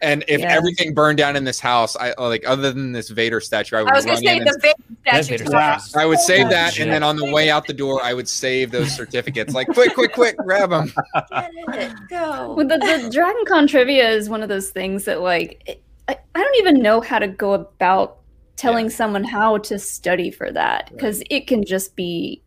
And 0.00 0.24
if 0.28 0.40
Yes. 0.40 0.52
everything 0.56 0.94
burned 0.94 1.18
down 1.18 1.34
in 1.34 1.42
this 1.42 1.58
house, 1.58 1.96
I 1.96 2.14
like 2.18 2.44
other 2.46 2.72
than 2.72 2.92
this 2.92 3.08
Vader 3.08 3.40
statue, 3.40 3.76
I 3.76 3.82
would 3.82 3.92
I 3.92 3.96
was 3.96 4.04
gonna 4.04 4.18
say 4.18 4.38
the 4.38 4.58
Vader 4.62 5.24
statue. 5.24 5.44
Vader 5.44 5.78
I 5.96 6.06
would 6.06 6.20
save 6.20 6.48
that, 6.50 6.74
shit. 6.74 6.84
and 6.84 6.92
then 6.92 7.02
on 7.02 7.16
the 7.16 7.32
way 7.32 7.50
out 7.50 7.66
the 7.66 7.72
door, 7.72 8.00
I 8.02 8.14
would 8.14 8.28
save 8.28 8.70
those 8.70 8.92
certificates. 8.94 9.54
Like, 9.54 9.66
quick, 9.68 9.94
quick, 9.94 10.12
quick, 10.12 10.36
grab 10.36 10.70
them. 10.70 10.92
Get 11.32 11.50
it. 11.74 11.92
Go. 12.08 12.54
Well, 12.54 12.68
the, 12.68 12.78
the 12.78 13.10
Dragon 13.12 13.44
Con 13.48 13.66
trivia 13.66 14.08
is 14.08 14.28
one 14.28 14.42
of 14.42 14.48
those 14.48 14.70
things 14.70 15.04
that 15.06 15.20
like 15.20 15.62
it, 15.66 15.82
I, 16.06 16.16
I 16.34 16.42
don't 16.44 16.56
even 16.58 16.80
know 16.80 17.00
how 17.00 17.18
to 17.18 17.26
go 17.26 17.52
about 17.54 18.18
telling 18.54 18.90
someone 18.90 19.24
how 19.24 19.58
to 19.58 19.78
study 19.80 20.30
for 20.30 20.52
that 20.52 20.90
because 20.92 21.22
it 21.28 21.46
can 21.48 21.64
just 21.64 21.96
be 21.96 22.40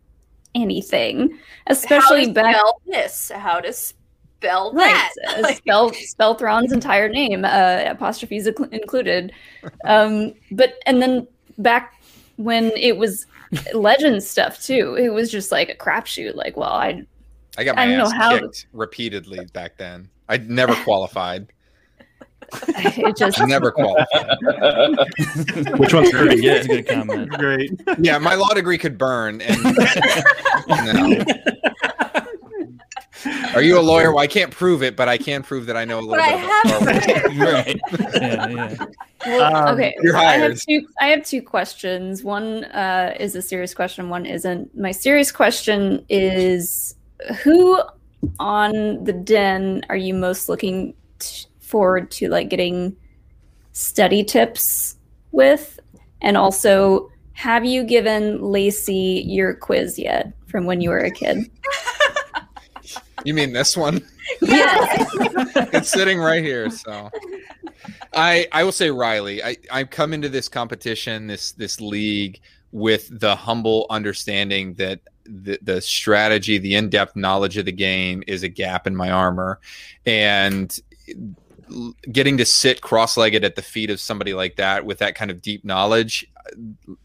anything, 0.55 1.37
especially 1.67 2.21
how 2.21 2.27
to 2.27 2.33
back 2.33 2.55
spell 2.55 2.81
this. 2.87 3.31
How 3.35 3.59
to 3.59 3.71
spell 3.73 4.71
that. 4.73 5.11
uh, 5.29 5.37
Like, 5.41 5.57
spell 5.57 5.93
spell 5.93 6.35
Thrawn's 6.35 6.71
entire 6.71 7.09
name, 7.09 7.45
uh, 7.45 7.83
apostrophes 7.87 8.47
inclu- 8.47 8.71
included. 8.73 9.31
Um, 9.85 10.33
but 10.51 10.75
and 10.85 11.01
then 11.01 11.27
back 11.57 12.01
when 12.37 12.71
it 12.75 12.97
was 12.97 13.25
legend 13.73 14.23
stuff 14.23 14.61
too, 14.61 14.95
it 14.95 15.09
was 15.09 15.31
just 15.31 15.51
like 15.51 15.69
a 15.69 15.75
crapshoot. 15.75 16.35
Like, 16.35 16.57
well, 16.57 16.71
I 16.73 17.03
I 17.57 17.63
got 17.63 17.77
I 17.77 17.85
my 17.85 17.91
don't 17.91 17.97
know 17.97 18.05
ass 18.05 18.11
how- 18.13 18.39
kicked 18.39 18.67
repeatedly 18.73 19.45
back 19.53 19.77
then. 19.77 20.09
I 20.29 20.37
never 20.37 20.73
qualified. 20.83 21.51
it 22.67 23.15
just 23.15 23.39
never 23.47 23.71
qualified. 23.71 24.07
Which 25.79 25.93
one's 25.93 26.11
hard 26.11 26.31
to 26.31 26.41
That's 26.41 26.65
a 26.65 26.67
good 26.67 26.87
comment. 26.87 27.29
Great. 27.31 27.71
Yeah, 27.99 28.17
my 28.17 28.35
law 28.35 28.49
degree 28.53 28.77
could 28.77 28.97
burn. 28.97 29.41
And 29.41 29.63
no. 30.67 31.23
Are 33.53 33.61
you 33.61 33.77
a 33.77 33.81
lawyer? 33.81 34.11
Well, 34.11 34.23
I 34.23 34.27
can't 34.27 34.51
prove 34.51 34.81
it, 34.81 34.95
but 34.95 35.07
I 35.07 35.17
can 35.17 35.43
prove 35.43 35.67
that 35.67 35.77
I 35.77 35.85
know 35.85 35.99
a 35.99 36.01
little 36.01 36.15
But 36.15 36.25
bit 36.25 36.49
I 36.49 36.91
about 36.93 37.03
Star 37.03 37.29
have. 37.29 37.37
right. 37.37 37.79
Yeah, 38.15 38.47
yeah. 38.49 38.85
Well, 39.27 39.55
Um, 39.67 39.75
okay, 39.75 39.95
you're 40.01 40.17
I 40.17 40.37
have 40.37 40.59
two. 40.59 40.87
I 40.99 41.07
have 41.07 41.23
two 41.23 41.41
questions. 41.43 42.23
One 42.23 42.63
uh, 42.65 43.15
is 43.19 43.35
a 43.35 43.41
serious 43.41 43.73
question. 43.75 44.09
One 44.09 44.25
isn't. 44.25 44.75
My 44.75 44.91
serious 44.91 45.31
question 45.31 46.03
is: 46.09 46.95
Who 47.43 47.79
on 48.39 49.03
the 49.03 49.13
Den 49.13 49.83
are 49.89 49.95
you 49.97 50.15
most 50.15 50.49
looking 50.49 50.95
t- 51.19 51.45
forward 51.71 52.11
to, 52.11 52.29
like 52.29 52.49
getting 52.49 52.95
study 53.71 54.23
tips 54.23 54.97
with? 55.31 55.79
And 56.21 56.37
also, 56.37 57.09
have 57.33 57.65
you 57.65 57.83
given 57.83 58.41
Lacey 58.41 59.23
your 59.25 59.55
quiz 59.55 59.97
yet 59.97 60.33
from 60.47 60.65
when 60.65 60.81
you 60.81 60.89
were 60.91 60.99
a 60.99 61.11
kid? 61.11 61.49
You 63.23 63.33
mean 63.33 63.53
this 63.53 63.77
one? 63.77 64.01
Yes. 64.41 65.07
it's 65.73 65.89
sitting 65.89 66.19
right 66.19 66.43
here. 66.43 66.69
So 66.69 67.09
I 68.13 68.47
I 68.51 68.63
will 68.63 68.71
say 68.71 68.89
Riley. 68.89 69.43
I 69.43 69.57
I 69.71 69.83
come 69.83 70.13
into 70.13 70.29
this 70.29 70.49
competition, 70.49 71.27
this 71.27 71.51
this 71.53 71.79
league 71.79 72.39
with 72.71 73.19
the 73.19 73.35
humble 73.35 73.85
understanding 73.89 74.73
that 74.75 75.01
the, 75.25 75.59
the 75.61 75.81
strategy, 75.81 76.57
the 76.57 76.73
in-depth 76.75 77.15
knowledge 77.15 77.57
of 77.57 77.65
the 77.65 77.71
game 77.71 78.23
is 78.27 78.43
a 78.43 78.49
gap 78.49 78.87
in 78.87 78.95
my 78.95 79.11
armor. 79.11 79.59
And 80.05 80.77
getting 82.11 82.37
to 82.37 82.45
sit 82.45 82.81
cross-legged 82.81 83.43
at 83.43 83.55
the 83.55 83.61
feet 83.61 83.89
of 83.89 83.99
somebody 83.99 84.33
like 84.33 84.55
that 84.55 84.85
with 84.85 84.99
that 84.99 85.15
kind 85.15 85.31
of 85.31 85.41
deep 85.41 85.63
knowledge 85.63 86.27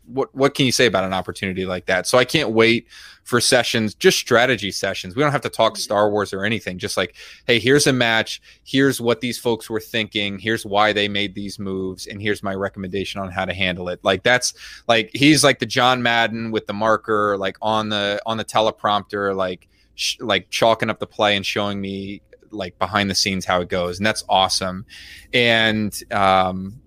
what 0.04 0.34
what 0.34 0.54
can 0.54 0.66
you 0.66 0.72
say 0.72 0.86
about 0.86 1.04
an 1.04 1.12
opportunity 1.12 1.66
like 1.66 1.86
that? 1.86 2.06
So 2.06 2.18
i 2.18 2.24
can't 2.24 2.50
wait 2.50 2.86
for 3.24 3.40
sessions 3.40 3.94
just 3.94 4.18
strategy 4.18 4.70
sessions. 4.70 5.16
We 5.16 5.22
don't 5.22 5.32
have 5.32 5.40
to 5.42 5.48
talk 5.48 5.74
mm-hmm. 5.74 5.80
star 5.80 6.10
wars 6.10 6.32
or 6.32 6.44
anything 6.44 6.78
just 6.78 6.96
like 6.96 7.16
hey 7.46 7.58
here's 7.58 7.86
a 7.86 7.92
match 7.92 8.40
here's 8.64 9.00
what 9.00 9.20
these 9.20 9.38
folks 9.38 9.68
were 9.68 9.80
thinking 9.80 10.38
here's 10.38 10.64
why 10.64 10.92
they 10.92 11.08
made 11.08 11.34
these 11.34 11.58
moves 11.58 12.06
and 12.06 12.20
here's 12.20 12.42
my 12.42 12.54
recommendation 12.54 13.20
on 13.20 13.30
how 13.30 13.44
to 13.44 13.54
handle 13.54 13.88
it. 13.88 14.00
Like 14.02 14.22
that's 14.22 14.54
like 14.88 15.10
he's 15.12 15.44
like 15.44 15.58
the 15.58 15.66
john 15.66 16.02
madden 16.02 16.50
with 16.50 16.66
the 16.66 16.72
marker 16.72 17.36
like 17.36 17.56
on 17.62 17.88
the 17.88 18.20
on 18.26 18.36
the 18.36 18.44
teleprompter 18.44 19.34
like 19.34 19.68
sh- 19.94 20.18
like 20.20 20.50
chalking 20.50 20.90
up 20.90 20.98
the 20.98 21.06
play 21.06 21.36
and 21.36 21.44
showing 21.44 21.80
me 21.80 22.22
like 22.50 22.78
behind 22.78 23.10
the 23.10 23.14
scenes 23.14 23.44
how 23.44 23.60
it 23.60 23.68
goes 23.68 23.98
and 23.98 24.06
that's 24.06 24.24
awesome 24.28 24.84
and 25.32 26.02
um 26.12 26.80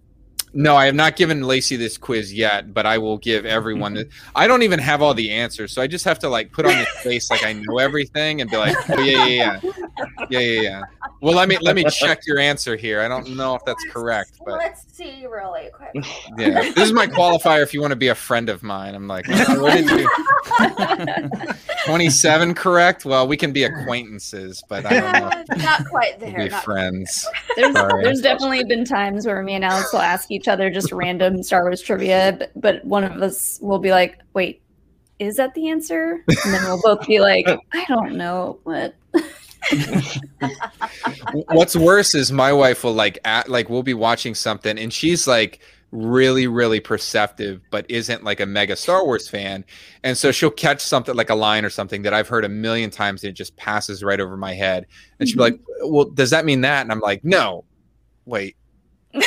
no, 0.53 0.75
I 0.75 0.85
have 0.87 0.95
not 0.95 1.15
given 1.15 1.43
Lacey 1.43 1.75
this 1.75 1.97
quiz 1.97 2.33
yet, 2.33 2.73
but 2.73 2.85
I 2.85 2.97
will 2.97 3.17
give 3.17 3.45
everyone. 3.45 3.93
The, 3.93 4.09
I 4.35 4.47
don't 4.47 4.63
even 4.63 4.79
have 4.79 5.01
all 5.01 5.13
the 5.13 5.31
answers, 5.31 5.71
so 5.71 5.81
I 5.81 5.87
just 5.87 6.05
have 6.05 6.19
to 6.19 6.29
like 6.29 6.51
put 6.51 6.65
on 6.65 6.71
this 6.71 6.89
face 7.03 7.29
like 7.29 7.43
I 7.43 7.53
know 7.53 7.77
everything 7.77 8.41
and 8.41 8.49
be 8.49 8.57
like, 8.57 8.75
oh, 8.89 8.99
yeah, 8.99 9.25
yeah, 9.25 9.59
yeah, 9.63 9.71
yeah, 10.29 10.39
yeah, 10.39 10.61
yeah. 10.61 10.81
Well, 11.21 11.33
let 11.35 11.49
me 11.49 11.57
let 11.61 11.75
me 11.75 11.83
check 11.89 12.19
your 12.25 12.39
answer 12.39 12.75
here. 12.75 13.01
I 13.01 13.07
don't 13.07 13.35
know 13.35 13.55
if 13.55 13.63
that's 13.65 13.83
correct, 13.89 14.39
but 14.45 14.57
Let's 14.57 14.85
see 14.95 15.25
really 15.27 15.69
quick. 15.73 15.91
yeah, 16.37 16.61
this 16.71 16.77
is 16.77 16.93
my 16.93 17.07
qualifier. 17.07 17.61
If 17.61 17.73
you 17.73 17.81
want 17.81 17.91
to 17.91 17.95
be 17.97 18.07
a 18.09 18.15
friend 18.15 18.49
of 18.49 18.63
mine, 18.63 18.95
I'm 18.95 19.07
like, 19.07 19.27
what 19.27 19.73
did 19.75 19.89
you? 19.89 20.09
Twenty-seven, 21.85 22.53
correct? 22.55 23.05
Well, 23.05 23.27
we 23.27 23.37
can 23.37 23.51
be 23.51 23.63
acquaintances, 23.63 24.63
but 24.69 24.85
I 24.85 24.99
don't 24.99 25.13
know. 25.13 25.27
Uh, 25.27 25.43
not 25.57 25.85
quite 25.89 26.19
We'll 26.19 26.31
there. 26.31 26.43
be 26.45 26.49
not- 26.49 26.63
friends. 26.63 27.27
There's, 27.55 27.73
there's 27.73 28.21
definitely 28.21 28.63
been 28.63 28.85
times 28.85 29.25
where 29.25 29.41
me 29.43 29.53
and 29.55 29.65
Alex 29.65 29.91
will 29.93 30.01
ask 30.01 30.31
each 30.31 30.47
other 30.47 30.69
just 30.69 30.91
random 30.91 31.41
Star 31.43 31.63
Wars 31.63 31.81
trivia, 31.81 32.35
but, 32.37 32.51
but 32.55 32.85
one 32.85 33.03
of 33.03 33.21
us 33.21 33.59
will 33.61 33.79
be 33.79 33.91
like, 33.91 34.19
wait, 34.33 34.61
is 35.19 35.35
that 35.37 35.53
the 35.53 35.69
answer? 35.69 36.23
And 36.27 36.53
then 36.53 36.63
we'll 36.63 36.81
both 36.81 37.05
be 37.07 37.19
like, 37.19 37.47
I 37.73 37.85
don't 37.85 38.15
know. 38.15 38.59
What? 38.63 38.95
What's 41.47 41.75
worse 41.75 42.15
is 42.15 42.31
my 42.31 42.53
wife 42.53 42.83
will 42.83 42.93
like 42.93 43.19
at 43.25 43.49
like 43.49 43.69
we'll 43.69 43.83
be 43.83 43.93
watching 43.93 44.35
something 44.35 44.77
and 44.77 44.91
she's 44.93 45.27
like 45.27 45.59
really 45.91 46.45
really 46.45 46.79
perceptive 46.79 47.61
but 47.71 47.83
isn't 47.89 48.23
like 48.23 48.39
a 48.39 48.45
mega 48.45 48.75
Star 48.75 49.03
Wars 49.05 49.27
fan. 49.27 49.65
And 50.03 50.17
so 50.17 50.31
she'll 50.31 50.51
catch 50.51 50.81
something 50.81 51.15
like 51.15 51.29
a 51.29 51.35
line 51.35 51.65
or 51.65 51.69
something 51.69 52.03
that 52.03 52.13
I've 52.13 52.27
heard 52.27 52.45
a 52.45 52.49
million 52.49 52.89
times 52.89 53.23
and 53.23 53.31
it 53.31 53.33
just 53.33 53.55
passes 53.57 54.03
right 54.03 54.19
over 54.19 54.37
my 54.37 54.53
head. 54.53 54.85
And 55.19 55.27
she'll 55.27 55.37
be 55.37 55.43
like 55.43 55.55
mm-hmm. 55.55 55.93
well 55.93 56.05
does 56.05 56.29
that 56.31 56.45
mean 56.45 56.61
that? 56.61 56.81
And 56.81 56.91
I'm 56.91 56.99
like 56.99 57.23
no. 57.23 57.65
Wait. 58.25 58.55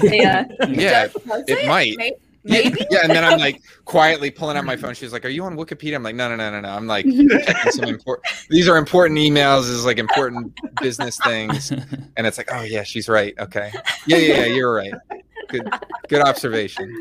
Yeah. 0.00 0.44
yeah. 0.68 1.08
Does 1.08 1.44
it? 1.48 1.66
Might. 1.66 1.96
May- 1.96 2.12
yeah, 2.12 2.31
Maybe. 2.44 2.84
yeah, 2.90 3.00
and 3.04 3.10
then 3.10 3.24
I'm 3.24 3.38
like 3.38 3.62
quietly 3.84 4.30
pulling 4.30 4.56
out 4.56 4.64
my 4.64 4.76
phone. 4.76 4.94
She's 4.94 5.12
like, 5.12 5.24
"Are 5.24 5.28
you 5.28 5.44
on 5.44 5.56
Wikipedia?" 5.56 5.94
I'm 5.94 6.02
like, 6.02 6.16
"No, 6.16 6.28
no, 6.28 6.36
no, 6.36 6.50
no, 6.50 6.60
no." 6.60 6.68
I'm 6.68 6.86
like 6.86 7.04
checking 7.44 7.72
some 7.72 7.84
important. 7.84 8.26
These 8.50 8.68
are 8.68 8.76
important 8.76 9.18
emails. 9.18 9.62
This 9.62 9.70
is 9.70 9.84
like 9.84 9.98
important 9.98 10.52
business 10.80 11.18
things, 11.22 11.70
and 12.16 12.26
it's 12.26 12.38
like, 12.38 12.48
"Oh 12.52 12.62
yeah, 12.62 12.82
she's 12.82 13.08
right. 13.08 13.34
Okay, 13.38 13.70
yeah, 14.06 14.16
yeah, 14.16 14.34
yeah 14.38 14.44
you're 14.46 14.74
right. 14.74 14.92
Good, 15.48 15.68
good 16.08 16.22
observation." 16.22 16.92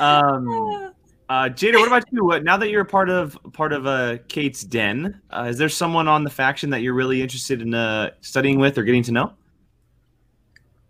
Um, 0.00 0.48
uh, 1.28 1.50
Jader, 1.50 1.74
what 1.74 1.88
about 1.88 2.04
you? 2.10 2.32
Uh, 2.32 2.38
Now 2.38 2.56
that 2.56 2.70
you're 2.70 2.82
a 2.82 2.86
part 2.86 3.10
of 3.10 3.38
part 3.52 3.74
of 3.74 3.86
uh, 3.86 4.18
Kate's 4.28 4.62
den, 4.62 5.20
uh, 5.30 5.46
is 5.50 5.58
there 5.58 5.68
someone 5.68 6.08
on 6.08 6.24
the 6.24 6.30
faction 6.30 6.70
that 6.70 6.80
you're 6.80 6.94
really 6.94 7.20
interested 7.20 7.60
in 7.60 7.74
uh, 7.74 8.12
studying 8.22 8.58
with 8.58 8.78
or 8.78 8.82
getting 8.82 9.02
to 9.02 9.12
know? 9.12 9.32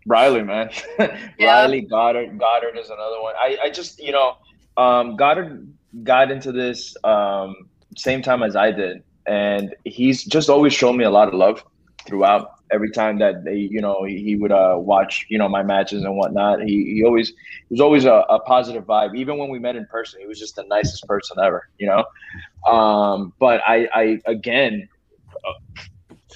Riley, 0.05 0.43
man. 0.43 0.69
Yeah. 1.37 1.61
Riley 1.61 1.81
Goddard. 1.81 2.37
Goddard 2.37 2.77
is 2.77 2.89
another 2.89 3.21
one. 3.21 3.33
I, 3.39 3.57
I 3.63 3.69
just, 3.69 3.99
you 3.99 4.11
know, 4.11 4.35
um, 4.77 5.15
Goddard 5.15 5.67
got 6.03 6.31
into 6.31 6.51
this 6.51 6.95
um, 7.03 7.55
same 7.97 8.21
time 8.21 8.43
as 8.43 8.55
I 8.55 8.71
did, 8.71 9.03
and 9.25 9.73
he's 9.85 10.23
just 10.23 10.49
always 10.49 10.73
shown 10.73 10.97
me 10.97 11.03
a 11.03 11.09
lot 11.09 11.27
of 11.27 11.33
love 11.33 11.63
throughout. 12.05 12.51
Every 12.71 12.91
time 12.91 13.19
that 13.19 13.43
they, 13.43 13.55
you 13.57 13.81
know, 13.81 14.03
he, 14.03 14.21
he 14.23 14.35
would 14.35 14.51
uh, 14.51 14.75
watch, 14.77 15.25
you 15.29 15.37
know, 15.37 15.47
my 15.47 15.63
matches 15.63 16.03
and 16.03 16.15
whatnot. 16.17 16.61
He, 16.63 16.95
he 16.95 17.03
always 17.03 17.29
he 17.29 17.71
was 17.71 17.79
always 17.81 18.05
a, 18.05 18.23
a 18.29 18.39
positive 18.39 18.85
vibe. 18.85 19.15
Even 19.15 19.37
when 19.37 19.49
we 19.49 19.59
met 19.59 19.75
in 19.75 19.85
person, 19.85 20.19
he 20.19 20.27
was 20.27 20.39
just 20.39 20.55
the 20.55 20.63
nicest 20.63 21.05
person 21.05 21.37
ever. 21.43 21.67
You 21.77 21.87
know, 21.87 22.71
um, 22.71 23.33
but 23.39 23.61
I, 23.67 23.87
I 23.93 24.19
again, 24.25 24.87
uh, 25.33 25.83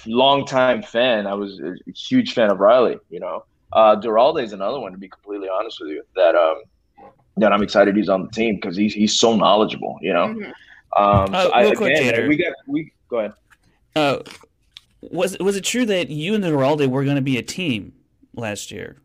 longtime 0.06 0.82
fan. 0.82 1.26
I 1.26 1.34
was 1.34 1.60
a 1.60 1.74
huge 1.92 2.32
fan 2.34 2.50
of 2.50 2.58
Riley. 2.60 2.98
You 3.10 3.20
know, 3.20 3.44
uh, 3.72 3.96
Duralde 3.96 4.42
is 4.42 4.52
another 4.52 4.80
one. 4.80 4.92
To 4.92 4.98
be 4.98 5.08
completely 5.08 5.48
honest 5.48 5.80
with 5.80 5.90
you, 5.90 6.02
that 6.16 6.34
um, 6.34 6.62
that 7.36 7.52
I'm 7.52 7.62
excited 7.62 7.96
he's 7.96 8.08
on 8.08 8.22
the 8.24 8.30
team 8.30 8.56
because 8.56 8.76
he's 8.76 8.94
he's 8.94 9.18
so 9.18 9.36
knowledgeable. 9.36 9.98
You 10.00 10.12
know. 10.12 10.26
Mhm. 10.28 10.46
Um, 10.96 11.34
Uh, 11.34 11.42
so 11.44 11.50
I, 11.52 11.62
real 11.62 11.72
quick, 11.76 11.92
again, 11.96 12.14
Gator. 12.14 12.28
we 12.28 12.36
got 12.36 12.52
we 12.66 12.92
go 13.08 13.18
ahead. 13.20 13.32
Uh, 13.96 14.18
was 15.02 15.38
was 15.38 15.56
it 15.56 15.62
true 15.64 15.86
that 15.86 16.10
you 16.10 16.34
and 16.34 16.42
Duralde 16.44 16.86
were 16.88 17.04
going 17.04 17.16
to 17.16 17.22
be 17.22 17.38
a 17.38 17.42
team 17.42 17.92
last 18.34 18.70
year 18.70 18.96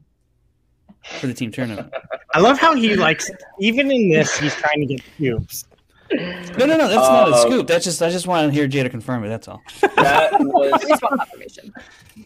for 1.20 1.28
the 1.28 1.34
team 1.34 1.51
tournament? 1.51 1.93
I 2.34 2.39
love 2.39 2.57
how 2.59 2.76
he 2.76 2.95
likes 2.95 3.30
even 3.59 3.91
in 3.91 4.09
this 4.09 4.38
he's 4.38 4.55
trying 4.55 4.80
to 4.82 4.86
get 4.88 5.01
cubes. 5.16 5.66
No, 6.11 6.66
no, 6.66 6.76
no. 6.78 6.88
That's 6.88 7.07
not 7.07 7.30
a 7.30 7.32
Uh, 7.34 7.38
scoop. 7.41 7.68
That's 7.68 7.86
just 7.86 8.01
I 8.01 8.09
just 8.09 8.28
want 8.28 8.47
to 8.51 8.53
hear 8.53 8.68
Jader 8.68 8.91
confirm 8.91 9.24
it. 9.24 9.30
That's 9.30 9.47
all. 9.47 9.61
That 9.95 10.32
was 10.39 10.74
I 10.74 10.88
just 10.89 11.01
want 11.01 11.20
confirmation. 11.20 11.74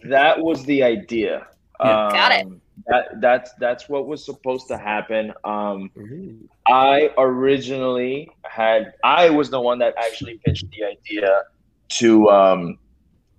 that 0.05 0.39
was 0.41 0.63
the 0.65 0.83
idea. 0.83 1.47
Yeah. 1.79 2.09
Got 2.11 2.31
it. 2.31 2.45
Um, 2.45 2.61
That 2.87 3.21
that's 3.21 3.53
that's 3.59 3.89
what 3.89 4.07
was 4.07 4.23
supposed 4.23 4.67
to 4.69 4.77
happen. 4.77 5.33
Um, 5.43 5.91
I 6.67 7.11
originally 7.17 8.29
had 8.43 8.93
I 9.03 9.29
was 9.29 9.49
the 9.49 9.59
one 9.59 9.79
that 9.79 9.93
actually 9.97 10.39
pitched 10.45 10.69
the 10.71 10.85
idea 10.85 11.43
to 11.99 12.29
um, 12.29 12.77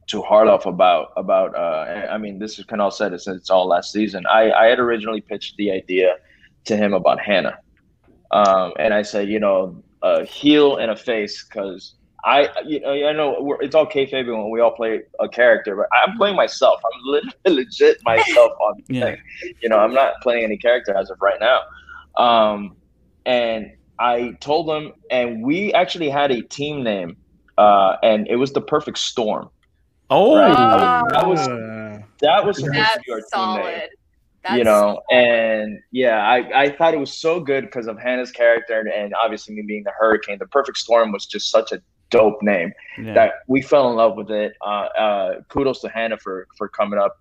to 0.09 0.23
Harloff 0.23 0.67
about 0.67 1.13
about. 1.17 1.55
Uh, 1.57 2.07
I 2.11 2.19
mean, 2.19 2.39
this 2.39 2.59
is 2.59 2.65
Canal 2.67 2.91
said 2.91 3.13
it 3.13 3.21
since 3.21 3.39
it's 3.39 3.51
all 3.51 3.67
last 3.67 3.93
season. 3.93 4.27
I 4.27 4.53
I 4.53 4.67
had 4.67 4.79
originally 4.79 5.21
pitched 5.21 5.57
the 5.57 5.71
idea 5.71 6.17
to 6.65 6.77
him 6.77 6.93
about 6.93 7.19
Hanna, 7.19 7.59
um, 8.31 8.73
and 8.79 8.93
I 8.93 9.03
said, 9.03 9.29
you 9.29 9.41
know, 9.41 9.83
a 10.03 10.25
heel 10.25 10.77
and 10.77 10.91
a 10.91 10.97
face 10.97 11.45
because 11.45 11.95
I, 12.25 12.49
you 12.67 12.81
know, 12.81 12.93
I 12.93 13.13
know 13.13 13.37
we're, 13.41 13.61
it's 13.63 13.75
all 13.75 13.87
kayfabe 13.87 14.27
when 14.27 14.51
we 14.51 14.61
all 14.61 14.73
play 14.73 15.01
a 15.21 15.29
character, 15.29 15.77
but 15.77 15.87
I'm 15.93 16.17
playing 16.17 16.37
myself. 16.37 16.81
I'm 16.85 17.01
lit- 17.05 17.35
legit 17.47 17.99
myself 18.05 18.53
on 18.61 18.83
the 18.87 18.95
Yeah. 18.95 19.05
thing. 19.07 19.17
You 19.63 19.69
know, 19.69 19.79
I'm 19.79 19.95
not 19.95 20.15
playing 20.23 20.45
any 20.45 20.59
character 20.59 20.95
as 20.97 21.11
of 21.11 21.19
right 21.21 21.39
now. 21.41 21.61
Um, 22.23 22.77
and 23.25 23.73
I 23.99 24.37
told 24.41 24.69
them, 24.69 24.93
and 25.11 25.43
we 25.43 25.73
actually 25.73 26.11
had 26.11 26.31
a 26.31 26.43
team 26.43 26.83
name, 26.83 27.17
uh, 27.59 27.97
and 28.03 28.27
it 28.29 28.37
was 28.37 28.53
the 28.53 28.61
Perfect 28.61 28.99
Storm. 28.99 29.51
Oh, 30.11 30.37
Right. 30.37 30.57
That 30.57 31.27
was 31.27 31.47
that 32.21 32.45
was 32.45 32.57
supposed 32.57 32.75
to 32.75 32.81
That's 32.81 32.99
be 33.07 33.13
our 33.13 33.21
team 33.55 33.63
name. 33.65 33.81
That's 34.43 34.57
you 34.57 34.65
know 34.65 35.03
and 35.11 35.79
yeah 35.93 36.17
i 36.27 36.63
i 36.63 36.71
thought 36.71 36.95
it 36.95 36.99
was 36.99 37.13
so 37.13 37.41
good 37.41 37.67
because 37.67 37.87
of 37.87 37.99
hanna's 37.99 38.33
character 38.33 38.81
and, 38.81 38.89
and 38.89 39.15
obviously 39.23 39.55
me 39.55 39.63
being 39.67 39.85
the 39.85 39.93
hurricane 39.99 40.39
the 40.39 40.47
perfect 40.47 40.79
storm 40.79 41.13
was 41.13 41.27
just 41.27 41.51
such 41.51 41.73
a 41.73 41.83
dope 42.11 42.43
name. 42.43 42.73
Yeah. 42.99 43.15
that 43.15 43.33
we 43.47 43.63
fell 43.63 43.89
in 43.91 43.97
love 43.97 44.17
with 44.17 44.31
it. 44.31 44.53
Uh 44.65 44.89
uh 45.05 45.41
kudos 45.49 45.81
to 45.81 45.89
hanna 45.89 46.19
for 46.19 46.47
for 46.59 46.69
coming 46.69 46.99
up 46.99 47.19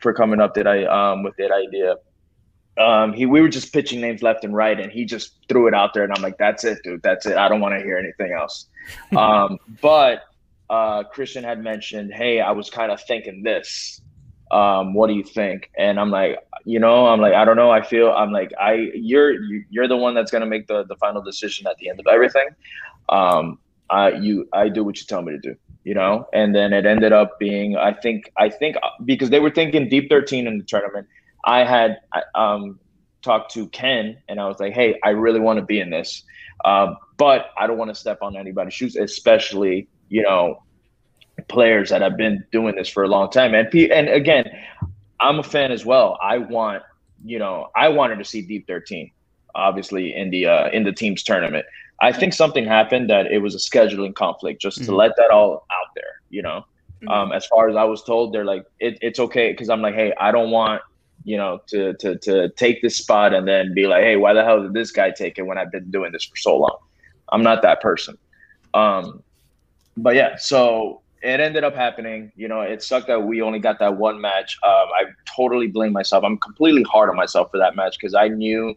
for 0.00 0.12
coming 0.12 0.40
up 0.40 0.54
that 0.54 0.66
i 0.66 0.84
um 0.84 1.22
with 1.22 1.36
that 1.36 1.52
idea. 1.52 1.96
Um 2.78 3.12
he 3.12 3.24
we 3.26 3.40
were 3.40 3.48
just 3.48 3.72
pitching 3.72 4.00
names 4.00 4.22
left 4.22 4.44
and 4.44 4.54
right 4.54 4.78
and 4.78 4.90
he 4.90 5.04
just 5.04 5.36
threw 5.48 5.66
it 5.68 5.74
out 5.74 5.94
there 5.94 6.02
and 6.04 6.12
i'm 6.12 6.22
like 6.22 6.38
that's 6.38 6.64
it 6.64 6.78
dude. 6.82 7.02
That's 7.02 7.26
it. 7.26 7.36
I 7.36 7.48
don't 7.48 7.60
want 7.60 7.78
to 7.78 7.84
hear 7.84 7.98
anything 7.98 8.32
else. 8.32 8.66
Um 9.16 9.58
but 9.80 10.22
uh 10.68 11.04
kristian 11.14 11.44
had 11.44 11.62
mentioned 11.62 12.12
hey 12.12 12.40
i 12.40 12.50
was 12.50 12.70
kind 12.70 12.90
of 12.90 13.00
thinking 13.02 13.42
this. 13.42 14.00
Um 14.50 14.94
what 14.94 15.08
do 15.08 15.14
you 15.14 15.24
think? 15.24 15.70
And 15.76 16.00
i'm 16.00 16.10
like 16.10 16.38
you 16.64 16.80
know 16.80 17.06
i'm 17.06 17.20
like 17.20 17.34
i 17.34 17.44
don't 17.44 17.56
know. 17.56 17.70
I 17.70 17.82
feel 17.82 18.10
i'm 18.10 18.32
like 18.32 18.52
i 18.60 18.90
you're 18.94 19.32
you, 19.32 19.64
you're 19.70 19.88
the 19.88 19.96
one 19.96 20.14
that's 20.14 20.30
going 20.30 20.42
to 20.42 20.46
make 20.48 20.66
the 20.66 20.84
the 20.84 20.96
final 20.96 21.22
decision 21.22 21.66
at 21.66 21.76
the 21.78 21.88
end 21.88 22.00
of 22.00 22.06
everything. 22.06 22.48
Um 23.08 23.58
i 23.90 24.10
you 24.10 24.48
i 24.52 24.68
do 24.68 24.84
what 24.84 24.98
you 24.98 25.06
tell 25.06 25.22
me 25.22 25.32
to 25.32 25.38
do 25.38 25.54
you 25.84 25.94
know 25.94 26.26
and 26.32 26.54
then 26.54 26.72
it 26.72 26.86
ended 26.86 27.12
up 27.12 27.38
being 27.38 27.76
i 27.76 27.92
think 27.92 28.32
i 28.36 28.48
think 28.48 28.76
uh, 28.82 28.88
because 29.04 29.30
they 29.30 29.40
were 29.40 29.50
thinking 29.50 29.88
deep 29.88 30.08
13 30.08 30.46
in 30.46 30.58
the 30.58 30.64
tournament 30.64 31.06
i 31.44 31.64
had 31.64 31.98
um 32.34 32.78
talked 33.22 33.52
to 33.52 33.66
ken 33.68 34.16
and 34.28 34.40
i 34.40 34.46
was 34.46 34.58
like 34.60 34.72
hey 34.72 34.98
i 35.04 35.10
really 35.10 35.40
want 35.40 35.58
to 35.58 35.64
be 35.64 35.80
in 35.80 35.90
this 35.90 36.22
um 36.64 36.96
but 37.16 37.50
i 37.58 37.66
don't 37.66 37.78
want 37.78 37.88
to 37.90 37.94
step 37.94 38.18
on 38.22 38.36
anybody's 38.36 38.74
shoes 38.74 38.96
especially 38.96 39.88
you 40.08 40.22
know 40.22 40.62
players 41.48 41.90
that 41.90 42.02
have 42.02 42.16
been 42.16 42.44
doing 42.52 42.74
this 42.76 42.88
for 42.88 43.02
a 43.04 43.08
long 43.08 43.30
time. 43.30 43.54
And 43.54 43.72
and 43.74 44.08
again, 44.08 44.44
I'm 45.20 45.38
a 45.38 45.42
fan 45.42 45.72
as 45.72 45.84
well. 45.84 46.18
I 46.22 46.38
want 46.38 46.82
you 47.24 47.38
know 47.38 47.68
I 47.76 47.88
wanted 47.88 48.18
to 48.18 48.24
see 48.24 48.42
Deep 48.42 48.66
13, 48.66 49.10
obviously 49.54 50.14
in 50.14 50.30
the 50.30 50.46
uh, 50.46 50.68
in 50.70 50.84
the 50.84 50.92
teams 50.92 51.22
tournament. 51.22 51.66
I 52.00 52.12
think 52.12 52.34
something 52.34 52.66
happened 52.66 53.08
that 53.10 53.26
it 53.26 53.38
was 53.38 53.54
a 53.54 53.58
scheduling 53.58 54.14
conflict. 54.14 54.60
Just 54.60 54.84
to 54.84 54.90
Mhm. 54.90 54.96
let 54.96 55.16
that 55.16 55.30
all 55.30 55.64
out 55.70 55.88
there, 55.94 56.12
you 56.28 56.42
know. 56.42 56.64
Mhm. 57.02 57.10
Um, 57.10 57.32
as 57.32 57.46
far 57.46 57.68
as 57.68 57.76
I 57.76 57.84
was 57.84 58.02
told, 58.04 58.32
they're 58.32 58.44
like 58.44 58.64
it, 58.80 58.98
it's 59.00 59.18
okay 59.18 59.52
because 59.52 59.68
I'm 59.70 59.82
like, 59.82 59.94
hey, 59.94 60.12
I 60.18 60.30
don't 60.30 60.50
want 60.50 60.82
you 61.24 61.36
know 61.36 61.60
to 61.68 61.94
to 61.94 62.18
to 62.18 62.50
take 62.50 62.82
this 62.82 62.98
spot 62.98 63.32
and 63.34 63.48
then 63.48 63.74
be 63.74 63.86
like, 63.86 64.02
hey, 64.02 64.16
why 64.16 64.32
the 64.32 64.44
hell 64.44 64.62
did 64.62 64.74
this 64.74 64.90
guy 64.90 65.10
take 65.10 65.38
it 65.38 65.42
when 65.42 65.58
I've 65.58 65.72
been 65.72 65.90
doing 65.90 66.12
this 66.12 66.24
for 66.24 66.36
so 66.36 66.56
long? 66.56 66.76
I'm 67.32 67.42
not 67.42 67.62
that 67.62 67.80
person. 67.80 68.16
Um, 68.74 69.22
but 69.96 70.14
yeah, 70.14 70.36
so 70.36 71.02
it 71.22 71.40
ended 71.40 71.64
up 71.64 71.74
happening. 71.74 72.30
You 72.36 72.48
know, 72.48 72.60
it 72.60 72.82
sucked 72.82 73.08
that 73.08 73.22
we 73.22 73.40
only 73.42 73.58
got 73.58 73.78
that 73.78 73.96
one 73.96 74.20
match. 74.20 74.56
Um, 74.62 74.88
I 75.00 75.04
totally 75.34 75.66
blame 75.66 75.92
myself. 75.92 76.22
I'm 76.24 76.38
completely 76.38 76.82
hard 76.84 77.08
on 77.08 77.16
myself 77.16 77.50
for 77.50 77.58
that 77.58 77.74
match 77.74 77.96
because 77.98 78.14
I 78.14 78.28
knew, 78.28 78.74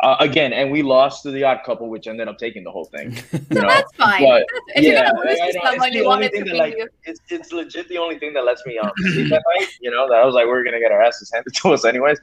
uh, 0.00 0.16
again, 0.20 0.52
and 0.52 0.70
we 0.70 0.82
lost 0.82 1.22
to 1.24 1.30
the 1.30 1.42
odd 1.42 1.60
couple, 1.64 1.88
which 1.88 2.06
ended 2.06 2.28
up 2.28 2.38
taking 2.38 2.62
the 2.62 2.70
whole 2.70 2.84
thing. 2.84 3.16
You 3.50 3.62
know, 3.62 3.68
that's 3.68 3.96
fine. 3.96 4.22
but, 4.22 4.44
if 4.74 4.84
yeah, 4.84 4.90
you're 4.90 5.02
gonna 5.02 5.30
lose 5.30 5.38
to 5.38 5.60
someone, 5.64 5.88
it's 5.88 5.96
you 5.96 6.04
want 6.04 6.22
it 6.22 6.34
to 6.34 6.44
be 6.44 6.52
like, 6.52 6.76
you. 6.76 6.86
it's 7.04 7.20
it's 7.30 7.50
legit 7.50 7.88
the 7.88 7.96
only 7.96 8.18
thing 8.18 8.34
that 8.34 8.44
lets 8.44 8.64
me 8.66 8.78
um, 8.78 8.90
sleep 8.98 9.32
at 9.32 9.42
night. 9.58 9.68
You 9.80 9.90
know, 9.90 10.06
that 10.08 10.16
I 10.16 10.24
was 10.24 10.34
like, 10.34 10.44
we 10.44 10.52
are 10.52 10.62
gonna 10.62 10.80
get 10.80 10.92
our 10.92 11.02
asses 11.02 11.30
handed 11.32 11.54
to 11.62 11.72
us 11.72 11.84
anyways. 11.84 12.18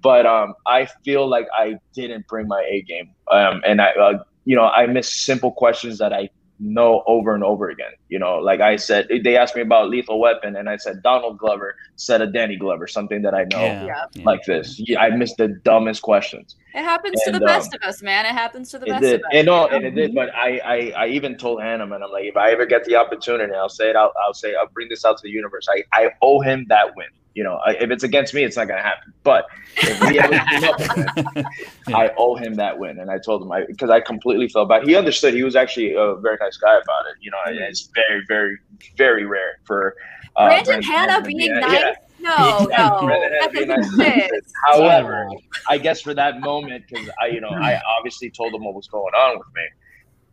But 0.00 0.24
um, 0.24 0.54
I 0.66 0.86
feel 1.04 1.28
like 1.28 1.48
I 1.56 1.78
didn't 1.94 2.28
bring 2.28 2.46
my 2.46 2.62
A 2.62 2.82
game. 2.82 3.10
Um, 3.30 3.60
and 3.66 3.80
I, 3.80 3.90
uh, 3.90 4.22
you 4.44 4.54
know, 4.56 4.68
I 4.68 4.86
missed 4.86 5.24
simple 5.24 5.50
questions 5.50 5.98
that 5.98 6.12
I 6.12 6.30
know 6.60 7.02
over 7.06 7.34
and 7.34 7.44
over 7.44 7.68
again. 7.70 7.92
You 8.08 8.18
know, 8.18 8.36
like 8.38 8.60
I 8.60 8.76
said, 8.76 9.08
they 9.24 9.36
asked 9.36 9.54
me 9.56 9.62
about 9.62 9.90
Lethal 9.90 10.18
Weapon, 10.20 10.56
and 10.56 10.68
I 10.68 10.76
said 10.76 11.02
Donald 11.02 11.38
Glover 11.38 11.76
said 11.96 12.20
a 12.22 12.26
Danny 12.26 12.56
Glover, 12.56 12.86
something 12.86 13.22
that 13.22 13.34
I 13.34 13.44
know 13.44 13.60
Yeah. 13.60 13.84
Yeah. 13.84 14.04
yeah. 14.14 14.22
like 14.24 14.44
this. 14.44 14.78
Yeah, 14.78 15.00
I 15.00 15.10
missed 15.10 15.36
the 15.36 15.48
dumbest 15.48 16.02
questions. 16.02 16.56
It 16.74 16.82
happens 16.82 17.20
to 17.22 17.30
And, 17.30 17.36
the 17.36 17.46
best 17.46 17.72
um, 17.74 17.80
of 17.82 17.88
us, 17.88 18.02
man. 18.02 18.26
It 18.26 18.32
happens 18.32 18.70
to 18.70 18.78
the 18.78 18.86
It 18.86 18.90
best 18.90 19.02
did, 19.02 19.14
of 19.14 19.20
us. 19.20 19.30
and 19.32 19.46
no, 19.46 19.66
and 19.68 19.84
it 19.84 19.94
did. 19.94 20.14
But 20.14 20.34
I, 20.34 20.58
I, 20.64 21.04
I 21.04 21.06
even 21.08 21.36
told 21.36 21.62
Hanna, 21.62 21.84
and 21.84 21.94
I'm 22.04 22.10
like, 22.10 22.24
if 22.24 22.36
I 22.36 22.50
ever 22.50 22.66
get 22.66 22.84
the 22.84 22.96
opportunity, 22.96 23.52
I'll 23.54 23.68
say 23.68 23.90
it. 23.90 23.96
I'll, 23.96 24.12
I'll 24.26 24.34
say, 24.34 24.54
I'll 24.54 24.68
bring 24.68 24.88
this 24.88 25.04
out 25.04 25.16
to 25.18 25.22
the 25.22 25.30
universe. 25.30 25.66
I, 25.70 25.82
I 25.92 26.10
owe 26.22 26.40
him 26.40 26.66
that 26.68 26.94
win. 26.96 27.06
You 27.38 27.44
know, 27.44 27.60
I, 27.64 27.74
if 27.74 27.92
it's 27.92 28.02
against 28.02 28.34
me, 28.34 28.42
it's 28.42 28.56
not 28.56 28.66
gonna 28.66 28.82
happen. 28.82 29.12
But 29.22 29.46
if 29.76 30.00
we 30.00 30.18
ever 30.18 30.32
team 30.32 30.64
up 30.64 30.80
again, 30.80 31.44
I 31.94 32.10
owe 32.16 32.34
him 32.34 32.56
that 32.56 32.80
win. 32.80 32.98
And 32.98 33.12
I 33.12 33.18
told 33.18 33.42
him 33.42 33.52
I 33.52 33.64
because 33.64 33.90
I 33.90 34.00
completely 34.00 34.48
felt 34.48 34.68
bad. 34.68 34.82
He 34.82 34.96
understood. 34.96 35.34
He 35.34 35.44
was 35.44 35.54
actually 35.54 35.92
a 35.92 36.16
very 36.16 36.36
nice 36.40 36.56
guy 36.56 36.72
about 36.72 37.06
it. 37.06 37.14
You 37.20 37.30
know, 37.30 37.36
and 37.46 37.56
it's 37.60 37.88
very, 37.94 38.24
very, 38.26 38.58
very 38.96 39.24
rare 39.24 39.60
for 39.62 39.94
uh, 40.34 40.48
Brandon 40.48 40.82
Hanna 40.82 41.18
to 41.18 41.22
being 41.22 41.38
be- 41.38 41.48
nice? 41.48 41.72
yeah. 41.74 41.92
No, 42.18 42.66
no, 42.76 43.06
Brandon 43.06 43.70
Hanna 43.70 43.82
that 43.82 44.30
nice. 44.32 44.52
However, 44.66 45.28
I 45.68 45.78
guess 45.78 46.00
for 46.00 46.14
that 46.14 46.40
moment, 46.40 46.86
because 46.88 47.08
I, 47.22 47.26
you 47.26 47.40
know, 47.40 47.50
I 47.50 47.80
obviously 47.98 48.30
told 48.30 48.52
him 48.52 48.64
what 48.64 48.74
was 48.74 48.88
going 48.88 49.14
on 49.14 49.38
with 49.38 49.46
me. 49.54 49.62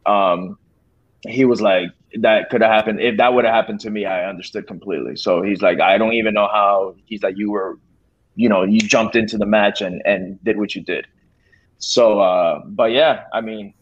Um, 0.07 0.57
he 1.27 1.45
was 1.45 1.61
like, 1.61 1.91
that 2.21 2.49
could 2.49 2.61
have 2.61 2.71
happened. 2.71 2.99
If 3.01 3.17
that 3.17 3.33
would 3.33 3.45
have 3.45 3.53
happened 3.53 3.79
to 3.81 3.89
me, 3.89 4.05
I 4.05 4.27
understood 4.29 4.67
completely. 4.67 5.15
So 5.15 5.41
he's 5.41 5.61
like, 5.61 5.79
I 5.79 5.97
don't 5.97 6.13
even 6.13 6.33
know 6.33 6.47
how. 6.47 6.95
He's 7.05 7.23
like, 7.23 7.37
you 7.37 7.51
were, 7.51 7.77
you 8.35 8.49
know, 8.49 8.63
you 8.63 8.79
jumped 8.79 9.15
into 9.15 9.37
the 9.37 9.45
match 9.45 9.81
and 9.81 10.01
and 10.05 10.43
did 10.43 10.57
what 10.57 10.75
you 10.75 10.81
did. 10.81 11.07
So, 11.77 12.19
uh, 12.19 12.61
but 12.65 12.91
yeah, 12.91 13.23
I 13.33 13.41
mean, 13.41 13.73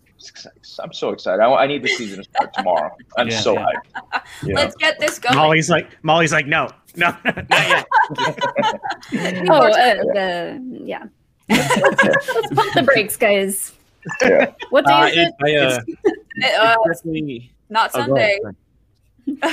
I'm 0.81 0.93
so 0.93 1.09
excited. 1.09 1.41
I, 1.41 1.53
I 1.53 1.67
need 1.67 1.83
the 1.83 1.89
season 1.89 2.17
to 2.19 2.23
start 2.23 2.53
tomorrow. 2.53 2.95
I'm 3.17 3.27
Yeah, 3.27 3.39
so 3.39 3.53
yeah. 3.53 3.65
hyped. 4.13 4.21
You 4.43 4.47
know? 4.53 4.61
Let's 4.61 4.75
get 4.77 4.99
this 4.99 5.19
going. 5.19 5.35
Molly's 5.35 5.69
like 5.69 5.89
Molly's 6.03 6.31
like 6.31 6.47
no 6.47 6.69
no 6.95 7.15
not 7.25 7.49
yet. 7.51 7.85
Oh, 9.49 9.67
uh, 9.67 9.73
time. 9.73 9.97
the, 10.13 10.81
yeah. 10.85 11.03
Let's 11.49 12.53
pump 12.53 12.73
the 12.73 12.83
brakes, 12.83 13.17
guys. 13.17 13.73
Yeah. 14.21 14.51
What 14.69 14.85
day 14.85 14.91
Uh, 14.93 15.05
is 15.07 15.17
it? 15.17 15.33
it, 15.39 15.43
I, 15.43 15.55
uh, 15.55 15.79
Uh, 16.61 16.75
definitely- 16.87 17.51
not 17.69 17.91
Oh. 17.93 17.99
Sunday. 17.99 18.39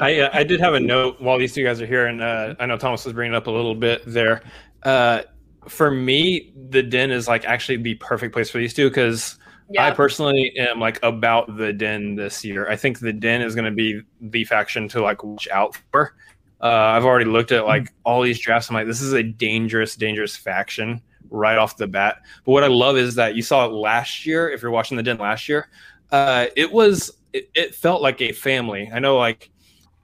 I 0.00 0.20
uh, 0.20 0.30
I 0.32 0.42
did 0.44 0.60
have 0.60 0.74
a 0.74 0.80
note 0.80 1.20
while 1.20 1.38
these 1.38 1.54
two 1.54 1.62
guys 1.62 1.80
are 1.80 1.86
here, 1.86 2.06
and 2.06 2.20
uh, 2.20 2.54
I 2.58 2.66
know 2.66 2.76
Thomas 2.76 3.04
was 3.04 3.14
bringing 3.14 3.34
it 3.34 3.36
up 3.36 3.46
a 3.46 3.50
little 3.50 3.74
bit 3.74 4.02
there. 4.06 4.42
Uh, 4.82 5.22
for 5.68 5.90
me, 5.90 6.52
the 6.70 6.82
den 6.82 7.10
is 7.10 7.28
like 7.28 7.44
actually 7.44 7.76
the 7.76 7.94
perfect 7.94 8.32
place 8.32 8.50
for 8.50 8.58
these 8.58 8.74
two 8.74 8.88
because 8.88 9.38
I 9.78 9.90
personally 9.92 10.52
am 10.58 10.80
like 10.80 10.98
about 11.02 11.56
the 11.56 11.72
den 11.72 12.16
this 12.16 12.44
year. 12.44 12.68
I 12.68 12.76
think 12.76 12.98
the 12.98 13.12
den 13.12 13.42
is 13.42 13.54
going 13.54 13.64
to 13.64 13.70
be 13.70 14.00
the 14.20 14.44
faction 14.44 14.88
to 14.88 15.02
like 15.02 15.22
watch 15.24 15.48
out 15.48 15.78
for. 15.90 16.14
Uh, 16.60 16.66
I've 16.66 17.04
already 17.04 17.24
looked 17.24 17.52
at 17.52 17.64
like 17.64 17.92
all 18.04 18.22
these 18.22 18.38
drafts. 18.38 18.68
I'm 18.68 18.74
like, 18.74 18.86
this 18.86 19.00
is 19.00 19.12
a 19.12 19.22
dangerous, 19.22 19.96
dangerous 19.96 20.36
faction 20.36 21.00
right 21.30 21.58
off 21.58 21.76
the 21.76 21.86
bat. 21.86 22.18
But 22.44 22.52
what 22.52 22.64
I 22.64 22.68
love 22.68 22.96
is 22.96 23.14
that 23.16 23.34
you 23.34 23.42
saw 23.42 23.64
it 23.66 23.72
last 23.72 24.26
year. 24.26 24.50
If 24.50 24.62
you're 24.62 24.70
watching 24.70 24.96
the 24.96 25.02
den 25.02 25.18
last 25.18 25.48
year, 25.48 25.68
uh, 26.12 26.46
it 26.54 26.70
was 26.70 27.10
it, 27.32 27.50
it 27.54 27.74
felt 27.74 28.02
like 28.02 28.20
a 28.20 28.32
family. 28.32 28.90
I 28.92 28.98
know 28.98 29.16
like 29.16 29.50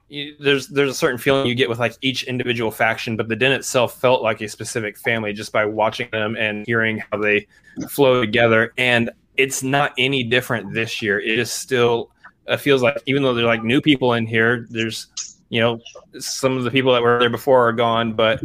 you, 0.08 0.34
there's 0.40 0.68
there's 0.68 0.90
a 0.90 0.94
certain 0.94 1.18
feeling 1.18 1.46
you 1.46 1.54
get 1.54 1.68
with 1.68 1.78
like 1.78 1.94
each 2.00 2.24
individual 2.24 2.70
faction, 2.70 3.16
but 3.16 3.28
the 3.28 3.36
den 3.36 3.52
itself 3.52 4.00
felt 4.00 4.22
like 4.22 4.40
a 4.40 4.48
specific 4.48 4.96
family 4.96 5.32
just 5.32 5.52
by 5.52 5.66
watching 5.66 6.08
them 6.10 6.34
and 6.36 6.66
hearing 6.66 7.02
how 7.12 7.18
they 7.18 7.46
flow 7.90 8.22
together. 8.22 8.72
And 8.78 9.10
it's 9.36 9.62
not 9.62 9.92
any 9.98 10.24
different 10.24 10.72
this 10.72 11.00
year. 11.02 11.20
It 11.20 11.38
is 11.38 11.52
still 11.52 12.10
it 12.46 12.58
feels 12.58 12.82
like 12.82 13.00
even 13.06 13.22
though 13.22 13.34
there's 13.34 13.46
like 13.46 13.62
new 13.62 13.82
people 13.82 14.14
in 14.14 14.26
here, 14.26 14.66
there's 14.70 15.08
you 15.50 15.60
know 15.60 15.80
some 16.18 16.56
of 16.56 16.64
the 16.64 16.70
people 16.70 16.92
that 16.94 17.02
were 17.02 17.18
there 17.18 17.30
before 17.30 17.68
are 17.68 17.72
gone, 17.72 18.14
but 18.14 18.42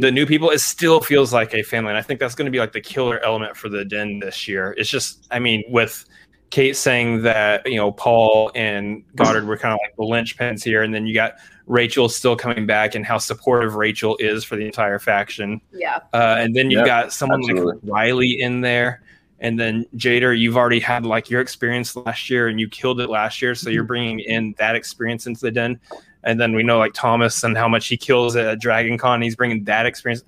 the 0.00 0.10
new 0.10 0.26
people 0.26 0.50
it 0.50 0.60
still 0.60 1.00
feels 1.00 1.32
like 1.32 1.54
a 1.54 1.62
family 1.62 1.90
and 1.90 1.98
i 1.98 2.02
think 2.02 2.20
that's 2.20 2.36
going 2.36 2.46
to 2.46 2.52
be 2.52 2.58
like 2.58 2.70
the 2.70 2.80
killer 2.80 3.18
element 3.24 3.56
for 3.56 3.68
the 3.68 3.84
den 3.84 4.20
this 4.20 4.46
year 4.46 4.76
it's 4.78 4.88
just 4.88 5.26
i 5.32 5.40
mean 5.40 5.64
with 5.68 6.04
kate 6.52 6.76
saying 6.76 7.22
that 7.22 7.66
you 7.66 7.76
know 7.76 7.90
paul 7.90 8.52
and 8.54 9.02
goddard 9.16 9.46
were 9.46 9.56
kind 9.56 9.72
of 9.72 9.80
like 9.82 9.96
the 9.96 10.02
linchpins 10.02 10.62
here 10.62 10.82
and 10.82 10.94
then 10.94 11.06
you 11.06 11.14
got 11.14 11.36
rachel 11.66 12.10
still 12.10 12.36
coming 12.36 12.66
back 12.66 12.94
and 12.94 13.06
how 13.06 13.16
supportive 13.16 13.74
rachel 13.74 14.18
is 14.20 14.44
for 14.44 14.56
the 14.56 14.66
entire 14.66 14.98
faction 14.98 15.58
Yeah. 15.72 16.00
uh, 16.12 16.36
and 16.38 16.54
then 16.54 16.70
you've 16.70 16.80
Yeah, 16.86 17.02
got 17.04 17.12
someone 17.12 17.40
absolutely. 17.40 17.72
like 17.72 17.80
riley 17.84 18.40
in 18.42 18.60
there 18.60 19.02
and 19.40 19.58
then 19.58 19.86
jader 19.96 20.38
you've 20.38 20.58
already 20.58 20.78
had 20.78 21.06
like 21.06 21.30
your 21.30 21.40
experience 21.40 21.96
last 21.96 22.28
year 22.28 22.48
and 22.48 22.60
you 22.60 22.68
killed 22.68 23.00
it 23.00 23.08
last 23.08 23.40
year 23.40 23.54
so 23.54 23.70
you're 23.70 23.82
bringing 23.82 24.20
in 24.20 24.54
that 24.58 24.76
experience 24.76 25.26
into 25.26 25.40
the 25.40 25.50
den 25.50 25.80
and 26.24 26.38
then 26.38 26.52
we 26.54 26.62
know 26.62 26.78
like 26.78 26.92
Thomas 26.92 27.42
and 27.44 27.56
how 27.56 27.66
much 27.66 27.88
he 27.88 27.96
kills 27.96 28.36
at 28.36 28.60
Dragon 28.60 28.96
Con. 28.96 29.20
He's 29.20 29.34
bringing 29.34 29.64
that 29.64 29.86
experience. 29.86 30.22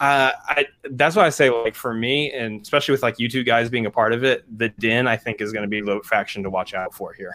Uh, 0.00 0.32
I 0.48 0.66
that's 0.90 1.14
why 1.14 1.24
I 1.24 1.30
say 1.30 1.50
like 1.50 1.74
for 1.74 1.94
me, 1.94 2.32
and 2.32 2.60
especially 2.60 2.92
with 2.92 3.02
like 3.02 3.18
you 3.18 3.28
two 3.28 3.44
guys 3.44 3.70
being 3.70 3.86
a 3.86 3.90
part 3.90 4.12
of 4.12 4.24
it, 4.24 4.44
the 4.58 4.68
Den 4.70 5.06
I 5.06 5.16
think 5.16 5.40
is 5.40 5.52
going 5.52 5.62
to 5.62 5.68
be 5.68 5.80
the 5.80 6.00
faction 6.04 6.42
to 6.42 6.50
watch 6.50 6.74
out 6.74 6.92
for 6.92 7.12
here. 7.12 7.34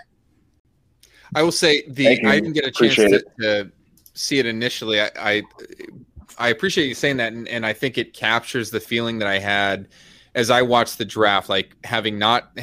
I 1.36 1.44
will 1.44 1.52
say 1.52 1.84
the 1.88 2.08
I 2.26 2.40
didn't 2.40 2.54
get 2.54 2.66
a 2.66 2.72
chance 2.72 2.96
to, 2.96 3.24
to 3.42 3.72
see 4.14 4.40
it 4.40 4.46
initially. 4.46 5.00
I, 5.00 5.10
I 5.18 5.42
I 6.38 6.50
appreciate 6.50 6.88
you 6.88 6.96
saying 6.96 7.18
that, 7.18 7.34
and, 7.34 7.48
and 7.48 7.66
I 7.66 7.74
think 7.74 7.98
it 7.98 8.14
captures 8.14 8.72
the 8.72 8.80
feeling 8.80 9.20
that 9.20 9.28
I 9.28 9.40
had 9.40 9.88
as 10.36 10.50
I 10.50 10.62
watched 10.62 10.98
the 10.98 11.06
draft, 11.06 11.50
like 11.50 11.76
having 11.84 12.20
not 12.20 12.58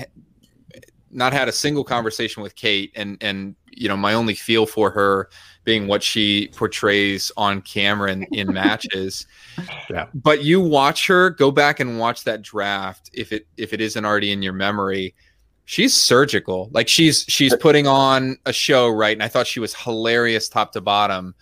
not 1.11 1.33
had 1.33 1.49
a 1.49 1.53
single 1.53 1.85
conversation 1.85 2.43
with 2.43 2.55
Kate, 2.55 2.93
and 2.95 3.17
and 3.23 3.57
you 3.71 3.89
know 3.89 3.97
my 3.97 4.15
only 4.15 4.35
feel 4.35 4.67
for 4.67 4.91
her 4.91 5.31
being 5.67 5.87
what 5.87 6.03
she 6.03 6.49
portrays 6.57 7.31
on 7.37 7.61
camera 7.61 8.11
in, 8.13 8.23
in 8.33 8.51
matches. 8.55 9.27
Yeah. 9.91 10.07
But 10.15 10.43
you 10.43 10.63
watch 10.63 11.07
her 11.09 11.29
go 11.31 11.51
back 11.51 11.81
and 11.81 11.99
watch 11.99 12.25
that 12.25 12.41
draft 12.41 13.11
if 13.13 13.33
it 13.33 13.47
if 13.59 13.75
it 13.75 13.83
isn't 13.83 14.03
already 14.07 14.33
in 14.33 14.41
your 14.43 14.55
memory 14.55 15.15
she's 15.69 15.93
surgical 15.93 16.69
like 16.73 16.87
she's 16.87 17.25
she's 17.29 17.53
putting 17.57 17.89
on 17.89 18.37
a 18.47 18.53
show 18.53 18.89
right 18.89 19.17
and 19.17 19.23
i 19.25 19.27
thought 19.27 19.49
she 19.49 19.59
was 19.59 19.75
hilarious 19.75 20.49
top 20.49 20.71
to 20.71 20.81
bottom 20.81 21.35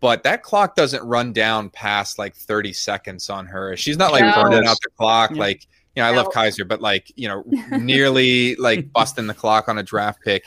but 0.00 0.22
that 0.22 0.42
clock 0.42 0.76
doesn't 0.76 1.02
run 1.04 1.32
down 1.32 1.70
past 1.70 2.18
like 2.18 2.34
30 2.34 2.74
seconds 2.74 3.30
on 3.30 3.46
her 3.46 3.74
she's 3.74 3.96
not 3.96 4.12
like 4.12 4.20
No. 4.20 4.42
burning 4.42 4.66
out 4.68 4.76
the 4.82 4.90
clock 4.98 5.30
Yeah. 5.30 5.38
like 5.38 5.66
you 5.96 6.02
know 6.02 6.06
i 6.06 6.10
love 6.14 6.30
kaiser 6.30 6.66
but 6.66 6.82
like 6.82 7.10
you 7.16 7.26
know 7.28 7.44
nearly 7.78 8.54
like 8.56 8.92
busting 8.92 9.26
the 9.26 9.32
clock 9.32 9.70
on 9.70 9.78
a 9.78 9.82
draft 9.82 10.20
pick 10.22 10.44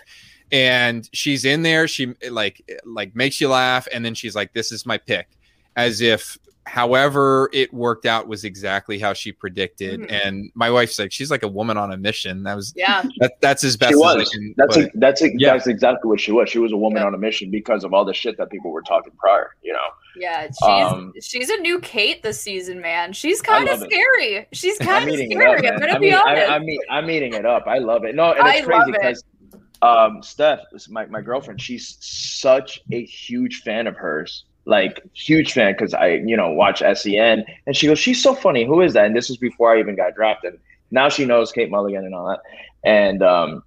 and 0.51 1.09
she's 1.13 1.43
in 1.45 1.63
there 1.63 1.87
she 1.87 2.13
like 2.29 2.61
like 2.85 3.15
makes 3.15 3.41
you 3.41 3.49
laugh 3.49 3.87
and 3.93 4.05
then 4.05 4.13
she's 4.13 4.35
like 4.35 4.53
this 4.53 4.71
is 4.71 4.85
my 4.85 4.97
pick 4.97 5.27
as 5.75 6.01
if 6.01 6.37
however 6.67 7.49
it 7.53 7.71
worked 7.73 8.05
out 8.07 8.27
was 8.27 8.43
exactly 8.43 8.97
how 8.97 9.13
she 9.13 9.31
predicted 9.31 9.99
Mhm. 10.01 10.11
and 10.27 10.51
my 10.55 10.69
wife's 10.71 10.97
like 10.97 11.11
she's 11.11 11.29
like 11.29 11.43
a 11.43 11.47
woman 11.47 11.77
on 11.77 11.91
a 11.93 11.97
mission 11.97 12.43
that 12.43 12.55
was 12.55 12.73
Yeah. 12.75 13.03
that, 13.19 13.33
that's 13.39 13.63
as 13.63 13.77
best 13.77 13.91
She 13.91 13.95
as 13.95 14.01
I 14.01 14.15
was. 14.17 14.29
can 14.29 14.53
That's 14.57 14.75
put 14.75 14.85
a, 14.85 14.91
that's 14.95 15.21
a, 15.21 15.29
Yeah. 15.37 15.51
that's 15.53 15.67
exactly 15.67 16.09
what 16.09 16.19
she 16.19 16.31
was. 16.31 16.49
She 16.49 16.57
was 16.59 16.71
a 16.71 16.77
woman 16.77 17.01
Yeah. 17.01 17.07
on 17.07 17.13
a 17.13 17.17
mission 17.19 17.51
because 17.51 17.83
of 17.83 17.93
all 17.93 18.03
the 18.03 18.13
shit 18.15 18.37
that 18.37 18.49
people 18.49 18.71
were 18.71 18.81
talking 18.81 19.13
prior. 19.19 19.51
You 19.61 19.73
know. 19.73 19.79
Yeah. 20.17 20.47
She's 20.47 20.61
Um, 20.63 21.13
she's 21.21 21.49
a 21.51 21.57
new 21.57 21.79
Kate 21.81 22.23
this 22.23 22.41
season, 22.41 22.81
man. 22.81 23.13
She's 23.13 23.41
kind 23.43 23.69
of 23.69 23.81
love 23.81 23.87
it. 23.87 23.93
scary. 23.93 24.47
She's 24.51 24.77
kind 24.79 25.03
of 25.07 25.13
eating 25.13 25.33
it 25.33 25.35
scary. 25.37 25.67
up, 25.67 25.73
I'm 25.75 25.79
gonna 25.79 25.91
I 25.93 25.97
be 25.99 26.05
mean, 26.07 26.13
honest. 26.15 26.49
I, 26.49 26.55
I 26.55 26.59
mean, 26.59 26.79
I'm 26.89 27.09
eating 27.11 27.33
it 27.33 27.45
up. 27.45 27.67
I 27.67 27.77
love 27.77 28.05
it. 28.05 28.15
No, 28.15 28.31
and 28.31 28.47
it's 28.47 28.67
love 28.67 28.85
crazy 28.85 28.91
it. 28.97 29.01
Um, 29.85 30.23
Steph, 30.23 30.61
my 30.89 31.05
my 31.05 31.21
girlfriend, 31.21 31.61
she's 31.61 31.97
such 31.99 32.81
a 32.91 33.05
huge 33.05 33.61
fan 33.61 33.87
of 33.87 33.95
hers. 33.95 34.45
Like 34.67 34.99
huge 35.13 35.53
fan 35.53 35.73
because 35.73 35.93
I, 35.93 36.21
you 36.25 36.35
know, 36.35 36.49
watch 36.49 36.79
SEN, 36.79 37.45
and 37.67 37.75
she 37.75 37.85
goes, 37.85 37.99
"She's 37.99 38.21
so 38.21 38.33
funny. 38.33 38.65
Who 38.65 38.81
is 38.81 38.93
that?" 38.93 39.05
And 39.05 39.15
this 39.15 39.29
was 39.29 39.37
before 39.37 39.75
I 39.75 39.79
even 39.79 39.95
got 39.95 40.15
drafted. 40.15 40.59
Now 40.89 41.09
she 41.09 41.25
knows 41.25 41.51
Kate 41.51 41.69
Mulligan 41.69 42.03
and 42.03 42.15
all 42.15 42.27
that. 42.29 42.39
And 42.83 43.21
um, 43.21 43.63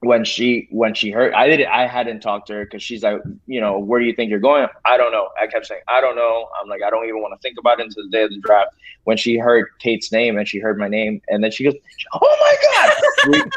when 0.00 0.24
she 0.24 0.68
when 0.70 0.94
she 0.94 1.10
heard, 1.10 1.32
I 1.34 1.48
didn't 1.48 1.68
I 1.68 1.86
hadn't 1.86 2.20
talked 2.20 2.46
to 2.48 2.54
her 2.54 2.64
because 2.64 2.82
she's 2.82 3.02
like, 3.02 3.20
you 3.46 3.60
know, 3.60 3.78
where 3.78 3.98
do 3.98 4.06
you 4.06 4.14
think 4.14 4.30
you're 4.30 4.38
going? 4.38 4.68
I 4.84 4.96
don't 4.96 5.12
know. 5.12 5.28
I 5.40 5.46
kept 5.46 5.66
saying, 5.66 5.82
I 5.88 6.00
don't 6.00 6.14
know. 6.14 6.48
I'm 6.60 6.68
like, 6.68 6.82
I 6.82 6.90
don't 6.90 7.04
even 7.04 7.20
want 7.20 7.34
to 7.34 7.42
think 7.42 7.58
about 7.58 7.80
it 7.80 7.86
until 7.86 8.04
the 8.04 8.10
day 8.10 8.22
of 8.22 8.30
the 8.30 8.38
draft 8.38 8.74
when 9.04 9.16
she 9.16 9.38
heard 9.38 9.66
Kate's 9.80 10.12
name 10.12 10.36
and 10.36 10.46
she 10.46 10.58
heard 10.58 10.78
my 10.78 10.88
name, 10.88 11.20
and 11.28 11.42
then 11.42 11.50
she 11.50 11.64
goes, 11.64 11.74
"Oh 12.12 12.36
my 12.40 12.56
god!" 12.72 13.48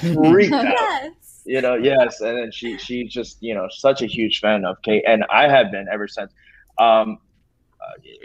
Freaked, 0.00 0.30
freaked 0.30 0.52
out. 0.54 0.64
yes. 0.64 1.42
You 1.44 1.60
know, 1.60 1.74
yes, 1.74 2.20
and 2.20 2.36
then 2.36 2.52
she 2.52 2.78
she's 2.78 3.12
just 3.12 3.42
you 3.42 3.54
know 3.54 3.68
such 3.70 4.02
a 4.02 4.06
huge 4.06 4.40
fan 4.40 4.64
of 4.64 4.80
Kate, 4.82 5.04
and 5.06 5.24
I 5.30 5.48
have 5.48 5.70
been 5.70 5.86
ever 5.92 6.08
since. 6.08 6.32
Um, 6.78 7.18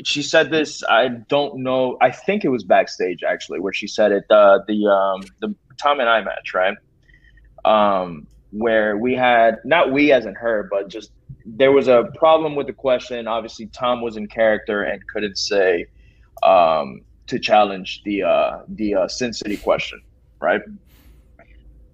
she 0.03 0.21
said 0.21 0.49
this. 0.51 0.83
I 0.89 1.07
don't 1.07 1.59
know. 1.59 1.97
I 2.01 2.11
think 2.11 2.43
it 2.43 2.49
was 2.49 2.63
backstage 2.63 3.23
actually 3.23 3.59
where 3.59 3.73
she 3.73 3.87
said 3.87 4.11
it. 4.11 4.25
Uh, 4.29 4.59
the 4.67 4.87
um, 4.87 5.23
the 5.41 5.55
Tom 5.77 5.99
and 5.99 6.09
I 6.09 6.21
match, 6.21 6.53
right? 6.53 6.75
Um, 7.65 8.27
where 8.51 8.95
we 8.95 9.13
had 9.13 9.57
not 9.65 9.91
we 9.91 10.11
as 10.13 10.25
in 10.25 10.33
her, 10.35 10.67
but 10.71 10.87
just 10.87 11.11
there 11.45 11.71
was 11.71 11.87
a 11.87 12.09
problem 12.15 12.55
with 12.55 12.67
the 12.67 12.73
question. 12.73 13.27
Obviously, 13.27 13.67
Tom 13.67 14.01
was 14.01 14.17
in 14.17 14.27
character 14.27 14.83
and 14.83 15.05
couldn't 15.07 15.37
say 15.37 15.87
um, 16.43 17.01
to 17.27 17.39
challenge 17.39 18.01
the 18.03 18.23
uh, 18.23 18.59
the 18.69 18.95
uh, 18.95 19.07
Sin 19.07 19.33
City 19.33 19.57
question, 19.57 20.01
right? 20.39 20.61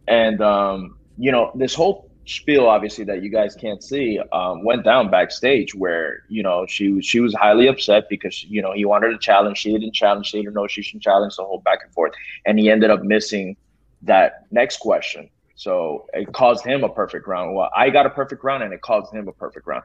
And 0.07 0.41
um, 0.41 0.97
you 1.17 1.31
know, 1.31 1.51
this 1.55 1.73
whole 1.73 2.11
spiel, 2.25 2.67
obviously, 2.67 3.03
that 3.05 3.23
you 3.23 3.29
guys 3.29 3.55
can't 3.55 3.83
see, 3.83 4.19
um, 4.31 4.63
went 4.63 4.83
down 4.83 5.09
backstage 5.09 5.73
where 5.73 6.23
you 6.29 6.43
know 6.43 6.65
she 6.67 7.01
she 7.01 7.19
was 7.19 7.33
highly 7.33 7.67
upset 7.67 8.07
because 8.09 8.43
you 8.43 8.61
know 8.61 8.73
he 8.73 8.85
wanted 8.85 9.09
to 9.09 9.17
challenge, 9.17 9.57
she 9.57 9.71
didn't 9.71 9.93
challenge, 9.93 10.27
she 10.27 10.37
didn't 10.41 10.53
know 10.53 10.67
she 10.67 10.81
should 10.81 11.01
challenge, 11.01 11.35
the 11.35 11.43
whole 11.43 11.59
back 11.59 11.79
and 11.83 11.93
forth, 11.93 12.13
and 12.45 12.59
he 12.59 12.69
ended 12.69 12.89
up 12.89 13.03
missing 13.03 13.57
that 14.03 14.45
next 14.51 14.79
question. 14.79 15.29
So 15.61 16.07
it 16.11 16.33
caused 16.33 16.65
him 16.65 16.83
a 16.83 16.89
perfect 16.89 17.27
round. 17.27 17.53
Well, 17.53 17.69
I 17.77 17.91
got 17.91 18.07
a 18.07 18.09
perfect 18.09 18.43
round, 18.43 18.63
and 18.63 18.73
it 18.73 18.81
caused 18.81 19.13
him 19.13 19.27
a 19.27 19.31
perfect 19.31 19.67
round. 19.67 19.83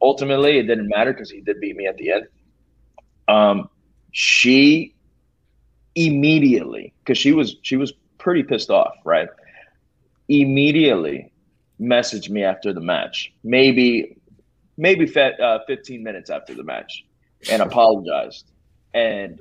Ultimately, 0.00 0.58
it 0.58 0.68
didn't 0.68 0.86
matter 0.86 1.12
because 1.12 1.28
he 1.28 1.40
did 1.40 1.58
beat 1.58 1.74
me 1.74 1.88
at 1.88 1.96
the 1.96 2.12
end. 2.12 2.28
Um, 3.26 3.68
she 4.12 4.94
immediately, 5.96 6.94
because 7.00 7.18
she 7.18 7.32
was 7.32 7.56
she 7.62 7.76
was 7.76 7.92
pretty 8.18 8.44
pissed 8.44 8.70
off, 8.70 8.94
right? 9.04 9.28
Immediately 10.28 11.32
messaged 11.80 12.30
me 12.30 12.44
after 12.44 12.72
the 12.72 12.80
match, 12.80 13.32
maybe 13.42 14.20
maybe 14.76 15.04
fe- 15.04 15.36
uh, 15.42 15.58
15 15.66 16.00
minutes 16.00 16.30
after 16.30 16.54
the 16.54 16.62
match, 16.62 17.04
and 17.50 17.60
apologized 17.60 18.52
and 18.94 19.36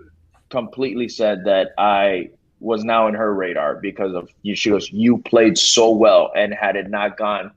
completely 0.50 1.08
said 1.08 1.44
that 1.46 1.68
I 1.78 2.32
was 2.60 2.84
now 2.84 3.08
in 3.08 3.14
her 3.14 3.34
radar 3.34 3.76
because 3.76 4.14
of 4.14 4.30
you. 4.42 4.56
She 4.56 4.70
goes, 4.70 4.92
"You 4.92 5.20
played 5.20 5.58
so 5.58 5.92
well, 5.92 6.32
and 6.36 6.54
had 6.54 6.76
it 6.76 6.90
not 6.90 7.18
gone 7.18 7.52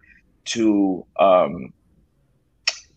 to 0.47 1.05
um, 1.18 1.72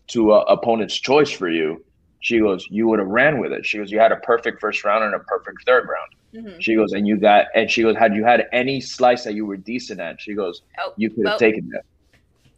to 0.08 0.32
a 0.32 0.40
opponent's 0.42 0.98
choice 0.98 1.30
for 1.30 1.48
you, 1.48 1.84
she 2.20 2.38
goes, 2.38 2.66
you 2.70 2.88
would 2.88 2.98
have 2.98 3.08
ran 3.08 3.38
with 3.38 3.52
it. 3.52 3.66
She 3.66 3.78
goes, 3.78 3.90
you 3.90 3.98
had 3.98 4.12
a 4.12 4.16
perfect 4.16 4.60
first 4.60 4.82
round 4.82 5.04
and 5.04 5.14
a 5.14 5.18
perfect 5.18 5.64
third 5.66 5.88
round. 5.88 6.46
Mhm. 6.46 6.60
She 6.60 6.74
goes, 6.74 6.92
and 6.92 7.06
you 7.06 7.16
got, 7.16 7.46
and 7.54 7.70
she 7.70 7.82
goes, 7.82 7.96
had 7.96 8.14
you 8.14 8.24
had 8.24 8.46
any 8.52 8.80
slice 8.80 9.24
that 9.24 9.34
you 9.34 9.44
were 9.46 9.56
decent 9.56 10.00
at, 10.00 10.20
she 10.20 10.34
goes, 10.34 10.62
Oh, 10.78 10.92
you 10.96 11.10
could 11.10 11.26
have 11.26 11.32
well, 11.32 11.38
taken 11.38 11.68
that, 11.70 11.84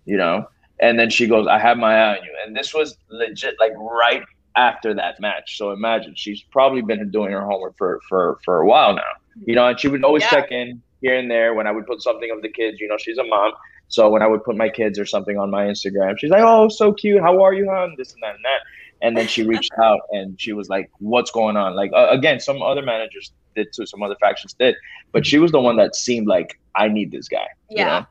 you 0.05 0.17
know. 0.17 0.49
And 0.81 0.99
then 0.99 1.11
she 1.11 1.27
goes, 1.27 1.47
I 1.47 1.59
have 1.59 1.79
my 1.79 1.95
eye 1.97 2.19
on 2.19 2.25
you. 2.25 2.33
And 2.47 2.55
this 2.55 2.73
was 2.73 2.97
legit, 3.09 3.57
like 3.59 3.73
right 3.77 4.23
after 4.55 4.95
that 4.95 5.19
match. 5.21 5.57
So 5.59 5.73
imagine 5.73 6.15
she's 6.15 6.43
probably 6.43 6.83
been 6.83 7.11
doing 7.11 7.33
her 7.33 7.45
homework 7.45 7.77
for 7.77 8.01
for 8.09 8.39
for 8.45 8.61
a 8.61 8.67
while 8.67 8.95
now, 8.95 9.03
you 9.45 9.55
know. 9.55 9.67
And 9.69 9.79
she 9.79 9.89
would 9.89 10.05
always 10.05 10.23
Yeah. 10.25 10.31
check 10.31 10.53
in 10.53 10.83
here 11.03 11.17
and 11.17 11.31
there 11.31 11.55
when 11.55 11.67
I 11.67 11.71
would 11.73 11.87
put 11.87 12.03
something 12.03 12.31
of 12.31 12.43
the 12.43 12.49
kids. 12.49 12.81
You 12.81 12.89
know, 12.89 12.97
she's 12.99 13.19
a 13.19 13.25
mom, 13.25 13.53
so 13.89 14.09
when 14.09 14.23
I 14.23 14.27
would 14.27 14.45
put 14.45 14.57
my 14.57 14.69
kids 14.69 14.99
or 14.99 15.05
something 15.07 15.39
on 15.39 15.51
my 15.51 15.65
Instagram, 15.67 16.19
she's 16.19 16.31
like, 16.31 16.43
"Oh, 16.45 16.69
so 16.69 16.93
cute. 16.93 17.21
How 17.23 17.43
are 17.43 17.53
you, 17.53 17.69
hon?" 17.71 17.95
This 17.99 18.13
and 18.15 18.23
that 18.23 18.35
and 18.37 18.45
that. 18.45 18.61
And 19.03 19.17
then 19.17 19.29
she 19.29 19.43
reached 19.43 19.73
out 19.83 20.01
and 20.13 20.41
she 20.41 20.53
was 20.53 20.69
like, 20.69 20.91
"What's 20.99 21.31
going 21.31 21.57
on?" 21.57 21.75
Like 21.77 21.91
uh, 21.95 22.09
again, 22.11 22.41
some 22.41 22.63
other 22.63 22.83
managers 22.83 23.33
did 23.55 23.69
too, 23.75 23.87
some 23.87 24.03
other 24.03 24.17
factions 24.21 24.55
did, 24.55 24.75
but 25.13 25.25
she 25.27 25.39
was 25.39 25.53
the 25.53 25.61
one 25.61 25.77
that 25.77 25.95
seemed 25.97 26.27
like 26.27 26.59
I 26.75 26.89
need 26.89 27.11
this 27.11 27.29
guy. 27.29 27.47
you 27.71 27.79
Yeah. 27.79 28.01
know? 28.01 28.07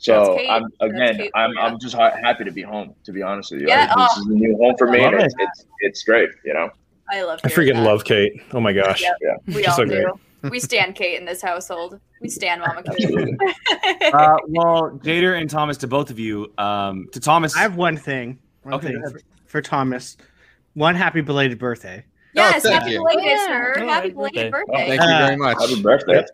So 0.00 0.38
I'm 0.48 0.66
again, 0.80 1.16
Kate 1.16 1.30
I'm 1.34 1.50
for 1.50 1.54
ya. 1.56 1.66
I'm 1.66 1.78
just 1.80 1.94
ha- 1.96 2.14
happy 2.22 2.44
to 2.44 2.52
be 2.52 2.62
home. 2.62 2.94
To 3.04 3.10
be 3.12 3.20
honest 3.20 3.50
with 3.50 3.62
you, 3.62 3.66
Yeah, 3.68 3.86
this 3.86 3.94
oh, 4.16 4.20
is 4.22 4.26
a 4.28 4.30
new 4.32 4.56
home 4.56 4.76
for 4.78 4.86
me. 4.88 5.04
it. 5.04 5.12
it's, 5.14 5.34
it's 5.38 5.66
it's 5.80 6.02
great. 6.04 6.30
You 6.44 6.54
know. 6.54 6.70
I 7.10 7.22
love. 7.22 7.40
I 7.42 7.48
freaking 7.48 7.74
that. 7.74 7.82
love 7.84 8.04
Kate. 8.04 8.40
Oh 8.52 8.60
my 8.60 8.72
gosh. 8.72 9.02
Yep. 9.02 9.16
Yeah. 9.20 9.34
We 9.48 9.54
She's 9.54 9.66
all 9.68 9.74
so 9.74 9.84
do. 9.86 9.90
great. 9.90 10.06
We 10.50 10.60
stand 10.60 10.94
Kate 10.94 11.18
in 11.18 11.24
this 11.24 11.42
household. 11.42 11.98
We 12.20 12.28
stand 12.28 12.60
Mama 12.60 12.82
Kate. 12.82 13.10
uh, 14.14 14.36
well, 14.46 14.90
Jader 15.02 15.40
and 15.40 15.50
Thomas, 15.50 15.76
to 15.78 15.86
both 15.88 16.10
of 16.10 16.18
you, 16.18 16.52
um, 16.58 17.08
to 17.12 17.20
Thomas, 17.20 17.56
I 17.56 17.60
have 17.60 17.76
one 17.76 17.96
thing. 17.96 18.38
One 18.62 18.74
Okay, 18.74 18.88
thing 18.88 19.02
for, 19.10 19.20
for 19.46 19.62
Thomas. 19.62 20.16
One 20.74 20.94
happy 20.94 21.20
belated 21.22 21.58
birthday. 21.58 22.04
yes, 22.34 22.62
thank 22.62 22.74
happy 22.82 22.92
you. 22.92 22.98
belated, 22.98 23.24
Yeah. 23.24 23.46
sir. 23.46 23.74
Oh, 23.78 23.80
Happy 23.80 23.90
happy 23.90 24.10
belated 24.10 24.50
birthday. 24.52 24.72
birthday. 24.72 24.96
Thank 24.96 25.02
you 25.10 25.18
very 25.18 25.36
much. 25.36 25.58
Happy 25.60 25.82
birthday. 25.82 26.24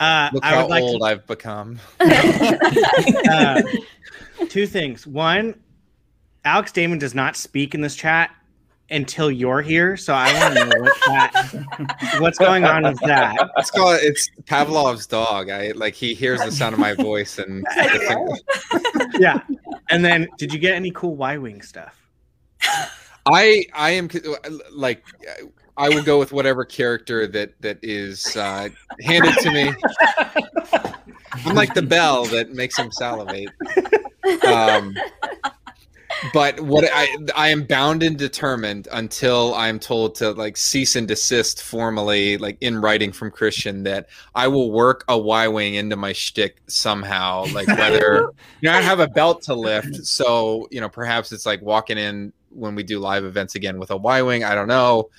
Uh, 0.00 0.28
Look 0.32 0.44
I 0.44 0.48
how 0.50 0.62
would 0.62 0.70
like 0.70 0.82
old 0.82 1.00
to, 1.00 1.06
I've 1.06 1.26
become. 1.26 1.78
uh, 2.00 3.62
two 4.48 4.66
things. 4.66 5.06
One, 5.06 5.54
Alex 6.44 6.72
Damon 6.72 6.98
does 6.98 7.14
not 7.14 7.36
speak 7.36 7.74
in 7.74 7.80
this 7.80 7.96
chat 7.96 8.30
until 8.90 9.30
you're 9.30 9.62
here, 9.62 9.96
so 9.96 10.14
I 10.14 10.32
want 10.40 10.54
to 10.54 10.64
know 10.66 10.82
what 10.82 10.96
that, 11.06 12.16
what's 12.20 12.38
going 12.38 12.64
on 12.64 12.84
with 12.84 13.00
that. 13.00 13.50
It's 13.56 13.70
called 13.70 13.98
it's 14.00 14.30
Pavlov's 14.44 15.06
dog. 15.06 15.50
I 15.50 15.72
like 15.72 15.94
he 15.94 16.14
hears 16.14 16.40
the 16.40 16.52
sound 16.52 16.74
of 16.74 16.78
my 16.78 16.94
voice 16.94 17.38
and 17.38 17.66
Yeah. 19.18 19.40
And 19.90 20.04
then, 20.04 20.28
did 20.38 20.52
you 20.52 20.58
get 20.58 20.74
any 20.74 20.90
cool 20.92 21.16
Y 21.16 21.36
Wing 21.38 21.62
stuff? 21.62 22.00
I 23.26 23.66
I 23.74 23.90
am 23.90 24.08
like 24.72 25.04
I 25.76 25.88
will 25.88 26.02
go 26.02 26.18
with 26.18 26.32
whatever 26.32 26.64
character 26.64 27.26
that 27.26 27.60
that 27.60 27.78
is 27.82 28.36
uh, 28.36 28.68
handed 29.00 29.36
to 29.38 29.50
me. 29.50 29.72
I'm 31.44 31.54
like 31.54 31.74
the 31.74 31.82
bell 31.82 32.24
that 32.26 32.52
makes 32.52 32.78
him 32.78 32.90
salivate. 32.92 33.50
Um, 34.46 34.96
but 36.32 36.60
what 36.60 36.88
I 36.92 37.16
I 37.34 37.48
am 37.48 37.64
bound 37.64 38.02
and 38.02 38.16
determined 38.18 38.88
until 38.92 39.54
I'm 39.54 39.78
told 39.78 40.14
to 40.16 40.32
like 40.32 40.56
cease 40.56 40.96
and 40.96 41.06
desist 41.06 41.62
formally, 41.62 42.38
like 42.38 42.58
in 42.60 42.80
writing 42.80 43.12
from 43.12 43.30
Kristian, 43.30 43.84
that 43.84 44.08
I 44.34 44.48
will 44.48 44.70
work 44.70 45.04
a 45.08 45.18
Y 45.18 45.48
wing 45.48 45.74
into 45.74 45.96
my 45.96 46.12
shtick 46.12 46.62
somehow. 46.66 47.46
Like 47.52 47.68
whether 47.68 48.32
you 48.60 48.70
know 48.70 48.72
I 48.72 48.80
have 48.80 49.00
a 49.00 49.08
belt 49.08 49.42
to 49.42 49.54
lift, 49.54 50.06
so 50.06 50.68
you 50.70 50.80
know 50.80 50.88
perhaps 50.88 51.32
it's 51.32 51.46
like 51.46 51.62
walking 51.62 51.98
in 51.98 52.32
when 52.50 52.74
we 52.74 52.82
do 52.82 52.98
live 52.98 53.24
events 53.24 53.54
again 53.54 53.78
with 53.78 53.90
a 53.90 53.96
Y 53.96 54.22
wing. 54.22 54.44
I 54.44 54.54
don't 54.54 54.68
know. 54.68 55.10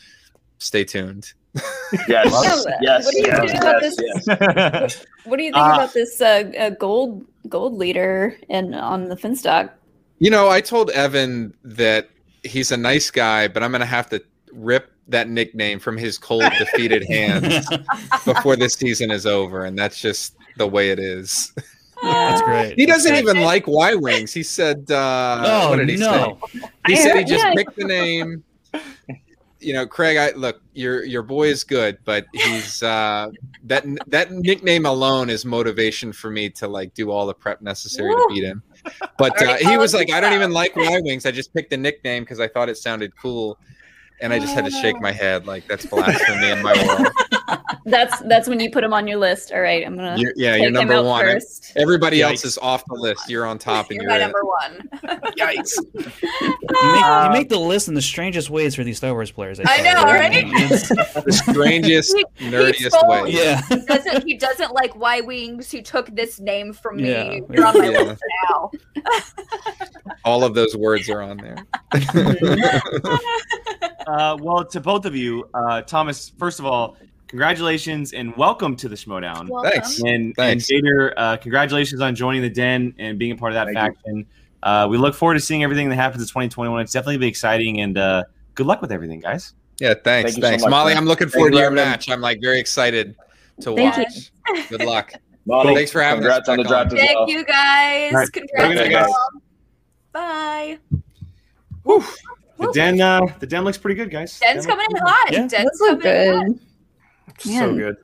Stay 0.58 0.84
tuned. 0.84 1.34
Yes. 2.10 2.66
Yeah, 2.68 2.78
yes. 2.82 3.06
what 3.06 3.14
do 3.14 3.20
you 3.20 3.28
yes, 3.28 3.52
think 3.52 3.62
about 3.62 3.82
yes, 3.82 3.96
this? 3.96 4.26
yes. 4.28 5.06
What 5.24 5.38
do 5.38 5.44
you 5.44 5.52
think 5.52 5.66
Uh, 5.66 5.72
about 5.76 5.94
this 5.94 6.20
uh, 6.20 6.52
uh, 6.60 6.70
gold 6.72 7.26
gold 7.48 7.76
leader 7.76 8.36
and 8.50 8.76
on 8.76 9.08
the 9.08 9.16
Finstock? 9.16 9.72
You 10.20 10.30
know, 10.32 10.50
I 10.50 10.62
told 10.62 10.90
Evan 10.92 11.54
that 11.64 12.10
he's 12.44 12.72
a 12.72 12.78
nice 12.78 13.12
guy, 13.12 13.48
but 13.48 13.62
I'm 13.64 13.72
going 13.72 13.82
to 13.82 13.86
have 13.86 14.10
to 14.10 14.24
rip 14.52 14.92
that 15.10 15.30
nickname 15.30 15.80
from 15.80 15.96
his 15.98 16.18
cold, 16.18 16.44
defeated 16.58 17.06
hands 17.10 17.68
before 18.26 18.56
this 18.56 18.74
season 18.74 19.12
is 19.12 19.26
over, 19.26 19.66
and 19.66 19.78
that's 19.78 20.02
just 20.02 20.36
the 20.58 20.68
way 20.68 20.90
it 20.90 21.00
is. 21.00 21.54
That's 22.02 22.42
great. 22.44 22.76
He 22.78 22.86
doesn't 22.86 23.12
Okay. 23.12 23.22
even 23.22 23.42
like 23.42 23.66
Y 23.68 23.96
wings. 23.96 24.34
He 24.34 24.44
said, 24.44 24.86
uh, 24.92 25.44
Oh, 25.46 25.70
"What 25.70 25.78
did 25.78 25.90
he 25.90 25.96
no. 25.98 26.38
say?" 26.52 26.60
He 26.88 26.94
I 26.94 26.96
said 26.98 27.16
he 27.18 27.24
just 27.24 27.44
yeah. 27.46 27.54
picked 27.56 27.76
the 27.76 27.86
name. 27.86 28.44
You 29.68 29.74
know, 29.74 29.86
Craig. 29.86 30.16
I 30.16 30.32
look, 30.32 30.62
your 30.74 31.04
your 31.04 31.24
boy 31.24 31.50
is 31.50 31.66
good, 31.66 31.98
but 32.06 32.26
he's 32.32 32.82
uh, 32.82 33.32
that 33.66 33.84
that 34.08 34.32
nickname 34.32 34.86
alone 34.86 35.30
is 35.30 35.44
motivation 35.44 36.14
for 36.14 36.32
me 36.32 36.50
to 36.52 36.70
like 36.70 36.94
do 36.94 37.12
all 37.12 37.26
the 37.26 37.34
prep 37.34 37.62
necessary 37.62 38.14
to 38.14 38.26
beat 38.30 38.46
him. 38.46 38.64
But 39.18 39.42
uh, 39.42 39.58
he 39.58 39.78
was 39.78 39.94
like, 39.94 40.10
I 40.10 40.22
don't 40.22 40.32
even 40.32 40.52
like 40.52 40.74
Y 40.78 41.02
wings. 41.04 41.26
I 41.26 41.32
just 41.32 41.54
picked 41.54 41.72
the 41.72 41.76
nickname 41.76 42.24
because 42.24 42.40
I 42.40 42.48
thought 42.48 42.70
it 42.70 42.78
sounded 42.78 43.12
cool, 43.18 43.60
and 44.22 44.34
I 44.34 44.40
just 44.40 44.54
had 44.54 44.66
to 44.66 44.72
oh, 44.76 44.82
shake 44.82 45.00
my 45.02 45.12
head 45.12 45.46
like 45.46 45.68
that's 45.68 45.86
blasphemy 45.86 46.50
in 46.50 46.62
my 46.62 46.74
world. 46.88 47.08
That's 47.86 48.20
that's 48.24 48.50
when 48.50 48.60
you 48.60 48.70
put 48.70 48.84
him 48.84 48.92
on 48.92 49.08
your 49.08 49.18
list. 49.18 49.54
All 49.54 49.62
right, 49.62 49.86
I'm 49.86 49.96
gonna 49.96 50.18
You're, 50.18 50.34
yeah, 50.36 50.52
take 50.52 50.60
you're 50.60 50.68
him 50.68 50.74
number 50.74 50.94
out 50.96 51.06
one. 51.06 51.24
first. 51.24 51.72
Everybody 51.78 52.22
else 52.22 52.44
is 52.44 52.58
off 52.58 52.84
the 52.86 52.96
list. 52.96 53.30
You're 53.30 53.46
on 53.46 53.58
top, 53.58 53.90
and 53.90 54.02
You're 54.02 54.04
you're, 54.04 54.12
my 54.12 54.18
it. 54.18 54.20
number 54.20 54.44
one. 54.44 54.90
Yikes! 55.38 55.72
You 56.70 56.92
make, 56.92 57.06
you 57.24 57.30
make 57.32 57.50
the 57.50 57.56
ah. 57.58 57.66
list 57.66 57.88
in 57.88 57.94
the 57.94 58.02
strangest 58.02 58.50
ways 58.50 58.76
for 58.76 58.84
these 58.84 58.98
Star 58.98 59.14
Wars 59.14 59.32
players. 59.32 59.60
I 59.62 59.64
thought. 59.64 60.06
know, 60.08 60.14
right? 60.14 60.34
It's- 60.34 60.90
the 61.24 61.32
strangest, 61.32 62.14
He- 62.16 62.26
he 62.36 62.52
nerdiest 62.52 62.90
stole- 62.90 63.10
way. 63.10 63.32
yeah. 63.32 63.62
He 63.70 63.78
doesn't 63.86 64.24
he 64.28 64.34
doesn't 64.36 64.74
like 64.74 64.94
Y 64.98 65.22
wings. 65.22 65.72
He 65.72 65.82
took 65.82 66.14
this 66.14 66.42
name 66.42 66.74
from 66.74 66.98
me. 66.98 67.10
Yeah. 67.10 67.40
You're 67.50 67.66
on 67.66 67.78
my 67.78 67.90
Yeah. 67.90 68.02
list 68.02 68.22
now. 68.50 68.72
All 70.26 70.44
of 70.44 70.54
those 70.56 70.76
words 70.76 71.10
are 71.10 71.22
on 71.22 71.38
there. 71.38 71.56
Uh, 74.08 74.38
well, 74.40 74.64
to 74.66 74.80
both 74.80 75.06
of 75.06 75.16
you, 75.16 75.48
uh, 75.54 75.82
Thomas. 75.82 76.32
First 76.40 76.60
of 76.60 76.66
all, 76.66 76.96
congratulations 77.28 78.14
and 78.14 78.36
welcome 78.38 78.76
to 78.78 78.88
the 78.88 78.96
Schmoedown. 78.96 79.50
Welcome. 79.50 79.72
Thanks. 79.72 80.00
And, 80.00 80.34
Thanks. 80.36 80.70
and 80.70 80.84
Jader, 80.84 81.14
uh, 81.18 81.38
congratulations 81.38 82.00
on 82.02 82.16
joining 82.16 82.42
the 82.42 82.50
Den 82.50 82.94
and 82.98 83.20
being 83.20 83.34
a 83.34 83.36
part 83.36 83.52
of 83.52 83.56
that 83.56 83.66
Thank 83.74 83.78
faction. 83.98 84.26
Uh, 84.64 84.88
we 84.90 84.98
look 84.98 85.14
forward 85.14 85.34
to 85.36 85.40
seeing 85.42 85.64
everything 85.64 85.90
that 85.90 85.96
happens 85.96 86.22
in 86.24 86.28
2021. 86.28 86.82
It's 86.82 86.92
definitely 86.94 87.18
be 87.18 87.28
exciting, 87.28 87.82
and 87.82 87.98
uh, 87.98 88.24
good 88.56 88.66
luck 88.66 88.82
with 88.82 88.92
everything, 88.92 89.20
guys. 89.20 89.54
Yeah, 89.80 89.94
thanks, 89.94 90.32
Thank 90.32 90.38
you 90.38 90.42
so 90.42 90.48
thanks, 90.50 90.66
Molly. 90.68 90.94
I'm 90.94 91.06
looking 91.06 91.30
forward 91.30 91.50
you, 91.50 91.52
to 91.52 91.58
your 91.58 91.66
everyone. 91.68 91.90
match. 91.90 92.10
I'm 92.10 92.22
like 92.22 92.42
very 92.42 92.60
excited 92.60 93.16
to 93.62 93.76
Thank 93.76 93.98
watch. 93.98 94.32
Good 94.70 94.84
luck. 94.84 95.12
Molly, 95.46 95.76
Thanks 95.76 95.92
for 95.92 96.02
having 96.02 96.26
us 96.26 96.46
congrats 96.46 96.50
on 96.50 96.58
the 96.58 96.64
back 96.64 96.70
draft 96.70 96.92
on. 96.92 96.98
as 96.98 97.06
Thank 97.06 97.20
well. 97.20 97.30
you 97.30 97.46
guys. 97.46 98.14
All 98.14 98.20
right. 98.20 98.32
Congrats. 98.34 98.64
Have 98.64 98.72
a 98.72 98.74
good 98.74 98.92
night, 98.92 99.08
guys. 100.14 100.80
Bye. 101.84 102.18
The 102.60 102.72
Den, 102.74 103.00
uh, 103.02 103.22
the 103.40 103.48
Den 103.48 103.64
looks 103.64 103.78
pretty 103.78 103.96
good, 103.96 104.10
guys. 104.12 104.40
Den's 104.40 104.66
Den 104.66 104.76
coming 104.76 104.88
in 104.92 104.98
hot. 104.98 105.32
Yeah. 105.32 105.40
Den's 105.40 105.52
That's 105.52 105.80
so 105.80 105.96
coming 105.98 106.08
in 106.08 106.36
hot. 106.36 106.46
good. 106.46 106.60
So 107.38 107.76
good. 107.76 107.98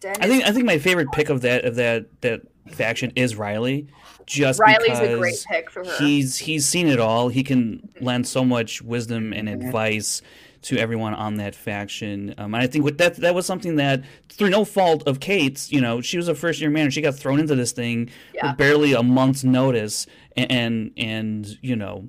Den 0.00 0.16
I 0.20 0.26
think 0.28 0.44
I 0.44 0.52
think 0.52 0.64
my 0.64 0.78
favorite 0.78 1.10
pick 1.12 1.28
of 1.28 1.40
that 1.42 1.64
of 1.64 1.74
that 1.76 2.06
that 2.22 2.42
faction 2.70 3.12
is 3.16 3.36
Riley. 3.36 3.88
Just 4.26 4.60
Riley's 4.60 4.82
because 4.82 5.00
a 5.00 5.18
great 5.18 5.44
pick 5.50 5.70
for 5.70 5.84
her. 5.84 5.96
he's 5.98 6.36
he's 6.36 6.66
seen 6.66 6.86
it 6.88 7.00
all. 7.00 7.28
He 7.28 7.42
can 7.42 7.88
lend 8.00 8.26
so 8.26 8.44
much 8.44 8.82
wisdom 8.82 9.32
and 9.32 9.48
advice 9.48 10.22
to 10.60 10.76
everyone 10.76 11.14
on 11.14 11.36
that 11.36 11.54
faction. 11.54 12.34
Um, 12.36 12.52
and 12.54 12.62
I 12.62 12.66
think 12.66 12.84
with 12.84 12.98
that 12.98 13.16
that 13.16 13.34
was 13.34 13.46
something 13.46 13.76
that 13.76 14.02
through 14.28 14.50
no 14.50 14.64
fault 14.64 15.02
of 15.06 15.18
Kate's, 15.20 15.72
you 15.72 15.80
know, 15.80 16.00
she 16.00 16.16
was 16.16 16.28
a 16.28 16.34
first 16.34 16.60
year 16.60 16.68
manager. 16.70 16.92
She 16.92 17.00
got 17.00 17.14
thrown 17.16 17.40
into 17.40 17.54
this 17.56 17.72
thing 17.72 18.10
Yeah. 18.34 18.48
with 18.48 18.58
barely 18.58 18.92
a 18.92 19.02
month's 19.02 19.44
notice, 19.44 20.06
and 20.36 20.50
and, 20.52 20.90
and 20.96 21.58
you 21.62 21.74
know. 21.76 22.08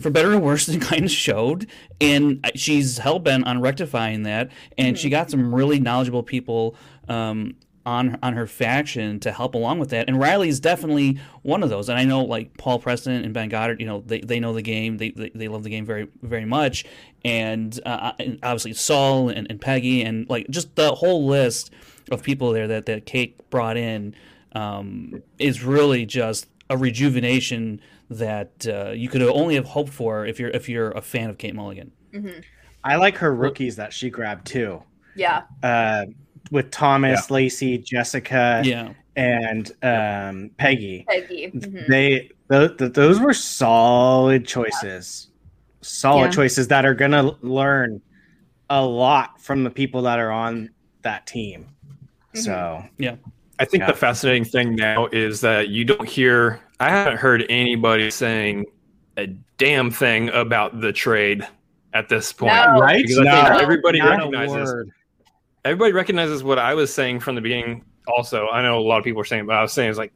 For 0.00 0.10
better 0.10 0.34
or 0.34 0.38
worse, 0.38 0.68
it 0.68 0.80
kind 0.80 1.04
of 1.04 1.10
showed, 1.10 1.66
and 2.00 2.44
she's 2.54 2.98
hell 2.98 3.18
bent 3.18 3.46
on 3.46 3.60
rectifying 3.60 4.24
that. 4.24 4.50
And 4.76 4.98
she 4.98 5.08
got 5.08 5.30
some 5.30 5.54
really 5.54 5.80
knowledgeable 5.80 6.22
people 6.22 6.76
um, 7.08 7.54
on 7.86 8.18
on 8.22 8.34
her 8.34 8.46
faction 8.46 9.20
to 9.20 9.32
help 9.32 9.54
along 9.54 9.78
with 9.78 9.90
that. 9.90 10.08
And 10.08 10.18
Riley 10.18 10.48
is 10.48 10.60
definitely 10.60 11.18
one 11.42 11.62
of 11.62 11.70
those. 11.70 11.88
And 11.88 11.98
I 11.98 12.04
know 12.04 12.24
like 12.24 12.58
Paul 12.58 12.80
Preston 12.80 13.24
and 13.24 13.32
Ben 13.32 13.48
Goddard, 13.48 13.80
you 13.80 13.86
know, 13.86 14.02
they, 14.04 14.20
they 14.20 14.40
know 14.40 14.52
the 14.52 14.60
game. 14.60 14.98
They, 14.98 15.10
they 15.10 15.30
they 15.34 15.48
love 15.48 15.62
the 15.62 15.70
game 15.70 15.86
very 15.86 16.08
very 16.22 16.44
much. 16.44 16.84
And, 17.24 17.78
uh, 17.86 18.12
and 18.18 18.38
obviously 18.42 18.74
Saul 18.74 19.30
and, 19.30 19.46
and 19.50 19.60
Peggy 19.60 20.02
and 20.02 20.28
like 20.28 20.48
just 20.50 20.74
the 20.76 20.94
whole 20.94 21.26
list 21.26 21.72
of 22.10 22.22
people 22.22 22.52
there 22.52 22.68
that 22.68 22.86
that 22.86 23.06
Kate 23.06 23.48
brought 23.50 23.76
in 23.76 24.14
um, 24.52 25.22
is 25.38 25.62
really 25.62 26.04
just 26.04 26.48
a 26.68 26.76
rejuvenation 26.76 27.80
that 28.10 28.66
uh, 28.66 28.90
you 28.92 29.08
could 29.08 29.22
only 29.22 29.54
have 29.56 29.64
hoped 29.64 29.92
for 29.92 30.26
if 30.26 30.38
you're 30.38 30.50
if 30.50 30.68
you're 30.68 30.90
a 30.92 31.00
fan 31.02 31.30
of 31.30 31.38
Kate 31.38 31.54
Mulligan. 31.54 31.90
Mhm. 32.12 32.42
I 32.84 32.96
like 32.96 33.16
her 33.18 33.34
rookies 33.34 33.76
that 33.76 33.92
she 33.92 34.10
grabbed 34.10 34.46
too. 34.46 34.82
Yeah. 35.16 35.42
Uh, 35.62 36.06
with 36.52 36.70
Thomas, 36.70 37.30
Lacey, 37.30 37.78
Jessica, 37.78 38.62
Yeah. 38.64 38.92
and 39.16 39.72
um, 39.82 40.50
Peggy. 40.56 41.04
Peggy. 41.08 41.50
Mhm. 41.52 41.88
They 41.88 42.30
th- 42.50 42.76
th- 42.78 42.92
those 42.92 43.18
were 43.18 43.34
solid 43.34 44.46
choices, 44.46 45.28
solid 45.80 46.26
Yeah. 46.26 46.30
choices 46.30 46.68
that 46.68 46.84
are 46.86 46.94
gonna 46.94 47.32
learn 47.42 48.00
a 48.70 48.84
lot 48.84 49.40
from 49.40 49.64
the 49.64 49.70
people 49.70 50.02
that 50.02 50.18
are 50.20 50.30
on 50.30 50.70
that 51.02 51.26
team. 51.26 51.66
So 52.34 52.84
yeah. 52.98 53.16
I 53.58 53.64
think 53.64 53.80
Yeah. 53.80 53.86
the 53.88 53.94
fascinating 53.94 54.44
thing 54.44 54.76
now 54.76 55.06
is 55.06 55.40
that 55.40 55.68
you 55.70 55.84
don't 55.84 56.08
hear. 56.08 56.60
I 56.80 56.90
haven't 56.90 57.16
heard 57.18 57.44
anybody 57.48 58.10
saying 58.10 58.66
a 59.16 59.26
damn 59.58 59.90
thing 59.90 60.28
about 60.30 60.80
the 60.80 60.92
trade 60.92 61.46
at 61.94 62.08
this 62.08 62.32
point. 62.32 62.54
No. 62.54 62.78
Right? 62.80 63.02
Because 63.02 63.18
I 63.18 63.24
No. 63.24 63.44
think 63.48 63.62
everybody 63.62 64.00
recognizes 64.02 64.74
everybody 65.64 65.92
recognizes 65.92 66.44
what 66.44 66.58
I 66.58 66.74
was 66.74 66.92
saying 66.92 67.20
from 67.20 67.34
the 67.34 67.40
beginning. 67.40 67.84
Also, 68.06 68.46
I 68.48 68.62
know 68.62 68.78
a 68.78 68.80
lot 68.80 68.98
of 68.98 69.04
people 69.04 69.20
are 69.20 69.24
saying, 69.24 69.46
but 69.46 69.56
I 69.56 69.62
was 69.62 69.72
saying 69.72 69.90
is 69.90 69.98
like 69.98 70.12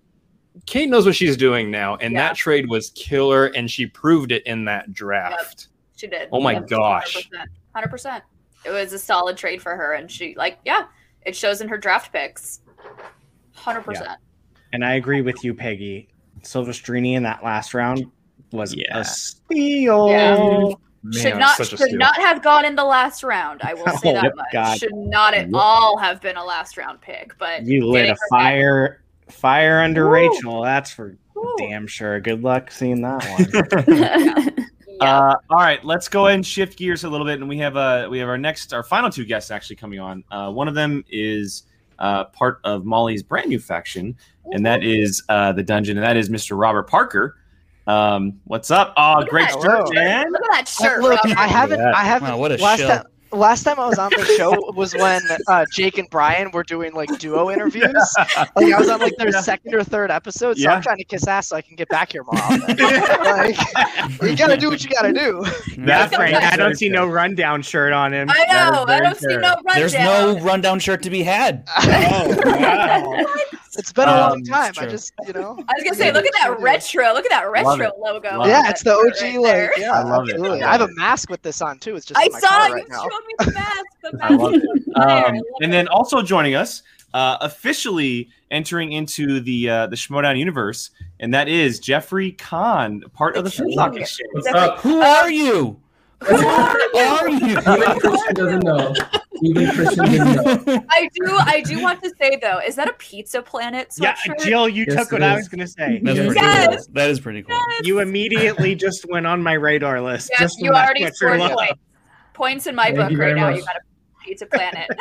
Kate 0.66 0.88
knows 0.88 1.06
what 1.06 1.14
she's 1.14 1.36
doing 1.36 1.70
now, 1.70 1.96
and 1.96 2.12
Yeah. 2.12 2.28
that 2.28 2.36
trade 2.36 2.68
was 2.68 2.90
killer, 2.90 3.46
and 3.46 3.70
she 3.70 3.86
proved 3.86 4.32
it 4.32 4.44
in 4.46 4.64
that 4.66 4.92
draft. 4.92 5.68
She 5.96 6.06
did. 6.08 6.28
Oh 6.32 6.40
my 6.40 6.52
Yep. 6.54 6.66
gosh. 6.68 7.14
100%. 7.14 7.48
100%. 7.74 8.22
It 8.64 8.70
was 8.70 8.92
a 8.92 8.98
solid 8.98 9.36
trade 9.36 9.62
for 9.62 9.74
her. 9.76 9.94
And 9.94 10.10
she, 10.10 10.34
like, 10.36 10.58
yeah, 10.64 10.86
it 11.24 11.34
shows 11.36 11.60
in 11.60 11.68
her 11.68 11.78
draft 11.78 12.12
picks. 12.12 12.60
100%. 13.54 14.16
And 14.72 14.84
I 14.84 14.94
agree 14.94 15.22
with 15.22 15.42
you, 15.44 15.54
Peggy. 15.54 16.08
Silvestrini 16.42 17.14
in 17.14 17.22
that 17.24 17.42
last 17.44 17.74
round 17.74 18.04
was 18.52 18.74
Yeah. 18.74 18.98
a 18.98 19.04
steal. 19.04 20.08
Yeah. 20.08 20.72
should 21.12 21.36
not 21.36 21.56
should 21.56 21.78
steal. 21.78 21.96
not 21.98 22.16
have 22.16 22.42
gone 22.42 22.64
in 22.64 22.74
the 22.74 22.84
last 22.84 23.22
round. 23.22 23.62
I 23.62 23.74
will 23.74 23.86
say 23.98 24.10
Oh, 24.10 24.14
that 24.14 24.24
yep, 24.24 24.36
much. 24.36 24.46
God. 24.52 24.78
Should 24.78 24.94
not 24.94 25.34
at 25.34 25.46
Yep. 25.46 25.54
all 25.54 25.96
have 25.98 26.20
been 26.20 26.36
a 26.36 26.44
last 26.44 26.76
round 26.76 27.00
pick. 27.00 27.36
But 27.38 27.64
You 27.64 27.86
lit 27.86 28.04
a 28.06 28.08
her 28.08 28.14
back- 28.14 28.18
fire 28.30 29.02
fire 29.28 29.80
under 29.82 30.06
Ooh. 30.06 30.10
Rachel. 30.10 30.62
That's 30.62 30.90
for 30.90 31.16
Ooh. 31.36 31.54
damn 31.58 31.86
sure. 31.86 32.20
Good 32.20 32.42
luck 32.42 32.70
seeing 32.70 33.00
that 33.02 33.24
one. 33.24 34.66
Yeah. 35.02 35.30
Uh, 35.30 35.34
all 35.48 35.56
right, 35.56 35.82
let's 35.82 36.08
go 36.08 36.26
ahead 36.26 36.34
and 36.34 36.46
shift 36.46 36.76
gears 36.76 37.04
a 37.04 37.08
little 37.08 37.24
bit, 37.26 37.40
and 37.40 37.48
we 37.48 37.56
have 37.56 37.74
uh, 37.74 38.06
we 38.10 38.18
have 38.18 38.28
our 38.28 38.36
next, 38.36 38.74
our 38.74 38.82
final 38.82 39.08
two 39.08 39.24
guests 39.24 39.50
actually 39.50 39.76
coming 39.76 39.98
on. 39.98 40.22
Uh, 40.30 40.50
one 40.52 40.68
of 40.68 40.74
them 40.74 41.02
is 41.08 41.62
uh, 41.98 42.24
part 42.24 42.60
of 42.64 42.84
Molly's 42.84 43.22
brand 43.22 43.48
new 43.48 43.58
faction, 43.58 44.14
and 44.52 44.64
that 44.66 44.82
is 44.84 45.22
uh, 45.28 45.52
the 45.52 45.62
dungeon, 45.62 45.96
and 45.96 46.04
that 46.06 46.16
is 46.16 46.28
Mr. 46.28 46.58
Robert 46.58 46.88
Parker. 46.88 47.36
Um, 47.86 48.40
what's 48.44 48.70
up? 48.70 48.92
Oh, 48.96 49.16
Look 49.20 49.28
great 49.30 49.48
that 49.48 49.60
shirt, 49.62 49.86
shirt. 49.88 49.94
man! 49.94 50.30
Look 50.30 50.42
at 50.42 50.50
that 50.52 50.68
shirt. 50.68 51.02
Look, 51.02 51.22
Robert. 51.24 51.38
I 51.38 51.46
haven't, 51.46 51.80
I 51.80 52.04
haven't. 52.04 52.28
Wow, 52.30 52.38
what 52.38 52.52
a 52.52 52.56
last 52.56 52.78
show. 52.80 52.88
time, 52.88 53.04
last 53.32 53.62
time 53.64 53.80
I 53.80 53.86
was 53.88 53.98
on 53.98 54.10
the 54.16 54.24
show 54.36 54.72
was 54.72 54.94
when 54.94 55.22
uh, 55.48 55.64
Jake 55.72 55.98
and 55.98 56.08
Brian 56.10 56.50
were 56.52 56.62
doing 56.62 56.92
like 56.94 57.08
duo 57.18 57.50
interviews. 57.50 57.86
Like 58.56 58.72
I 58.72 58.78
was 58.78 58.88
on 58.88 59.00
like 59.00 59.14
their 59.16 59.30
Yeah. 59.30 59.40
second 59.40 59.74
or 59.74 59.82
third 59.84 60.10
episode, 60.10 60.56
so 60.56 60.62
Yeah. 60.62 60.74
I'm 60.74 60.82
trying 60.82 60.98
to 60.98 61.04
kiss 61.04 61.26
ass 61.26 61.48
so 61.48 61.56
I 61.56 61.62
can 61.62 61.76
get 61.76 61.88
back 61.88 62.12
here 62.12 62.22
more 62.24 62.34
often. 62.42 62.76
like, 62.76 63.56
you 64.22 64.36
gotta 64.36 64.56
do 64.56 64.68
what 64.68 64.82
you 64.84 64.90
gotta 64.90 65.12
do. 65.12 65.44
That's 65.78 66.16
right. 66.16 66.32
right. 66.34 66.52
I 66.52 66.56
don't 66.56 66.76
see 66.76 66.88
no 66.88 67.06
rundown 67.06 67.62
shirt 67.62 67.92
on 67.92 68.12
him. 68.12 68.28
I 68.30 68.44
know. 68.46 68.84
I 68.86 69.00
don't 69.00 69.16
see 69.16 69.26
no 69.28 69.36
rundown. 69.54 69.62
There's 69.74 69.94
no 69.94 70.38
rundown 70.40 70.78
shirt 70.80 71.02
to 71.04 71.10
be 71.10 71.22
had. 71.22 71.64
Oh, 71.78 72.36
wow. 72.46 73.24
It's 73.78 73.92
been 73.92 74.08
a 74.08 74.12
Um, 74.12 74.18
long 74.30 74.40
it's 74.40 74.48
time. 74.48 74.72
I 74.78 74.86
just, 74.86 75.12
you 75.26 75.32
know. 75.32 75.56
I 75.68 75.72
was 75.74 75.84
gonna 75.84 75.94
say, 75.96 76.12
look 76.12 76.24
at 76.26 76.32
that 76.42 76.58
retro. 76.60 77.12
Look 77.12 77.24
at 77.24 77.30
that 77.30 77.50
retro 77.50 77.86
it. 77.88 77.92
logo. 77.98 78.38
Love 78.38 78.48
Yeah, 78.48 78.68
it's 78.68 78.82
the 78.82 78.92
OG. 78.94 79.36
right 79.44 79.68
like, 79.70 79.78
yeah, 79.78 79.92
I 79.92 80.02
love 80.02 80.28
it. 80.28 80.32
absolutely. 80.34 80.62
I 80.62 80.68
I, 80.68 80.72
have 80.72 80.80
love 80.80 80.90
a 80.90 80.94
mask 80.94 81.30
with 81.30 81.42
this 81.42 81.62
on 81.62 81.78
too. 81.78 81.94
It's 81.96 82.06
just 82.06 82.18
I 82.18 82.28
my 82.30 82.40
saw 82.40 82.48
car 82.48 82.68
you 82.68 82.74
right 82.74 82.88
now. 82.88 83.02
showed 83.02 83.26
me 83.26 83.34
the 83.38 83.52
mask. 83.54 83.84
The 84.02 84.18
I 84.22 84.28
love 84.34 84.54
it. 84.54 84.96
Um, 84.96 85.40
and 85.62 85.72
then 85.72 85.86
also 85.88 86.20
joining 86.20 86.56
us, 86.56 86.82
uh, 87.14 87.38
officially 87.40 88.28
entering 88.50 88.90
into 88.92 89.40
the 89.40 89.70
uh, 89.70 89.86
the 89.86 89.96
Schmoedown 89.96 90.36
universe, 90.38 90.90
and 91.20 91.32
that 91.32 91.46
is 91.48 91.78
Jeffrey 91.78 92.32
Kahn, 92.32 93.02
part 93.14 93.36
of 93.36 93.44
the 93.44 93.50
King. 93.50 93.70
Stock 93.72 93.96
Exchange. 93.96 94.30
What's 94.32 94.48
up? 94.48 94.78
Who 94.80 95.00
are 95.00 95.30
you? 95.30 95.80
Who 96.26 96.36
are 96.98 97.28
you? 97.30 97.46
Even 97.46 97.58
Kristian 97.58 98.34
doesn't 98.34 98.62
know. 98.64 98.94
Even 99.42 99.66
Kristian 99.68 100.10
didn't 100.10 100.66
know. 100.66 100.84
I 100.90 101.08
do. 101.14 101.36
I 101.38 101.60
do 101.62 101.80
want 101.82 102.02
to 102.02 102.12
say 102.18 102.38
though, 102.40 102.58
is 102.60 102.76
that 102.76 102.88
a 102.88 102.92
Pizza 102.94 103.40
Planet 103.42 103.88
Yeah. 103.98 104.14
Jill, 104.44 104.68
you 104.68 104.84
Yes, 104.86 104.96
took 104.96 105.12
what 105.12 105.22
I 105.22 105.34
was 105.36 105.48
going 105.48 105.60
to 105.60 105.66
say. 105.66 106.00
That's 106.02 106.16
Yes. 106.18 106.26
pretty 106.34 106.76
cool. 106.76 106.86
That 106.92 107.10
is 107.10 107.20
pretty 107.20 107.42
cool. 107.42 107.58
You 107.82 108.00
immediately 108.00 108.74
just 108.74 109.06
went 109.10 109.26
on 109.26 109.42
my 109.42 109.54
radar 109.54 110.00
list. 110.02 110.28
Yes, 110.32 110.40
just 110.40 110.60
you 110.60 110.70
already 110.72 111.06
scored 111.12 111.40
points. 111.40 111.72
Points 112.34 112.66
in 112.66 112.74
my 112.74 112.84
Thank 112.86 112.96
book 112.96 113.08
right 113.10 113.16
very 113.16 113.34
now. 113.34 113.50
much. 113.50 113.58
You 113.58 113.64
got 113.64 113.76
a 113.76 114.24
Pizza 114.24 114.46
Planet. 114.46 114.88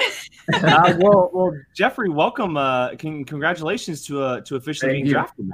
Uh, 0.52 0.96
well, 0.98 1.30
well, 1.32 1.54
Jeffrey, 1.76 2.10
welcome. 2.10 2.58
Uh, 2.58 2.96
con- 2.96 3.24
congratulations 3.24 4.04
to 4.08 4.20
uh, 4.24 4.42
to 4.42 4.56
officially 4.56 4.90
Thank 4.94 4.96
being 4.96 5.06
you. 5.06 5.12
drafted, 5.14 5.46
man. 5.46 5.54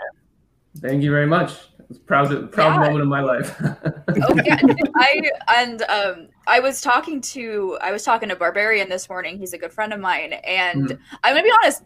Thank 0.79 1.03
you 1.03 1.11
very 1.11 1.27
much. 1.27 1.51
It's 1.89 1.99
proud 1.99 2.51
proud 2.51 2.73
Yeah. 2.73 2.79
moment 2.79 3.01
of 3.01 3.07
my 3.07 3.21
life. 3.21 3.55
oh 3.61 4.35
yeah, 4.43 4.57
I 4.95 5.29
and 5.55 5.81
um 5.83 6.27
I 6.47 6.59
was 6.59 6.81
talking 6.81 7.21
to 7.21 7.77
I 7.81 7.91
was 7.91 8.03
talking 8.03 8.29
to 8.29 8.35
Barbarian 8.35 8.89
this 8.89 9.07
morning. 9.09 9.37
He's 9.37 9.53
a 9.53 9.57
good 9.57 9.71
friend 9.73 9.93
of 9.93 9.99
mine, 9.99 10.33
and 10.33 10.89
Mhm. 10.89 10.99
I'm 11.23 11.33
gonna 11.33 11.43
be 11.43 11.51
honest. 11.61 11.83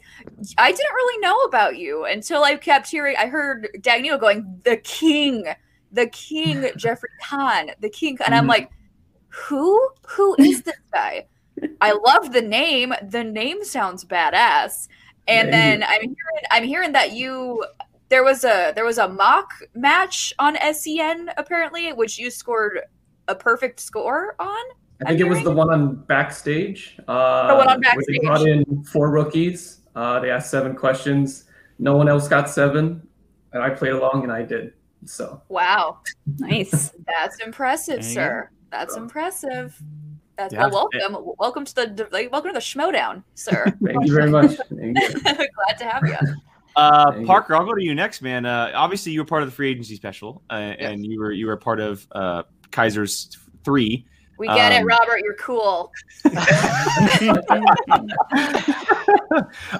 I 0.57 0.71
didn't 0.71 0.93
really 0.93 1.19
know 1.21 1.37
about 1.41 1.77
you 1.77 2.05
until 2.05 2.43
I 2.43 2.55
kept 2.55 2.87
hearing. 2.89 3.15
I 3.17 3.27
heard 3.27 3.67
Daniel 3.81 4.17
going, 4.17 4.61
"The 4.63 4.77
King, 4.77 5.45
the 5.91 6.07
King, 6.07 6.69
Jeffrey 6.77 7.09
Kahn, 7.21 7.71
the 7.79 7.89
King," 7.89 8.17
and 8.25 8.33
I'm 8.33 8.45
Mhm. 8.45 8.49
like, 8.49 8.71
"Who? 9.27 9.89
Who 10.09 10.35
is 10.39 10.61
this 10.63 10.75
guy?" 10.93 11.27
I 11.81 11.91
love 11.91 12.31
the 12.31 12.41
name. 12.41 12.93
The 13.01 13.23
name 13.23 13.65
sounds 13.65 14.05
badass. 14.05 14.87
And 15.27 15.49
Thank 15.49 15.51
then. 15.51 15.83
I'm 15.83 16.01
hearing 16.01 16.43
I'm 16.51 16.63
hearing 16.63 16.91
that 16.93 17.11
you 17.11 17.65
there 18.09 18.23
was 18.23 18.43
a 18.43 18.73
there 18.75 18.85
was 18.85 18.97
a 18.97 19.07
mock 19.07 19.51
match 19.75 20.33
on 20.39 20.57
SEN 20.73 21.31
apparently, 21.37 21.93
which 21.93 22.19
you 22.19 22.29
scored 22.29 22.81
a 23.27 23.35
perfect 23.35 23.79
score 23.79 24.35
on. 24.39 24.63
I 25.05 25.09
think 25.09 25.21
it 25.21 25.29
was 25.29 25.43
the 25.43 25.51
one 25.51 25.69
on 25.69 25.95
backstage. 25.95 26.97
Uh, 27.07 27.47
The 27.47 27.55
one 27.55 27.69
on 27.69 27.81
Where 27.81 28.03
they 28.05 28.19
brought 28.19 28.45
in 28.45 28.83
four 28.83 29.09
rookies. 29.09 29.79
Uh, 29.95 30.19
they 30.19 30.29
asked 30.29 30.51
seven 30.51 30.75
questions. 30.75 31.45
No 31.77 31.95
one 31.95 32.09
else 32.09 32.27
got 32.27 32.49
seven, 32.49 33.07
and 33.53 33.63
I 33.63 33.69
played 33.69 33.93
along, 33.93 34.23
and 34.23 34.31
I 34.31 34.41
did. 34.41 34.73
So 35.05 35.41
Wow, 35.47 35.99
nice. 36.37 36.91
that's 37.07 37.39
impressive, 37.39 38.01
There 38.01 38.09
you 38.09 38.13
sir. 38.13 38.49
That's 38.71 38.97
impressive. 38.97 39.81
That's 40.37 40.53
Yeah, 40.53 40.67
well, 40.67 40.89
welcome, 40.93 41.33
welcome 41.37 41.65
to 41.65 41.75
the 41.75 42.29
welcome 42.31 42.49
to 42.49 42.53
the 42.53 42.59
Schmoedown, 42.59 43.23
sir. 43.35 43.65
thank 43.83 44.05
you 44.05 44.13
very 44.13 44.29
much. 44.29 44.51
Thank 44.69 44.99
you. 44.99 45.13
Glad 45.13 45.77
to 45.77 45.85
have 45.85 46.03
you. 46.05 46.17
Uh, 46.75 47.23
Parker, 47.25 47.55
I'll 47.55 47.65
go 47.65 47.73
to 47.73 47.83
you 47.83 47.95
next, 47.95 48.21
man. 48.21 48.45
Uh, 48.45 48.71
obviously, 48.73 49.11
you 49.11 49.19
were 49.21 49.25
part 49.25 49.43
of 49.43 49.49
the 49.49 49.55
free 49.55 49.69
agency 49.69 49.95
special, 49.95 50.41
uh, 50.49 50.53
and 50.53 51.05
you 51.05 51.19
were 51.19 51.31
you 51.31 51.47
were 51.47 51.57
part 51.57 51.79
of 51.79 52.07
uh, 52.13 52.43
Kaiser's 52.71 53.37
three. 53.63 54.05
We 54.37 54.47
get 54.47 54.71
it, 54.71 54.81
Um, 54.81 54.87
Robert. 54.87 55.19
You're 55.21 55.35
cool. 55.35 55.91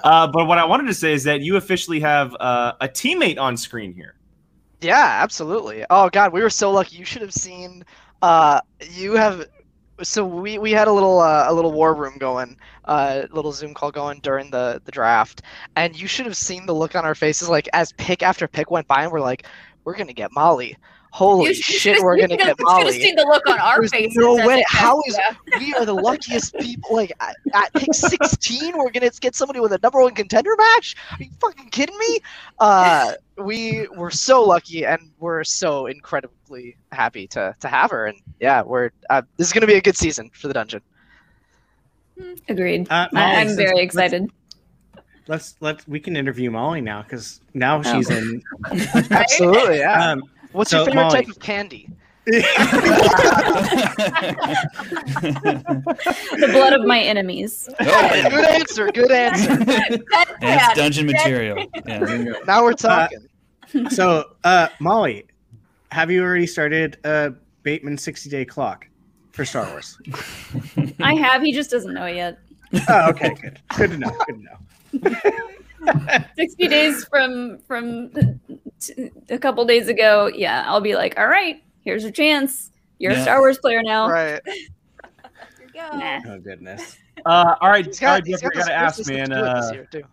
uh, 0.04 0.28
but 0.28 0.48
what 0.48 0.58
I 0.58 0.66
wanted 0.66 0.88
to 0.88 0.94
say 0.94 1.14
is 1.14 1.24
that 1.24 1.40
you 1.40 1.56
officially 1.56 2.02
have 2.02 2.36
uh, 2.42 2.74
a 2.82 2.90
teammate 2.90 3.40
on 3.40 3.56
screen 3.56 3.94
here. 3.94 4.16
Yeah, 4.82 5.20
absolutely. 5.22 5.86
Oh 5.90 6.10
God, 6.10 6.34
we 6.34 6.42
were 6.42 6.50
so 6.50 6.72
lucky. 6.72 6.98
You 6.98 7.06
should 7.06 7.22
have 7.22 7.34
seen. 7.34 7.86
Uh, 8.22 8.60
you 8.92 9.14
have. 9.14 9.48
So 10.02 10.26
we 10.26 10.58
we 10.58 10.72
had 10.72 10.88
a 10.88 10.92
little 10.94 11.20
uh, 11.20 11.46
a 11.48 11.54
little 11.54 11.72
war 11.74 11.94
room 11.94 12.18
going, 12.18 12.58
uh, 12.86 13.26
little 13.32 13.52
Zoom 13.52 13.74
call 13.74 13.92
going 13.92 14.20
during 14.22 14.50
the 14.50 14.82
the 14.86 14.92
draft, 14.92 15.42
and 15.76 16.00
you 16.00 16.08
should 16.08 16.26
have 16.26 16.38
seen 16.38 16.66
the 16.66 16.74
look 16.76 16.96
on 16.96 17.06
our 17.06 17.16
faces 17.16 17.50
like 17.50 17.68
as 17.74 17.92
pick 17.94 18.24
after 18.24 18.48
pick 18.48 18.72
went 18.72 18.88
by, 18.88 19.04
and 19.04 19.12
we're 19.12 19.20
like, 19.22 19.46
we're 19.84 19.96
gonna 19.96 20.14
get 20.14 20.32
Molly. 20.34 20.78
Holy 21.12 21.48
You 21.50 21.54
sh- 21.56 21.70
you 21.74 21.80
shit, 21.80 22.02
we're 22.04 22.16
gonna 22.18 22.30
should've- 22.30 22.38
get 22.38 22.48
you 22.48 22.66
should've 22.70 22.84
Molly. 22.86 23.02
seen 23.02 23.16
the 23.16 23.24
look 23.24 23.48
on 23.50 23.60
our 23.60 23.80
There's 23.80 23.92
faces. 23.92 24.16
no 24.16 24.36
way. 24.46 24.60
it 24.60 24.66
How 24.70 24.94
comes 25.02 25.08
is 25.08 25.16
to- 25.16 25.60
we 25.60 25.74
are 25.74 25.86
the 25.86 25.94
luckiest 25.96 26.54
people? 26.60 26.96
Like 26.96 27.12
at, 27.20 27.36
at 27.54 27.74
pick 27.74 27.94
16, 27.94 28.78
we're 28.78 28.92
gonna 28.92 29.10
get 29.20 29.36
somebody 29.36 29.60
with 29.60 29.74
a 29.74 29.80
number 29.82 30.02
one 30.02 30.14
contender 30.14 30.52
match. 30.58 30.96
Are 31.12 31.24
you 31.24 31.30
fucking 31.42 31.70
kidding 31.70 31.98
me? 31.98 32.20
Uh, 32.60 33.14
we 33.38 33.88
were 33.96 34.12
so 34.12 34.44
lucky, 34.44 34.86
and 34.86 35.02
we're 35.20 35.44
so 35.44 35.88
incredibly 35.88 36.78
happy 36.92 37.26
to 37.30 37.56
to 37.60 37.68
have 37.68 37.90
her. 37.90 38.06
And 38.06 38.18
yeah, 38.40 38.62
we're 38.62 38.92
uh, 39.10 39.24
this 39.38 39.48
is 39.48 39.54
gonna 39.54 39.66
be 39.68 39.76
a 39.76 39.82
good 39.82 39.98
season 39.98 40.30
for 40.34 40.48
the 40.48 40.54
dungeon. 40.54 40.82
Agreed. 42.48 42.88
Uh, 42.92 42.94
I, 42.94 43.10
Molly, 43.14 43.36
I'm 43.38 43.56
very 43.56 43.80
excited. 43.80 44.30
Let's 45.28 45.56
let's 45.60 45.88
we 45.88 46.00
can 46.00 46.16
interview 46.18 46.52
Molly 46.52 46.82
now 46.82 47.02
because 47.04 47.40
now 47.54 47.82
Oh. 47.84 47.84
she's 47.84 48.10
in. 48.10 48.42
Absolutely, 49.12 49.80
yeah. 49.80 50.12
Um, 50.12 50.24
What's 50.52 50.72
so, 50.72 50.78
your 50.78 50.86
favorite 50.88 51.02
Molly- 51.04 51.20
type 51.26 51.30
of 51.30 51.40
candy? 51.40 51.90
The 56.40 56.50
blood 56.52 56.74
of 56.74 56.86
my 56.86 57.00
enemies. 57.00 57.70
good 57.80 58.46
answer. 58.46 58.92
Good 58.92 59.12
answer. 59.12 59.56
That's 60.42 60.78
dungeon 60.78 61.08
material. 61.08 61.66
Yeah. 61.86 62.34
Now 62.46 62.64
we're 62.64 62.74
talking. 62.74 63.28
so, 63.90 64.36
uh, 64.44 64.68
Molly, 64.80 65.26
have 65.92 66.12
you 66.12 66.24
already 66.24 66.48
started 66.48 66.98
uh, 67.04 67.32
Bateman 67.64 67.98
60 67.98 68.30
day 68.30 68.46
clock 68.46 68.88
for 69.32 69.46
Star 69.46 69.68
Wars? 69.70 69.98
I 71.00 71.16
have. 71.16 71.42
He 71.42 71.52
just 71.52 71.72
doesn't 71.72 71.94
know 71.94 72.06
it 72.06 72.16
yet. 72.16 72.40
Oh, 72.90 73.10
okay, 73.10 73.34
good. 73.42 73.60
Good 73.78 73.92
to 73.92 73.98
know. 73.98 74.12
Good 74.28 74.36
to 74.36 75.32
know. 75.32 75.50
60 76.36 76.68
days 76.68 77.06
from 77.06 77.60
from 77.68 78.12
t- 78.80 79.12
a 79.30 79.38
couple 79.38 79.64
days 79.66 79.88
ago. 79.88 80.28
Yeah, 80.34 80.64
I'll 80.68 80.82
be 80.82 80.96
like, 80.96 81.18
all 81.20 81.28
right, 81.28 81.62
here's 81.82 82.04
your 82.04 82.12
chance. 82.12 82.72
You're 83.00 83.14
a 83.14 83.22
Star 83.22 83.40
Wars 83.40 83.58
player 83.60 83.82
now. 83.84 84.10
Right. 84.10 84.42
Nah. 85.76 86.20
Oh 86.28 86.40
goodness. 86.40 86.98
Uh, 87.26 87.56
all 87.62 87.70
right, 87.70 87.86
He's 87.86 88.02
all 88.04 88.08
got, 88.08 88.14
right, 88.16 88.26
he's 88.26 88.42
Jeffrey, 88.42 88.56
got 88.56 88.68
gotta 88.68 88.74
support 88.74 88.84
ask, 88.84 88.96
system 88.98 89.16
man. 89.16 89.30
to 89.30 89.36
do 89.36 89.42
it 89.46 89.54
this 89.56 89.66
Uh, 89.70 89.74
year, 89.74 89.88
too. 89.92 90.04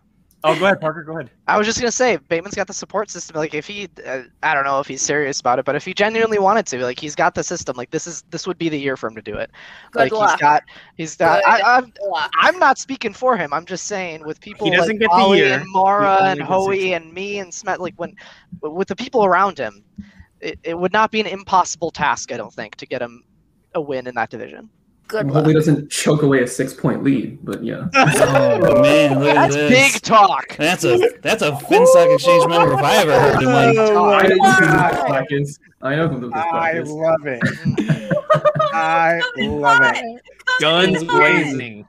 Oh, 0.47 0.59
go 0.59 0.65
ahead, 0.65 0.81
Parker. 0.81 1.03
Go 1.03 1.13
ahead. 1.13 1.29
I 1.47 1.57
was 1.57 1.67
just 1.67 1.79
gonna 1.79 1.91
say, 1.91 2.17
Bateman's 2.17 2.55
got 2.55 2.67
the 2.67 2.73
support 2.73 3.09
system. 3.09 3.35
Like, 3.35 3.53
if 3.53 3.67
he, 3.67 3.87
uh, 4.05 4.23
I 4.43 4.53
don't 4.53 4.63
know 4.63 4.79
if 4.79 4.87
he's 4.87 5.01
serious 5.01 5.39
about 5.39 5.59
it, 5.59 5.65
but 5.65 5.75
if 5.75 5.85
he 5.85 5.93
genuinely 5.93 6.39
wanted 6.39 6.65
to, 6.67 6.83
like, 6.83 6.99
he's 6.99 7.15
got 7.15 7.35
the 7.35 7.43
system. 7.43 7.77
Like, 7.77 7.91
this 7.91 8.07
is 8.07 8.23
this 8.29 8.47
would 8.47 8.57
be 8.57 8.69
the 8.69 8.79
year 8.79 8.97
for 8.97 9.07
him 9.07 9.15
to 9.15 9.21
do 9.21 9.35
it. 9.35 9.51
Good 9.91 9.99
like, 9.99 10.11
luck. 10.11 10.31
he's 10.31 10.39
got, 10.39 10.63
he's 10.95 11.15
got. 11.15 11.43
Good 11.43 11.49
I, 11.49 11.77
I'm. 11.77 11.93
I'm 12.39 12.59
not 12.59 12.77
speaking 12.77 13.13
for 13.13 13.37
him. 13.37 13.53
I'm 13.53 13.65
just 13.65 13.85
saying 13.85 14.25
with 14.25 14.39
people 14.41 14.69
doesn't 14.69 14.99
like 14.99 14.99
get 14.99 15.09
the 15.11 15.29
year. 15.35 15.59
and 15.59 15.65
Mara 15.67 16.23
and 16.23 16.41
Hoey 16.41 16.93
and 16.93 17.13
me 17.13 17.39
and 17.39 17.53
Smet. 17.53 17.79
Like, 17.79 17.95
when 17.97 18.15
with 18.61 18.87
the 18.87 18.95
people 18.95 19.25
around 19.25 19.57
him, 19.57 19.83
it, 20.41 20.59
it 20.63 20.77
would 20.77 20.93
not 20.93 21.11
be 21.11 21.19
an 21.19 21.27
impossible 21.27 21.91
task. 21.91 22.31
I 22.31 22.37
don't 22.37 22.53
think 22.53 22.75
to 22.77 22.85
get 22.85 23.01
him 23.01 23.23
a 23.73 23.81
win 23.81 24.07
in 24.07 24.15
that 24.15 24.29
division. 24.29 24.69
Good 25.07 25.27
luck. 25.27 25.35
hopefully 25.35 25.53
doesn't 25.53 25.89
choke 25.89 26.21
away 26.21 26.43
a 26.43 26.47
six 26.47 26.73
point 26.73 27.03
lead, 27.03 27.39
but 27.43 27.63
yeah. 27.63 27.87
Oh 27.95 28.81
man, 28.81 29.19
look 29.19 29.29
at 29.29 29.35
That's 29.35 29.55
this. 29.55 29.93
big 29.93 30.01
talk. 30.01 30.55
That's 30.57 30.83
a 30.83 30.97
that's 31.21 31.41
a 31.41 31.51
FinStock 31.51 32.13
exchange 32.13 32.47
member 32.47 32.73
if 32.73 32.79
I 32.83 32.95
ever 32.97 33.19
heard 33.19 33.35
one. 33.45 33.77
Oh, 33.77 34.09
I 34.13 34.23
know 34.27 34.35
who 34.35 34.37
God. 34.39 34.93
this 34.93 35.03
black 35.05 35.25
is. 35.31 35.59
I 35.81 35.95
know 35.95 36.07
who 36.09 36.19
this 36.19 36.29
black 36.31 36.53
I 36.53 36.79
is. 36.79 36.89
love 36.91 37.25
it. 37.25 37.41
I 38.73 39.21
love 39.37 39.81
it. 39.95 40.21
Guns 40.59 41.03
blazing. 41.05 41.87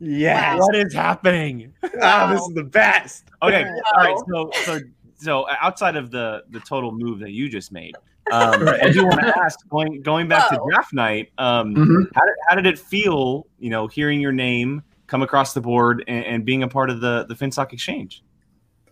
Yes. 0.00 0.58
What 0.60 0.74
is 0.76 0.92
happening? 0.94 1.72
Oh, 2.00 2.30
this 2.32 2.40
is 2.42 2.54
the 2.54 2.64
best. 2.64 3.24
Okay, 3.42 3.64
all 3.64 4.04
right. 4.04 4.16
So, 4.28 4.50
so, 4.64 4.80
so 5.16 5.46
outside 5.60 5.96
of 5.96 6.10
the 6.10 6.44
the 6.50 6.60
total 6.60 6.92
move 6.92 7.18
that 7.20 7.30
you 7.32 7.48
just 7.48 7.72
made, 7.72 7.94
um, 8.32 8.68
I 8.68 8.90
do 8.90 9.04
want 9.04 9.20
to 9.20 9.38
ask, 9.44 9.68
going 9.68 10.00
going 10.02 10.28
back 10.28 10.48
to 10.50 10.60
draft 10.68 10.92
night, 10.92 11.30
um, 11.38 11.74
Mhm. 11.74 12.06
how 12.14 12.24
did 12.24 12.34
how 12.48 12.54
did 12.54 12.66
it 12.66 12.78
feel? 12.78 13.46
You 13.58 13.70
know, 13.70 13.86
hearing 13.86 14.20
your 14.20 14.32
name 14.32 14.82
come 15.06 15.22
across 15.22 15.52
the 15.54 15.60
board 15.60 16.02
and, 16.08 16.24
and 16.24 16.44
being 16.44 16.62
a 16.62 16.68
part 16.68 16.90
of 16.90 17.00
the 17.00 17.26
the 17.28 17.34
FinStock 17.34 17.72
Exchange. 17.72 18.22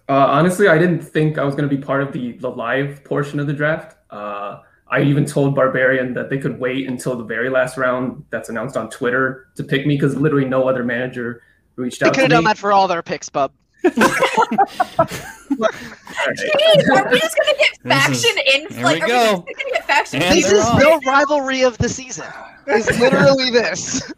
Uh, 0.09 0.15
honestly, 0.29 0.69
I 0.69 0.79
didn't 0.79 1.01
think 1.01 1.39
I 1.39 1.45
was 1.45 1.55
going 1.55 1.69
to 1.69 1.75
be 1.75 1.81
part 1.81 2.03
of 2.03 2.13
the, 2.13 2.33
the 2.33 2.51
live 2.51 3.03
portion 3.05 3.39
of 3.41 3.47
the 3.47 3.53
draft. 3.53 3.97
Uh, 4.11 4.59
I 4.91 5.01
even 5.03 5.25
told 5.25 5.55
Barbarian 5.55 6.13
that 6.15 6.29
they 6.29 6.37
could 6.37 6.59
wait 6.59 6.87
until 6.87 7.17
the 7.17 7.25
very 7.25 7.49
last 7.49 7.79
round 7.79 8.25
that's 8.29 8.51
announced 8.51 8.77
on 8.77 8.91
Twitter 8.91 9.47
to 9.55 9.65
pick 9.65 9.87
me 9.87 9.95
because 9.95 10.15
literally 10.17 10.45
no 10.45 10.69
other 10.69 10.85
manager 10.85 11.41
reached 11.77 12.01
They 12.01 12.07
out 12.09 12.13
They 12.15 12.23
could 12.23 12.29
to 12.29 12.35
have 12.35 12.43
me. 12.43 12.45
done 12.45 12.45
that 12.45 12.59
for 12.59 12.73
all 12.73 12.89
their 12.89 13.01
picks, 13.03 13.31
bub. 13.31 13.53
Jeez, 15.53 16.89
are 16.97 17.11
we 17.11 17.19
just 17.21 17.37
gonna 17.37 17.59
get 17.59 17.79
faction 17.85 18.31
is- 18.47 18.55
in? 18.55 18.69
here 18.75 18.85
Like, 18.85 19.05
we 19.07 19.13
are 19.13 19.35
we 19.35 19.41
go. 19.41 19.45
just 19.47 19.59
gonna 19.59 19.71
get 19.73 19.87
faction? 19.87 20.23
And 20.23 20.37
this 20.39 20.51
is 20.53 20.65
on. 20.65 20.79
no 20.79 21.01
rivalry 21.07 21.63
of 21.63 21.79
the 21.79 21.89
season. 21.89 22.27
It's 22.67 22.99
literally 23.01 23.51
this. 23.51 24.13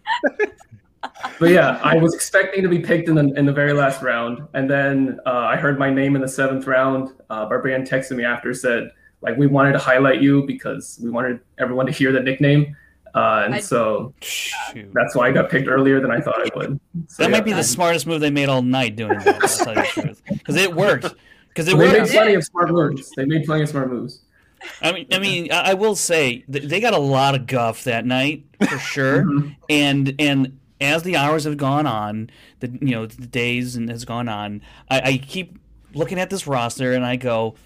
But 1.39 1.51
yeah, 1.51 1.81
I 1.82 1.97
was 1.97 2.15
expecting 2.15 2.62
to 2.62 2.69
be 2.69 2.78
picked 2.81 3.09
in 3.09 3.15
the, 3.15 3.32
in 3.39 3.47
the 3.47 3.53
very 3.53 3.73
last 3.73 4.03
round, 4.03 4.47
and 4.55 4.69
then 4.70 5.19
uh, 5.27 5.31
I 5.31 5.57
heard 5.57 5.78
my 5.78 5.91
name 5.91 6.16
in 6.16 6.23
the 6.23 6.28
seventh 6.28 6.66
round. 6.66 7.11
Uh, 7.31 7.47
Barbarian 7.47 7.82
texted 7.82 8.16
me 8.16 8.24
after, 8.24 8.53
said 8.55 8.91
like 9.20 9.36
we 9.39 9.47
wanted 9.47 9.73
to 9.73 9.78
highlight 9.78 10.20
you 10.23 10.47
because 10.47 10.99
we 11.03 11.11
wanted 11.11 11.41
everyone 11.59 11.86
to 11.86 11.93
hear 11.93 12.12
the 12.12 12.20
nickname, 12.20 12.77
uh, 13.15 13.43
and 13.45 13.55
I- 13.55 13.61
so 13.61 14.12
Shoot. 14.20 14.91
that's 14.93 15.15
why 15.15 15.28
I 15.28 15.32
got 15.32 15.51
picked 15.51 15.69
earlier 15.69 16.01
than 16.01 16.11
I 16.11 16.20
thought 16.20 16.39
I 16.41 16.51
would. 16.57 16.81
So, 17.09 17.23
That 17.23 17.31
yeah. 17.31 17.36
might 17.36 17.45
be 17.45 17.53
the 17.53 17.62
smartest 17.65 18.07
move 18.07 18.20
they 18.20 18.31
made 18.31 18.49
all 18.49 18.62
night 18.62 18.97
doing 18.97 19.19
that. 19.20 19.43
I'll 19.43 19.49
tell 19.49 19.74
you 19.74 19.82
the 19.82 20.03
truth. 20.03 20.23
Because 20.28 20.57
it 20.57 20.74
worked. 20.74 21.15
Because 21.49 21.69
it 21.69 21.77
They 21.78 21.93
made 22.01 22.09
plenty 22.09 22.35
of 22.35 22.45
smart 22.45 22.70
moves. 22.70 23.11
They 23.16 23.24
made 23.24 23.45
plenty 23.45 23.62
of 23.62 23.69
smart 23.69 23.91
moves. 23.91 24.20
I 24.82 24.93
mean, 24.93 25.07
I 25.12 25.19
mean, 25.19 25.53
I 25.53 25.70
I 25.70 25.74
will 25.74 25.95
say 25.95 26.43
they 26.49 26.81
got 26.81 26.95
a 26.95 26.99
lot 26.99 27.35
of 27.35 27.47
guff 27.47 27.85
that 27.85 28.07
night 28.07 28.45
for 28.66 28.78
sure, 28.78 29.23
Mhm. 29.24 29.57
and 29.69 30.15
and 30.19 30.59
as 30.81 31.03
the 31.03 31.16
hours 31.16 31.45
have 31.45 31.59
gone 31.59 31.86
on, 31.86 32.31
the 32.61 32.69
you 32.81 32.93
know 32.93 33.05
the 33.07 33.27
days 33.27 33.77
and 33.77 33.91
has 33.91 34.05
gone 34.07 34.27
on, 34.28 34.62
I, 34.91 35.01
I 35.01 35.16
keep 35.19 35.59
looking 35.95 36.19
at 36.19 36.31
this 36.31 36.47
roster 36.47 36.95
and 36.95 37.05
I 37.05 37.16
go, 37.16 37.57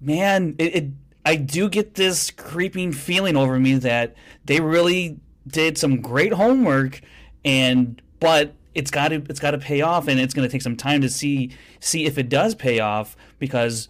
man, 0.00 0.54
it, 0.58 0.74
it 0.76 0.84
I 1.28 1.36
do 1.36 1.68
get 1.68 1.94
this 1.94 2.30
creeping 2.30 2.92
feeling 2.92 3.36
over 3.36 3.58
me 3.58 3.74
that 3.74 4.14
they 4.46 4.60
really 4.60 5.18
did 5.46 5.76
some 5.76 6.00
great 6.00 6.32
homework, 6.32 7.00
and 7.44 8.00
but 8.18 8.54
it's 8.74 8.90
got 8.90 9.08
to 9.08 9.16
it's 9.28 9.40
got 9.40 9.50
to 9.52 9.58
pay 9.58 9.82
off, 9.82 10.08
and 10.08 10.18
it's 10.18 10.32
going 10.32 10.48
to 10.48 10.52
take 10.52 10.62
some 10.62 10.76
time 10.76 11.02
to 11.02 11.08
see 11.10 11.50
see 11.80 12.06
if 12.06 12.16
it 12.16 12.28
does 12.30 12.54
pay 12.54 12.80
off 12.80 13.14
because 13.38 13.88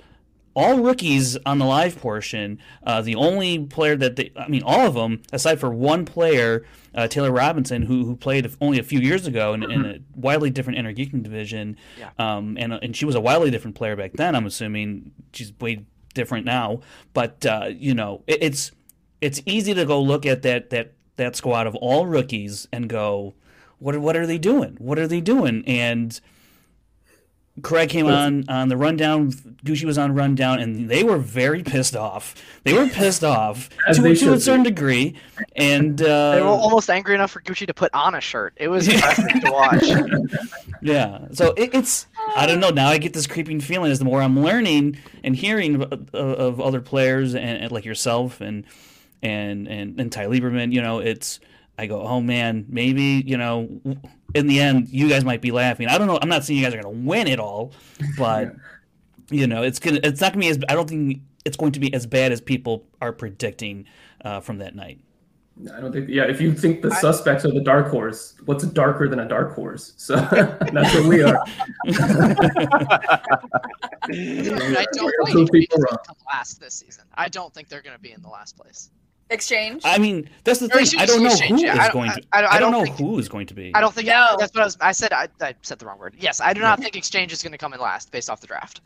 all 0.57 0.81
rookies 0.81 1.37
on 1.47 1.59
the 1.61 1.65
live 1.65 1.97
portion. 2.01 2.59
Uh, 2.83 3.01
the 3.01 3.15
only 3.15 3.61
player 3.67 3.95
that 3.95 4.17
they, 4.17 4.33
I 4.37 4.49
mean, 4.49 4.63
all 4.65 4.89
of 4.89 4.95
them, 4.95 5.23
aside 5.33 5.61
for 5.61 5.71
one 5.71 6.05
player, 6.05 6.67
uh, 6.97 7.07
Taylor 7.07 7.31
Robinson, 7.31 7.83
who 7.83 8.05
who 8.05 8.17
played 8.17 8.51
only 8.61 8.81
a 8.81 8.83
few 8.83 8.99
years 8.99 9.29
ago 9.29 9.55
in, 9.55 9.63
in 9.71 9.85
a 9.87 9.99
wildly 10.17 10.51
different 10.51 10.77
Innergeekdom 10.81 11.23
division, 11.23 11.77
Yeah. 11.97 12.11
um, 12.19 12.57
and 12.59 12.73
and 12.73 12.97
she 12.97 13.05
was 13.05 13.15
a 13.15 13.21
wildly 13.21 13.53
different 13.53 13.77
player 13.77 13.95
back 13.95 14.15
then. 14.15 14.35
I'm 14.35 14.47
assuming 14.47 15.13
she's 15.33 15.53
way 15.61 15.85
different 16.19 16.45
now, 16.45 16.81
but 17.15 17.47
uh, 17.47 17.71
you 17.71 17.95
know, 17.95 18.23
it, 18.27 18.43
it's 18.43 18.73
it's 19.21 19.41
easy 19.47 19.73
to 19.73 19.85
go 19.87 20.03
look 20.03 20.27
at 20.27 20.43
that 20.43 20.71
that 20.71 20.93
that 21.17 21.37
squad 21.37 21.67
of 21.67 21.75
all 21.77 22.07
rookies 22.07 22.69
and 22.73 22.89
go, 22.89 23.35
what 23.79 23.97
what 23.99 24.17
are 24.17 24.27
they 24.27 24.39
doing? 24.39 24.77
What 24.79 24.99
are 24.99 25.07
they 25.07 25.21
doing? 25.21 25.65
And 25.67 26.21
Craig 27.63 27.89
came 27.89 28.07
on 28.07 28.45
on 28.49 28.69
the 28.69 28.77
rundown. 28.77 29.33
Gucci 29.65 29.85
was 29.85 29.99
on 29.99 30.15
rundown, 30.15 30.61
and 30.61 30.89
they 30.89 31.03
were 31.03 31.19
very 31.19 31.63
pissed 31.63 31.97
off. 31.97 32.35
They 32.65 32.73
were 32.73 32.89
pissed 32.89 33.25
off 33.25 33.69
to, 33.93 34.15
to 34.15 34.33
a 34.33 34.41
certain 34.41 34.63
be. 34.63 34.71
degree, 34.71 35.15
and 35.57 36.01
uh, 36.01 36.33
They 36.35 36.41
were 36.41 36.49
almost 36.49 36.91
angry 36.91 37.15
enough 37.15 37.31
for 37.31 37.41
Gucci 37.41 37.67
to 37.67 37.75
put 37.75 37.93
on 37.95 38.15
a 38.15 38.21
shirt. 38.21 38.55
It 38.57 38.69
was 38.69 38.89
impressive 38.89 39.41
to 39.43 39.51
watch. 39.51 39.85
yeah. 40.83 41.29
So 41.33 41.53
it, 41.57 41.75
it's 41.75 42.07
I 42.37 42.47
don't 42.47 42.61
know. 42.61 42.71
Now 42.71 42.89
I 42.89 42.99
get 42.99 43.13
this 43.13 43.27
creeping 43.27 43.61
feeling 43.61 43.91
as 43.91 43.99
the 43.99 44.05
more 44.05 44.23
I'm 44.23 44.43
learning 44.43 44.99
and 45.25 45.35
hearing 45.35 45.83
of, 45.83 45.93
of, 45.93 46.13
of 46.15 46.61
other 46.61 46.81
players 46.81 47.35
and, 47.35 47.63
and 47.65 47.73
like 47.73 47.85
yourself 47.85 48.41
and 48.41 48.65
and 49.23 49.67
and 49.69 50.01
and 50.01 50.13
Ty 50.13 50.27
Lieberman. 50.27 50.73
You 50.73 50.83
know, 50.83 50.99
it's 50.99 51.41
I 51.79 51.87
go, 51.87 52.03
oh 52.03 52.21
man, 52.21 52.67
maybe 52.69 53.23
you 53.27 53.37
know. 53.37 53.81
In 54.35 54.47
the 54.47 54.61
end, 54.61 54.89
you 54.89 55.09
guys 55.09 55.25
might 55.25 55.41
be 55.41 55.51
laughing. 55.51 55.89
I 55.89 55.97
don't 55.97 56.07
know. 56.07 56.19
I'm 56.21 56.29
not 56.29 56.45
saying 56.45 56.59
you 56.59 56.65
guys 56.65 56.75
are 56.75 56.83
going 56.83 56.95
to 56.95 57.09
win 57.09 57.27
it 57.27 57.41
all, 57.41 57.73
but 58.19 58.55
you 59.31 59.47
know, 59.47 59.63
it's 59.63 59.79
gonna. 59.79 60.01
It's 60.03 60.21
not 60.21 60.33
going 60.33 60.43
to 60.43 60.47
be 60.47 60.49
as. 60.49 60.59
I 60.69 60.75
don't 60.75 60.89
think 60.89 61.23
it's 61.45 61.57
going 61.57 61.73
to 61.73 61.81
be 61.81 61.93
as 61.95 62.07
bad 62.07 62.33
as 62.33 62.41
people 62.41 62.87
are 63.01 63.13
predicting 63.13 63.87
uh, 64.25 64.41
from 64.41 64.59
that 64.59 64.75
night. 64.75 65.01
I 65.75 65.81
don't 65.81 65.93
think. 65.93 66.09
Yeah, 66.09 66.25
if 66.25 66.41
you 66.41 66.55
think 66.55 66.83
the 66.83 66.95
suspects 66.97 67.45
are 67.45 67.51
the 67.51 67.61
dark 67.61 67.89
horse, 67.89 68.35
what's 68.45 68.65
darker 68.65 69.09
than 69.09 69.21
a 69.21 69.29
dark 69.29 69.55
horse? 69.55 69.95
So 69.97 70.17
that's 70.73 70.95
what 70.95 71.07
we 71.07 71.23
are. 71.23 71.43
I 71.89 73.21
don't 74.93 75.27
think 75.27 75.53
people 75.53 75.79
they're 75.79 75.87
going 75.87 75.99
to 75.99 75.99
come 76.07 76.17
last 76.33 76.61
this 76.61 76.75
season. 76.75 77.05
I 77.15 77.29
don't 77.29 77.53
think 77.53 77.69
they're 77.69 77.83
going 77.83 77.97
to 77.97 78.03
be 78.03 78.13
in 78.13 78.23
the 78.23 78.29
last 78.29 78.57
place. 78.57 78.91
Exchange. 79.31 79.83
I 79.85 79.99
mean, 79.99 80.29
that's 80.45 80.59
the 80.61 80.67
Or 80.67 80.83
thing. 80.85 80.99
I 81.01 81.05
don't 81.07 81.23
know 81.23 81.29
exchange, 81.29 81.61
who 81.61 81.67
yeah. 81.67 81.75
is 81.75 81.79
I 81.79 81.83
don't- 81.85 81.93
going 81.93 82.11
to. 82.13 82.23
I- 82.33 82.39
I 82.39 82.41
don't- 82.41 82.53
I 82.55 82.59
don't 82.59 82.73
don't 82.73 82.81
know 82.81 82.85
think- 82.87 82.97
who 82.97 83.19
is 83.19 83.29
going 83.29 83.47
to 83.49 83.55
be. 83.55 83.73
I 83.75 83.81
don't 83.81 83.95
think 83.95 84.07
No. 84.09 84.37
that's 84.39 84.55
what 84.55 84.63
I 84.63 84.65
was. 84.65 84.79
I 84.81 84.93
said. 84.93 85.13
I, 85.13 85.29
I 85.41 85.55
said 85.63 85.79
the 85.79 85.87
wrong 85.87 85.99
word. 85.99 86.15
Yes, 86.19 86.41
I 86.41 86.53
do 86.55 86.61
not 86.63 86.81
think 86.81 86.97
exchange 86.97 87.33
is 87.33 87.43
going 87.43 87.53
to 87.53 87.59
come 87.59 87.75
in 87.75 87.81
last 87.81 88.11
based 88.11 88.31
off 88.31 88.41
the 88.41 88.47
draft. 88.47 88.81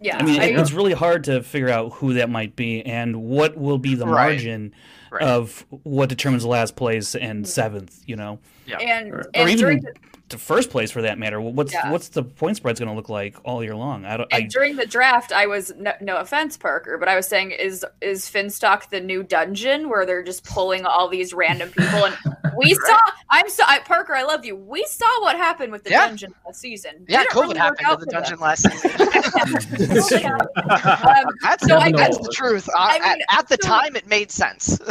yeah. 0.00 0.18
I 0.18 0.22
mean, 0.22 0.40
I- 0.42 0.46
it's 0.60 0.72
really 0.72 0.92
hard 0.92 1.24
to 1.24 1.42
figure 1.42 1.70
out 1.70 1.94
who 1.94 2.12
that 2.14 2.28
might 2.28 2.54
be 2.56 2.84
and 2.84 3.22
what 3.24 3.56
will 3.56 3.78
be 3.78 3.94
the 3.94 4.04
Right. 4.06 4.32
margin 4.32 4.74
Right. 5.10 5.22
of 5.22 5.64
what 5.84 6.10
determines 6.10 6.44
last 6.44 6.76
place 6.76 7.14
and 7.14 7.48
seventh. 7.48 8.02
You 8.06 8.16
know, 8.16 8.38
and 8.74 9.12
Or- 9.12 9.30
or 9.34 9.48
even 9.48 9.56
during 9.58 9.80
the, 9.82 9.92
to 10.30 10.38
first 10.38 10.70
place 10.70 10.90
for 10.90 11.02
that 11.02 11.18
matter. 11.18 11.40
What's 11.40 11.72
Yeah. 11.72 11.90
what's 11.92 12.08
the 12.08 12.24
point 12.24 12.56
spread's 12.56 12.80
going 12.80 12.88
to 12.90 12.96
look 12.96 13.08
like 13.08 13.36
all 13.44 13.62
year 13.62 13.76
long? 13.76 14.04
I 14.04 14.16
don't. 14.16 14.28
and 14.32 14.44
I, 14.44 14.46
during 14.48 14.74
the 14.74 14.84
draft, 14.86 15.32
I 15.32 15.46
was 15.46 15.72
no, 15.76 15.92
no 16.00 16.16
offense, 16.16 16.56
Parker, 16.56 16.98
but 16.98 17.08
I 17.08 17.14
was 17.14 17.28
saying 17.28 17.52
is 17.52 17.84
is 18.00 18.28
Finstock 18.28 18.90
the 18.90 19.00
new 19.00 19.22
dungeon 19.22 19.88
where 19.88 20.04
they're 20.04 20.24
just 20.24 20.42
pulling 20.44 20.84
all 20.84 21.08
these 21.08 21.32
random 21.32 21.68
people 21.70 22.06
and 22.06 22.16
we 22.56 22.74
saw. 22.74 22.98
I'm 23.30 23.48
so 23.48 23.62
I, 23.66 23.78
Parker. 23.80 24.14
I 24.16 24.22
love 24.24 24.44
you. 24.44 24.56
We 24.56 24.84
saw 24.88 25.06
what 25.20 25.36
happened 25.36 25.70
with 25.70 25.84
the 25.84 25.90
Yeah. 25.90 26.08
dungeon 26.08 26.34
last 26.44 26.60
season. 26.60 27.04
Yeah, 27.08 27.20
Didn't 27.20 27.30
COVID 27.32 27.42
really 27.42 27.58
happened 27.58 27.86
out 27.86 27.94
in 27.94 28.00
the 28.00 28.06
for 28.06 28.10
them. 28.10 28.22
dungeon 28.22 28.40
last 28.40 28.68
season. 28.68 28.90
Um, 30.26 31.26
That's, 31.42 31.66
So 31.66 31.76
I- 31.78 31.92
that's 31.92 32.18
the 32.18 32.32
truth. 32.34 32.68
I, 32.76 32.98
I 33.02 33.14
mean, 33.14 33.22
at, 33.30 33.38
at 33.40 33.48
the 33.48 33.58
so- 33.62 33.68
time, 33.68 33.96
it 33.96 34.06
made 34.06 34.30
sense. 34.30 34.78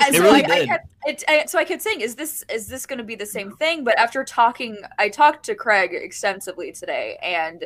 And 0.00 0.14
It 0.14 0.18
so 0.18 0.22
really 0.24 0.44
I, 0.44 0.48
I 0.54 0.58
did. 0.60 0.70
Kept, 1.08 1.22
it, 1.22 1.24
I, 1.28 1.46
so 1.46 1.58
I 1.58 1.64
kept 1.64 1.82
saying, 1.82 2.00
"Is 2.00 2.14
this 2.14 2.44
is 2.52 2.68
this 2.68 2.86
going 2.86 2.98
to 2.98 3.04
be 3.04 3.14
the 3.14 3.26
same 3.26 3.56
thing?" 3.56 3.84
But 3.84 3.98
after 3.98 4.24
talking, 4.24 4.78
I 4.98 5.08
talked 5.08 5.44
to 5.46 5.54
Craig 5.54 5.90
extensively 5.92 6.72
today, 6.72 7.18
and 7.22 7.64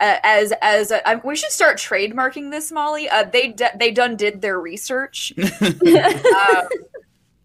uh, 0.00 0.18
as 0.22 0.52
as 0.62 0.90
a, 0.90 1.06
I, 1.08 1.16
we 1.16 1.36
should 1.36 1.50
start 1.50 1.78
trademarking 1.78 2.50
this, 2.50 2.72
Molly. 2.72 3.08
Uh, 3.08 3.24
they 3.24 3.48
d- 3.48 3.66
they 3.76 3.90
done 3.90 4.16
did 4.16 4.40
their 4.40 4.60
research. 4.60 5.32
um, 5.62 6.68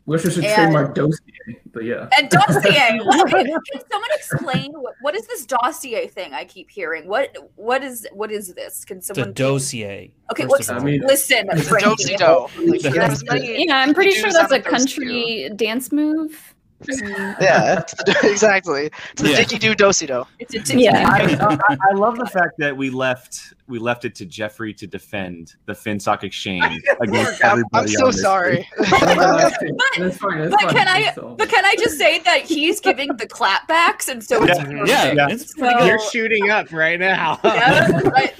Wish 0.08 0.24
we 0.24 0.32
should 0.32 0.46
And- 0.46 0.56
trademark 0.56 0.96
dossier, 0.96 1.60
but 1.74 1.84
yeah. 1.84 2.08
and 2.18 2.30
dossier. 2.30 2.98
What- 3.04 3.30
can, 3.30 3.46
can 3.46 3.82
someone 3.92 4.10
explain 4.16 4.72
what, 4.72 4.94
what 5.02 5.16
is 5.16 5.28
this 5.28 5.46
dossier 5.46 6.08
thing 6.08 6.34
I 6.34 6.46
keep 6.46 6.72
hearing? 6.72 7.08
What 7.10 7.36
what 7.56 7.84
is 7.84 8.08
what 8.14 8.32
is 8.32 8.54
this? 8.54 8.86
Can 8.86 9.02
someone 9.02 9.34
the 9.34 9.42
someone 9.42 9.54
dossier. 9.54 10.12
Okay, 10.32 10.46
what's 10.46 10.70
of 10.70 10.78
I 10.78 10.80
all. 10.80 10.86
mean- 10.86 11.02
listen? 11.06 11.48
It's 11.52 11.68
Frankie. 11.68 12.16
do 12.16 12.18
do. 12.18 12.48
Like, 12.72 12.82
The- 12.82 12.92
you 12.94 13.00
have 13.02 13.12
as 13.12 13.24
many- 13.26 13.66
Yeah, 13.68 13.78
I'm 13.80 13.94
pretty 13.94 14.12
sure 14.12 14.32
that's 14.32 14.52
a 14.52 14.56
seven 14.56 14.72
those 14.72 14.86
two. 14.86 15.02
country 15.02 15.50
dance 15.56 15.92
move. 15.92 16.54
Yeah, 16.88 17.84
exactly. 18.24 18.92
It's 19.14 19.22
the 19.22 19.30
Yeah. 19.32 19.38
Dicky 19.38 19.58
Doo 19.58 19.74
Dosey 19.76 20.06
Do. 20.08 20.26
It's 20.40 20.54
a 20.54 20.60
t- 20.60 20.84
Yeah. 20.84 21.10
I, 21.10 21.58
I, 21.70 21.78
I 21.90 21.94
love 21.96 22.18
the 22.18 22.28
fact 22.28 22.58
that 22.60 22.76
we 22.76 22.90
left 22.90 23.54
we 23.68 23.80
left 23.80 24.06
it 24.06 24.14
to 24.16 24.26
Jeffrey 24.26 24.74
to 24.76 24.86
defend 24.88 25.56
the 25.66 25.74
FinStock 25.74 26.24
exchange 26.24 26.82
against 27.02 27.44
I'm, 27.44 27.52
everybody. 27.52 27.82
I'm 27.82 27.88
so 27.88 28.06
on 28.06 28.12
this. 28.12 28.22
sorry. 28.22 28.70
That's 28.78 30.18
fine. 30.18 30.50
That's. 30.50 30.64
But 30.64 30.70
can 30.72 30.88
I? 30.88 31.14
But 31.16 31.50
can 31.50 31.66
I 31.66 31.76
just 31.80 31.98
say 31.98 32.20
that 32.20 32.42
he's 32.44 32.80
giving 32.80 33.10
the 33.18 33.28
clapbacks, 33.28 34.08
and 34.08 34.24
so 34.24 34.46
Yeah. 34.46 34.64
perfect. 34.64 34.88
Yeah, 34.88 35.12
Yeah. 35.14 35.36
So- 35.38 35.46
good. 35.58 35.86
You're 35.88 36.00
shooting 36.12 36.50
up 36.50 36.72
right 36.72 37.00
now. 37.00 37.40
Yeah, 37.44 38.02
right. 38.02 38.34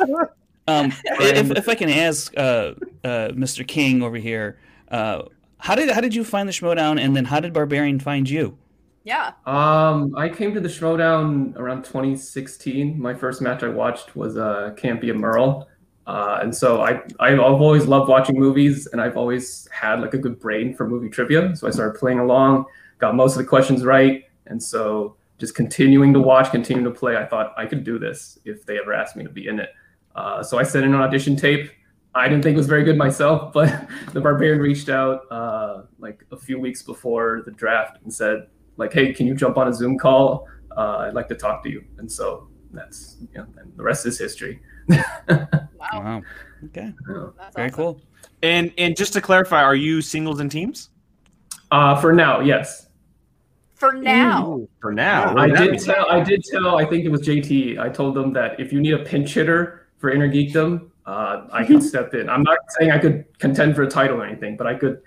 Um, 0.70 0.92
if, 1.06 1.50
if 1.52 1.70
I 1.70 1.76
can 1.76 1.90
ask 1.90 2.34
uh, 2.38 2.74
uh, 3.04 3.30
Mr. 3.30 3.66
King 3.66 4.04
over 4.04 4.18
here, 4.18 4.60
uh, 4.92 5.24
how 5.60 5.76
did 5.76 5.90
how 5.90 6.02
did 6.02 6.16
you 6.16 6.24
find 6.24 6.48
the 6.48 6.54
Schmoedown, 6.54 7.00
and 7.00 7.16
then 7.16 7.26
how 7.26 7.40
did 7.40 7.54
Barbarian 7.54 8.00
find 8.00 8.30
you? 8.30 8.58
Yeah. 9.04 9.32
Um, 9.46 10.14
I 10.18 10.28
came 10.28 10.54
to 10.54 10.60
the 10.60 10.68
Schmoedown 10.68 11.56
around 11.56 11.84
2016. 11.86 13.00
My 13.00 13.14
first 13.14 13.42
match 13.42 13.64
I 13.64 13.70
watched 13.70 14.16
was 14.18 14.38
uh, 14.38 14.74
Campy 14.76 15.10
and 15.10 15.20
Murrell. 15.22 15.68
Uh, 16.06 16.40
and 16.42 16.56
so 16.56 16.82
I 16.82 17.02
I've 17.20 17.40
always 17.40 17.86
loved 17.86 18.10
watching 18.10 18.40
movies, 18.40 18.88
and 18.88 19.02
I've 19.02 19.18
always 19.18 19.68
had 19.72 20.00
like 20.02 20.14
a 20.14 20.18
good 20.18 20.40
brain 20.40 20.74
for 20.74 20.88
movie 20.88 21.10
trivia. 21.10 21.56
So 21.56 21.68
I 21.68 21.72
started 21.72 22.00
playing 22.00 22.20
along, 22.20 22.66
got 23.00 23.16
most 23.16 23.34
of 23.34 23.40
the 23.40 23.48
questions 23.48 23.84
right, 23.84 24.24
and 24.46 24.62
so 24.62 25.18
just 25.38 25.54
continuing 25.54 26.14
to 26.14 26.20
watch, 26.20 26.50
continuing 26.50 26.92
to 26.92 26.98
play. 26.98 27.18
I 27.18 27.26
thought 27.26 27.54
I 27.58 27.66
could 27.66 27.84
do 27.84 28.00
this 28.00 28.40
if 28.46 28.66
they 28.66 28.80
ever 28.80 28.94
asked 28.94 29.16
me 29.16 29.24
to 29.24 29.30
be 29.30 29.48
in 29.48 29.60
it. 29.60 29.70
Uh, 30.16 30.42
so 30.44 30.58
I 30.58 30.64
sent 30.64 30.86
in 30.86 30.94
an 30.94 31.02
audition 31.02 31.36
tape. 31.36 31.72
I 32.16 32.28
didn't 32.28 32.44
think 32.44 32.56
it 32.56 32.58
was 32.58 32.68
very 32.68 32.84
good 32.84 32.98
myself, 32.98 33.54
but 33.58 33.88
the 34.14 34.22
Barbarian 34.22 34.60
reached 34.60 34.90
out 34.90 35.22
uh, 35.32 35.84
like 36.00 36.26
a 36.32 36.38
few 36.38 36.60
weeks 36.60 36.82
before 36.82 37.44
the 37.46 37.52
draft 37.52 38.00
and 38.04 38.14
said, 38.14 38.48
like, 38.78 38.94
"Hey, 38.94 39.14
can 39.14 39.28
you 39.28 39.36
jump 39.36 39.58
on 39.58 39.68
a 39.68 39.74
Zoom 39.74 39.98
call? 39.98 40.48
Uh, 40.76 40.98
I'd 41.08 41.14
like 41.14 41.28
to 41.30 41.36
talk 41.36 41.64
to 41.64 41.70
you." 41.70 41.84
And 41.98 42.12
so 42.12 42.48
that's 42.72 43.18
you 43.34 43.40
know, 43.40 43.48
and 43.58 43.72
the 43.78 43.84
rest 43.84 44.06
is 44.06 44.18
history. 44.20 44.62
Wow. 45.80 46.22
Okay. 46.66 46.94
That's 47.38 47.56
Very 47.56 47.68
awesome. 47.70 47.70
cool. 47.76 48.02
And 48.42 48.74
and 48.78 48.96
just 48.98 49.14
to 49.14 49.22
clarify, 49.22 49.62
are 49.62 49.76
you 49.76 50.02
singles 50.02 50.40
and 50.40 50.50
teams? 50.52 50.90
Uh, 51.72 52.00
for 52.00 52.14
now, 52.14 52.40
yes. 52.40 52.88
For 53.76 53.94
now. 53.94 54.68
For 54.82 54.92
now, 54.92 55.32
I 55.32 55.34
What 55.34 55.50
does 55.50 55.58
that 55.60 55.64
did 55.66 55.72
mean? 55.72 55.80
tell. 55.82 56.10
I 56.10 56.24
did 56.24 56.44
tell. 56.44 56.78
I 56.78 56.86
think 56.86 57.06
it 57.06 57.10
was 57.10 57.22
JT. 57.22 57.78
I 57.80 57.90
told 57.90 58.16
them 58.16 58.34
that 58.34 58.60
if 58.60 58.74
you 58.74 58.80
need 58.80 58.94
a 58.94 59.00
pinch 59.04 59.34
hitter 59.34 59.88
for 59.98 60.10
Inner 60.10 60.30
Geekdom, 60.30 60.90
uh, 61.08 61.48
I 61.52 61.66
could 61.66 61.82
step 61.82 62.14
in. 62.14 62.30
I'm 62.30 62.44
not 62.44 62.60
saying 62.78 62.92
I 62.92 63.00
could 63.00 63.26
contend 63.40 63.76
for 63.76 63.84
a 63.84 63.88
title 63.88 64.22
or 64.22 64.26
anything, 64.26 64.58
but 64.58 64.68
I 64.68 64.76
could 64.76 65.02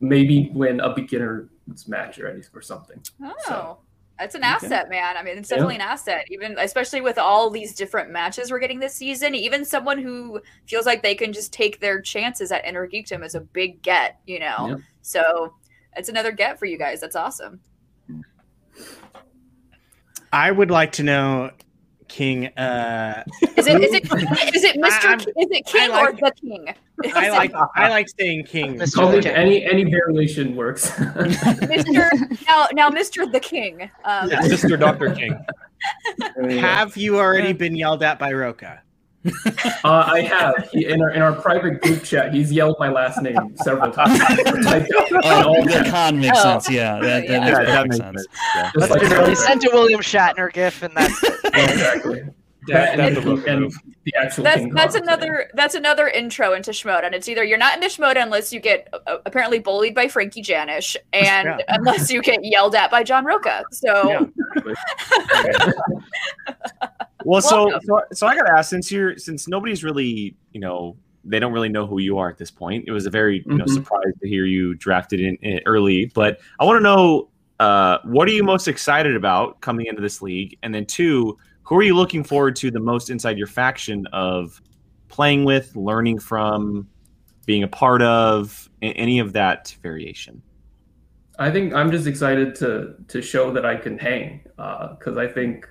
maybe 0.00 0.50
win 0.54 0.80
a 0.80 0.94
beginner's 0.94 1.48
match 1.88 2.18
or 2.18 2.28
anything 2.28 2.50
or 2.54 2.62
something. 2.62 3.02
Oh, 3.22 3.78
that's 4.16 4.36
an 4.36 4.44
asset, 4.44 4.88
man. 4.88 5.16
I 5.16 5.22
mean, 5.22 5.36
it's 5.38 5.48
definitely 5.48 5.74
an 5.74 5.80
asset, 5.80 6.26
even 6.30 6.56
especially 6.58 7.00
with 7.00 7.18
all 7.18 7.50
these 7.50 7.74
different 7.74 8.10
matches 8.10 8.50
we're 8.50 8.60
getting 8.60 8.78
this 8.78 8.94
season. 8.94 9.34
Even 9.34 9.64
someone 9.64 9.98
who 9.98 10.40
feels 10.66 10.86
like 10.86 11.02
they 11.02 11.14
can 11.14 11.32
just 11.32 11.52
take 11.52 11.80
their 11.80 12.00
chances 12.00 12.52
at 12.52 12.64
Innergeekdom 12.64 13.24
is 13.24 13.34
a 13.34 13.40
big 13.40 13.82
get, 13.82 14.20
you 14.26 14.38
know. 14.38 14.68
Yep. 14.68 14.78
So 15.02 15.54
it's 15.96 16.08
another 16.08 16.30
get 16.30 16.58
for 16.58 16.66
you 16.66 16.78
guys. 16.78 17.00
That's 17.00 17.16
awesome. 17.16 17.60
I 20.32 20.52
would 20.52 20.70
like 20.70 20.92
to 20.92 21.02
know, 21.02 21.50
King. 22.10 22.46
Uh, 22.58 23.22
Is 23.56 23.66
it 23.68 23.80
is 23.82 23.94
it 23.94 24.04
is 24.54 24.64
it 24.64 24.76
Mr. 24.76 25.04
I'm- 25.08 25.20
is 25.20 25.48
it 25.50 25.64
King 25.64 25.90
I 25.92 26.02
or 26.02 26.12
the 26.12 26.32
King? 26.40 26.74
I 27.14 27.30
like 27.30 27.52
I 27.76 27.88
like 27.88 28.08
saying 28.18 28.44
King. 28.44 28.76
Mr. 28.76 28.94
Call 28.96 29.12
it 29.12 29.22
King. 29.22 29.32
any 29.32 29.64
any 29.64 29.84
variation 29.84 30.56
works. 30.56 30.90
Mr. 30.90 32.10
now 32.46 32.66
now 32.72 32.90
Mr. 32.90 33.30
the 33.30 33.40
King. 33.40 33.82
Um, 34.04 34.28
Mr. 34.28 34.78
Dr. 34.78 35.14
King. 35.14 35.38
Have 36.60 36.96
you 36.96 37.16
already 37.18 37.52
been 37.52 37.74
yelled 37.76 38.02
at 38.02 38.18
by 38.18 38.32
Roka? 38.32 38.82
Uh, 39.84 40.04
I 40.06 40.20
have 40.22 40.68
he, 40.72 40.86
in 40.86 41.00
our 41.02 41.10
in 41.10 41.20
our 41.22 41.32
private 41.32 41.80
group 41.82 42.02
chat. 42.04 42.32
He's 42.34 42.50
yelled 42.52 42.76
my 42.78 42.88
last 42.88 43.20
name 43.22 43.54
several 43.56 43.90
times. 43.92 44.18
Typed 44.18 44.90
out 44.98 45.10
in 45.10 45.16
Oh, 45.24 45.48
all 45.48 45.62
the 45.64 45.86
con 45.90 46.20
makes 46.20 46.38
Oh. 46.38 46.42
sense. 46.42 46.70
Yeah, 46.70 46.98
that, 47.00 47.26
that 47.26 47.28
Yeah. 47.28 47.40
makes 47.40 47.58
Yeah, 47.58 47.64
that 47.64 47.82
makes 47.88 47.96
sense. 47.96 48.16
sense. 48.16 48.26
Yeah. 48.54 48.70
Just 48.78 48.90
like 48.90 49.28
He 49.28 49.34
sent 49.34 49.64
a 49.64 49.70
William 49.72 50.00
Shatner 50.00 50.52
gif, 50.52 50.82
and 50.82 50.94
that's 50.96 51.22
it. 51.22 51.34
exactly. 51.54 52.20
That- 52.22 52.96
That, 52.96 52.96
that's 53.14 53.26
and, 53.26 53.44
and 53.46 53.72
the 54.04 54.14
actual 54.16 54.44
that's 54.44 54.62
that's 54.74 54.94
Kong 54.94 55.02
today. 55.02 55.02
another 55.02 55.50
that's 55.54 55.74
another 55.74 56.08
intro 56.08 56.52
into 56.54 56.70
Shmoda. 56.72 57.06
And 57.06 57.14
it's 57.14 57.28
either 57.28 57.42
you're 57.44 57.58
not 57.58 57.74
into 57.74 57.88
Shmoda 57.88 58.22
unless 58.22 58.52
you 58.52 58.60
get 58.60 58.88
uh, 59.06 59.16
apparently 59.26 59.58
bullied 59.58 59.94
by 59.94 60.08
Frankie 60.08 60.42
Janisch, 60.42 60.96
and 61.12 61.46
Yeah. 61.48 61.58
unless 61.68 62.10
you 62.10 62.22
get 62.22 62.40
yelled 62.42 62.74
at 62.74 62.90
by 62.90 63.02
John 63.02 63.24
Roca. 63.24 63.64
So 63.72 64.10
Yeah. 64.10 65.60
Well, 67.24 67.40
so, 67.42 67.70
so 67.84 68.02
so 68.12 68.26
I 68.26 68.34
got 68.36 68.44
to 68.46 68.52
ask 68.56 68.70
since 68.70 68.90
you're 68.90 69.16
since 69.18 69.46
nobody's 69.48 69.82
really 69.84 70.34
you 70.52 70.60
know 70.60 70.96
they 71.24 71.38
don't 71.38 71.52
really 71.52 71.68
know 71.68 71.86
who 71.86 71.98
you 72.00 72.16
are 72.18 72.30
at 72.30 72.38
this 72.38 72.50
point. 72.50 72.84
It 72.86 72.92
was 72.92 73.06
a 73.06 73.10
very 73.10 73.42
you 73.46 73.56
know 73.58 73.64
Mhm. 73.64 73.74
surprise 73.74 74.12
to 74.22 74.28
hear 74.28 74.44
you 74.46 74.74
drafted 74.74 75.20
in, 75.20 75.36
in 75.36 75.60
early, 75.66 76.06
but 76.14 76.40
I 76.58 76.64
want 76.64 76.78
to 76.78 76.82
know 76.82 77.28
uh, 77.60 77.98
what 78.04 78.26
are 78.26 78.32
you 78.32 78.42
most 78.42 78.68
excited 78.68 79.14
about 79.14 79.60
coming 79.60 79.84
into 79.86 80.00
this 80.00 80.22
league, 80.22 80.56
and 80.62 80.74
then 80.74 80.86
two, 80.86 81.36
who 81.62 81.76
are 81.76 81.82
you 81.82 81.94
looking 81.94 82.24
forward 82.24 82.56
to 82.56 82.70
the 82.70 82.80
most 82.80 83.10
inside 83.10 83.36
your 83.36 83.46
faction 83.46 84.06
of 84.14 84.62
playing 85.08 85.44
with, 85.44 85.76
learning 85.76 86.18
from, 86.20 86.88
being 87.44 87.62
a 87.62 87.68
part 87.68 88.00
of, 88.00 88.70
a- 88.80 88.86
any 88.94 89.18
of 89.18 89.34
that 89.34 89.76
variation. 89.82 90.40
I 91.38 91.50
think 91.50 91.74
I'm 91.74 91.90
just 91.90 92.06
excited 92.06 92.54
to 92.56 92.94
to 93.08 93.20
show 93.20 93.50
that 93.52 93.66
I 93.66 93.76
can 93.76 93.98
hang 93.98 94.40
because 94.56 95.18
I 95.18 95.26
think 95.26 95.68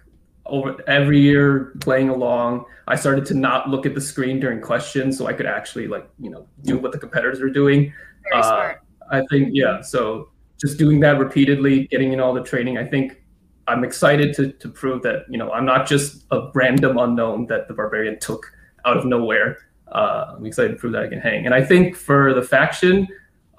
over 0.49 0.77
every 0.87 1.19
year 1.19 1.73
playing 1.79 2.09
along, 2.09 2.65
I 2.87 2.95
started 2.95 3.25
to 3.27 3.33
not 3.33 3.69
look 3.69 3.85
at 3.85 3.93
the 3.93 4.01
screen 4.01 4.39
during 4.39 4.61
questions, 4.61 5.17
so 5.17 5.27
I 5.27 5.33
could 5.33 5.45
actually 5.45 5.87
like 5.87 6.09
you 6.19 6.29
know 6.29 6.47
do 6.63 6.77
what 6.77 6.91
the 6.91 6.97
competitors 6.97 7.41
are 7.41 7.49
doing. 7.49 7.93
very 8.29 8.41
Uh, 8.41 8.43
smart. 8.43 8.81
I 9.11 9.21
think 9.29 9.49
yeah. 9.53 9.81
So 9.81 10.29
just 10.59 10.77
doing 10.77 10.99
that 11.01 11.17
repeatedly, 11.19 11.87
getting 11.87 12.13
in 12.13 12.19
all 12.19 12.33
the 12.33 12.43
training, 12.43 12.77
I 12.77 12.85
think 12.85 13.21
I'm 13.67 13.83
excited 13.83 14.33
to 14.35 14.51
to 14.51 14.69
prove 14.69 15.03
that 15.03 15.25
you 15.29 15.37
know 15.37 15.51
I'm 15.51 15.65
not 15.65 15.87
just 15.87 16.25
a 16.31 16.49
random 16.53 16.97
unknown 16.97 17.47
that 17.47 17.67
the 17.67 17.73
barbarian 17.73 18.19
took 18.19 18.51
out 18.85 18.97
of 18.97 19.05
nowhere. 19.05 19.57
Uh, 19.91 20.35
I'm 20.35 20.45
excited 20.45 20.69
to 20.69 20.75
prove 20.75 20.93
that 20.93 21.03
I 21.03 21.07
can 21.07 21.19
hang, 21.19 21.45
and 21.45 21.53
I 21.53 21.63
think 21.63 21.95
for 21.95 22.33
the 22.33 22.41
faction. 22.41 23.07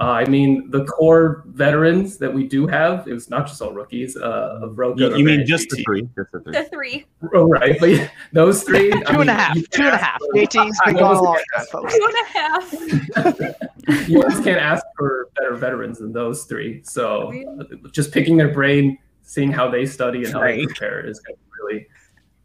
Uh, 0.01 0.05
I 0.12 0.24
mean, 0.24 0.70
the 0.70 0.85
core 0.86 1.44
veterans 1.48 2.16
that 2.16 2.32
we 2.32 2.48
do 2.48 2.66
have, 2.66 3.06
it 3.06 3.12
was 3.12 3.28
not 3.28 3.47
just 3.47 3.60
all 3.60 3.72
rookies. 3.72 4.16
Uh, 4.16 4.60
of 4.62 4.78
Roka, 4.78 4.98
You, 4.98 5.16
you 5.18 5.24
mean 5.27 5.44
just 5.47 5.68
the 5.68 5.82
three? 5.85 6.09
Just 6.16 6.32
the 6.32 6.40
three. 6.40 6.52
The 6.55 6.64
three, 6.64 7.06
Oh, 7.35 7.47
right. 7.48 7.78
But 7.78 7.90
yeah, 7.90 8.09
those 8.32 8.62
three. 8.66 8.90
I 8.90 9.01
Two 9.02 9.06
and 9.06 9.14
a 9.16 9.18
mean, 9.18 9.28
half. 9.28 9.56
you 9.56 9.62
Two 9.66 9.82
and 9.82 9.89
a 9.89 9.98
can't 9.98 10.02
half. 10.02 10.14
ask 10.14 10.20
for- 10.24 10.35
JT's 10.35 10.55
been 10.55 10.72
I 10.86 10.93
going 10.93 11.05
almost 11.05 11.22
along, 11.22 11.66
folks. 11.70 11.94
two 11.94 12.09
and 12.09 12.14
a 12.16 13.35
half. 13.44 14.09
you 14.09 14.22
just 14.22 14.43
can't 14.43 14.59
ask 14.59 14.82
for 14.97 15.28
better 15.36 15.55
veterans 15.56 15.98
than 15.98 16.12
those 16.14 16.44
three. 16.44 16.81
So 16.82 17.31
uh, 17.60 17.64
just 17.93 18.10
picking 18.10 18.39
their 18.39 18.52
brain, 18.55 18.97
seeing 19.22 19.52
how 19.52 19.70
they 19.70 19.85
study 19.85 20.24
and 20.24 20.32
how 20.32 20.40
they 20.40 20.64
prepare 20.64 21.06
is 21.06 21.20
gonna 21.20 21.36
be 21.36 21.43
really, 21.62 21.86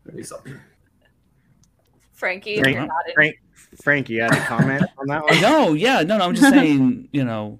really 0.04 0.24
something. 0.24 0.60
Frankie, 2.12 2.60
Frank- 2.60 2.76
you're 2.76 2.86
not 2.86 3.08
in- 3.08 3.14
Frank, 3.14 3.36
Frank, 3.82 4.10
you 4.10 4.22
had 4.22 4.34
a 4.34 4.40
comment 4.42 4.84
on 4.98 5.08
that 5.08 5.24
one? 5.24 5.36
No, 5.42 5.74
yeah, 5.74 6.02
no, 6.02 6.18
no. 6.18 6.26
I'm 6.26 6.36
just 6.36 6.50
saying, 6.50 7.10
you 7.12 7.24
know, 7.24 7.60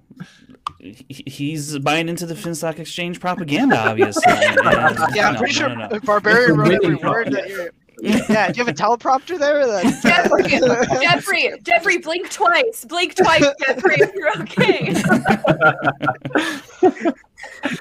he's 0.78 1.78
buying 1.78 2.08
into 2.08 2.26
the 2.26 2.34
FinStock 2.34 2.78
Exchange 2.78 3.20
propaganda, 3.20 3.78
obviously. 3.78 4.22
And, 4.26 4.56
Yeah, 5.14 5.28
I'm 5.28 5.34
no, 5.34 5.38
pretty 5.38 5.54
no, 5.54 5.58
sure 5.58 5.68
no, 5.76 5.88
no. 5.88 6.00
Barbarian 6.00 6.50
It's 6.50 6.58
wrote 6.58 6.72
every 6.84 6.94
word 6.96 7.32
that 7.32 7.48
you're. 7.48 7.70
Yeah, 8.02 8.52
do 8.52 8.58
you 8.58 8.64
have 8.64 8.68
a 8.68 8.76
teleprompter 8.76 9.38
there? 9.38 9.66
That, 9.66 10.02
Jeffrey, 10.02 10.42
Jeffrey, 11.00 11.50
Jeffrey, 11.62 11.96
blink 11.96 12.30
twice, 12.30 12.84
blink 12.84 13.14
twice, 13.14 13.46
Jeffrey, 13.66 13.96
if 13.98 14.14
you're 14.14 14.38
okay. 14.42 14.92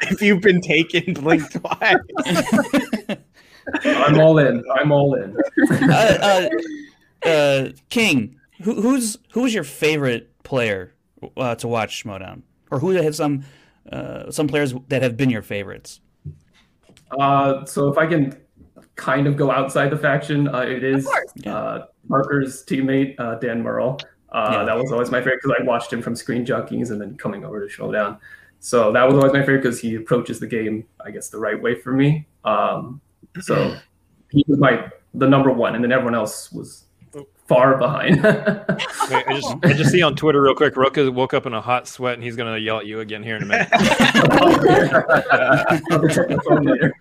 if 0.10 0.22
you've 0.22 0.40
been 0.42 0.62
taken, 0.62 1.16
blink 1.16 1.52
twice. 1.52 1.98
I'm 3.84 4.20
all 4.20 4.38
in. 4.38 4.64
I'm 4.74 4.94
all 4.94 5.16
in. 5.16 5.36
uh, 5.70 6.18
uh, 6.22 6.50
uh, 7.26 7.70
King, 7.90 8.40
who, 8.64 8.82
who's 8.82 9.18
who's 9.32 9.54
your 9.54 9.64
favorite 9.64 10.32
player 10.44 10.94
uh, 11.38 11.56
to 11.56 11.68
watch 11.68 12.04
Schmoedown, 12.04 12.42
or 12.72 12.80
who 12.80 12.92
have 12.92 13.16
some 13.16 13.44
uh, 13.92 14.32
some 14.32 14.48
players 14.48 14.74
that 14.90 15.02
have 15.02 15.18
been 15.18 15.30
your 15.30 15.42
favorites? 15.42 16.02
Uh, 17.20 17.66
so 17.66 17.90
if 17.90 17.98
I 17.98 18.06
can 18.08 18.38
kind 18.96 19.28
of 19.28 19.36
go 19.38 19.52
outside 19.52 19.90
the 19.90 19.98
faction, 19.98 20.48
uh, 20.48 20.60
it 20.60 20.84
is 20.84 21.08
uh, 21.46 21.82
Parker's 22.10 22.64
teammate 22.66 23.16
uh, 23.20 23.36
Dan 23.36 23.62
Murrell. 23.62 24.00
Uh, 24.30 24.50
Yeah. 24.52 24.64
That 24.66 24.78
was 24.78 24.92
always 24.92 25.12
my 25.12 25.20
favorite 25.20 25.40
because 25.42 25.58
I 25.60 25.64
watched 25.64 25.92
him 25.94 26.02
from 26.02 26.16
Screen 26.16 26.46
Junkies 26.46 26.92
and 26.92 27.00
then 27.00 27.16
coming 27.18 27.46
over 27.46 27.60
to 27.62 27.70
Showdown. 27.70 28.18
So 28.60 28.92
that 28.92 29.06
was 29.06 29.16
always 29.16 29.32
my 29.34 29.42
favorite 29.42 29.62
because 29.62 29.80
he 29.80 29.96
approaches 29.96 30.40
the 30.40 30.48
game, 30.48 30.86
I 31.06 31.12
guess, 31.12 31.30
the 31.30 31.38
right 31.38 31.62
way 31.62 31.76
for 31.76 31.94
me. 31.94 32.26
Um, 32.44 33.00
so 33.42 33.78
he 34.32 34.44
was 34.48 34.58
my 34.60 34.90
the 35.14 35.28
number 35.28 35.52
one, 35.52 35.76
and 35.76 35.84
then 35.84 35.92
everyone 35.92 36.16
else 36.16 36.52
was 36.52 36.85
far 37.46 37.78
behind. 37.78 38.24
Wait, 38.24 39.24
I 39.28 39.34
just 39.34 39.56
I 39.64 39.74
just 39.74 39.92
see 39.92 40.02
on 40.02 40.16
Twitter 40.16 40.42
real 40.42 40.56
quick. 40.56 40.76
Roka 40.76 41.12
woke 41.12 41.34
up 41.34 41.46
in 41.46 41.54
a 41.54 41.62
hot 41.62 41.88
sweat 41.88 42.16
and 42.16 42.24
he's 42.24 42.36
gonna 42.36 42.58
yell 42.58 42.80
at 42.80 42.86
you 42.86 43.00
again 43.00 43.24
here 43.24 43.38
in 43.38 43.44
a 43.44 43.46
minute. 43.46 43.68
I'll 45.92 46.00
go 46.00 46.08
check 46.08 46.30
my 46.30 46.38
phone 46.48 46.64
later. 46.64 46.94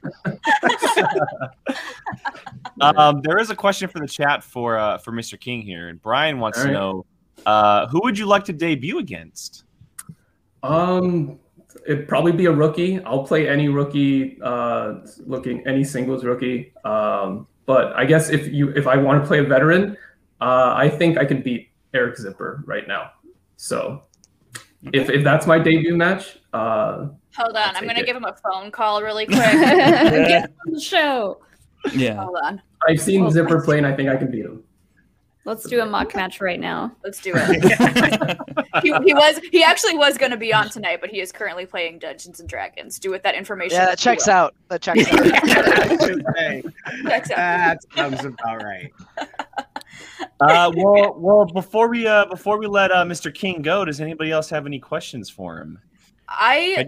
Um, 2.81 3.21
there 3.23 3.39
is 3.39 3.51
a 3.51 3.57
question 3.57 3.89
for 3.89 4.01
the 4.01 4.09
chat 4.09 4.43
for 4.43 4.79
uh, 4.79 4.99
for 4.99 5.13
Mr. 5.13 5.39
King 5.39 5.63
here, 5.63 5.89
and 5.89 6.01
Brian 6.01 6.39
wants 6.41 6.59
All 6.59 6.67
to 6.67 6.73
know 6.73 7.07
uh, 7.47 7.87
who 7.89 8.01
would 8.03 8.19
you 8.19 8.27
like 8.27 8.45
to 8.45 8.53
debut 8.53 8.99
against? 8.99 9.65
Um, 10.63 11.39
it'd 11.87 12.09
probably 12.09 12.33
be 12.33 12.47
a 12.47 12.53
rookie. 12.53 13.03
I'll 13.05 13.25
play 13.25 13.49
any 13.49 13.69
rookie, 13.69 14.39
uh, 14.43 15.01
looking 15.27 15.67
any 15.67 15.85
singles 15.85 16.25
rookie. 16.25 16.73
Um, 16.85 17.47
but 17.67 17.93
I 17.95 18.05
guess 18.05 18.31
if 18.31 18.53
you 18.53 18.71
if 18.71 18.87
I 18.87 18.97
want 18.97 19.23
to 19.23 19.27
play 19.27 19.39
a 19.39 19.45
veteran, 19.45 19.97
uh, 20.41 20.75
I 20.77 20.89
think 20.89 21.19
I 21.19 21.25
can 21.25 21.43
beat 21.43 21.69
Eric 21.93 22.17
Zipper 22.17 22.63
right 22.67 22.87
now. 22.89 23.13
So 23.57 24.03
if 24.93 25.09
if 25.09 25.25
that's 25.25 25.47
my 25.47 25.59
debut 25.59 25.97
match, 25.97 26.39
uh, 26.53 27.09
Hold 27.37 27.57
on, 27.57 27.75
I'm 27.77 27.87
gonna 27.87 28.01
it. 28.01 28.07
give 28.07 28.17
him 28.17 28.25
a 28.25 28.35
phone 28.35 28.71
call 28.71 29.03
really 29.03 29.27
quick. 29.27 29.39
Get 29.39 30.53
on 30.67 30.73
the 30.73 30.81
show. 30.81 31.41
Yeah, 31.93 32.23
Hold 32.23 32.37
on. 32.43 32.63
I've 32.89 33.01
seen 33.01 33.31
Zipper 33.31 33.63
play 33.63 33.79
and 33.79 33.87
I 33.87 33.95
think 33.95 34.09
I 34.09 34.17
can 34.17 34.31
beat 34.31 34.45
him. 34.45 34.63
Let's 35.47 35.69
do 35.69 35.81
a 35.83 35.87
mock 35.87 36.15
match 36.15 36.41
right 36.41 36.59
now. 36.59 36.97
Let's 37.05 37.21
do 37.21 37.33
it. 37.37 38.39
he, 38.83 38.95
he 39.05 39.13
was 39.13 39.39
he 39.53 39.63
actually 39.63 39.95
was 39.95 40.17
going 40.17 40.31
to 40.31 40.39
be 40.39 40.55
on 40.55 40.71
tonight, 40.71 41.01
but 41.03 41.11
he 41.11 41.21
is 41.21 41.33
currently 41.33 41.67
playing 41.67 41.99
Dungeons 41.99 42.41
and 42.41 42.49
Dragons. 42.49 42.99
Do 42.99 43.11
with 43.11 43.23
that 43.25 43.35
information. 43.35 43.77
Yeah, 43.77 43.87
that 43.87 43.99
checks 43.99 44.27
will. 44.27 44.33
out. 44.35 44.55
That 44.69 44.81
checks 44.81 45.07
out. 45.13 46.37
Hey, 46.37 46.63
Checks 47.03 47.31
out. 47.31 47.37
that 47.37 47.79
sounds 47.95 48.25
about 48.25 48.63
right. 48.63 48.91
Uh, 50.41 50.71
well, 50.75 51.15
well, 51.17 51.45
before 51.47 51.89
we 51.89 52.07
uh, 52.07 52.27
before 52.27 52.59
we 52.59 52.67
let 52.67 52.91
uh, 52.91 53.05
Mr. 53.05 53.33
King 53.33 53.63
go, 53.63 53.85
does 53.85 54.01
anybody 54.01 54.33
else 54.33 54.51
have 54.51 54.67
any 54.67 54.81
questions 54.81 55.31
for 55.31 55.59
him? 55.59 55.79
I 56.29 56.77
I 56.79 56.87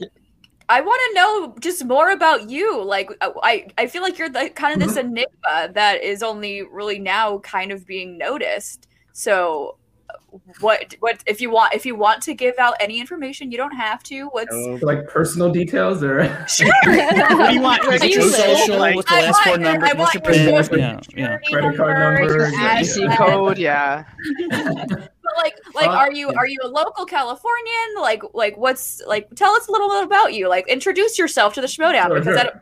want 0.81 1.01
to 1.09 1.15
know 1.15 1.55
just 1.61 1.85
more 1.85 2.11
about 2.11 2.51
you. 2.51 2.83
Like 2.83 3.11
uh, 3.21 3.31
I 3.43 3.69
I 3.79 3.87
feel 3.87 4.03
like 4.03 4.19
you're 4.19 4.29
the 4.29 4.51
kind 4.51 4.81
of 4.81 4.87
this 4.87 4.97
enigma 5.05 5.71
that 5.73 6.03
is 6.03 6.23
only 6.23 6.63
really 6.63 6.99
now 6.99 7.39
kind 7.39 7.71
of 7.73 7.87
being 7.87 8.19
noticed. 8.19 8.89
So 9.13 9.77
uh, 10.11 10.39
what 10.61 10.97
what 11.01 11.23
if 11.27 11.41
you 11.41 11.51
want 11.51 11.73
if 11.75 11.87
you 11.87 11.95
want 11.95 12.23
to 12.25 12.35
give 12.35 12.59
out 12.59 12.75
any 12.81 12.99
information, 13.01 13.53
you 13.53 13.59
don't 13.59 13.77
have 13.77 14.03
to. 14.05 14.27
What's 14.27 14.53
oh. 14.53 14.79
like 14.83 15.07
personal 15.07 15.53
details 15.53 16.03
or 16.03 16.25
Sure. 16.49 16.69
What 16.85 17.49
do 17.49 17.55
you 17.55 17.61
want? 17.61 17.87
Where 17.87 17.99
do 17.99 18.09
you 18.09 18.23
Your 18.23 18.31
social, 18.31 18.79
Like- 18.79 18.97
what's 18.97 19.09
the 19.11 19.17
I 19.17 19.23
last 19.23 19.43
four 19.45 19.59
numbers? 19.59 19.91
I 19.91 19.95
What's 19.95 20.15
your 20.15 20.23
want 20.23 20.37
your 20.37 20.47
PIN? 20.47 20.65
social 20.65 20.79
Yeah, 20.79 21.01
yeah. 21.17 21.39
Credit 21.51 21.77
card 21.77 21.99
number, 21.99 22.35
your 22.35 22.49
yeah. 22.51 22.81
EC 22.81 22.97
address. 23.03 23.19
code, 23.19 23.59
yeah. 23.59 24.05
But 25.27 25.45
like 25.45 25.55
like 25.75 25.89
Uh, 25.89 25.93
are 25.93 26.13
you 26.13 26.31
yeah. 26.31 26.39
are 26.39 26.47
you 26.47 26.59
a 26.63 26.69
local 26.69 27.05
Californian? 27.05 27.95
Like 28.01 28.23
like 28.35 28.57
what's 28.57 29.03
like 29.07 29.29
tell 29.35 29.53
us 29.53 29.69
a 29.69 29.73
little 29.73 29.89
bit 29.89 30.05
about 30.05 30.35
you. 30.35 30.49
Like 30.49 30.69
introduce 30.69 31.19
yourself 31.19 31.55
to 31.55 31.61
the 31.61 31.67
Schmoedown 31.67 32.07
Sure, 32.07 32.19
because 32.19 32.41
sure. 32.41 32.45
don't, 32.45 32.55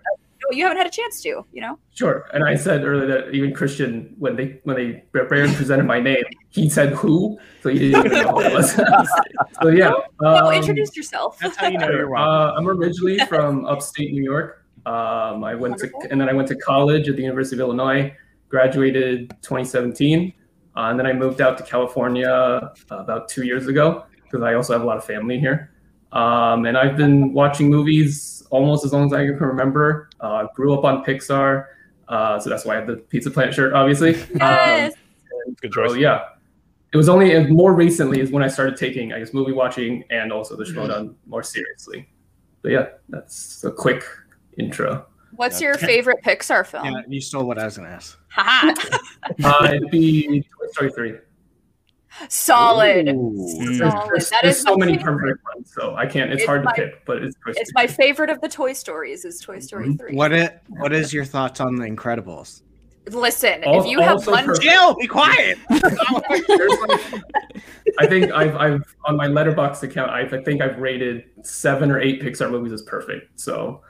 you 0.53 0.65
haven't 0.65 0.79
had 0.79 0.87
a 0.87 0.91
chance 0.91 1.23
to, 1.23 1.45
you 1.53 1.61
know? 1.61 1.79
Sure. 1.95 2.29
And 2.33 2.45
I 2.45 2.55
said 2.55 2.85
earlier 2.85 3.07
that 3.07 3.35
even 3.35 3.53
Kristian, 3.53 4.17
when 4.19 4.37
they 4.37 4.61
when 4.65 4.77
they 4.77 5.05
Baron 5.13 5.55
presented 5.55 5.85
my 5.85 6.01
name, 6.01 6.25
he 6.51 6.69
said 6.69 6.93
who, 6.93 7.39
so 7.63 7.71
he 7.71 7.79
didn't 7.79 8.07
even 8.07 8.23
know 8.23 8.33
who 8.33 8.41
it 8.41 8.53
was. 8.53 8.73
so 9.63 9.69
yeah. 9.69 9.93
Well, 10.21 10.49
um, 10.49 10.55
introduce 10.55 10.97
yourself. 10.97 11.39
That's 11.39 11.57
how 11.57 11.69
you 11.69 11.79
know 11.79 11.91
you're 11.91 12.11
welcome. 12.11 12.57
Uh, 12.57 12.59
I'm 12.59 12.69
originally 12.69 13.19
from 13.27 13.65
upstate 13.67 14.13
New 14.13 14.23
York. 14.23 14.65
Um, 14.87 15.45
I 15.45 15.55
went 15.55 15.79
to 15.79 15.91
and 16.11 16.21
then 16.21 16.29
I 16.29 16.33
went 16.33 16.49
to 16.49 16.57
college 16.57 17.09
at 17.09 17.17
the 17.17 17.23
University 17.23 17.57
of 17.57 17.61
Illinois. 17.61 18.15
Graduated 18.51 19.31
2017, 19.43 20.33
uh, 20.77 20.89
and 20.91 20.99
then 20.99 21.07
I 21.07 21.13
moved 21.13 21.41
out 21.41 21.57
to 21.59 21.65
California 21.65 22.29
uh, 22.29 22.75
about 22.91 23.29
two 23.29 23.45
years 23.45 23.67
ago 23.67 24.05
because 24.25 24.43
I 24.43 24.55
also 24.55 24.73
have 24.73 24.83
a 24.83 24.87
lot 24.87 24.97
of 24.97 25.05
family 25.05 25.39
here. 25.39 25.71
Um, 26.13 26.65
and 26.67 26.77
I've 26.79 26.97
been 26.97 27.33
watching 27.33 27.69
movies 27.69 28.43
almost 28.51 28.85
as 28.85 28.93
long 28.93 29.07
as 29.07 29.13
I 29.13 29.25
can 29.27 29.37
remember. 29.37 30.09
Uh, 30.21 30.47
grew 30.55 30.73
up 30.75 30.85
on 30.85 31.05
Pixar, 31.05 31.67
uh, 32.09 32.39
so 32.39 32.51
that's 32.51 32.65
why 32.65 32.75
I 32.75 32.77
have 32.77 32.87
the 32.87 32.97
Pizza 32.97 33.31
Planet 33.31 33.55
shirt, 33.55 33.73
obviously. 33.73 34.15
Um, 34.35 34.39
Yes. 34.41 34.95
Good 35.61 35.75
so 35.75 35.89
choice. 35.89 35.97
yeah, 35.99 36.25
it 36.93 36.97
was 36.97 37.09
only 37.09 37.47
more 37.49 37.75
recently 37.75 38.21
is 38.21 38.31
when 38.31 38.43
I 38.43 38.49
started 38.49 38.77
taking, 38.77 39.13
I 39.13 39.19
guess, 39.19 39.35
movie 39.35 39.53
watching 39.53 40.05
and 40.11 40.33
also 40.33 40.57
the 40.57 40.65
Schmoedown 40.65 41.15
more 41.27 41.43
seriously. 41.43 42.09
But 42.63 42.73
yeah, 42.73 42.87
that's 43.11 43.63
a 43.65 43.71
quick 43.71 44.05
intro. 44.57 45.05
What's 45.37 45.61
your 45.61 45.75
favorite 45.75 46.19
Pixar 46.25 46.67
film? 46.67 46.85
Yeah, 46.87 47.01
you 47.09 47.21
stole 47.21 47.45
what 47.47 47.59
I 47.59 47.65
was 47.65 47.77
gonna 47.77 47.89
ask. 47.91 48.19
Haha. 48.29 48.75
Uh, 49.43 49.69
it'd 49.75 49.91
be 49.91 50.43
Toy 50.61 50.67
Story 50.73 50.91
three. 50.93 51.15
Solid. 52.29 53.07
Solid. 53.07 53.79
there's- 53.79 54.31
That 54.31 54.41
there's 54.43 54.57
is 54.57 54.63
so 54.63 54.77
many 54.77 54.99
favorite. 54.99 55.15
perfect 55.39 55.45
ones, 55.55 55.73
so 55.75 55.95
I 55.97 56.07
can't. 56.07 56.31
It's, 56.31 56.43
It's 56.43 56.47
hard 56.49 56.63
my- 56.65 56.73
to 56.73 56.83
pick, 56.83 57.05
but 57.07 57.23
it's 57.23 57.35
Toy 57.37 57.53
It's 57.57 57.71
Story 57.71 57.73
my 57.75 57.87
favorite 57.87 58.31
of 58.31 58.41
the 58.41 58.49
Toy 58.49 58.73
Stories 58.75 59.25
is 59.25 59.41
Toy 59.41 59.59
Story 59.61 59.89
Mhm. 59.89 59.99
3. 59.99 60.15
What 60.15 60.33
it? 60.33 60.61
What 60.69 60.93
is 60.93 61.13
your 61.13 61.25
thoughts 61.25 61.61
on 61.61 61.77
the 61.77 61.87
Incredibles? 61.87 62.63
Listen, 63.11 63.63
if 63.65 63.87
you 63.87 64.01
have 64.01 64.27
one 64.27 64.45
for- 64.45 64.55
Jill, 64.59 64.95
be 64.95 65.07
quiet. 65.07 65.59
Like- 65.71 65.85
I 67.99 68.07
think 68.07 68.33
I've, 68.33 68.57
I've 68.57 68.83
on 69.07 69.17
my 69.17 69.27
Letterboxd 69.29 69.83
account. 69.83 70.11
I've, 70.11 70.33
I 70.33 70.43
think 70.43 70.61
I've 70.63 70.79
rated 70.79 71.25
seven 71.43 71.91
or 71.91 72.01
eight 72.01 72.21
Pixar 72.23 72.51
movies 72.51 72.73
as 72.73 72.83
perfect. 72.83 73.39
So 73.41 73.83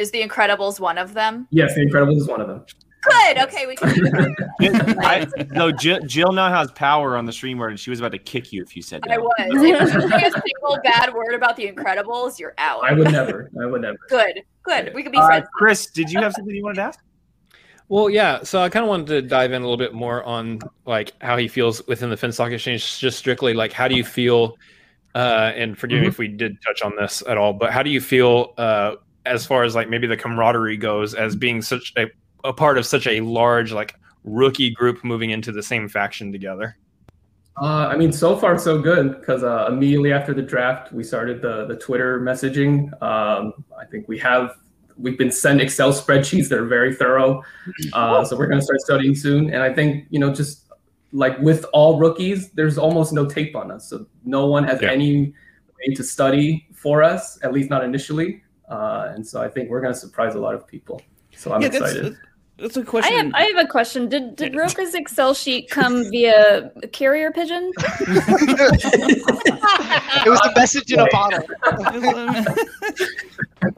is 0.00 0.10
The 0.10 0.22
Incredibles 0.26 0.80
one 0.80 0.98
of 0.98 1.14
them? 1.14 1.46
yes, 1.50 1.74
The 1.74 1.82
Incredibles 1.86 2.16
is 2.16 2.26
one 2.26 2.40
of 2.40 2.48
them. 2.48 2.64
Good. 3.02 3.38
Okay, 3.38 3.66
we 3.66 3.76
can. 3.76 4.36
I, 5.00 5.26
no, 5.52 5.72
Jill, 5.72 6.00
Jill 6.00 6.32
now 6.32 6.50
has 6.50 6.70
power 6.72 7.16
on 7.16 7.24
the 7.24 7.32
stream 7.32 7.56
word, 7.56 7.70
and 7.70 7.80
she 7.80 7.88
was 7.88 7.98
about 7.98 8.12
to 8.12 8.18
kick 8.18 8.52
you 8.52 8.62
if 8.62 8.76
you 8.76 8.82
said 8.82 9.00
that. 9.02 9.12
I 9.12 9.18
was. 9.18 9.32
If 9.38 9.52
you 9.62 10.08
say 10.10 10.26
a 10.26 10.30
single 10.30 10.78
bad 10.84 11.14
word 11.14 11.32
about 11.34 11.56
The 11.56 11.66
Incredibles, 11.72 12.38
you're 12.38 12.52
out. 12.58 12.84
I 12.84 12.92
would 12.92 13.10
never. 13.10 13.50
I 13.62 13.64
would 13.66 13.80
never. 13.80 13.96
Good. 14.10 14.42
Good. 14.64 14.92
We 14.94 15.02
could 15.02 15.12
be 15.12 15.18
Uh, 15.18 15.26
friends. 15.26 15.46
Chris, 15.54 15.86
did 15.86 16.10
you 16.10 16.20
have 16.20 16.34
something 16.34 16.54
you 16.54 16.62
wanted 16.62 16.74
to 16.76 16.82
ask? 16.82 17.00
Well, 17.88 18.10
yeah. 18.10 18.42
So 18.42 18.60
I 18.60 18.68
kind 18.68 18.84
of 18.84 18.90
wanted 18.90 19.06
to 19.06 19.22
dive 19.22 19.52
in 19.52 19.62
a 19.62 19.64
little 19.64 19.78
bit 19.78 19.94
more 19.94 20.22
on 20.24 20.60
like 20.84 21.12
how 21.22 21.38
he 21.38 21.48
feels 21.48 21.84
within 21.86 22.10
the 22.10 22.16
FinStock 22.16 22.52
Exchange, 22.52 22.98
just 22.98 23.18
strictly 23.18 23.54
like 23.54 23.72
how 23.72 23.88
do 23.88 23.94
you 23.96 24.04
feel? 24.04 24.56
Uh, 25.14 25.52
and 25.56 25.76
forgive 25.78 26.02
me 26.02 26.06
if 26.06 26.18
we 26.18 26.28
did 26.28 26.60
touch 26.62 26.82
on 26.82 26.94
this 26.96 27.22
at 27.26 27.36
all, 27.38 27.52
but 27.54 27.72
how 27.72 27.82
do 27.82 27.90
you 27.90 28.00
feel 28.00 28.52
uh, 28.58 28.94
as 29.30 29.46
far 29.46 29.62
as 29.62 29.74
like 29.74 29.88
maybe 29.88 30.06
the 30.06 30.16
camaraderie 30.16 30.76
goes 30.76 31.14
as 31.14 31.36
being 31.36 31.62
such 31.62 31.92
a, 31.96 32.06
a 32.44 32.52
part 32.52 32.76
of 32.78 32.84
such 32.84 33.06
a 33.06 33.20
large 33.20 33.72
like 33.72 33.94
rookie 34.24 34.70
group 34.70 35.02
moving 35.04 35.30
into 35.30 35.52
the 35.52 35.62
same 35.62 35.88
faction 35.88 36.32
together? 36.32 36.76
Uh, 37.60 37.88
I 37.88 37.96
mean, 37.96 38.12
so 38.12 38.36
far 38.36 38.58
so 38.58 38.80
good 38.80 39.20
because 39.20 39.42
uh, 39.42 39.66
immediately 39.68 40.12
after 40.12 40.32
the 40.32 40.42
draft, 40.42 40.92
we 40.92 41.04
started 41.04 41.42
the 41.42 41.66
the 41.66 41.76
Twitter 41.76 42.20
messaging. 42.20 42.90
Um, 43.02 43.64
I 43.78 43.84
think 43.90 44.08
we 44.08 44.18
have 44.18 44.56
we've 44.96 45.18
been 45.18 45.32
sent 45.32 45.60
Excel 45.60 45.92
spreadsheets 45.92 46.48
that 46.48 46.58
are 46.58 46.66
very 46.66 46.94
thorough. 46.94 47.42
Uh, 47.92 48.24
so 48.24 48.36
we're 48.36 48.46
going 48.46 48.58
to 48.58 48.64
start 48.64 48.80
studying 48.80 49.14
soon. 49.14 49.52
And 49.52 49.62
I 49.62 49.72
think 49.72 50.06
you 50.10 50.18
know, 50.18 50.32
just 50.32 50.66
like 51.12 51.38
with 51.40 51.64
all 51.72 51.98
rookies, 51.98 52.50
there's 52.52 52.78
almost 52.78 53.12
no 53.12 53.26
tape 53.26 53.56
on 53.56 53.70
us, 53.70 53.88
so 53.88 54.06
no 54.24 54.46
one 54.46 54.64
has 54.64 54.80
Yeah. 54.80 54.92
any 54.92 55.34
way 55.78 55.94
to 55.94 56.02
study 56.04 56.66
for 56.72 57.02
us, 57.02 57.38
at 57.42 57.52
least 57.52 57.68
not 57.68 57.84
initially. 57.84 58.42
Uh, 58.70 59.12
and 59.14 59.26
so 59.26 59.42
I 59.42 59.48
think 59.48 59.68
we're 59.68 59.80
going 59.80 59.92
to 59.92 59.98
surprise 59.98 60.34
a 60.36 60.38
lot 60.38 60.54
of 60.54 60.66
people. 60.66 61.02
So 61.36 61.52
I'm 61.52 61.60
Yeah, 61.60 61.68
excited. 61.68 62.16
that's 62.56 62.76
a 62.76 62.84
question. 62.84 63.12
have 63.16 63.32
I 63.34 63.42
have 63.42 63.64
a 63.64 63.68
question. 63.68 64.08
Did 64.08 64.36
did 64.36 64.54
Roka's 64.54 64.94
Excel 64.94 65.34
sheet 65.34 65.68
come 65.70 66.04
via 66.10 66.70
carrier 66.92 67.30
pigeon? 67.32 67.72
it 67.78 67.88
was 70.28 70.40
the 70.40 70.52
message 70.56 70.92
in 70.92 71.00
a 71.00 71.06
bottle. 71.10 71.42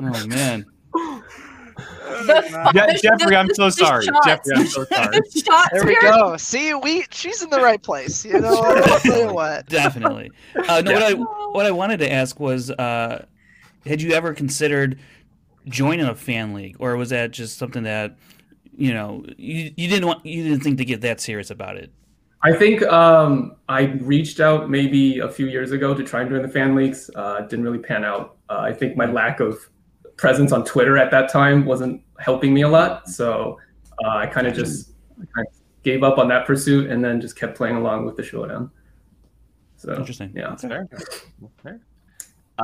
oh 0.00 0.26
man. 0.26 0.66
The 2.26 2.70
Je- 2.74 3.00
Jeffrey, 3.08 3.36
I'm 3.36 3.48
so 3.54 3.70
sorry. 3.70 4.04
shots. 4.04 4.26
Jeffrey, 4.26 4.52
I'm 4.56 4.66
so 4.66 4.84
sorry. 4.84 5.18
The 5.20 5.68
There 5.72 5.84
we 5.86 6.00
go. 6.00 6.36
See, 6.36 6.74
we 6.74 7.04
she's 7.10 7.42
in 7.42 7.50
the 7.50 7.60
right 7.60 7.82
place. 7.82 8.24
You 8.24 8.40
know 8.40 8.60
what? 8.60 8.88
I'll 8.90 9.00
tell 9.00 9.18
you 9.28 9.34
what. 9.34 9.66
Definitely. 9.66 10.30
Uh, 10.68 10.82
no, 10.82 10.92
what 10.92 11.02
I 11.02 11.12
what 11.14 11.66
I 11.66 11.70
wanted 11.70 11.98
to 12.00 12.12
ask 12.12 12.38
was, 12.38 12.70
uh, 12.70 13.24
had 13.86 14.02
you 14.02 14.12
ever 14.12 14.34
considered 14.34 14.98
joining 15.66 16.06
a 16.06 16.14
fan 16.14 16.54
league, 16.54 16.76
or 16.78 16.96
was 16.96 17.10
that 17.10 17.30
just 17.30 17.58
something 17.58 17.84
that 17.84 18.16
you 18.76 18.92
know 18.92 19.24
you, 19.36 19.72
you 19.76 19.88
didn't 19.88 20.06
want 20.06 20.24
you 20.24 20.42
didn't 20.44 20.62
think 20.62 20.78
to 20.78 20.84
get 20.84 21.00
that 21.02 21.20
serious 21.20 21.50
about 21.50 21.76
it? 21.76 21.92
I 22.44 22.52
think 22.52 22.82
um, 22.84 23.54
I 23.68 23.82
reached 24.00 24.40
out 24.40 24.68
maybe 24.68 25.20
a 25.20 25.28
few 25.28 25.46
years 25.46 25.70
ago 25.70 25.94
to 25.94 26.02
try 26.02 26.22
and 26.22 26.30
join 26.30 26.42
the 26.42 26.48
fan 26.48 26.74
leagues. 26.74 27.08
Uh, 27.14 27.42
didn't 27.42 27.64
really 27.64 27.78
pan 27.78 28.04
out. 28.04 28.36
Uh, 28.50 28.58
I 28.58 28.72
think 28.72 28.96
my 28.96 29.06
lack 29.06 29.38
of 29.38 29.56
presence 30.16 30.50
on 30.50 30.64
Twitter 30.64 30.98
at 30.98 31.10
that 31.12 31.30
time 31.30 31.64
wasn't 31.64 32.02
helping 32.18 32.52
me 32.52 32.62
a 32.62 32.68
lot. 32.68 33.08
So 33.08 33.58
uh, 34.04 34.08
I 34.08 34.26
kind 34.26 34.48
of 34.48 34.54
just 34.54 34.90
kind 35.18 35.46
of 35.46 35.54
gave 35.84 36.02
up 36.02 36.18
on 36.18 36.28
that 36.28 36.46
pursuit 36.46 36.90
and 36.90 37.04
then 37.04 37.20
just 37.20 37.36
kept 37.36 37.56
playing 37.56 37.76
along 37.76 38.06
with 38.06 38.16
the 38.16 38.24
showdown. 38.24 38.70
So 39.76 39.94
Interesting. 39.94 40.32
Yeah. 40.34 40.50
That's 40.50 40.62
fair. 40.62 40.88
Fair. 41.62 41.80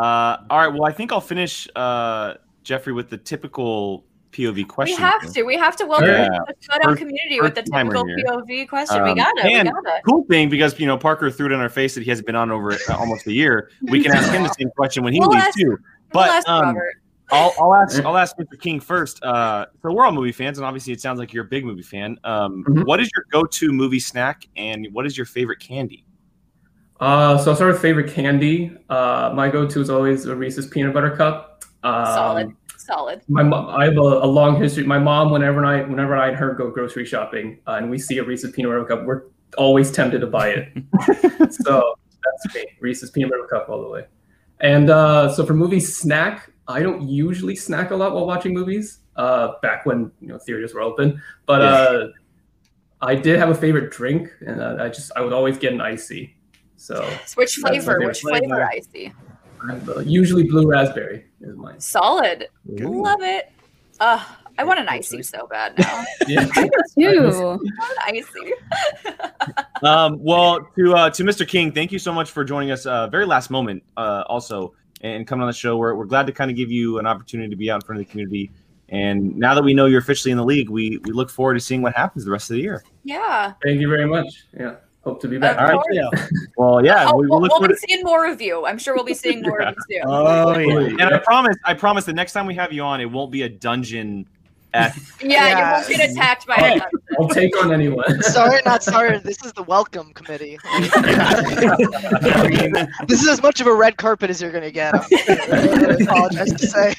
Uh, 0.03 0.37
all 0.51 0.59
right. 0.59 0.69
Well, 0.73 0.85
I 0.85 0.93
think 0.93 1.13
I'll 1.13 1.21
finish, 1.21 1.69
uh, 1.77 2.35
Jeffrey, 2.63 2.93
with 2.93 3.11
the 3.11 3.17
typical 3.19 4.05
POV 4.33 4.69
question. 4.69 4.95
We 4.97 4.99
question. 5.01 5.03
have 5.27 5.33
to. 5.35 5.43
We 5.43 5.57
have 5.57 5.77
to 5.77 5.87
welcome 5.87 6.09
Yeah. 6.09 6.29
the 6.47 6.55
Showdown 6.61 6.83
First- 6.91 6.99
community 6.99 7.41
with 7.41 7.55
the 7.55 7.63
typical. 7.63 8.05
POV 8.05 8.67
question. 8.69 9.03
we 9.03 9.11
Um, 9.11 9.17
got 9.17 9.37
it. 9.39 9.45
We 9.45 9.55
and 9.55 9.69
got 9.71 9.97
it. 9.97 10.03
cool 10.09 10.25
thing 10.29 10.49
because 10.51 10.79
you 10.79 10.87
know 10.87 10.99
Parker 10.99 11.31
threw 11.31 11.47
it 11.47 11.53
in 11.53 11.61
our 11.61 11.69
face 11.71 11.95
that 11.95 12.05
he 12.05 12.11
hasn't 12.11 12.27
been 12.27 12.37
on 12.37 12.51
over 12.51 12.73
uh, 12.73 12.77
almost 12.97 13.27
a 13.27 13.33
year. 13.33 13.71
We 13.83 14.03
can 14.03 14.13
ask 14.13 14.31
him 14.31 14.43
the 14.43 14.51
same 14.59 14.71
question 14.77 15.03
when 15.03 15.13
he 15.15 15.21
We'll 15.21 15.31
leaves 15.31 15.45
ask- 15.47 15.59
too. 15.59 15.69
We'll 15.71 15.79
But 16.13 16.31
ask 16.31 16.49
um, 16.49 16.77
I'll, 17.31 17.53
I'll 17.61 17.75
ask 17.75 18.05
I'll 18.05 18.17
ask 18.17 18.37
Mr. 18.39 18.59
King 18.61 18.81
first. 18.81 19.23
Uh, 19.23 19.67
so 19.83 19.93
we're 19.93 20.05
all 20.05 20.13
movie 20.13 20.33
fans, 20.33 20.59
and 20.59 20.67
obviously 20.67 20.93
it 20.93 21.01
sounds 21.01 21.19
like 21.19 21.33
you're 21.33 21.45
a 21.45 21.49
big 21.49 21.65
movie 21.65 21.83
fan. 21.83 22.19
Um, 22.25 22.65
Mhm. 22.69 22.87
what 22.87 23.01
is 23.01 23.11
your 23.15 23.25
go-to 23.33 23.73
movie 23.73 24.01
snack, 24.01 24.47
and 24.57 24.89
what 24.93 25.05
is 25.07 25.17
your 25.17 25.27
favorite 25.27 25.59
candy? 25.61 26.05
Uh, 27.01 27.39
so 27.39 27.51
I'll 27.51 27.57
start 27.57 27.73
with 27.73 27.81
favorite 27.83 28.13
candy. 28.13 28.77
Uh, 28.89 29.33
my 29.35 29.49
go-to 29.49 29.81
is 29.81 29.89
always 29.91 30.27
a 30.27 30.35
Reese's 30.35 30.67
peanut 30.67 30.93
butter 30.93 31.17
cup. 31.17 31.65
Um, 31.85 32.05
Solid. 32.07 32.57
Solid. 32.77 33.21
My 33.29 33.43
mom, 33.43 33.69
I 33.69 33.85
have 33.85 33.97
a, 33.97 34.01
a 34.01 34.27
long 34.27 34.61
history. 34.61 34.83
My 34.85 34.99
mom, 34.99 35.31
whenever 35.31 35.65
I 35.65 35.83
whenever 35.83 36.17
I 36.17 36.29
and 36.29 36.37
her 36.39 36.55
go 36.55 36.71
grocery 36.71 37.05
shopping, 37.05 37.59
uh, 37.67 37.73
and 37.73 37.91
we 37.91 37.99
see 37.99 38.17
a 38.19 38.25
Reese's 38.25 38.51
peanut 38.53 38.71
butter 38.73 38.85
cup, 38.85 39.05
we're 39.07 39.25
always 39.59 39.93
tempted 39.93 40.21
to 40.21 40.27
buy 40.27 40.49
it. 40.49 40.73
so 41.53 41.95
that's 42.25 42.55
me, 42.55 42.65
Reese's 42.81 43.11
peanut 43.11 43.31
butter 43.31 43.47
cup 43.47 43.69
all 43.69 43.83
the 43.83 43.89
way. 43.91 44.07
And 44.61 44.89
uh, 44.91 45.31
so 45.33 45.45
for 45.45 45.53
movie 45.55 45.81
snack, 45.81 46.51
I 46.67 46.83
don't 46.83 47.07
usually 47.07 47.55
snack 47.57 47.91
a 47.91 47.97
lot 47.97 48.15
while 48.15 48.27
watching 48.27 48.55
movies. 48.55 49.01
Uh, 49.17 49.53
back 49.61 49.85
when 49.85 50.11
you 50.21 50.29
know 50.29 50.39
theaters 50.39 50.73
were 50.73 50.81
open, 50.81 51.21
but 51.45 51.61
Yeah. 51.61 51.69
uh, 51.69 52.07
I 53.03 53.15
did 53.17 53.39
have 53.39 53.51
a 53.51 53.55
favorite 53.55 53.91
drink, 53.91 54.31
and 54.47 54.61
uh, 54.63 54.77
I 54.81 54.89
just 54.89 55.13
I 55.15 55.21
would 55.21 55.33
always 55.35 55.59
get 55.59 55.73
an 55.75 55.81
icy. 55.83 56.37
So 56.79 57.05
Which 57.35 57.55
flavor? 57.57 57.99
Which 58.01 58.21
flavor 58.21 58.47
flavor. 58.47 58.71
icy? 58.73 59.13
uh, 59.69 59.99
usually 60.01 60.45
blue 60.45 60.67
raspberry 60.69 61.27
is 61.41 61.57
mine. 61.57 61.81
Solid. 61.81 62.49
Ooh. 62.81 63.03
Love 63.03 63.21
it. 63.23 63.51
Uh, 64.01 64.25
I 64.57 64.65
want 64.65 64.79
an 64.79 64.89
icy 64.89 65.23
so 65.23 65.47
bad 65.49 65.77
now. 65.79 66.05
Yeah. 66.29 66.45
Too. 66.47 66.61
I 66.97 67.33
want 67.35 67.63
an 67.63 67.99
icy. 68.07 68.53
um, 69.83 70.19
well, 70.23 70.61
to 70.77 70.95
uh, 70.95 71.11
to 71.11 71.25
Mr. 71.25 71.47
King, 71.47 71.73
thank 71.73 71.93
you 71.93 71.99
so 71.99 72.13
much 72.13 72.31
for 72.31 72.45
joining 72.45 72.71
us. 72.71 72.87
Uh, 72.87 73.09
very 73.09 73.27
last 73.27 73.51
moment, 73.51 73.83
uh, 73.97 74.23
also, 74.29 74.73
and 75.01 75.27
coming 75.27 75.43
on 75.43 75.49
the 75.49 75.53
show. 75.53 75.77
We're, 75.77 75.95
we're 75.95 76.07
glad 76.07 76.27
to 76.29 76.33
kind 76.33 76.51
of 76.51 76.57
give 76.57 76.71
you 76.71 76.99
an 76.99 77.07
opportunity 77.07 77.51
to 77.51 77.57
be 77.57 77.71
out 77.71 77.77
in 77.77 77.81
front 77.87 78.01
of 78.01 78.07
the 78.07 78.11
community. 78.11 78.51
And 78.91 79.37
now 79.37 79.55
that 79.55 79.63
we 79.63 79.75
know 79.75 79.87
you're 79.87 80.01
officially 80.01 80.31
in 80.33 80.39
the 80.39 80.45
league, 80.45 80.71
we 80.71 80.99
we 81.05 81.13
look 81.13 81.29
forward 81.31 81.55
to 81.55 81.61
seeing 81.61 81.83
what 81.83 81.95
happens 81.95 82.25
the 82.25 82.31
rest 82.31 82.51
of 82.51 82.55
the 82.57 82.63
year. 82.63 82.83
Yeah. 83.05 83.53
Thank 83.65 83.81
you 83.81 83.89
very 83.89 84.07
much. 84.07 84.27
Yeah, 84.59 84.77
hope 85.05 85.21
to 85.23 85.29
be 85.29 85.39
back. 85.39 85.59
All 85.59 85.67
right. 85.67 86.31
Well, 86.57 86.85
yeah, 86.85 87.09
Oh, 87.09 87.17
we, 87.17 87.27
we'll, 87.27 87.41
we'll 87.41 87.49
look 87.49 87.61
we'll 87.61 87.69
be 87.69 87.75
seeing 87.77 88.05
more 88.05 88.27
of 88.27 88.41
you. 88.43 88.67
I'm 88.67 88.79
sure 88.79 88.95
we'll 88.95 89.05
be 89.05 89.15
seeing 89.15 89.43
more 89.43 89.63
of 89.63 89.75
you 89.89 90.01
soon. 90.01 90.03
Oh, 90.07 90.51
And 90.51 91.03
I 91.03 91.19
promise, 91.19 91.57
I 91.65 91.75
promise, 91.75 92.05
the 92.05 92.13
next 92.13 92.33
time 92.33 92.47
we 92.47 92.55
have 92.55 92.73
you 92.73 92.83
on, 92.83 93.01
it 93.01 93.11
won't 93.11 93.31
be 93.31 93.43
a 93.43 93.49
dungeon. 93.49 94.27
Yeah, 94.75 94.93
Yeah. 95.23 95.49
you 95.49 95.87
won't 95.89 95.89
get 95.89 96.11
attacked 96.11 96.47
by 96.47 96.57
a 96.57 96.61
dungeon. 96.79 96.89
I'll 97.19 97.29
take 97.29 97.57
on 97.63 97.73
anyone. 97.73 98.23
sorry, 98.23 98.61
not 98.67 98.83
sorry. 98.83 99.19
This 99.19 99.43
is 99.45 99.53
the 99.55 99.63
welcome 99.63 100.13
committee. 100.13 100.59
this 103.07 103.23
is 103.23 103.29
as 103.29 103.43
much 103.43 103.61
of 103.61 103.67
a 103.67 103.75
red 103.75 103.97
carpet 103.97 104.31
as 104.31 104.43
you're 104.43 104.53
gonna 104.53 104.71
get. 104.71 104.95
I 104.95 105.97
apologize 106.03 106.53
to 106.53 106.67
say. 106.67 106.95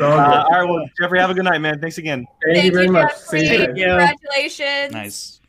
Uh, 0.00 0.04
all 0.04 0.50
right, 0.50 0.64
well, 0.68 0.84
Jeffrey, 1.00 1.18
have 1.18 1.30
a 1.30 1.34
good 1.34 1.44
night, 1.44 1.58
man. 1.58 1.78
Thanks 1.80 1.98
again. 1.98 2.26
Thank, 2.44 2.64
you 2.64 2.72
very 2.72 2.88
much. 2.88 3.10
Jeffrey. 3.10 3.46
Same 3.46 3.74
here. 3.76 3.88
Congratulations. 3.98 4.92
Nice. 4.92 5.40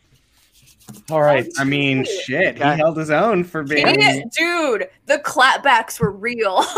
All 1.10 1.22
right. 1.22 1.48
I 1.58 1.64
mean, 1.64 2.06
shit. 2.26 2.58
He 2.58 2.64
held 2.64 2.98
his 2.98 3.10
own 3.10 3.44
for 3.44 3.64
being. 3.64 3.88
He- 4.00 4.24
dude, 4.38 4.90
the 5.06 5.18
clapbacks 5.20 6.00
were 6.00 6.12
real. 6.12 6.64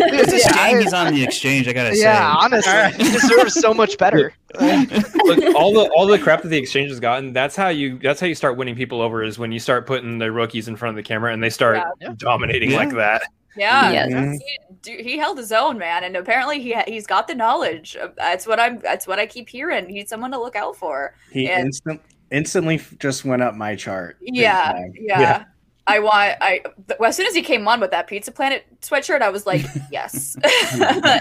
It's 0.00 0.32
a 0.32 0.38
Yeah, 0.38 0.66
shame 0.66 0.80
he's 0.80 0.92
on 0.92 1.12
the 1.14 1.22
exchange. 1.22 1.68
I 1.68 1.72
gotta 1.72 1.94
say. 1.94 2.02
Yeah, 2.02 2.34
honestly, 2.38 3.04
he 3.04 3.10
deserves 3.12 3.54
so 3.54 3.72
much 3.74 3.96
better. 3.98 4.32
Look, 4.60 5.54
all 5.54 5.72
the 5.72 5.90
all 5.94 6.06
the 6.06 6.18
crap 6.18 6.42
that 6.42 6.48
the 6.48 6.56
exchange 6.56 6.90
has 6.90 7.00
gotten. 7.00 7.32
That's 7.32 7.54
how 7.56 7.68
you 7.68 7.98
that's 7.98 8.20
how 8.20 8.26
you 8.26 8.34
start 8.34 8.56
winning 8.56 8.74
people 8.74 9.00
over. 9.00 9.22
Is 9.22 9.38
when 9.38 9.52
you 9.52 9.58
start 9.60 9.86
putting 9.86 10.18
the 10.18 10.30
rookies 10.32 10.68
in 10.68 10.76
front 10.76 10.90
of 10.90 10.96
the 10.96 11.06
camera 11.06 11.32
and 11.32 11.42
they 11.42 11.50
start 11.50 11.82
dominating 12.16 12.70
Yeah. 12.72 12.76
like 12.76 12.90
that. 12.94 13.22
Yeah, 13.56 13.90
Yes. 13.90 14.08
he, 14.08 14.14
mm-hmm. 14.14 14.74
dude, 14.82 15.00
he 15.00 15.18
held 15.18 15.36
his 15.38 15.50
own, 15.52 15.78
man, 15.78 16.04
and 16.04 16.16
apparently 16.16 16.60
he 16.62 16.72
ha- 16.74 16.84
he's 16.86 17.06
got 17.06 17.26
the 17.26 17.34
knowledge. 17.34 17.96
That's 18.16 18.46
what 18.46 18.60
I'm. 18.60 18.78
That's 18.80 19.06
what 19.06 19.18
I 19.18 19.26
keep 19.26 19.48
hearing. 19.48 19.88
He's 19.88 20.08
someone 20.08 20.30
to 20.30 20.38
look 20.38 20.54
out 20.56 20.76
for. 20.76 21.14
He 21.32 21.48
and 21.50 21.66
instant, 21.66 22.00
instantly 22.30 22.80
just 22.98 23.24
went 23.24 23.42
up 23.42 23.54
my 23.54 23.74
chart. 23.76 24.18
big 24.20 24.36
yeah, 24.36 24.84
yeah, 24.94 25.44
I 25.86 25.98
want. 26.00 26.36
I 26.40 26.62
th- 26.88 27.00
as 27.04 27.16
soon 27.16 27.26
as 27.26 27.34
he 27.34 27.42
came 27.42 27.66
on 27.66 27.80
with 27.80 27.90
that 27.90 28.06
Pizza 28.06 28.30
Planet 28.30 28.64
sweatshirt, 28.80 29.22
I 29.22 29.30
was 29.30 29.46
like, 29.46 29.64
yes, 29.90 30.36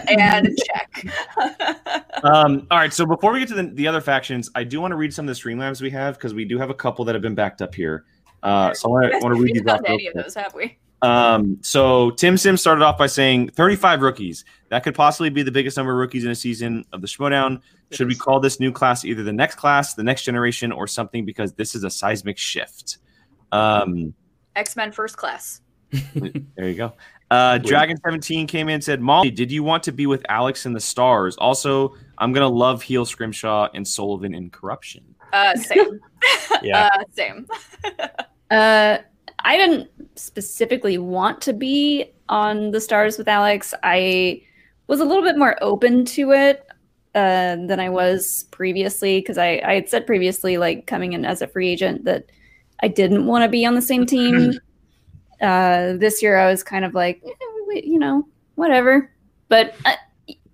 and 0.09 0.57
check. 0.65 1.05
Um, 2.23 2.65
all 2.71 2.79
right, 2.79 2.91
so 2.91 3.05
before 3.05 3.31
we 3.31 3.37
get 3.37 3.47
to 3.49 3.53
the, 3.53 3.63
the 3.63 3.87
other 3.87 4.01
factions, 4.01 4.49
I 4.55 4.63
do 4.63 4.81
want 4.81 4.91
to 4.91 4.95
read 4.95 5.13
some 5.13 5.29
of 5.29 5.35
the 5.35 5.39
Streamlabs 5.39 5.83
we 5.83 5.91
have 5.91 6.15
because 6.15 6.33
we 6.33 6.45
do 6.45 6.57
have 6.57 6.71
a 6.71 6.73
couple 6.73 7.05
that 7.05 7.13
have 7.13 7.21
been 7.21 7.35
backed 7.35 7.61
up 7.61 7.75
here. 7.75 8.05
Uh, 8.41 8.73
so 8.73 8.89
I 8.89 9.09
want 9.19 9.35
to, 9.35 9.39
read 9.39 9.53
We've 9.53 9.63
these 9.63 9.71
off. 9.71 9.81
any 9.85 10.07
of 10.07 10.15
those, 10.15 10.33
have 10.33 10.55
we? 10.55 10.79
Um, 11.03 11.59
so 11.61 12.09
Tim 12.11 12.37
Sim 12.37 12.57
started 12.57 12.83
off 12.83 12.97
by 12.97 13.05
saying 13.05 13.49
35 13.49 14.01
rookies. 14.01 14.45
That 14.69 14.83
could 14.83 14.95
possibly 14.95 15.29
be 15.29 15.43
the 15.43 15.51
biggest 15.51 15.77
number 15.77 15.93
of 15.93 15.99
rookies 15.99 16.25
in 16.25 16.31
a 16.31 16.35
season 16.35 16.85
of 16.91 17.01
the 17.01 17.07
Schmoedown. 17.07 17.61
Should 17.91 18.07
we 18.07 18.15
call 18.15 18.39
this 18.39 18.59
new 18.59 18.71
class 18.71 19.05
either 19.05 19.23
the 19.23 19.33
next 19.33 19.55
class, 19.55 19.93
the 19.93 20.03
next 20.03 20.23
generation, 20.23 20.71
or 20.71 20.87
something 20.87 21.25
because 21.25 21.53
this 21.53 21.73
is 21.73 21.83
a 21.83 21.89
seismic 21.89 22.37
shift? 22.37 22.97
Um, 23.51 24.13
X 24.55 24.75
Men 24.75 24.91
First 24.91 25.17
Class. 25.17 25.61
there 26.15 26.67
you 26.67 26.75
go. 26.75 26.93
Uh, 27.29 27.57
Dragon 27.57 27.97
17 27.97 28.47
came 28.47 28.69
in 28.69 28.75
and 28.75 28.83
said, 28.83 29.01
Molly, 29.01 29.31
did 29.31 29.51
you 29.51 29.63
want 29.63 29.83
to 29.83 29.91
be 29.91 30.05
with 30.05 30.25
Alex 30.29 30.65
in 30.65 30.73
the 30.73 30.79
stars? 30.79 31.35
Also, 31.37 31.93
I'm 32.17 32.31
going 32.31 32.43
to 32.43 32.53
love 32.53 32.81
Heel 32.81 33.05
Scrimshaw 33.05 33.67
and 33.73 33.85
Sullivan 33.87 34.33
in 34.33 34.49
Corruption. 34.49 35.15
Uh, 35.33 35.55
same. 35.55 35.99
Yeah. 36.63 36.89
uh, 36.93 37.03
same. 37.13 37.47
Uh, 38.49 38.99
I 39.39 39.57
didn't 39.57 39.89
specifically 40.15 40.97
want 40.97 41.41
to 41.41 41.51
be 41.51 42.13
on 42.29 42.71
the 42.71 42.79
stars 42.79 43.17
with 43.17 43.27
Alex. 43.27 43.73
I 43.83 44.41
was 44.87 45.01
a 45.01 45.05
little 45.05 45.21
bit 45.21 45.37
more 45.37 45.57
open 45.61 46.05
to 46.05 46.31
it 46.31 46.65
uh, 47.17 47.55
than 47.65 47.79
I 47.79 47.89
was 47.89 48.45
previously 48.51 49.19
because 49.19 49.39
I, 49.39 49.59
I 49.65 49.73
had 49.73 49.89
said 49.89 50.05
previously, 50.05 50.57
like 50.57 50.85
coming 50.85 51.13
in 51.13 51.25
as 51.25 51.41
a 51.41 51.47
free 51.47 51.67
agent, 51.67 52.05
that 52.05 52.25
I 52.83 52.89
didn't 52.89 53.25
want 53.25 53.43
to 53.43 53.49
be 53.49 53.65
on 53.65 53.73
the 53.73 53.81
same 53.81 54.05
team. 54.05 54.53
uh, 55.41 55.93
this 55.93 56.21
year, 56.21 56.37
I 56.37 56.51
was 56.51 56.61
kind 56.61 56.85
of 56.85 56.93
like, 56.93 57.19
eh, 57.25 57.81
you 57.83 57.97
know, 57.97 58.27
whatever. 58.53 59.11
But 59.49 59.73
I, 59.83 59.97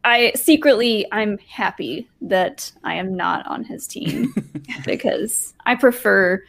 I 0.05 0.31
secretly, 0.35 1.05
I'm 1.11 1.37
happy 1.39 2.07
that 2.21 2.71
I 2.85 2.93
am 2.95 3.13
not 3.13 3.45
on 3.45 3.65
his 3.65 3.85
team 3.85 4.33
because 4.85 5.53
I 5.65 5.75
prefer 5.75 6.41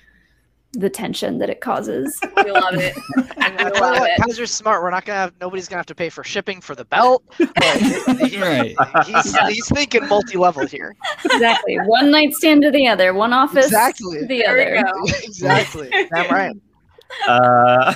the 0.75 0.91
tension 0.91 1.39
that 1.39 1.49
it 1.51 1.61
causes. 1.61 2.19
We 2.45 2.51
love 2.51 2.75
it. 2.75 2.95
I 3.39 3.65
We 3.73 3.81
love 3.81 4.01
what, 4.01 4.11
it. 4.11 4.21
Kaiser's 4.23 4.51
smart. 4.53 4.83
We're 4.83 4.91
not 4.91 5.05
gonna 5.07 5.19
have 5.19 5.33
nobody's 5.41 5.67
gonna 5.67 5.79
have 5.79 5.87
to 5.87 5.95
pay 5.95 6.11
for 6.11 6.23
shipping 6.23 6.61
for 6.61 6.75
the 6.75 6.85
belt. 6.85 7.23
Right. 7.39 8.75
he's, 9.07 9.39
he's 9.49 9.69
thinking 9.69 10.07
multi-level 10.09 10.67
here. 10.67 10.95
exactly. 11.25 11.77
One 11.87 12.11
nightstand 12.11 12.63
to 12.63 12.71
the 12.71 12.87
other, 12.89 13.15
one 13.15 13.33
office 13.33 13.67
Exactly. 13.67 14.21
to 14.21 14.27
the 14.27 14.39
There 14.39 14.79
other. 14.79 14.89
exactly. 15.23 15.91
Damn 15.91 16.31
right. 16.31 16.57
Uh, 17.29 17.95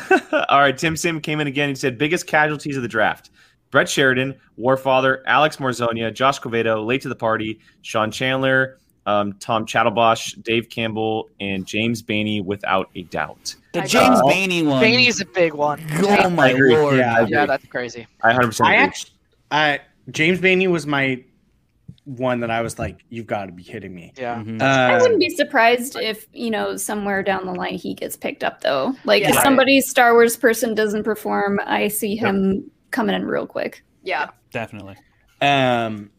all 0.49 0.61
right, 0.61 0.77
Tim 0.79 0.97
Sim 0.97 1.21
came 1.21 1.41
in 1.41 1.47
again. 1.47 1.69
He 1.69 1.75
said 1.75 1.99
biggest 1.99 2.27
casualties 2.27 2.77
of 2.77 2.83
the 2.83 2.89
draft: 2.89 3.31
Brett 3.71 3.89
Sheridan, 3.89 4.39
Warfather, 4.59 5.23
Alex 5.27 5.57
Morzonia, 5.57 6.13
Josh 6.15 6.39
Covedo, 6.41 6.87
late 6.87 7.03
to 7.03 7.09
the 7.09 7.17
party, 7.17 7.61
Sean 7.83 8.11
Chandler, 8.11 8.79
um, 9.09 9.33
Tom 9.41 9.65
Chattelbosch, 9.65 10.43
Dave 10.43 10.69
Campbell, 10.69 11.31
and 11.41 11.67
James 11.67 12.03
Baney, 12.03 12.45
without 12.45 12.91
a 12.95 13.05
doubt. 13.05 13.55
The 13.73 13.81
James 13.83 14.19
know. 14.21 14.27
Baney 14.27 14.67
one. 14.67 14.83
Baney's 14.85 15.21
a 15.21 15.25
big 15.27 15.55
one. 15.55 15.81
Oh 16.03 16.29
my 16.29 16.53
lord. 16.53 16.97
Yeah, 16.99 17.27
Yeah, 17.27 17.47
that's 17.47 17.65
crazy. 17.67 18.07
I 18.23 18.29
100 18.29 18.47
percent 18.49 18.69
I 18.69 18.75
actually, 18.77 19.13
I 19.51 19.81
James 20.11 20.41
Baney 20.41 20.69
was 20.69 20.87
my 20.87 21.23
one 22.05 22.41
that 22.41 22.51
I 22.51 22.61
was 22.63 22.79
like, 22.79 23.05
you've 23.11 23.27
got 23.27 23.47
to 23.47 23.53
be 23.53 23.63
kidding 23.63 23.95
me. 23.95 24.13
Yeah. 24.17 24.37
Mhm. 24.43 24.61
I 24.63 24.95
Um, 24.95 25.01
wouldn't 25.03 25.21
be 25.21 25.29
surprised 25.31 25.97
if, 25.97 26.27
you 26.33 26.51
know, 26.51 26.77
somewhere 26.77 27.23
down 27.23 27.45
the 27.47 27.53
line 27.53 27.75
he 27.75 27.93
gets 27.95 28.17
picked 28.17 28.43
up 28.45 28.61
though. 28.63 28.95
Like 29.05 29.23
if 29.25 29.35
Yeah. 29.35 29.43
somebody 29.43 29.81
Star 29.83 30.13
Wars 30.15 30.37
person 30.37 30.75
doesn't 30.75 31.05
perform, 31.05 31.61
I 31.67 31.89
see 31.89 32.17
him 32.17 32.71
coming 32.91 33.15
in 33.15 33.25
real 33.27 33.47
quick. 33.47 33.83
Yeah. 34.03 34.29
Definitely. 34.53 34.97
um, 35.43 36.11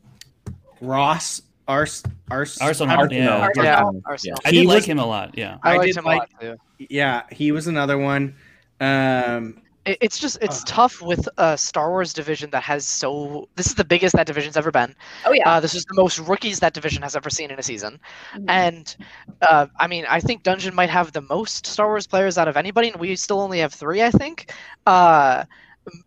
Ross 0.81 1.41
Ars 1.69 2.03
Ars 2.31 2.57
Arsenal, 2.59 2.93
how 2.95 3.05
do- 3.05 3.15
yeah. 3.15 3.29
Arsenal. 3.37 3.65
Yeah. 3.65 3.81
Yeah. 3.93 3.99
Arsenal. 4.05 4.37
I 4.45 4.49
He 4.51 4.57
did 4.61 4.67
like 4.67 4.83
him 4.83 4.99
a 4.99 5.05
lot. 5.05 5.37
Yeah. 5.37 5.57
I, 5.63 5.77
I 5.77 5.85
did 5.85 5.95
him 5.95 6.03
like- 6.03 6.29
a 6.41 6.45
lot 6.45 6.57
too. 6.57 6.85
yeah, 6.89 7.23
he 7.31 7.51
was 7.53 7.67
another 7.67 7.97
one. 7.97 8.35
Um, 8.81 9.61
It's 9.85 10.19
just 10.19 10.37
it's 10.41 10.61
Uh. 10.61 10.65
tough 10.67 11.01
with 11.01 11.27
a 11.37 11.57
Star 11.57 11.89
Wars 11.89 12.13
division 12.13 12.49
that 12.51 12.61
has 12.63 12.85
so. 12.85 13.47
This 13.55 13.67
is 13.67 13.75
the 13.75 13.83
biggest 13.85 14.13
that 14.15 14.27
division's 14.27 14.57
ever 14.57 14.71
been. 14.71 14.93
Oh 15.25 15.31
yeah. 15.31 15.49
Uh, 15.49 15.59
this 15.59 15.73
is 15.73 15.83
the 15.85 15.95
most 15.95 16.19
rookies 16.19 16.59
that 16.59 16.73
division 16.73 17.01
has 17.01 17.15
ever 17.15 17.29
seen 17.29 17.49
in 17.49 17.57
a 17.57 17.63
season. 17.63 17.99
Mhm. 18.35 18.45
And 18.49 18.95
uh, 19.41 19.65
I 19.79 19.87
mean, 19.87 20.05
I 20.09 20.19
think 20.19 20.43
Dungeon 20.43 20.75
might 20.75 20.89
have 20.91 21.11
the 21.13 21.21
most 21.21 21.65
Star 21.65 21.87
Wars 21.87 22.05
players 22.07 22.37
out 22.37 22.47
of 22.47 22.55
anybody, 22.57 22.89
and 22.89 22.99
we 22.99 23.15
still 23.15 23.39
only 23.41 23.59
have 23.59 23.73
three. 23.73 24.03
I 24.03 24.11
think. 24.11 24.53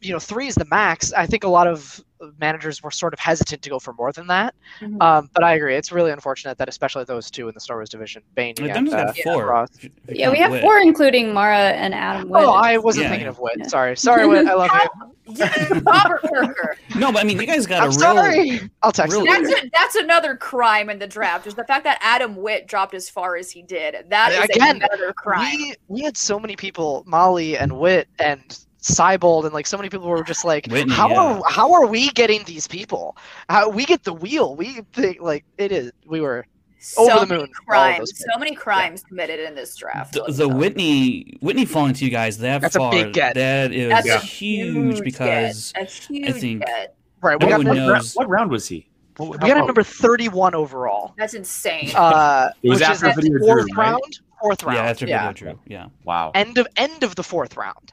You 0.00 0.12
know, 0.12 0.18
three 0.18 0.46
is 0.48 0.54
the 0.54 0.64
max. 0.66 1.12
I 1.12 1.26
think 1.26 1.44
a 1.44 1.48
lot 1.48 1.66
of 1.66 2.02
managers 2.38 2.84
were 2.84 2.90
sort 2.92 3.12
of 3.12 3.18
hesitant 3.18 3.62
to 3.62 3.70
go 3.70 3.80
for 3.80 3.92
more 3.94 4.12
than 4.12 4.28
that. 4.28 4.54
Mhm. 4.80 5.02
Um, 5.02 5.28
but 5.34 5.42
I 5.42 5.54
agree, 5.54 5.74
it's 5.74 5.90
really 5.90 6.12
unfortunate 6.12 6.56
that 6.58 6.68
especially 6.68 7.02
those 7.02 7.28
two 7.32 7.48
in 7.48 7.54
the 7.54 7.58
Star 7.60 7.78
Wars 7.78 7.88
division, 7.88 8.22
Bane 8.36 8.54
Like, 8.60 8.70
and 8.76 8.86
Dungeon's 8.88 9.18
uh, 9.18 9.22
four. 9.24 9.46
Ross. 9.46 9.68
if 9.74 9.84
you- 9.84 9.90
if 10.06 10.14
you 10.14 10.20
Yeah, 10.20 10.30
we 10.30 10.38
have 10.38 10.52
Wit. 10.52 10.62
four 10.62 10.78
including 10.78 11.32
Mara 11.34 11.56
and 11.70 11.92
Adam 11.94 12.28
Witt. 12.28 12.42
Oh, 12.44 12.52
I 12.52 12.78
wasn't 12.78 13.04
Yeah. 13.04 13.10
thinking 13.10 13.26
of 13.28 13.40
Wit. 13.40 13.54
Yeah. 13.58 13.66
Sorry, 13.66 13.96
sorry, 13.96 14.26
Wit. 14.28 14.46
I 14.46 14.54
love 14.54 14.70
you. 14.72 15.08
Yeah, 15.24 15.80
Robert 15.86 16.20
Parker. 16.22 16.76
No, 16.96 17.12
but 17.12 17.20
I 17.22 17.24
mean, 17.24 17.40
you 17.40 17.46
guys 17.46 17.64
got 17.64 17.78
I'm 17.80 17.86
a 17.86 17.90
real. 17.90 17.98
sorry. 18.00 18.70
I'll 18.82 18.90
text 18.92 19.12
real- 19.16 19.24
you. 19.24 19.32
That's 19.48 19.62
a, 19.64 19.70
that's 19.72 19.94
another 19.94 20.34
crime 20.36 20.90
in 20.90 20.98
the 20.98 21.06
draft. 21.06 21.46
Is 21.46 21.54
the 21.54 21.62
fact 21.64 21.84
that 21.84 21.98
Adam 22.02 22.34
Witt 22.36 22.66
dropped 22.66 22.92
as 22.92 23.08
far 23.08 23.36
as 23.36 23.48
he 23.50 23.62
did. 23.62 23.96
That 24.10 24.32
is 24.32 24.44
Again, 24.56 24.76
another 24.82 25.12
crime. 25.12 25.56
We 25.56 25.74
we 25.88 26.02
had 26.02 26.16
so 26.16 26.38
many 26.40 26.56
people, 26.56 27.04
Molly 27.06 27.56
and 27.56 27.78
Wit 27.78 28.08
and 28.18 28.58
Cybold, 28.82 29.44
and 29.44 29.54
like 29.54 29.66
so 29.66 29.76
many 29.76 29.88
people 29.88 30.08
were 30.08 30.24
just 30.24 30.44
like, 30.44 30.66
Whitney, 30.66 30.92
how 30.92 31.08
yeah. 31.10 31.20
are 31.20 31.42
how 31.48 31.72
are 31.72 31.86
we 31.86 32.10
getting 32.10 32.42
these 32.44 32.66
people? 32.66 33.16
How 33.48 33.68
we 33.68 33.84
get 33.84 34.02
the 34.04 34.12
wheel? 34.12 34.56
We 34.56 34.82
think 34.92 35.20
like 35.20 35.44
it 35.56 35.70
is. 35.72 35.92
We 36.06 36.20
were 36.20 36.44
so 36.80 37.08
over 37.10 37.20
the 37.20 37.26
many 37.26 37.40
moon, 37.42 37.50
all 37.58 37.64
Crimes. 37.66 38.12
So 38.18 38.38
many 38.40 38.54
crimes 38.56 39.04
committed 39.04 39.38
in 39.38 39.54
this 39.54 39.76
draft. 39.76 40.14
The, 40.14 40.24
the. 40.24 40.48
Whitney 40.48 41.36
Whitney 41.40 41.64
falling 41.64 41.94
to 41.94 42.04
you 42.04 42.10
guys 42.10 42.38
that 42.38 42.60
That's 42.60 42.74
a 42.74 42.80
far. 42.80 42.90
big 42.90 43.12
get. 43.12 43.34
That 43.34 43.72
is 43.72 43.88
That's 43.88 44.08
a 44.08 44.18
huge 44.18 44.96
get. 44.96 45.04
because 45.04 45.72
a 45.76 45.84
huge 45.84 46.34
think- 46.40 46.66
get. 46.66 46.96
right. 47.22 47.38
We 47.38 47.46
No 47.46 47.50
got 47.50 47.58
one 47.58 47.66
what, 47.68 47.76
round, 47.76 47.88
knows. 47.92 48.14
what 48.14 48.28
round 48.28 48.50
was 48.50 48.66
he? 48.66 48.88
We 49.18 49.36
got 49.38 49.58
a 49.58 49.66
number 49.66 49.82
31 49.84 50.54
overall. 50.56 51.14
That's 51.18 51.34
insane. 51.34 51.92
Uh, 51.94 52.50
It 52.62 52.70
was 52.70 52.80
after 52.82 53.12
video 53.12 53.20
the 53.34 53.38
drew, 53.38 53.46
fourth 53.46 53.66
right? 53.76 53.90
round. 53.90 54.20
Fourth 54.40 54.62
round. 54.64 54.76
Yeah, 54.78 54.84
after 54.90 55.06
yeah. 55.06 55.28
video 55.32 55.52
drew. 55.52 55.60
Yeah. 55.66 55.86
Wow. 56.04 56.32
End 56.34 56.58
of 56.58 56.66
end 56.76 57.04
of 57.04 57.14
the 57.14 57.22
fourth 57.22 57.56
round. 57.56 57.92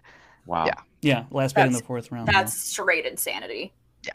Wow. 0.49 0.65
Yeah. 0.65 0.73
Yeah. 1.01 1.23
Last 1.31 1.55
pick 1.55 1.67
in 1.67 1.73
the 1.73 1.79
fourth 1.83 2.11
round. 2.11 2.27
That's 2.27 2.53
straight 2.53 3.05
insanity. 3.05 3.71
Yeah. 4.03 4.13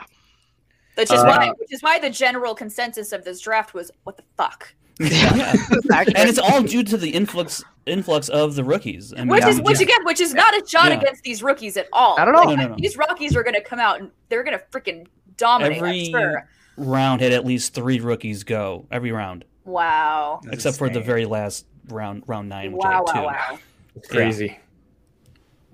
Which 0.97 1.11
is 1.12 1.20
Uh, 1.20 1.24
why, 1.24 1.48
which 1.59 1.73
is 1.73 1.82
why 1.82 1.98
the 1.98 2.11
general 2.11 2.55
consensus 2.55 3.12
of 3.12 3.24
this 3.24 3.40
draft 3.40 3.73
was, 3.74 3.90
"What 4.02 4.16
the 4.16 4.24
fuck?" 4.36 4.74
Yeah. 5.01 5.55
and 5.90 6.28
it's 6.28 6.39
all 6.39 6.62
due 6.62 6.82
to 6.85 6.97
the 6.97 7.11
influx 7.11 7.62
influx 7.86 8.28
of 8.28 8.55
the 8.55 8.65
rookies. 8.65 9.12
I 9.12 9.19
mean, 9.19 9.28
Which 9.28 9.44
is, 9.44 9.59
yeah. 9.59 9.62
which 9.65 9.81
again, 9.81 10.05
which 10.05 10.20
is 10.20 10.35
not 10.35 10.55
a 10.55 10.66
shot 10.66 10.89
Yeah. 10.90 10.98
against 10.98 11.23
these 11.23 11.43
rookies 11.43 11.77
at 11.77 11.86
all. 11.93 12.19
I 12.19 12.24
don't 12.24 12.32
know. 12.35 12.40
Like, 12.43 12.56
No, 12.59 12.62
no, 12.65 12.69
no. 12.70 12.77
These 12.78 12.97
rookies 12.97 13.36
are 13.36 13.43
going 13.43 13.55
to 13.55 13.61
come 13.62 13.78
out 13.81 14.01
and 14.01 14.11
they're 14.28 14.43
going 14.44 14.59
to 14.59 14.65
freaking 14.70 15.06
dominate. 15.36 15.78
every 15.78 16.05
sure. 16.11 16.48
round 16.77 17.20
had 17.20 17.32
at 17.32 17.44
least 17.44 17.74
three 17.74 18.01
rookies 18.01 18.43
go 18.44 18.86
every 18.90 19.12
round, 19.12 19.44
Wow. 19.65 20.40
except 20.51 20.78
for 20.78 20.89
the 20.89 21.01
very 21.01 21.27
last 21.27 21.66
round, 21.89 22.23
round 22.27 22.48
nine, 22.48 22.73
which 22.73 22.82
Wow! 22.85 22.90
I 22.90 22.94
had 22.94 23.06
two. 23.20 23.27
Wow! 23.27 23.27
Wow! 23.51 23.59
It's 23.97 24.09
crazy. 24.09 24.59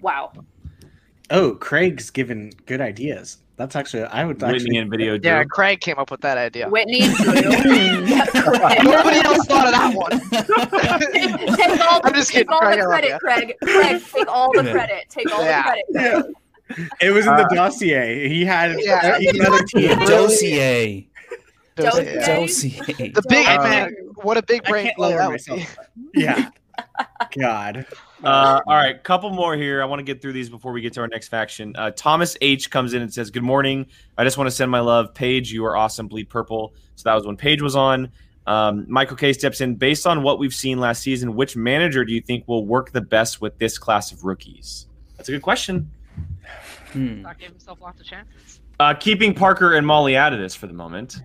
Wow. 0.00 0.32
Oh, 1.30 1.52
Craig's 1.54 2.10
given 2.10 2.52
good 2.66 2.80
ideas. 2.80 3.38
That's 3.56 3.76
actually 3.76 4.04
I 4.04 4.24
would 4.24 4.40
Whitney 4.40 4.54
actually 4.56 4.76
and 4.78 4.90
video 4.90 5.18
Yeah, 5.22 5.42
drew. 5.42 5.48
Craig 5.50 5.80
came 5.80 5.98
up 5.98 6.10
with 6.10 6.22
that 6.22 6.38
idea. 6.38 6.68
Whitney 6.68 7.02
and 7.02 8.08
Yeah, 8.08 8.24
Nobody 8.82 9.18
else 9.18 9.44
thought 9.46 9.66
of 9.66 9.72
that 9.72 9.92
one. 9.94 10.18
take 11.56 11.80
all, 11.80 12.00
I'm 12.02 12.14
just 12.14 12.30
take 12.30 12.48
kidding, 12.48 12.48
all 12.48 12.60
Craig, 12.60 12.80
the 12.80 12.88
love 12.88 13.00
credit. 13.00 13.20
Craig. 13.20 13.54
Craig, 13.62 14.02
take 14.12 14.28
all 14.28 14.50
the 14.52 14.70
credit. 14.70 15.04
Take 15.10 15.30
all 15.32 15.44
Yeah. 15.44 15.62
the 15.92 15.92
credit. 15.92 16.34
Craig. 16.72 16.88
It 17.02 17.10
was 17.10 17.26
in 17.26 17.36
the 17.36 17.44
Uh, 17.44 17.54
dossier. 17.54 18.28
He 18.28 18.44
had 18.44 18.76
Yeah. 18.80 19.18
another 19.34 19.62
team. 19.64 19.98
Dossier. 20.06 21.06
Dossier. 21.76 22.20
Dossier. 22.24 23.10
The 23.14 23.22
big 23.28 23.46
Uh, 23.46 23.62
man. 23.62 23.94
What 24.22 24.36
a 24.38 24.42
big 24.42 24.62
I 24.66 24.70
brain 24.70 24.84
can't 24.86 24.96
play 24.96 25.14
lower 25.16 25.30
myself. 25.30 25.76
Yeah. 26.14 26.48
God. 27.32 27.86
Uh, 28.22 28.60
all 28.66 28.74
right, 28.74 29.02
couple 29.02 29.30
more 29.30 29.56
here. 29.56 29.82
I 29.82 29.86
want 29.86 30.00
to 30.00 30.04
get 30.04 30.20
through 30.20 30.34
these 30.34 30.50
before 30.50 30.72
we 30.72 30.80
get 30.80 30.92
to 30.94 31.00
our 31.00 31.08
next 31.08 31.28
faction. 31.28 31.74
Uh, 31.76 31.90
Thomas 31.90 32.36
H 32.40 32.70
comes 32.70 32.92
in 32.92 33.02
and 33.02 33.12
says, 33.12 33.30
"Good 33.30 33.42
morning. 33.42 33.86
I 34.18 34.24
just 34.24 34.36
want 34.36 34.48
to 34.48 34.50
send 34.50 34.70
my 34.70 34.80
love, 34.80 35.14
Paige. 35.14 35.52
You 35.52 35.64
are 35.64 35.76
awesome. 35.76 36.08
Bleed 36.08 36.28
purple." 36.28 36.74
So 36.96 37.04
that 37.08 37.14
was 37.14 37.26
when 37.26 37.36
Paige 37.36 37.62
was 37.62 37.76
on. 37.76 38.10
Um, 38.46 38.84
Michael 38.88 39.16
K 39.16 39.32
steps 39.32 39.60
in. 39.60 39.76
Based 39.76 40.06
on 40.06 40.22
what 40.22 40.38
we've 40.38 40.54
seen 40.54 40.80
last 40.80 41.02
season, 41.02 41.34
which 41.34 41.56
manager 41.56 42.04
do 42.04 42.12
you 42.12 42.20
think 42.20 42.46
will 42.46 42.66
work 42.66 42.92
the 42.92 43.00
best 43.00 43.40
with 43.40 43.58
this 43.58 43.78
class 43.78 44.12
of 44.12 44.24
rookies? 44.24 44.86
That's 45.16 45.28
a 45.28 45.32
good 45.32 45.42
question. 45.42 45.90
Hmm. 46.92 47.22
Not 47.22 47.38
gave 47.38 47.50
himself 47.50 47.80
lots 47.80 48.00
of 48.00 48.06
chances. 48.06 48.60
Uh, 48.80 48.94
keeping 48.94 49.34
Parker 49.34 49.74
and 49.74 49.86
Molly 49.86 50.16
out 50.16 50.32
of 50.32 50.38
this 50.38 50.54
for 50.54 50.66
the 50.66 50.72
moment. 50.72 51.20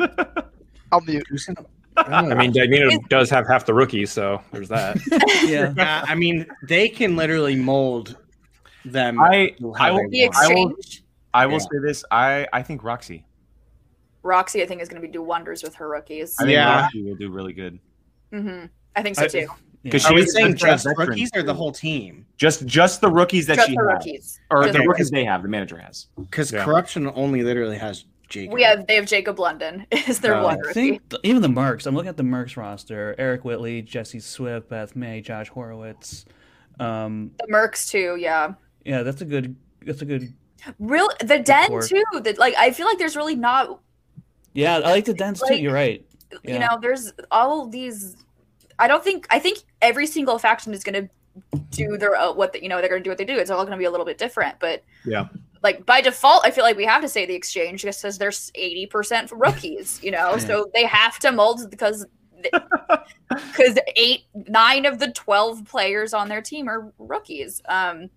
I'll 0.92 1.00
mute. 1.02 1.26
I 1.96 2.34
mean, 2.34 2.52
Dagnino 2.54 3.08
does 3.08 3.30
have 3.30 3.46
half 3.46 3.66
the 3.66 3.74
rookies, 3.74 4.10
so 4.12 4.40
there's 4.52 4.68
that. 4.68 4.98
Yeah. 5.44 5.72
Yeah, 5.76 6.04
I 6.06 6.14
mean, 6.14 6.46
they 6.62 6.88
can 6.88 7.16
literally 7.16 7.56
mold 7.56 8.16
them. 8.84 9.20
I 9.20 9.54
I 9.78 9.90
will, 9.90 10.08
they 10.10 10.28
The. 10.28 10.32
I 10.34 10.48
will. 10.48 10.72
I 11.34 11.46
will 11.46 11.52
Yeah. 11.54 11.58
say 11.58 11.78
this. 11.82 12.04
I 12.10 12.46
I 12.52 12.62
think 12.62 12.82
Roxy. 12.84 13.26
Roxy, 14.22 14.62
I 14.62 14.66
think, 14.66 14.80
is 14.80 14.88
going 14.88 15.00
to 15.00 15.06
be 15.06 15.12
do 15.12 15.22
wonders 15.22 15.62
with 15.62 15.74
her 15.76 15.88
rookies. 15.88 16.34
I 16.38 16.44
think 16.44 16.52
Yeah. 16.52 16.80
Roxy 16.82 17.02
will 17.02 17.16
do 17.16 17.30
really 17.30 17.52
good. 17.52 17.78
hmm 18.32 18.64
I 18.96 19.02
think 19.02 19.16
so 19.16 19.26
too. 19.28 19.48
Because 19.82 20.06
Are 20.06 20.08
she 20.08 20.14
we 20.14 20.22
is 20.22 20.32
saying 20.32 20.52
that's 20.52 20.84
just 20.84 20.86
rookies 20.96 21.30
or 21.34 21.42
the 21.42 21.52
whole 21.52 21.70
team? 21.72 22.24
Just 22.38 22.64
just 22.64 23.02
the 23.02 23.10
rookies 23.10 23.46
that 23.48 23.56
Just 23.56 23.68
she 23.68 23.74
the 23.76 23.82
has. 23.82 23.86
rookies. 24.06 24.40
or 24.50 24.62
Just 24.62 24.72
the 24.72 24.78
the 24.78 24.88
rookies 24.88 25.10
they 25.10 25.24
have. 25.26 25.42
The 25.42 25.48
manager 25.48 25.76
has. 25.76 26.06
Because 26.18 26.50
Yeah. 26.50 26.64
corruption 26.64 27.10
only 27.14 27.42
literally 27.42 27.76
has 27.76 28.06
Jacob. 28.28 28.54
We 28.54 28.62
have 28.62 28.86
they 28.86 28.94
have 28.96 29.06
Jacob 29.06 29.38
London 29.38 29.86
is 30.08 30.20
their 30.20 30.34
Uh, 30.36 30.44
one 30.44 30.58
I 30.68 30.72
think 30.72 31.08
th- 31.10 31.20
even 31.24 31.42
the 31.42 31.48
Mercs. 31.48 31.86
I'm 31.86 31.94
looking 31.94 32.08
at 32.08 32.16
the 32.16 32.22
Mercs 32.22 32.56
roster: 32.56 33.14
Eric 33.18 33.44
Whitley, 33.44 33.82
Jesse 33.82 34.20
Swift, 34.20 34.68
Beth 34.68 34.96
May, 34.96 35.20
Josh 35.20 35.48
Horowitz. 35.48 36.24
Um, 36.80 37.30
The 37.38 37.46
Mercs 37.52 37.88
too, 37.90 38.16
yeah. 38.18 38.54
yeah, 38.84 39.02
that's 39.02 39.20
a 39.20 39.24
good. 39.24 39.54
That's 39.86 40.02
a 40.02 40.04
good. 40.04 40.32
Real 40.78 41.08
the 41.20 41.38
Den 41.38 41.70
work. 41.70 41.86
too. 41.86 42.02
That 42.22 42.38
like 42.38 42.54
I 42.58 42.70
feel 42.70 42.86
like 42.86 42.98
there's 42.98 43.16
really 43.16 43.36
not 43.36 43.80
Yeah, 44.54 44.76
I 44.76 44.90
like 44.90 45.04
the 45.04 45.14
dents 45.14 45.42
too. 45.46 45.56
You're 45.56 45.74
right. 45.74 46.04
you 46.42 46.58
know 46.58 46.78
there's 46.80 47.12
all 47.30 47.66
these. 47.66 48.16
I 48.78 48.88
don't 48.88 49.04
think 49.04 49.26
I 49.30 49.38
think 49.38 49.58
every 49.82 50.06
single 50.06 50.38
faction 50.38 50.72
is 50.74 50.82
going 50.82 51.08
to 51.52 51.58
do 51.70 51.96
their 51.98 52.16
uh, 52.16 52.32
what 52.32 52.52
the, 52.54 52.62
you 52.62 52.68
know 52.68 52.80
they're 52.80 52.88
going 52.88 53.02
to 53.02 53.04
do 53.04 53.10
what 53.10 53.18
they 53.18 53.24
do. 53.24 53.36
It's 53.36 53.50
all 53.50 53.60
going 53.64 53.72
to 53.72 53.78
be 53.78 53.84
a 53.84 53.90
little 53.90 54.06
bit 54.06 54.18
different, 54.18 54.58
but 54.58 54.82
Yeah. 55.04 55.26
Like 55.64 55.86
by 55.86 56.02
default, 56.02 56.44
I 56.44 56.50
feel 56.50 56.62
like 56.62 56.76
we 56.76 56.84
have 56.84 57.00
to 57.02 57.08
say 57.08 57.24
the 57.24 57.34
exchange 57.34 57.82
just 57.82 58.00
says 58.00 58.18
there's 58.18 58.52
eighty 58.54 58.86
percent 58.86 59.32
rookies. 59.32 59.98
You 60.02 60.12
know, 60.12 60.36
so 60.36 60.70
they 60.74 60.84
have 60.84 61.18
to 61.20 61.32
mold 61.32 61.68
because 61.70 62.06
because 62.42 63.78
eight 63.96 64.24
nine 64.34 64.84
of 64.84 64.98
the 64.98 65.10
12 65.12 65.64
players 65.64 66.12
on 66.12 66.28
their 66.28 66.42
team 66.42 66.68
are 66.68 66.92
rookies. 66.98 67.62
Um 67.66 68.10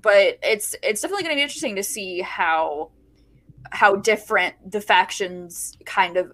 but 0.00 0.38
it's 0.42 0.74
it's 0.82 1.02
definitely 1.02 1.24
going 1.24 1.34
to 1.34 1.38
be 1.38 1.42
interesting 1.42 1.76
to 1.76 1.82
see 1.82 2.22
how 2.22 2.90
how 3.72 3.96
different 3.96 4.54
the 4.70 4.80
factions 4.80 5.76
kind 5.84 6.16
of 6.16 6.32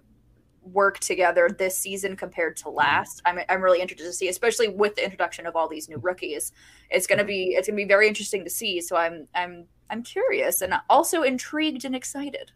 work 0.61 0.99
together 0.99 1.49
this 1.57 1.77
season 1.77 2.15
compared 2.15 2.55
to 2.57 2.69
last. 2.69 3.21
I'm, 3.25 3.39
I'm 3.49 3.61
really 3.61 3.81
interested 3.81 4.05
to 4.05 4.13
see 4.13 4.29
especially 4.29 4.69
with 4.69 4.95
the 4.95 5.03
introduction 5.03 5.45
of 5.45 5.57
all 5.57 5.67
these 5.67 5.89
new 5.89 5.97
rookies. 5.97 6.53
It's 6.89 7.07
going 7.07 7.19
to 7.19 7.25
be 7.25 7.55
it's 7.57 7.67
going 7.67 7.77
to 7.77 7.83
be 7.83 7.87
very 7.87 8.07
interesting 8.07 8.45
to 8.45 8.49
see. 8.49 8.79
So 8.79 8.95
i'm 8.95 9.27
i'm 9.35 9.65
i'm 9.89 10.03
curious 10.03 10.61
and 10.61 10.73
also 10.89 11.23
intrigued 11.23 11.85
and 11.85 11.95
excited 11.95 12.51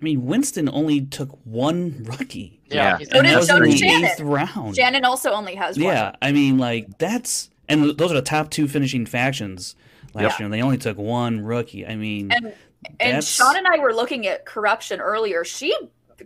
I 0.00 0.04
mean, 0.04 0.26
Winston 0.26 0.68
only 0.72 1.00
took 1.00 1.30
one 1.44 2.04
rookie. 2.04 2.60
Yeah. 2.66 2.98
so 2.98 3.18
And 3.18 3.26
did, 3.26 3.34
that 3.34 3.36
was 3.36 3.50
in 3.50 3.62
the 3.64 3.76
shannon 3.76 4.04
eighth 4.04 4.20
round. 4.20 4.76
shannon 4.76 5.04
also 5.04 5.32
only 5.32 5.56
has 5.56 5.76
one 5.76 5.86
Yeah, 5.86 6.12
I 6.22 6.30
mean, 6.30 6.56
like 6.56 6.98
that's 6.98 7.50
and 7.68 7.82
those 7.98 8.12
are 8.12 8.14
the 8.14 8.22
top 8.22 8.48
two 8.50 8.68
finishing 8.68 9.06
factions 9.06 9.74
last 10.14 10.22
Yeah. 10.22 10.38
year. 10.38 10.44
and 10.44 10.54
They 10.54 10.62
only 10.62 10.78
took 10.78 10.98
one 10.98 11.40
rookie. 11.40 11.84
I 11.84 11.96
mean, 11.96 12.30
and 12.30 12.54
and 13.00 13.24
Sean 13.24 13.56
and 13.56 13.66
I 13.66 13.78
were 13.80 13.92
looking 13.92 14.28
at 14.28 14.46
corruption 14.46 15.00
earlier. 15.00 15.44
She 15.44 15.76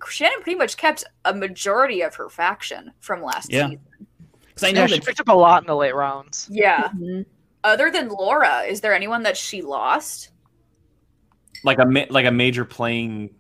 Shannon 0.07 0.43
pretty 0.43 0.59
much 0.59 0.77
kept 0.77 1.05
a 1.25 1.33
majority 1.33 2.03
of 2.03 2.15
her 2.17 2.29
faction 2.29 2.93
from 3.01 3.23
last 3.23 3.51
Yeah. 3.51 3.69
season. 3.69 3.81
because 4.49 4.65
I 4.65 4.73
know 4.73 4.83
Yeah, 4.83 4.87
she 4.89 5.01
picked 5.01 5.21
up 5.21 5.29
a 5.29 5.33
lot 5.35 5.63
in 5.63 5.67
the 5.67 5.77
late 5.77 5.95
rounds. 5.95 6.47
Yeah. 6.51 6.91
Mhm. 6.95 7.25
Other 7.65 7.91
than 7.91 8.09
Laura, 8.09 8.63
is 8.63 8.81
there 8.81 8.95
anyone 8.95 9.23
that 9.25 9.37
she 9.37 9.63
lost? 9.63 10.31
Like 11.65 11.79
a 11.79 11.85
ma- 11.87 12.07
like 12.11 12.27
a 12.27 12.31
major 12.33 12.65
playing, 12.65 13.31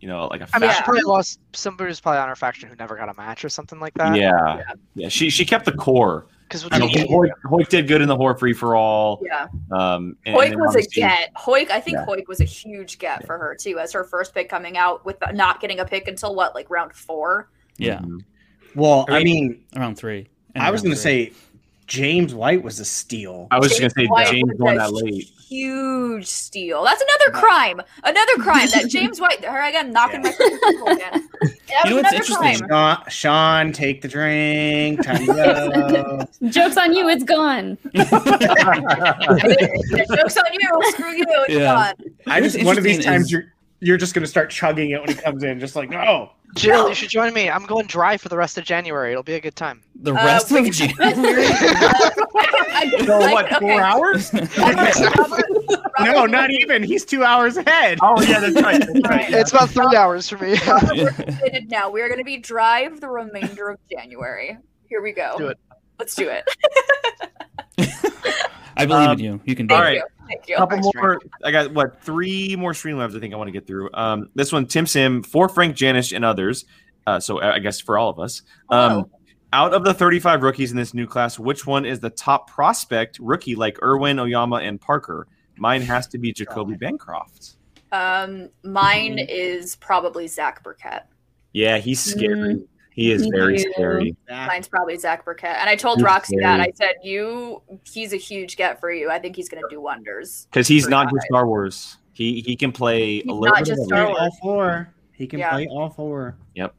you 0.00 0.06
know, 0.08 0.26
like 0.28 0.40
a 0.42 0.48
I 0.52 0.58
mean, 0.60 0.70
she 0.72 0.82
probably 0.82 1.02
lost 1.02 1.40
somebody 1.54 1.88
who's 1.90 2.00
probably 2.00 2.20
on 2.20 2.28
her 2.28 2.36
faction 2.36 2.68
who 2.68 2.76
never 2.76 2.96
got 2.96 3.08
a 3.08 3.14
match 3.14 3.44
or 3.44 3.48
something 3.48 3.80
like 3.80 3.94
that. 3.94 4.16
yeah, 4.16 4.62
yeah. 4.94 5.08
She 5.08 5.28
she 5.30 5.44
kept 5.44 5.64
the 5.64 5.72
core. 5.72 6.26
Because 6.48 6.62
You 6.64 6.78
know, 6.78 7.06
Hoyt, 7.08 7.30
Hoyt 7.46 7.70
did 7.70 7.88
good 7.88 8.02
in 8.02 8.06
the 8.06 8.14
Hor 8.16 8.36
free 8.36 8.52
for 8.52 8.76
all. 8.76 9.18
Yeah. 9.24 9.48
Um, 9.72 10.14
and- 10.26 10.36
Hoik 10.36 10.48
and 10.52 10.56
was 10.60 10.74
a 10.74 10.78
obviously- 10.78 11.00
get. 11.00 11.34
Hoik, 11.34 11.70
I 11.70 11.80
think 11.80 11.96
Yeah. 11.96 12.04
Hoik 12.04 12.28
was 12.28 12.40
a 12.40 12.44
huge 12.44 12.98
get 12.98 13.26
for 13.26 13.38
her 13.38 13.56
too, 13.58 13.78
as 13.78 13.92
her 13.92 14.04
first 14.04 14.34
pick 14.34 14.50
coming 14.50 14.76
out 14.76 15.04
with 15.06 15.16
not 15.32 15.60
getting 15.60 15.80
a 15.80 15.86
pick 15.86 16.06
until 16.06 16.34
what, 16.34 16.54
like 16.54 16.68
round 16.70 16.92
four. 16.92 17.50
yeah, 17.78 17.98
Mhm. 18.00 18.18
Well, 18.76 19.06
I 19.08 19.16
I 19.20 19.24
mean, 19.24 19.64
around 19.74 19.96
three. 19.96 20.28
I 20.54 20.70
was 20.70 20.82
going 20.82 20.90
going 20.90 20.96
to 20.96 21.02
say 21.02 21.32
James 21.94 22.34
White 22.34 22.62
was 22.64 22.80
a 22.80 22.84
steal. 22.84 23.46
I 23.52 23.58
was 23.58 23.68
just 23.68 23.80
gonna 23.80 23.90
say 23.90 24.06
White 24.06 24.26
James 24.28 24.48
was 24.48 24.58
going 24.58 24.78
that 24.78 24.92
late. 24.92 25.30
Huge 25.48 26.26
steal. 26.26 26.82
That's 26.82 27.00
another 27.02 27.38
crime. 27.38 27.80
Another 28.02 28.32
crime 28.42 28.68
that 28.74 28.88
James 28.88 29.20
White. 29.20 29.44
Her 29.44 29.62
again 29.68 29.92
knocking 29.92 30.22
my 30.22 30.32
table 30.32 30.88
again. 30.88 31.28
That 31.66 31.86
You 31.86 31.90
know 31.90 31.96
what's 32.02 32.12
interesting? 32.12 32.68
Sean, 32.68 32.98
Sean, 33.08 33.72
take 33.72 34.00
the 34.02 34.06
drink. 34.08 35.02
Time 35.02 35.24
to 35.26 35.26
go. 35.26 36.28
Joke's 36.50 36.76
on 36.76 36.92
you, 36.94 37.08
it's 37.08 37.24
gone. 37.24 37.78
Joke's 37.94 38.12
on 40.36 40.52
you. 40.52 40.70
Screw 40.92 41.10
you. 41.12 41.24
It's 41.28 41.54
Yeah. 41.54 41.92
gone. 41.94 41.94
I 42.26 42.40
just 42.40 42.62
one 42.64 42.76
of 42.78 42.84
these 42.84 43.04
times 43.04 43.24
is- 43.26 43.32
you're 43.32 43.44
you're 43.80 43.96
just 43.98 44.14
going 44.14 44.22
to 44.22 44.28
start 44.28 44.50
chugging 44.50 44.90
it 44.90 45.00
when 45.00 45.08
he 45.10 45.14
comes 45.14 45.42
in, 45.42 45.58
just 45.60 45.74
like 45.76 45.90
no. 45.90 46.30
Jill, 46.54 46.88
you 46.88 46.94
should 46.94 47.08
join 47.10 47.32
me. 47.34 47.50
I'm 47.50 47.64
going 47.66 47.86
dry 47.86 48.16
for 48.16 48.28
the 48.28 48.36
rest 48.36 48.56
of 48.58 48.64
January. 48.64 49.10
It'll 49.12 49.22
be 49.22 49.34
a 49.34 49.40
good 49.40 49.56
time. 49.56 49.82
the 49.96 50.12
Uh, 50.12 50.14
rest 50.14 50.50
we- 50.52 50.68
of 50.68 50.74
January. 50.74 51.46
I- 51.50 52.90
So 53.06 53.20
I- 53.20 53.32
what? 53.32 53.48
Four 53.48 53.72
okay. 53.72 53.78
hours? 53.80 54.32
No, 56.00 56.26
not 56.26 56.50
even. 56.50 56.82
He's 56.82 57.04
two 57.04 57.22
hours 57.24 57.56
ahead. 57.56 57.98
Oh 58.02 58.20
yeah, 58.22 58.40
that's 58.40 58.60
right. 58.60 58.80
That's 58.80 59.08
right. 59.08 59.30
It's 59.32 59.52
about 59.52 59.70
three 59.70 59.94
hours 59.96 60.28
for 60.28 60.36
me. 60.38 60.56
We're 60.66 61.12
committed 61.12 61.70
now. 61.70 61.88
We 61.88 62.02
are 62.02 62.08
going 62.08 62.18
to 62.18 62.24
be 62.24 62.36
dry 62.36 62.88
for 62.88 62.98
the 62.98 63.08
remainder 63.08 63.70
of 63.70 63.78
January. 63.88 64.58
Here 64.88 65.00
we 65.02 65.12
go. 65.12 65.36
Do 65.38 65.48
it. 65.48 65.58
Let's 66.00 66.16
do 66.16 66.28
it. 66.28 66.44
I 68.76 68.86
believe 68.86 69.08
Um, 69.08 69.12
in 69.12 69.24
you. 69.24 69.40
You 69.44 69.54
can 69.54 69.68
do 69.68 69.74
all 69.74 69.82
it. 69.82 69.84
right. 69.84 69.94
you. 69.96 70.06
Thank 70.28 70.48
you. 70.48 70.56
couple 70.56 70.76
Thanks, 70.80 70.88
more. 70.96 71.20
I 71.44 71.50
got 71.50 71.72
what 71.72 72.02
three 72.02 72.56
more 72.56 72.72
streamlabs 72.72 73.16
I 73.16 73.20
think 73.20 73.34
I 73.34 73.36
want 73.36 73.48
to 73.48 73.52
get 73.52 73.66
through. 73.66 73.90
Um, 73.94 74.30
this 74.34 74.52
one, 74.52 74.66
Tim 74.66 74.86
Sim 74.86 75.22
for 75.22 75.48
Frank 75.48 75.76
Janisch 75.76 76.14
and 76.14 76.24
others. 76.24 76.64
Uh, 77.06 77.20
so 77.20 77.40
I 77.40 77.58
guess 77.58 77.80
for 77.80 77.98
all 77.98 78.08
of 78.10 78.18
us. 78.18 78.42
Um, 78.70 78.90
Hello. 78.90 79.10
out 79.52 79.74
of 79.74 79.84
the 79.84 79.92
35 79.92 80.42
rookies 80.42 80.70
in 80.70 80.76
this 80.76 80.94
new 80.94 81.06
class, 81.06 81.38
which 81.38 81.66
one 81.66 81.84
is 81.84 82.00
the 82.00 82.10
top 82.10 82.48
prospect 82.50 83.18
rookie 83.20 83.54
like 83.54 83.78
Irwin, 83.82 84.18
Oyama, 84.18 84.56
and 84.56 84.80
Parker? 84.80 85.26
Mine 85.56 85.82
has 85.82 86.06
to 86.08 86.18
be 86.18 86.32
Jacoby 86.32 86.74
Bancroft. 86.74 87.56
Um, 87.92 88.48
mine 88.64 89.16
Mm-hmm. 89.18 89.26
is 89.28 89.76
probably 89.76 90.26
Zach 90.26 90.62
Burkett. 90.64 91.04
Yeah, 91.52 91.78
he's 91.78 92.00
scary. 92.00 92.62
He 92.94 93.10
is 93.10 93.22
me 93.22 93.30
very 93.36 93.58
too. 93.58 93.72
scary. 93.72 94.16
Mine's 94.30 94.68
probably 94.68 94.96
Zach 94.96 95.24
Burkett. 95.24 95.56
And 95.58 95.68
I 95.68 95.74
told 95.76 95.98
He's 95.98 96.04
Roxy 96.04 96.36
that. 96.40 96.60
I 96.60 96.72
said, 96.76 96.94
"You, 97.02 97.60
he's 97.84 98.12
a 98.12 98.16
huge 98.16 98.56
get 98.56 98.78
for 98.78 98.92
you. 98.92 99.10
I 99.10 99.18
think 99.18 99.34
he's 99.34 99.48
going 99.48 99.62
to 99.62 99.68
do 99.68 99.80
wonders." 99.80 100.46
Because 100.50 100.68
he's 100.68 100.86
not 100.88 101.10
just. 101.12 101.26
Star 101.26 101.46
Wars. 101.46 101.96
He 102.12 102.40
he 102.46 102.54
can 102.54 102.70
play 102.70 103.16
He's 103.16 103.24
a 103.24 103.32
little 103.32 103.46
not 103.54 103.64
bit 103.64 103.66
just 103.66 103.80
of 103.80 103.86
Star. 103.86 104.06
Wars. 104.06 104.18
all 104.20 104.30
four. 104.40 104.94
He 105.12 105.26
can 105.26 105.40
Yeah. 105.40 105.50
play 105.50 105.66
all 105.66 105.90
four. 105.90 106.36
Yep. 106.54 106.72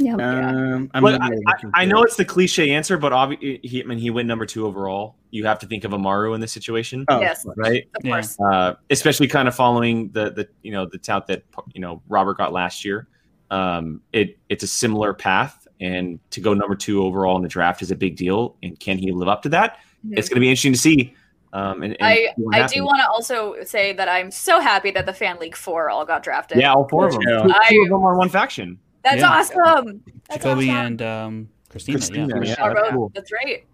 Yeah. 0.00 0.14
Um, 0.14 0.88
I'm 0.94 1.02
But 1.02 1.20
I, 1.20 1.26
I, 1.48 1.54
I 1.74 1.84
know 1.84 2.04
it's 2.04 2.14
the 2.14 2.24
cliche 2.24 2.70
answer, 2.70 2.96
but 2.96 3.12
obviously, 3.12 3.58
he, 3.64 3.82
I 3.82 3.84
mean, 3.86 3.98
he 3.98 4.10
went 4.10 4.28
number 4.28 4.46
two 4.46 4.64
overall. 4.64 5.16
You 5.30 5.44
have 5.46 5.58
to 5.58 5.66
think 5.66 5.82
of 5.82 5.92
Amaru 5.92 6.34
in 6.34 6.40
this 6.40 6.52
situation, 6.52 7.04
Oh, 7.08 7.20
Yes, 7.20 7.44
right? 7.56 7.84
of 7.96 8.02
course. 8.04 8.38
Uh, 8.38 8.74
especially 8.90 9.26
kind 9.26 9.48
of 9.48 9.56
following 9.56 10.10
the 10.12 10.30
the 10.30 10.48
you 10.62 10.70
know 10.70 10.86
the 10.86 10.98
tout 10.98 11.26
that 11.26 11.42
you 11.74 11.80
know 11.80 12.00
Robert 12.08 12.36
got 12.38 12.52
last 12.52 12.84
year. 12.84 13.08
Um, 13.50 14.00
it 14.12 14.38
it's 14.48 14.62
a 14.62 14.66
similar 14.66 15.14
path, 15.14 15.66
and 15.80 16.18
to 16.30 16.40
go 16.40 16.54
number 16.54 16.74
two 16.74 17.02
overall 17.02 17.36
in 17.36 17.42
the 17.42 17.48
draft 17.48 17.82
is 17.82 17.90
a 17.90 17.96
big 17.96 18.16
deal. 18.16 18.56
And 18.62 18.78
can 18.78 18.98
he 18.98 19.10
live 19.12 19.28
up 19.28 19.42
to 19.42 19.48
that? 19.50 19.78
It's 20.10 20.28
going 20.28 20.36
to 20.36 20.40
be 20.40 20.48
interesting 20.48 20.72
to 20.72 20.78
see. 20.78 21.14
Um, 21.52 21.82
and, 21.82 21.96
and 22.00 22.02
I 22.02 22.34
I 22.52 22.66
do 22.66 22.84
want 22.84 23.00
to 23.00 23.08
also 23.08 23.56
say 23.64 23.92
that 23.94 24.08
I'm 24.08 24.30
so 24.30 24.60
happy 24.60 24.90
that 24.90 25.06
the 25.06 25.14
Fan 25.14 25.38
League 25.38 25.56
Four 25.56 25.88
all 25.88 26.04
got 26.04 26.22
drafted. 26.22 26.58
Yeah, 26.58 26.74
all 26.74 26.86
four 26.88 27.06
of 27.06 27.12
them. 27.14 27.22
Yeah. 27.26 27.42
Two, 27.42 27.48
two 27.48 27.54
I- 27.54 27.82
of 27.84 27.88
them 27.88 28.04
are 28.04 28.16
one 28.16 28.28
faction. 28.28 28.78
That's 29.02 29.20
Yeah. 29.22 29.30
awesome. 29.30 30.02
That's 30.28 30.44
Jacoby 30.44 30.68
awesome. 30.70 30.86
and 30.86 31.02
um, 31.02 31.48
Christina. 31.70 31.98
Christina, 31.98 32.26
yeah. 32.28 32.42
yeah. 32.42 32.62
All 32.62 32.68
that's 32.68 32.80
right, 32.82 32.92
cool. 32.92 33.12
That's 33.14 33.32
right. 33.32 33.64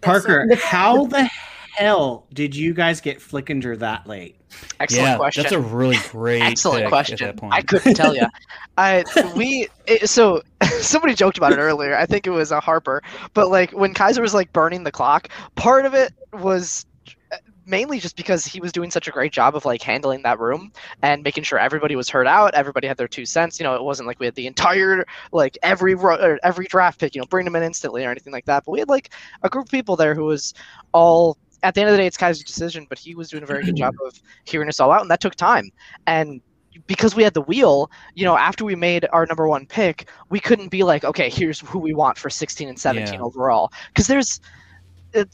Parker, 0.00 0.46
That's 0.48 0.62
how 0.62 1.04
the 1.06 1.30
hell 1.76 2.26
did 2.32 2.54
you 2.54 2.74
guys 2.74 3.00
get 3.00 3.18
Flickinger 3.18 3.78
that 3.78 4.06
late? 4.06 4.36
Excellent 4.80 5.06
yeah, 5.06 5.16
question. 5.16 5.42
that's 5.42 5.54
a 5.54 5.60
really 5.60 5.96
great 6.10 6.42
Excellent 6.42 6.78
pick 6.78 6.84
At 6.86 6.90
question. 6.90 7.18
that 7.20 7.36
point. 7.36 7.54
I 7.54 7.62
couldn't 7.62 7.94
tell 7.94 8.14
you. 8.14 8.26
I 8.76 9.04
we 9.36 9.68
it, 9.86 10.08
so 10.08 10.42
somebody 10.80 11.14
joked 11.14 11.38
about 11.38 11.52
it 11.52 11.58
earlier. 11.58 11.96
I 11.96 12.06
think 12.06 12.26
it 12.26 12.30
was 12.30 12.50
a 12.50 12.60
Harper, 12.60 13.02
but 13.34 13.48
like 13.48 13.70
when 13.72 13.94
Kaiser 13.94 14.22
was 14.22 14.34
like 14.34 14.52
burning 14.52 14.84
the 14.84 14.92
clock, 14.92 15.28
part 15.54 15.86
of 15.86 15.94
it 15.94 16.12
was 16.32 16.86
uh, 17.32 17.36
mainly 17.66 18.00
just 18.00 18.16
because 18.16 18.44
he 18.44 18.60
was 18.60 18.72
doing 18.72 18.90
such 18.90 19.06
a 19.06 19.10
great 19.10 19.32
job 19.32 19.54
of 19.54 19.64
like 19.64 19.82
handling 19.82 20.22
that 20.22 20.40
room 20.40 20.72
and 21.02 21.22
making 21.22 21.44
sure 21.44 21.58
everybody 21.58 21.94
was 21.94 22.08
heard 22.08 22.26
out 22.26 22.52
everybody 22.54 22.86
had 22.86 22.96
their 22.96 23.08
two 23.08 23.24
cents 23.26 23.60
you 23.60 23.64
know 23.64 23.74
it 23.74 23.82
wasn't 23.82 24.06
like 24.06 24.18
we 24.18 24.26
had 24.26 24.34
the 24.34 24.46
entire 24.46 25.04
like 25.32 25.56
every 25.62 25.94
or 25.94 26.38
every 26.42 26.66
draft 26.66 26.98
pick 26.98 27.14
you 27.14 27.20
know 27.20 27.26
bring 27.26 27.44
them 27.44 27.54
in 27.54 27.62
instantly 27.62 28.04
or 28.04 28.10
anything 28.10 28.32
like 28.32 28.44
that 28.46 28.64
but 28.64 28.72
we 28.72 28.78
had 28.78 28.88
like 28.88 29.10
a 29.42 29.48
group 29.48 29.66
of 29.66 29.70
people 29.70 29.96
there 29.96 30.14
who 30.14 30.24
was 30.24 30.54
all 30.92 31.36
at 31.62 31.74
the 31.74 31.80
end 31.80 31.88
of 31.90 31.92
the 31.92 31.98
day 31.98 32.06
it's 32.06 32.16
kaiser's 32.16 32.44
decision 32.44 32.86
but 32.88 32.98
he 32.98 33.14
was 33.14 33.28
doing 33.28 33.42
a 33.42 33.46
very 33.46 33.64
good 33.64 33.76
job 33.76 33.94
of 34.06 34.14
hearing 34.44 34.68
us 34.68 34.80
all 34.80 34.90
out 34.90 35.02
and 35.02 35.10
that 35.10 35.20
took 35.20 35.34
time 35.34 35.70
and 36.06 36.40
because 36.86 37.14
we 37.14 37.22
had 37.22 37.34
the 37.34 37.42
wheel, 37.42 37.90
you 38.14 38.24
know, 38.24 38.36
after 38.36 38.64
we 38.64 38.76
made 38.76 39.06
our 39.12 39.26
number 39.26 39.48
one 39.48 39.66
pick, 39.66 40.08
we 40.30 40.38
couldn't 40.38 40.68
be 40.68 40.82
like, 40.82 41.04
okay, 41.04 41.28
here's 41.28 41.60
who 41.60 41.78
we 41.78 41.94
want 41.94 42.16
for 42.16 42.30
16 42.30 42.68
and 42.68 42.78
17 42.78 43.14
Yeah. 43.14 43.20
overall. 43.20 43.72
Because 43.88 44.06
there's 44.06 44.40
uh, 45.14 45.24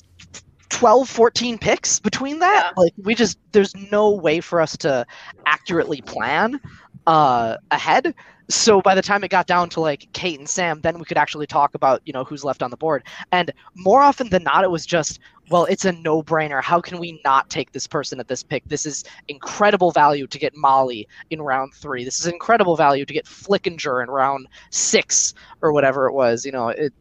12, 0.70 1.08
14 1.08 1.58
picks 1.58 2.00
between 2.00 2.38
that. 2.38 2.72
Like, 2.76 2.92
we 2.96 3.14
just, 3.14 3.38
there's 3.52 3.74
no 3.90 4.12
way 4.12 4.40
for 4.40 4.60
us 4.60 4.76
to 4.78 5.04
accurately 5.44 6.00
plan 6.02 6.58
uh, 7.06 7.56
ahead. 7.70 8.14
So 8.48 8.80
by 8.80 8.94
the 8.94 9.02
time 9.02 9.22
it 9.24 9.30
got 9.30 9.46
down 9.46 9.68
to 9.70 9.80
like 9.80 10.08
Kate 10.12 10.38
and 10.38 10.48
Sam, 10.48 10.80
then 10.80 10.98
we 10.98 11.04
could 11.04 11.18
actually 11.18 11.46
talk 11.46 11.74
about, 11.74 12.00
you 12.04 12.12
know, 12.12 12.24
who's 12.24 12.44
left 12.44 12.62
on 12.62 12.70
the 12.70 12.76
board. 12.76 13.04
And 13.32 13.52
more 13.74 14.00
often 14.00 14.28
than 14.30 14.42
not, 14.44 14.64
it 14.64 14.70
was 14.70 14.86
just, 14.86 15.18
well, 15.50 15.64
it's 15.66 15.84
a 15.84 15.92
no 15.92 16.22
brainer. 16.22 16.62
How 16.62 16.80
can 16.80 16.98
we 16.98 17.20
not 17.24 17.48
take 17.50 17.72
this 17.72 17.86
person 17.86 18.18
at 18.20 18.28
this 18.28 18.42
pick? 18.42 18.64
This 18.66 18.84
is 18.86 19.04
incredible 19.28 19.92
value 19.92 20.26
to 20.26 20.38
get 20.38 20.56
Molly 20.56 21.06
in 21.30 21.40
round 21.40 21.72
three. 21.74 22.04
This 22.04 22.18
is 22.18 22.26
incredible 22.26 22.76
value 22.76 23.04
to 23.04 23.14
get 23.14 23.26
Flickinger 23.26 24.02
in 24.02 24.10
round 24.10 24.48
six 24.70 25.34
or 25.62 25.72
whatever 25.72 26.06
it 26.08 26.12
was. 26.12 26.44
You 26.44 26.52
know, 26.52 26.68
it. 26.68 26.92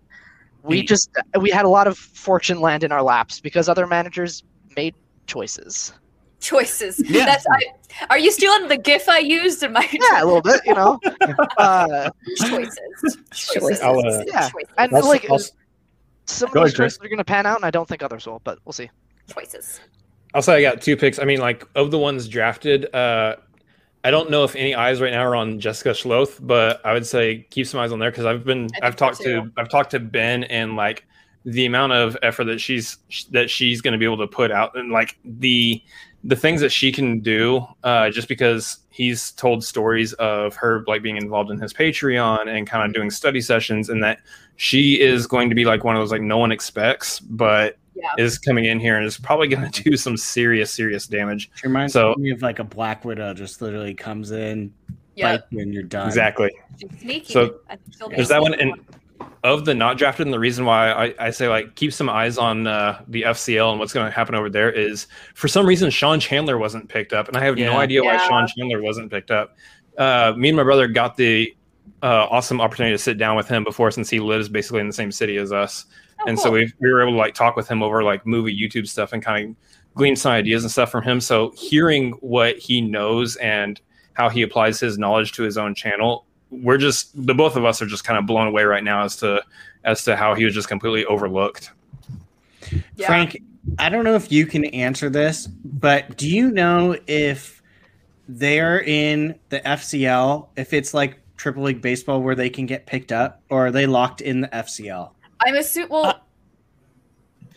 We 0.63 0.81
just 0.83 1.11
we 1.39 1.51
had 1.51 1.65
a 1.65 1.69
lot 1.69 1.85
of 1.87 1.97
fortune 1.97 2.59
land 2.59 2.83
in 2.83 2.91
our 2.91 3.03
laps 3.03 3.39
because 3.39 3.69
other 3.69 3.85
managers 3.85 4.43
made 4.75 4.95
choices. 5.27 5.93
choices. 6.39 6.99
Yeah. 7.07 7.25
That's. 7.25 7.45
I, 7.51 8.07
are 8.09 8.17
you 8.17 8.31
stealing 8.31 8.67
the 8.67 8.77
GIF 8.77 9.07
I 9.07 9.19
used 9.19 9.61
in 9.63 9.73
my? 9.73 9.87
Yeah, 9.93 10.23
a 10.23 10.25
little 10.25 10.41
bit, 10.41 10.61
you 10.65 10.73
know. 10.73 10.99
uh, 11.59 12.09
choices. 12.37 13.17
Choices. 13.31 13.79
Uh, 13.81 14.23
yeah, 14.27 14.49
Choices. 14.49 14.73
and 14.77 14.91
like 14.91 15.29
I'll- 15.29 15.39
some 16.25 16.49
of 16.49 16.53
Go 16.53 16.59
those 16.61 16.69
ahead, 16.69 16.75
Chris. 16.75 16.93
choices 16.93 17.05
are 17.05 17.09
going 17.09 17.17
to 17.17 17.23
pan 17.25 17.45
out, 17.45 17.57
and 17.57 17.65
I 17.65 17.71
don't 17.71 17.87
think 17.87 18.03
others 18.03 18.25
will, 18.25 18.41
but 18.43 18.59
we'll 18.65 18.73
see. 18.73 18.89
choices. 19.33 19.79
I'll 20.33 20.41
say 20.41 20.55
I 20.55 20.61
got 20.61 20.81
two 20.81 20.97
picks. 20.97 21.17
I 21.19 21.23
mean, 21.23 21.39
like 21.39 21.65
of 21.75 21.91
the 21.91 21.97
ones 21.97 22.27
drafted, 22.27 22.93
uh, 22.93 23.37
I 24.03 24.11
don't 24.11 24.29
know 24.29 24.43
if 24.43 24.55
any 24.55 24.75
eyes 24.75 25.01
right 25.01 25.11
now 25.11 25.25
are 25.25 25.35
on 25.35 25.59
Jessica 25.59 25.89
Schloth, 25.93 26.37
but 26.45 26.85
I 26.85 26.93
would 26.93 27.05
say 27.05 27.47
keep 27.49 27.65
some 27.65 27.79
eyes 27.79 27.91
on 27.91 27.99
there 27.99 28.11
because 28.11 28.25
I've 28.25 28.43
been 28.43 28.69
think 28.69 28.83
I've 28.83 28.95
talked 28.95 29.17
to 29.17 29.23
too. 29.23 29.51
I've 29.57 29.69
talked 29.69 29.91
to 29.91 29.99
Ben 29.99 30.43
and 30.43 30.75
like 30.75 31.05
the 31.45 31.65
amount 31.65 31.93
of 31.93 32.17
effort 32.21 32.45
that 32.45 32.59
she's 32.59 32.97
that 33.31 33.49
she's 33.49 33.81
going 33.81 33.93
to 33.93 33.97
be 33.97 34.05
able 34.05 34.17
to 34.17 34.27
put 34.27 34.51
out 34.51 34.75
and 34.77 34.91
like 34.91 35.17
the 35.23 35.81
the 36.27 36.35
things 36.35 36.59
that 36.61 36.71
she 36.71 36.91
can 36.91 37.19
do 37.19 37.65
uh, 37.83 38.09
just 38.09 38.27
because 38.27 38.79
he's 38.89 39.31
told 39.33 39.63
stories 39.63 40.13
of 40.13 40.55
her 40.55 40.83
like 40.87 41.03
being 41.03 41.17
involved 41.17 41.51
in 41.51 41.59
his 41.59 41.71
Patreon 41.73 42.47
and 42.47 42.65
kind 42.67 42.83
of 42.83 42.93
doing 42.93 43.11
study 43.11 43.39
sessions 43.41 43.89
and 43.89 44.01
that 44.03 44.19
she 44.55 44.99
is 44.99 45.27
going 45.27 45.49
to 45.49 45.55
be 45.55 45.65
like 45.65 45.83
one 45.83 45.95
of 45.95 46.01
those 46.01 46.11
like 46.11 46.21
no 46.23 46.37
one 46.39 46.51
expects 46.51 47.19
but 47.19 47.77
Yeah. 47.93 48.09
is 48.17 48.39
coming 48.39 48.65
in 48.65 48.79
here 48.79 48.97
and 48.97 49.05
is 49.05 49.17
probably 49.19 49.47
going 49.47 49.69
to 49.71 49.83
do 49.83 49.95
some 49.97 50.17
serious 50.17 50.71
serious 50.71 51.05
damage. 51.07 51.51
It 51.57 51.63
reminds 51.63 51.93
So- 51.93 52.15
me 52.17 52.31
of 52.31 52.41
like 52.41 52.57
a 52.59 52.63
Black 52.63 53.05
Widow 53.05 53.33
just 53.35 53.61
literally 53.61 53.93
comes 53.93 54.31
in, 54.31 54.73
Yeah. 55.15 55.33
bites 55.37 55.47
you, 55.51 55.59
and 55.59 55.73
you're 55.73 55.83
done. 55.83 56.07
Exactly. 56.07 56.51
She's 56.79 56.89
sneaky. 57.01 57.33
So, 57.33 57.55
I 57.69 57.75
think 57.75 57.95
she'll 57.97 58.09
be 58.09 58.15
There's 58.15 58.29
that 58.29 58.41
one, 58.41 58.53
sneaky. 58.53 58.71
and 58.71 58.81
of 59.43 59.65
the 59.65 59.73
not 59.75 59.97
drafted, 59.97 60.25
and 60.27 60.33
the 60.33 60.39
reason 60.39 60.65
why 60.65 60.91
I, 60.91 61.13
I 61.27 61.29
say 61.31 61.47
like 61.47 61.75
keep 61.75 61.93
some 61.93 62.09
eyes 62.09 62.37
on 62.37 62.65
uh, 62.67 63.01
the 63.07 63.23
FCL 63.23 63.71
and 63.71 63.79
what's 63.79 63.93
going 63.93 64.05
to 64.05 64.11
happen 64.11 64.35
over 64.35 64.49
there 64.49 64.71
is 64.71 65.07
for 65.35 65.47
some 65.47 65.65
reason 65.65 65.89
Sean 65.91 66.19
Chandler 66.19 66.57
wasn't 66.57 66.89
picked 66.89 67.13
up, 67.13 67.27
and 67.27 67.37
I 67.37 67.43
have 67.43 67.55
no 67.57 67.63
Yeah. 67.71 67.77
idea 67.77 68.03
why 68.03 68.17
Sean 68.27 68.47
Chandler 68.47 68.81
wasn't 68.81 69.11
picked 69.11 69.31
up. 69.31 69.55
Uh, 69.97 70.33
me 70.35 70.49
and 70.49 70.57
my 70.57 70.63
brother 70.63 70.87
got 70.87 71.15
the 71.15 71.55
uh, 72.03 72.27
awesome 72.29 72.59
opportunity 72.59 72.93
to 72.93 72.97
sit 73.01 73.17
down 73.17 73.35
with 73.35 73.47
him 73.47 73.63
before, 73.63 73.91
since 73.91 74.09
he 74.09 74.19
lives 74.19 74.49
basically 74.49 74.79
in 74.81 74.87
the 74.87 74.93
same 74.93 75.11
city 75.11 75.37
as 75.37 75.51
us, 75.51 75.85
Oh, 76.21 76.25
and 76.27 76.37
so 76.39 76.45
cool. 76.45 76.53
we 76.53 76.73
we 76.79 76.91
were 76.91 77.01
able 77.01 77.11
to 77.11 77.17
like 77.17 77.33
talk 77.35 77.55
with 77.55 77.67
him 77.67 77.83
over 77.83 78.03
like 78.03 78.25
movie 78.25 78.57
YouTube 78.57 78.87
stuff 78.87 79.13
and 79.13 79.23
kind 79.23 79.49
of 79.51 79.55
glean 79.95 80.15
some 80.15 80.31
ideas 80.31 80.63
and 80.63 80.71
stuff 80.71 80.89
from 80.91 81.03
him. 81.03 81.21
So 81.21 81.51
hearing 81.57 82.11
what 82.21 82.57
he 82.57 82.81
knows 82.81 83.35
and 83.37 83.79
how 84.13 84.29
he 84.29 84.41
applies 84.41 84.79
his 84.79 84.97
knowledge 84.97 85.33
to 85.33 85.43
his 85.43 85.57
own 85.57 85.75
channel, 85.75 86.25
we're 86.61 86.77
just 86.77 87.25
the 87.25 87.33
both 87.33 87.55
of 87.55 87.65
us 87.65 87.81
are 87.81 87.85
just 87.85 88.03
kind 88.03 88.17
of 88.17 88.25
blown 88.25 88.47
away 88.47 88.63
right 88.63 88.83
now 88.83 89.03
as 89.03 89.15
to 89.17 89.43
as 89.83 90.03
to 90.03 90.15
how 90.15 90.33
he 90.33 90.45
was 90.45 90.53
just 90.53 90.67
completely 90.67 91.05
overlooked. 91.05 91.71
Yeah. 92.95 93.07
Frank, 93.07 93.41
I 93.77 93.89
don't 93.89 94.03
know 94.03 94.15
if 94.15 94.31
you 94.31 94.45
can 94.45 94.65
answer 94.65 95.09
this, 95.09 95.47
but 95.47 96.17
do 96.17 96.27
you 96.27 96.51
know 96.51 96.97
if 97.07 97.61
they're 98.27 98.81
in 98.81 99.37
the 99.49 99.59
FCL, 99.59 100.47
if 100.55 100.73
it's 100.73 100.93
like 100.93 101.19
Triple 101.37 101.63
League 101.63 101.81
Baseball 101.81 102.21
where 102.21 102.35
they 102.35 102.49
can 102.49 102.65
get 102.65 102.85
picked 102.85 103.11
up, 103.11 103.41
or 103.49 103.67
are 103.67 103.71
they 103.71 103.85
locked 103.85 104.21
in 104.21 104.41
the 104.41 104.47
FCL? 104.47 105.11
I'm 105.41 105.55
assuming. 105.55 105.89
Well, 105.89 106.05
Uh, 106.05 106.13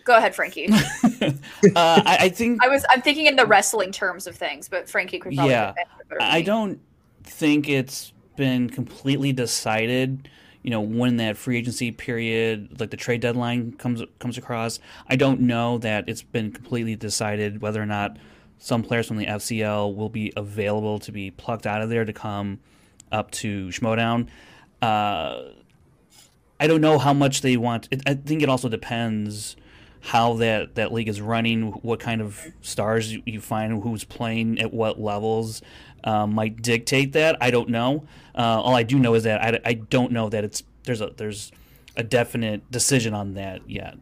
go 0.04 0.16
ahead, 0.16 0.34
Frankie. 0.34 0.68
uh, 0.72 1.32
I, 1.74 2.18
I 2.20 2.28
think 2.28 2.62
I 2.62 2.68
was. 2.68 2.84
I'm 2.90 3.00
thinking 3.00 3.26
in 3.26 3.36
the 3.36 3.46
wrestling 3.46 3.92
terms 3.92 4.26
of 4.26 4.36
things, 4.36 4.68
but 4.68 4.88
Frankie 4.88 5.18
could 5.18 5.34
probably. 5.34 5.52
Yeah. 5.52 5.68
answer 5.68 6.04
better 6.08 6.18
than 6.18 6.28
I 6.28 6.42
don't 6.42 6.80
think 7.24 7.68
it's 7.68 8.12
been 8.38 8.70
completely 8.70 9.34
decided. 9.34 10.30
You 10.62 10.70
know, 10.70 10.80
when 10.80 11.18
that 11.18 11.36
free 11.36 11.58
agency 11.58 11.92
period, 11.92 12.80
like 12.80 12.90
the 12.90 12.96
trade 12.96 13.20
deadline 13.20 13.72
comes 13.72 14.02
comes 14.18 14.38
across, 14.38 14.80
I 15.06 15.16
don't 15.16 15.42
know 15.42 15.76
that 15.78 16.08
it's 16.08 16.22
been 16.22 16.52
completely 16.52 16.96
decided 16.96 17.60
whether 17.60 17.82
or 17.82 17.86
not 17.86 18.16
some 18.58 18.82
players 18.82 19.06
from 19.06 19.18
the 19.18 19.26
FCL 19.26 19.94
will 19.94 20.08
be 20.08 20.32
available 20.36 20.98
to 21.00 21.12
be 21.12 21.30
plucked 21.30 21.66
out 21.66 21.82
of 21.82 21.90
there 21.90 22.04
to 22.04 22.12
come 22.12 22.60
up 23.12 23.30
to 23.32 23.68
Schmoedown. 23.68 24.28
Uh, 24.82 25.42
I 26.60 26.66
don't 26.66 26.80
know 26.80 26.98
how 26.98 27.12
much 27.12 27.42
they 27.42 27.56
want. 27.56 27.88
It, 27.90 28.02
I 28.06 28.14
think 28.14 28.42
it 28.42 28.48
also 28.48 28.68
depends 28.68 29.56
how 30.00 30.34
that, 30.34 30.74
that 30.76 30.92
league 30.92 31.08
is 31.08 31.20
running, 31.20 31.70
what 31.82 32.00
kind 32.00 32.20
of 32.20 32.46
stars 32.60 33.12
you, 33.12 33.22
you 33.26 33.40
find, 33.40 33.82
who's 33.82 34.04
playing 34.04 34.60
at 34.60 34.72
what 34.72 35.00
levels 35.00 35.62
um, 36.04 36.34
might 36.34 36.60
dictate 36.62 37.12
that. 37.14 37.36
I 37.40 37.50
don't 37.50 37.68
know. 37.68 38.04
Uh, 38.34 38.60
all 38.62 38.74
I 38.74 38.82
do 38.82 38.98
know 38.98 39.14
is 39.14 39.24
that 39.24 39.42
I, 39.42 39.60
I 39.70 39.74
don't 39.74 40.12
know 40.12 40.28
that 40.28 40.44
it's 40.44 40.62
there's 40.84 41.00
a 41.00 41.10
there's 41.16 41.52
a 41.96 42.02
definite 42.02 42.70
decision 42.70 43.14
on 43.14 43.34
that 43.34 43.68
yet. 43.68 43.96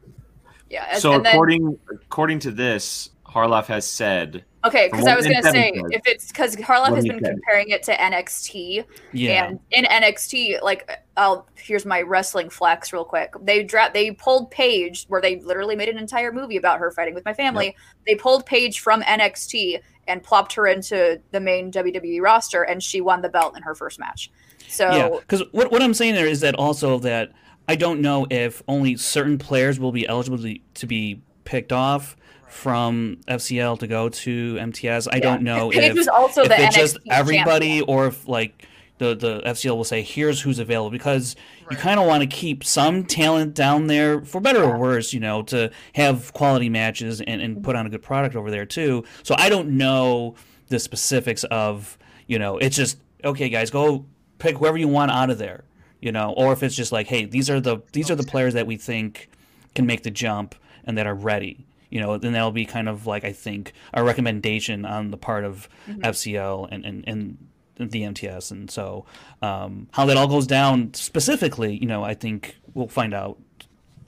Yeah. 0.69 0.87
and- 0.93 1.01
So 1.01 1.13
and 1.13 1.25
then- 1.25 1.33
according 1.35 1.79
according 1.91 2.39
to 2.41 2.51
this, 2.51 3.11
Harloff 3.27 3.67
has 3.67 3.87
said 3.87 4.45
Okay, 4.65 4.89
because 4.91 5.07
I 5.07 5.15
was 5.15 5.25
gonna 5.27 5.43
say 5.45 5.73
said. 5.75 5.85
if 5.93 6.03
it's 6.07 6.27
because 6.27 6.57
Harloff 6.57 6.95
has 6.97 7.05
been 7.07 7.21
comparing 7.23 7.69
it 7.71 7.85
to 7.85 7.93
NXT, 7.95 8.85
Yeah. 9.13 9.45
and 9.47 9.61
in 9.71 9.85
NXT, 9.85 10.61
like, 10.61 10.91
I'll 11.17 11.47
here's 11.55 11.87
my 11.87 12.03
wrestling 12.03 12.51
flex 12.51 12.93
real 12.93 13.05
quick. 13.05 13.33
They 13.43 13.63
dra- 13.63 13.91
they 13.95 14.11
pulled 14.11 14.51
Paige, 14.51 15.05
where 15.07 15.21
they 15.21 15.37
literally 15.41 15.77
made 15.77 15.89
an 15.89 15.99
entire 15.99 16.33
movie 16.33 16.57
about 16.57 16.81
her 16.81 16.91
fighting 16.91 17.15
with 17.15 17.25
my 17.25 17.33
family. 17.33 17.77
They 18.09 18.17
pulled 18.17 18.45
Paige 18.45 18.81
from 18.81 19.03
NXT 19.03 19.81
and 20.09 20.23
plopped 20.23 20.53
her 20.55 20.67
into 20.67 21.21
the 21.33 21.41
main 21.41 21.71
WWE 21.71 22.21
roster, 22.21 22.63
and 22.63 22.83
she 22.83 23.01
won 23.01 23.23
the 23.23 23.29
belt 23.29 23.57
in 23.57 23.63
her 23.63 23.75
first 23.75 23.99
match. 23.99 24.31
So 24.69 24.91
Yeah, 24.91 25.09
because 25.09 25.43
what, 25.53 25.71
what 25.71 25.83
I'm 25.83 25.95
saying 25.95 26.15
there 26.15 26.27
is 26.27 26.41
that 26.41 26.55
also 26.55 26.99
that 27.01 27.33
I 27.69 27.77
don't 27.77 28.01
know 28.01 28.27
if 28.31 28.63
only 28.69 28.97
certain 28.97 29.39
players 29.39 29.81
will 29.81 29.93
be 29.93 30.07
eligible 30.07 30.39
to, 30.39 30.59
to 30.75 30.87
be 30.87 31.21
picked 31.45 31.73
off 31.73 32.17
from 32.49 33.19
FCL 33.29 33.81
to 33.81 33.87
go 33.87 34.09
to 34.09 34.57
MTS. 34.59 35.09
I 35.11 35.19
don't 35.19 35.43
know 35.43 35.71
Paige 35.71 35.91
if, 35.91 35.97
was 35.97 36.09
also 36.09 36.43
if 36.43 36.49
the 36.49 36.63
it's 36.63 36.77
just 36.77 36.97
NXT 36.97 37.11
everybody 37.11 37.81
or 37.83 38.07
if 38.07 38.27
like 38.29 38.67
the, 38.99 39.15
the 39.15 39.41
FCL 39.47 39.77
will 39.77 39.85
say 39.85 40.03
here's 40.03 40.41
who's 40.43 40.59
available 40.59 40.91
because 40.91 41.37
you 41.71 41.77
kind 41.77 42.01
of 42.01 42.07
want 42.07 42.23
to 42.23 42.27
keep 42.27 42.65
some 42.65 43.05
talent 43.05 43.55
down 43.55 43.87
there 43.89 44.23
for 44.25 44.41
better 44.41 44.63
or 44.65 44.79
worse, 44.79 45.13
you 45.13 45.21
know, 45.21 45.43
to 45.43 45.71
have 45.95 46.33
quality 46.33 46.69
matches 46.69 47.21
and, 47.21 47.41
and 47.43 47.63
put 47.63 47.77
on 47.77 47.87
a 47.87 47.91
good 47.91 48.03
product 48.03 48.35
over 48.37 48.51
there 48.51 48.65
too. 48.67 49.05
So 49.23 49.35
I 49.39 49.49
don't 49.49 49.71
know 49.77 50.35
the 50.69 50.79
specifics 50.81 51.45
of 51.45 51.97
you 52.27 52.39
know 52.41 52.59
it's 52.59 52.75
just 52.75 52.99
okay 53.23 53.49
guys 53.49 53.71
go 53.71 54.05
pick 54.39 54.57
whoever 54.59 54.77
you 54.77 54.89
want 54.89 55.13
out 55.13 55.31
of 55.31 55.39
there 55.39 55.63
you 56.01 56.11
know 56.11 56.35
or 56.37 56.53
if 56.53 56.61
it's 56.65 56.75
just 56.75 56.91
like 56.91 57.07
hey 57.07 57.25
these 57.25 57.49
are 57.49 57.61
the 57.61 57.79
these 57.93 58.11
are 58.11 58.17
the 58.17 58.25
players 58.25 58.53
that 58.55 58.67
we 58.67 58.77
think 58.77 59.29
can 59.77 59.87
make 59.87 60.03
the 60.03 60.11
jump 60.11 60.57
and 60.85 60.99
that 60.99 61.07
are 61.07 61.15
ready 61.15 61.65
you 61.89 62.01
know 62.01 62.19
then 62.19 62.33
that'll 62.33 62.51
be 62.51 62.65
kind 62.67 62.89
of 62.89 63.07
like 63.07 63.23
i 63.25 63.31
think 63.33 63.73
a 63.95 64.03
recommendation 64.03 64.85
on 64.85 65.13
the 65.13 65.17
part 65.17 65.45
of 65.45 65.69
Mhm. 65.89 66.01
fcl 66.01 66.67
and 66.73 66.85
and, 66.85 67.05
and 67.07 67.39
the 67.79 68.03
mts 68.03 68.51
and 68.51 68.71
so 68.71 69.05
um, 69.43 69.87
how 69.93 70.05
that 70.07 70.17
all 70.17 70.29
goes 70.29 70.47
down 70.47 70.93
specifically 70.95 71.77
you 71.77 71.87
know 71.87 72.03
i 72.03 72.15
think 72.15 72.57
we'll 72.75 72.89
find 72.89 73.13
out 73.15 73.39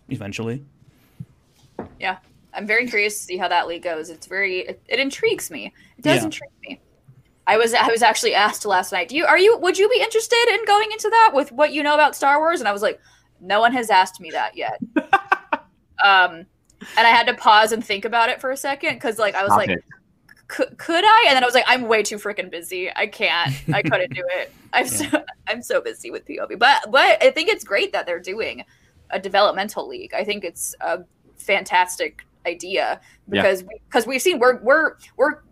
eventually 0.08 0.64
yeah, 2.00 2.18
I'm 2.54 2.66
very 2.66 2.86
curious 2.86 3.18
to 3.18 3.24
see 3.24 3.36
how 3.36 3.48
that 3.48 3.68
league 3.68 3.82
goes. 3.82 4.10
It's 4.10 4.26
very 4.26 4.60
it, 4.60 4.82
it 4.88 4.98
intrigues 4.98 5.50
me. 5.50 5.72
It 5.96 6.02
does 6.02 6.18
Yeah. 6.18 6.24
intrigue 6.24 6.50
me. 6.66 6.80
I 7.46 7.56
was 7.56 7.72
I 7.74 7.86
was 7.88 8.02
actually 8.02 8.34
asked 8.34 8.66
last 8.66 8.92
night. 8.92 9.08
Do 9.08 9.16
you 9.16 9.26
are 9.26 9.38
you 9.38 9.56
would 9.58 9.78
you 9.78 9.88
be 9.88 10.00
interested 10.00 10.44
in 10.50 10.64
going 10.66 10.90
into 10.92 11.08
that 11.08 11.32
with 11.34 11.52
what 11.52 11.72
you 11.72 11.82
know 11.82 11.94
about 11.94 12.14
Star 12.14 12.38
Wars? 12.38 12.60
And 12.60 12.68
I 12.68 12.72
was 12.72 12.82
like, 12.82 13.00
no 13.40 13.60
one 13.60 13.72
has 13.72 13.90
asked 13.90 14.20
me 14.20 14.30
that 14.30 14.56
yet. 14.56 14.78
um, 16.04 16.44
and 16.96 17.06
I 17.06 17.10
had 17.10 17.26
to 17.26 17.34
pause 17.34 17.72
and 17.72 17.84
think 17.84 18.04
about 18.04 18.28
it 18.28 18.40
for 18.40 18.50
a 18.50 18.56
second 18.56 18.94
because 18.94 19.18
like 19.18 19.34
I 19.34 19.42
was 19.42 19.50
Stop 19.52 19.58
like, 19.58 19.70
it. 19.70 19.84
Could, 20.48 20.76
could 20.78 21.04
I? 21.04 21.26
And 21.28 21.36
then 21.36 21.42
I 21.42 21.46
was 21.46 21.54
like, 21.54 21.64
I'm 21.68 21.82
way 21.88 22.02
too 22.02 22.16
freaking 22.16 22.50
busy. 22.50 22.90
I 22.94 23.06
can't. 23.06 23.52
I 23.72 23.82
couldn't 23.90 24.14
do 24.14 24.22
it. 24.26 24.52
I'm 24.72 24.86
so 24.86 25.06
I'm 25.46 25.62
so 25.62 25.80
busy 25.80 26.10
with 26.10 26.26
POV. 26.26 26.58
But 26.58 26.90
but 26.90 27.22
I 27.22 27.30
think 27.30 27.48
it's 27.48 27.64
great 27.64 27.92
that 27.92 28.06
they're 28.06 28.20
doing 28.20 28.64
a 29.10 29.18
developmental 29.20 29.86
league. 29.88 30.12
I 30.14 30.24
think 30.24 30.44
it's 30.44 30.74
a 30.80 31.00
fantastic 31.36 32.24
idea 32.46 33.00
Yeah. 33.30 33.42
because 33.42 33.62
because 33.62 34.06
we've 34.06 34.22
seen 34.22 34.38
we're 34.38 34.58
we're 34.62 34.96
we're 35.16 35.42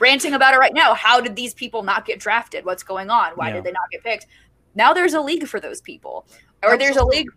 ranting 0.00 0.34
about 0.34 0.54
it 0.54 0.58
right 0.58 0.74
now. 0.74 0.94
How 0.94 1.20
did 1.20 1.36
these 1.36 1.54
people 1.54 1.82
not 1.82 2.04
get 2.04 2.18
drafted? 2.18 2.64
What's 2.64 2.82
going 2.82 3.08
on? 3.10 3.32
Why 3.34 3.48
Yeah. 3.48 3.54
did 3.54 3.64
they 3.64 3.72
not 3.72 3.88
get 3.90 4.02
picked? 4.04 4.26
Now 4.74 4.92
there's 4.92 5.14
a 5.14 5.20
league 5.20 5.46
for 5.46 5.58
those 5.60 5.80
people, 5.80 6.26
or 6.62 6.76
there's 6.76 6.96
a 6.96 7.04
league. 7.04 7.28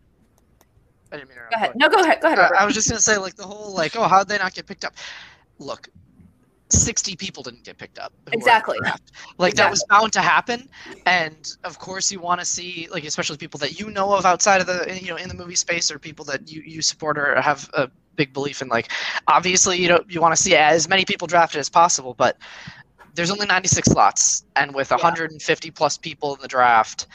I 1.12 1.18
didn't 1.18 1.30
mean 1.30 1.38
to 1.38 1.44
Go 1.52 1.56
ahead. 1.58 1.72
No, 1.76 1.90
go 1.90 2.02
ahead. 2.02 2.22
Go 2.22 2.28
ahead. 2.28 2.40
Uh, 2.40 2.50
I 2.58 2.66
was 2.66 2.74
just 2.74 2.90
gonna 2.90 3.00
say, 3.02 3.18
like 3.18 3.36
the 3.36 3.44
whole 3.44 3.74
like, 3.74 3.96
oh, 3.96 4.08
how 4.08 4.20
did 4.20 4.30
they 4.30 4.38
not 4.40 4.54
get 4.54 4.66
picked 4.66 4.84
up? 4.86 4.94
Look, 5.60 5.90
sixty 6.74 7.16
people 7.16 7.44
didn't 7.44 7.64
get 7.64 7.78
picked 7.78 8.00
up. 8.00 8.14
who 8.26 8.32
were 8.32 8.34
in 8.34 8.40
the 8.40 8.46
Exactly. 8.46 8.78
Like 9.38 9.56
that 9.56 9.70
was 9.70 9.84
bound 9.90 10.14
to 10.14 10.22
happen, 10.22 10.70
and 11.06 11.56
of 11.64 11.80
course 11.80 12.12
you 12.12 12.20
want 12.20 12.40
to 12.42 12.46
see 12.46 12.88
like 12.92 13.04
especially 13.04 13.38
people 13.38 13.58
that 13.60 13.80
you 13.80 13.90
know 13.90 14.14
of 14.14 14.26
outside 14.26 14.62
of 14.62 14.68
the 14.68 15.00
you 15.02 15.10
know 15.10 15.18
in 15.18 15.28
the 15.28 15.36
movie 15.36 15.56
space 15.56 15.92
or 15.92 16.00
people 16.00 16.26
that 16.26 16.52
you 16.52 16.62
you 16.66 16.82
support 16.82 17.18
or 17.18 17.40
have 17.42 17.70
a 17.74 17.90
big 18.16 18.34
belief 18.34 18.62
in. 18.62 18.68
Like 18.68 18.92
obviously 19.28 19.78
you 19.78 19.88
know 19.88 20.04
you 20.10 20.22
want 20.22 20.36
to 20.36 20.42
see 20.42 20.56
as 20.56 20.88
many 20.90 21.06
people 21.06 21.28
drafted 21.28 21.60
as 21.60 21.70
possible, 21.70 22.14
but 22.14 22.38
there's 23.16 23.32
only 23.32 23.46
96 23.46 23.92
slots, 23.92 24.46
and 24.56 24.74
with 24.74 24.92
150 24.92 25.72
plus 25.72 25.98
people 25.98 26.36
in 26.36 26.42
the 26.42 26.48
draft, 26.48 27.08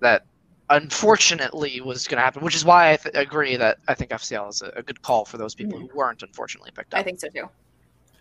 that 0.00 0.24
unfortunately 0.70 1.80
was 1.80 2.06
going 2.06 2.18
to 2.18 2.22
happen. 2.22 2.42
Which 2.42 2.54
is 2.54 2.64
why 2.64 2.92
I 2.92 2.96
th- 2.96 3.14
agree 3.14 3.56
that 3.56 3.78
I 3.88 3.94
think 3.94 4.10
FCL 4.10 4.50
is 4.50 4.62
a, 4.62 4.68
a 4.76 4.82
good 4.82 5.00
call 5.02 5.24
for 5.24 5.38
those 5.38 5.54
people 5.54 5.78
hmm. 5.78 5.86
who 5.86 5.96
weren't 5.96 6.22
unfortunately 6.22 6.70
picked 6.74 6.94
up. 6.94 7.00
I 7.00 7.02
think 7.02 7.20
so 7.20 7.28
too. 7.28 7.48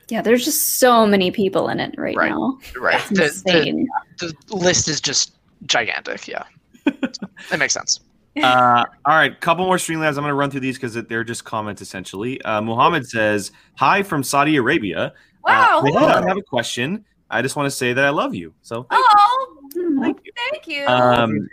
Yeah, 0.10 0.22
there's 0.22 0.46
just 0.46 0.80
so 0.80 1.06
many 1.06 1.32
people 1.32 1.68
in 1.70 1.80
it 1.80 1.94
right, 1.98 2.16
Right. 2.16 2.30
now. 2.30 2.58
Right. 2.80 3.02
It's 3.12 3.42
The, 3.44 3.86
the, 4.20 4.34
the 4.48 4.56
list 4.56 4.88
is 4.88 5.02
just 5.02 5.34
gigantic. 5.66 6.28
Yeah. 6.28 6.44
that 6.86 7.58
makes 7.60 7.74
sense. 7.74 8.00
Uh, 8.42 8.86
all 9.06 9.16
right, 9.16 9.40
couple 9.42 9.66
more 9.66 9.78
Streamlabs. 9.78 10.10
I'm 10.10 10.16
going 10.18 10.28
to 10.28 10.34
run 10.36 10.52
through 10.52 10.60
these 10.60 10.78
because 10.78 10.94
they're 10.94 11.24
just 11.24 11.44
comments 11.44 11.82
essentially. 11.82 12.40
Uh, 12.44 12.62
Muhammad 12.62 13.10
says, 13.10 13.52
"Hi 13.78 14.04
from 14.04 14.22
Saudi 14.24 14.58
Arabia. 14.58 15.12
Wow, 15.44 15.80
Uh, 15.80 15.82
I 15.82 15.86
do 15.88 15.94
hello. 15.98 16.08
not 16.08 16.28
have 16.28 16.38
a 16.38 16.42
question. 16.44 17.04
I 17.32 17.42
just 17.42 17.56
want 17.56 17.66
to 17.66 17.72
say 17.72 17.94
that 17.94 18.06
I 18.06 18.10
love 18.10 18.36
you. 18.36 18.54
So 18.62 18.84
thank 18.84 19.02
Oh, 19.04 19.58
thank 20.02 20.68
you. 20.68 20.82
you. 20.82 20.86
Um, 20.88 21.50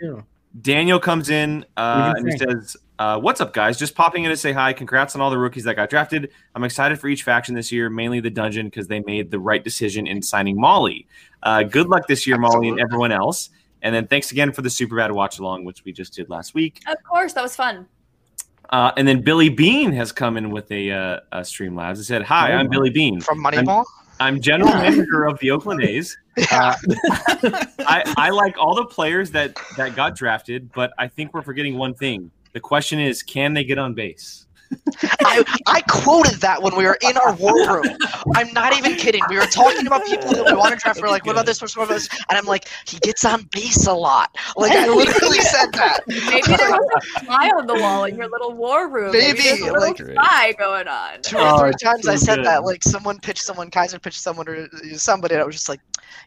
Daniel 0.61 0.99
comes 0.99 1.29
in 1.31 1.65
uh, 1.75 2.13
and 2.15 2.31
he 2.31 2.37
says, 2.37 2.77
uh, 2.99 3.19
"What's 3.19 3.41
up, 3.41 3.53
guys? 3.53 3.77
Just 3.77 3.95
popping 3.95 4.23
in 4.23 4.29
to 4.29 4.37
say 4.37 4.51
hi. 4.51 4.73
Congrats 4.73 5.15
on 5.15 5.21
all 5.21 5.29
the 5.29 5.37
rookies 5.37 5.63
that 5.65 5.75
got 5.75 5.89
drafted. 5.89 6.31
I'm 6.55 6.63
excited 6.63 6.99
for 6.99 7.07
each 7.07 7.23
faction 7.23 7.55
this 7.55 7.71
year, 7.71 7.89
mainly 7.89 8.19
the 8.19 8.29
dungeon 8.29 8.67
because 8.67 8.87
they 8.87 9.01
made 9.01 9.31
the 9.31 9.39
right 9.39 9.63
decision 9.63 10.07
in 10.07 10.21
signing 10.21 10.59
Molly. 10.59 11.07
Uh, 11.43 11.63
good 11.63 11.87
luck 11.87 12.07
this 12.07 12.25
year, 12.25 12.37
Molly, 12.37 12.69
and 12.69 12.79
everyone 12.79 13.11
else. 13.11 13.49
And 13.81 13.93
then 13.93 14.07
thanks 14.07 14.31
again 14.31 14.51
for 14.51 14.61
the 14.61 14.69
super 14.69 14.95
bad 14.95 15.11
watch 15.11 15.37
along, 15.39 15.63
which 15.63 15.83
we 15.85 15.91
just 15.91 16.13
did 16.13 16.29
last 16.29 16.53
week. 16.55 16.81
of 16.87 16.97
course, 17.03 17.33
that 17.33 17.43
was 17.43 17.55
fun. 17.55 17.87
Uh, 18.71 18.91
and 18.97 19.07
then 19.07 19.21
Billy 19.21 19.49
Bean 19.49 19.91
has 19.91 20.11
come 20.11 20.37
in 20.37 20.49
with 20.49 20.71
a, 20.71 20.91
uh, 20.91 21.19
a 21.31 21.39
Streamlabs. 21.41 21.97
He 21.97 22.03
said, 22.03 22.23
"Hi, 22.23 22.51
I'm 22.51 22.67
Billy 22.67 22.89
Bean 22.89 23.21
from 23.21 23.45
I'm, 23.45 23.53
Moneyball. 23.53 23.85
I'm 24.19 24.39
general 24.39 24.71
manager 24.71 25.25
of 25.25 25.37
the 25.39 25.51
Oakland 25.51 25.83
A's. 25.83 26.17
Uh, 26.51 26.75
I, 27.79 28.13
I 28.17 28.29
like 28.29 28.57
all 28.57 28.75
the 28.75 28.85
players 28.85 29.31
that 29.31 29.55
that 29.77 29.95
got 29.95 30.15
drafted, 30.15 30.71
but 30.73 30.93
I 30.97 31.07
think 31.07 31.33
we're 31.33 31.41
forgetting 31.41 31.77
one 31.77 31.93
thing. 31.93 32.31
The 32.55 32.61
question 32.61 33.01
is, 33.01 33.21
can 33.21 33.53
they 33.53 33.65
get 33.65 33.77
on 33.77 33.93
base? 33.93 34.45
I, 35.03 35.43
I 35.67 35.81
quoted 35.89 36.39
that 36.39 36.61
when 36.61 36.73
we 36.77 36.85
were 36.85 36.97
in 37.01 37.17
our 37.17 37.33
war 37.35 37.53
room. 37.53 37.97
I'm 38.33 38.53
not 38.53 38.77
even 38.77 38.95
kidding. 38.95 39.21
We 39.27 39.35
were 39.35 39.45
talking 39.45 39.85
about 39.85 40.05
people 40.05 40.31
that 40.31 40.45
we 40.45 40.53
want 40.53 40.73
to 40.73 40.79
draft. 40.79 41.01
We 41.01 41.03
are 41.09 41.11
like, 41.11 41.25
what 41.25 41.33
about 41.33 41.47
this 41.47 41.59
person? 41.59 41.81
What 41.81 41.87
about 41.87 41.95
this? 41.95 42.07
And 42.29 42.37
I'm 42.37 42.45
like, 42.45 42.69
he 42.87 42.97
gets 42.99 43.25
on 43.25 43.43
base 43.51 43.87
a 43.87 43.93
lot. 43.93 44.33
Like 44.55 44.71
I 44.71 44.87
literally 44.87 45.39
said 45.39 45.73
that. 45.73 45.99
Maybe 46.07 46.55
there 46.55 46.71
was 46.71 47.03
a 47.17 47.25
fly 47.25 47.49
on 47.49 47.67
the 47.67 47.75
wall 47.75 48.05
in 48.05 48.15
your 48.15 48.29
little 48.29 48.53
war 48.53 48.87
room. 48.87 49.11
Maybe, 49.11 49.41
there's 49.41 49.59
a 49.59 49.65
little 49.65 49.81
like- 49.81 49.97
spy 49.97 50.53
going 50.53 50.87
on. 50.87 51.21
Two 51.23 51.37
or 51.37 51.59
three 51.59 51.73
oh, 51.75 51.91
times 51.91 52.05
so 52.05 52.13
I 52.13 52.15
said 52.15 52.37
good. 52.37 52.45
that. 52.45 52.63
Like 52.63 52.83
someone 52.83 53.19
pitched 53.19 53.43
someone, 53.43 53.69
Kaiser 53.69 53.99
pitched 53.99 54.21
someone 54.21 54.47
or 54.47 54.69
somebody, 54.93 55.35
and 55.35 55.41
I 55.41 55.45
was 55.45 55.55
just 55.55 55.67
like, 55.67 55.81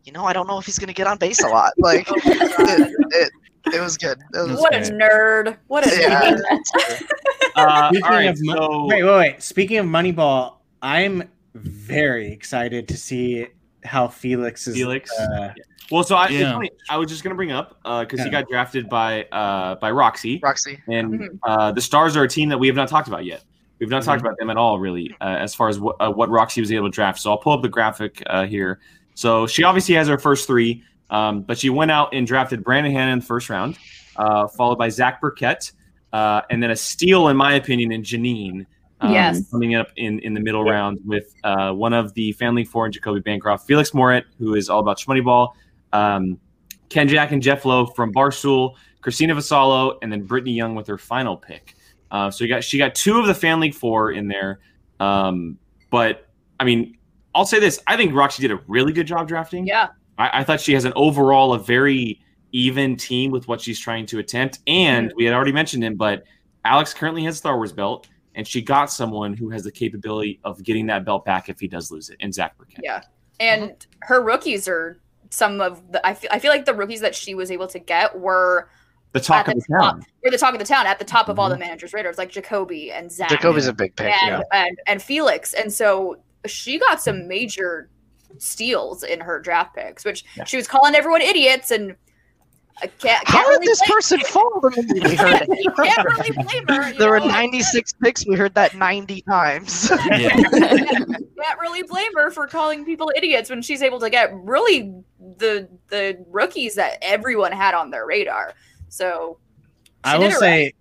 you 0.04 0.12
know, 0.12 0.26
I 0.26 0.34
don't 0.34 0.46
know 0.46 0.58
if 0.58 0.66
he's 0.66 0.78
gonna 0.78 0.92
get 0.92 1.06
on 1.06 1.16
base 1.16 1.42
a 1.42 1.48
lot. 1.48 1.72
Like 1.78 2.06
oh 2.10 2.16
it, 2.26 2.94
it, 3.12 3.32
it 3.74 3.80
was 3.80 3.96
good. 3.96 4.18
It 4.34 4.48
was 4.48 4.60
What 4.60 4.74
a 4.74 4.78
nerd! 4.80 5.56
What 5.68 5.86
a 5.86 6.00
Yeah. 6.00 6.32
nerd! 6.32 6.40
Uh, 7.56 7.88
Speaking 7.90 8.04
all 8.04 8.10
right, 8.10 8.28
of 8.28 8.36
Mo- 8.40 8.54
so 8.54 8.86
wait, 8.86 9.02
wait, 9.02 9.16
wait. 9.16 9.42
Speaking 9.42 9.78
of 9.78 9.86
Moneyball, 9.86 10.54
I'm 10.82 11.24
very 11.54 12.30
excited 12.32 12.88
to 12.88 12.96
see 12.96 13.46
how 13.84 14.08
Felix 14.08 14.66
is. 14.66 14.74
Felix? 14.76 15.10
Uh, 15.18 15.52
well, 15.90 16.04
so 16.04 16.16
I, 16.16 16.24
it's 16.26 16.34
Yeah. 16.34 16.52
funny, 16.52 16.70
I 16.90 16.96
was 16.98 17.08
just 17.08 17.22
gonna 17.24 17.34
bring 17.34 17.52
up 17.52 17.78
because 17.82 18.20
he 18.20 18.26
Yeah. 18.26 18.30
got 18.32 18.48
drafted 18.48 18.88
by 18.88 19.24
uh, 19.32 19.76
by 19.76 19.90
Roxy. 19.90 20.40
Roxy, 20.42 20.80
and 20.88 21.20
Mhm. 21.20 21.38
uh, 21.44 21.72
the 21.72 21.80
Stars 21.80 22.16
are 22.16 22.24
a 22.24 22.28
team 22.28 22.48
that 22.50 22.58
we 22.58 22.66
have 22.66 22.76
not 22.76 22.88
talked 22.88 23.08
about 23.08 23.24
yet. 23.24 23.42
We've 23.80 23.88
not 23.88 24.02
talked 24.02 24.22
Mhm. 24.22 24.26
about 24.26 24.38
them 24.38 24.50
at 24.50 24.56
all, 24.56 24.78
really, 24.80 25.14
uh, 25.20 25.24
as 25.38 25.54
far 25.54 25.68
as 25.68 25.78
what, 25.78 25.96
uh, 26.00 26.10
what 26.10 26.28
Roxy 26.30 26.60
was 26.60 26.72
able 26.72 26.90
to 26.90 26.94
draft. 26.94 27.20
So 27.20 27.30
I'll 27.30 27.38
pull 27.38 27.52
up 27.52 27.62
the 27.62 27.68
graphic 27.68 28.22
uh, 28.26 28.44
here. 28.44 28.80
So 29.14 29.46
she 29.46 29.62
obviously 29.64 29.94
has 29.94 30.08
her 30.08 30.18
first 30.18 30.46
three, 30.46 30.82
um, 31.10 31.42
but 31.42 31.58
she 31.58 31.70
went 31.70 31.90
out 31.90 32.14
and 32.14 32.26
drafted 32.26 32.62
Brandon 32.64 32.92
Hanna 32.92 33.12
in 33.12 33.18
the 33.20 33.24
first 33.24 33.48
round, 33.50 33.78
uh, 34.16 34.46
followed 34.48 34.76
by 34.78 34.88
Zach 34.88 35.20
Burkett, 35.20 35.72
uh, 36.12 36.42
and 36.50 36.62
then 36.62 36.70
a 36.70 36.76
steal, 36.76 37.28
in 37.28 37.36
my 37.36 37.54
opinion, 37.54 37.92
in 37.92 38.02
Janine. 38.02 38.66
um, 39.00 39.12
Yes. 39.12 39.48
coming 39.50 39.74
up 39.74 39.88
in, 39.96 40.18
in 40.20 40.34
the 40.34 40.40
middle 40.40 40.64
round 40.64 40.98
with 41.06 41.32
uh, 41.44 41.72
one 41.72 41.92
of 41.92 42.12
the 42.14 42.32
Family 42.32 42.64
Four 42.64 42.86
and 42.86 42.92
Jacoby 42.94 43.20
Bancroft, 43.20 43.66
Felix 43.66 43.94
Moret, 43.94 44.24
who 44.38 44.54
is 44.54 44.68
all 44.68 44.80
about 44.80 44.98
Schmoneyball, 44.98 45.52
um, 45.92 46.38
Ken 46.88 47.06
Jack 47.06 47.30
and 47.32 47.40
Jeff 47.42 47.64
Lowe 47.64 47.86
from 47.86 48.12
Barstool, 48.12 48.74
Christina 49.00 49.34
Vassallo, 49.34 49.98
and 50.02 50.10
then 50.10 50.22
Brittany 50.24 50.52
Young 50.52 50.74
with 50.74 50.86
her 50.88 50.98
final 50.98 51.36
pick. 51.36 51.74
Uh, 52.10 52.30
so 52.30 52.42
you 52.42 52.48
got 52.50 52.64
she 52.64 52.78
got 52.78 52.94
two 52.94 53.20
of 53.20 53.26
the 53.26 53.34
Fan 53.34 53.60
League 53.60 53.74
Four 53.74 54.12
in 54.12 54.26
there. 54.28 54.58
Um, 54.98 55.58
but 55.90 56.26
I 56.58 56.64
mean, 56.64 56.96
I'll 57.34 57.44
say 57.46 57.60
this: 57.60 57.78
I 57.86 57.96
think 57.96 58.14
Roxy 58.14 58.40
did 58.42 58.50
a 58.50 58.60
really 58.66 58.92
good 58.92 59.06
job 59.06 59.28
drafting. 59.28 59.66
Yeah. 59.66 59.88
I, 60.18 60.40
I 60.40 60.44
thought 60.44 60.60
she 60.60 60.74
has 60.74 60.84
an 60.84 60.92
overall 60.96 61.54
a 61.54 61.58
very 61.58 62.20
even 62.52 62.96
team 62.96 63.30
with 63.30 63.48
what 63.48 63.60
she's 63.60 63.78
trying 63.78 64.06
to 64.06 64.18
attempt. 64.18 64.60
And 64.66 65.08
mm-hmm. 65.08 65.16
we 65.16 65.24
had 65.24 65.34
already 65.34 65.52
mentioned 65.52 65.84
him, 65.84 65.96
but 65.96 66.24
Alex 66.64 66.92
currently 66.92 67.24
has 67.24 67.36
Star 67.36 67.56
Wars 67.56 67.72
belt, 67.72 68.08
and 68.34 68.46
she 68.46 68.62
got 68.62 68.86
someone 68.86 69.34
who 69.34 69.50
has 69.50 69.64
the 69.64 69.72
capability 69.72 70.40
of 70.44 70.62
getting 70.62 70.86
that 70.86 71.04
belt 71.04 71.24
back 71.24 71.48
if 71.48 71.58
he 71.60 71.68
does 71.68 71.90
lose 71.90 72.10
it, 72.10 72.16
and 72.20 72.32
Zach 72.32 72.56
Burkett. 72.58 72.80
Yeah. 72.82 73.02
and 73.40 73.64
uh-huh. 73.64 73.78
her 74.02 74.22
rookies 74.22 74.68
are 74.68 74.98
some 75.30 75.60
of 75.60 75.92
the. 75.92 76.06
I 76.06 76.14
feel 76.14 76.30
I 76.32 76.38
feel 76.38 76.50
like 76.50 76.64
the 76.64 76.74
rookies 76.74 77.00
that 77.00 77.14
she 77.14 77.34
was 77.34 77.50
able 77.50 77.66
to 77.68 77.78
get 77.78 78.18
were 78.18 78.70
The 79.12 79.20
talk 79.20 79.48
at 79.48 79.56
of 79.56 79.62
the 79.62 79.74
top- 79.74 79.94
town. 79.94 80.06
Were 80.24 80.30
the 80.30 80.38
talk 80.38 80.52
of 80.52 80.58
the 80.58 80.66
town 80.66 80.86
at 80.86 80.98
the 80.98 81.04
top 81.04 81.28
of 81.28 81.38
all 81.38 81.48
the 81.48 81.54
mm-hmm. 81.54 81.60
managers' 81.60 81.92
radars, 81.92 82.18
like 82.18 82.30
Jacoby 82.30 82.92
and 82.92 83.10
Zach. 83.10 83.30
Jacoby's 83.30 83.66
a 83.66 83.72
big 83.72 83.94
pick. 83.96 84.12
and, 84.22 84.44
yeah. 84.52 84.58
and 84.66 84.78
and 84.86 85.02
Felix, 85.02 85.54
and 85.54 85.72
so 85.72 86.18
she 86.46 86.78
got 86.78 87.00
some 87.00 87.28
major 87.28 87.90
steals 88.38 89.02
in 89.02 89.20
her 89.20 89.40
draft 89.40 89.74
picks, 89.74 90.04
which 90.04 90.24
she 90.46 90.56
was 90.56 90.68
calling 90.68 90.94
everyone 90.94 91.22
idiots, 91.22 91.70
and 91.70 91.96
I 92.80 92.86
can't. 92.86 93.26
How 93.26 93.44
can't 93.44 93.46
did 93.46 93.52
really 93.52 93.66
this 93.66 93.80
blame- 93.80 93.90
person 93.90 94.20
fall? 94.20 94.60
We 95.08 95.14
heard 95.16 95.42
it. 95.48 95.76
Can't 95.76 96.08
really 96.08 96.30
blame 96.30 96.68
her. 96.68 96.88
you 96.92 96.98
There 96.98 97.10
were 97.10 97.20
96 97.20 97.92
picks. 98.02 98.26
We 98.26 98.36
heard 98.36 98.54
that 98.54 98.74
90 98.76 99.22
times. 99.22 99.88
can't 99.98 101.60
really 101.60 101.82
blame 101.82 102.14
her 102.14 102.30
for 102.30 102.46
calling 102.46 102.84
people 102.84 103.10
idiots 103.16 103.50
when 103.50 103.62
she's 103.62 103.82
able 103.82 104.00
to 104.00 104.10
get 104.10 104.32
really 104.34 104.94
the 105.38 105.68
the 105.88 106.24
rookies 106.28 106.74
that 106.74 106.98
everyone 107.02 107.52
had 107.52 107.74
on 107.74 107.90
their 107.90 108.06
radar. 108.06 108.54
So 108.88 109.38
I 110.04 110.16
will 110.16 110.28
did 110.28 110.34
it 110.34 110.38
say 110.38 110.72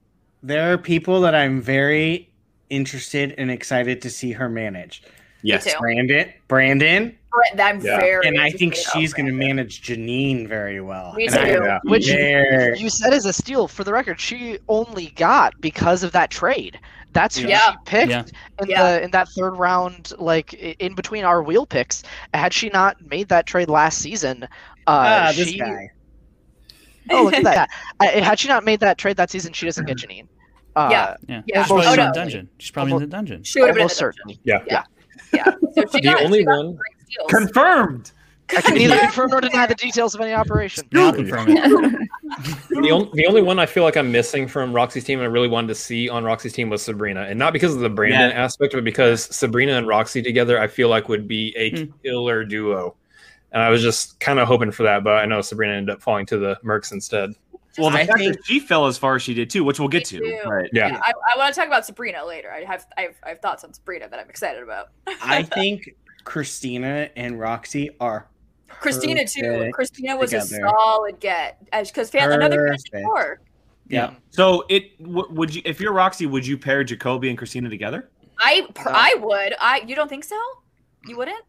there 0.44 0.72
are 0.72 0.78
people 0.78 1.22
that 1.22 1.36
I'm 1.36 1.61
very 1.61 2.32
interested 2.69 3.34
and 3.38 3.49
excited 3.49 4.02
to 4.02 4.10
see 4.10 4.32
her 4.32 4.49
manage. 4.49 5.03
Yes. 5.41 5.74
Brandon. 5.80 6.32
Brandon. 6.48 7.18
Right. 7.38 7.59
I'm 7.59 7.80
very 7.80 8.27
and 8.27 8.39
I 8.39 8.49
think 8.49 8.76
she's 8.76 9.14
going 9.14 9.26
to 9.27 9.31
manage 9.31 9.81
Janine 9.81 10.47
very 10.47 10.81
well. 10.81 11.14
Me 11.14 11.27
And 11.27 11.35
I 11.35 11.53
too. 11.53 11.89
Which 11.89 12.07
very- 12.07 12.77
you 12.80 12.89
said 12.89 13.14
is 13.14 13.26
a 13.26 13.34
steal. 13.34 13.68
For 13.68 13.84
the 13.84 13.93
record, 13.93 14.19
she 14.19 14.59
only 14.68 15.07
got 15.15 15.59
because 15.61 16.03
of 16.03 16.11
that 16.14 16.30
trade. 16.31 16.80
That's 17.14 17.38
who 17.38 17.47
Yeah. 17.47 17.72
she 17.72 17.77
picked 17.85 18.09
Yeah. 18.11 18.23
in 18.61 18.69
Yeah. 18.69 18.84
the 18.97 19.03
in 19.03 19.11
that 19.11 19.30
third 19.30 19.51
round, 19.57 20.11
like 20.19 20.53
in 20.53 20.93
between 20.95 21.23
our 21.23 21.41
wheel 21.41 21.65
picks. 21.65 22.03
Had 22.34 22.53
she 22.53 22.69
not 22.69 22.97
made 23.09 23.30
that 23.30 23.45
trade 23.47 23.69
last 23.69 23.99
season, 23.99 24.43
uh, 24.43 24.47
ah, 24.88 25.34
this 25.35 25.49
she, 25.49 25.57
guy. 25.59 25.89
Oh, 27.09 27.23
look 27.23 27.34
at 27.35 27.43
that! 27.45 27.69
Uh, 27.99 28.22
had 28.22 28.38
she 28.38 28.47
not 28.47 28.64
made 28.65 28.80
that 28.81 28.97
trade 28.97 29.18
that 29.18 29.31
season, 29.31 29.53
she 29.53 29.65
doesn't 29.65 29.85
get 29.85 29.97
Janine. 29.97 30.27
Uh, 30.76 30.89
Yeah. 30.91 31.15
Yeah, 31.27 31.41
Yeah. 31.47 31.61
she's 31.64 31.68
probably 31.68 31.88
Oh, 31.88 31.91
in 31.93 31.97
no. 31.97 32.05
the 32.07 32.11
dungeon. 32.11 32.49
She's 32.59 32.72
probably 32.72 32.93
in 32.93 32.99
the 32.99 33.07
dungeon. 33.07 33.43
She 33.43 33.61
would 33.61 33.68
have 33.69 33.76
been 33.76 33.81
in 33.84 33.88
the 33.88 33.93
dungeon. 33.93 33.97
certainly. 33.97 34.39
Yeah. 34.43 34.59
Yeah. 34.68 34.84
Yeah. 35.34 35.43
So 35.73 35.81
she 35.91 35.97
The 35.97 36.01
got, 36.01 36.22
only 36.23 36.39
she 36.39 36.45
got 36.45 36.57
one- 36.57 36.77
great 37.07 37.27
steals. 37.27 37.31
Confirmed. 37.31 38.11
I 38.55 38.61
can 38.61 38.75
neither 38.77 38.97
confirm 38.99 39.29
nor 39.31 39.41
deny 39.41 39.65
the 39.67 39.75
details 39.75 40.15
of 40.15 40.21
any 40.21 40.34
operation. 40.34 40.85
Now 40.93 41.11
confirm 41.11 41.47
it. 41.49 42.09
the, 42.69 42.89
only, 42.91 43.09
the 43.13 43.25
only 43.27 43.41
one 43.41 43.59
I 43.59 43.65
feel 43.65 43.84
like 43.84 43.97
I'm 43.97 44.09
missing 44.11 44.47
from 44.47 44.71
Roxy's 44.73 45.03
team 45.03 45.19
and 45.19 45.27
I 45.27 45.29
really 45.31 45.49
wanted 45.49 45.67
to 45.67 45.75
see 45.75 46.07
on 46.07 46.23
Roxy's 46.23 46.53
team 46.53 46.69
was 46.69 46.81
Sabrina. 46.81 47.23
And 47.23 47.38
not 47.38 47.51
because 47.51 47.73
of 47.73 47.81
the 47.81 47.89
Brandon 47.89 48.29
Yeah. 48.31 48.41
aspect, 48.43 48.73
but 48.73 48.84
because 48.85 49.23
Sabrina 49.35 49.73
and 49.73 49.85
Roxy 49.88 50.21
together, 50.21 50.59
I 50.59 50.67
feel 50.67 50.88
like 50.88 51.09
would 51.09 51.27
be 51.27 51.53
a 51.57 51.71
Hmm. 51.71 51.91
killer 52.03 52.45
duo. 52.45 52.95
And 53.51 53.61
I 53.61 53.69
was 53.69 53.81
just 53.81 54.19
kind 54.19 54.39
of 54.39 54.47
hoping 54.47 54.71
for 54.71 54.84
that, 54.84 55.03
but 55.03 55.15
I 55.15 55.25
know 55.25 55.41
Sabrina 55.41 55.73
ended 55.73 55.95
up 55.95 56.01
falling 56.01 56.25
to 56.27 56.38
the 56.38 56.57
Mercs 56.63 56.91
instead. 56.93 57.31
Well, 57.77 57.89
the 57.91 57.97
I 57.99 58.05
fact 58.05 58.17
think- 58.19 58.35
that 58.38 58.45
she 58.45 58.59
fell 58.59 58.88
as 58.88 58.97
far 58.97 59.15
as 59.15 59.21
she 59.23 59.34
did 59.34 59.49
too, 59.49 59.63
which 59.65 59.77
we'll 59.79 59.89
get 59.89 60.05
to. 60.05 60.19
too. 60.19 60.39
But 60.45 60.69
Yeah. 60.73 60.99
I, 61.03 61.11
I 61.34 61.38
want 61.38 61.53
to 61.53 61.59
talk 61.59 61.67
about 61.67 61.85
Sabrina 61.85 62.25
later. 62.25 62.51
I 62.51 62.63
have 62.63 62.85
I 62.97 63.01
have, 63.01 63.13
I 63.25 63.29
have 63.29 63.39
thoughts 63.39 63.63
on 63.65 63.73
Sabrina 63.73 64.07
that 64.09 64.19
I'm 64.19 64.29
excited 64.29 64.63
about. 64.63 64.88
I 65.21 65.43
think 65.55 65.95
Christina 66.28 67.10
and 67.16 67.40
Roxy 67.40 67.90
are 68.02 68.28
Christina 68.68 69.26
too. 69.26 69.72
Christina 69.74 70.18
was 70.18 70.34
a 70.34 70.41
solid 70.41 71.22
get 71.22 71.66
because 71.72 72.10
fan 72.10 72.34
another 72.34 72.68
Perfect. 72.68 72.90
Fantasy 72.91 73.06
Four. 73.06 73.40
yeah. 73.88 74.14
So 74.32 74.66
it 74.68 75.02
w- 75.02 75.28
would 75.32 75.56
you 75.56 75.62
if 75.64 75.80
you're 75.80 75.94
Roxy, 75.94 76.26
would 76.26 76.45
you 76.45 76.58
pair 76.58 76.84
Jacoby 76.84 77.30
and 77.30 77.38
Christina 77.38 77.70
together? 77.70 78.10
I 78.40 78.68
per, 78.76 78.91
No. 78.91 78.95
I 78.98 79.16
would. 79.20 79.56
I 79.60 79.82
you 79.88 79.95
don't 79.95 80.10
think 80.10 80.26
so? 80.26 80.38
You 81.06 81.16
wouldn't? 81.16 81.44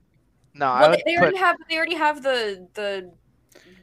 No, 0.55 0.67
I 0.67 0.81
Well, 0.83 0.91
would 0.91 1.01
they, 1.01 1.03
they 1.07 1.15
put, 1.17 1.23
already 1.23 1.37
have 1.39 1.57
they 1.69 1.77
already 1.77 1.97
have 1.97 2.23
the 2.23 2.67
the 2.75 3.11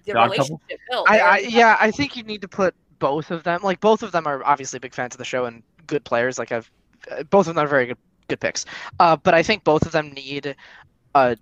the 0.06 0.14
Dog 0.14 0.32
relationship 0.32 0.60
couple? 0.70 0.72
built. 0.90 1.10
I, 1.10 1.20
I 1.20 1.38
yeah, 1.40 1.76
I 1.78 1.92
think 1.92 2.16
you 2.16 2.24
need 2.24 2.40
to 2.42 2.48
put 2.48 2.74
both 3.00 3.32
of 3.32 3.44
them. 3.44 3.60
Like 3.64 3.82
both 3.82 4.02
of 4.02 4.14
them 4.14 4.26
are 4.28 4.42
obviously 4.46 4.80
big 4.80 4.94
fans 4.94 5.14
of 5.14 5.18
the 5.18 5.26
show 5.26 5.44
and 5.44 5.62
good 5.88 6.06
players. 6.06 6.40
Like 6.40 6.54
I've 6.54 6.72
uh, 7.12 7.24
both 7.24 7.48
of 7.50 7.56
them 7.56 7.66
are 7.66 7.68
very 7.68 7.88
good 7.88 7.98
good 8.28 8.40
picks. 8.40 8.66
Uh, 9.00 9.16
but 9.16 9.34
I 9.34 9.44
think 9.44 9.64
both 9.64 9.86
of 9.86 9.92
them 9.92 10.12
need 10.12 10.56
a 11.14 11.38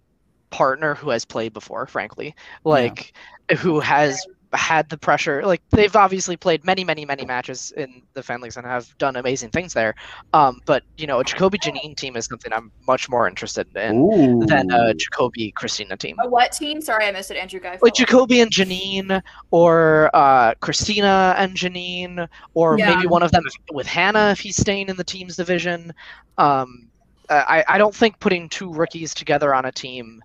partner 0.49 0.95
who 0.95 1.09
has 1.09 1.25
played 1.25 1.53
before. 1.53 1.87
Frankly, 1.87 2.35
like 2.63 3.13
who 3.57 3.79
has 3.79 4.25
had 4.53 4.89
the 4.89 4.97
pressure. 4.97 5.43
Like 5.45 5.61
they've 5.71 5.95
obviously 5.95 6.37
played 6.37 6.63
many, 6.63 6.83
many, 6.83 7.05
many 7.05 7.25
matches 7.25 7.71
in 7.77 8.01
the 8.13 8.23
fan 8.23 8.41
leagues 8.41 8.57
and 8.57 8.65
have 8.65 8.87
done 8.97 9.15
amazing 9.15 9.49
things 9.49 9.73
there. 9.73 9.93
Um, 10.33 10.59
but 10.65 10.83
you 10.97 11.07
know, 11.07 11.19
a 11.19 11.23
Jacoby 11.23 11.57
Janine 11.57 11.95
team 11.97 12.15
is 12.15 12.25
something 12.25 12.51
I'm 12.53 12.71
much 12.87 13.09
more 13.09 13.27
interested 13.27 13.67
in 13.75 14.39
than 14.47 14.71
a 14.71 14.93
Jacoby 14.93 15.51
Christina 15.55 15.97
team. 15.97 16.15
a 16.19 16.27
what 16.29 16.51
team? 16.51 16.81
Sorry, 16.81 17.05
I 17.05 17.11
missed 17.11 17.31
it. 17.31 17.37
Andrew 17.37 17.59
Guy. 17.59 17.71
like 17.71 17.79
follow. 17.79 17.91
Jacoby 17.91 18.41
and 18.41 18.51
Janine, 18.51 19.21
or 19.51 20.09
uh, 20.13 20.53
Christina 20.61 21.35
and 21.37 21.55
Janine, 21.55 22.27
or 22.53 22.77
Yeah. 22.77 22.95
maybe 22.95 23.07
one 23.07 23.23
of 23.23 23.31
them 23.31 23.43
with 23.71 23.87
Hanna 23.87 24.31
if 24.31 24.39
he's 24.39 24.57
staying 24.57 24.89
in 24.89 24.95
the 24.97 25.03
team's 25.03 25.35
division. 25.35 25.91
Um, 26.37 26.89
I, 27.29 27.63
I 27.67 27.77
don't 27.77 27.95
think 27.95 28.19
putting 28.19 28.49
two 28.49 28.71
rookies 28.73 29.13
together 29.13 29.55
on 29.55 29.65
a 29.65 29.71
team 29.71 30.21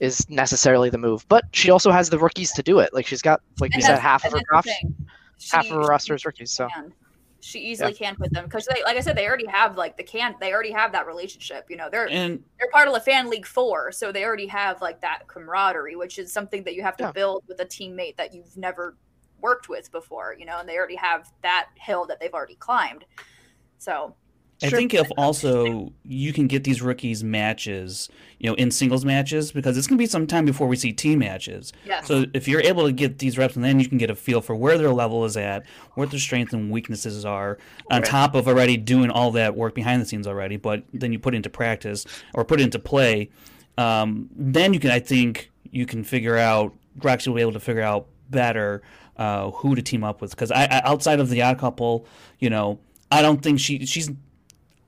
is 0.00 0.28
necessarily 0.28 0.90
the 0.90 0.98
move, 0.98 1.24
but 1.28 1.44
she 1.52 1.70
also 1.70 1.90
has 1.90 2.10
the 2.10 2.18
rookies 2.18 2.52
to 2.52 2.62
do 2.62 2.78
it. 2.78 2.92
Like 2.92 3.06
she's 3.06 3.22
got, 3.22 3.40
like 3.60 3.74
you 3.74 3.82
said, 3.82 3.98
half 3.98 4.24
of 4.24 4.32
her 4.32 4.38
that's 4.38 4.44
the 4.44 4.46
draft, 4.50 4.66
thing. 4.66 4.94
half 5.52 5.64
of 5.66 5.72
her 5.72 5.80
roster 5.80 6.14
is 6.14 6.24
rookies. 6.24 6.52
So 6.52 6.68
can. 6.68 6.92
She 7.40 7.60
easily 7.60 7.92
can 7.92 8.16
put 8.16 8.32
them 8.32 8.44
because 8.44 8.66
they, 8.66 8.82
like 8.82 8.96
I 8.96 9.00
said, 9.00 9.16
they 9.16 9.26
already 9.26 9.46
have 9.46 9.76
like 9.76 9.96
the 9.96 10.02
can. 10.02 10.34
They 10.40 10.52
already 10.52 10.72
have 10.72 10.90
that 10.92 11.06
relationship. 11.06 11.66
You 11.68 11.76
know, 11.76 11.88
they're 11.90 12.08
And 12.10 12.42
they're 12.58 12.70
part 12.72 12.88
of 12.88 12.94
the 12.94 13.00
fan 13.00 13.30
league 13.30 13.46
four, 13.46 13.92
so 13.92 14.10
they 14.10 14.24
already 14.24 14.48
have 14.48 14.82
like 14.82 15.00
that 15.02 15.28
camaraderie, 15.28 15.94
which 15.94 16.18
is 16.18 16.32
something 16.32 16.64
that 16.64 16.74
you 16.74 16.82
have 16.82 16.96
to 16.96 17.04
Yeah. 17.04 17.12
build 17.12 17.44
with 17.46 17.60
a 17.60 17.64
teammate 17.66 18.16
that 18.16 18.34
you've 18.34 18.56
never 18.56 18.96
worked 19.38 19.68
with 19.68 19.92
before. 19.92 20.34
You 20.36 20.44
know, 20.44 20.58
and 20.58 20.68
they 20.68 20.76
already 20.76 20.96
have 20.96 21.30
that 21.42 21.68
hill 21.76 22.06
that 22.06 22.18
they've 22.18 22.34
already 22.34 22.56
climbed. 22.56 23.04
So 23.78 24.16
I 24.62 24.68
Sure. 24.68 24.78
think 24.78 24.94
if 24.94 25.06
also 25.18 25.92
you 26.02 26.32
can 26.32 26.46
get 26.46 26.64
these 26.64 26.80
rookies 26.80 27.22
matches, 27.22 28.08
you 28.38 28.48
know, 28.48 28.54
in 28.54 28.70
singles 28.70 29.04
matches, 29.04 29.52
because 29.52 29.76
it's 29.76 29.86
going 29.86 29.98
to 29.98 30.02
be 30.02 30.06
some 30.06 30.26
time 30.26 30.46
before 30.46 30.66
we 30.66 30.76
see 30.76 30.92
team 30.94 31.18
matches. 31.18 31.74
yes, 31.84 32.06
So 32.06 32.24
if 32.32 32.48
you're 32.48 32.62
able 32.62 32.86
to 32.86 32.92
get 32.92 33.18
these 33.18 33.36
reps, 33.36 33.54
and 33.56 33.64
then 33.64 33.78
you 33.80 33.86
can 33.86 33.98
get 33.98 34.08
a 34.08 34.14
feel 34.14 34.40
for 34.40 34.54
where 34.56 34.78
their 34.78 34.92
level 34.92 35.26
is 35.26 35.36
at, 35.36 35.66
what 35.94 36.10
their 36.10 36.18
strengths 36.20 36.54
and 36.54 36.70
weaknesses 36.70 37.24
are, 37.26 37.58
on 37.90 38.02
top 38.02 38.34
of 38.34 38.48
already 38.48 38.78
doing 38.78 39.10
all 39.10 39.30
that 39.32 39.54
work 39.56 39.74
behind 39.74 40.00
the 40.00 40.06
scenes 40.06 40.26
already. 40.26 40.56
But 40.56 40.84
then 40.94 41.12
you 41.12 41.18
put 41.18 41.34
it 41.34 41.36
into 41.36 41.50
practice 41.50 42.06
or 42.32 42.44
put 42.44 42.58
it 42.60 42.64
into 42.64 42.78
play, 42.78 43.28
um, 43.76 44.30
then 44.34 44.72
you 44.72 44.80
can, 44.80 44.90
I 44.90 45.00
think, 45.00 45.50
you 45.70 45.84
can 45.84 46.02
figure 46.02 46.36
out. 46.38 46.74
Roxy 47.02 47.28
will 47.28 47.34
be 47.36 47.42
able 47.42 47.52
to 47.52 47.60
figure 47.60 47.82
out 47.82 48.06
better 48.30 48.80
uh, 49.18 49.50
who 49.50 49.74
to 49.74 49.82
team 49.82 50.02
up 50.02 50.22
with. 50.22 50.30
Because 50.30 50.50
I, 50.50 50.64
I, 50.64 50.80
outside 50.84 51.20
of 51.20 51.28
the 51.28 51.42
odd 51.42 51.58
couple, 51.58 52.06
you 52.38 52.48
know, 52.48 52.78
I 53.12 53.20
don't 53.20 53.42
think 53.42 53.60
she 53.60 53.84
she's. 53.84 54.10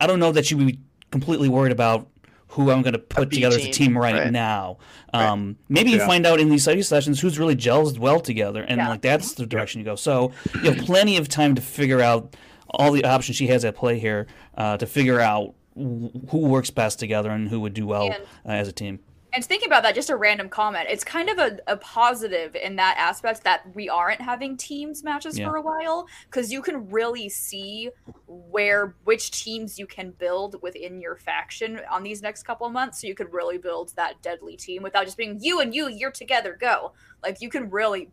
I 0.01 0.07
don't 0.07 0.21
know 0.21 0.33
that 0.33 0.51
you 0.51 0.57
would 0.59 0.67
be 0.67 0.79
completely 1.11 1.49
worried 1.49 1.73
about 1.73 2.09
who 2.53 2.71
I'm 2.71 2.81
going 2.83 2.95
to 2.95 2.99
put 2.99 3.29
B 3.31 3.37
together 3.37 3.57
as 3.57 3.63
a 3.67 3.71
team, 3.71 3.89
team 3.89 3.99
right, 3.99 4.15
right. 4.15 4.33
now. 4.33 4.79
Um, 5.13 5.57
Maybe 5.69 5.91
you 5.91 5.99
find 6.01 6.25
out 6.27 6.41
in 6.41 6.49
these 6.49 6.63
study 6.63 6.81
sessions 6.83 7.21
who's 7.21 7.39
really 7.39 7.55
gels 7.55 7.99
well 7.99 8.21
together, 8.21 8.63
and 8.63 8.79
Yeah. 8.79 8.89
like 8.89 9.03
that's 9.03 9.33
the 9.35 9.45
direction 9.47 9.81
you 9.81 9.85
go. 9.85 9.97
So 9.97 10.33
you 10.63 10.71
have 10.73 10.79
plenty 10.87 11.17
of 11.19 11.29
time 11.29 11.55
to 11.57 11.61
figure 11.63 12.01
out 12.01 12.35
all 12.71 12.93
the 12.93 13.05
options 13.05 13.37
she 13.37 13.49
has 13.49 13.65
at 13.65 13.75
play 13.77 13.99
here 13.99 14.27
uh, 14.57 14.77
to 14.79 14.87
figure 14.87 15.21
out 15.21 15.55
who 15.75 16.11
works 16.39 16.71
best 16.71 16.99
together 16.99 17.31
and 17.31 17.49
who 17.49 17.61
would 17.61 17.75
do 17.75 17.87
well 17.87 18.07
And- 18.07 18.15
uh, 18.47 18.53
as 18.53 18.69
a 18.69 18.73
team. 18.73 18.99
And 19.39 19.45
thinking 19.47 19.69
about 19.69 19.85
that, 19.85 19.95
just 19.95 20.11
a 20.11 20.17
random 20.17 20.49
comment. 20.49 20.89
It's 20.91 21.05
kind 21.05 21.29
of 21.29 21.39
a, 21.39 21.61
a 21.69 21.77
positive 21.77 22.57
in 22.57 22.75
that 22.75 22.97
aspect 22.99 23.45
that 23.45 23.73
we 23.73 23.89
aren't 23.89 24.21
having 24.21 24.57
teams 24.57 25.05
matches 25.05 25.39
Yeah. 25.39 25.49
for 25.49 25.55
a 25.55 25.63
while 25.63 26.09
because 26.29 26.51
you 26.51 26.61
can 26.61 26.91
really 26.91 27.29
see 27.29 27.91
where 28.27 28.97
which 29.05 29.31
teams 29.31 29.79
you 29.79 29.87
can 29.87 30.11
build 30.11 30.61
within 30.61 31.01
your 31.01 31.15
faction 31.15 31.81
on 31.89 32.03
these 32.03 32.21
next 32.21 32.43
couple 32.43 32.67
of 32.67 32.73
months. 32.73 33.01
So 33.01 33.07
you 33.07 33.15
could 33.15 33.33
really 33.33 33.59
build 33.59 33.95
that 33.95 34.21
deadly 34.23 34.57
team 34.57 34.83
without 34.83 35.05
just 35.05 35.17
being 35.17 35.39
you 35.41 35.61
and 35.61 35.73
you, 35.73 35.89
you're 35.89 36.11
together, 36.11 36.59
go. 36.61 36.93
Like 37.23 37.41
you 37.41 37.49
can 37.49 37.71
really 37.71 38.11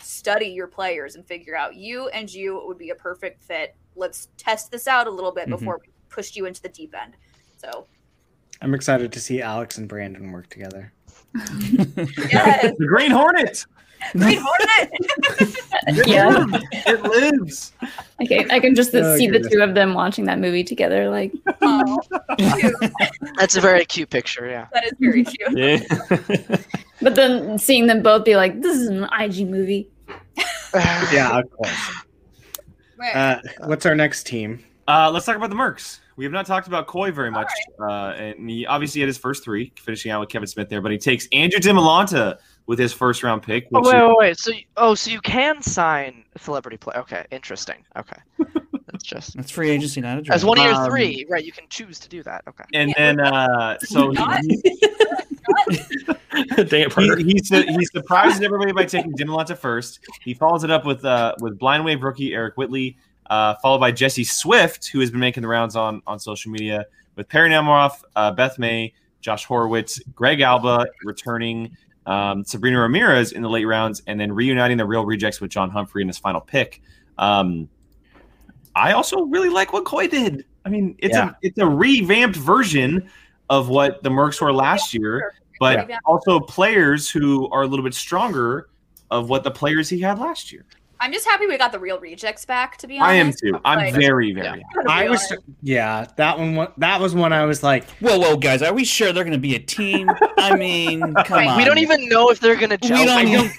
study 0.00 0.46
your 0.46 0.68
players 0.68 1.16
and 1.16 1.26
figure 1.26 1.56
out 1.56 1.74
you 1.74 2.06
and 2.10 2.32
you 2.32 2.62
would 2.64 2.78
be 2.78 2.90
a 2.90 2.94
perfect 2.94 3.42
fit. 3.42 3.74
Let's 3.96 4.28
test 4.36 4.70
this 4.70 4.86
out 4.86 5.08
a 5.08 5.10
little 5.10 5.32
bit 5.32 5.48
Mhm. 5.48 5.58
before 5.58 5.80
we 5.84 5.90
push 6.08 6.36
you 6.36 6.46
into 6.46 6.62
the 6.62 6.68
deep 6.68 6.94
end. 6.94 7.16
So 7.56 7.88
I'm 8.60 8.74
excited 8.74 9.12
to 9.12 9.20
see 9.20 9.40
Alex 9.40 9.78
and 9.78 9.88
Brandon 9.88 10.32
work 10.32 10.48
together. 10.48 10.92
yes, 11.34 12.74
The 12.78 12.86
Green 12.88 13.10
Hornet. 13.10 13.64
Green 14.12 14.38
Hornet. 14.40 16.06
yeah. 16.08 16.44
It 16.86 17.02
lives. 17.02 17.72
Okay, 18.22 18.46
I 18.50 18.60
can 18.60 18.74
just 18.74 18.94
Oh, 18.94 19.16
see 19.16 19.28
the 19.28 19.40
two 19.40 19.60
of 19.60 19.74
them 19.74 19.94
watching 19.94 20.24
that 20.26 20.38
movie 20.38 20.64
together. 20.64 21.10
Like, 21.10 21.32
Oh, 21.62 21.98
that's 23.38 23.56
a 23.56 23.60
very 23.60 23.84
cute 23.84 24.10
picture. 24.10 24.48
Yeah. 24.48 24.66
that 24.72 24.84
is 24.86 24.92
very 25.00 25.24
cute. 25.24 25.56
Yeah. 25.58 26.56
but 27.02 27.14
then 27.14 27.58
seeing 27.58 27.86
them 27.86 28.02
both 28.02 28.24
be 28.24 28.36
like, 28.36 28.60
"This 28.62 28.76
is 28.76 28.88
an 28.88 29.04
IG 29.18 29.48
movie." 29.48 29.88
Yeah, 31.12 31.38
of 31.38 31.50
course. 31.50 31.90
Uh, 33.14 33.36
what's 33.64 33.86
our 33.86 33.94
next 33.94 34.26
team? 34.26 34.62
Uh, 34.86 35.10
let's 35.12 35.24
talk 35.24 35.34
about 35.36 35.48
the 35.50 35.56
Mercs. 35.56 36.00
We 36.18 36.24
have 36.24 36.32
not 36.32 36.46
talked 36.46 36.66
about 36.66 36.88
Coy 36.88 37.12
very 37.12 37.30
much, 37.30 37.48
uh, 37.80 38.08
and 38.10 38.50
he 38.50 38.66
obviously 38.66 39.00
had 39.00 39.06
his 39.06 39.16
first 39.16 39.44
three, 39.44 39.72
finishing 39.78 40.10
out 40.10 40.18
with 40.18 40.28
Kevin 40.28 40.48
Smith 40.48 40.68
there. 40.68 40.80
But 40.80 40.90
he 40.90 40.98
takes 40.98 41.28
Andrew 41.30 41.60
Dimolanta 41.60 42.38
with 42.66 42.76
his 42.76 42.92
first 42.92 43.22
round 43.22 43.42
pick. 43.44 43.68
Oh, 43.72 43.80
wait, 43.80 43.86
is- 43.86 44.02
wait, 44.02 44.16
wait. 44.18 44.36
So, 44.38 44.50
you- 44.50 44.64
oh, 44.76 44.94
so 44.96 45.12
you 45.12 45.20
can 45.20 45.62
sign 45.62 46.24
a 46.34 46.40
celebrity 46.40 46.76
player. 46.76 46.98
Okay, 46.98 47.24
interesting. 47.30 47.76
Okay, 47.96 48.16
that's 48.90 49.04
just 49.04 49.36
That's 49.36 49.52
free 49.52 49.70
agency, 49.70 50.00
not 50.00 50.18
a 50.18 50.22
draft. 50.22 50.34
as 50.34 50.44
one 50.44 50.58
of 50.58 50.64
your 50.64 50.74
Um, 50.74 50.90
three, 50.90 51.24
right? 51.30 51.44
You 51.44 51.52
can 51.52 51.66
choose 51.70 52.00
to 52.00 52.08
do 52.08 52.24
that. 52.24 52.42
Okay. 52.48 52.64
and 52.74 52.92
then 52.98 53.20
uh, 53.20 53.78
so 53.78 54.10
he, 54.10 54.16
Dang 56.56 56.82
it, 56.82 56.92
he, 57.18 57.24
he, 57.32 57.38
su- 57.38 57.62
he 57.68 57.84
surprises 57.86 58.40
everybody 58.42 58.72
by 58.72 58.84
taking 58.84 59.12
Dimolanta 59.12 59.56
first. 59.56 60.00
He 60.24 60.34
follows 60.34 60.64
it 60.64 60.70
up 60.70 60.84
with 60.84 61.04
uh, 61.04 61.34
with 61.40 61.58
blind 61.60 61.84
wave 61.84 62.02
rookie 62.02 62.34
Eric 62.34 62.56
Whitley, 62.56 62.98
uh, 63.30 63.54
followed 63.62 63.78
by 63.78 63.90
Jesse 63.92 64.24
Swift, 64.24 64.88
who 64.88 65.00
has 65.00 65.10
been 65.10 65.20
making 65.20 65.42
the 65.42 65.48
rounds 65.48 65.76
on 65.76 66.02
on 66.06 66.18
social 66.18 66.50
media 66.50 66.86
with 67.16 67.28
Perri 67.28 67.50
Nemiroff, 67.50 68.02
uh, 68.16 68.30
Beth 68.32 68.58
May, 68.58 68.92
Josh 69.20 69.44
Horowitz, 69.44 69.98
Greg 70.14 70.40
Alba 70.40 70.86
returning, 71.04 71.76
um, 72.06 72.44
Sabrina 72.44 72.80
Ramirez 72.80 73.32
in 73.32 73.42
the 73.42 73.50
late 73.50 73.64
rounds, 73.64 74.02
and 74.06 74.18
then 74.20 74.32
reuniting 74.32 74.76
the 74.78 74.86
real 74.86 75.04
rejects 75.04 75.40
with 75.40 75.50
John 75.50 75.70
Humphrey 75.70 76.02
in 76.02 76.08
his 76.08 76.18
final 76.18 76.40
pick. 76.40 76.80
Um, 77.18 77.68
I 78.74 78.92
also 78.92 79.22
really 79.22 79.48
like 79.48 79.72
what 79.72 79.84
Coy 79.84 80.06
did. 80.06 80.44
I 80.64 80.68
mean, 80.68 80.94
it's 80.98 81.14
Yeah. 81.16 81.30
a 81.30 81.34
it's 81.42 81.58
a 81.58 81.66
revamped 81.66 82.36
version 82.36 83.10
of 83.50 83.68
what 83.68 84.02
the 84.02 84.10
Mercs 84.10 84.40
were 84.40 84.52
last 84.52 84.94
year, 84.94 85.32
but 85.58 85.88
Yeah. 85.88 85.98
also 86.04 86.38
players 86.38 87.10
who 87.10 87.48
are 87.50 87.62
a 87.62 87.66
little 87.66 87.82
bit 87.84 87.94
stronger 87.94 88.68
of 89.10 89.28
what 89.28 89.42
the 89.42 89.50
players 89.50 89.88
he 89.88 90.00
had 90.00 90.18
last 90.18 90.52
year. 90.52 90.64
I'm 91.00 91.12
just 91.12 91.26
happy 91.28 91.46
we 91.46 91.56
got 91.58 91.70
the 91.72 91.78
real 91.78 91.98
rejects 92.00 92.44
back. 92.44 92.76
To 92.78 92.86
be 92.88 92.98
honest, 92.98 93.08
I 93.10 93.14
am 93.14 93.32
too. 93.54 93.60
I'm 93.64 93.78
Like, 93.78 93.94
very, 93.94 94.32
very. 94.32 94.44
Yeah. 94.46 94.50
happy. 94.52 94.62
gotta 94.74 94.86
be 94.88 94.92
I 94.92 95.08
was 95.08 95.32
yeah, 95.62 96.06
that 96.16 96.38
one 96.38 96.68
that 96.78 97.00
was 97.00 97.14
when 97.14 97.32
I 97.32 97.44
was 97.44 97.62
like, 97.62 97.88
Whoa, 98.00 98.18
whoa, 98.18 98.36
guys, 98.36 98.62
are 98.62 98.72
we 98.72 98.84
sure 98.84 99.12
they're 99.12 99.24
going 99.24 99.32
to 99.32 99.38
be 99.38 99.54
a 99.54 99.60
team? 99.60 100.10
I 100.38 100.56
mean, 100.56 101.00
come 101.00 101.14
Right, 101.38 101.48
on. 101.48 101.56
We 101.56 101.64
don't 101.64 101.78
even 101.78 102.08
know 102.08 102.30
if 102.30 102.40
they're 102.40 102.56
gonna 102.56 102.78
We 102.82 102.88
don't 102.88 103.08
I 103.08 103.24
don't 103.24 103.50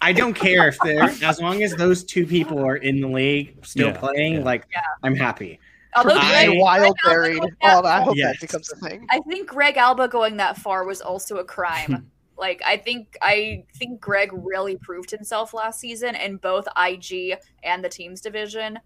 I 0.00 0.12
don't 0.12 0.34
care 0.34 0.68
if 0.68 0.78
they're 0.84 1.02
as 1.24 1.40
long 1.40 1.62
as 1.62 1.74
those 1.76 2.04
two 2.04 2.26
people 2.26 2.58
are 2.64 2.76
in 2.76 3.00
the 3.00 3.08
league 3.08 3.64
still 3.64 3.88
Yeah, 3.88 3.98
playing, 3.98 4.34
yeah. 4.34 4.42
like 4.44 4.66
Yeah. 4.72 4.80
I'm 5.02 5.14
happy. 5.14 5.60
Although 5.96 6.16
I- 6.16 6.48
wild 6.50 6.96
Greg 7.02 7.12
buried. 7.12 7.38
going 7.40 7.56
that 7.62 7.84
Oh, 7.84 7.86
I 7.86 8.00
hope 8.02 8.16
Yes. 8.16 8.34
that 8.34 8.40
becomes 8.40 8.72
a 8.72 8.76
thing. 8.76 9.06
I 9.10 9.20
think 9.20 9.48
Greg 9.48 9.76
Alba 9.76 10.06
going 10.08 10.36
that 10.36 10.56
far 10.58 10.84
was 10.84 11.00
also 11.00 11.36
a 11.36 11.44
crime. 11.44 12.10
like 12.38 12.62
I 12.64 12.76
think 12.76 13.16
I 13.20 13.64
think 13.74 14.00
Greg 14.00 14.30
really 14.32 14.76
proved 14.76 15.10
himself 15.10 15.52
last 15.52 15.80
season 15.80 16.14
in 16.14 16.36
both 16.36 16.66
IG 16.76 17.36
and 17.62 17.84
the 17.84 17.88
teams 17.88 18.20
division, 18.20 18.78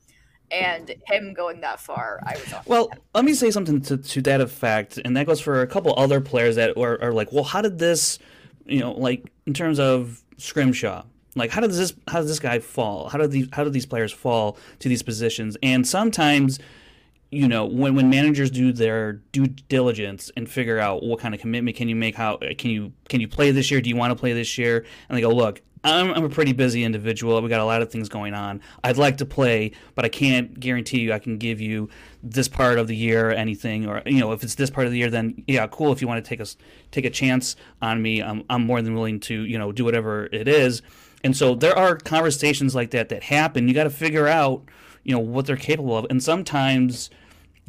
and 0.50 0.94
him 1.06 1.34
going 1.34 1.60
that 1.60 1.80
far, 1.80 2.20
I 2.26 2.34
was. 2.34 2.54
Well, 2.66 2.90
let 3.14 3.24
me 3.24 3.34
say 3.34 3.50
something 3.50 3.80
to, 3.82 3.96
to 3.96 4.22
that 4.22 4.40
effect, 4.40 4.98
and 5.04 5.16
that 5.16 5.26
goes 5.26 5.40
for 5.40 5.62
a 5.62 5.66
couple 5.66 5.94
other 5.96 6.20
players 6.20 6.56
that 6.56 6.76
are, 6.76 7.00
are 7.02 7.12
like, 7.12 7.32
well, 7.32 7.44
how 7.44 7.62
did 7.62 7.78
this, 7.78 8.18
you 8.66 8.80
know, 8.80 8.92
like 8.92 9.30
in 9.46 9.54
terms 9.54 9.78
of 9.78 10.22
Scrimshaw, 10.36 11.04
like 11.34 11.50
how 11.50 11.60
does 11.60 11.78
this 11.78 11.94
how 12.08 12.20
does 12.20 12.28
this 12.28 12.38
guy 12.38 12.58
fall? 12.58 13.08
How 13.08 13.18
did 13.18 13.30
these 13.30 13.48
how 13.52 13.64
do 13.64 13.70
these 13.70 13.86
players 13.86 14.12
fall 14.12 14.58
to 14.80 14.88
these 14.88 15.02
positions? 15.02 15.56
And 15.62 15.86
sometimes, 15.86 16.58
you 17.32 17.48
know, 17.48 17.64
when 17.64 17.94
when 17.94 18.10
managers 18.10 18.50
do 18.50 18.72
their 18.72 19.14
due 19.14 19.46
diligence 19.46 20.30
and 20.36 20.48
figure 20.48 20.78
out 20.78 21.02
what 21.02 21.18
kind 21.18 21.34
of 21.34 21.40
commitment 21.40 21.76
can 21.76 21.88
you 21.88 21.96
make, 21.96 22.14
how 22.14 22.36
can 22.58 22.70
you 22.70 22.92
can 23.08 23.22
you 23.22 23.26
play 23.26 23.50
this 23.50 23.70
year? 23.70 23.80
Do 23.80 23.88
you 23.88 23.96
want 23.96 24.10
to 24.10 24.14
play 24.14 24.34
this 24.34 24.58
year? 24.58 24.84
And 25.08 25.16
they 25.16 25.22
go, 25.22 25.30
look, 25.30 25.62
I'm, 25.82 26.12
I'm 26.12 26.24
a 26.24 26.28
pretty 26.28 26.52
busy 26.52 26.84
individual. 26.84 27.40
We 27.40 27.48
got 27.48 27.60
a 27.60 27.64
lot 27.64 27.80
of 27.80 27.90
things 27.90 28.10
going 28.10 28.34
on. 28.34 28.60
I'd 28.84 28.98
like 28.98 29.16
to 29.16 29.24
play, 29.24 29.72
but 29.94 30.04
I 30.04 30.10
can't 30.10 30.60
guarantee 30.60 31.00
you 31.00 31.14
I 31.14 31.18
can 31.18 31.38
give 31.38 31.58
you 31.58 31.88
this 32.22 32.48
part 32.48 32.78
of 32.78 32.86
the 32.86 32.94
year 32.94 33.30
or 33.30 33.32
anything. 33.32 33.86
Or 33.86 34.02
you 34.04 34.20
know, 34.20 34.32
if 34.32 34.44
it's 34.44 34.54
this 34.54 34.68
part 34.68 34.86
of 34.86 34.92
the 34.92 34.98
year, 34.98 35.08
then 35.08 35.42
yeah, 35.48 35.66
cool. 35.68 35.90
If 35.90 36.02
you 36.02 36.08
want 36.08 36.22
to 36.22 36.28
take 36.28 36.40
us 36.40 36.58
take 36.90 37.06
a 37.06 37.10
chance 37.10 37.56
on 37.80 38.02
me, 38.02 38.22
I'm 38.22 38.44
I'm 38.50 38.66
more 38.66 38.82
than 38.82 38.92
willing 38.92 39.20
to 39.20 39.42
you 39.46 39.58
know 39.58 39.72
do 39.72 39.86
whatever 39.86 40.28
it 40.32 40.48
is. 40.48 40.82
And 41.24 41.34
so 41.34 41.54
there 41.54 41.76
are 41.78 41.96
conversations 41.96 42.74
like 42.74 42.90
that 42.90 43.08
that 43.08 43.22
happen. 43.22 43.68
You 43.68 43.74
got 43.74 43.84
to 43.84 43.90
figure 43.90 44.28
out 44.28 44.64
you 45.02 45.14
know 45.14 45.20
what 45.20 45.46
they're 45.46 45.56
capable 45.56 45.96
of, 45.96 46.06
and 46.10 46.22
sometimes 46.22 47.08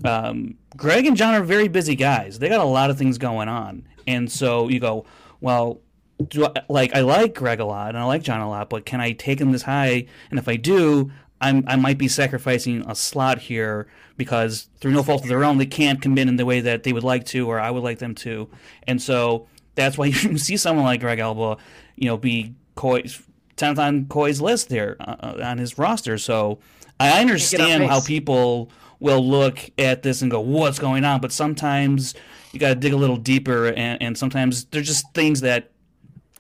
um, 0.04 0.56
Greg 0.76 1.06
and 1.06 1.16
John 1.16 1.34
are 1.34 1.44
very 1.44 1.68
busy 1.68 1.96
guys. 1.96 2.40
They 2.40 2.50
got 2.50 2.60
a 2.60 2.66
lot 2.66 2.90
of 2.90 2.98
things 2.98 3.18
going 3.18 3.50
on, 3.50 3.88
and 4.08 4.32
so 4.32 4.68
you 4.70 4.80
go, 4.80 5.06
well, 5.42 5.82
do 6.30 6.46
I, 6.46 6.62
like 6.70 6.96
I 6.96 7.02
like 7.02 7.36
Greg 7.36 7.60
a 7.60 7.66
lot 7.66 7.90
and 7.90 7.98
I 7.98 8.04
like 8.06 8.24
John 8.24 8.42
a 8.42 8.50
lot, 8.50 8.70
but 8.70 8.86
can 8.86 9.02
I 9.02 9.12
take 9.12 9.40
him 9.40 9.52
this 9.52 9.64
high? 9.64 10.06
And 10.30 10.40
if 10.40 10.48
I 10.48 10.56
do, 10.56 11.12
I'm 11.42 11.64
I 11.68 11.76
might 11.76 11.98
be 11.98 12.08
sacrificing 12.08 12.84
a 12.88 12.96
slot 12.96 13.40
here 13.40 13.88
because 14.16 14.70
through 14.80 14.92
no 14.92 15.04
fault 15.04 15.24
of 15.24 15.28
their 15.28 15.44
own, 15.44 15.58
they 15.58 15.66
can't 15.66 16.02
commit 16.02 16.28
in 16.28 16.36
the 16.38 16.46
way 16.46 16.62
that 16.62 16.84
they 16.84 16.94
would 16.94 17.04
like 17.04 17.26
to 17.28 17.50
or 17.50 17.60
I 17.60 17.72
would 17.72 17.84
like 17.84 18.00
them 18.00 18.16
to, 18.16 18.50
and 18.88 19.02
so 19.02 19.48
that's 19.76 19.98
why 19.98 20.06
you 20.08 20.38
see 20.38 20.58
someone 20.58 20.86
like 20.86 21.00
Greg 21.00 21.20
Alba, 21.20 21.58
you 21.96 22.08
know, 22.08 22.18
be 22.18 22.54
Coy's 22.76 23.22
tenth 23.56 23.80
on 23.80 24.06
Coy's 24.06 24.42
list 24.42 24.70
there 24.70 24.98
uh, 25.00 25.38
on 25.44 25.58
his 25.58 25.78
roster. 25.78 26.18
So 26.18 26.60
I 27.00 27.22
understand 27.22 27.84
how 27.86 28.02
people 28.02 28.72
will 29.04 29.28
look 29.28 29.60
at 29.78 30.02
this 30.02 30.22
and 30.22 30.32
go, 30.32 30.40
"What's 30.40 30.80
going 30.80 31.04
on?" 31.04 31.20
But 31.22 31.32
sometimes 31.34 32.16
you 32.54 32.60
got 32.60 32.70
to 32.70 32.76
dig 32.76 32.94
a 32.94 32.98
little 32.98 33.18
deeper, 33.18 33.68
and, 33.68 34.02
and 34.02 34.18
sometimes 34.18 34.66
there's 34.66 34.88
just 34.88 35.06
things 35.14 35.42
that, 35.42 35.72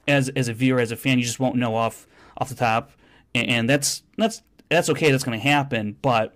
as 0.07 0.29
as 0.29 0.47
a 0.47 0.53
viewer, 0.53 0.79
as 0.79 0.91
a 0.91 0.95
fan, 0.95 1.19
you 1.19 1.25
just 1.25 1.39
won't 1.39 1.57
know 1.57 1.75
off 1.75 2.07
off 2.37 2.47
the 2.49 2.55
top, 2.55 2.91
and, 3.35 3.47
and 3.49 3.69
that's 3.69 4.01
that's 4.17 4.41
that's 4.69 4.89
okay. 4.89 5.11
That's 5.11 5.23
going 5.25 5.37
to 5.39 5.43
happen, 5.47 5.97
but 6.01 6.35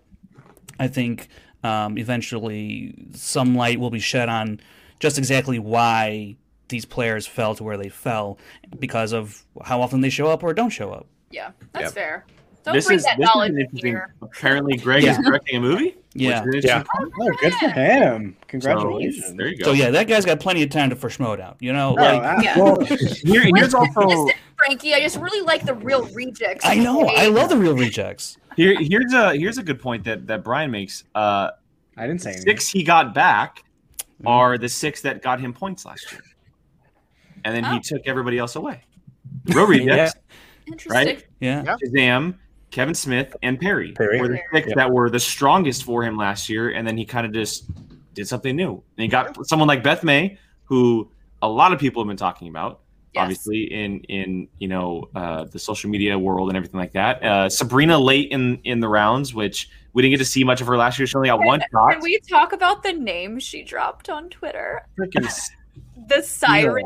I 0.80 0.88
think 0.88 1.30
um, 1.64 1.98
eventually 1.98 2.94
some 3.16 3.56
light 3.56 3.80
will 3.80 3.90
be 3.90 4.00
shed 4.00 4.30
on 4.30 4.60
just 5.00 5.18
exactly 5.18 5.60
why 5.60 6.36
these 6.68 6.84
players 6.86 7.26
fell 7.26 7.56
to 7.56 7.64
where 7.64 7.78
they 7.78 7.88
fell 7.90 8.38
because 8.78 9.14
of 9.14 9.44
how 9.64 9.82
often 9.82 10.02
they 10.02 10.10
show 10.10 10.28
up 10.28 10.44
or 10.44 10.54
don't 10.54 10.70
show 10.70 10.92
up. 10.92 11.08
Yeah, 11.32 11.52
that's 11.72 11.86
Yep. 11.86 11.94
fair. 11.94 12.26
Don't 12.68 12.76
This 12.76 12.86
bring 12.88 12.98
is 13.00 13.06
that 13.06 13.18
this 13.18 13.30
is 13.30 13.36
an 13.36 13.58
interesting. 13.60 13.90
here. 13.92 14.14
Apparently, 14.22 14.78
Greg 14.78 15.04
is 15.06 15.18
directing 15.18 15.56
a 15.58 15.60
movie. 15.62 15.96
Yeah. 16.14 16.44
which 16.46 16.58
is 16.58 16.66
an 16.66 16.70
Yeah. 16.70 16.84
Oh, 17.20 17.32
good 17.40 17.54
for 17.54 17.70
him. 17.70 18.36
So, 18.40 18.46
Congratulations. 18.48 19.34
there 19.36 19.48
you 19.48 19.58
go. 19.58 19.66
So 19.66 19.72
yeah, 19.72 19.90
that 19.92 20.08
guy's 20.08 20.26
got 20.26 20.40
plenty 20.40 20.64
of 20.64 20.70
time 20.70 20.90
to 20.90 20.96
first 20.96 21.20
mode 21.20 21.40
out. 21.40 21.58
You 21.60 21.74
know, 21.74 21.92
Oh, 21.92 21.94
like 21.94 22.22
ah, 22.24 22.42
Yeah. 22.42 22.58
well, 22.58 22.80
Here, 22.84 23.50
here's 23.56 23.74
also 23.74 24.28
Frankie, 24.58 24.94
I 24.94 25.00
just 25.00 25.18
really 25.18 25.42
like 25.46 25.66
the 25.66 25.76
real 25.76 26.06
rejects. 26.14 26.66
I 26.66 26.76
know. 26.76 27.06
I 27.08 27.28
love 27.28 27.50
the 27.50 27.58
real 27.58 27.76
rejects. 27.78 28.38
here, 28.56 28.76
here's 28.80 29.14
a 29.14 29.36
here's 29.36 29.58
a 29.60 29.64
good 29.64 29.80
point 29.80 30.04
that 30.06 30.28
that 30.28 30.44
Brian 30.44 30.72
makes. 30.72 31.04
Uh, 31.16 31.52
I 31.96 32.06
didn't 32.08 32.22
say 32.22 32.32
anything. 32.32 32.46
six 32.50 32.68
he 32.70 32.84
got 32.84 33.14
back 33.16 33.64
Mm-hmm. 34.20 34.28
are 34.30 34.58
the 34.58 34.68
six 34.68 35.02
that 35.04 35.22
got 35.22 35.40
him 35.40 35.54
points 35.54 35.86
last 35.86 36.12
year, 36.12 36.22
and 37.46 37.56
then 37.56 37.64
he 37.64 37.78
Oh. 37.78 37.82
took 37.84 38.08
everybody 38.08 38.40
else 38.40 38.56
away. 38.56 38.82
Real 39.46 39.68
rejects, 39.68 40.16
Interesting. 40.66 40.92
right? 40.92 41.24
Yeah. 41.40 41.64
Yeah. 41.64 41.76
Shazam, 41.86 42.36
Kevin 42.78 42.94
Smith, 42.94 43.36
and 43.42 43.60
Perri, 43.60 43.94
Perri. 43.94 44.22
were 44.22 44.28
the 44.28 44.40
six 44.54 44.68
Yeah. 44.68 44.76
that 44.76 44.92
were 44.92 45.10
the 45.10 45.20
strongest 45.20 45.84
for 45.84 46.04
him 46.04 46.16
last 46.16 46.48
year, 46.48 46.70
and 46.70 46.88
then 46.88 46.96
he 46.96 47.06
kind 47.06 47.26
of 47.26 47.34
just 47.34 47.66
did 48.14 48.28
something 48.28 48.56
new. 48.56 48.74
And 48.74 49.02
he 49.04 49.08
got 49.08 49.48
someone 49.48 49.68
like 49.68 49.82
Beth 49.82 50.04
May, 50.04 50.38
who 50.66 51.10
a 51.42 51.50
lot 51.50 51.74
of 51.74 51.80
people 51.80 52.04
have 52.04 52.08
been 52.08 52.18
talking 52.18 52.50
about, 52.50 52.82
Yes. 53.16 53.22
obviously 53.24 53.64
in 53.74 54.02
in 54.02 54.48
you 54.60 54.68
know 54.68 55.10
uh, 55.16 55.46
the 55.46 55.58
social 55.58 55.90
media 55.90 56.20
world 56.20 56.50
and 56.50 56.56
everything 56.56 56.80
like 56.80 56.92
that. 56.92 57.24
Uh, 57.24 57.50
Sabrina 57.50 57.98
late 57.98 58.32
in 58.32 58.60
in 58.64 58.80
the 58.80 58.88
rounds, 58.88 59.34
which 59.34 59.70
we 59.94 60.04
didn't 60.04 60.12
get 60.12 60.20
to 60.20 60.26
see 60.26 60.44
much 60.44 60.62
of 60.62 60.68
her 60.68 60.78
last 60.78 61.00
year. 61.00 61.08
She 61.08 61.16
only 61.16 61.30
got 61.30 61.40
one 61.44 61.62
shot. 61.72 61.94
Can 61.94 62.02
we 62.04 62.20
talk 62.30 62.54
about 62.54 62.84
the 62.84 62.94
name 62.94 63.40
she 63.40 63.64
dropped 63.64 64.08
on 64.08 64.30
Twitter? 64.30 64.84
Freaking 65.00 65.28
The 66.10 66.22
siren, 66.22 66.86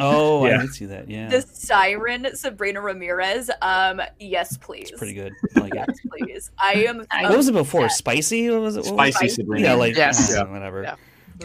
Oh, 0.00 0.44
I 0.46 0.56
did 0.56 0.72
see 0.74 0.86
that. 0.86 1.10
Yeah, 1.10 1.28
the 1.28 1.42
siren 1.42 2.34
Sabrina 2.34 2.80
Ramirez. 2.80 3.50
Um, 3.60 4.00
yes, 4.18 4.56
please. 4.56 4.88
it's 4.90 4.98
pretty 4.98 5.12
good. 5.14 5.32
I 5.56 5.60
like 5.60 5.74
it. 5.74 5.84
Yes, 5.88 5.98
please. 6.08 6.50
I 6.58 6.72
am. 6.88 7.06
What 7.28 7.36
was 7.36 7.48
it 7.48 7.52
before? 7.52 7.82
obsessed. 7.84 7.98
Spicy? 7.98 8.48
What 8.50 8.60
was 8.62 8.76
it? 8.76 8.84
What 8.86 8.94
was 8.96 9.08
it? 9.08 9.12
Spicy 9.12 9.12
Spicy. 9.12 9.34
Sabrina. 9.42 9.68
Yeah, 9.68 9.74
like 9.74 9.94
Yes. 9.96 10.34
uh, 10.34 10.46
whatever. 10.46 10.82
Yeah. 10.82 10.94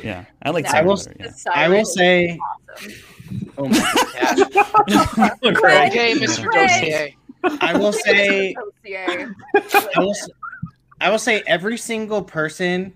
Yeah, 0.04 0.26
I 0.44 0.52
like 0.52 0.66
Yeah. 0.66 0.78
I 0.78 0.82
will- 0.84 0.96
better, 0.98 1.16
yeah. 1.20 1.32
I 1.54 1.70
will 1.70 1.86
say, 1.86 2.38
awesome. 2.76 2.92
oh 3.58 3.68
my, 3.68 5.52
Greg, 5.54 5.92
Okay, 5.92 6.14
Mr. 6.16 6.46
Greg. 6.46 6.70
Dossier. 6.70 7.18
I 7.62 7.78
will 7.78 7.94
say, 7.94 8.56
I 8.86 9.34
will, 9.98 10.12
s- 10.12 10.30
I 11.02 11.10
will 11.10 11.20
say, 11.20 11.42
every 11.48 11.78
single 11.78 12.22
person 12.22 12.94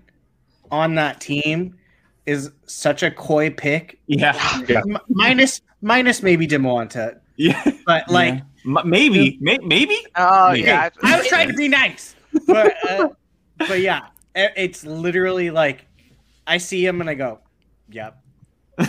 on 0.70 0.94
that 0.94 1.20
team 1.20 1.76
is 2.26 2.50
such 2.66 3.02
a 3.02 3.10
coy 3.10 3.50
pick. 3.50 3.98
Yeah, 4.06 4.36
M- 4.68 4.98
minus, 5.08 5.60
minus 5.80 6.22
maybe 6.22 6.46
Demonta, 6.46 7.18
yeah, 7.36 7.62
but 7.86 8.08
like 8.08 8.42
M- 8.64 8.78
maybe, 8.84 9.38
may- 9.40 9.58
maybe. 9.58 9.96
Oh 10.16 10.50
Okay. 10.50 10.60
yeah. 10.64 10.88
I 11.02 11.18
was 11.18 11.26
trying 11.26 11.48
to 11.48 11.54
be 11.54 11.68
nice, 11.68 12.14
but 12.46 12.74
uh, 12.90 13.08
but 13.58 13.80
yeah, 13.80 14.02
i- 14.36 14.50
it's 14.56 14.84
literally 14.84 15.50
like 15.50 15.84
I 16.46 16.58
see 16.58 16.84
him 16.86 17.00
and 17.00 17.08
I 17.10 17.14
go, 17.14 17.40
yep, 17.90 18.18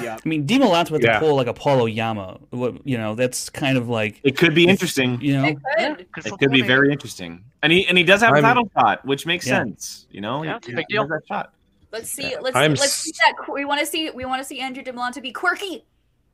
yep. 0.01 0.21
I 0.25 0.27
mean, 0.29 0.45
Dima 0.45 0.69
Lance 0.69 0.91
with 0.91 1.03
Yeah. 1.03 1.19
the 1.19 1.25
pull 1.25 1.35
like 1.35 1.47
Apollo 1.47 1.85
Yama. 1.87 2.39
What 2.51 2.85
you 2.85 2.97
know, 2.97 3.15
that's 3.15 3.49
kind 3.49 3.77
of 3.77 3.89
like 3.89 4.19
It 4.23 4.37
could 4.37 4.53
be 4.53 4.67
interesting. 4.67 5.19
you 5.21 5.33
know. 5.37 5.45
It 5.45 5.57
could. 5.77 5.97
Good 6.13 6.25
It 6.27 6.37
could 6.39 6.51
be 6.51 6.61
very 6.61 6.91
interesting. 6.91 7.43
And 7.63 7.71
he 7.71 7.87
and 7.87 7.97
he 7.97 8.03
does 8.03 8.21
have 8.21 8.31
a 8.31 8.35
I'm- 8.35 8.43
title 8.43 8.69
shot, 8.77 9.05
which 9.05 9.25
makes 9.25 9.47
Yeah. 9.47 9.59
sense. 9.63 10.05
You 10.11 10.21
know, 10.21 10.43
Yeah, 10.43 10.59
he, 10.65 10.73
big 10.75 10.85
he 10.89 10.93
deal. 10.95 11.03
has 11.03 11.09
that 11.09 11.21
shot. 11.27 11.53
Let's 11.93 12.09
see. 12.09 12.31
Yeah. 12.31 12.39
Let's 12.41 12.55
I'm 12.57 12.71
let's 12.71 12.83
s- 12.83 12.97
see 13.03 13.11
that. 13.21 13.49
We 13.53 13.63
want 13.65 13.79
to 13.79 13.85
see. 13.85 14.09
We 14.09 14.25
want 14.25 14.41
to 14.41 14.43
see 14.43 14.59
Andrew 14.59 14.83
DeMolante 14.83 15.21
be 15.21 15.31
quirky. 15.31 15.85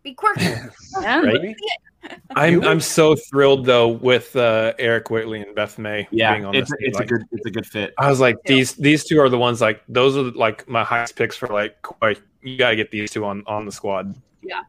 Be 0.04 0.14
quirky. 0.16 0.46
Yeah. 1.02 1.20
Right? 1.22 1.56
I'm 2.36 2.64
I'm 2.64 2.80
so 2.80 3.14
thrilled 3.16 3.66
though 3.66 3.90
with 3.90 4.34
uh, 4.38 4.72
Eric 4.80 5.10
Whitley 5.12 5.42
and 5.42 5.54
Beth 5.54 5.78
May 5.78 6.08
Yeah, 6.12 6.32
being 6.34 6.46
on 6.46 6.56
it's 6.56 6.72
this. 6.72 6.80
team. 6.80 6.88
it's 6.90 7.00
a 7.02 7.06
good 7.06 7.24
it's 7.34 7.46
a 7.46 7.52
good 7.52 7.66
fit. 7.66 7.94
I 7.98 8.10
was 8.10 8.22
like 8.22 8.38
these 8.46 8.74
these 8.76 9.04
two 9.04 9.20
are 9.20 9.28
the 9.28 9.38
ones 9.38 9.60
like 9.60 9.84
those 9.90 10.16
are 10.16 10.32
like 10.32 10.68
my 10.70 10.84
highest 10.86 11.18
picks 11.18 11.36
for 11.36 11.48
like 11.50 11.76
like 12.02 12.22
you 12.42 12.56
gotta 12.58 12.78
get 12.78 12.90
these 12.90 13.12
two 13.12 13.26
on 13.26 13.44
on 13.48 13.66
the 13.66 13.72
squad. 13.74 14.16
Yeah. 14.42 14.62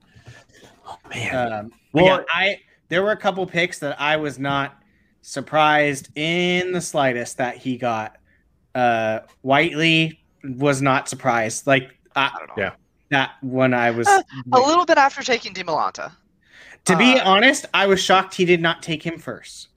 Um, 1.15 1.73
well, 1.93 2.05
Well- 2.05 2.25
I 2.35 2.59
there 2.89 3.03
were 3.05 3.13
a 3.13 3.17
couple 3.17 3.47
picks 3.47 3.79
that 3.79 4.01
I 4.01 4.17
was 4.17 4.39
not 4.41 4.83
surprised 5.23 6.09
in 6.17 6.73
the 6.73 6.81
slightest 6.81 7.39
that 7.39 7.57
he 7.57 7.77
got. 7.77 8.17
Uh, 8.75 9.21
Whiteley 9.43 10.20
was 10.45 10.81
not 10.83 11.09
surprised. 11.09 11.67
Like 11.67 11.97
I, 12.17 12.31
I 12.35 12.39
don't 12.39 12.49
know. 12.57 12.63
Yeah. 12.63 12.73
that 13.11 13.33
one, 13.43 13.75
I 13.75 13.91
was 13.91 14.07
Uh, 14.09 14.23
A 14.53 14.61
little 14.61 14.85
bit 14.87 14.99
after 14.99 15.23
taking 15.23 15.53
DiMolanta. 15.55 16.13
to 16.87 16.97
be 16.97 17.19
uh, 17.19 17.29
honest. 17.29 17.67
I 17.75 17.87
was 17.87 18.01
shocked 18.03 18.35
he 18.35 18.45
did 18.45 18.61
not 18.61 18.83
take 18.83 19.03
him 19.05 19.19
first. 19.19 19.69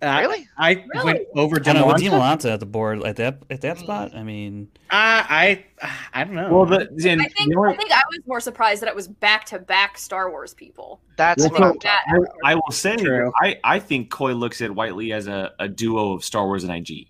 Uh, 0.00 0.16
Really? 0.20 0.48
I 0.58 0.84
Really? 0.92 1.04
went 1.04 1.20
over 1.36 1.56
I 1.56 1.58
don't 1.60 1.74
know 1.76 1.86
with 1.86 2.02
DeMolanta. 2.02 2.52
At 2.54 2.58
the 2.60 2.66
board 2.66 3.04
at 3.04 3.14
that 3.16 3.38
at 3.50 3.60
that 3.60 3.78
spot. 3.78 4.12
I 4.16 4.24
mean, 4.24 4.68
I, 4.90 5.64
I 6.12 6.20
I 6.20 6.24
don't 6.24 6.34
know. 6.34 6.52
Well, 6.52 6.66
the 6.66 6.80
and 7.08 7.22
I 7.22 7.26
think 7.26 7.50
you 7.50 7.54
know 7.54 7.64
I 7.66 7.76
think 7.76 7.92
I 7.92 8.02
was 8.10 8.18
more 8.26 8.40
surprised 8.40 8.82
that 8.82 8.88
it 8.88 8.96
was 8.96 9.06
back 9.06 9.44
to 9.46 9.60
back 9.60 9.96
Star 9.98 10.28
Wars 10.30 10.54
people. 10.54 11.00
That's 11.16 11.42
Well, 11.44 11.52
what 11.52 11.62
I'm 11.62 11.80
so- 11.80 12.26
I, 12.44 12.52
I 12.52 12.54
will 12.56 12.72
say 12.72 12.96
True. 12.96 13.30
I, 13.42 13.60
I 13.62 13.78
think 13.78 14.10
Coy 14.10 14.32
looks 14.32 14.60
at 14.60 14.72
Whiteley 14.74 15.12
as 15.12 15.28
a, 15.28 15.52
a 15.60 15.68
duo 15.68 16.14
of 16.14 16.24
Star 16.24 16.46
Wars 16.46 16.64
and 16.64 16.72
IG. 16.72 17.06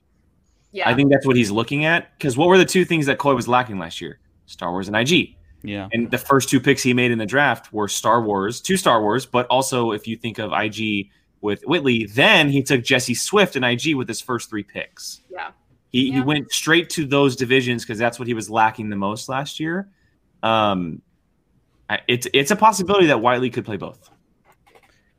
Yeah. 0.73 0.89
I 0.89 0.95
think 0.95 1.11
that's 1.11 1.27
what 1.27 1.37
he's 1.37 1.51
looking 1.51 1.85
at. 1.85 2.17
Because 2.19 2.37
what 2.37 2.49
were 2.49 2.59
the 2.59 2.65
two 2.65 2.85
things 2.85 3.07
that 3.07 3.19
Coy 3.19 3.35
was 3.35 3.47
lacking 3.47 3.79
last 3.79 4.01
year? 4.01 4.19
Star 4.47 4.71
Wars 4.71 4.89
and 4.89 4.97
IG. 4.97 5.37
yeah. 5.63 5.89
And 5.93 6.11
the 6.11 6.19
first 6.19 6.49
two 6.49 6.61
picks 6.61 6.83
he 6.83 6.93
made 6.95 7.11
in 7.11 7.19
the 7.19 7.27
draft 7.27 7.73
were 7.73 7.89
Star 7.89 8.23
Wars, 8.23 8.61
two 8.61 8.77
Star 8.77 9.01
Wars, 9.01 9.25
but 9.27 9.47
also 9.47 9.93
if 9.93 10.07
you 10.07 10.17
think 10.17 10.39
of 10.39 10.53
IG 10.53 11.11
with 11.41 11.63
Whitley, 11.65 12.07
then 12.07 12.49
he 12.49 12.63
took 12.63 12.83
Jesse 12.83 13.15
Swift 13.15 13.57
and 13.57 13.65
IG 13.65 13.95
with 13.95 14.09
his 14.09 14.21
first 14.21 14.51
three 14.51 14.63
picks. 14.63 15.21
Yeah. 15.31 15.51
He, 15.91 16.11
he 16.11 16.21
went 16.21 16.51
straight 16.51 16.89
to 16.91 17.05
those 17.05 17.37
divisions 17.37 17.85
because 17.85 17.99
that's 17.99 18.19
what 18.19 18.27
he 18.27 18.33
was 18.33 18.49
lacking 18.49 18.89
the 18.89 18.97
most 18.97 19.29
last 19.29 19.61
year. 19.61 19.89
Um, 20.43 21.03
it's 22.09 22.27
it's 22.33 22.51
a 22.51 22.57
possibility 22.57 23.07
that 23.09 23.21
Whiteley 23.21 23.51
could 23.51 23.67
play 23.67 23.77
both. 23.77 24.11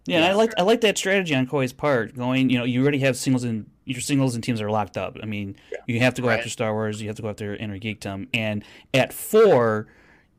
Yeah, 0.06 0.18
and 0.18 0.26
I 0.26 0.34
like 0.34 0.54
I 0.58 0.64
like 0.64 0.82
that 0.82 0.98
strategy 0.98 1.34
on 1.36 1.48
Coy's 1.48 1.72
part. 1.74 2.16
Going, 2.16 2.50
you 2.50 2.58
know, 2.58 2.66
you 2.66 2.82
already 2.82 3.00
have 3.00 3.16
singles 3.18 3.44
and 3.44 3.66
your 3.86 4.02
singles 4.02 4.36
and 4.36 4.44
teams 4.44 4.62
are 4.62 4.70
locked 4.70 4.98
up. 4.98 5.18
I 5.22 5.26
mean, 5.26 5.56
you 5.88 6.00
have 6.00 6.14
to 6.16 6.22
go 6.22 6.28
Right. 6.30 6.38
after 6.40 6.50
Star 6.50 6.74
Wars, 6.74 7.02
you 7.02 7.08
have 7.08 7.16
to 7.18 7.22
go 7.22 7.30
after 7.30 7.56
Innergeekdom, 7.58 8.28
and 8.34 8.64
at 8.94 9.14
four, 9.14 9.88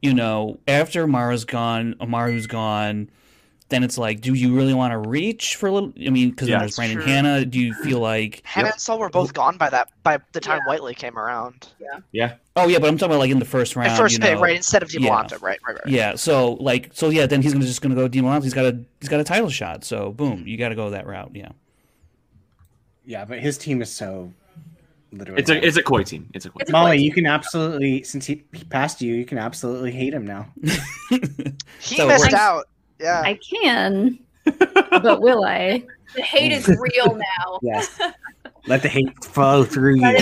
you 0.02 0.12
know, 0.14 0.58
after 0.68 1.06
Mara's 1.06 1.44
gone, 1.44 1.94
Amaru's 2.00 2.46
gone, 2.46 3.08
then 3.70 3.82
it's 3.82 3.96
like, 3.96 4.20
do 4.20 4.34
you 4.34 4.54
really 4.54 4.74
want 4.74 4.92
to 4.92 4.98
reach 4.98 5.56
for 5.56 5.68
a 5.68 5.72
little? 5.72 5.92
I 6.06 6.10
mean, 6.10 6.30
because 6.30 6.48
Yeah, 6.48 6.56
then 6.56 6.60
there's 6.60 6.76
Brandon 6.76 6.96
true. 6.98 7.06
Hanna. 7.06 7.44
Do 7.46 7.58
you 7.58 7.72
feel 7.74 8.00
like? 8.00 8.42
Hanna 8.44 8.68
and 8.72 8.80
Sol 8.80 8.98
were 8.98 9.08
both 9.08 9.32
gone 9.32 9.56
by 9.56 9.70
that 9.70 9.88
by 10.02 10.18
the 10.32 10.40
time 10.40 10.60
Yeah. 10.62 10.68
Whiteley 10.72 10.94
came 10.94 11.18
around. 11.18 11.68
Oh 12.56 12.68
yeah, 12.68 12.78
but 12.78 12.88
I'm 12.88 12.96
talking 12.96 13.12
about 13.12 13.18
like 13.20 13.30
in 13.30 13.40
the 13.40 13.44
first 13.44 13.74
round. 13.74 13.90
At 13.90 13.96
first 13.96 14.14
you 14.14 14.20
pick, 14.20 14.38
right? 14.38 14.56
Instead 14.56 14.82
of 14.84 14.92
Yeah. 14.92 15.00
DiMolanta, 15.00 15.42
right, 15.42 15.58
right, 15.66 15.74
right. 15.74 15.86
Yeah, 15.86 16.14
so 16.14 16.52
like, 16.54 16.90
so 16.92 17.08
yeah, 17.08 17.26
then 17.26 17.42
he's 17.42 17.52
gonna 17.52 17.64
just 17.64 17.82
gonna 17.82 17.96
go 17.96 18.06
Demon 18.06 18.40
He's 18.42 18.54
got 18.54 18.66
a 18.66 18.78
he's 19.00 19.08
got 19.08 19.18
a 19.18 19.24
title 19.24 19.50
shot. 19.50 19.84
So 19.84 20.12
boom, 20.12 20.46
you 20.46 20.56
got 20.56 20.68
to 20.68 20.76
go 20.76 20.90
that 20.90 21.06
route. 21.06 21.32
Yeah. 21.34 21.48
yeah, 23.04 23.24
but 23.24 23.40
his 23.40 23.58
team 23.58 23.82
is 23.82 23.92
so 23.92 24.32
literally. 25.10 25.40
It's 25.40 25.50
a 25.50 25.66
it's 25.66 25.76
a 25.76 25.82
Coy 25.82 26.04
team. 26.04 26.30
It's 26.32 26.46
a 26.46 26.50
Coy. 26.50 26.58
It's 26.60 26.70
Molly, 26.70 26.98
Coy 26.98 27.02
you 27.02 27.12
can 27.12 27.26
absolutely 27.26 28.04
since 28.04 28.24
he, 28.26 28.44
he 28.52 28.64
passed 28.64 29.02
you, 29.02 29.14
you 29.14 29.24
can 29.24 29.38
absolutely 29.38 29.90
hate 29.90 30.14
him 30.14 30.26
now. 30.26 30.46
He 31.80 31.96
So 31.96 32.06
missed 32.08 32.32
out. 32.32 32.66
Yeah. 33.00 33.20
I 33.20 33.34
can, 33.34 34.18
but 34.44 35.20
will 35.20 35.44
I? 35.44 35.84
the 36.14 36.22
hate 36.22 36.52
is 36.52 36.68
real 36.68 37.16
now. 37.16 37.58
Yes. 37.62 38.00
Let 38.66 38.82
the 38.82 38.88
hate 38.88 39.24
flow 39.24 39.64
through 39.64 39.96
you. 39.96 40.18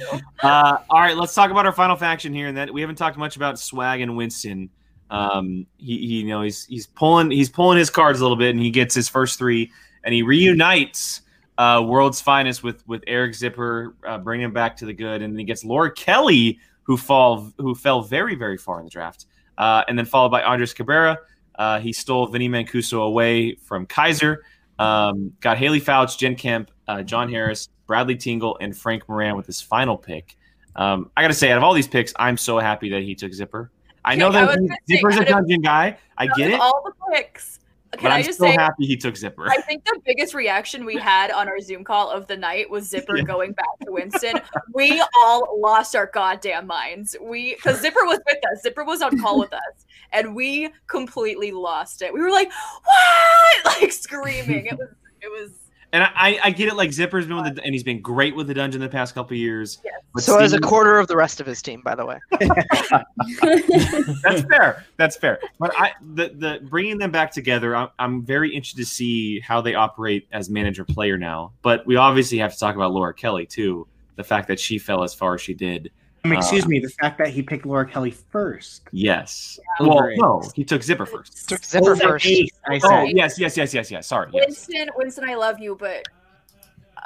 Uh, 0.42 0.78
all 0.88 1.00
right, 1.00 1.16
let's 1.16 1.34
talk 1.34 1.50
about 1.50 1.66
our 1.66 1.72
final 1.72 1.96
faction 1.96 2.32
here. 2.32 2.48
And 2.48 2.56
that 2.56 2.72
we 2.72 2.80
haven't 2.80 2.96
talked 2.96 3.18
much 3.18 3.36
about 3.36 3.58
Swag 3.58 4.00
and 4.00 4.16
Winston. 4.16 4.70
Um, 5.10 5.66
he, 5.76 5.98
he, 5.98 6.20
you 6.20 6.28
know, 6.28 6.40
he's 6.40 6.64
he's 6.64 6.86
pulling 6.86 7.30
he's 7.30 7.50
pulling 7.50 7.76
his 7.76 7.90
cards 7.90 8.20
a 8.20 8.22
little 8.22 8.38
bit, 8.38 8.50
and 8.50 8.60
he 8.60 8.70
gets 8.70 8.94
his 8.94 9.08
first 9.08 9.38
three, 9.38 9.70
and 10.02 10.14
he 10.14 10.22
reunites 10.22 11.20
uh, 11.58 11.82
World's 11.84 12.20
Finest 12.20 12.62
with 12.62 12.86
with 12.88 13.02
Eric 13.06 13.34
Zipper, 13.34 13.94
uh, 14.06 14.18
bringing 14.18 14.46
him 14.46 14.52
back 14.52 14.76
to 14.78 14.86
the 14.86 14.94
good, 14.94 15.20
and 15.20 15.34
then 15.34 15.38
he 15.38 15.44
gets 15.44 15.62
Laura 15.62 15.92
Kelly, 15.92 16.58
who 16.84 16.96
fall 16.96 17.52
who 17.58 17.74
fell 17.74 18.02
very 18.02 18.34
very 18.34 18.56
far 18.56 18.78
in 18.78 18.84
the 18.84 18.90
draft, 18.90 19.26
uh, 19.58 19.84
and 19.88 19.98
then 19.98 20.06
followed 20.06 20.30
by 20.30 20.42
Andres 20.42 20.72
Cabrera. 20.72 21.18
Uh, 21.56 21.80
he 21.80 21.92
stole 21.92 22.26
Vinny 22.26 22.48
Mancuso 22.48 23.02
away 23.02 23.56
from 23.56 23.84
Kaiser. 23.84 24.42
Um, 24.80 25.32
got 25.40 25.58
Haley 25.58 25.80
Fouch, 25.80 26.16
Jen 26.18 26.34
Kemp, 26.34 26.70
uh, 26.88 27.02
John 27.02 27.28
Harris, 27.30 27.68
Bradley 27.86 28.16
Tingle, 28.16 28.56
and 28.60 28.76
Frank 28.76 29.08
Moran 29.08 29.36
with 29.36 29.46
his 29.46 29.60
final 29.60 29.96
pick. 29.96 30.36
Um, 30.76 31.10
I 31.16 31.22
got 31.22 31.28
to 31.28 31.34
say, 31.34 31.50
out 31.50 31.58
of 31.58 31.62
all 31.64 31.74
these 31.74 31.88
picks, 31.88 32.12
I'm 32.18 32.36
so 32.36 32.58
happy 32.58 32.88
that 32.90 33.02
he 33.02 33.14
took 33.14 33.32
Zipper. 33.32 33.70
I 34.04 34.14
know 34.14 34.32
that 34.32 34.46
was 34.46 34.56
he- 34.86 34.96
say, 34.96 35.02
Zipper's 35.02 35.18
a 35.18 35.24
dungeon 35.24 35.60
guy. 35.60 35.98
I 36.16 36.26
get 36.28 36.50
it, 36.50 36.60
All 36.60 36.82
the 36.84 36.92
picks. 37.14 37.59
Can 37.92 38.02
but 38.04 38.12
I 38.12 38.18
I'm 38.18 38.24
just 38.24 38.38
so 38.38 38.44
say? 38.46 38.52
happy 38.52 38.86
he 38.86 38.96
took 38.96 39.16
Zipper. 39.16 39.48
I 39.50 39.60
think 39.62 39.84
the 39.84 40.00
biggest 40.04 40.32
reaction 40.32 40.84
we 40.84 40.96
had 40.96 41.32
on 41.32 41.48
our 41.48 41.58
Zoom 41.60 41.82
call 41.82 42.08
of 42.08 42.26
the 42.28 42.36
night 42.36 42.70
was 42.70 42.84
Zipper 42.88 43.16
Yeah. 43.16 43.24
going 43.24 43.52
back 43.52 43.66
to 43.84 43.90
Winston. 43.90 44.40
We 44.72 45.02
all 45.18 45.58
lost 45.60 45.96
our 45.96 46.06
goddamn 46.12 46.68
minds. 46.68 47.16
We 47.20 47.56
because 47.56 47.80
Zipper 47.80 48.04
was 48.04 48.20
with 48.26 48.38
us. 48.52 48.62
Zipper 48.62 48.84
was 48.84 49.02
on 49.02 49.18
call 49.20 49.40
with 49.40 49.52
us, 49.52 49.86
and 50.12 50.36
we 50.36 50.70
completely 50.86 51.50
lost 51.50 52.00
it. 52.02 52.14
We 52.14 52.20
were 52.20 52.30
like, 52.30 52.50
"What?" 52.84 53.64
Like 53.80 53.90
screaming. 53.92 54.66
It 54.66 54.78
was. 54.78 54.88
It 55.20 55.28
was. 55.28 55.50
And 55.92 56.04
I, 56.04 56.38
I 56.42 56.50
get 56.50 56.68
it. 56.68 56.76
Like 56.76 56.90
Zipper's 56.90 57.26
been 57.26 57.42
with 57.42 57.56
the, 57.56 57.64
and 57.64 57.74
he's 57.74 57.82
been 57.82 58.00
great 58.00 58.36
with 58.36 58.46
the 58.46 58.54
dungeon 58.54 58.80
the 58.80 58.88
past 58.88 59.14
couple 59.14 59.34
of 59.34 59.38
years. 59.38 59.78
Yes. 59.84 59.94
But 60.14 60.22
so 60.22 60.38
as 60.38 60.52
a 60.52 60.60
quarter 60.60 60.98
of 60.98 61.08
the 61.08 61.16
rest 61.16 61.40
of 61.40 61.46
his 61.46 61.60
team, 61.60 61.82
by 61.84 61.94
the 61.96 62.06
way. 62.06 62.18
that's 64.22 64.42
fair. 64.42 64.84
That's 64.96 65.16
fair. 65.16 65.40
But 65.58 65.72
I 65.76 65.92
the 66.14 66.28
the 66.28 66.60
bringing 66.68 66.98
them 66.98 67.10
back 67.10 67.32
together, 67.32 67.74
I'm, 67.74 67.88
I'm 67.98 68.22
very 68.22 68.54
interested 68.54 68.82
to 68.82 68.86
see 68.86 69.40
how 69.40 69.60
they 69.60 69.74
operate 69.74 70.28
as 70.30 70.48
manager 70.48 70.84
player 70.84 71.18
now. 71.18 71.52
But 71.62 71.86
we 71.86 71.96
obviously 71.96 72.38
have 72.38 72.52
to 72.52 72.58
talk 72.58 72.76
about 72.76 72.92
Laura 72.92 73.12
Kelly 73.12 73.46
too. 73.46 73.88
The 74.16 74.24
fact 74.24 74.48
that 74.48 74.60
she 74.60 74.78
fell 74.78 75.02
as 75.02 75.14
far 75.14 75.34
as 75.34 75.40
she 75.40 75.54
did. 75.54 75.90
Um, 76.24 76.32
excuse 76.32 76.64
Uh, 76.66 76.68
me, 76.68 76.80
the 76.80 76.90
fact 76.90 77.16
that 77.18 77.28
he 77.28 77.42
picked 77.42 77.64
Laura 77.64 77.88
Kelly 77.88 78.10
first. 78.10 78.82
Yes. 78.92 79.58
Yeah. 79.80 79.86
Well, 79.86 80.10
no, 80.16 80.42
he 80.54 80.64
took 80.64 80.82
Zipper 80.82 81.06
first. 81.06 81.48
Took 81.48 81.64
Zipper 81.64 81.92
Oh, 81.92 81.96
first. 81.96 82.26
ace, 82.26 82.50
I 82.68 82.80
Oh 82.82 83.02
yes, 83.04 83.38
yes, 83.38 83.56
yes, 83.56 83.72
yes, 83.72 83.90
yes. 83.90 84.06
Sorry. 84.06 84.28
Yes. 84.32 84.44
Winston, 84.46 84.88
Winston, 84.96 85.28
I 85.28 85.34
love 85.34 85.58
you, 85.58 85.76
but 85.78 86.04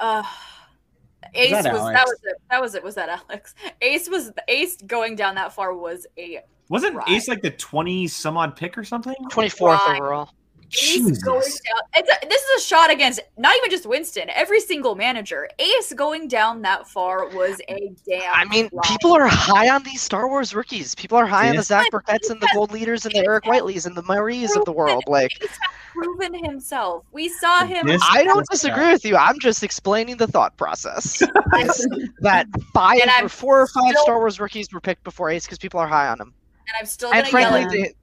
uh 0.00 0.22
Ace 1.34 1.50
that 1.52 1.72
was 1.72 1.80
Alex? 1.80 1.98
that 1.98 2.06
was 2.06 2.18
it. 2.24 2.36
That 2.50 2.60
was 2.62 2.74
it. 2.74 2.84
Was 2.84 2.94
that 2.96 3.08
Alex? 3.08 3.54
Ace 3.80 4.08
was 4.08 4.32
Ace 4.48 4.76
going 4.82 5.16
down 5.16 5.34
that 5.36 5.52
far 5.52 5.74
was 5.74 6.06
a 6.18 6.40
Wasn't 6.68 6.94
Right. 6.94 7.08
Ace 7.10 7.28
like 7.28 7.42
the 7.42 7.50
twenty 7.50 8.08
some 8.08 8.36
odd 8.36 8.56
pick 8.56 8.76
or 8.76 8.84
something? 8.84 9.14
Twenty 9.30 9.48
fourth 9.48 9.80
overall. 9.88 10.30
Ace 10.82 11.22
going 11.22 11.40
down. 11.40 11.82
It's 11.96 12.10
a, 12.10 12.28
this 12.28 12.42
is 12.42 12.62
a 12.64 12.66
shot 12.66 12.90
against 12.90 13.20
not 13.38 13.56
even 13.58 13.70
just 13.70 13.86
Winston. 13.86 14.28
Every 14.30 14.60
single 14.60 14.94
manager. 14.94 15.48
Ace 15.58 15.92
going 15.94 16.28
down 16.28 16.62
that 16.62 16.88
far 16.88 17.28
was 17.28 17.60
a 17.68 17.92
damn. 18.08 18.32
I 18.34 18.44
mean, 18.46 18.68
ride. 18.72 18.82
people 18.84 19.12
are 19.12 19.26
high 19.26 19.68
on 19.68 19.82
these 19.84 20.02
Star 20.02 20.28
Wars 20.28 20.54
rookies. 20.54 20.94
People 20.94 21.16
are 21.18 21.26
high 21.26 21.48
on 21.48 21.56
the 21.56 21.62
Zach 21.62 21.90
Burketts 21.90 22.30
and 22.30 22.40
the 22.40 22.48
Gold 22.54 22.72
Leaders 22.72 23.04
and 23.04 23.14
the 23.14 23.24
Eric 23.24 23.44
Whiteleys 23.44 23.86
and 23.86 23.96
the 23.96 24.02
Maries 24.02 24.56
of 24.56 24.64
the 24.64 24.72
world. 24.72 25.04
Like, 25.06 25.32
Ace 25.42 25.48
has 25.48 25.58
proven 25.92 26.34
himself. 26.44 27.04
We 27.12 27.28
saw 27.28 27.64
him. 27.64 27.86
This- 27.86 28.02
I 28.10 28.24
don't 28.24 28.46
disagree 28.50 28.90
with 28.92 29.04
you. 29.04 29.16
I'm 29.16 29.38
just 29.38 29.62
explaining 29.62 30.16
the 30.16 30.26
thought 30.26 30.56
process. 30.56 31.22
That 32.20 32.46
five 32.72 33.00
or 33.22 33.28
four 33.28 33.60
or 33.62 33.66
five 33.66 33.90
still- 33.90 34.02
Star 34.02 34.18
Wars 34.18 34.40
rookies 34.40 34.72
were 34.72 34.80
picked 34.80 35.04
before 35.04 35.30
Ace 35.30 35.44
because 35.46 35.58
people 35.58 35.78
are 35.80 35.86
high 35.86 36.08
on 36.08 36.18
them. 36.18 36.32
and 36.68 36.76
I'm 36.78 36.86
still 36.86 37.12
And 37.12 37.24
gonna 37.26 37.40
yell 37.40 37.50
frankly, 37.52 37.82
at 37.82 37.88
they, 37.88 37.94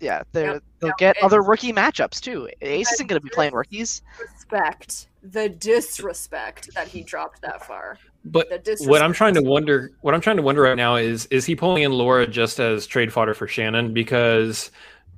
yeah, 0.00 0.22
they're, 0.32 0.54
Yep, 0.54 0.62
they'll 0.80 0.88
yep, 0.88 0.98
get 0.98 1.16
and- 1.16 1.24
other 1.26 1.42
rookie 1.42 1.72
matchups 1.72 2.20
too. 2.20 2.48
Ace 2.62 2.90
isn't 2.92 3.06
going 3.06 3.20
to 3.20 3.24
be 3.24 3.30
playing 3.30 3.54
rookies. 3.54 4.02
Respect 4.20 5.08
The 5.22 5.48
disrespect 5.48 6.70
that 6.74 6.88
he 6.88 7.02
dropped 7.02 7.42
that 7.42 7.64
far. 7.64 7.98
But 8.24 8.48
what 8.80 9.00
I'm 9.00 9.12
trying 9.14 9.34
to 9.34 9.42
wonder, 9.42 9.92
what 10.02 10.14
I'm 10.14 10.20
trying 10.20 10.36
to 10.36 10.42
wonder 10.42 10.62
right 10.62 10.76
now 10.76 10.96
is, 10.96 11.26
is 11.26 11.46
he 11.46 11.56
pulling 11.56 11.84
in 11.84 11.92
Laura 11.92 12.26
just 12.26 12.60
as 12.60 12.86
trade 12.86 13.12
fodder 13.12 13.32
for 13.32 13.46
Shannon? 13.46 13.94
Because 13.94 14.70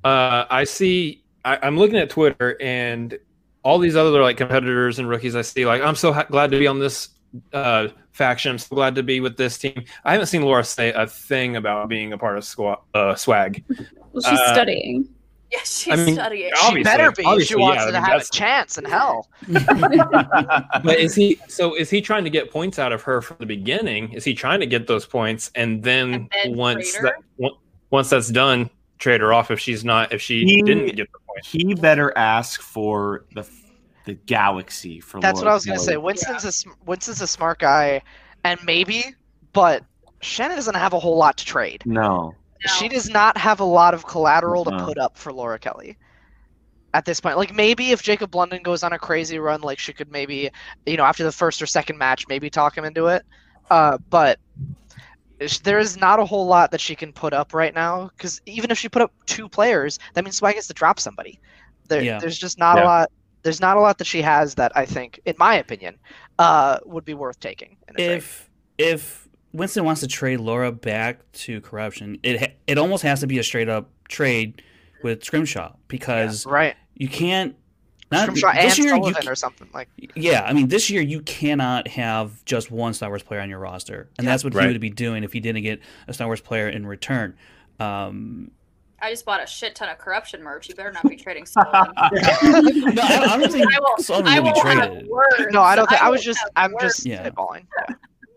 uh, 0.05 0.45
I 0.49 0.63
see, 0.63 1.23
I, 1.43 1.57
I'm 1.61 1.77
looking 1.77 1.97
at 1.97 2.09
Twitter 2.09 2.57
and 2.61 3.17
all 3.63 3.79
these 3.79 3.95
other 3.95 4.21
like 4.21 4.37
competitors 4.37 4.99
and 4.99 5.09
rookies 5.09 5.35
I 5.35 5.41
see, 5.41 5.65
like 5.65 5.81
I'm 5.81 5.95
so 5.95 6.13
ha- 6.13 6.27
glad 6.29 6.51
to 6.51 6.59
be 6.59 6.67
on 6.67 6.79
this 6.79 7.09
uh, 7.53 7.87
faction. 8.11 8.51
I'm 8.51 8.57
so 8.57 8.75
glad 8.75 8.95
to 8.95 9.03
be 9.03 9.19
with 9.19 9.37
this 9.37 9.57
team. 9.57 9.83
I 10.05 10.11
haven't 10.13 10.27
seen 10.27 10.41
Laura 10.43 10.63
say 10.63 10.91
a 10.93 11.07
thing 11.07 11.55
about 11.55 11.89
being 11.89 12.13
a 12.13 12.17
part 12.17 12.37
of 12.37 12.43
squa- 12.43 12.81
uh, 12.93 13.15
swag. 13.15 13.63
Well, 13.69 14.21
she's 14.21 14.39
Uh, 14.39 14.53
studying. 14.53 15.07
Yeah, 15.51 15.59
she's 15.65 15.93
I 15.93 15.95
mean, 15.97 16.15
studying. 16.15 16.51
She 16.71 16.81
better 16.81 17.11
be. 17.11 17.21
She 17.21 17.27
obviously, 17.29 17.55
wants 17.57 17.81
yeah, 17.81 17.83
I 17.83 17.91
to 17.91 17.93
mean, 17.93 18.03
have 18.03 18.21
a 18.21 18.25
chance 18.25 18.77
in 18.79 18.85
hell. 18.85 19.29
But 20.83 20.99
is 20.99 21.13
he 21.13 21.39
so? 21.47 21.75
Is 21.75 21.89
he 21.91 22.01
trying 22.01 22.23
to 22.23 22.29
get 22.29 22.49
points 22.51 22.79
out 22.79 22.91
of 22.91 23.01
her 23.03 23.21
from 23.21 23.37
the 23.39 23.45
beginning? 23.45 24.11
Is 24.13 24.23
he 24.23 24.33
trying 24.33 24.59
to 24.61 24.65
get 24.65 24.87
those 24.87 25.05
points, 25.05 25.51
and 25.55 25.83
then, 25.83 26.13
And 26.13 26.29
then 26.43 26.57
once 26.57 26.97
that 26.99 27.13
once 27.91 28.09
that's 28.09 28.29
done, 28.29 28.69
trade 28.97 29.21
her 29.21 29.31
off 29.31 29.51
if 29.51 29.59
she's 29.59 29.85
not 29.85 30.11
if 30.11 30.21
she 30.21 30.43
He- 30.43 30.61
didn't 30.63 30.95
get 30.95 31.11
the 31.11 31.19
points? 31.27 31.51
He 31.51 31.73
better 31.75 32.11
ask 32.17 32.59
for 32.61 33.25
the 33.35 33.43
the 34.05 34.13
galaxy 34.13 34.99
for. 34.99 35.19
That's 35.19 35.39
what 35.39 35.47
I 35.47 35.53
was 35.53 35.65
gonna 35.65 35.79
say. 35.79 35.97
Winston's 35.97 36.43
a 36.65 36.69
Winston's 36.85 37.21
a 37.21 37.27
smart 37.27 37.59
guy, 37.59 38.01
and 38.43 38.59
maybe, 38.63 39.15
but 39.53 39.83
Shannon 40.21 40.55
doesn't 40.57 40.75
have 40.75 40.93
a 40.93 40.99
whole 40.99 41.17
lot 41.17 41.37
to 41.37 41.45
trade. 41.45 41.83
No. 41.85 42.35
She 42.79 42.87
does 42.87 43.09
not 43.09 43.37
have 43.37 43.59
a 43.59 43.65
lot 43.65 43.93
of 43.93 44.05
collateral 44.05 44.63
to 44.65 44.71
Uh-uh. 44.71 44.85
put 44.85 44.97
up 44.97 45.17
for 45.17 45.33
Laura 45.33 45.59
Kelly 45.59 45.97
at 46.93 47.03
this 47.03 47.19
point. 47.19 47.37
Like 47.37 47.53
maybe 47.53 47.91
if 47.91 48.01
Jacob 48.01 48.31
Blunden 48.31 48.63
goes 48.63 48.83
on 48.83 48.93
a 48.93 48.99
crazy 48.99 49.37
run, 49.37 49.59
like 49.61 49.79
she 49.79 49.91
could 49.91 50.09
maybe, 50.11 50.49
you 50.85 50.95
know, 50.95 51.03
after 51.03 51.23
the 51.25 51.31
first 51.31 51.61
or 51.61 51.65
second 51.65 51.97
match, 51.97 52.25
maybe 52.29 52.49
talk 52.49 52.77
him 52.77 52.85
into 52.85 53.07
it. 53.07 53.25
Uh, 53.69 53.97
but 54.09 54.39
there 55.63 55.79
is 55.79 55.97
not 55.97 56.19
a 56.19 56.25
whole 56.25 56.45
lot 56.45 56.71
that 56.71 56.79
she 56.79 56.95
can 56.95 57.11
put 57.11 57.33
up 57.33 57.53
right 57.53 57.73
now 57.73 58.09
because 58.15 58.41
even 58.45 58.71
if 58.71 58.77
she 58.77 58.87
put 58.87 59.01
up 59.01 59.11
two 59.25 59.49
players, 59.49 59.99
that 60.13 60.23
means 60.23 60.37
Swag 60.37 60.55
has 60.55 60.67
to 60.67 60.73
drop 60.73 60.99
somebody. 61.01 61.39
There, 61.89 62.01
Yeah. 62.01 62.19
There's 62.19 62.37
just 62.37 62.57
not 62.57 62.77
Yeah. 62.77 62.83
a 62.83 62.85
lot. 62.85 63.11
There's 63.43 63.59
not 63.61 63.77
a 63.77 63.79
lot 63.79 63.97
that 63.99 64.07
she 64.07 64.21
has 64.21 64.55
that 64.55 64.71
I 64.75 64.85
think, 64.85 65.19
in 65.25 65.35
my 65.37 65.55
opinion, 65.55 65.97
uh, 66.39 66.79
would 66.85 67.05
be 67.05 67.13
worth 67.13 67.39
taking. 67.39 67.77
In 67.89 67.95
a 67.95 67.97
trade. 67.97 68.11
if 68.17 68.49
if 68.77 69.27
Winston 69.51 69.83
wants 69.85 70.01
to 70.01 70.07
trade 70.07 70.39
Laura 70.39 70.71
back 70.71 71.19
to 71.33 71.61
corruption, 71.61 72.19
it 72.23 72.39
ha- 72.39 72.53
it 72.67 72.77
almost 72.77 73.03
has 73.03 73.19
to 73.19 73.27
be 73.27 73.37
a 73.39 73.43
straight 73.43 73.69
up 73.69 73.89
trade 74.09 74.61
with 75.03 75.23
Scrimshaw 75.23 75.73
because 75.87 76.45
right, 76.45 76.75
you 76.95 77.07
can't. 77.07 77.55
Not, 78.11 78.23
Scrimshaw 78.27 78.49
and 78.49 78.69
this 78.69 78.77
year, 78.77 78.95
you 78.95 79.01
Sullivan 79.03 79.27
or 79.27 79.35
something 79.35 79.67
like. 79.73 79.89
yeah, 80.15 80.43
I 80.43 80.53
mean, 80.53 80.67
this 80.67 80.89
year 80.91 81.01
you 81.01 81.21
cannot 81.21 81.87
have 81.87 82.45
just 82.45 82.69
one 82.71 82.93
Star 82.93 83.09
Wars 83.09 83.23
player 83.23 83.41
on 83.41 83.49
your 83.49 83.59
roster, 83.59 84.07
and 84.17 84.25
Yeah. 84.25 84.31
that's 84.31 84.43
what 84.43 84.53
Right. 84.53 84.67
he 84.67 84.71
would 84.71 84.81
be 84.81 84.89
doing 84.91 85.23
if 85.23 85.33
he 85.33 85.39
didn't 85.39 85.63
get 85.63 85.79
a 86.07 86.13
Star 86.13 86.27
Wars 86.27 86.39
player 86.41 86.69
in 86.69 86.85
return. 86.85 87.35
Um, 87.79 88.51
I 89.03 89.09
just 89.09 89.25
bought 89.25 89.43
a 89.43 89.45
shit 89.45 89.75
ton 89.75 89.89
of 89.89 89.97
corruption 89.97 90.41
merch. 90.41 90.69
You 90.69 90.75
better 90.75 90.91
not 90.93 91.07
be 91.07 91.17
trading 91.17 91.45
Sullivan. 91.47 91.91
no, 91.95 93.01
I, 93.01 93.33
I 93.33 93.37
don't 93.37 93.51
think 93.51 93.67
I 93.71 93.79
will. 93.79 93.97
Sullivan 93.97 94.31
I 94.31 94.39
will 94.39 94.53
be 94.53 94.59
traded 94.61 95.07
words. 95.09 95.47
No, 95.51 95.61
I 95.61 95.75
don't 95.75 95.89
think. 95.89 96.01
I, 96.01 96.09
was 96.09 96.23
just. 96.23 96.39
have 96.39 96.49
I'm 96.55 96.71
words. 96.71 96.83
just 96.83 97.05
Yeah. 97.05 97.29
spitballing. 97.29 97.65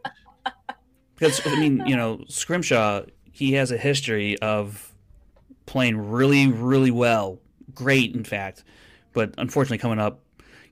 because 1.15 1.47
I 1.47 1.59
mean, 1.61 1.87
you 1.87 1.97
know, 1.97 2.25
Scrimshaw 2.29 3.03
he 3.31 3.53
has 3.53 3.71
a 3.71 3.77
history 3.77 4.39
of 4.41 4.93
playing 5.67 6.11
really, 6.11 6.49
really 6.49 6.91
well, 6.91 7.39
great 7.75 8.15
in 8.15 8.25
fact, 8.25 8.65
but 9.13 9.35
unfortunately 9.39 9.79
coming 9.79 9.99
up, 9.99 10.21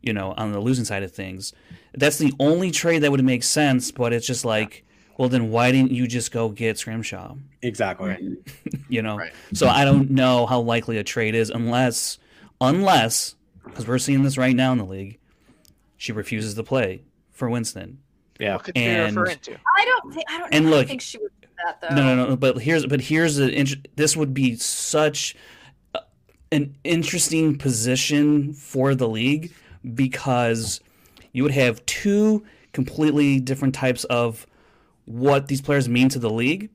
you 0.03 0.13
know, 0.13 0.33
on 0.37 0.51
the 0.53 0.61
losing 0.61 0.85
side 0.85 1.03
of 1.03 1.13
things. 1.13 1.53
That's 1.93 2.19
the 2.19 2.33
only 2.41 2.71
trade 2.71 3.01
that 3.01 3.11
would 3.13 3.23
make 3.23 3.43
sense, 3.45 3.93
but 3.93 4.13
it's 4.13 4.27
just 4.27 4.45
like, 4.45 4.85
well, 5.17 5.29
then 5.29 5.51
why 5.51 5.71
didn't 5.73 5.93
you 5.93 6.07
just 6.07 6.33
go 6.33 6.49
get 6.49 6.79
Scrimshaw? 6.79 7.35
Exactly. 7.63 8.37
You 8.89 9.03
know, 9.03 9.17
Right. 9.17 9.33
so 9.55 9.67
I 9.67 9.85
don't 9.85 10.11
know 10.11 10.47
how 10.47 10.61
likely 10.61 10.99
a 10.99 11.03
trade 11.05 11.35
is 11.35 11.51
unless, 11.51 12.19
unless, 12.61 13.35
because 13.65 13.89
we're 13.89 13.99
seeing 13.99 14.23
this 14.23 14.37
right 14.39 14.55
now 14.55 14.71
in 14.73 14.79
the 14.79 14.85
league, 14.85 15.19
she 15.97 16.13
refuses 16.13 16.55
to 16.55 16.63
play 16.63 17.03
for 17.33 17.49
Winston. 17.49 17.99
Yeah. 18.39 18.55
What 18.57 18.65
could 18.65 18.77
you 18.77 18.83
And- 18.83 19.17
refer 19.17 19.33
into? 19.33 19.53
I 19.77 19.85
don't 19.85 20.13
think. 20.15 20.27
I 20.31 20.39
don't. 20.39 20.55
And 20.55 20.67
I 20.67 20.71
don't 20.71 20.79
look- 20.79 20.87
think 20.89 21.01
she 21.01 21.19
would 21.19 21.31
do 21.41 21.49
that 21.65 21.81
though. 21.81 21.95
No, 21.97 22.15
no, 22.15 22.27
no. 22.29 22.37
But 22.37 22.59
here's 22.59 22.87
but 22.87 23.01
here's 23.01 23.37
the 23.37 23.51
int- 23.51 23.89
this 23.97 24.17
would 24.17 24.35
be 24.35 24.55
such 24.57 25.35
an 26.53 26.77
interesting 26.85 27.57
position 27.59 28.53
for 28.53 28.95
the 28.95 29.09
league 29.09 29.53
because 29.95 30.81
you 31.33 31.43
would 31.43 31.53
have 31.53 31.85
two 31.87 32.45
completely 32.73 33.41
different 33.41 33.75
types 33.75 34.05
of 34.05 34.47
what 35.05 35.49
these 35.49 35.61
players 35.61 35.89
mean 35.89 36.09
to 36.11 36.19
the 36.19 36.31
league 36.31 36.71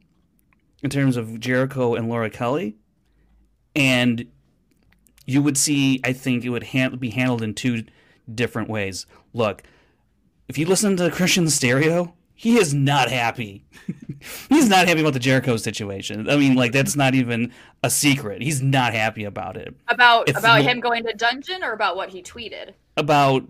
in 0.84 0.90
terms 0.90 1.18
of 1.18 1.40
Jericho 1.40 1.96
and 1.96 2.10
Laura 2.10 2.30
Kelly, 2.30 2.76
and 3.76 4.26
you 5.26 5.42
would 5.42 5.58
see. 5.58 6.00
I 6.04 6.14
think 6.14 6.44
it 6.44 6.50
would 6.50 6.64
han- 6.64 6.98
be 6.98 7.10
handled 7.10 7.42
in 7.42 7.54
two 7.54 7.84
different 8.34 8.70
ways. 8.70 9.06
Look, 9.34 9.64
if 10.48 10.58
you 10.58 10.66
listen 10.66 10.98
to 10.98 11.12
Christian 11.12 11.50
Stereo, 11.50 12.14
he 12.34 12.58
is 12.58 12.74
not 12.74 13.10
happy. 13.10 13.66
He's 14.50 14.70
not 14.70 14.88
happy 14.88 15.02
about 15.02 15.14
the 15.14 15.20
Jericho 15.20 15.56
situation. 15.58 16.30
I 16.30 16.36
mean, 16.36 16.56
like 16.56 16.72
that's 16.72 16.96
not 16.96 17.16
even 17.16 17.54
a 17.84 17.90
secret. 17.90 18.42
He's 18.42 18.62
not 18.62 18.94
happy 18.94 19.24
about 19.24 19.56
it. 19.56 19.74
About 19.88 20.28
If 20.28 20.38
about 20.38 20.62
him 20.62 20.80
going 20.80 21.04
to 21.04 21.14
dungeon 21.14 21.64
or 21.64 21.72
about 21.72 21.96
what 21.96 22.10
he 22.10 22.22
tweeted. 22.22 22.74
About 22.98 23.46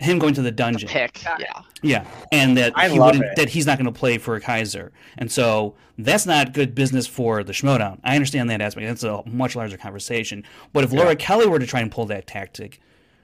him 0.00 0.18
going 0.18 0.34
to 0.34 0.42
the 0.42 0.50
dungeon. 0.50 0.88
Pick. 0.88 1.22
Yeah. 1.22 1.62
Yeah, 1.82 2.06
and 2.32 2.56
that 2.56 2.72
I 2.76 2.88
he 2.88 2.98
love 2.98 3.14
wouldn't, 3.14 3.32
it. 3.32 3.36
that 3.36 3.48
he's 3.50 3.66
not 3.66 3.78
going 3.78 3.92
to 3.92 3.98
play 3.98 4.18
for 4.18 4.38
Kaiser, 4.40 4.92
and 5.16 5.30
so 5.30 5.74
that's 5.98 6.26
not 6.26 6.52
good 6.52 6.74
business 6.74 7.06
for 7.06 7.42
the 7.42 7.52
Schmoedown. 7.52 8.00
I 8.04 8.14
understand 8.16 8.50
that 8.50 8.60
aspect. 8.60 8.86
That's 8.86 9.02
a 9.02 9.22
much 9.26 9.56
larger 9.56 9.76
conversation. 9.78 10.44
But 10.72 10.84
if 10.84 10.92
Laura 10.92 11.16
Kelly 11.16 11.46
were 11.46 11.58
to 11.58 11.66
try 11.66 11.80
and 11.80 11.90
pull 11.90 12.06
that 12.06 12.26
tactic, 12.26 12.80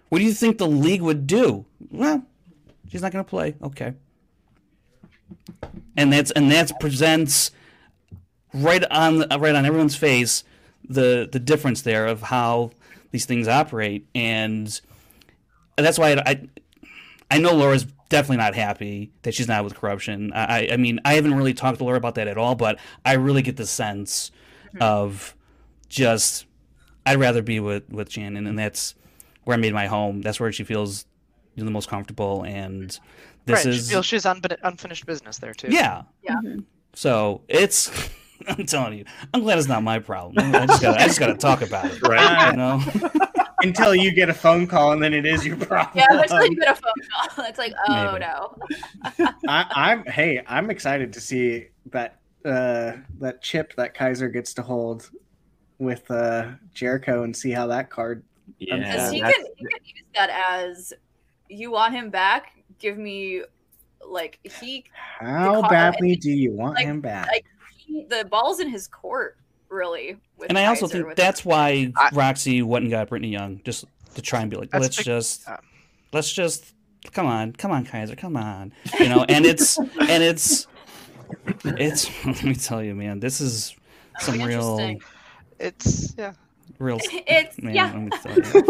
what 0.08 0.18
do 0.18 0.24
you 0.24 0.32
think 0.32 0.58
the 0.58 0.68
league 0.68 1.02
would 1.02 1.26
do? 1.26 1.66
Well, 1.90 2.24
she's 2.90 3.02
not 3.02 3.12
going 3.12 3.24
to 3.24 3.28
play. 3.28 3.56
Okay, 3.62 3.92
and 5.96 6.12
that's 6.12 6.30
and 6.30 6.50
that 6.50 6.78
presents 6.80 7.50
right 8.54 8.84
on 8.90 9.20
right 9.38 9.54
on 9.54 9.66
everyone's 9.66 9.96
face 9.96 10.44
the 10.88 11.28
the 11.30 11.40
difference 11.40 11.82
there 11.82 12.06
of 12.06 12.22
how 12.22 12.70
these 13.10 13.26
things 13.26 13.48
operate, 13.48 14.06
and 14.14 14.80
that's 15.76 15.98
why 15.98 16.12
I, 16.12 16.22
I 16.26 16.48
I 17.30 17.38
know 17.38 17.54
Laura's 17.54 17.84
definitely 18.08 18.36
not 18.38 18.54
happy 18.54 19.10
that 19.22 19.34
she's 19.34 19.48
not 19.48 19.64
with 19.64 19.74
corruption. 19.74 20.32
I, 20.32 20.44
I- 20.44 20.68
I 20.72 20.76
mean, 20.76 21.00
I 21.04 21.14
haven't 21.14 21.34
really 21.34 21.54
talked 21.54 21.78
to 21.78 21.84
Laura 21.84 21.96
about 21.96 22.14
that 22.16 22.28
at 22.28 22.38
all, 22.38 22.54
but 22.54 22.78
I 23.04 23.14
really 23.14 23.42
get 23.42 23.56
the 23.56 23.66
sense 23.66 24.30
mm-hmm. 24.68 24.82
of 24.82 25.34
just 25.88 26.46
I'd 27.04 27.18
rather 27.18 27.42
be 27.42 27.60
with 27.60 27.88
with 27.90 28.10
Shannon, 28.10 28.46
and 28.46 28.58
that's 28.58 28.94
where 29.44 29.56
I 29.56 29.60
made 29.60 29.72
my 29.72 29.86
home. 29.86 30.22
That's 30.22 30.40
where 30.40 30.50
she 30.52 30.64
feels 30.64 31.06
the 31.56 31.70
most 31.70 31.88
comfortable, 31.88 32.42
and 32.42 32.88
mm-hmm. 32.90 33.04
this 33.46 33.64
right. 33.64 33.74
is 33.74 33.86
She 33.86 33.92
feels 33.92 34.06
she's 34.06 34.24
unbin- 34.24 34.58
unfinished 34.62 35.06
business 35.06 35.38
there 35.38 35.54
too. 35.54 35.68
yeah. 35.70 36.02
Yeah. 36.22 36.36
Mm-hmm. 36.44 36.60
So 36.94 37.42
it's. 37.48 37.90
I'm 38.48 38.66
telling 38.66 38.98
you, 38.98 39.04
I'm 39.32 39.40
glad 39.40 39.58
it's 39.58 39.66
not 39.66 39.82
my 39.82 39.98
problem. 39.98 40.54
I 40.54 40.66
just 40.66 40.82
got 40.82 41.00
I 41.00 41.06
just 41.06 41.18
got 41.18 41.28
to 41.28 41.36
talk 41.36 41.62
about 41.62 41.86
it, 41.86 42.02
Right. 42.02 42.50
You 42.50 42.56
know. 42.56 42.82
Until 43.66 43.94
you 43.94 44.12
get 44.12 44.28
a 44.28 44.34
phone 44.34 44.66
call 44.66 44.92
and 44.92 45.02
then 45.02 45.12
it 45.14 45.26
is 45.26 45.44
your 45.46 45.56
problem. 45.56 45.90
Yeah, 45.94 46.20
until 46.20 46.46
you 46.46 46.56
get 46.56 46.70
a 46.70 46.74
phone 46.74 46.92
call. 47.36 47.44
It's 47.48 47.58
like, 47.58 47.72
oh 47.88 48.12
Maybe. 48.12 48.24
no. 48.24 49.28
I, 49.48 49.66
I'm 49.74 50.04
hey, 50.06 50.42
I'm 50.46 50.70
excited 50.70 51.12
to 51.12 51.20
see 51.20 51.66
that 51.90 52.18
uh, 52.44 52.92
that 53.20 53.42
chip 53.42 53.74
that 53.76 53.94
Kaiser 53.94 54.28
gets 54.28 54.54
to 54.54 54.62
hold 54.62 55.10
with 55.78 56.10
uh, 56.10 56.52
Jericho 56.72 57.24
and 57.24 57.36
see 57.36 57.50
how 57.50 57.66
that 57.68 57.90
card. 57.90 58.22
Yeah, 58.58 58.76
Because 58.78 59.10
he 59.10 59.20
can 59.20 59.32
he 59.56 59.64
can 59.66 59.80
use 59.84 60.04
that 60.14 60.30
as 60.30 60.92
you 61.48 61.70
want 61.72 61.94
him 61.94 62.10
back. 62.10 62.52
Give 62.78 62.96
me 62.98 63.42
like 64.06 64.38
he 64.44 64.84
How 64.92 65.62
badly 65.68 66.14
do 66.16 66.30
you 66.30 66.52
want 66.52 66.76
like- 66.76 66.86
him 66.86 67.00
back? 67.00 67.26
like 67.28 67.44
he, 67.76 68.04
the 68.08 68.24
ball's 68.30 68.60
in 68.60 68.68
his 68.68 68.86
court 68.86 69.36
really. 69.68 70.16
With 70.36 70.48
And 70.50 70.58
I 70.58 70.66
also 70.66 70.86
think 70.86 71.06
with- 71.08 71.16
that's 71.16 71.44
why 71.44 71.92
I- 71.96 72.10
Roxy 72.12 72.62
went 72.62 72.84
and 72.84 72.90
got 72.90 73.08
Brittany 73.08 73.28
Young 73.32 73.60
just 73.64 73.84
to 74.14 74.22
try 74.22 74.40
and 74.40 74.50
be 74.50 74.56
like, 74.56 74.70
That's 74.70 74.82
let's 74.82 74.96
big- 74.96 75.06
just, 75.06 75.48
uh, 75.48 75.56
let's 76.12 76.32
just, 76.32 76.72
come 77.12 77.26
on, 77.26 77.52
come 77.52 77.70
on, 77.72 77.84
Kaiser, 77.84 78.16
come 78.16 78.36
on, 78.36 78.72
you 78.98 79.08
know. 79.08 79.24
And 79.28 79.44
it's 79.46 79.78
and 80.00 80.22
it's 80.22 80.66
it's. 81.64 82.10
Let 82.26 82.44
me 82.44 82.54
tell 82.54 82.82
you, 82.82 82.94
man, 82.94 83.20
this 83.20 83.40
is 83.40 83.74
some 84.20 84.40
real, 84.40 84.96
It's 85.58 86.14
yeah. 86.16 86.32
real. 86.78 86.98
It's 87.26 87.60
Man, 87.60 87.74
yeah. 87.74 87.92
let 87.92 88.02
me 88.02 88.10
tell 88.22 88.36
you. 88.36 88.64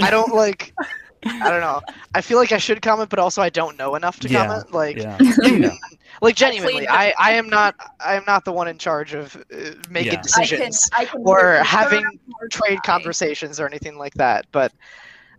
I 0.00 0.10
don't 0.10 0.34
like. 0.34 0.72
I 1.26 1.48
don't 1.50 1.60
know. 1.62 1.80
I 2.14 2.20
feel 2.20 2.36
like 2.36 2.52
I 2.52 2.58
should 2.58 2.82
comment, 2.82 3.08
but 3.08 3.18
also 3.18 3.40
I 3.40 3.48
don't 3.48 3.78
know 3.78 3.94
enough 3.94 4.20
to 4.20 4.28
Yeah, 4.28 4.46
comment. 4.46 4.72
Like, 4.74 4.96
yeah, 4.98 5.16
you 5.20 5.58
know. 5.60 5.76
Like 6.20 6.36
genuinely, 6.36 6.86
clean 6.86 6.86
I, 6.88 7.14
I 7.18 7.32
am 7.32 7.48
not 7.48 7.74
I 8.04 8.14
am 8.14 8.24
not 8.26 8.44
the 8.44 8.52
one 8.52 8.68
in 8.68 8.78
charge 8.78 9.14
of 9.14 9.36
uh, 9.36 9.70
making 9.88 10.20
Yeah. 10.20 10.22
I 10.34 10.46
can, 10.46 10.70
decisions 10.70 10.88
I 10.92 11.04
can 11.04 11.20
or 11.24 11.56
having 11.62 12.04
trade 12.50 12.82
deny. 12.82 12.82
conversations 12.82 13.60
or 13.60 13.66
anything 13.66 13.96
like 13.98 14.14
that. 14.14 14.46
But 14.52 14.72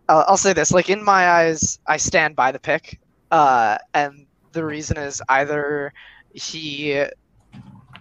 uh, 0.08 0.24
I'll 0.28 0.38
say 0.38 0.54
this: 0.54 0.72
like 0.72 0.90
in 0.90 1.04
my 1.04 1.30
eyes, 1.30 1.80
I 1.88 1.98
stand 1.98 2.36
by 2.36 2.52
the 2.52 2.60
pick, 2.60 3.00
uh, 3.32 3.78
and 3.94 4.28
the 4.52 4.66
reason 4.66 4.98
is 4.98 5.22
either 5.30 5.94
he 6.34 7.04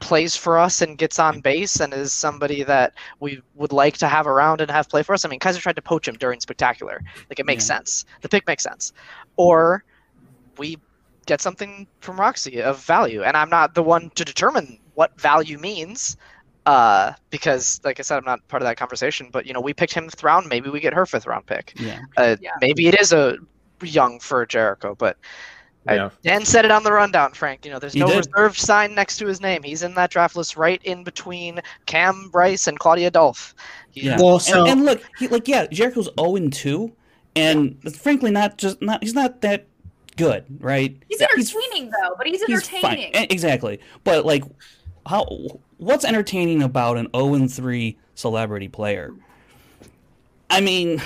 plays 0.00 0.36
for 0.36 0.58
us 0.58 0.82
and 0.82 0.98
gets 0.98 1.18
on 1.18 1.40
base 1.40 1.80
and 1.80 1.92
is 1.94 2.12
somebody 2.12 2.62
that 2.62 2.92
we 3.20 3.40
would 3.54 3.72
like 3.72 3.96
to 3.98 4.08
have 4.08 4.26
around 4.26 4.60
and 4.60 4.70
have 4.70 4.88
play 4.88 5.02
for 5.02 5.14
us. 5.14 5.24
I 5.24 5.28
mean, 5.28 5.38
Kaiser 5.38 5.60
tried 5.60 5.76
to 5.76 5.82
poach 5.82 6.06
him 6.08 6.16
during 6.16 6.40
Spectacular. 6.40 7.00
Like 7.30 7.38
it 7.38 7.46
makes 7.46 7.68
Yeah. 7.68 7.76
sense. 7.76 8.04
The 8.20 8.28
pick 8.28 8.46
makes 8.46 8.62
sense. 8.62 8.92
Or 9.36 9.84
we 10.58 10.76
get 11.24 11.40
something 11.40 11.86
from 12.00 12.18
Roxy 12.20 12.62
of 12.62 12.82
value. 12.84 13.22
And 13.22 13.36
I'm 13.36 13.50
not 13.50 13.74
the 13.74 13.82
one 13.82 14.10
to 14.14 14.24
determine 14.24 14.78
what 14.94 15.18
value 15.20 15.58
means. 15.58 16.16
Uh, 16.66 17.12
because 17.28 17.80
like 17.84 17.98
I 18.00 18.02
said, 18.02 18.16
I'm 18.16 18.24
not 18.24 18.46
part 18.48 18.62
of 18.62 18.66
that 18.66 18.76
conversation. 18.76 19.28
But 19.30 19.44
you 19.46 19.52
know, 19.52 19.60
we 19.60 19.74
picked 19.74 19.92
him 19.92 20.08
fifth 20.08 20.22
round. 20.22 20.48
Maybe 20.48 20.70
we 20.70 20.80
get 20.80 20.94
her 20.94 21.04
fifth 21.06 21.26
round 21.26 21.46
pick. 21.46 21.74
Yeah. 21.76 22.00
Uh, 22.16 22.36
Yeah. 22.40 22.52
Maybe 22.60 22.86
it 22.88 22.98
is 23.00 23.12
a 23.12 23.36
young 23.82 24.18
for 24.20 24.46
Jericho, 24.46 24.94
but 24.98 25.18
Yeah. 25.86 26.06
I, 26.06 26.10
Dan 26.22 26.46
said 26.46 26.64
it 26.64 26.70
on 26.70 26.82
the 26.82 26.92
rundown, 26.92 27.32
Frank. 27.34 27.66
You 27.66 27.72
know, 27.72 27.78
there's 27.78 27.92
He 27.92 27.98
no 28.00 28.06
did. 28.06 28.26
reserve 28.34 28.56
sign 28.58 28.94
next 28.94 29.18
to 29.18 29.26
his 29.26 29.42
name. 29.42 29.62
He's 29.62 29.82
in 29.82 29.92
that 29.96 30.10
draft 30.10 30.36
list 30.36 30.56
right 30.56 30.80
in 30.84 31.04
between 31.04 31.60
Cam 31.84 32.30
Bryce 32.30 32.66
and 32.66 32.78
Claudia 32.78 33.10
Dolph. 33.10 33.54
He's- 33.90 34.06
Yeah. 34.06 34.16
Well, 34.18 34.34
and, 34.36 34.42
so- 34.42 34.66
and 34.66 34.86
look, 34.86 35.02
he, 35.18 35.28
like 35.28 35.46
yeah, 35.46 35.66
Jericho's 35.66 36.08
zero 36.18 36.36
and 36.36 36.50
two, 36.50 36.92
and 37.36 37.76
frankly, 37.94 38.30
not 38.30 38.56
just 38.56 38.80
not 38.80 39.02
he's 39.02 39.12
not 39.12 39.42
that 39.42 39.66
good, 40.16 40.44
right? 40.60 40.96
He's 41.08 41.20
entertaining 41.20 41.90
though, 41.90 42.14
but 42.16 42.26
he's 42.26 42.42
He's 42.44 42.68
entertaining. 42.68 43.10
E- 43.14 43.26
Exactly. 43.30 43.80
But 44.04 44.24
like 44.24 44.44
how 45.06 45.24
what's 45.78 46.04
entertaining 46.04 46.62
about 46.62 46.96
an 46.96 47.08
0 47.14 47.34
and 47.34 47.52
3 47.52 47.98
celebrity 48.14 48.68
player? 48.68 49.12
I 50.50 50.60
mean, 50.60 51.02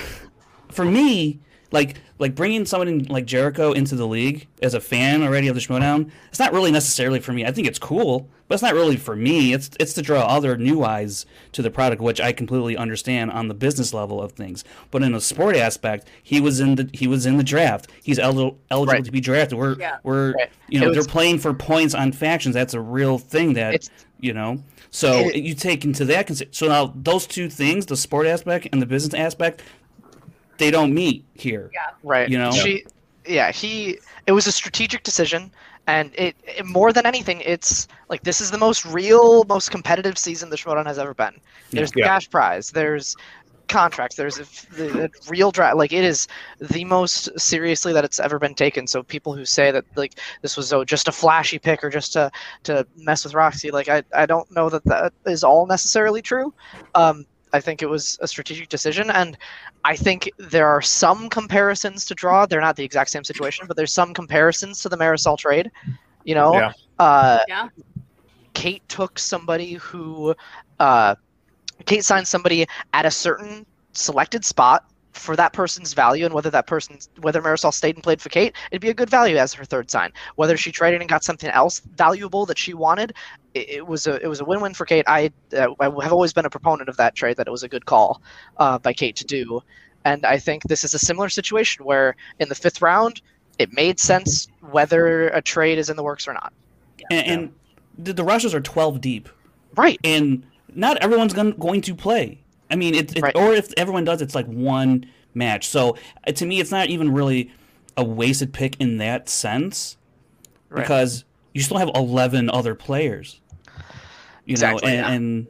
for 0.71 0.85
me, 0.85 1.39
like 1.71 1.97
like 2.17 2.35
bringing 2.35 2.65
someone 2.65 3.05
like 3.05 3.25
Jericho 3.25 3.71
into 3.71 3.95
the 3.95 4.07
league 4.07 4.47
as 4.61 4.73
a 4.73 4.79
fan 4.81 5.23
already 5.23 5.47
of 5.47 5.55
the 5.55 5.61
Schmoedown, 5.61 6.09
it's 6.29 6.39
not 6.39 6.51
really 6.53 6.71
necessarily 6.71 7.19
for 7.19 7.31
me. 7.31 7.45
I 7.45 7.51
think 7.51 7.67
it's 7.67 7.79
cool, 7.79 8.27
but 8.47 8.55
it's 8.55 8.61
not 8.63 8.73
really 8.73 8.97
for 8.97 9.15
me. 9.15 9.53
It's 9.53 9.69
it's 9.79 9.93
to 9.93 10.01
draw 10.01 10.21
other 10.21 10.57
new 10.57 10.83
eyes 10.83 11.25
to 11.53 11.61
the 11.61 11.69
product, 11.71 12.01
which 12.01 12.19
I 12.19 12.31
completely 12.31 12.75
understand 12.75 13.31
on 13.31 13.47
the 13.47 13.53
business 13.53 13.93
level 13.93 14.21
of 14.21 14.31
things. 14.33 14.63
But 14.91 15.03
in 15.03 15.13
a 15.13 15.21
sport 15.21 15.55
aspect, 15.55 16.07
he 16.23 16.41
was 16.41 16.59
in 16.59 16.75
the 16.75 16.89
he 16.93 17.07
was 17.07 17.25
in 17.25 17.37
the 17.37 17.43
draft. 17.43 17.87
He's 18.03 18.19
eligible 18.19 18.57
eligible 18.71 18.93
Right. 18.95 19.05
to 19.05 19.11
be 19.11 19.21
drafted. 19.21 19.57
We're 19.57 19.77
Yeah. 19.79 19.97
we're 20.03 20.33
Right. 20.33 20.49
you 20.69 20.79
know 20.79 20.87
was- 20.87 20.95
they're 20.97 21.05
playing 21.05 21.37
for 21.39 21.53
points 21.53 21.93
on 21.93 22.11
factions. 22.11 22.53
That's 22.55 22.73
a 22.73 22.81
real 22.81 23.17
thing 23.17 23.53
that 23.53 23.87
you 24.19 24.33
know. 24.33 24.63
So 24.91 25.19
It- 25.19 25.35
you 25.43 25.53
take 25.53 25.85
into 25.85 26.03
that 26.05 26.27
consi- 26.27 26.47
so 26.51 26.67
now 26.67 26.91
those 26.95 27.27
two 27.27 27.47
things, 27.47 27.85
the 27.85 27.95
sport 27.95 28.25
aspect 28.25 28.67
and 28.73 28.81
the 28.81 28.87
business 28.87 29.13
aspect, 29.13 29.61
they 30.59 30.69
don't 30.69 30.93
meet 30.93 31.25
here. 31.33 31.71
Yeah. 31.73 31.91
Right. 32.03 32.29
You 32.29 32.37
know? 32.37 32.51
She, 32.51 32.85
yeah, 33.25 33.51
he. 33.51 33.97
It 34.27 34.31
was 34.33 34.45
a 34.45 34.51
strategic 34.51 35.03
decision, 35.03 35.51
and 35.87 36.13
it, 36.15 36.35
it 36.43 36.65
more 36.65 36.93
than 36.93 37.05
anything, 37.07 37.41
it's 37.41 37.87
like 38.09 38.21
this 38.23 38.41
is 38.41 38.51
the 38.51 38.57
most 38.57 38.85
real, 38.85 39.43
most 39.45 39.71
competitive 39.71 40.17
season 40.17 40.49
the 40.49 40.55
Schmoedown 40.55 40.85
has 40.85 40.99
ever 40.99 41.15
been. 41.15 41.33
There's 41.71 41.91
the 41.91 42.03
cash 42.03 42.29
prize. 42.29 42.69
There's 42.69 43.15
contracts. 43.69 44.15
There's 44.15 44.39
a, 44.39 44.43
the, 44.75 44.87
the 44.87 45.11
real 45.29 45.51
draft. 45.51 45.77
Like 45.77 45.93
it 45.93 46.03
is 46.03 46.27
the 46.59 46.83
most 46.83 47.39
seriously 47.39 47.93
that 47.93 48.03
it's 48.03 48.19
ever 48.19 48.37
been 48.37 48.55
taken. 48.55 48.87
So 48.87 49.01
people 49.01 49.33
who 49.33 49.45
say 49.45 49.71
that 49.71 49.85
like 49.95 50.19
this 50.41 50.57
was 50.57 50.73
oh, 50.73 50.83
just 50.83 51.07
a 51.07 51.11
flashy 51.11 51.57
pick 51.57 51.83
or 51.83 51.89
just 51.89 52.13
to 52.13 52.31
to 52.63 52.85
mess 52.97 53.23
with 53.23 53.33
Roxy, 53.33 53.71
like 53.71 53.87
I 53.87 54.03
I 54.13 54.25
don't 54.25 54.49
know 54.51 54.69
that 54.69 54.83
that 54.85 55.13
is 55.25 55.43
all 55.43 55.65
necessarily 55.65 56.21
true. 56.21 56.53
Um, 56.95 57.25
I 57.53 57.59
think 57.59 57.81
it 57.81 57.89
was 57.89 58.19
a 58.21 58.27
strategic 58.27 58.69
decision, 58.69 59.09
and 59.09 59.37
I 59.83 59.95
think 59.95 60.29
there 60.37 60.67
are 60.67 60.81
some 60.81 61.29
comparisons 61.29 62.05
to 62.05 62.15
draw. 62.15 62.45
They're 62.45 62.61
not 62.61 62.75
the 62.75 62.83
exact 62.83 63.09
same 63.11 63.23
situation, 63.23 63.65
but 63.67 63.77
there's 63.77 63.93
some 63.93 64.13
comparisons 64.13 64.81
to 64.81 64.89
the 64.89 64.97
Marisol 64.97 65.37
trade. 65.37 65.71
You 66.23 66.35
know, 66.35 66.53
Yeah. 66.53 66.71
uh, 66.99 67.39
Yeah. 67.47 67.67
Kate 68.53 68.87
took 68.89 69.17
somebody 69.17 69.73
who, 69.73 70.35
uh, 70.79 71.15
Kate 71.85 72.03
signed 72.03 72.27
somebody 72.27 72.67
at 72.93 73.05
a 73.05 73.11
certain 73.11 73.65
selected 73.93 74.43
spot 74.45 74.83
for 75.13 75.35
that 75.35 75.53
person's 75.53 75.93
value, 75.93 76.25
and 76.25 76.33
whether 76.33 76.49
that 76.49 76.67
person's 76.67 77.09
whether 77.21 77.41
Marisol 77.41 77.73
stayed 77.73 77.95
and 77.95 78.03
played 78.03 78.21
for 78.21 78.29
Kate, 78.29 78.55
it'd 78.71 78.81
be 78.81 78.89
a 78.89 78.93
good 78.93 79.09
value 79.09 79.37
as 79.37 79.53
her 79.53 79.65
third 79.65 79.89
sign. 79.89 80.11
Whether 80.35 80.57
she 80.57 80.71
traded 80.71 81.01
and 81.01 81.09
got 81.09 81.23
something 81.23 81.49
else 81.49 81.81
valuable 81.95 82.45
that 82.45 82.57
she 82.57 82.73
wanted, 82.73 83.13
it, 83.53 83.69
it 83.69 83.87
was 83.87 84.07
a 84.07 84.23
it 84.23 84.27
was 84.27 84.39
a 84.39 84.45
win 84.45 84.61
win 84.61 84.73
for 84.73 84.85
Kate. 84.85 85.05
I 85.07 85.31
uh, 85.55 85.73
I 85.79 85.85
have 86.03 86.13
always 86.13 86.33
been 86.33 86.45
a 86.45 86.49
proponent 86.49 86.89
of 86.89 86.97
that 86.97 87.15
trade. 87.15 87.37
That 87.37 87.47
it 87.47 87.51
was 87.51 87.63
a 87.63 87.69
good 87.69 87.85
call 87.85 88.21
uh, 88.57 88.77
by 88.77 88.93
Kate 88.93 89.15
to 89.17 89.25
do, 89.25 89.61
and 90.05 90.25
I 90.25 90.37
think 90.37 90.63
this 90.63 90.83
is 90.83 90.93
a 90.93 90.99
similar 90.99 91.29
situation 91.29 91.85
where 91.85 92.15
in 92.39 92.49
the 92.49 92.55
fifth 92.55 92.81
round, 92.81 93.21
it 93.57 93.73
made 93.73 93.99
sense 93.99 94.47
whether 94.61 95.27
a 95.29 95.41
trade 95.41 95.77
is 95.77 95.89
in 95.89 95.97
the 95.97 96.03
works 96.03 96.27
or 96.27 96.33
not. 96.33 96.53
And, 97.11 97.27
and 97.27 97.53
the, 97.97 98.13
the 98.13 98.23
rushes 98.23 98.53
are 98.53 98.61
12 98.61 99.01
deep. 99.01 99.29
Right. 99.75 99.99
And 100.03 100.43
not 100.73 100.97
everyone's 100.97 101.33
going, 101.33 101.51
going 101.51 101.81
to 101.81 101.95
play. 101.95 102.39
I 102.69 102.75
mean, 102.75 102.93
it, 102.95 103.15
it, 103.17 103.21
Right. 103.21 103.35
or 103.35 103.53
if 103.53 103.73
everyone 103.77 104.03
does, 104.03 104.21
it's 104.21 104.35
like 104.35 104.45
one 104.47 105.05
match. 105.33 105.67
So 105.67 105.97
uh, 106.27 106.31
to 106.33 106.45
me, 106.45 106.59
it's 106.59 106.71
not 106.71 106.87
even 106.87 107.11
really 107.13 107.51
a 107.97 108.03
wasted 108.03 108.53
pick 108.53 108.79
in 108.79 108.97
that 108.97 109.27
sense 109.29 109.97
Right. 110.69 110.81
because 110.83 111.25
you 111.53 111.61
still 111.61 111.77
have 111.77 111.89
11 111.95 112.49
other 112.49 112.75
players. 112.75 113.41
You 114.45 114.53
Exactly, 114.53 114.87
know, 114.91 114.93
yeah. 114.93 115.09
and, 115.11 115.47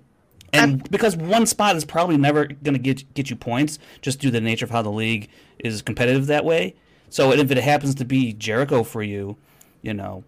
and 0.53 0.71
and 0.81 0.91
because 0.91 1.15
one 1.15 1.45
spot 1.45 1.75
is 1.75 1.85
probably 1.85 2.17
never 2.17 2.45
going 2.45 2.73
to 2.73 2.79
get 2.79 3.13
get 3.13 3.29
you 3.29 3.35
points 3.35 3.79
just 4.01 4.19
due 4.19 4.29
to 4.29 4.31
the 4.31 4.41
nature 4.41 4.65
of 4.65 4.71
how 4.71 4.81
the 4.81 4.89
league 4.89 5.29
is 5.59 5.81
competitive 5.81 6.27
that 6.27 6.43
way. 6.43 6.75
So 7.09 7.31
if 7.31 7.49
it 7.51 7.57
happens 7.57 7.95
to 7.95 8.05
be 8.05 8.33
Jericho 8.33 8.83
for 8.83 9.01
you, 9.03 9.37
you 9.81 9.93
know, 9.93 10.23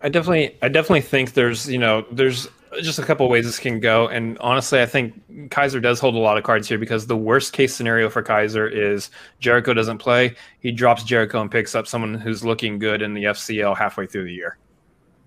I 0.00 0.08
definitely, 0.08 0.56
I 0.62 0.68
definitely 0.68 1.00
think 1.02 1.32
there's, 1.34 1.68
you 1.68 1.78
know, 1.78 2.04
there's 2.10 2.48
just 2.80 2.98
a 2.98 3.02
couple 3.02 3.28
ways 3.28 3.44
this 3.44 3.58
can 3.58 3.80
go, 3.80 4.08
and 4.08 4.38
honestly, 4.38 4.80
I 4.80 4.86
think 4.86 5.50
Kaiser 5.50 5.80
does 5.80 6.00
hold 6.00 6.14
a 6.14 6.18
lot 6.18 6.38
of 6.38 6.44
cards 6.44 6.68
here 6.68 6.78
because 6.78 7.06
the 7.06 7.16
worst 7.16 7.52
case 7.52 7.74
scenario 7.74 8.08
for 8.08 8.22
Kaiser 8.22 8.66
is 8.66 9.10
Jericho 9.40 9.74
doesn't 9.74 9.98
play, 9.98 10.34
he 10.60 10.72
drops 10.72 11.02
Jericho 11.04 11.40
and 11.40 11.50
picks 11.50 11.74
up 11.74 11.86
someone 11.86 12.14
who's 12.14 12.44
looking 12.44 12.78
good 12.78 13.02
in 13.02 13.14
the 13.14 13.24
FCL 13.24 13.76
halfway 13.76 14.06
through 14.06 14.24
the 14.24 14.32
year. 14.32 14.56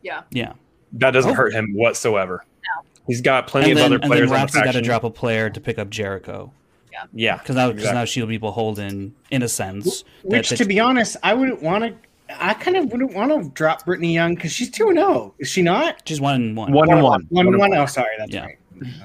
Yeah. 0.01 0.21
yeah. 0.31 0.53
That 0.93 1.11
doesn't 1.11 1.31
Oh. 1.31 1.35
hurt 1.35 1.53
him 1.53 1.73
whatsoever. 1.73 2.45
No. 2.77 2.85
He's 3.07 3.21
got 3.21 3.47
plenty 3.47 3.71
and 3.71 3.79
of 3.79 3.83
then, 3.83 3.85
other 3.93 3.95
and 3.95 4.03
players 4.05 4.29
then 4.29 4.39
on 4.39 4.47
the 4.47 4.53
Roxy 4.53 4.61
got 4.63 4.71
to 4.73 4.81
drop 4.81 5.03
a 5.03 5.09
player 5.09 5.49
to 5.49 5.59
pick 5.61 5.77
up 5.79 5.89
Jericho. 5.89 6.51
Yeah, 6.91 7.03
Yeah. 7.13 7.37
because 7.37 7.55
now, 7.55 7.67
'cause 7.67 7.75
exactly. 7.79 7.99
now 7.99 8.05
she'll 8.05 8.25
be 8.27 8.37
beholden 8.37 9.13
in 9.29 9.43
a 9.43 9.49
sense. 9.49 10.03
Which, 10.23 10.49
that- 10.49 10.55
to 10.57 10.65
be 10.65 10.79
honest, 10.79 11.17
I 11.23 11.33
wouldn't 11.33 11.61
want 11.61 11.83
to. 11.83 11.93
I 12.39 12.53
kind 12.53 12.77
of 12.77 12.91
wouldn't 12.91 13.13
want 13.13 13.31
to 13.31 13.49
drop 13.51 13.85
Brittany 13.85 14.13
Young 14.13 14.35
because 14.35 14.51
she's 14.51 14.69
two 14.69 14.89
and 14.89 14.97
zero. 14.97 15.33
Is 15.39 15.47
she 15.49 15.61
not? 15.61 16.01
she's 16.07 16.19
one 16.21 16.35
and 16.35 16.57
one. 16.57 16.71
One 16.71 16.91
and 16.91 17.01
one. 17.01 17.25
One 17.29 17.45
and 17.47 17.55
and 17.55 17.59
one. 17.59 17.73
Oh, 17.75 17.85
sorry, 17.85 18.09
that's 18.17 18.31
Yeah. 18.33 18.45
right. 18.45 18.57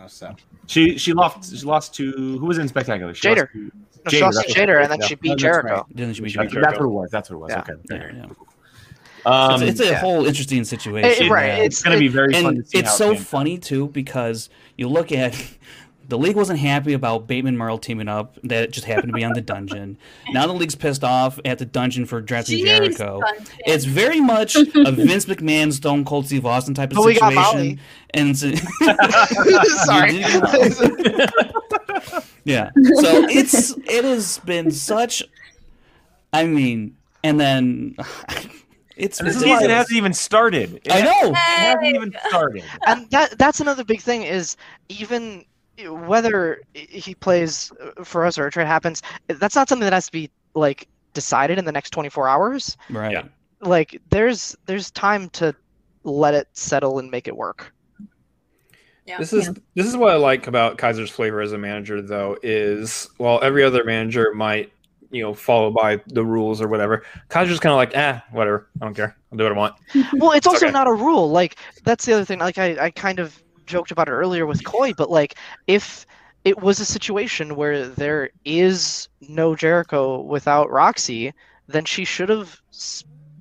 Oh, 0.02 0.06
so 0.08 0.34
She 0.66 0.98
she 0.98 1.12
lost 1.12 1.56
she 1.56 1.64
lost 1.64 1.94
to 1.94 2.10
who 2.38 2.44
was 2.46 2.58
in 2.58 2.66
spectacular? 2.68 3.14
She 3.14 3.28
Jader. 3.28 3.36
lost 3.36 3.52
to- 3.52 3.60
No, 4.04 4.10
she 4.10 4.20
lost 4.22 4.38
to 4.40 4.46
that's 4.48 4.58
Jader, 4.58 4.74
right. 4.76 4.82
and 4.82 4.92
then 4.92 5.00
Yeah. 5.00 5.06
she 5.06 5.14
beat 5.16 5.28
No, 5.30 5.34
Jericho. 5.36 5.74
right. 5.74 5.96
Didn't 5.96 6.14
she 6.14 6.22
be 6.22 6.32
That's, 6.32 6.52
Jericho? 6.52 6.60
that's 6.60 6.78
what 6.80 6.86
it 6.86 6.88
was. 6.88 7.10
That's 7.10 7.30
what 7.30 7.36
it 7.36 7.38
was. 7.40 7.50
Yeah. 7.50 7.60
Okay. 7.60 7.72
Yeah, 8.14 8.26
yeah. 8.26 8.26
Um, 9.26 9.62
it's, 9.62 9.72
it's 9.78 9.80
a 9.80 9.92
yeah. 9.92 9.98
whole 10.00 10.24
interesting 10.26 10.64
situation. 10.64 11.26
It- 11.26 11.30
right, 11.30 11.46
yeah. 11.46 11.52
it's- 11.54 11.66
it's 11.66 11.82
going 11.82 11.94
to 11.96 12.00
be 12.00 12.08
very 12.08 12.32
fun 12.32 12.42
to 12.42 12.48
and 12.60 12.66
see 12.68 12.78
it's 12.78 12.88
how 12.88 12.94
it 12.94 12.98
so 12.98 13.14
pans 13.14 13.26
funny 13.26 13.58
too 13.58 13.88
because 13.88 14.48
you 14.78 14.88
look 14.88 15.12
at 15.12 15.34
the 16.10 16.18
league 16.18 16.36
wasn't 16.36 16.58
happy 16.58 16.92
about 16.92 17.26
Bateman 17.26 17.56
Murrell 17.56 17.78
teaming 17.78 18.08
up. 18.08 18.36
That 18.44 18.72
just 18.72 18.84
happened 18.86 19.08
to 19.08 19.12
be 19.14 19.24
on 19.24 19.32
the 19.32 19.40
dungeon. 19.40 19.96
Now 20.32 20.46
the 20.46 20.52
league's 20.52 20.74
pissed 20.74 21.02
off 21.02 21.40
at 21.44 21.58
the 21.58 21.64
dungeon 21.64 22.06
for 22.06 22.20
drafting 22.20 22.58
Jeez, 22.58 22.64
Jericho. 22.66 23.20
Dungeon. 23.20 23.46
It's 23.60 23.84
very 23.84 24.20
much 24.20 24.54
a 24.54 24.64
Vince 24.92 25.26
McMahon, 25.26 25.72
Stone 25.72 26.04
Cold 26.04 26.26
Steve 26.26 26.46
Austin 26.46 26.74
type 26.74 26.90
of 26.90 26.96
But 26.96 27.06
we 27.06 27.14
got 27.18 27.32
situation. 27.32 27.58
Molly. 27.58 27.78
And 28.14 28.38
so, 28.38 28.52
Sorry. 29.84 30.16
You 30.16 30.40
did 30.40 31.30
yeah. 32.44 32.70
So 32.74 33.24
it's 33.28 33.76
it 33.86 34.04
has 34.04 34.38
been 34.38 34.70
such. 34.70 35.22
I 36.32 36.44
mean, 36.44 36.96
and 37.24 37.40
then 37.40 37.96
it's 38.96 39.18
And 39.18 39.28
the 39.28 39.32
season 39.32 39.70
hasn't 39.70 39.96
even 39.96 40.12
started. 40.12 40.80
It 40.84 40.92
I 40.92 41.00
know. 41.00 41.30
It 41.30 41.36
hasn't 41.36 41.86
even 41.86 42.14
started. 42.28 42.64
and 42.86 43.10
that 43.10 43.38
that's 43.38 43.60
another 43.60 43.84
big 43.84 44.00
thing 44.00 44.22
is 44.22 44.56
even 44.88 45.44
whether 45.88 46.60
he 46.74 47.14
plays 47.14 47.72
for 48.04 48.24
us 48.24 48.38
or 48.38 48.46
a 48.46 48.50
trade 48.50 48.66
happens, 48.66 49.02
that's 49.28 49.54
not 49.54 49.68
something 49.68 49.84
that 49.84 49.92
has 49.92 50.06
to 50.06 50.12
be 50.12 50.30
like 50.54 50.88
decided 51.14 51.58
in 51.58 51.64
the 51.64 51.72
next 51.72 51.90
24 51.90 52.28
hours. 52.28 52.76
Right. 52.88 53.12
Yeah. 53.12 53.24
Like 53.60 54.00
there's 54.10 54.56
there's 54.66 54.90
time 54.90 55.28
to 55.30 55.54
let 56.04 56.34
it 56.34 56.48
settle 56.52 56.98
and 56.98 57.10
make 57.10 57.28
it 57.28 57.36
work. 57.36 57.72
Yeah. 59.06 59.18
This 59.18 59.32
is 59.32 59.50
this 59.74 59.86
is 59.86 59.96
what 59.96 60.10
I 60.10 60.16
like 60.16 60.46
about 60.46 60.78
Kaiser's 60.78 61.10
flavor 61.10 61.40
as 61.40 61.52
a 61.52 61.58
manager, 61.58 62.00
though, 62.00 62.38
is 62.42 63.08
while 63.16 63.40
every 63.42 63.64
other 63.64 63.84
manager 63.84 64.32
might 64.34 64.72
you 65.10 65.22
know 65.22 65.34
follow 65.34 65.70
by 65.70 66.00
the 66.06 66.24
rules 66.24 66.62
or 66.62 66.68
whatever, 66.68 67.04
Kaiser's 67.28 67.58
kind 67.58 67.72
of 67.72 67.76
like, 67.76 67.92
ah, 67.96 68.24
whatever, 68.30 68.68
I 68.80 68.84
don't 68.84 68.94
care, 68.94 69.16
I'll 69.32 69.38
do 69.38 69.44
what 69.44 69.52
I 69.52 69.56
want. 69.56 69.74
Well, 70.14 70.32
it's 70.32 70.46
also 70.46 70.66
Okay. 70.66 70.72
not 70.72 70.86
a 70.86 70.92
rule. 70.92 71.28
Like 71.30 71.56
that's 71.84 72.04
the 72.06 72.12
other 72.12 72.24
thing. 72.24 72.38
Like 72.38 72.58
I, 72.58 72.86
I 72.86 72.90
kind 72.90 73.18
of 73.18 73.42
joked 73.70 73.90
about 73.90 74.08
it 74.08 74.12
earlier 74.12 74.46
with 74.46 74.64
Coy, 74.64 74.92
but 74.92 75.10
like 75.10 75.36
if 75.66 76.04
it 76.44 76.60
was 76.60 76.80
a 76.80 76.84
situation 76.84 77.54
where 77.56 77.86
there 77.88 78.30
is 78.44 79.08
no 79.28 79.54
Jericho 79.54 80.20
without 80.22 80.70
Roxy, 80.70 81.32
then 81.68 81.84
she 81.84 82.04
should 82.04 82.28
have 82.28 82.60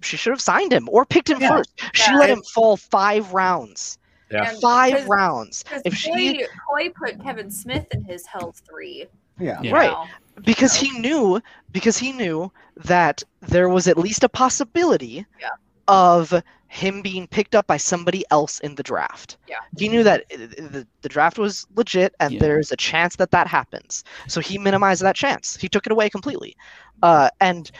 she 0.01 0.15
should 0.15 0.31
have 0.31 0.41
signed 0.41 0.71
him 0.71 0.87
or 0.89 1.05
picked 1.05 1.29
him 1.29 1.41
Yeah. 1.41 1.49
first. 1.49 1.71
She 1.93 2.09
Yeah. 2.11 2.17
let 2.17 2.29
him 2.29 2.41
fall 2.53 2.77
five 2.77 3.33
rounds. 3.33 3.97
Yeah. 4.31 4.53
Five 4.61 4.93
because- 4.93 5.07
rounds. 5.09 5.63
Because 5.63 5.81
If 5.85 5.95
she 5.95 6.37
Coy, 6.37 6.45
Coy 6.69 6.89
put 6.95 7.21
Kevin 7.23 7.49
Smith 7.51 7.85
in 7.91 8.03
his 8.05 8.25
health 8.25 8.61
three. 8.69 9.07
yeah. 9.39 9.59
Yeah. 9.61 9.71
Right. 9.73 9.91
Now. 9.91 10.07
because 10.45 10.73
he 10.73 10.89
knew 10.99 11.41
because 11.71 11.97
he 11.97 12.11
knew 12.13 12.49
that 12.77 13.23
there 13.41 13.67
was 13.69 13.87
at 13.87 13.97
least 13.97 14.23
a 14.23 14.29
possibility 14.29 15.25
Yeah. 15.39 15.49
of 15.87 16.33
him 16.71 17.01
being 17.01 17.27
picked 17.27 17.55
up 17.55 17.65
by 17.67 17.77
somebody 17.77 18.23
else 18.31 18.59
in 18.59 18.75
the 18.75 18.83
draft. 18.83 19.37
Yeah. 19.47 19.57
He 19.77 19.89
knew 19.89 20.03
that 20.03 20.21
uh, 20.33 20.37
the, 20.37 20.87
the 21.01 21.09
draft 21.09 21.37
was 21.39 21.65
legit 21.75 22.13
and 22.19 22.33
Yeah. 22.33 22.39
there's 22.39 22.71
a 22.71 22.77
chance 22.77 23.15
that 23.17 23.31
that 23.31 23.47
happens. 23.47 24.03
So 24.27 24.39
he 24.39 24.57
minimized 24.59 25.01
that 25.01 25.15
chance. 25.15 25.57
He 25.57 25.67
took 25.67 25.85
it 25.87 25.91
away 25.91 26.09
completely. 26.11 26.55
Uh, 27.01 27.29
and 27.41 27.71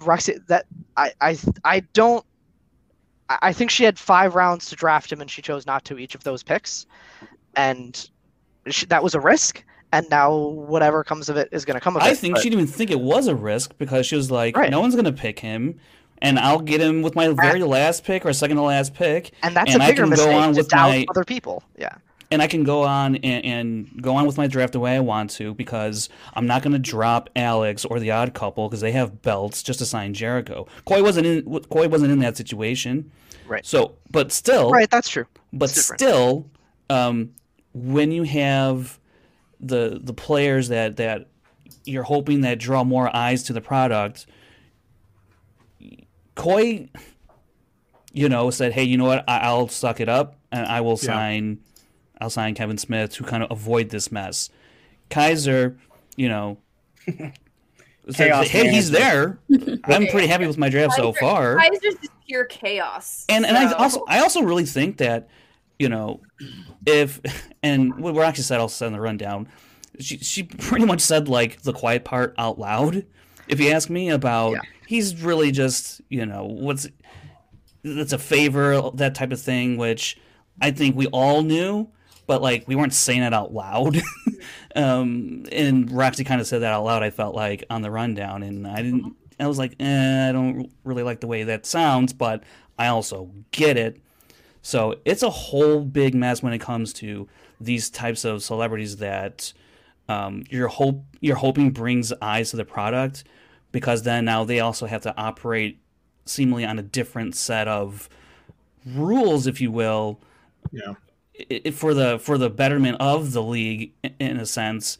Roxy, 0.00 0.38
that 0.48 0.64
I, 0.96 1.12
I, 1.20 1.38
I 1.64 1.80
don't. 1.92 2.24
I 3.28 3.38
I 3.42 3.52
think 3.52 3.70
she 3.70 3.84
had 3.84 3.98
five 3.98 4.34
rounds 4.34 4.68
to 4.70 4.76
draft 4.76 5.12
him, 5.12 5.20
and 5.20 5.30
she 5.30 5.42
chose 5.42 5.64
not 5.66 5.84
to 5.84 5.98
each 5.98 6.14
of 6.14 6.24
those 6.24 6.42
picks, 6.42 6.86
and 7.54 8.10
she, 8.68 8.86
that 8.86 9.02
was 9.02 9.14
a 9.14 9.20
risk. 9.20 9.62
And 9.94 10.08
now 10.10 10.34
whatever 10.34 11.04
comes 11.04 11.28
of 11.28 11.36
it 11.36 11.50
is 11.52 11.66
going 11.66 11.74
to 11.74 11.80
come 11.80 11.96
of 11.96 12.02
it. 12.02 12.06
I 12.06 12.14
think 12.14 12.34
but- 12.34 12.42
she 12.42 12.48
didn't 12.48 12.62
even 12.62 12.72
think 12.72 12.90
it 12.90 13.00
was 13.00 13.26
a 13.26 13.34
risk 13.34 13.76
because 13.78 14.06
she 14.06 14.16
was 14.16 14.30
like, 14.30 14.56
Right. 14.56 14.70
no 14.70 14.80
one's 14.80 14.94
going 14.94 15.04
to 15.04 15.12
pick 15.12 15.38
him, 15.38 15.78
and 16.22 16.38
I'll 16.38 16.60
get 16.60 16.80
him 16.80 17.02
with 17.02 17.14
my 17.14 17.28
very 17.28 17.62
last 17.62 18.04
pick 18.04 18.24
or 18.24 18.32
second 18.32 18.56
to 18.56 18.62
last 18.62 18.94
pick, 18.94 19.32
and 19.42 19.54
that's 19.54 19.72
and 19.74 19.82
a 19.82 19.84
I 19.84 19.90
bigger 19.90 20.02
can 20.04 20.10
mistake 20.10 20.30
go 20.30 20.38
on 20.38 20.54
with 20.54 20.72
my 20.72 21.04
other 21.10 21.24
people. 21.24 21.62
Yeah. 21.76 21.94
and 22.30 22.40
I 22.40 22.46
can 22.46 22.64
go 22.64 22.82
on 22.84 23.16
and, 23.16 23.44
and 23.44 24.02
go 24.02 24.16
on 24.16 24.26
with 24.26 24.38
my 24.38 24.46
draft 24.46 24.72
the 24.72 24.80
way 24.80 24.96
I 24.96 25.00
want 25.00 25.28
to 25.32 25.52
because 25.52 26.08
I'm 26.32 26.46
not 26.46 26.62
going 26.62 26.72
to 26.72 26.78
drop 26.78 27.28
Alex 27.36 27.84
or 27.84 28.00
the 28.00 28.10
Odd 28.12 28.32
Couple 28.32 28.68
because 28.68 28.80
they 28.80 28.92
have 28.92 29.20
belts 29.20 29.62
just 29.62 29.80
to 29.80 29.84
sign 29.84 30.14
Jericho. 30.14 30.66
Coy 30.86 31.02
wasn't 31.02 31.26
in. 31.26 31.60
Coy 31.64 31.88
wasn't 31.88 32.10
in 32.12 32.20
that 32.20 32.38
situation. 32.38 33.10
Right. 33.46 33.66
So, 33.66 33.96
but 34.10 34.32
still, 34.32 34.70
Right, 34.70 34.88
that's 34.88 35.10
true. 35.10 35.26
But 35.52 35.68
still, 35.68 36.46
um, 36.88 37.32
when 37.74 38.12
you 38.12 38.22
have 38.22 38.98
the 39.60 40.00
the 40.02 40.14
players 40.14 40.68
that 40.68 40.96
that 40.96 41.26
you're 41.84 42.04
hoping 42.04 42.42
that 42.42 42.58
draw 42.60 42.84
more 42.84 43.14
eyes 43.14 43.42
to 43.44 43.52
the 43.52 43.60
product, 43.60 44.26
Coy, 46.34 46.88
you 48.12 48.28
know, 48.28 48.50
said, 48.50 48.72
"Hey, 48.72 48.84
you 48.84 48.96
know 48.96 49.04
what? 49.04 49.24
I, 49.28 49.38
I'll 49.38 49.68
suck 49.68 50.00
it 50.00 50.08
up 50.08 50.36
and 50.50 50.66
I 50.66 50.80
will 50.80 50.98
Yeah. 51.02 51.14
sign, 51.14 51.58
I'll 52.20 52.30
sign 52.30 52.54
Kevin 52.54 52.78
Smith 52.78 53.12
to 53.14 53.24
kind 53.24 53.42
of 53.42 53.50
avoid 53.50 53.90
this 53.90 54.10
mess." 54.12 54.50
Kaiser, 55.10 55.76
you 56.16 56.28
know. 56.28 56.58
said, 57.06 57.32
Chaos 58.14 58.48
hey, 58.48 58.68
he's 58.68 58.90
there. 58.90 59.38
I'm 59.84 60.06
pretty 60.08 60.26
happy 60.26 60.46
with 60.46 60.58
my 60.58 60.68
draft 60.68 60.94
so 60.94 61.12
far. 61.12 61.56
Kaiser's 61.56 61.96
just 62.00 62.12
pure 62.26 62.44
chaos. 62.44 63.24
And 63.28 63.44
and 63.46 63.56
I 63.56 63.72
also 63.72 64.04
I 64.08 64.20
also 64.20 64.42
really 64.42 64.64
think 64.64 64.98
that 64.98 65.28
you 65.78 65.88
know 65.88 66.20
if 66.86 67.20
and 67.62 67.94
what 67.96 68.14
we're 68.14 68.24
actually 68.24 68.44
said 68.44 68.60
also 68.60 68.74
said 68.74 68.86
in 68.88 68.92
the 68.94 69.00
rundown, 69.00 69.48
she 70.00 70.18
she 70.18 70.42
pretty 70.44 70.84
much 70.84 71.00
said 71.00 71.28
like 71.28 71.62
the 71.62 71.72
quiet 71.72 72.04
part 72.04 72.34
out 72.38 72.58
loud. 72.58 73.04
If 73.48 73.60
you 73.60 73.70
ask 73.70 73.90
me 73.90 74.08
about, 74.10 74.56
he's 74.92 75.22
really 75.22 75.50
just 75.50 76.02
you 76.10 76.26
know 76.26 76.44
what's 76.44 76.86
that's 77.82 78.12
a 78.12 78.18
favor 78.18 78.90
that 78.94 79.14
type 79.14 79.32
of 79.32 79.40
thing, 79.40 79.78
which 79.78 80.18
I 80.60 80.70
think 80.70 80.94
we 80.94 81.06
all 81.06 81.42
knew, 81.42 81.88
but 82.26 82.42
like 82.42 82.68
we 82.68 82.76
weren't 82.76 82.92
saying 82.92 83.22
it 83.22 83.32
out 83.32 83.54
loud. 83.54 84.02
um, 84.76 85.44
and 85.50 85.90
Roxy 85.90 86.24
kind 86.24 86.42
of 86.42 86.46
said 86.46 86.60
that 86.60 86.74
out 86.74 86.84
loud. 86.84 87.02
I 87.02 87.08
felt 87.08 87.34
like 87.34 87.64
on 87.70 87.80
the 87.80 87.90
rundown, 87.90 88.42
and 88.42 88.66
I 88.66 88.82
didn't. 88.82 89.16
I 89.40 89.46
was 89.46 89.58
like, 89.58 89.74
eh, 89.80 90.28
I 90.28 90.30
don't 90.30 90.70
really 90.84 91.02
like 91.02 91.20
the 91.20 91.26
way 91.26 91.44
that 91.44 91.64
sounds, 91.64 92.12
but 92.12 92.44
I 92.78 92.88
also 92.88 93.30
get 93.50 93.78
it. 93.78 93.98
So 94.60 95.00
it's 95.06 95.22
a 95.22 95.30
whole 95.30 95.80
big 95.80 96.14
mess 96.14 96.42
when 96.42 96.52
it 96.52 96.60
comes 96.60 96.92
to 96.94 97.26
these 97.58 97.88
types 97.88 98.26
of 98.26 98.42
celebrities 98.42 98.98
that 98.98 99.54
um, 100.08 100.44
you're 100.50 100.68
hope 100.68 101.02
you're 101.20 101.36
hoping 101.36 101.70
brings 101.70 102.12
eyes 102.20 102.50
to 102.50 102.58
the 102.58 102.66
product, 102.66 103.24
because 103.72 104.02
then 104.02 104.24
now 104.24 104.44
they 104.44 104.60
also 104.60 104.86
have 104.86 105.02
to 105.02 105.16
operate 105.16 105.78
seemingly 106.24 106.64
on 106.64 106.78
a 106.78 106.82
different 106.82 107.34
set 107.34 107.66
of 107.66 108.08
rules, 108.86 109.46
if 109.46 109.60
you 109.60 109.70
will, 109.72 110.20
Yeah. 110.70 110.94
i- 111.50 111.62
i- 111.66 111.70
for 111.70 111.94
the 111.94 112.18
for 112.18 112.38
the 112.38 112.50
betterment 112.50 112.96
of 113.00 113.32
the 113.32 113.42
league 113.42 113.92
in 114.18 114.36
a 114.38 114.46
sense. 114.46 114.98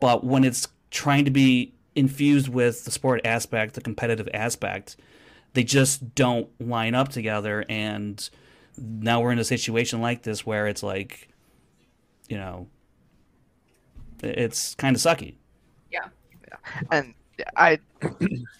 But 0.00 0.24
when 0.24 0.44
it's 0.44 0.68
trying 0.90 1.24
to 1.24 1.30
be 1.30 1.72
infused 1.94 2.48
with 2.48 2.84
the 2.84 2.90
sport 2.90 3.20
aspect, 3.24 3.74
the 3.74 3.80
competitive 3.80 4.28
aspect, 4.32 4.96
they 5.52 5.62
just 5.64 6.14
don't 6.14 6.48
line 6.60 6.94
up 6.94 7.08
together. 7.10 7.64
And 7.68 8.28
now 8.78 9.20
we're 9.20 9.32
in 9.32 9.38
a 9.38 9.44
situation 9.44 10.00
like 10.00 10.22
this 10.22 10.46
where 10.46 10.66
it's 10.66 10.82
like, 10.82 11.28
you 12.28 12.36
know, 12.38 12.66
it's 14.22 14.74
kind 14.76 14.96
of 14.96 15.02
sucky. 15.02 15.34
Yeah. 15.90 16.06
Yeah. 16.48 16.80
and 16.90 17.14
I, 17.56 17.78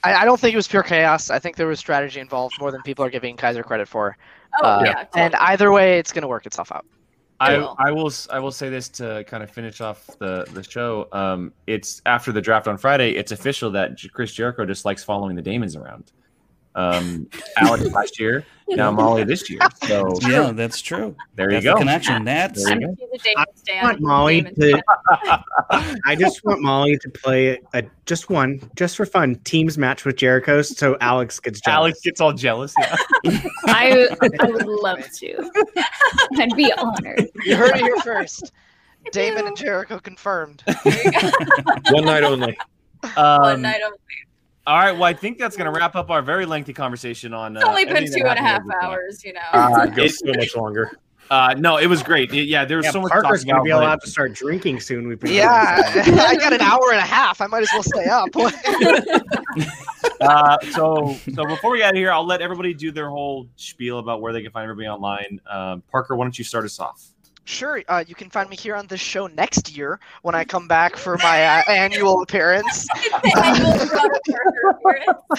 I 0.05 0.15
I 0.15 0.25
don't 0.25 0.39
think 0.41 0.53
it 0.55 0.57
was 0.57 0.69
pure 0.69 0.83
chaos. 0.83 1.31
I 1.31 1.39
think 1.39 1.57
there 1.57 1.67
was 1.67 1.79
strategy 1.79 2.21
involved 2.21 2.55
more 2.61 2.71
than 2.71 2.83
people 2.83 3.05
are 3.05 3.11
giving 3.11 3.37
Kaiser 3.37 3.63
credit 3.63 3.89
for. 3.89 4.17
Oh, 4.63 4.67
Uh, 4.67 4.83
yeah, 4.85 5.05
And 5.15 5.35
either 5.37 5.73
way, 5.73 5.99
it's 5.99 6.13
going 6.13 6.23
to 6.23 6.29
work 6.29 6.47
itself 6.47 6.71
out. 6.73 6.85
I, 7.41 7.57
will. 7.59 7.77
I 7.79 7.91
will 7.91 8.07
s- 8.07 8.29
I 8.31 8.39
will 8.39 8.53
say 8.53 8.69
this 8.71 8.89
to 8.91 9.25
kind 9.25 9.43
of 9.43 9.51
finish 9.51 9.81
off 9.81 10.07
the 10.21 10.47
the 10.53 10.63
show. 10.63 11.09
Um, 11.13 11.53
it's 11.67 12.01
after 12.07 12.31
the 12.31 12.41
draft 12.41 12.69
on 12.69 12.79
Friday. 12.79 13.13
It's 13.17 13.33
official 13.33 13.71
that 13.73 13.99
Chris 14.13 14.33
Jericho 14.33 14.65
just 14.65 14.85
likes 14.85 15.03
following 15.03 15.35
the 15.35 15.43
Damons 15.43 15.75
around. 15.75 16.13
Um, 16.75 17.29
Alex 17.59 17.85
last 17.93 18.19
year, 18.19 18.45
now 18.69 18.91
Molly 18.91 19.25
this 19.25 19.51
year. 19.51 19.61
So 19.87 20.15
Yeah, 20.23 20.53
that's 20.53 20.81
true. 20.81 21.15
there 21.35 21.53
you 21.53 21.61
go. 21.61 21.75
the 21.75 21.79
connection. 21.81 22.25
That's 22.25 22.65
There 22.65 22.81
you 22.81 22.87
go. 22.89 22.97
He's 23.13 23.21
a 23.21 23.25
Damon 23.25 23.45
stan. 23.55 23.85
I 23.85 23.87
want 23.89 24.01
Molly 24.01 24.43
to. 24.43 24.83
I 26.07 26.17
just 26.19 26.43
want 26.45 26.63
Molly 26.63 26.97
to 26.99 27.11
play 27.11 27.61
a 27.75 27.83
just 28.07 28.31
one, 28.31 28.61
just 28.77 28.97
for 28.97 29.05
fun, 29.05 29.35
teams 29.45 29.77
match 29.77 30.05
with 30.07 30.17
Jericho, 30.17 30.63
so 30.63 30.97
Alex 31.01 31.39
gets 31.41 31.61
jealous. 31.61 31.77
Alex 31.77 32.01
gets 32.01 32.21
all 32.21 32.33
jealous. 32.33 32.75
Yeah. 32.79 32.97
I, 33.67 34.09
I 34.41 34.47
would 34.47 34.67
love 34.67 35.01
to. 35.19 35.51
I'd 36.39 36.57
be 36.57 36.73
honored. 36.73 37.29
You 37.45 37.57
heard 37.57 37.77
it 37.77 37.83
here 37.83 37.97
first. 37.99 38.53
Damon 39.11 39.47
and 39.49 39.57
Jericho 39.57 39.99
confirmed. 39.99 40.63
One 41.91 42.05
night 42.05 42.23
only. 42.25 42.57
Um, 43.17 43.41
One 43.43 43.63
night 43.63 43.81
only. 43.85 43.99
All 44.67 44.79
right. 44.79 44.93
Well, 44.93 45.05
I 45.05 45.13
think 45.13 45.39
that's 45.39 45.57
going 45.57 45.73
to 45.73 45.77
wrap 45.77 45.97
up 45.97 46.11
our 46.11 46.23
very 46.23 46.47
lengthy 46.47 46.73
conversation 46.73 47.35
on. 47.35 47.57
It's 47.57 47.65
uh, 47.65 47.69
only 47.69 47.85
been 47.85 47.97
everything 47.97 48.19
two 48.19 48.25
that 48.25 48.37
and 48.39 48.47
a 48.47 48.49
half 48.49 48.63
happened 48.63 48.73
over 48.83 48.93
hours, 48.95 49.25
you 49.25 49.33
know. 49.33 49.41
Uh, 49.53 49.87
It 49.89 49.95
goes 49.95 50.19
so 50.19 50.33
much 50.35 50.55
longer. 50.55 50.91
uh, 51.31 51.55
no, 51.59 51.79
it 51.79 51.87
was 51.89 52.03
great. 52.03 52.33
It- 52.33 52.45
yeah, 52.47 52.65
there 52.65 52.77
was 52.77 52.87
Yeah, 52.87 52.93
so 52.93 53.01
much. 53.01 53.11
Parker's 53.11 53.41
talking 53.41 53.49
going 53.51 53.61
to 53.61 53.65
be 53.65 53.71
about, 53.71 53.83
allowed 53.83 54.01
to 54.03 54.11
start 54.11 54.35
drinking 54.35 54.79
soon. 54.81 55.09
We've 55.09 55.19
been 55.19 55.33
Yeah, 55.33 55.83
I 56.07 56.37
got 56.37 56.53
an 56.53 56.61
hour 56.61 56.91
and 56.91 56.99
a 56.99 57.03
half. 57.03 57.41
I 57.41 57.47
might 57.49 57.63
as 57.63 57.71
well 57.73 57.83
stay 57.83 58.07
up. 58.07 58.29
uh, 60.21 60.59
so 60.71 61.19
so 61.35 61.45
before 61.47 61.73
we 61.73 61.79
get 61.79 61.87
out 61.89 61.93
of 61.95 61.97
here, 61.97 62.13
I'll 62.13 62.27
let 62.27 62.41
everybody 62.41 62.73
do 62.75 62.93
their 62.93 63.09
whole 63.11 63.49
spiel 63.57 63.99
about 63.99 64.21
where 64.21 64.33
they 64.33 64.43
can 64.43 64.53
find 64.53 64.65
everybody 64.65 64.87
online. 64.89 65.41
Um, 65.51 65.83
Parker, 65.91 66.15
why 66.17 66.25
don't 66.25 66.39
you 66.39 66.45
start 66.45 66.65
us 66.65 66.79
off? 66.79 67.03
Sure, 67.45 67.83
uh, 67.89 68.05
you 68.07 68.15
can 68.15 68.31
find 68.31 68.49
me 68.49 68.57
here 68.57 68.77
on 68.77 68.87
this 68.87 69.01
show 69.01 69.27
next 69.27 69.77
year 69.77 69.99
when 70.23 70.35
I 70.35 70.45
come 70.45 70.69
back 70.69 70.97
for 70.97 71.19
my 71.19 71.45
uh, 71.45 71.63
annual 71.69 72.23
appearance. 72.23 72.87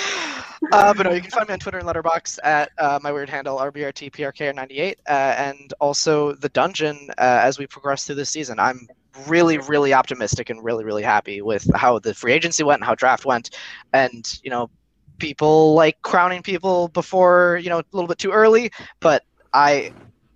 Uh, 0.71 0.93
but 0.93 1.03
no, 1.03 1.11
you 1.11 1.21
can 1.21 1.29
find 1.29 1.47
me 1.47 1.53
on 1.53 1.59
Twitter 1.59 1.77
and 1.77 1.87
Letterboxd 1.87 2.39
at 2.43 2.71
uh, 2.77 2.99
my 3.01 3.11
weird 3.11 3.29
handle 3.29 3.57
RBRTPRK98, 3.57 4.95
uh, 5.07 5.11
and 5.11 5.73
also 5.79 6.33
the 6.33 6.49
dungeon 6.49 7.09
uh, 7.17 7.39
as 7.43 7.59
we 7.59 7.67
progress 7.67 8.05
through 8.05 8.15
this 8.15 8.29
season. 8.29 8.59
I'm 8.59 8.87
really, 9.27 9.57
really 9.59 9.93
optimistic 9.93 10.49
and 10.49 10.63
really, 10.63 10.83
really 10.83 11.03
happy 11.03 11.41
with 11.41 11.67
how 11.75 11.99
the 11.99 12.13
free 12.13 12.33
agency 12.33 12.63
went 12.63 12.79
and 12.79 12.85
how 12.85 12.95
draft 12.95 13.25
went, 13.25 13.51
and 13.93 14.39
you 14.43 14.49
know, 14.49 14.69
people 15.19 15.73
like 15.75 16.01
crowning 16.01 16.41
people 16.41 16.87
before 16.87 17.59
you 17.61 17.69
know 17.69 17.79
a 17.79 17.85
little 17.91 18.07
bit 18.07 18.17
too 18.17 18.31
early, 18.31 18.71
but 18.99 19.23
I. 19.53 19.93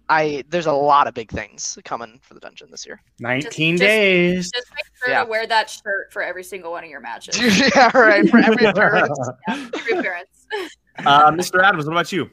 I 0.10 0.44
there's 0.50 0.66
a 0.68 0.72
lot 0.72 1.08
of 1.08 1.14
big 1.14 1.30
things 1.32 1.78
coming 1.84 2.20
for 2.22 2.34
the 2.34 2.40
dungeon 2.40 2.70
this 2.72 2.86
year. 2.86 3.02
19 3.20 3.76
just- 3.78 3.82
days. 3.82 4.52
Just 4.52 4.68
make 4.76 4.86
sure 5.04 5.14
Yeah. 5.14 5.24
to 5.24 5.30
wear 5.30 5.46
that 5.48 5.70
shirt 5.70 6.12
for 6.12 6.22
every 6.22 6.44
single 6.44 6.72
one 6.72 6.84
of 6.84 6.90
your 6.90 7.02
matches. 7.02 7.38
yeah, 7.76 7.92
right. 7.98 8.28
For 8.30 8.38
every 8.40 8.66
appearance. 8.68 9.20
Yeah, 9.48 9.68
every 9.76 9.98
appearance. 10.00 10.48
Uh, 11.06 11.30
Mr. 11.30 11.62
Adams, 11.64 11.86
what 11.86 11.92
about 11.92 12.12
you? 12.12 12.28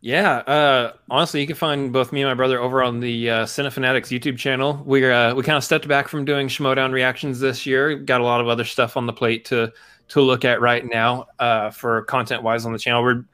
Yeah, 0.00 0.36
uh, 0.46 0.92
honestly, 1.10 1.40
you 1.40 1.46
can 1.48 1.56
find 1.56 1.92
both 1.92 2.12
me 2.12 2.20
and 2.22 2.30
my 2.30 2.34
brother 2.34 2.60
over 2.60 2.82
on 2.84 3.00
the 3.00 3.28
uh, 3.30 3.44
Cinefanatics 3.46 4.16
YouTube 4.16 4.36
channel. 4.38 4.80
We 4.86 5.10
uh, 5.10 5.34
we 5.34 5.42
kind 5.42 5.56
of 5.56 5.64
stepped 5.64 5.88
back 5.88 6.06
from 6.06 6.24
doing 6.24 6.46
Schmoedown 6.46 6.92
reactions 6.92 7.40
this 7.40 7.66
year. 7.66 7.96
Got 7.96 8.20
a 8.20 8.24
lot 8.24 8.40
of 8.40 8.46
other 8.46 8.62
stuff 8.64 8.96
on 8.96 9.06
the 9.06 9.12
plate 9.12 9.46
to 9.46 9.72
to 10.08 10.20
look 10.20 10.44
at 10.44 10.60
right 10.60 10.84
now 10.88 11.26
uh, 11.40 11.70
for 11.70 12.02
content 12.02 12.42
wise 12.44 12.64
on 12.66 12.72
the 12.72 12.78
channel. 12.78 13.02
We're 13.02 13.24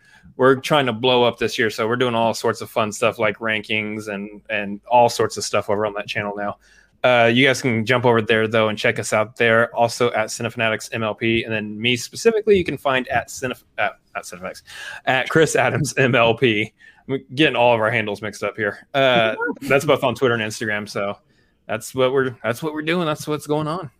we're 0.40 0.56
trying 0.56 0.86
to 0.86 0.92
blow 0.94 1.22
up 1.22 1.36
this 1.36 1.58
year, 1.58 1.68
so 1.68 1.86
we're 1.86 1.96
doing 1.96 2.14
all 2.14 2.32
sorts 2.32 2.62
of 2.62 2.70
fun 2.70 2.90
stuff 2.92 3.18
like 3.18 3.36
rankings 3.40 4.08
and 4.08 4.40
and 4.48 4.80
all 4.90 5.10
sorts 5.10 5.36
of 5.36 5.44
stuff 5.44 5.68
over 5.68 5.84
on 5.84 5.92
that 5.92 6.06
channel 6.06 6.32
now. 6.34 6.56
Uh, 7.04 7.26
you 7.26 7.46
guys 7.46 7.60
can 7.60 7.84
jump 7.84 8.06
over 8.06 8.22
there 8.22 8.48
though 8.48 8.70
and 8.70 8.78
check 8.78 8.98
us 8.98 9.12
out 9.12 9.36
there. 9.36 9.74
Also 9.76 10.10
at 10.12 10.28
Cinefanatics 10.28 10.90
MLP, 10.92 11.44
and 11.44 11.52
then 11.52 11.78
me 11.78 11.94
specifically, 11.94 12.56
you 12.56 12.64
can 12.64 12.78
find 12.78 13.06
at 13.08 13.28
Cinef 13.28 13.64
at, 13.76 13.98
at 14.16 14.22
Cinefanatics 14.22 14.62
at 15.04 15.28
Chris 15.28 15.54
Adams 15.56 15.92
MLP. 15.98 16.72
I'm 17.06 17.22
getting 17.34 17.54
all 17.54 17.74
of 17.74 17.80
our 17.82 17.90
handles 17.90 18.22
mixed 18.22 18.42
up 18.42 18.56
here. 18.56 18.88
Uh, 18.94 19.36
that's 19.60 19.84
both 19.84 20.02
on 20.02 20.14
Twitter 20.14 20.34
and 20.34 20.42
Instagram. 20.42 20.88
So 20.88 21.18
that's 21.66 21.94
what 21.94 22.14
we're 22.14 22.34
that's 22.42 22.62
what 22.62 22.72
we're 22.72 22.80
doing. 22.80 23.04
That's 23.04 23.28
what's 23.28 23.46
going 23.46 23.68
on. 23.68 23.90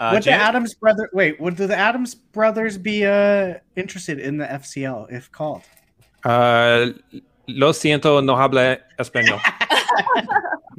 Uh, 0.00 0.12
would 0.14 0.22
the 0.24 0.32
Adams 0.32 0.72
brother 0.74 1.10
wait? 1.12 1.38
Would 1.40 1.58
the 1.58 1.76
Adams 1.76 2.14
brothers 2.14 2.78
be 2.78 3.04
uh 3.04 3.54
interested 3.76 4.18
in 4.18 4.38
the 4.38 4.46
FCL 4.46 5.12
if 5.12 5.30
called? 5.30 5.62
Uh, 6.24 6.92
lo 7.46 7.72
siento, 7.72 8.24
no 8.24 8.34
habla 8.34 8.78
español. 8.98 9.38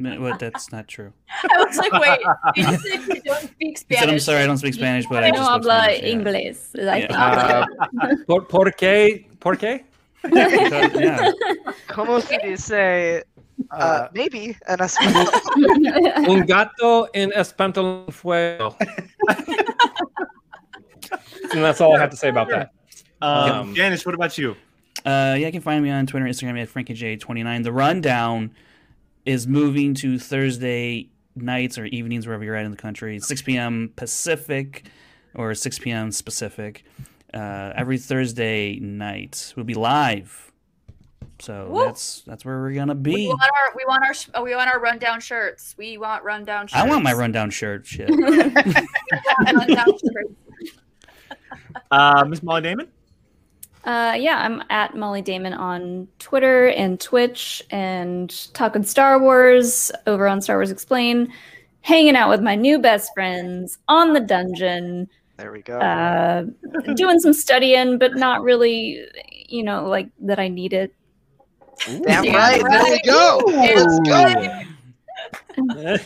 What? 0.02 0.40
That's 0.40 0.72
not 0.72 0.88
true. 0.88 1.14
I 1.44 1.64
was 1.64 1.78
like, 1.78 1.92
wait, 1.94 2.20
you 2.56 2.64
said 2.78 3.02
you 3.08 3.22
don't 3.22 3.44
speak 3.52 3.78
Spanish. 3.78 4.00
said, 4.00 4.10
"I'm 4.10 4.20
sorry, 4.20 4.42
I 4.42 4.48
don't 4.48 4.58
speak 4.58 4.74
Spanish, 4.74 5.06
but 5.06 5.24
I 5.24 5.30
no 5.30 5.36
just 5.36 5.46
spoke 5.46 5.62
habla 5.62 5.80
Spanish." 5.84 6.02
Yeah. 6.02 6.16
inglés. 6.16 6.58
I 6.90 7.02
think. 7.02 7.12
Uh, 8.02 8.16
por, 8.26 8.42
por 8.48 8.72
qué? 8.72 9.26
¿Por 9.40 9.58
qué? 9.58 9.84
Because- 10.24 10.94
yeah. 11.00 11.32
Como 11.88 12.20
se 12.20 12.38
dice? 12.44 13.24
Uh, 13.72 14.08
maybe 14.14 14.58
en 14.68 14.80
español. 14.80 16.28
Un 16.28 16.46
gato 16.46 17.08
en 17.14 17.32
espanto 17.32 18.12
fuego. 18.12 18.76
and 21.54 21.64
that's 21.64 21.80
all 21.82 21.96
I 21.96 22.00
have 22.00 22.10
to 22.10 22.18
say 22.18 22.30
about 22.30 22.50
that. 22.50 22.72
Um, 23.22 23.52
Um, 23.52 23.76
Janisch, 23.76 24.06
what 24.06 24.16
about 24.16 24.38
you? 24.38 24.56
Uh, 25.06 25.36
yeah, 25.38 25.48
you 25.48 25.52
can 25.52 25.62
find 25.62 25.84
me 25.84 25.90
on 25.90 26.06
Twitter 26.06 26.26
and 26.26 26.36
Instagram 26.36 26.62
at 26.62 26.70
FrankieJ29. 26.70 27.64
The 27.64 27.72
rundown 27.72 28.52
is 29.26 29.48
moving 29.48 29.94
to 29.96 30.20
Thursday 30.20 31.10
nights 31.36 31.78
or 31.78 31.86
evenings, 31.86 32.28
wherever 32.28 32.44
you're 32.44 32.56
at 32.56 32.66
in 32.66 32.72
the 32.72 32.78
country, 32.78 33.20
6 33.20 33.42
p.m. 33.44 33.94
Pacific 33.96 34.86
or 35.34 35.56
6 35.56 35.80
p.m. 35.80 36.12
specific. 36.12 36.84
Uh, 37.34 37.72
every 37.76 37.98
Thursday 37.98 38.78
night, 38.80 39.54
we'll 39.56 39.66
be 39.66 39.74
live. 39.74 40.51
So 41.42 41.68
Woo. 41.70 41.86
that's 41.86 42.22
that's 42.28 42.46
where 42.46 42.60
we're 42.62 42.74
gonna 42.74 42.94
be. 42.96 43.16
We 43.16 43.28
want 43.28 43.42
our 43.42 43.74
we 43.76 43.84
want 43.88 44.04
our 44.06 44.14
sh- 44.14 44.30
we 44.44 44.56
want 44.56 44.70
our 44.70 44.80
rundown 44.80 45.20
shirts. 45.20 45.74
We 45.78 45.98
want 45.98 46.24
rundown 46.24 46.68
shirts. 46.68 46.82
I 46.84 46.88
want 46.88 47.04
my 47.04 47.14
rundown 47.14 47.50
shirt. 47.50 47.86
Shit. 47.88 48.10
rundown 49.54 49.86
shirts. 49.88 50.34
Uh, 51.90 52.24
Miss 52.28 52.42
Molly 52.44 52.62
Damon? 52.62 52.88
Uh, 53.84 54.16
yeah, 54.18 54.38
I'm 54.38 54.64
at 54.70 54.96
Molly 54.96 55.22
Damon 55.22 55.54
on 55.54 56.08
Twitter 56.20 56.68
and 56.70 57.00
Twitch 57.00 57.62
and 57.72 58.54
talking 58.54 58.84
Star 58.84 59.20
Wars 59.20 59.92
over 60.08 60.28
on 60.28 60.42
Star 60.42 60.58
Wars 60.58 60.72
Explained, 60.72 61.30
hanging 61.82 62.16
out 62.16 62.30
with 62.30 62.42
my 62.42 62.56
new 62.56 62.78
best 62.80 63.12
friends 63.14 63.78
on 63.88 64.14
the 64.14 64.20
dungeon, 64.20 65.10
There 65.38 65.52
we 65.52 65.62
go. 65.62 65.80
uh, 65.80 66.44
doing 66.96 67.20
some 67.20 67.34
studying, 67.34 67.98
but 67.98 68.16
not 68.16 68.44
really, 68.44 69.04
you 69.50 69.64
know, 69.64 69.86
like 69.88 70.10
that 70.20 70.40
I 70.40 70.48
need 70.48 70.74
it. 70.74 70.94
Damn 71.86 72.24
Yeah, 72.24 72.38
right. 72.38 72.64
There 72.70 72.84
we 72.84 73.02
go. 73.06 73.42
Let's 73.48 74.00
go. 74.08 74.62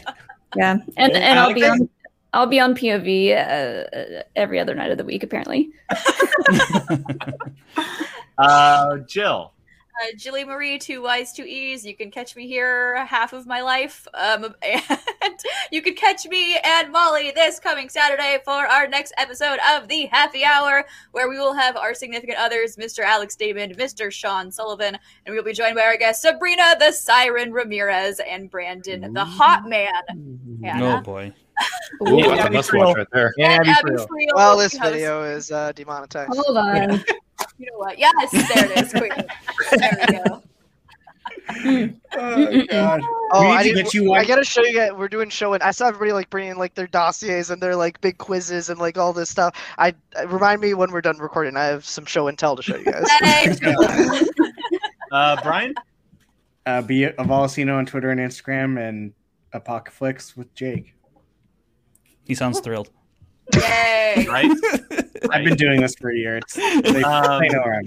Yeah, 0.57 0.77
and 0.95 1.11
I 1.11 1.19
and 1.19 1.39
I'll 1.39 1.53
be 1.53 1.65
on 1.65 1.89
I'll 2.31 2.47
be 2.47 2.61
on 2.61 2.75
POV 2.75 3.35
uh, 3.35 3.83
every 4.37 4.57
other 4.57 4.73
night 4.73 4.89
of 4.89 4.97
the 4.97 5.03
week 5.03 5.21
apparently. 5.23 5.69
Uh, 8.37 8.97
Jill. 9.07 9.53
Uh, 10.01 10.07
Jilly 10.17 10.43
Marie, 10.43 10.77
two 10.77 11.01
Y's, 11.01 11.31
two 11.31 11.43
E's. 11.43 11.85
You 11.85 11.95
can 11.95 12.11
catch 12.11 12.35
me 12.35 12.47
here 12.47 13.05
half 13.05 13.31
of 13.31 13.47
my 13.47 13.61
life. 13.61 14.07
Um, 14.13 14.53
and 14.61 15.39
you 15.71 15.81
can 15.81 15.95
catch 15.95 16.25
me 16.27 16.57
and 16.63 16.91
Molly 16.91 17.31
this 17.31 17.59
coming 17.59 17.87
Saturday 17.87 18.39
for 18.43 18.51
our 18.51 18.87
next 18.87 19.13
episode 19.17 19.59
of 19.73 19.87
the 19.87 20.07
Happy 20.07 20.43
Hour, 20.43 20.85
where 21.11 21.29
we 21.29 21.37
will 21.37 21.53
have 21.53 21.77
our 21.77 21.93
significant 21.93 22.37
others, 22.37 22.75
Mr. 22.75 23.03
Alex 23.03 23.35
Damon, 23.35 23.73
Mr. 23.75 24.11
Sean 24.11 24.51
Sullivan, 24.51 24.97
and 25.25 25.33
we'll 25.33 25.43
be 25.43 25.53
joined 25.53 25.75
by 25.75 25.83
our 25.83 25.97
guests 25.97 26.23
Sabrina 26.23 26.75
the 26.77 26.91
Siren 26.91 27.53
Ramirez 27.53 28.19
and 28.19 28.49
Brandon 28.49 29.13
the 29.13 29.25
Hot 29.25 29.67
Man. 29.67 30.39
oh 30.81 31.01
boy. 31.01 31.31
Ooh, 32.07 32.17
Yeah, 32.17 32.35
that's 32.35 32.47
a 32.47 32.51
must 32.51 32.69
Friel. 32.71 32.85
watch 32.87 32.97
right 32.97 33.07
there. 33.13 33.33
And 33.39 33.53
And 33.53 33.69
Abby 33.69 33.69
Abby 33.69 33.91
Friel. 33.91 34.07
Friel, 34.07 34.35
Well, 34.35 34.57
this 34.57 34.73
because- 34.73 34.91
video 34.93 35.23
is 35.23 35.51
uh, 35.51 35.71
demonetized. 35.73 36.31
Hold 36.35 36.57
on. 36.57 37.03
You 37.57 37.65
know 37.71 37.77
what? 37.77 37.97
Yes, 37.99 38.31
there 38.31 38.65
it 38.71 38.77
is. 38.77 38.91
Quick. 38.93 39.11
There 39.71 39.97
we 40.09 40.17
go. 40.29 40.41
Oh, 42.17 42.65
God. 42.69 43.01
Oh, 43.31 43.49
I, 43.51 43.63
to 43.63 43.69
need- 43.69 43.75
get 43.83 43.93
you 43.93 44.13
I 44.13 44.25
gotta 44.25 44.43
show 44.43 44.61
you 44.63 44.73
guys. 44.73 44.91
We're 44.93 45.07
doing 45.09 45.29
show, 45.29 45.53
and 45.53 45.61
I 45.61 45.71
saw 45.71 45.87
everybody 45.87 46.11
like 46.13 46.29
bringing 46.29 46.55
like 46.57 46.75
their 46.75 46.87
dossiers 46.87 47.49
and 47.49 47.61
their 47.61 47.75
like 47.75 47.99
big 48.01 48.17
quizzes 48.17 48.69
and 48.69 48.79
like 48.79 48.97
all 48.97 49.13
this 49.13 49.29
stuff. 49.29 49.55
I 49.77 49.93
I- 50.17 50.23
remind 50.23 50.61
me 50.61 50.73
when 50.73 50.91
we're 50.91 51.01
done 51.01 51.17
recording. 51.17 51.55
I 51.57 51.65
have 51.65 51.85
some 51.85 52.05
show 52.05 52.27
and 52.27 52.37
tell 52.37 52.55
to 52.55 52.63
show 52.63 52.77
you 52.77 52.85
guys. 52.85 53.09
Hey, 53.21 53.55
Uh, 55.11 55.37
Brian? 55.43 55.73
Uh, 56.65 56.81
be 56.81 57.03
it 57.03 57.15
Avalosino 57.17 57.77
on 57.77 57.85
Twitter 57.85 58.09
and 58.09 58.19
Instagram, 58.19 58.79
and 58.79 59.13
Apocalypse 59.53 60.35
with 60.35 60.53
Jake. 60.55 60.94
He 62.25 62.35
sounds 62.35 62.59
thrilled. 62.59 62.89
Yay. 63.53 63.91
Right? 64.29 64.49
I've 65.31 65.43
been 65.43 65.55
doing 65.55 65.81
this 65.81 65.95
for 65.95 66.09
a 66.09 66.15
year. 66.15 66.37
It's, 66.37 66.53
they, 66.53 67.03
Um, 67.03 67.41
they 67.41 67.49
know 67.49 67.61
where 67.61 67.83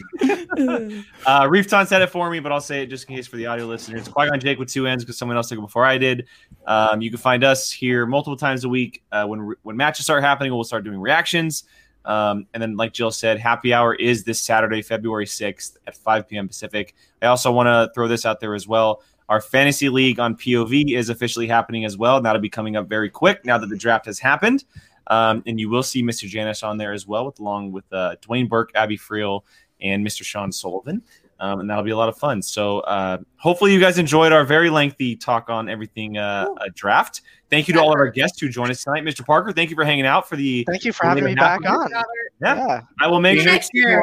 I'm. 0.57 1.05
Uh, 1.27 1.47
Reefton 1.49 1.87
said 1.87 2.03
it 2.03 2.11
for 2.11 2.31
me, 2.31 2.41
but 2.41 2.53
I'll 2.53 2.61
say 2.61 2.83
it 2.83 2.87
just 2.87 3.09
in 3.09 3.17
case 3.17 3.27
for 3.27 3.37
the 3.37 3.47
audio 3.47 3.67
listeners. 3.67 4.09
Qui 4.09 4.29
Gon 4.29 4.41
Jake 4.41 4.59
with 4.59 4.69
two 4.69 4.87
ends 4.87 5.05
because 5.05 5.17
someone 5.17 5.37
else 5.37 5.49
took 5.49 5.59
it 5.59 5.63
before 5.63 5.85
I 5.85 5.97
did. 5.97 6.27
Um, 6.67 7.01
you 7.01 7.11
can 7.11 7.19
find 7.19 7.45
us 7.45 7.71
here 7.71 8.07
multiple 8.07 8.37
times 8.37 8.65
a 8.65 8.69
week. 8.69 9.03
Uh, 9.11 9.25
when 9.27 9.55
when 9.63 9.77
matches 9.77 10.05
start 10.05 10.23
happening, 10.23 10.53
we'll 10.53 10.65
start 10.65 10.85
doing 10.85 11.01
reactions. 11.01 11.65
Um, 12.05 12.47
and 12.55 12.63
then, 12.63 12.77
like 12.77 12.93
Jill 12.93 13.11
said, 13.11 13.39
happy 13.39 13.73
hour 13.73 13.95
is 13.95 14.25
this 14.25 14.41
Saturday, 14.41 14.83
February 14.83 15.27
6th 15.27 15.77
at 15.87 15.97
5 15.97 16.29
p.m. 16.29 16.49
Pacific. 16.49 16.95
I 17.21 17.27
also 17.27 17.53
want 17.53 17.67
to 17.67 17.93
throw 17.95 18.09
this 18.09 18.25
out 18.25 18.41
there 18.41 18.55
as 18.55 18.67
well. 18.67 19.03
Our 19.29 19.41
fantasy 19.41 19.89
league 19.89 20.19
on 20.19 20.37
POV 20.37 20.97
is 20.97 21.11
officially 21.11 21.47
happening 21.47 21.85
as 21.85 21.97
well. 21.97 22.17
And 22.17 22.25
that'll 22.25 22.41
be 22.41 22.49
coming 22.49 22.77
up 22.77 22.89
very 22.89 23.11
quick 23.11 23.45
now 23.45 23.59
that 23.59 23.69
the 23.69 23.77
draft 23.77 24.07
has 24.07 24.19
happened. 24.19 24.65
Um, 25.09 25.43
and 25.47 25.59
you 25.59 25.69
will 25.69 25.83
see 25.83 26.03
Mr. 26.03 26.29
Janisch 26.29 26.67
on 26.67 26.77
there 26.79 26.93
as 26.93 27.07
well, 27.07 27.27
with, 27.27 27.39
along 27.39 27.73
with 27.73 27.85
uh, 27.93 28.17
Dwayne 28.23 28.49
Burke, 28.49 28.71
Abby 28.75 28.99
Friel, 28.99 29.43
and 29.81 30.07
Mr. 30.07 30.23
Sean 30.23 30.53
Sullivan. 30.53 31.03
Um, 31.41 31.61
and 31.61 31.71
that'll 31.71 31.85
be 31.85 31.93
a 31.93 31.97
lot 31.97 32.09
of 32.09 32.19
fun. 32.19 32.43
So 32.43 32.81
uh, 32.81 33.19
hopefully 33.37 33.73
you 33.73 33.79
guys 33.79 33.97
enjoyed 33.97 34.33
our 34.33 34.45
very 34.45 34.71
lengthy 34.71 35.15
talk 35.15 35.49
on 35.49 35.69
everything 35.69 36.19
uh, 36.19 36.49
uh, 36.61 36.65
draft. 36.75 37.23
Thank 37.49 37.69
you 37.69 37.75
to 37.75 37.81
all 37.81 37.93
of 37.93 37.99
our 37.99 38.09
guests 38.09 38.41
who 38.41 38.49
joined 38.49 38.73
us 38.73 38.83
tonight. 38.83 39.05
Mr. 39.05 39.25
Parker, 39.25 39.53
thank 39.53 39.71
you 39.71 39.77
for 39.77 39.85
hanging 39.85 40.05
out 40.05 40.29
for 40.29 40.37
the. 40.37 40.65
Thank 40.69 40.85
you 40.85 40.93
for 40.93 41.07
having 41.07 41.25
me 41.25 41.35
back 41.35 41.65
on. 41.65 41.89
Yeah, 41.91 42.03
Yeah. 42.41 42.81
I 43.01 43.07
will 43.07 43.21
make 43.21 43.39
See 43.39 43.45
sure 43.45 43.53
next 43.53 43.67
to 43.69 43.73
keep 43.73 43.83
you 43.85 43.89
year. 43.89 44.03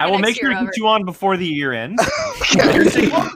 On. 0.00 0.06
I 0.06 0.10
will 0.10 0.18
make 0.18 0.36
sure 0.36 0.50
to 0.50 0.58
keep 0.58 0.70
you 0.76 0.86
on 0.86 1.04
before 1.04 1.36
the 1.36 1.46
year 1.46 1.72
ends. 1.72 2.02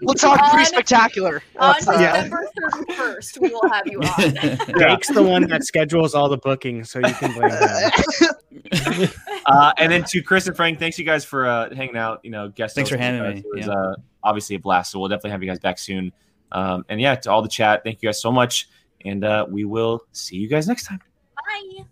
We'll 0.03 0.15
talk 0.15 0.41
On- 0.41 0.51
pretty 0.51 0.67
spectacular. 0.67 1.43
On 1.59 1.75
That's, 1.75 1.87
December 1.87 2.47
31st, 2.89 3.41
we 3.41 3.49
will 3.51 3.69
have 3.69 3.87
you 3.87 4.01
on. 4.01 4.79
Jake's 4.79 5.09
the 5.09 5.23
one 5.23 5.43
that 5.49 5.65
schedules 5.65 6.15
all 6.15 6.29
the 6.29 6.39
bookings, 6.39 6.91
so 6.91 6.99
you 7.01 7.13
can 7.15 7.33
blame 7.33 7.51
him. 7.51 9.09
uh, 9.47 9.73
and 9.79 9.91
then 9.93 10.05
to 10.05 10.23
Chris 10.23 10.47
and 10.47 10.57
Frank, 10.57 10.79
thanks 10.79 10.99
you 10.99 11.05
guys 11.05 11.25
for 11.25 11.47
uh, 11.47 11.75
hanging 11.75 11.97
out. 11.97 12.21
You 12.25 12.31
know, 12.31 12.49
guest. 12.49 12.75
Thanks 12.75 12.91
for 12.91 12.97
hosting 12.97 13.17
having 13.17 13.39
us. 13.39 13.45
me, 13.45 13.51
It 13.51 13.57
was 13.57 13.67
yeah. 13.67 13.73
uh, 13.73 13.95
obviously 14.23 14.57
a 14.57 14.61
blast. 14.61 14.93
So 14.93 14.99
we'll 15.01 15.09
definitely 15.09 15.31
have 15.33 15.43
you 15.43 15.49
guys 15.49 15.59
back 15.59 15.79
soon. 15.79 16.13
Um, 16.53 16.85
and 16.89 17.01
yeah, 17.01 17.15
to 17.17 17.31
all 17.31 17.43
the 17.43 17.49
chat, 17.49 17.83
thank 17.85 18.03
you 18.03 18.09
guys 18.09 18.21
so 18.21 18.33
much, 18.33 18.69
and 19.05 19.25
uh, 19.25 19.47
we 19.49 19.65
will 19.65 20.03
see 20.13 20.37
you 20.37 20.49
guys 20.49 20.69
next 20.69 20.85
time. 20.87 21.01
Bye. 21.37 21.85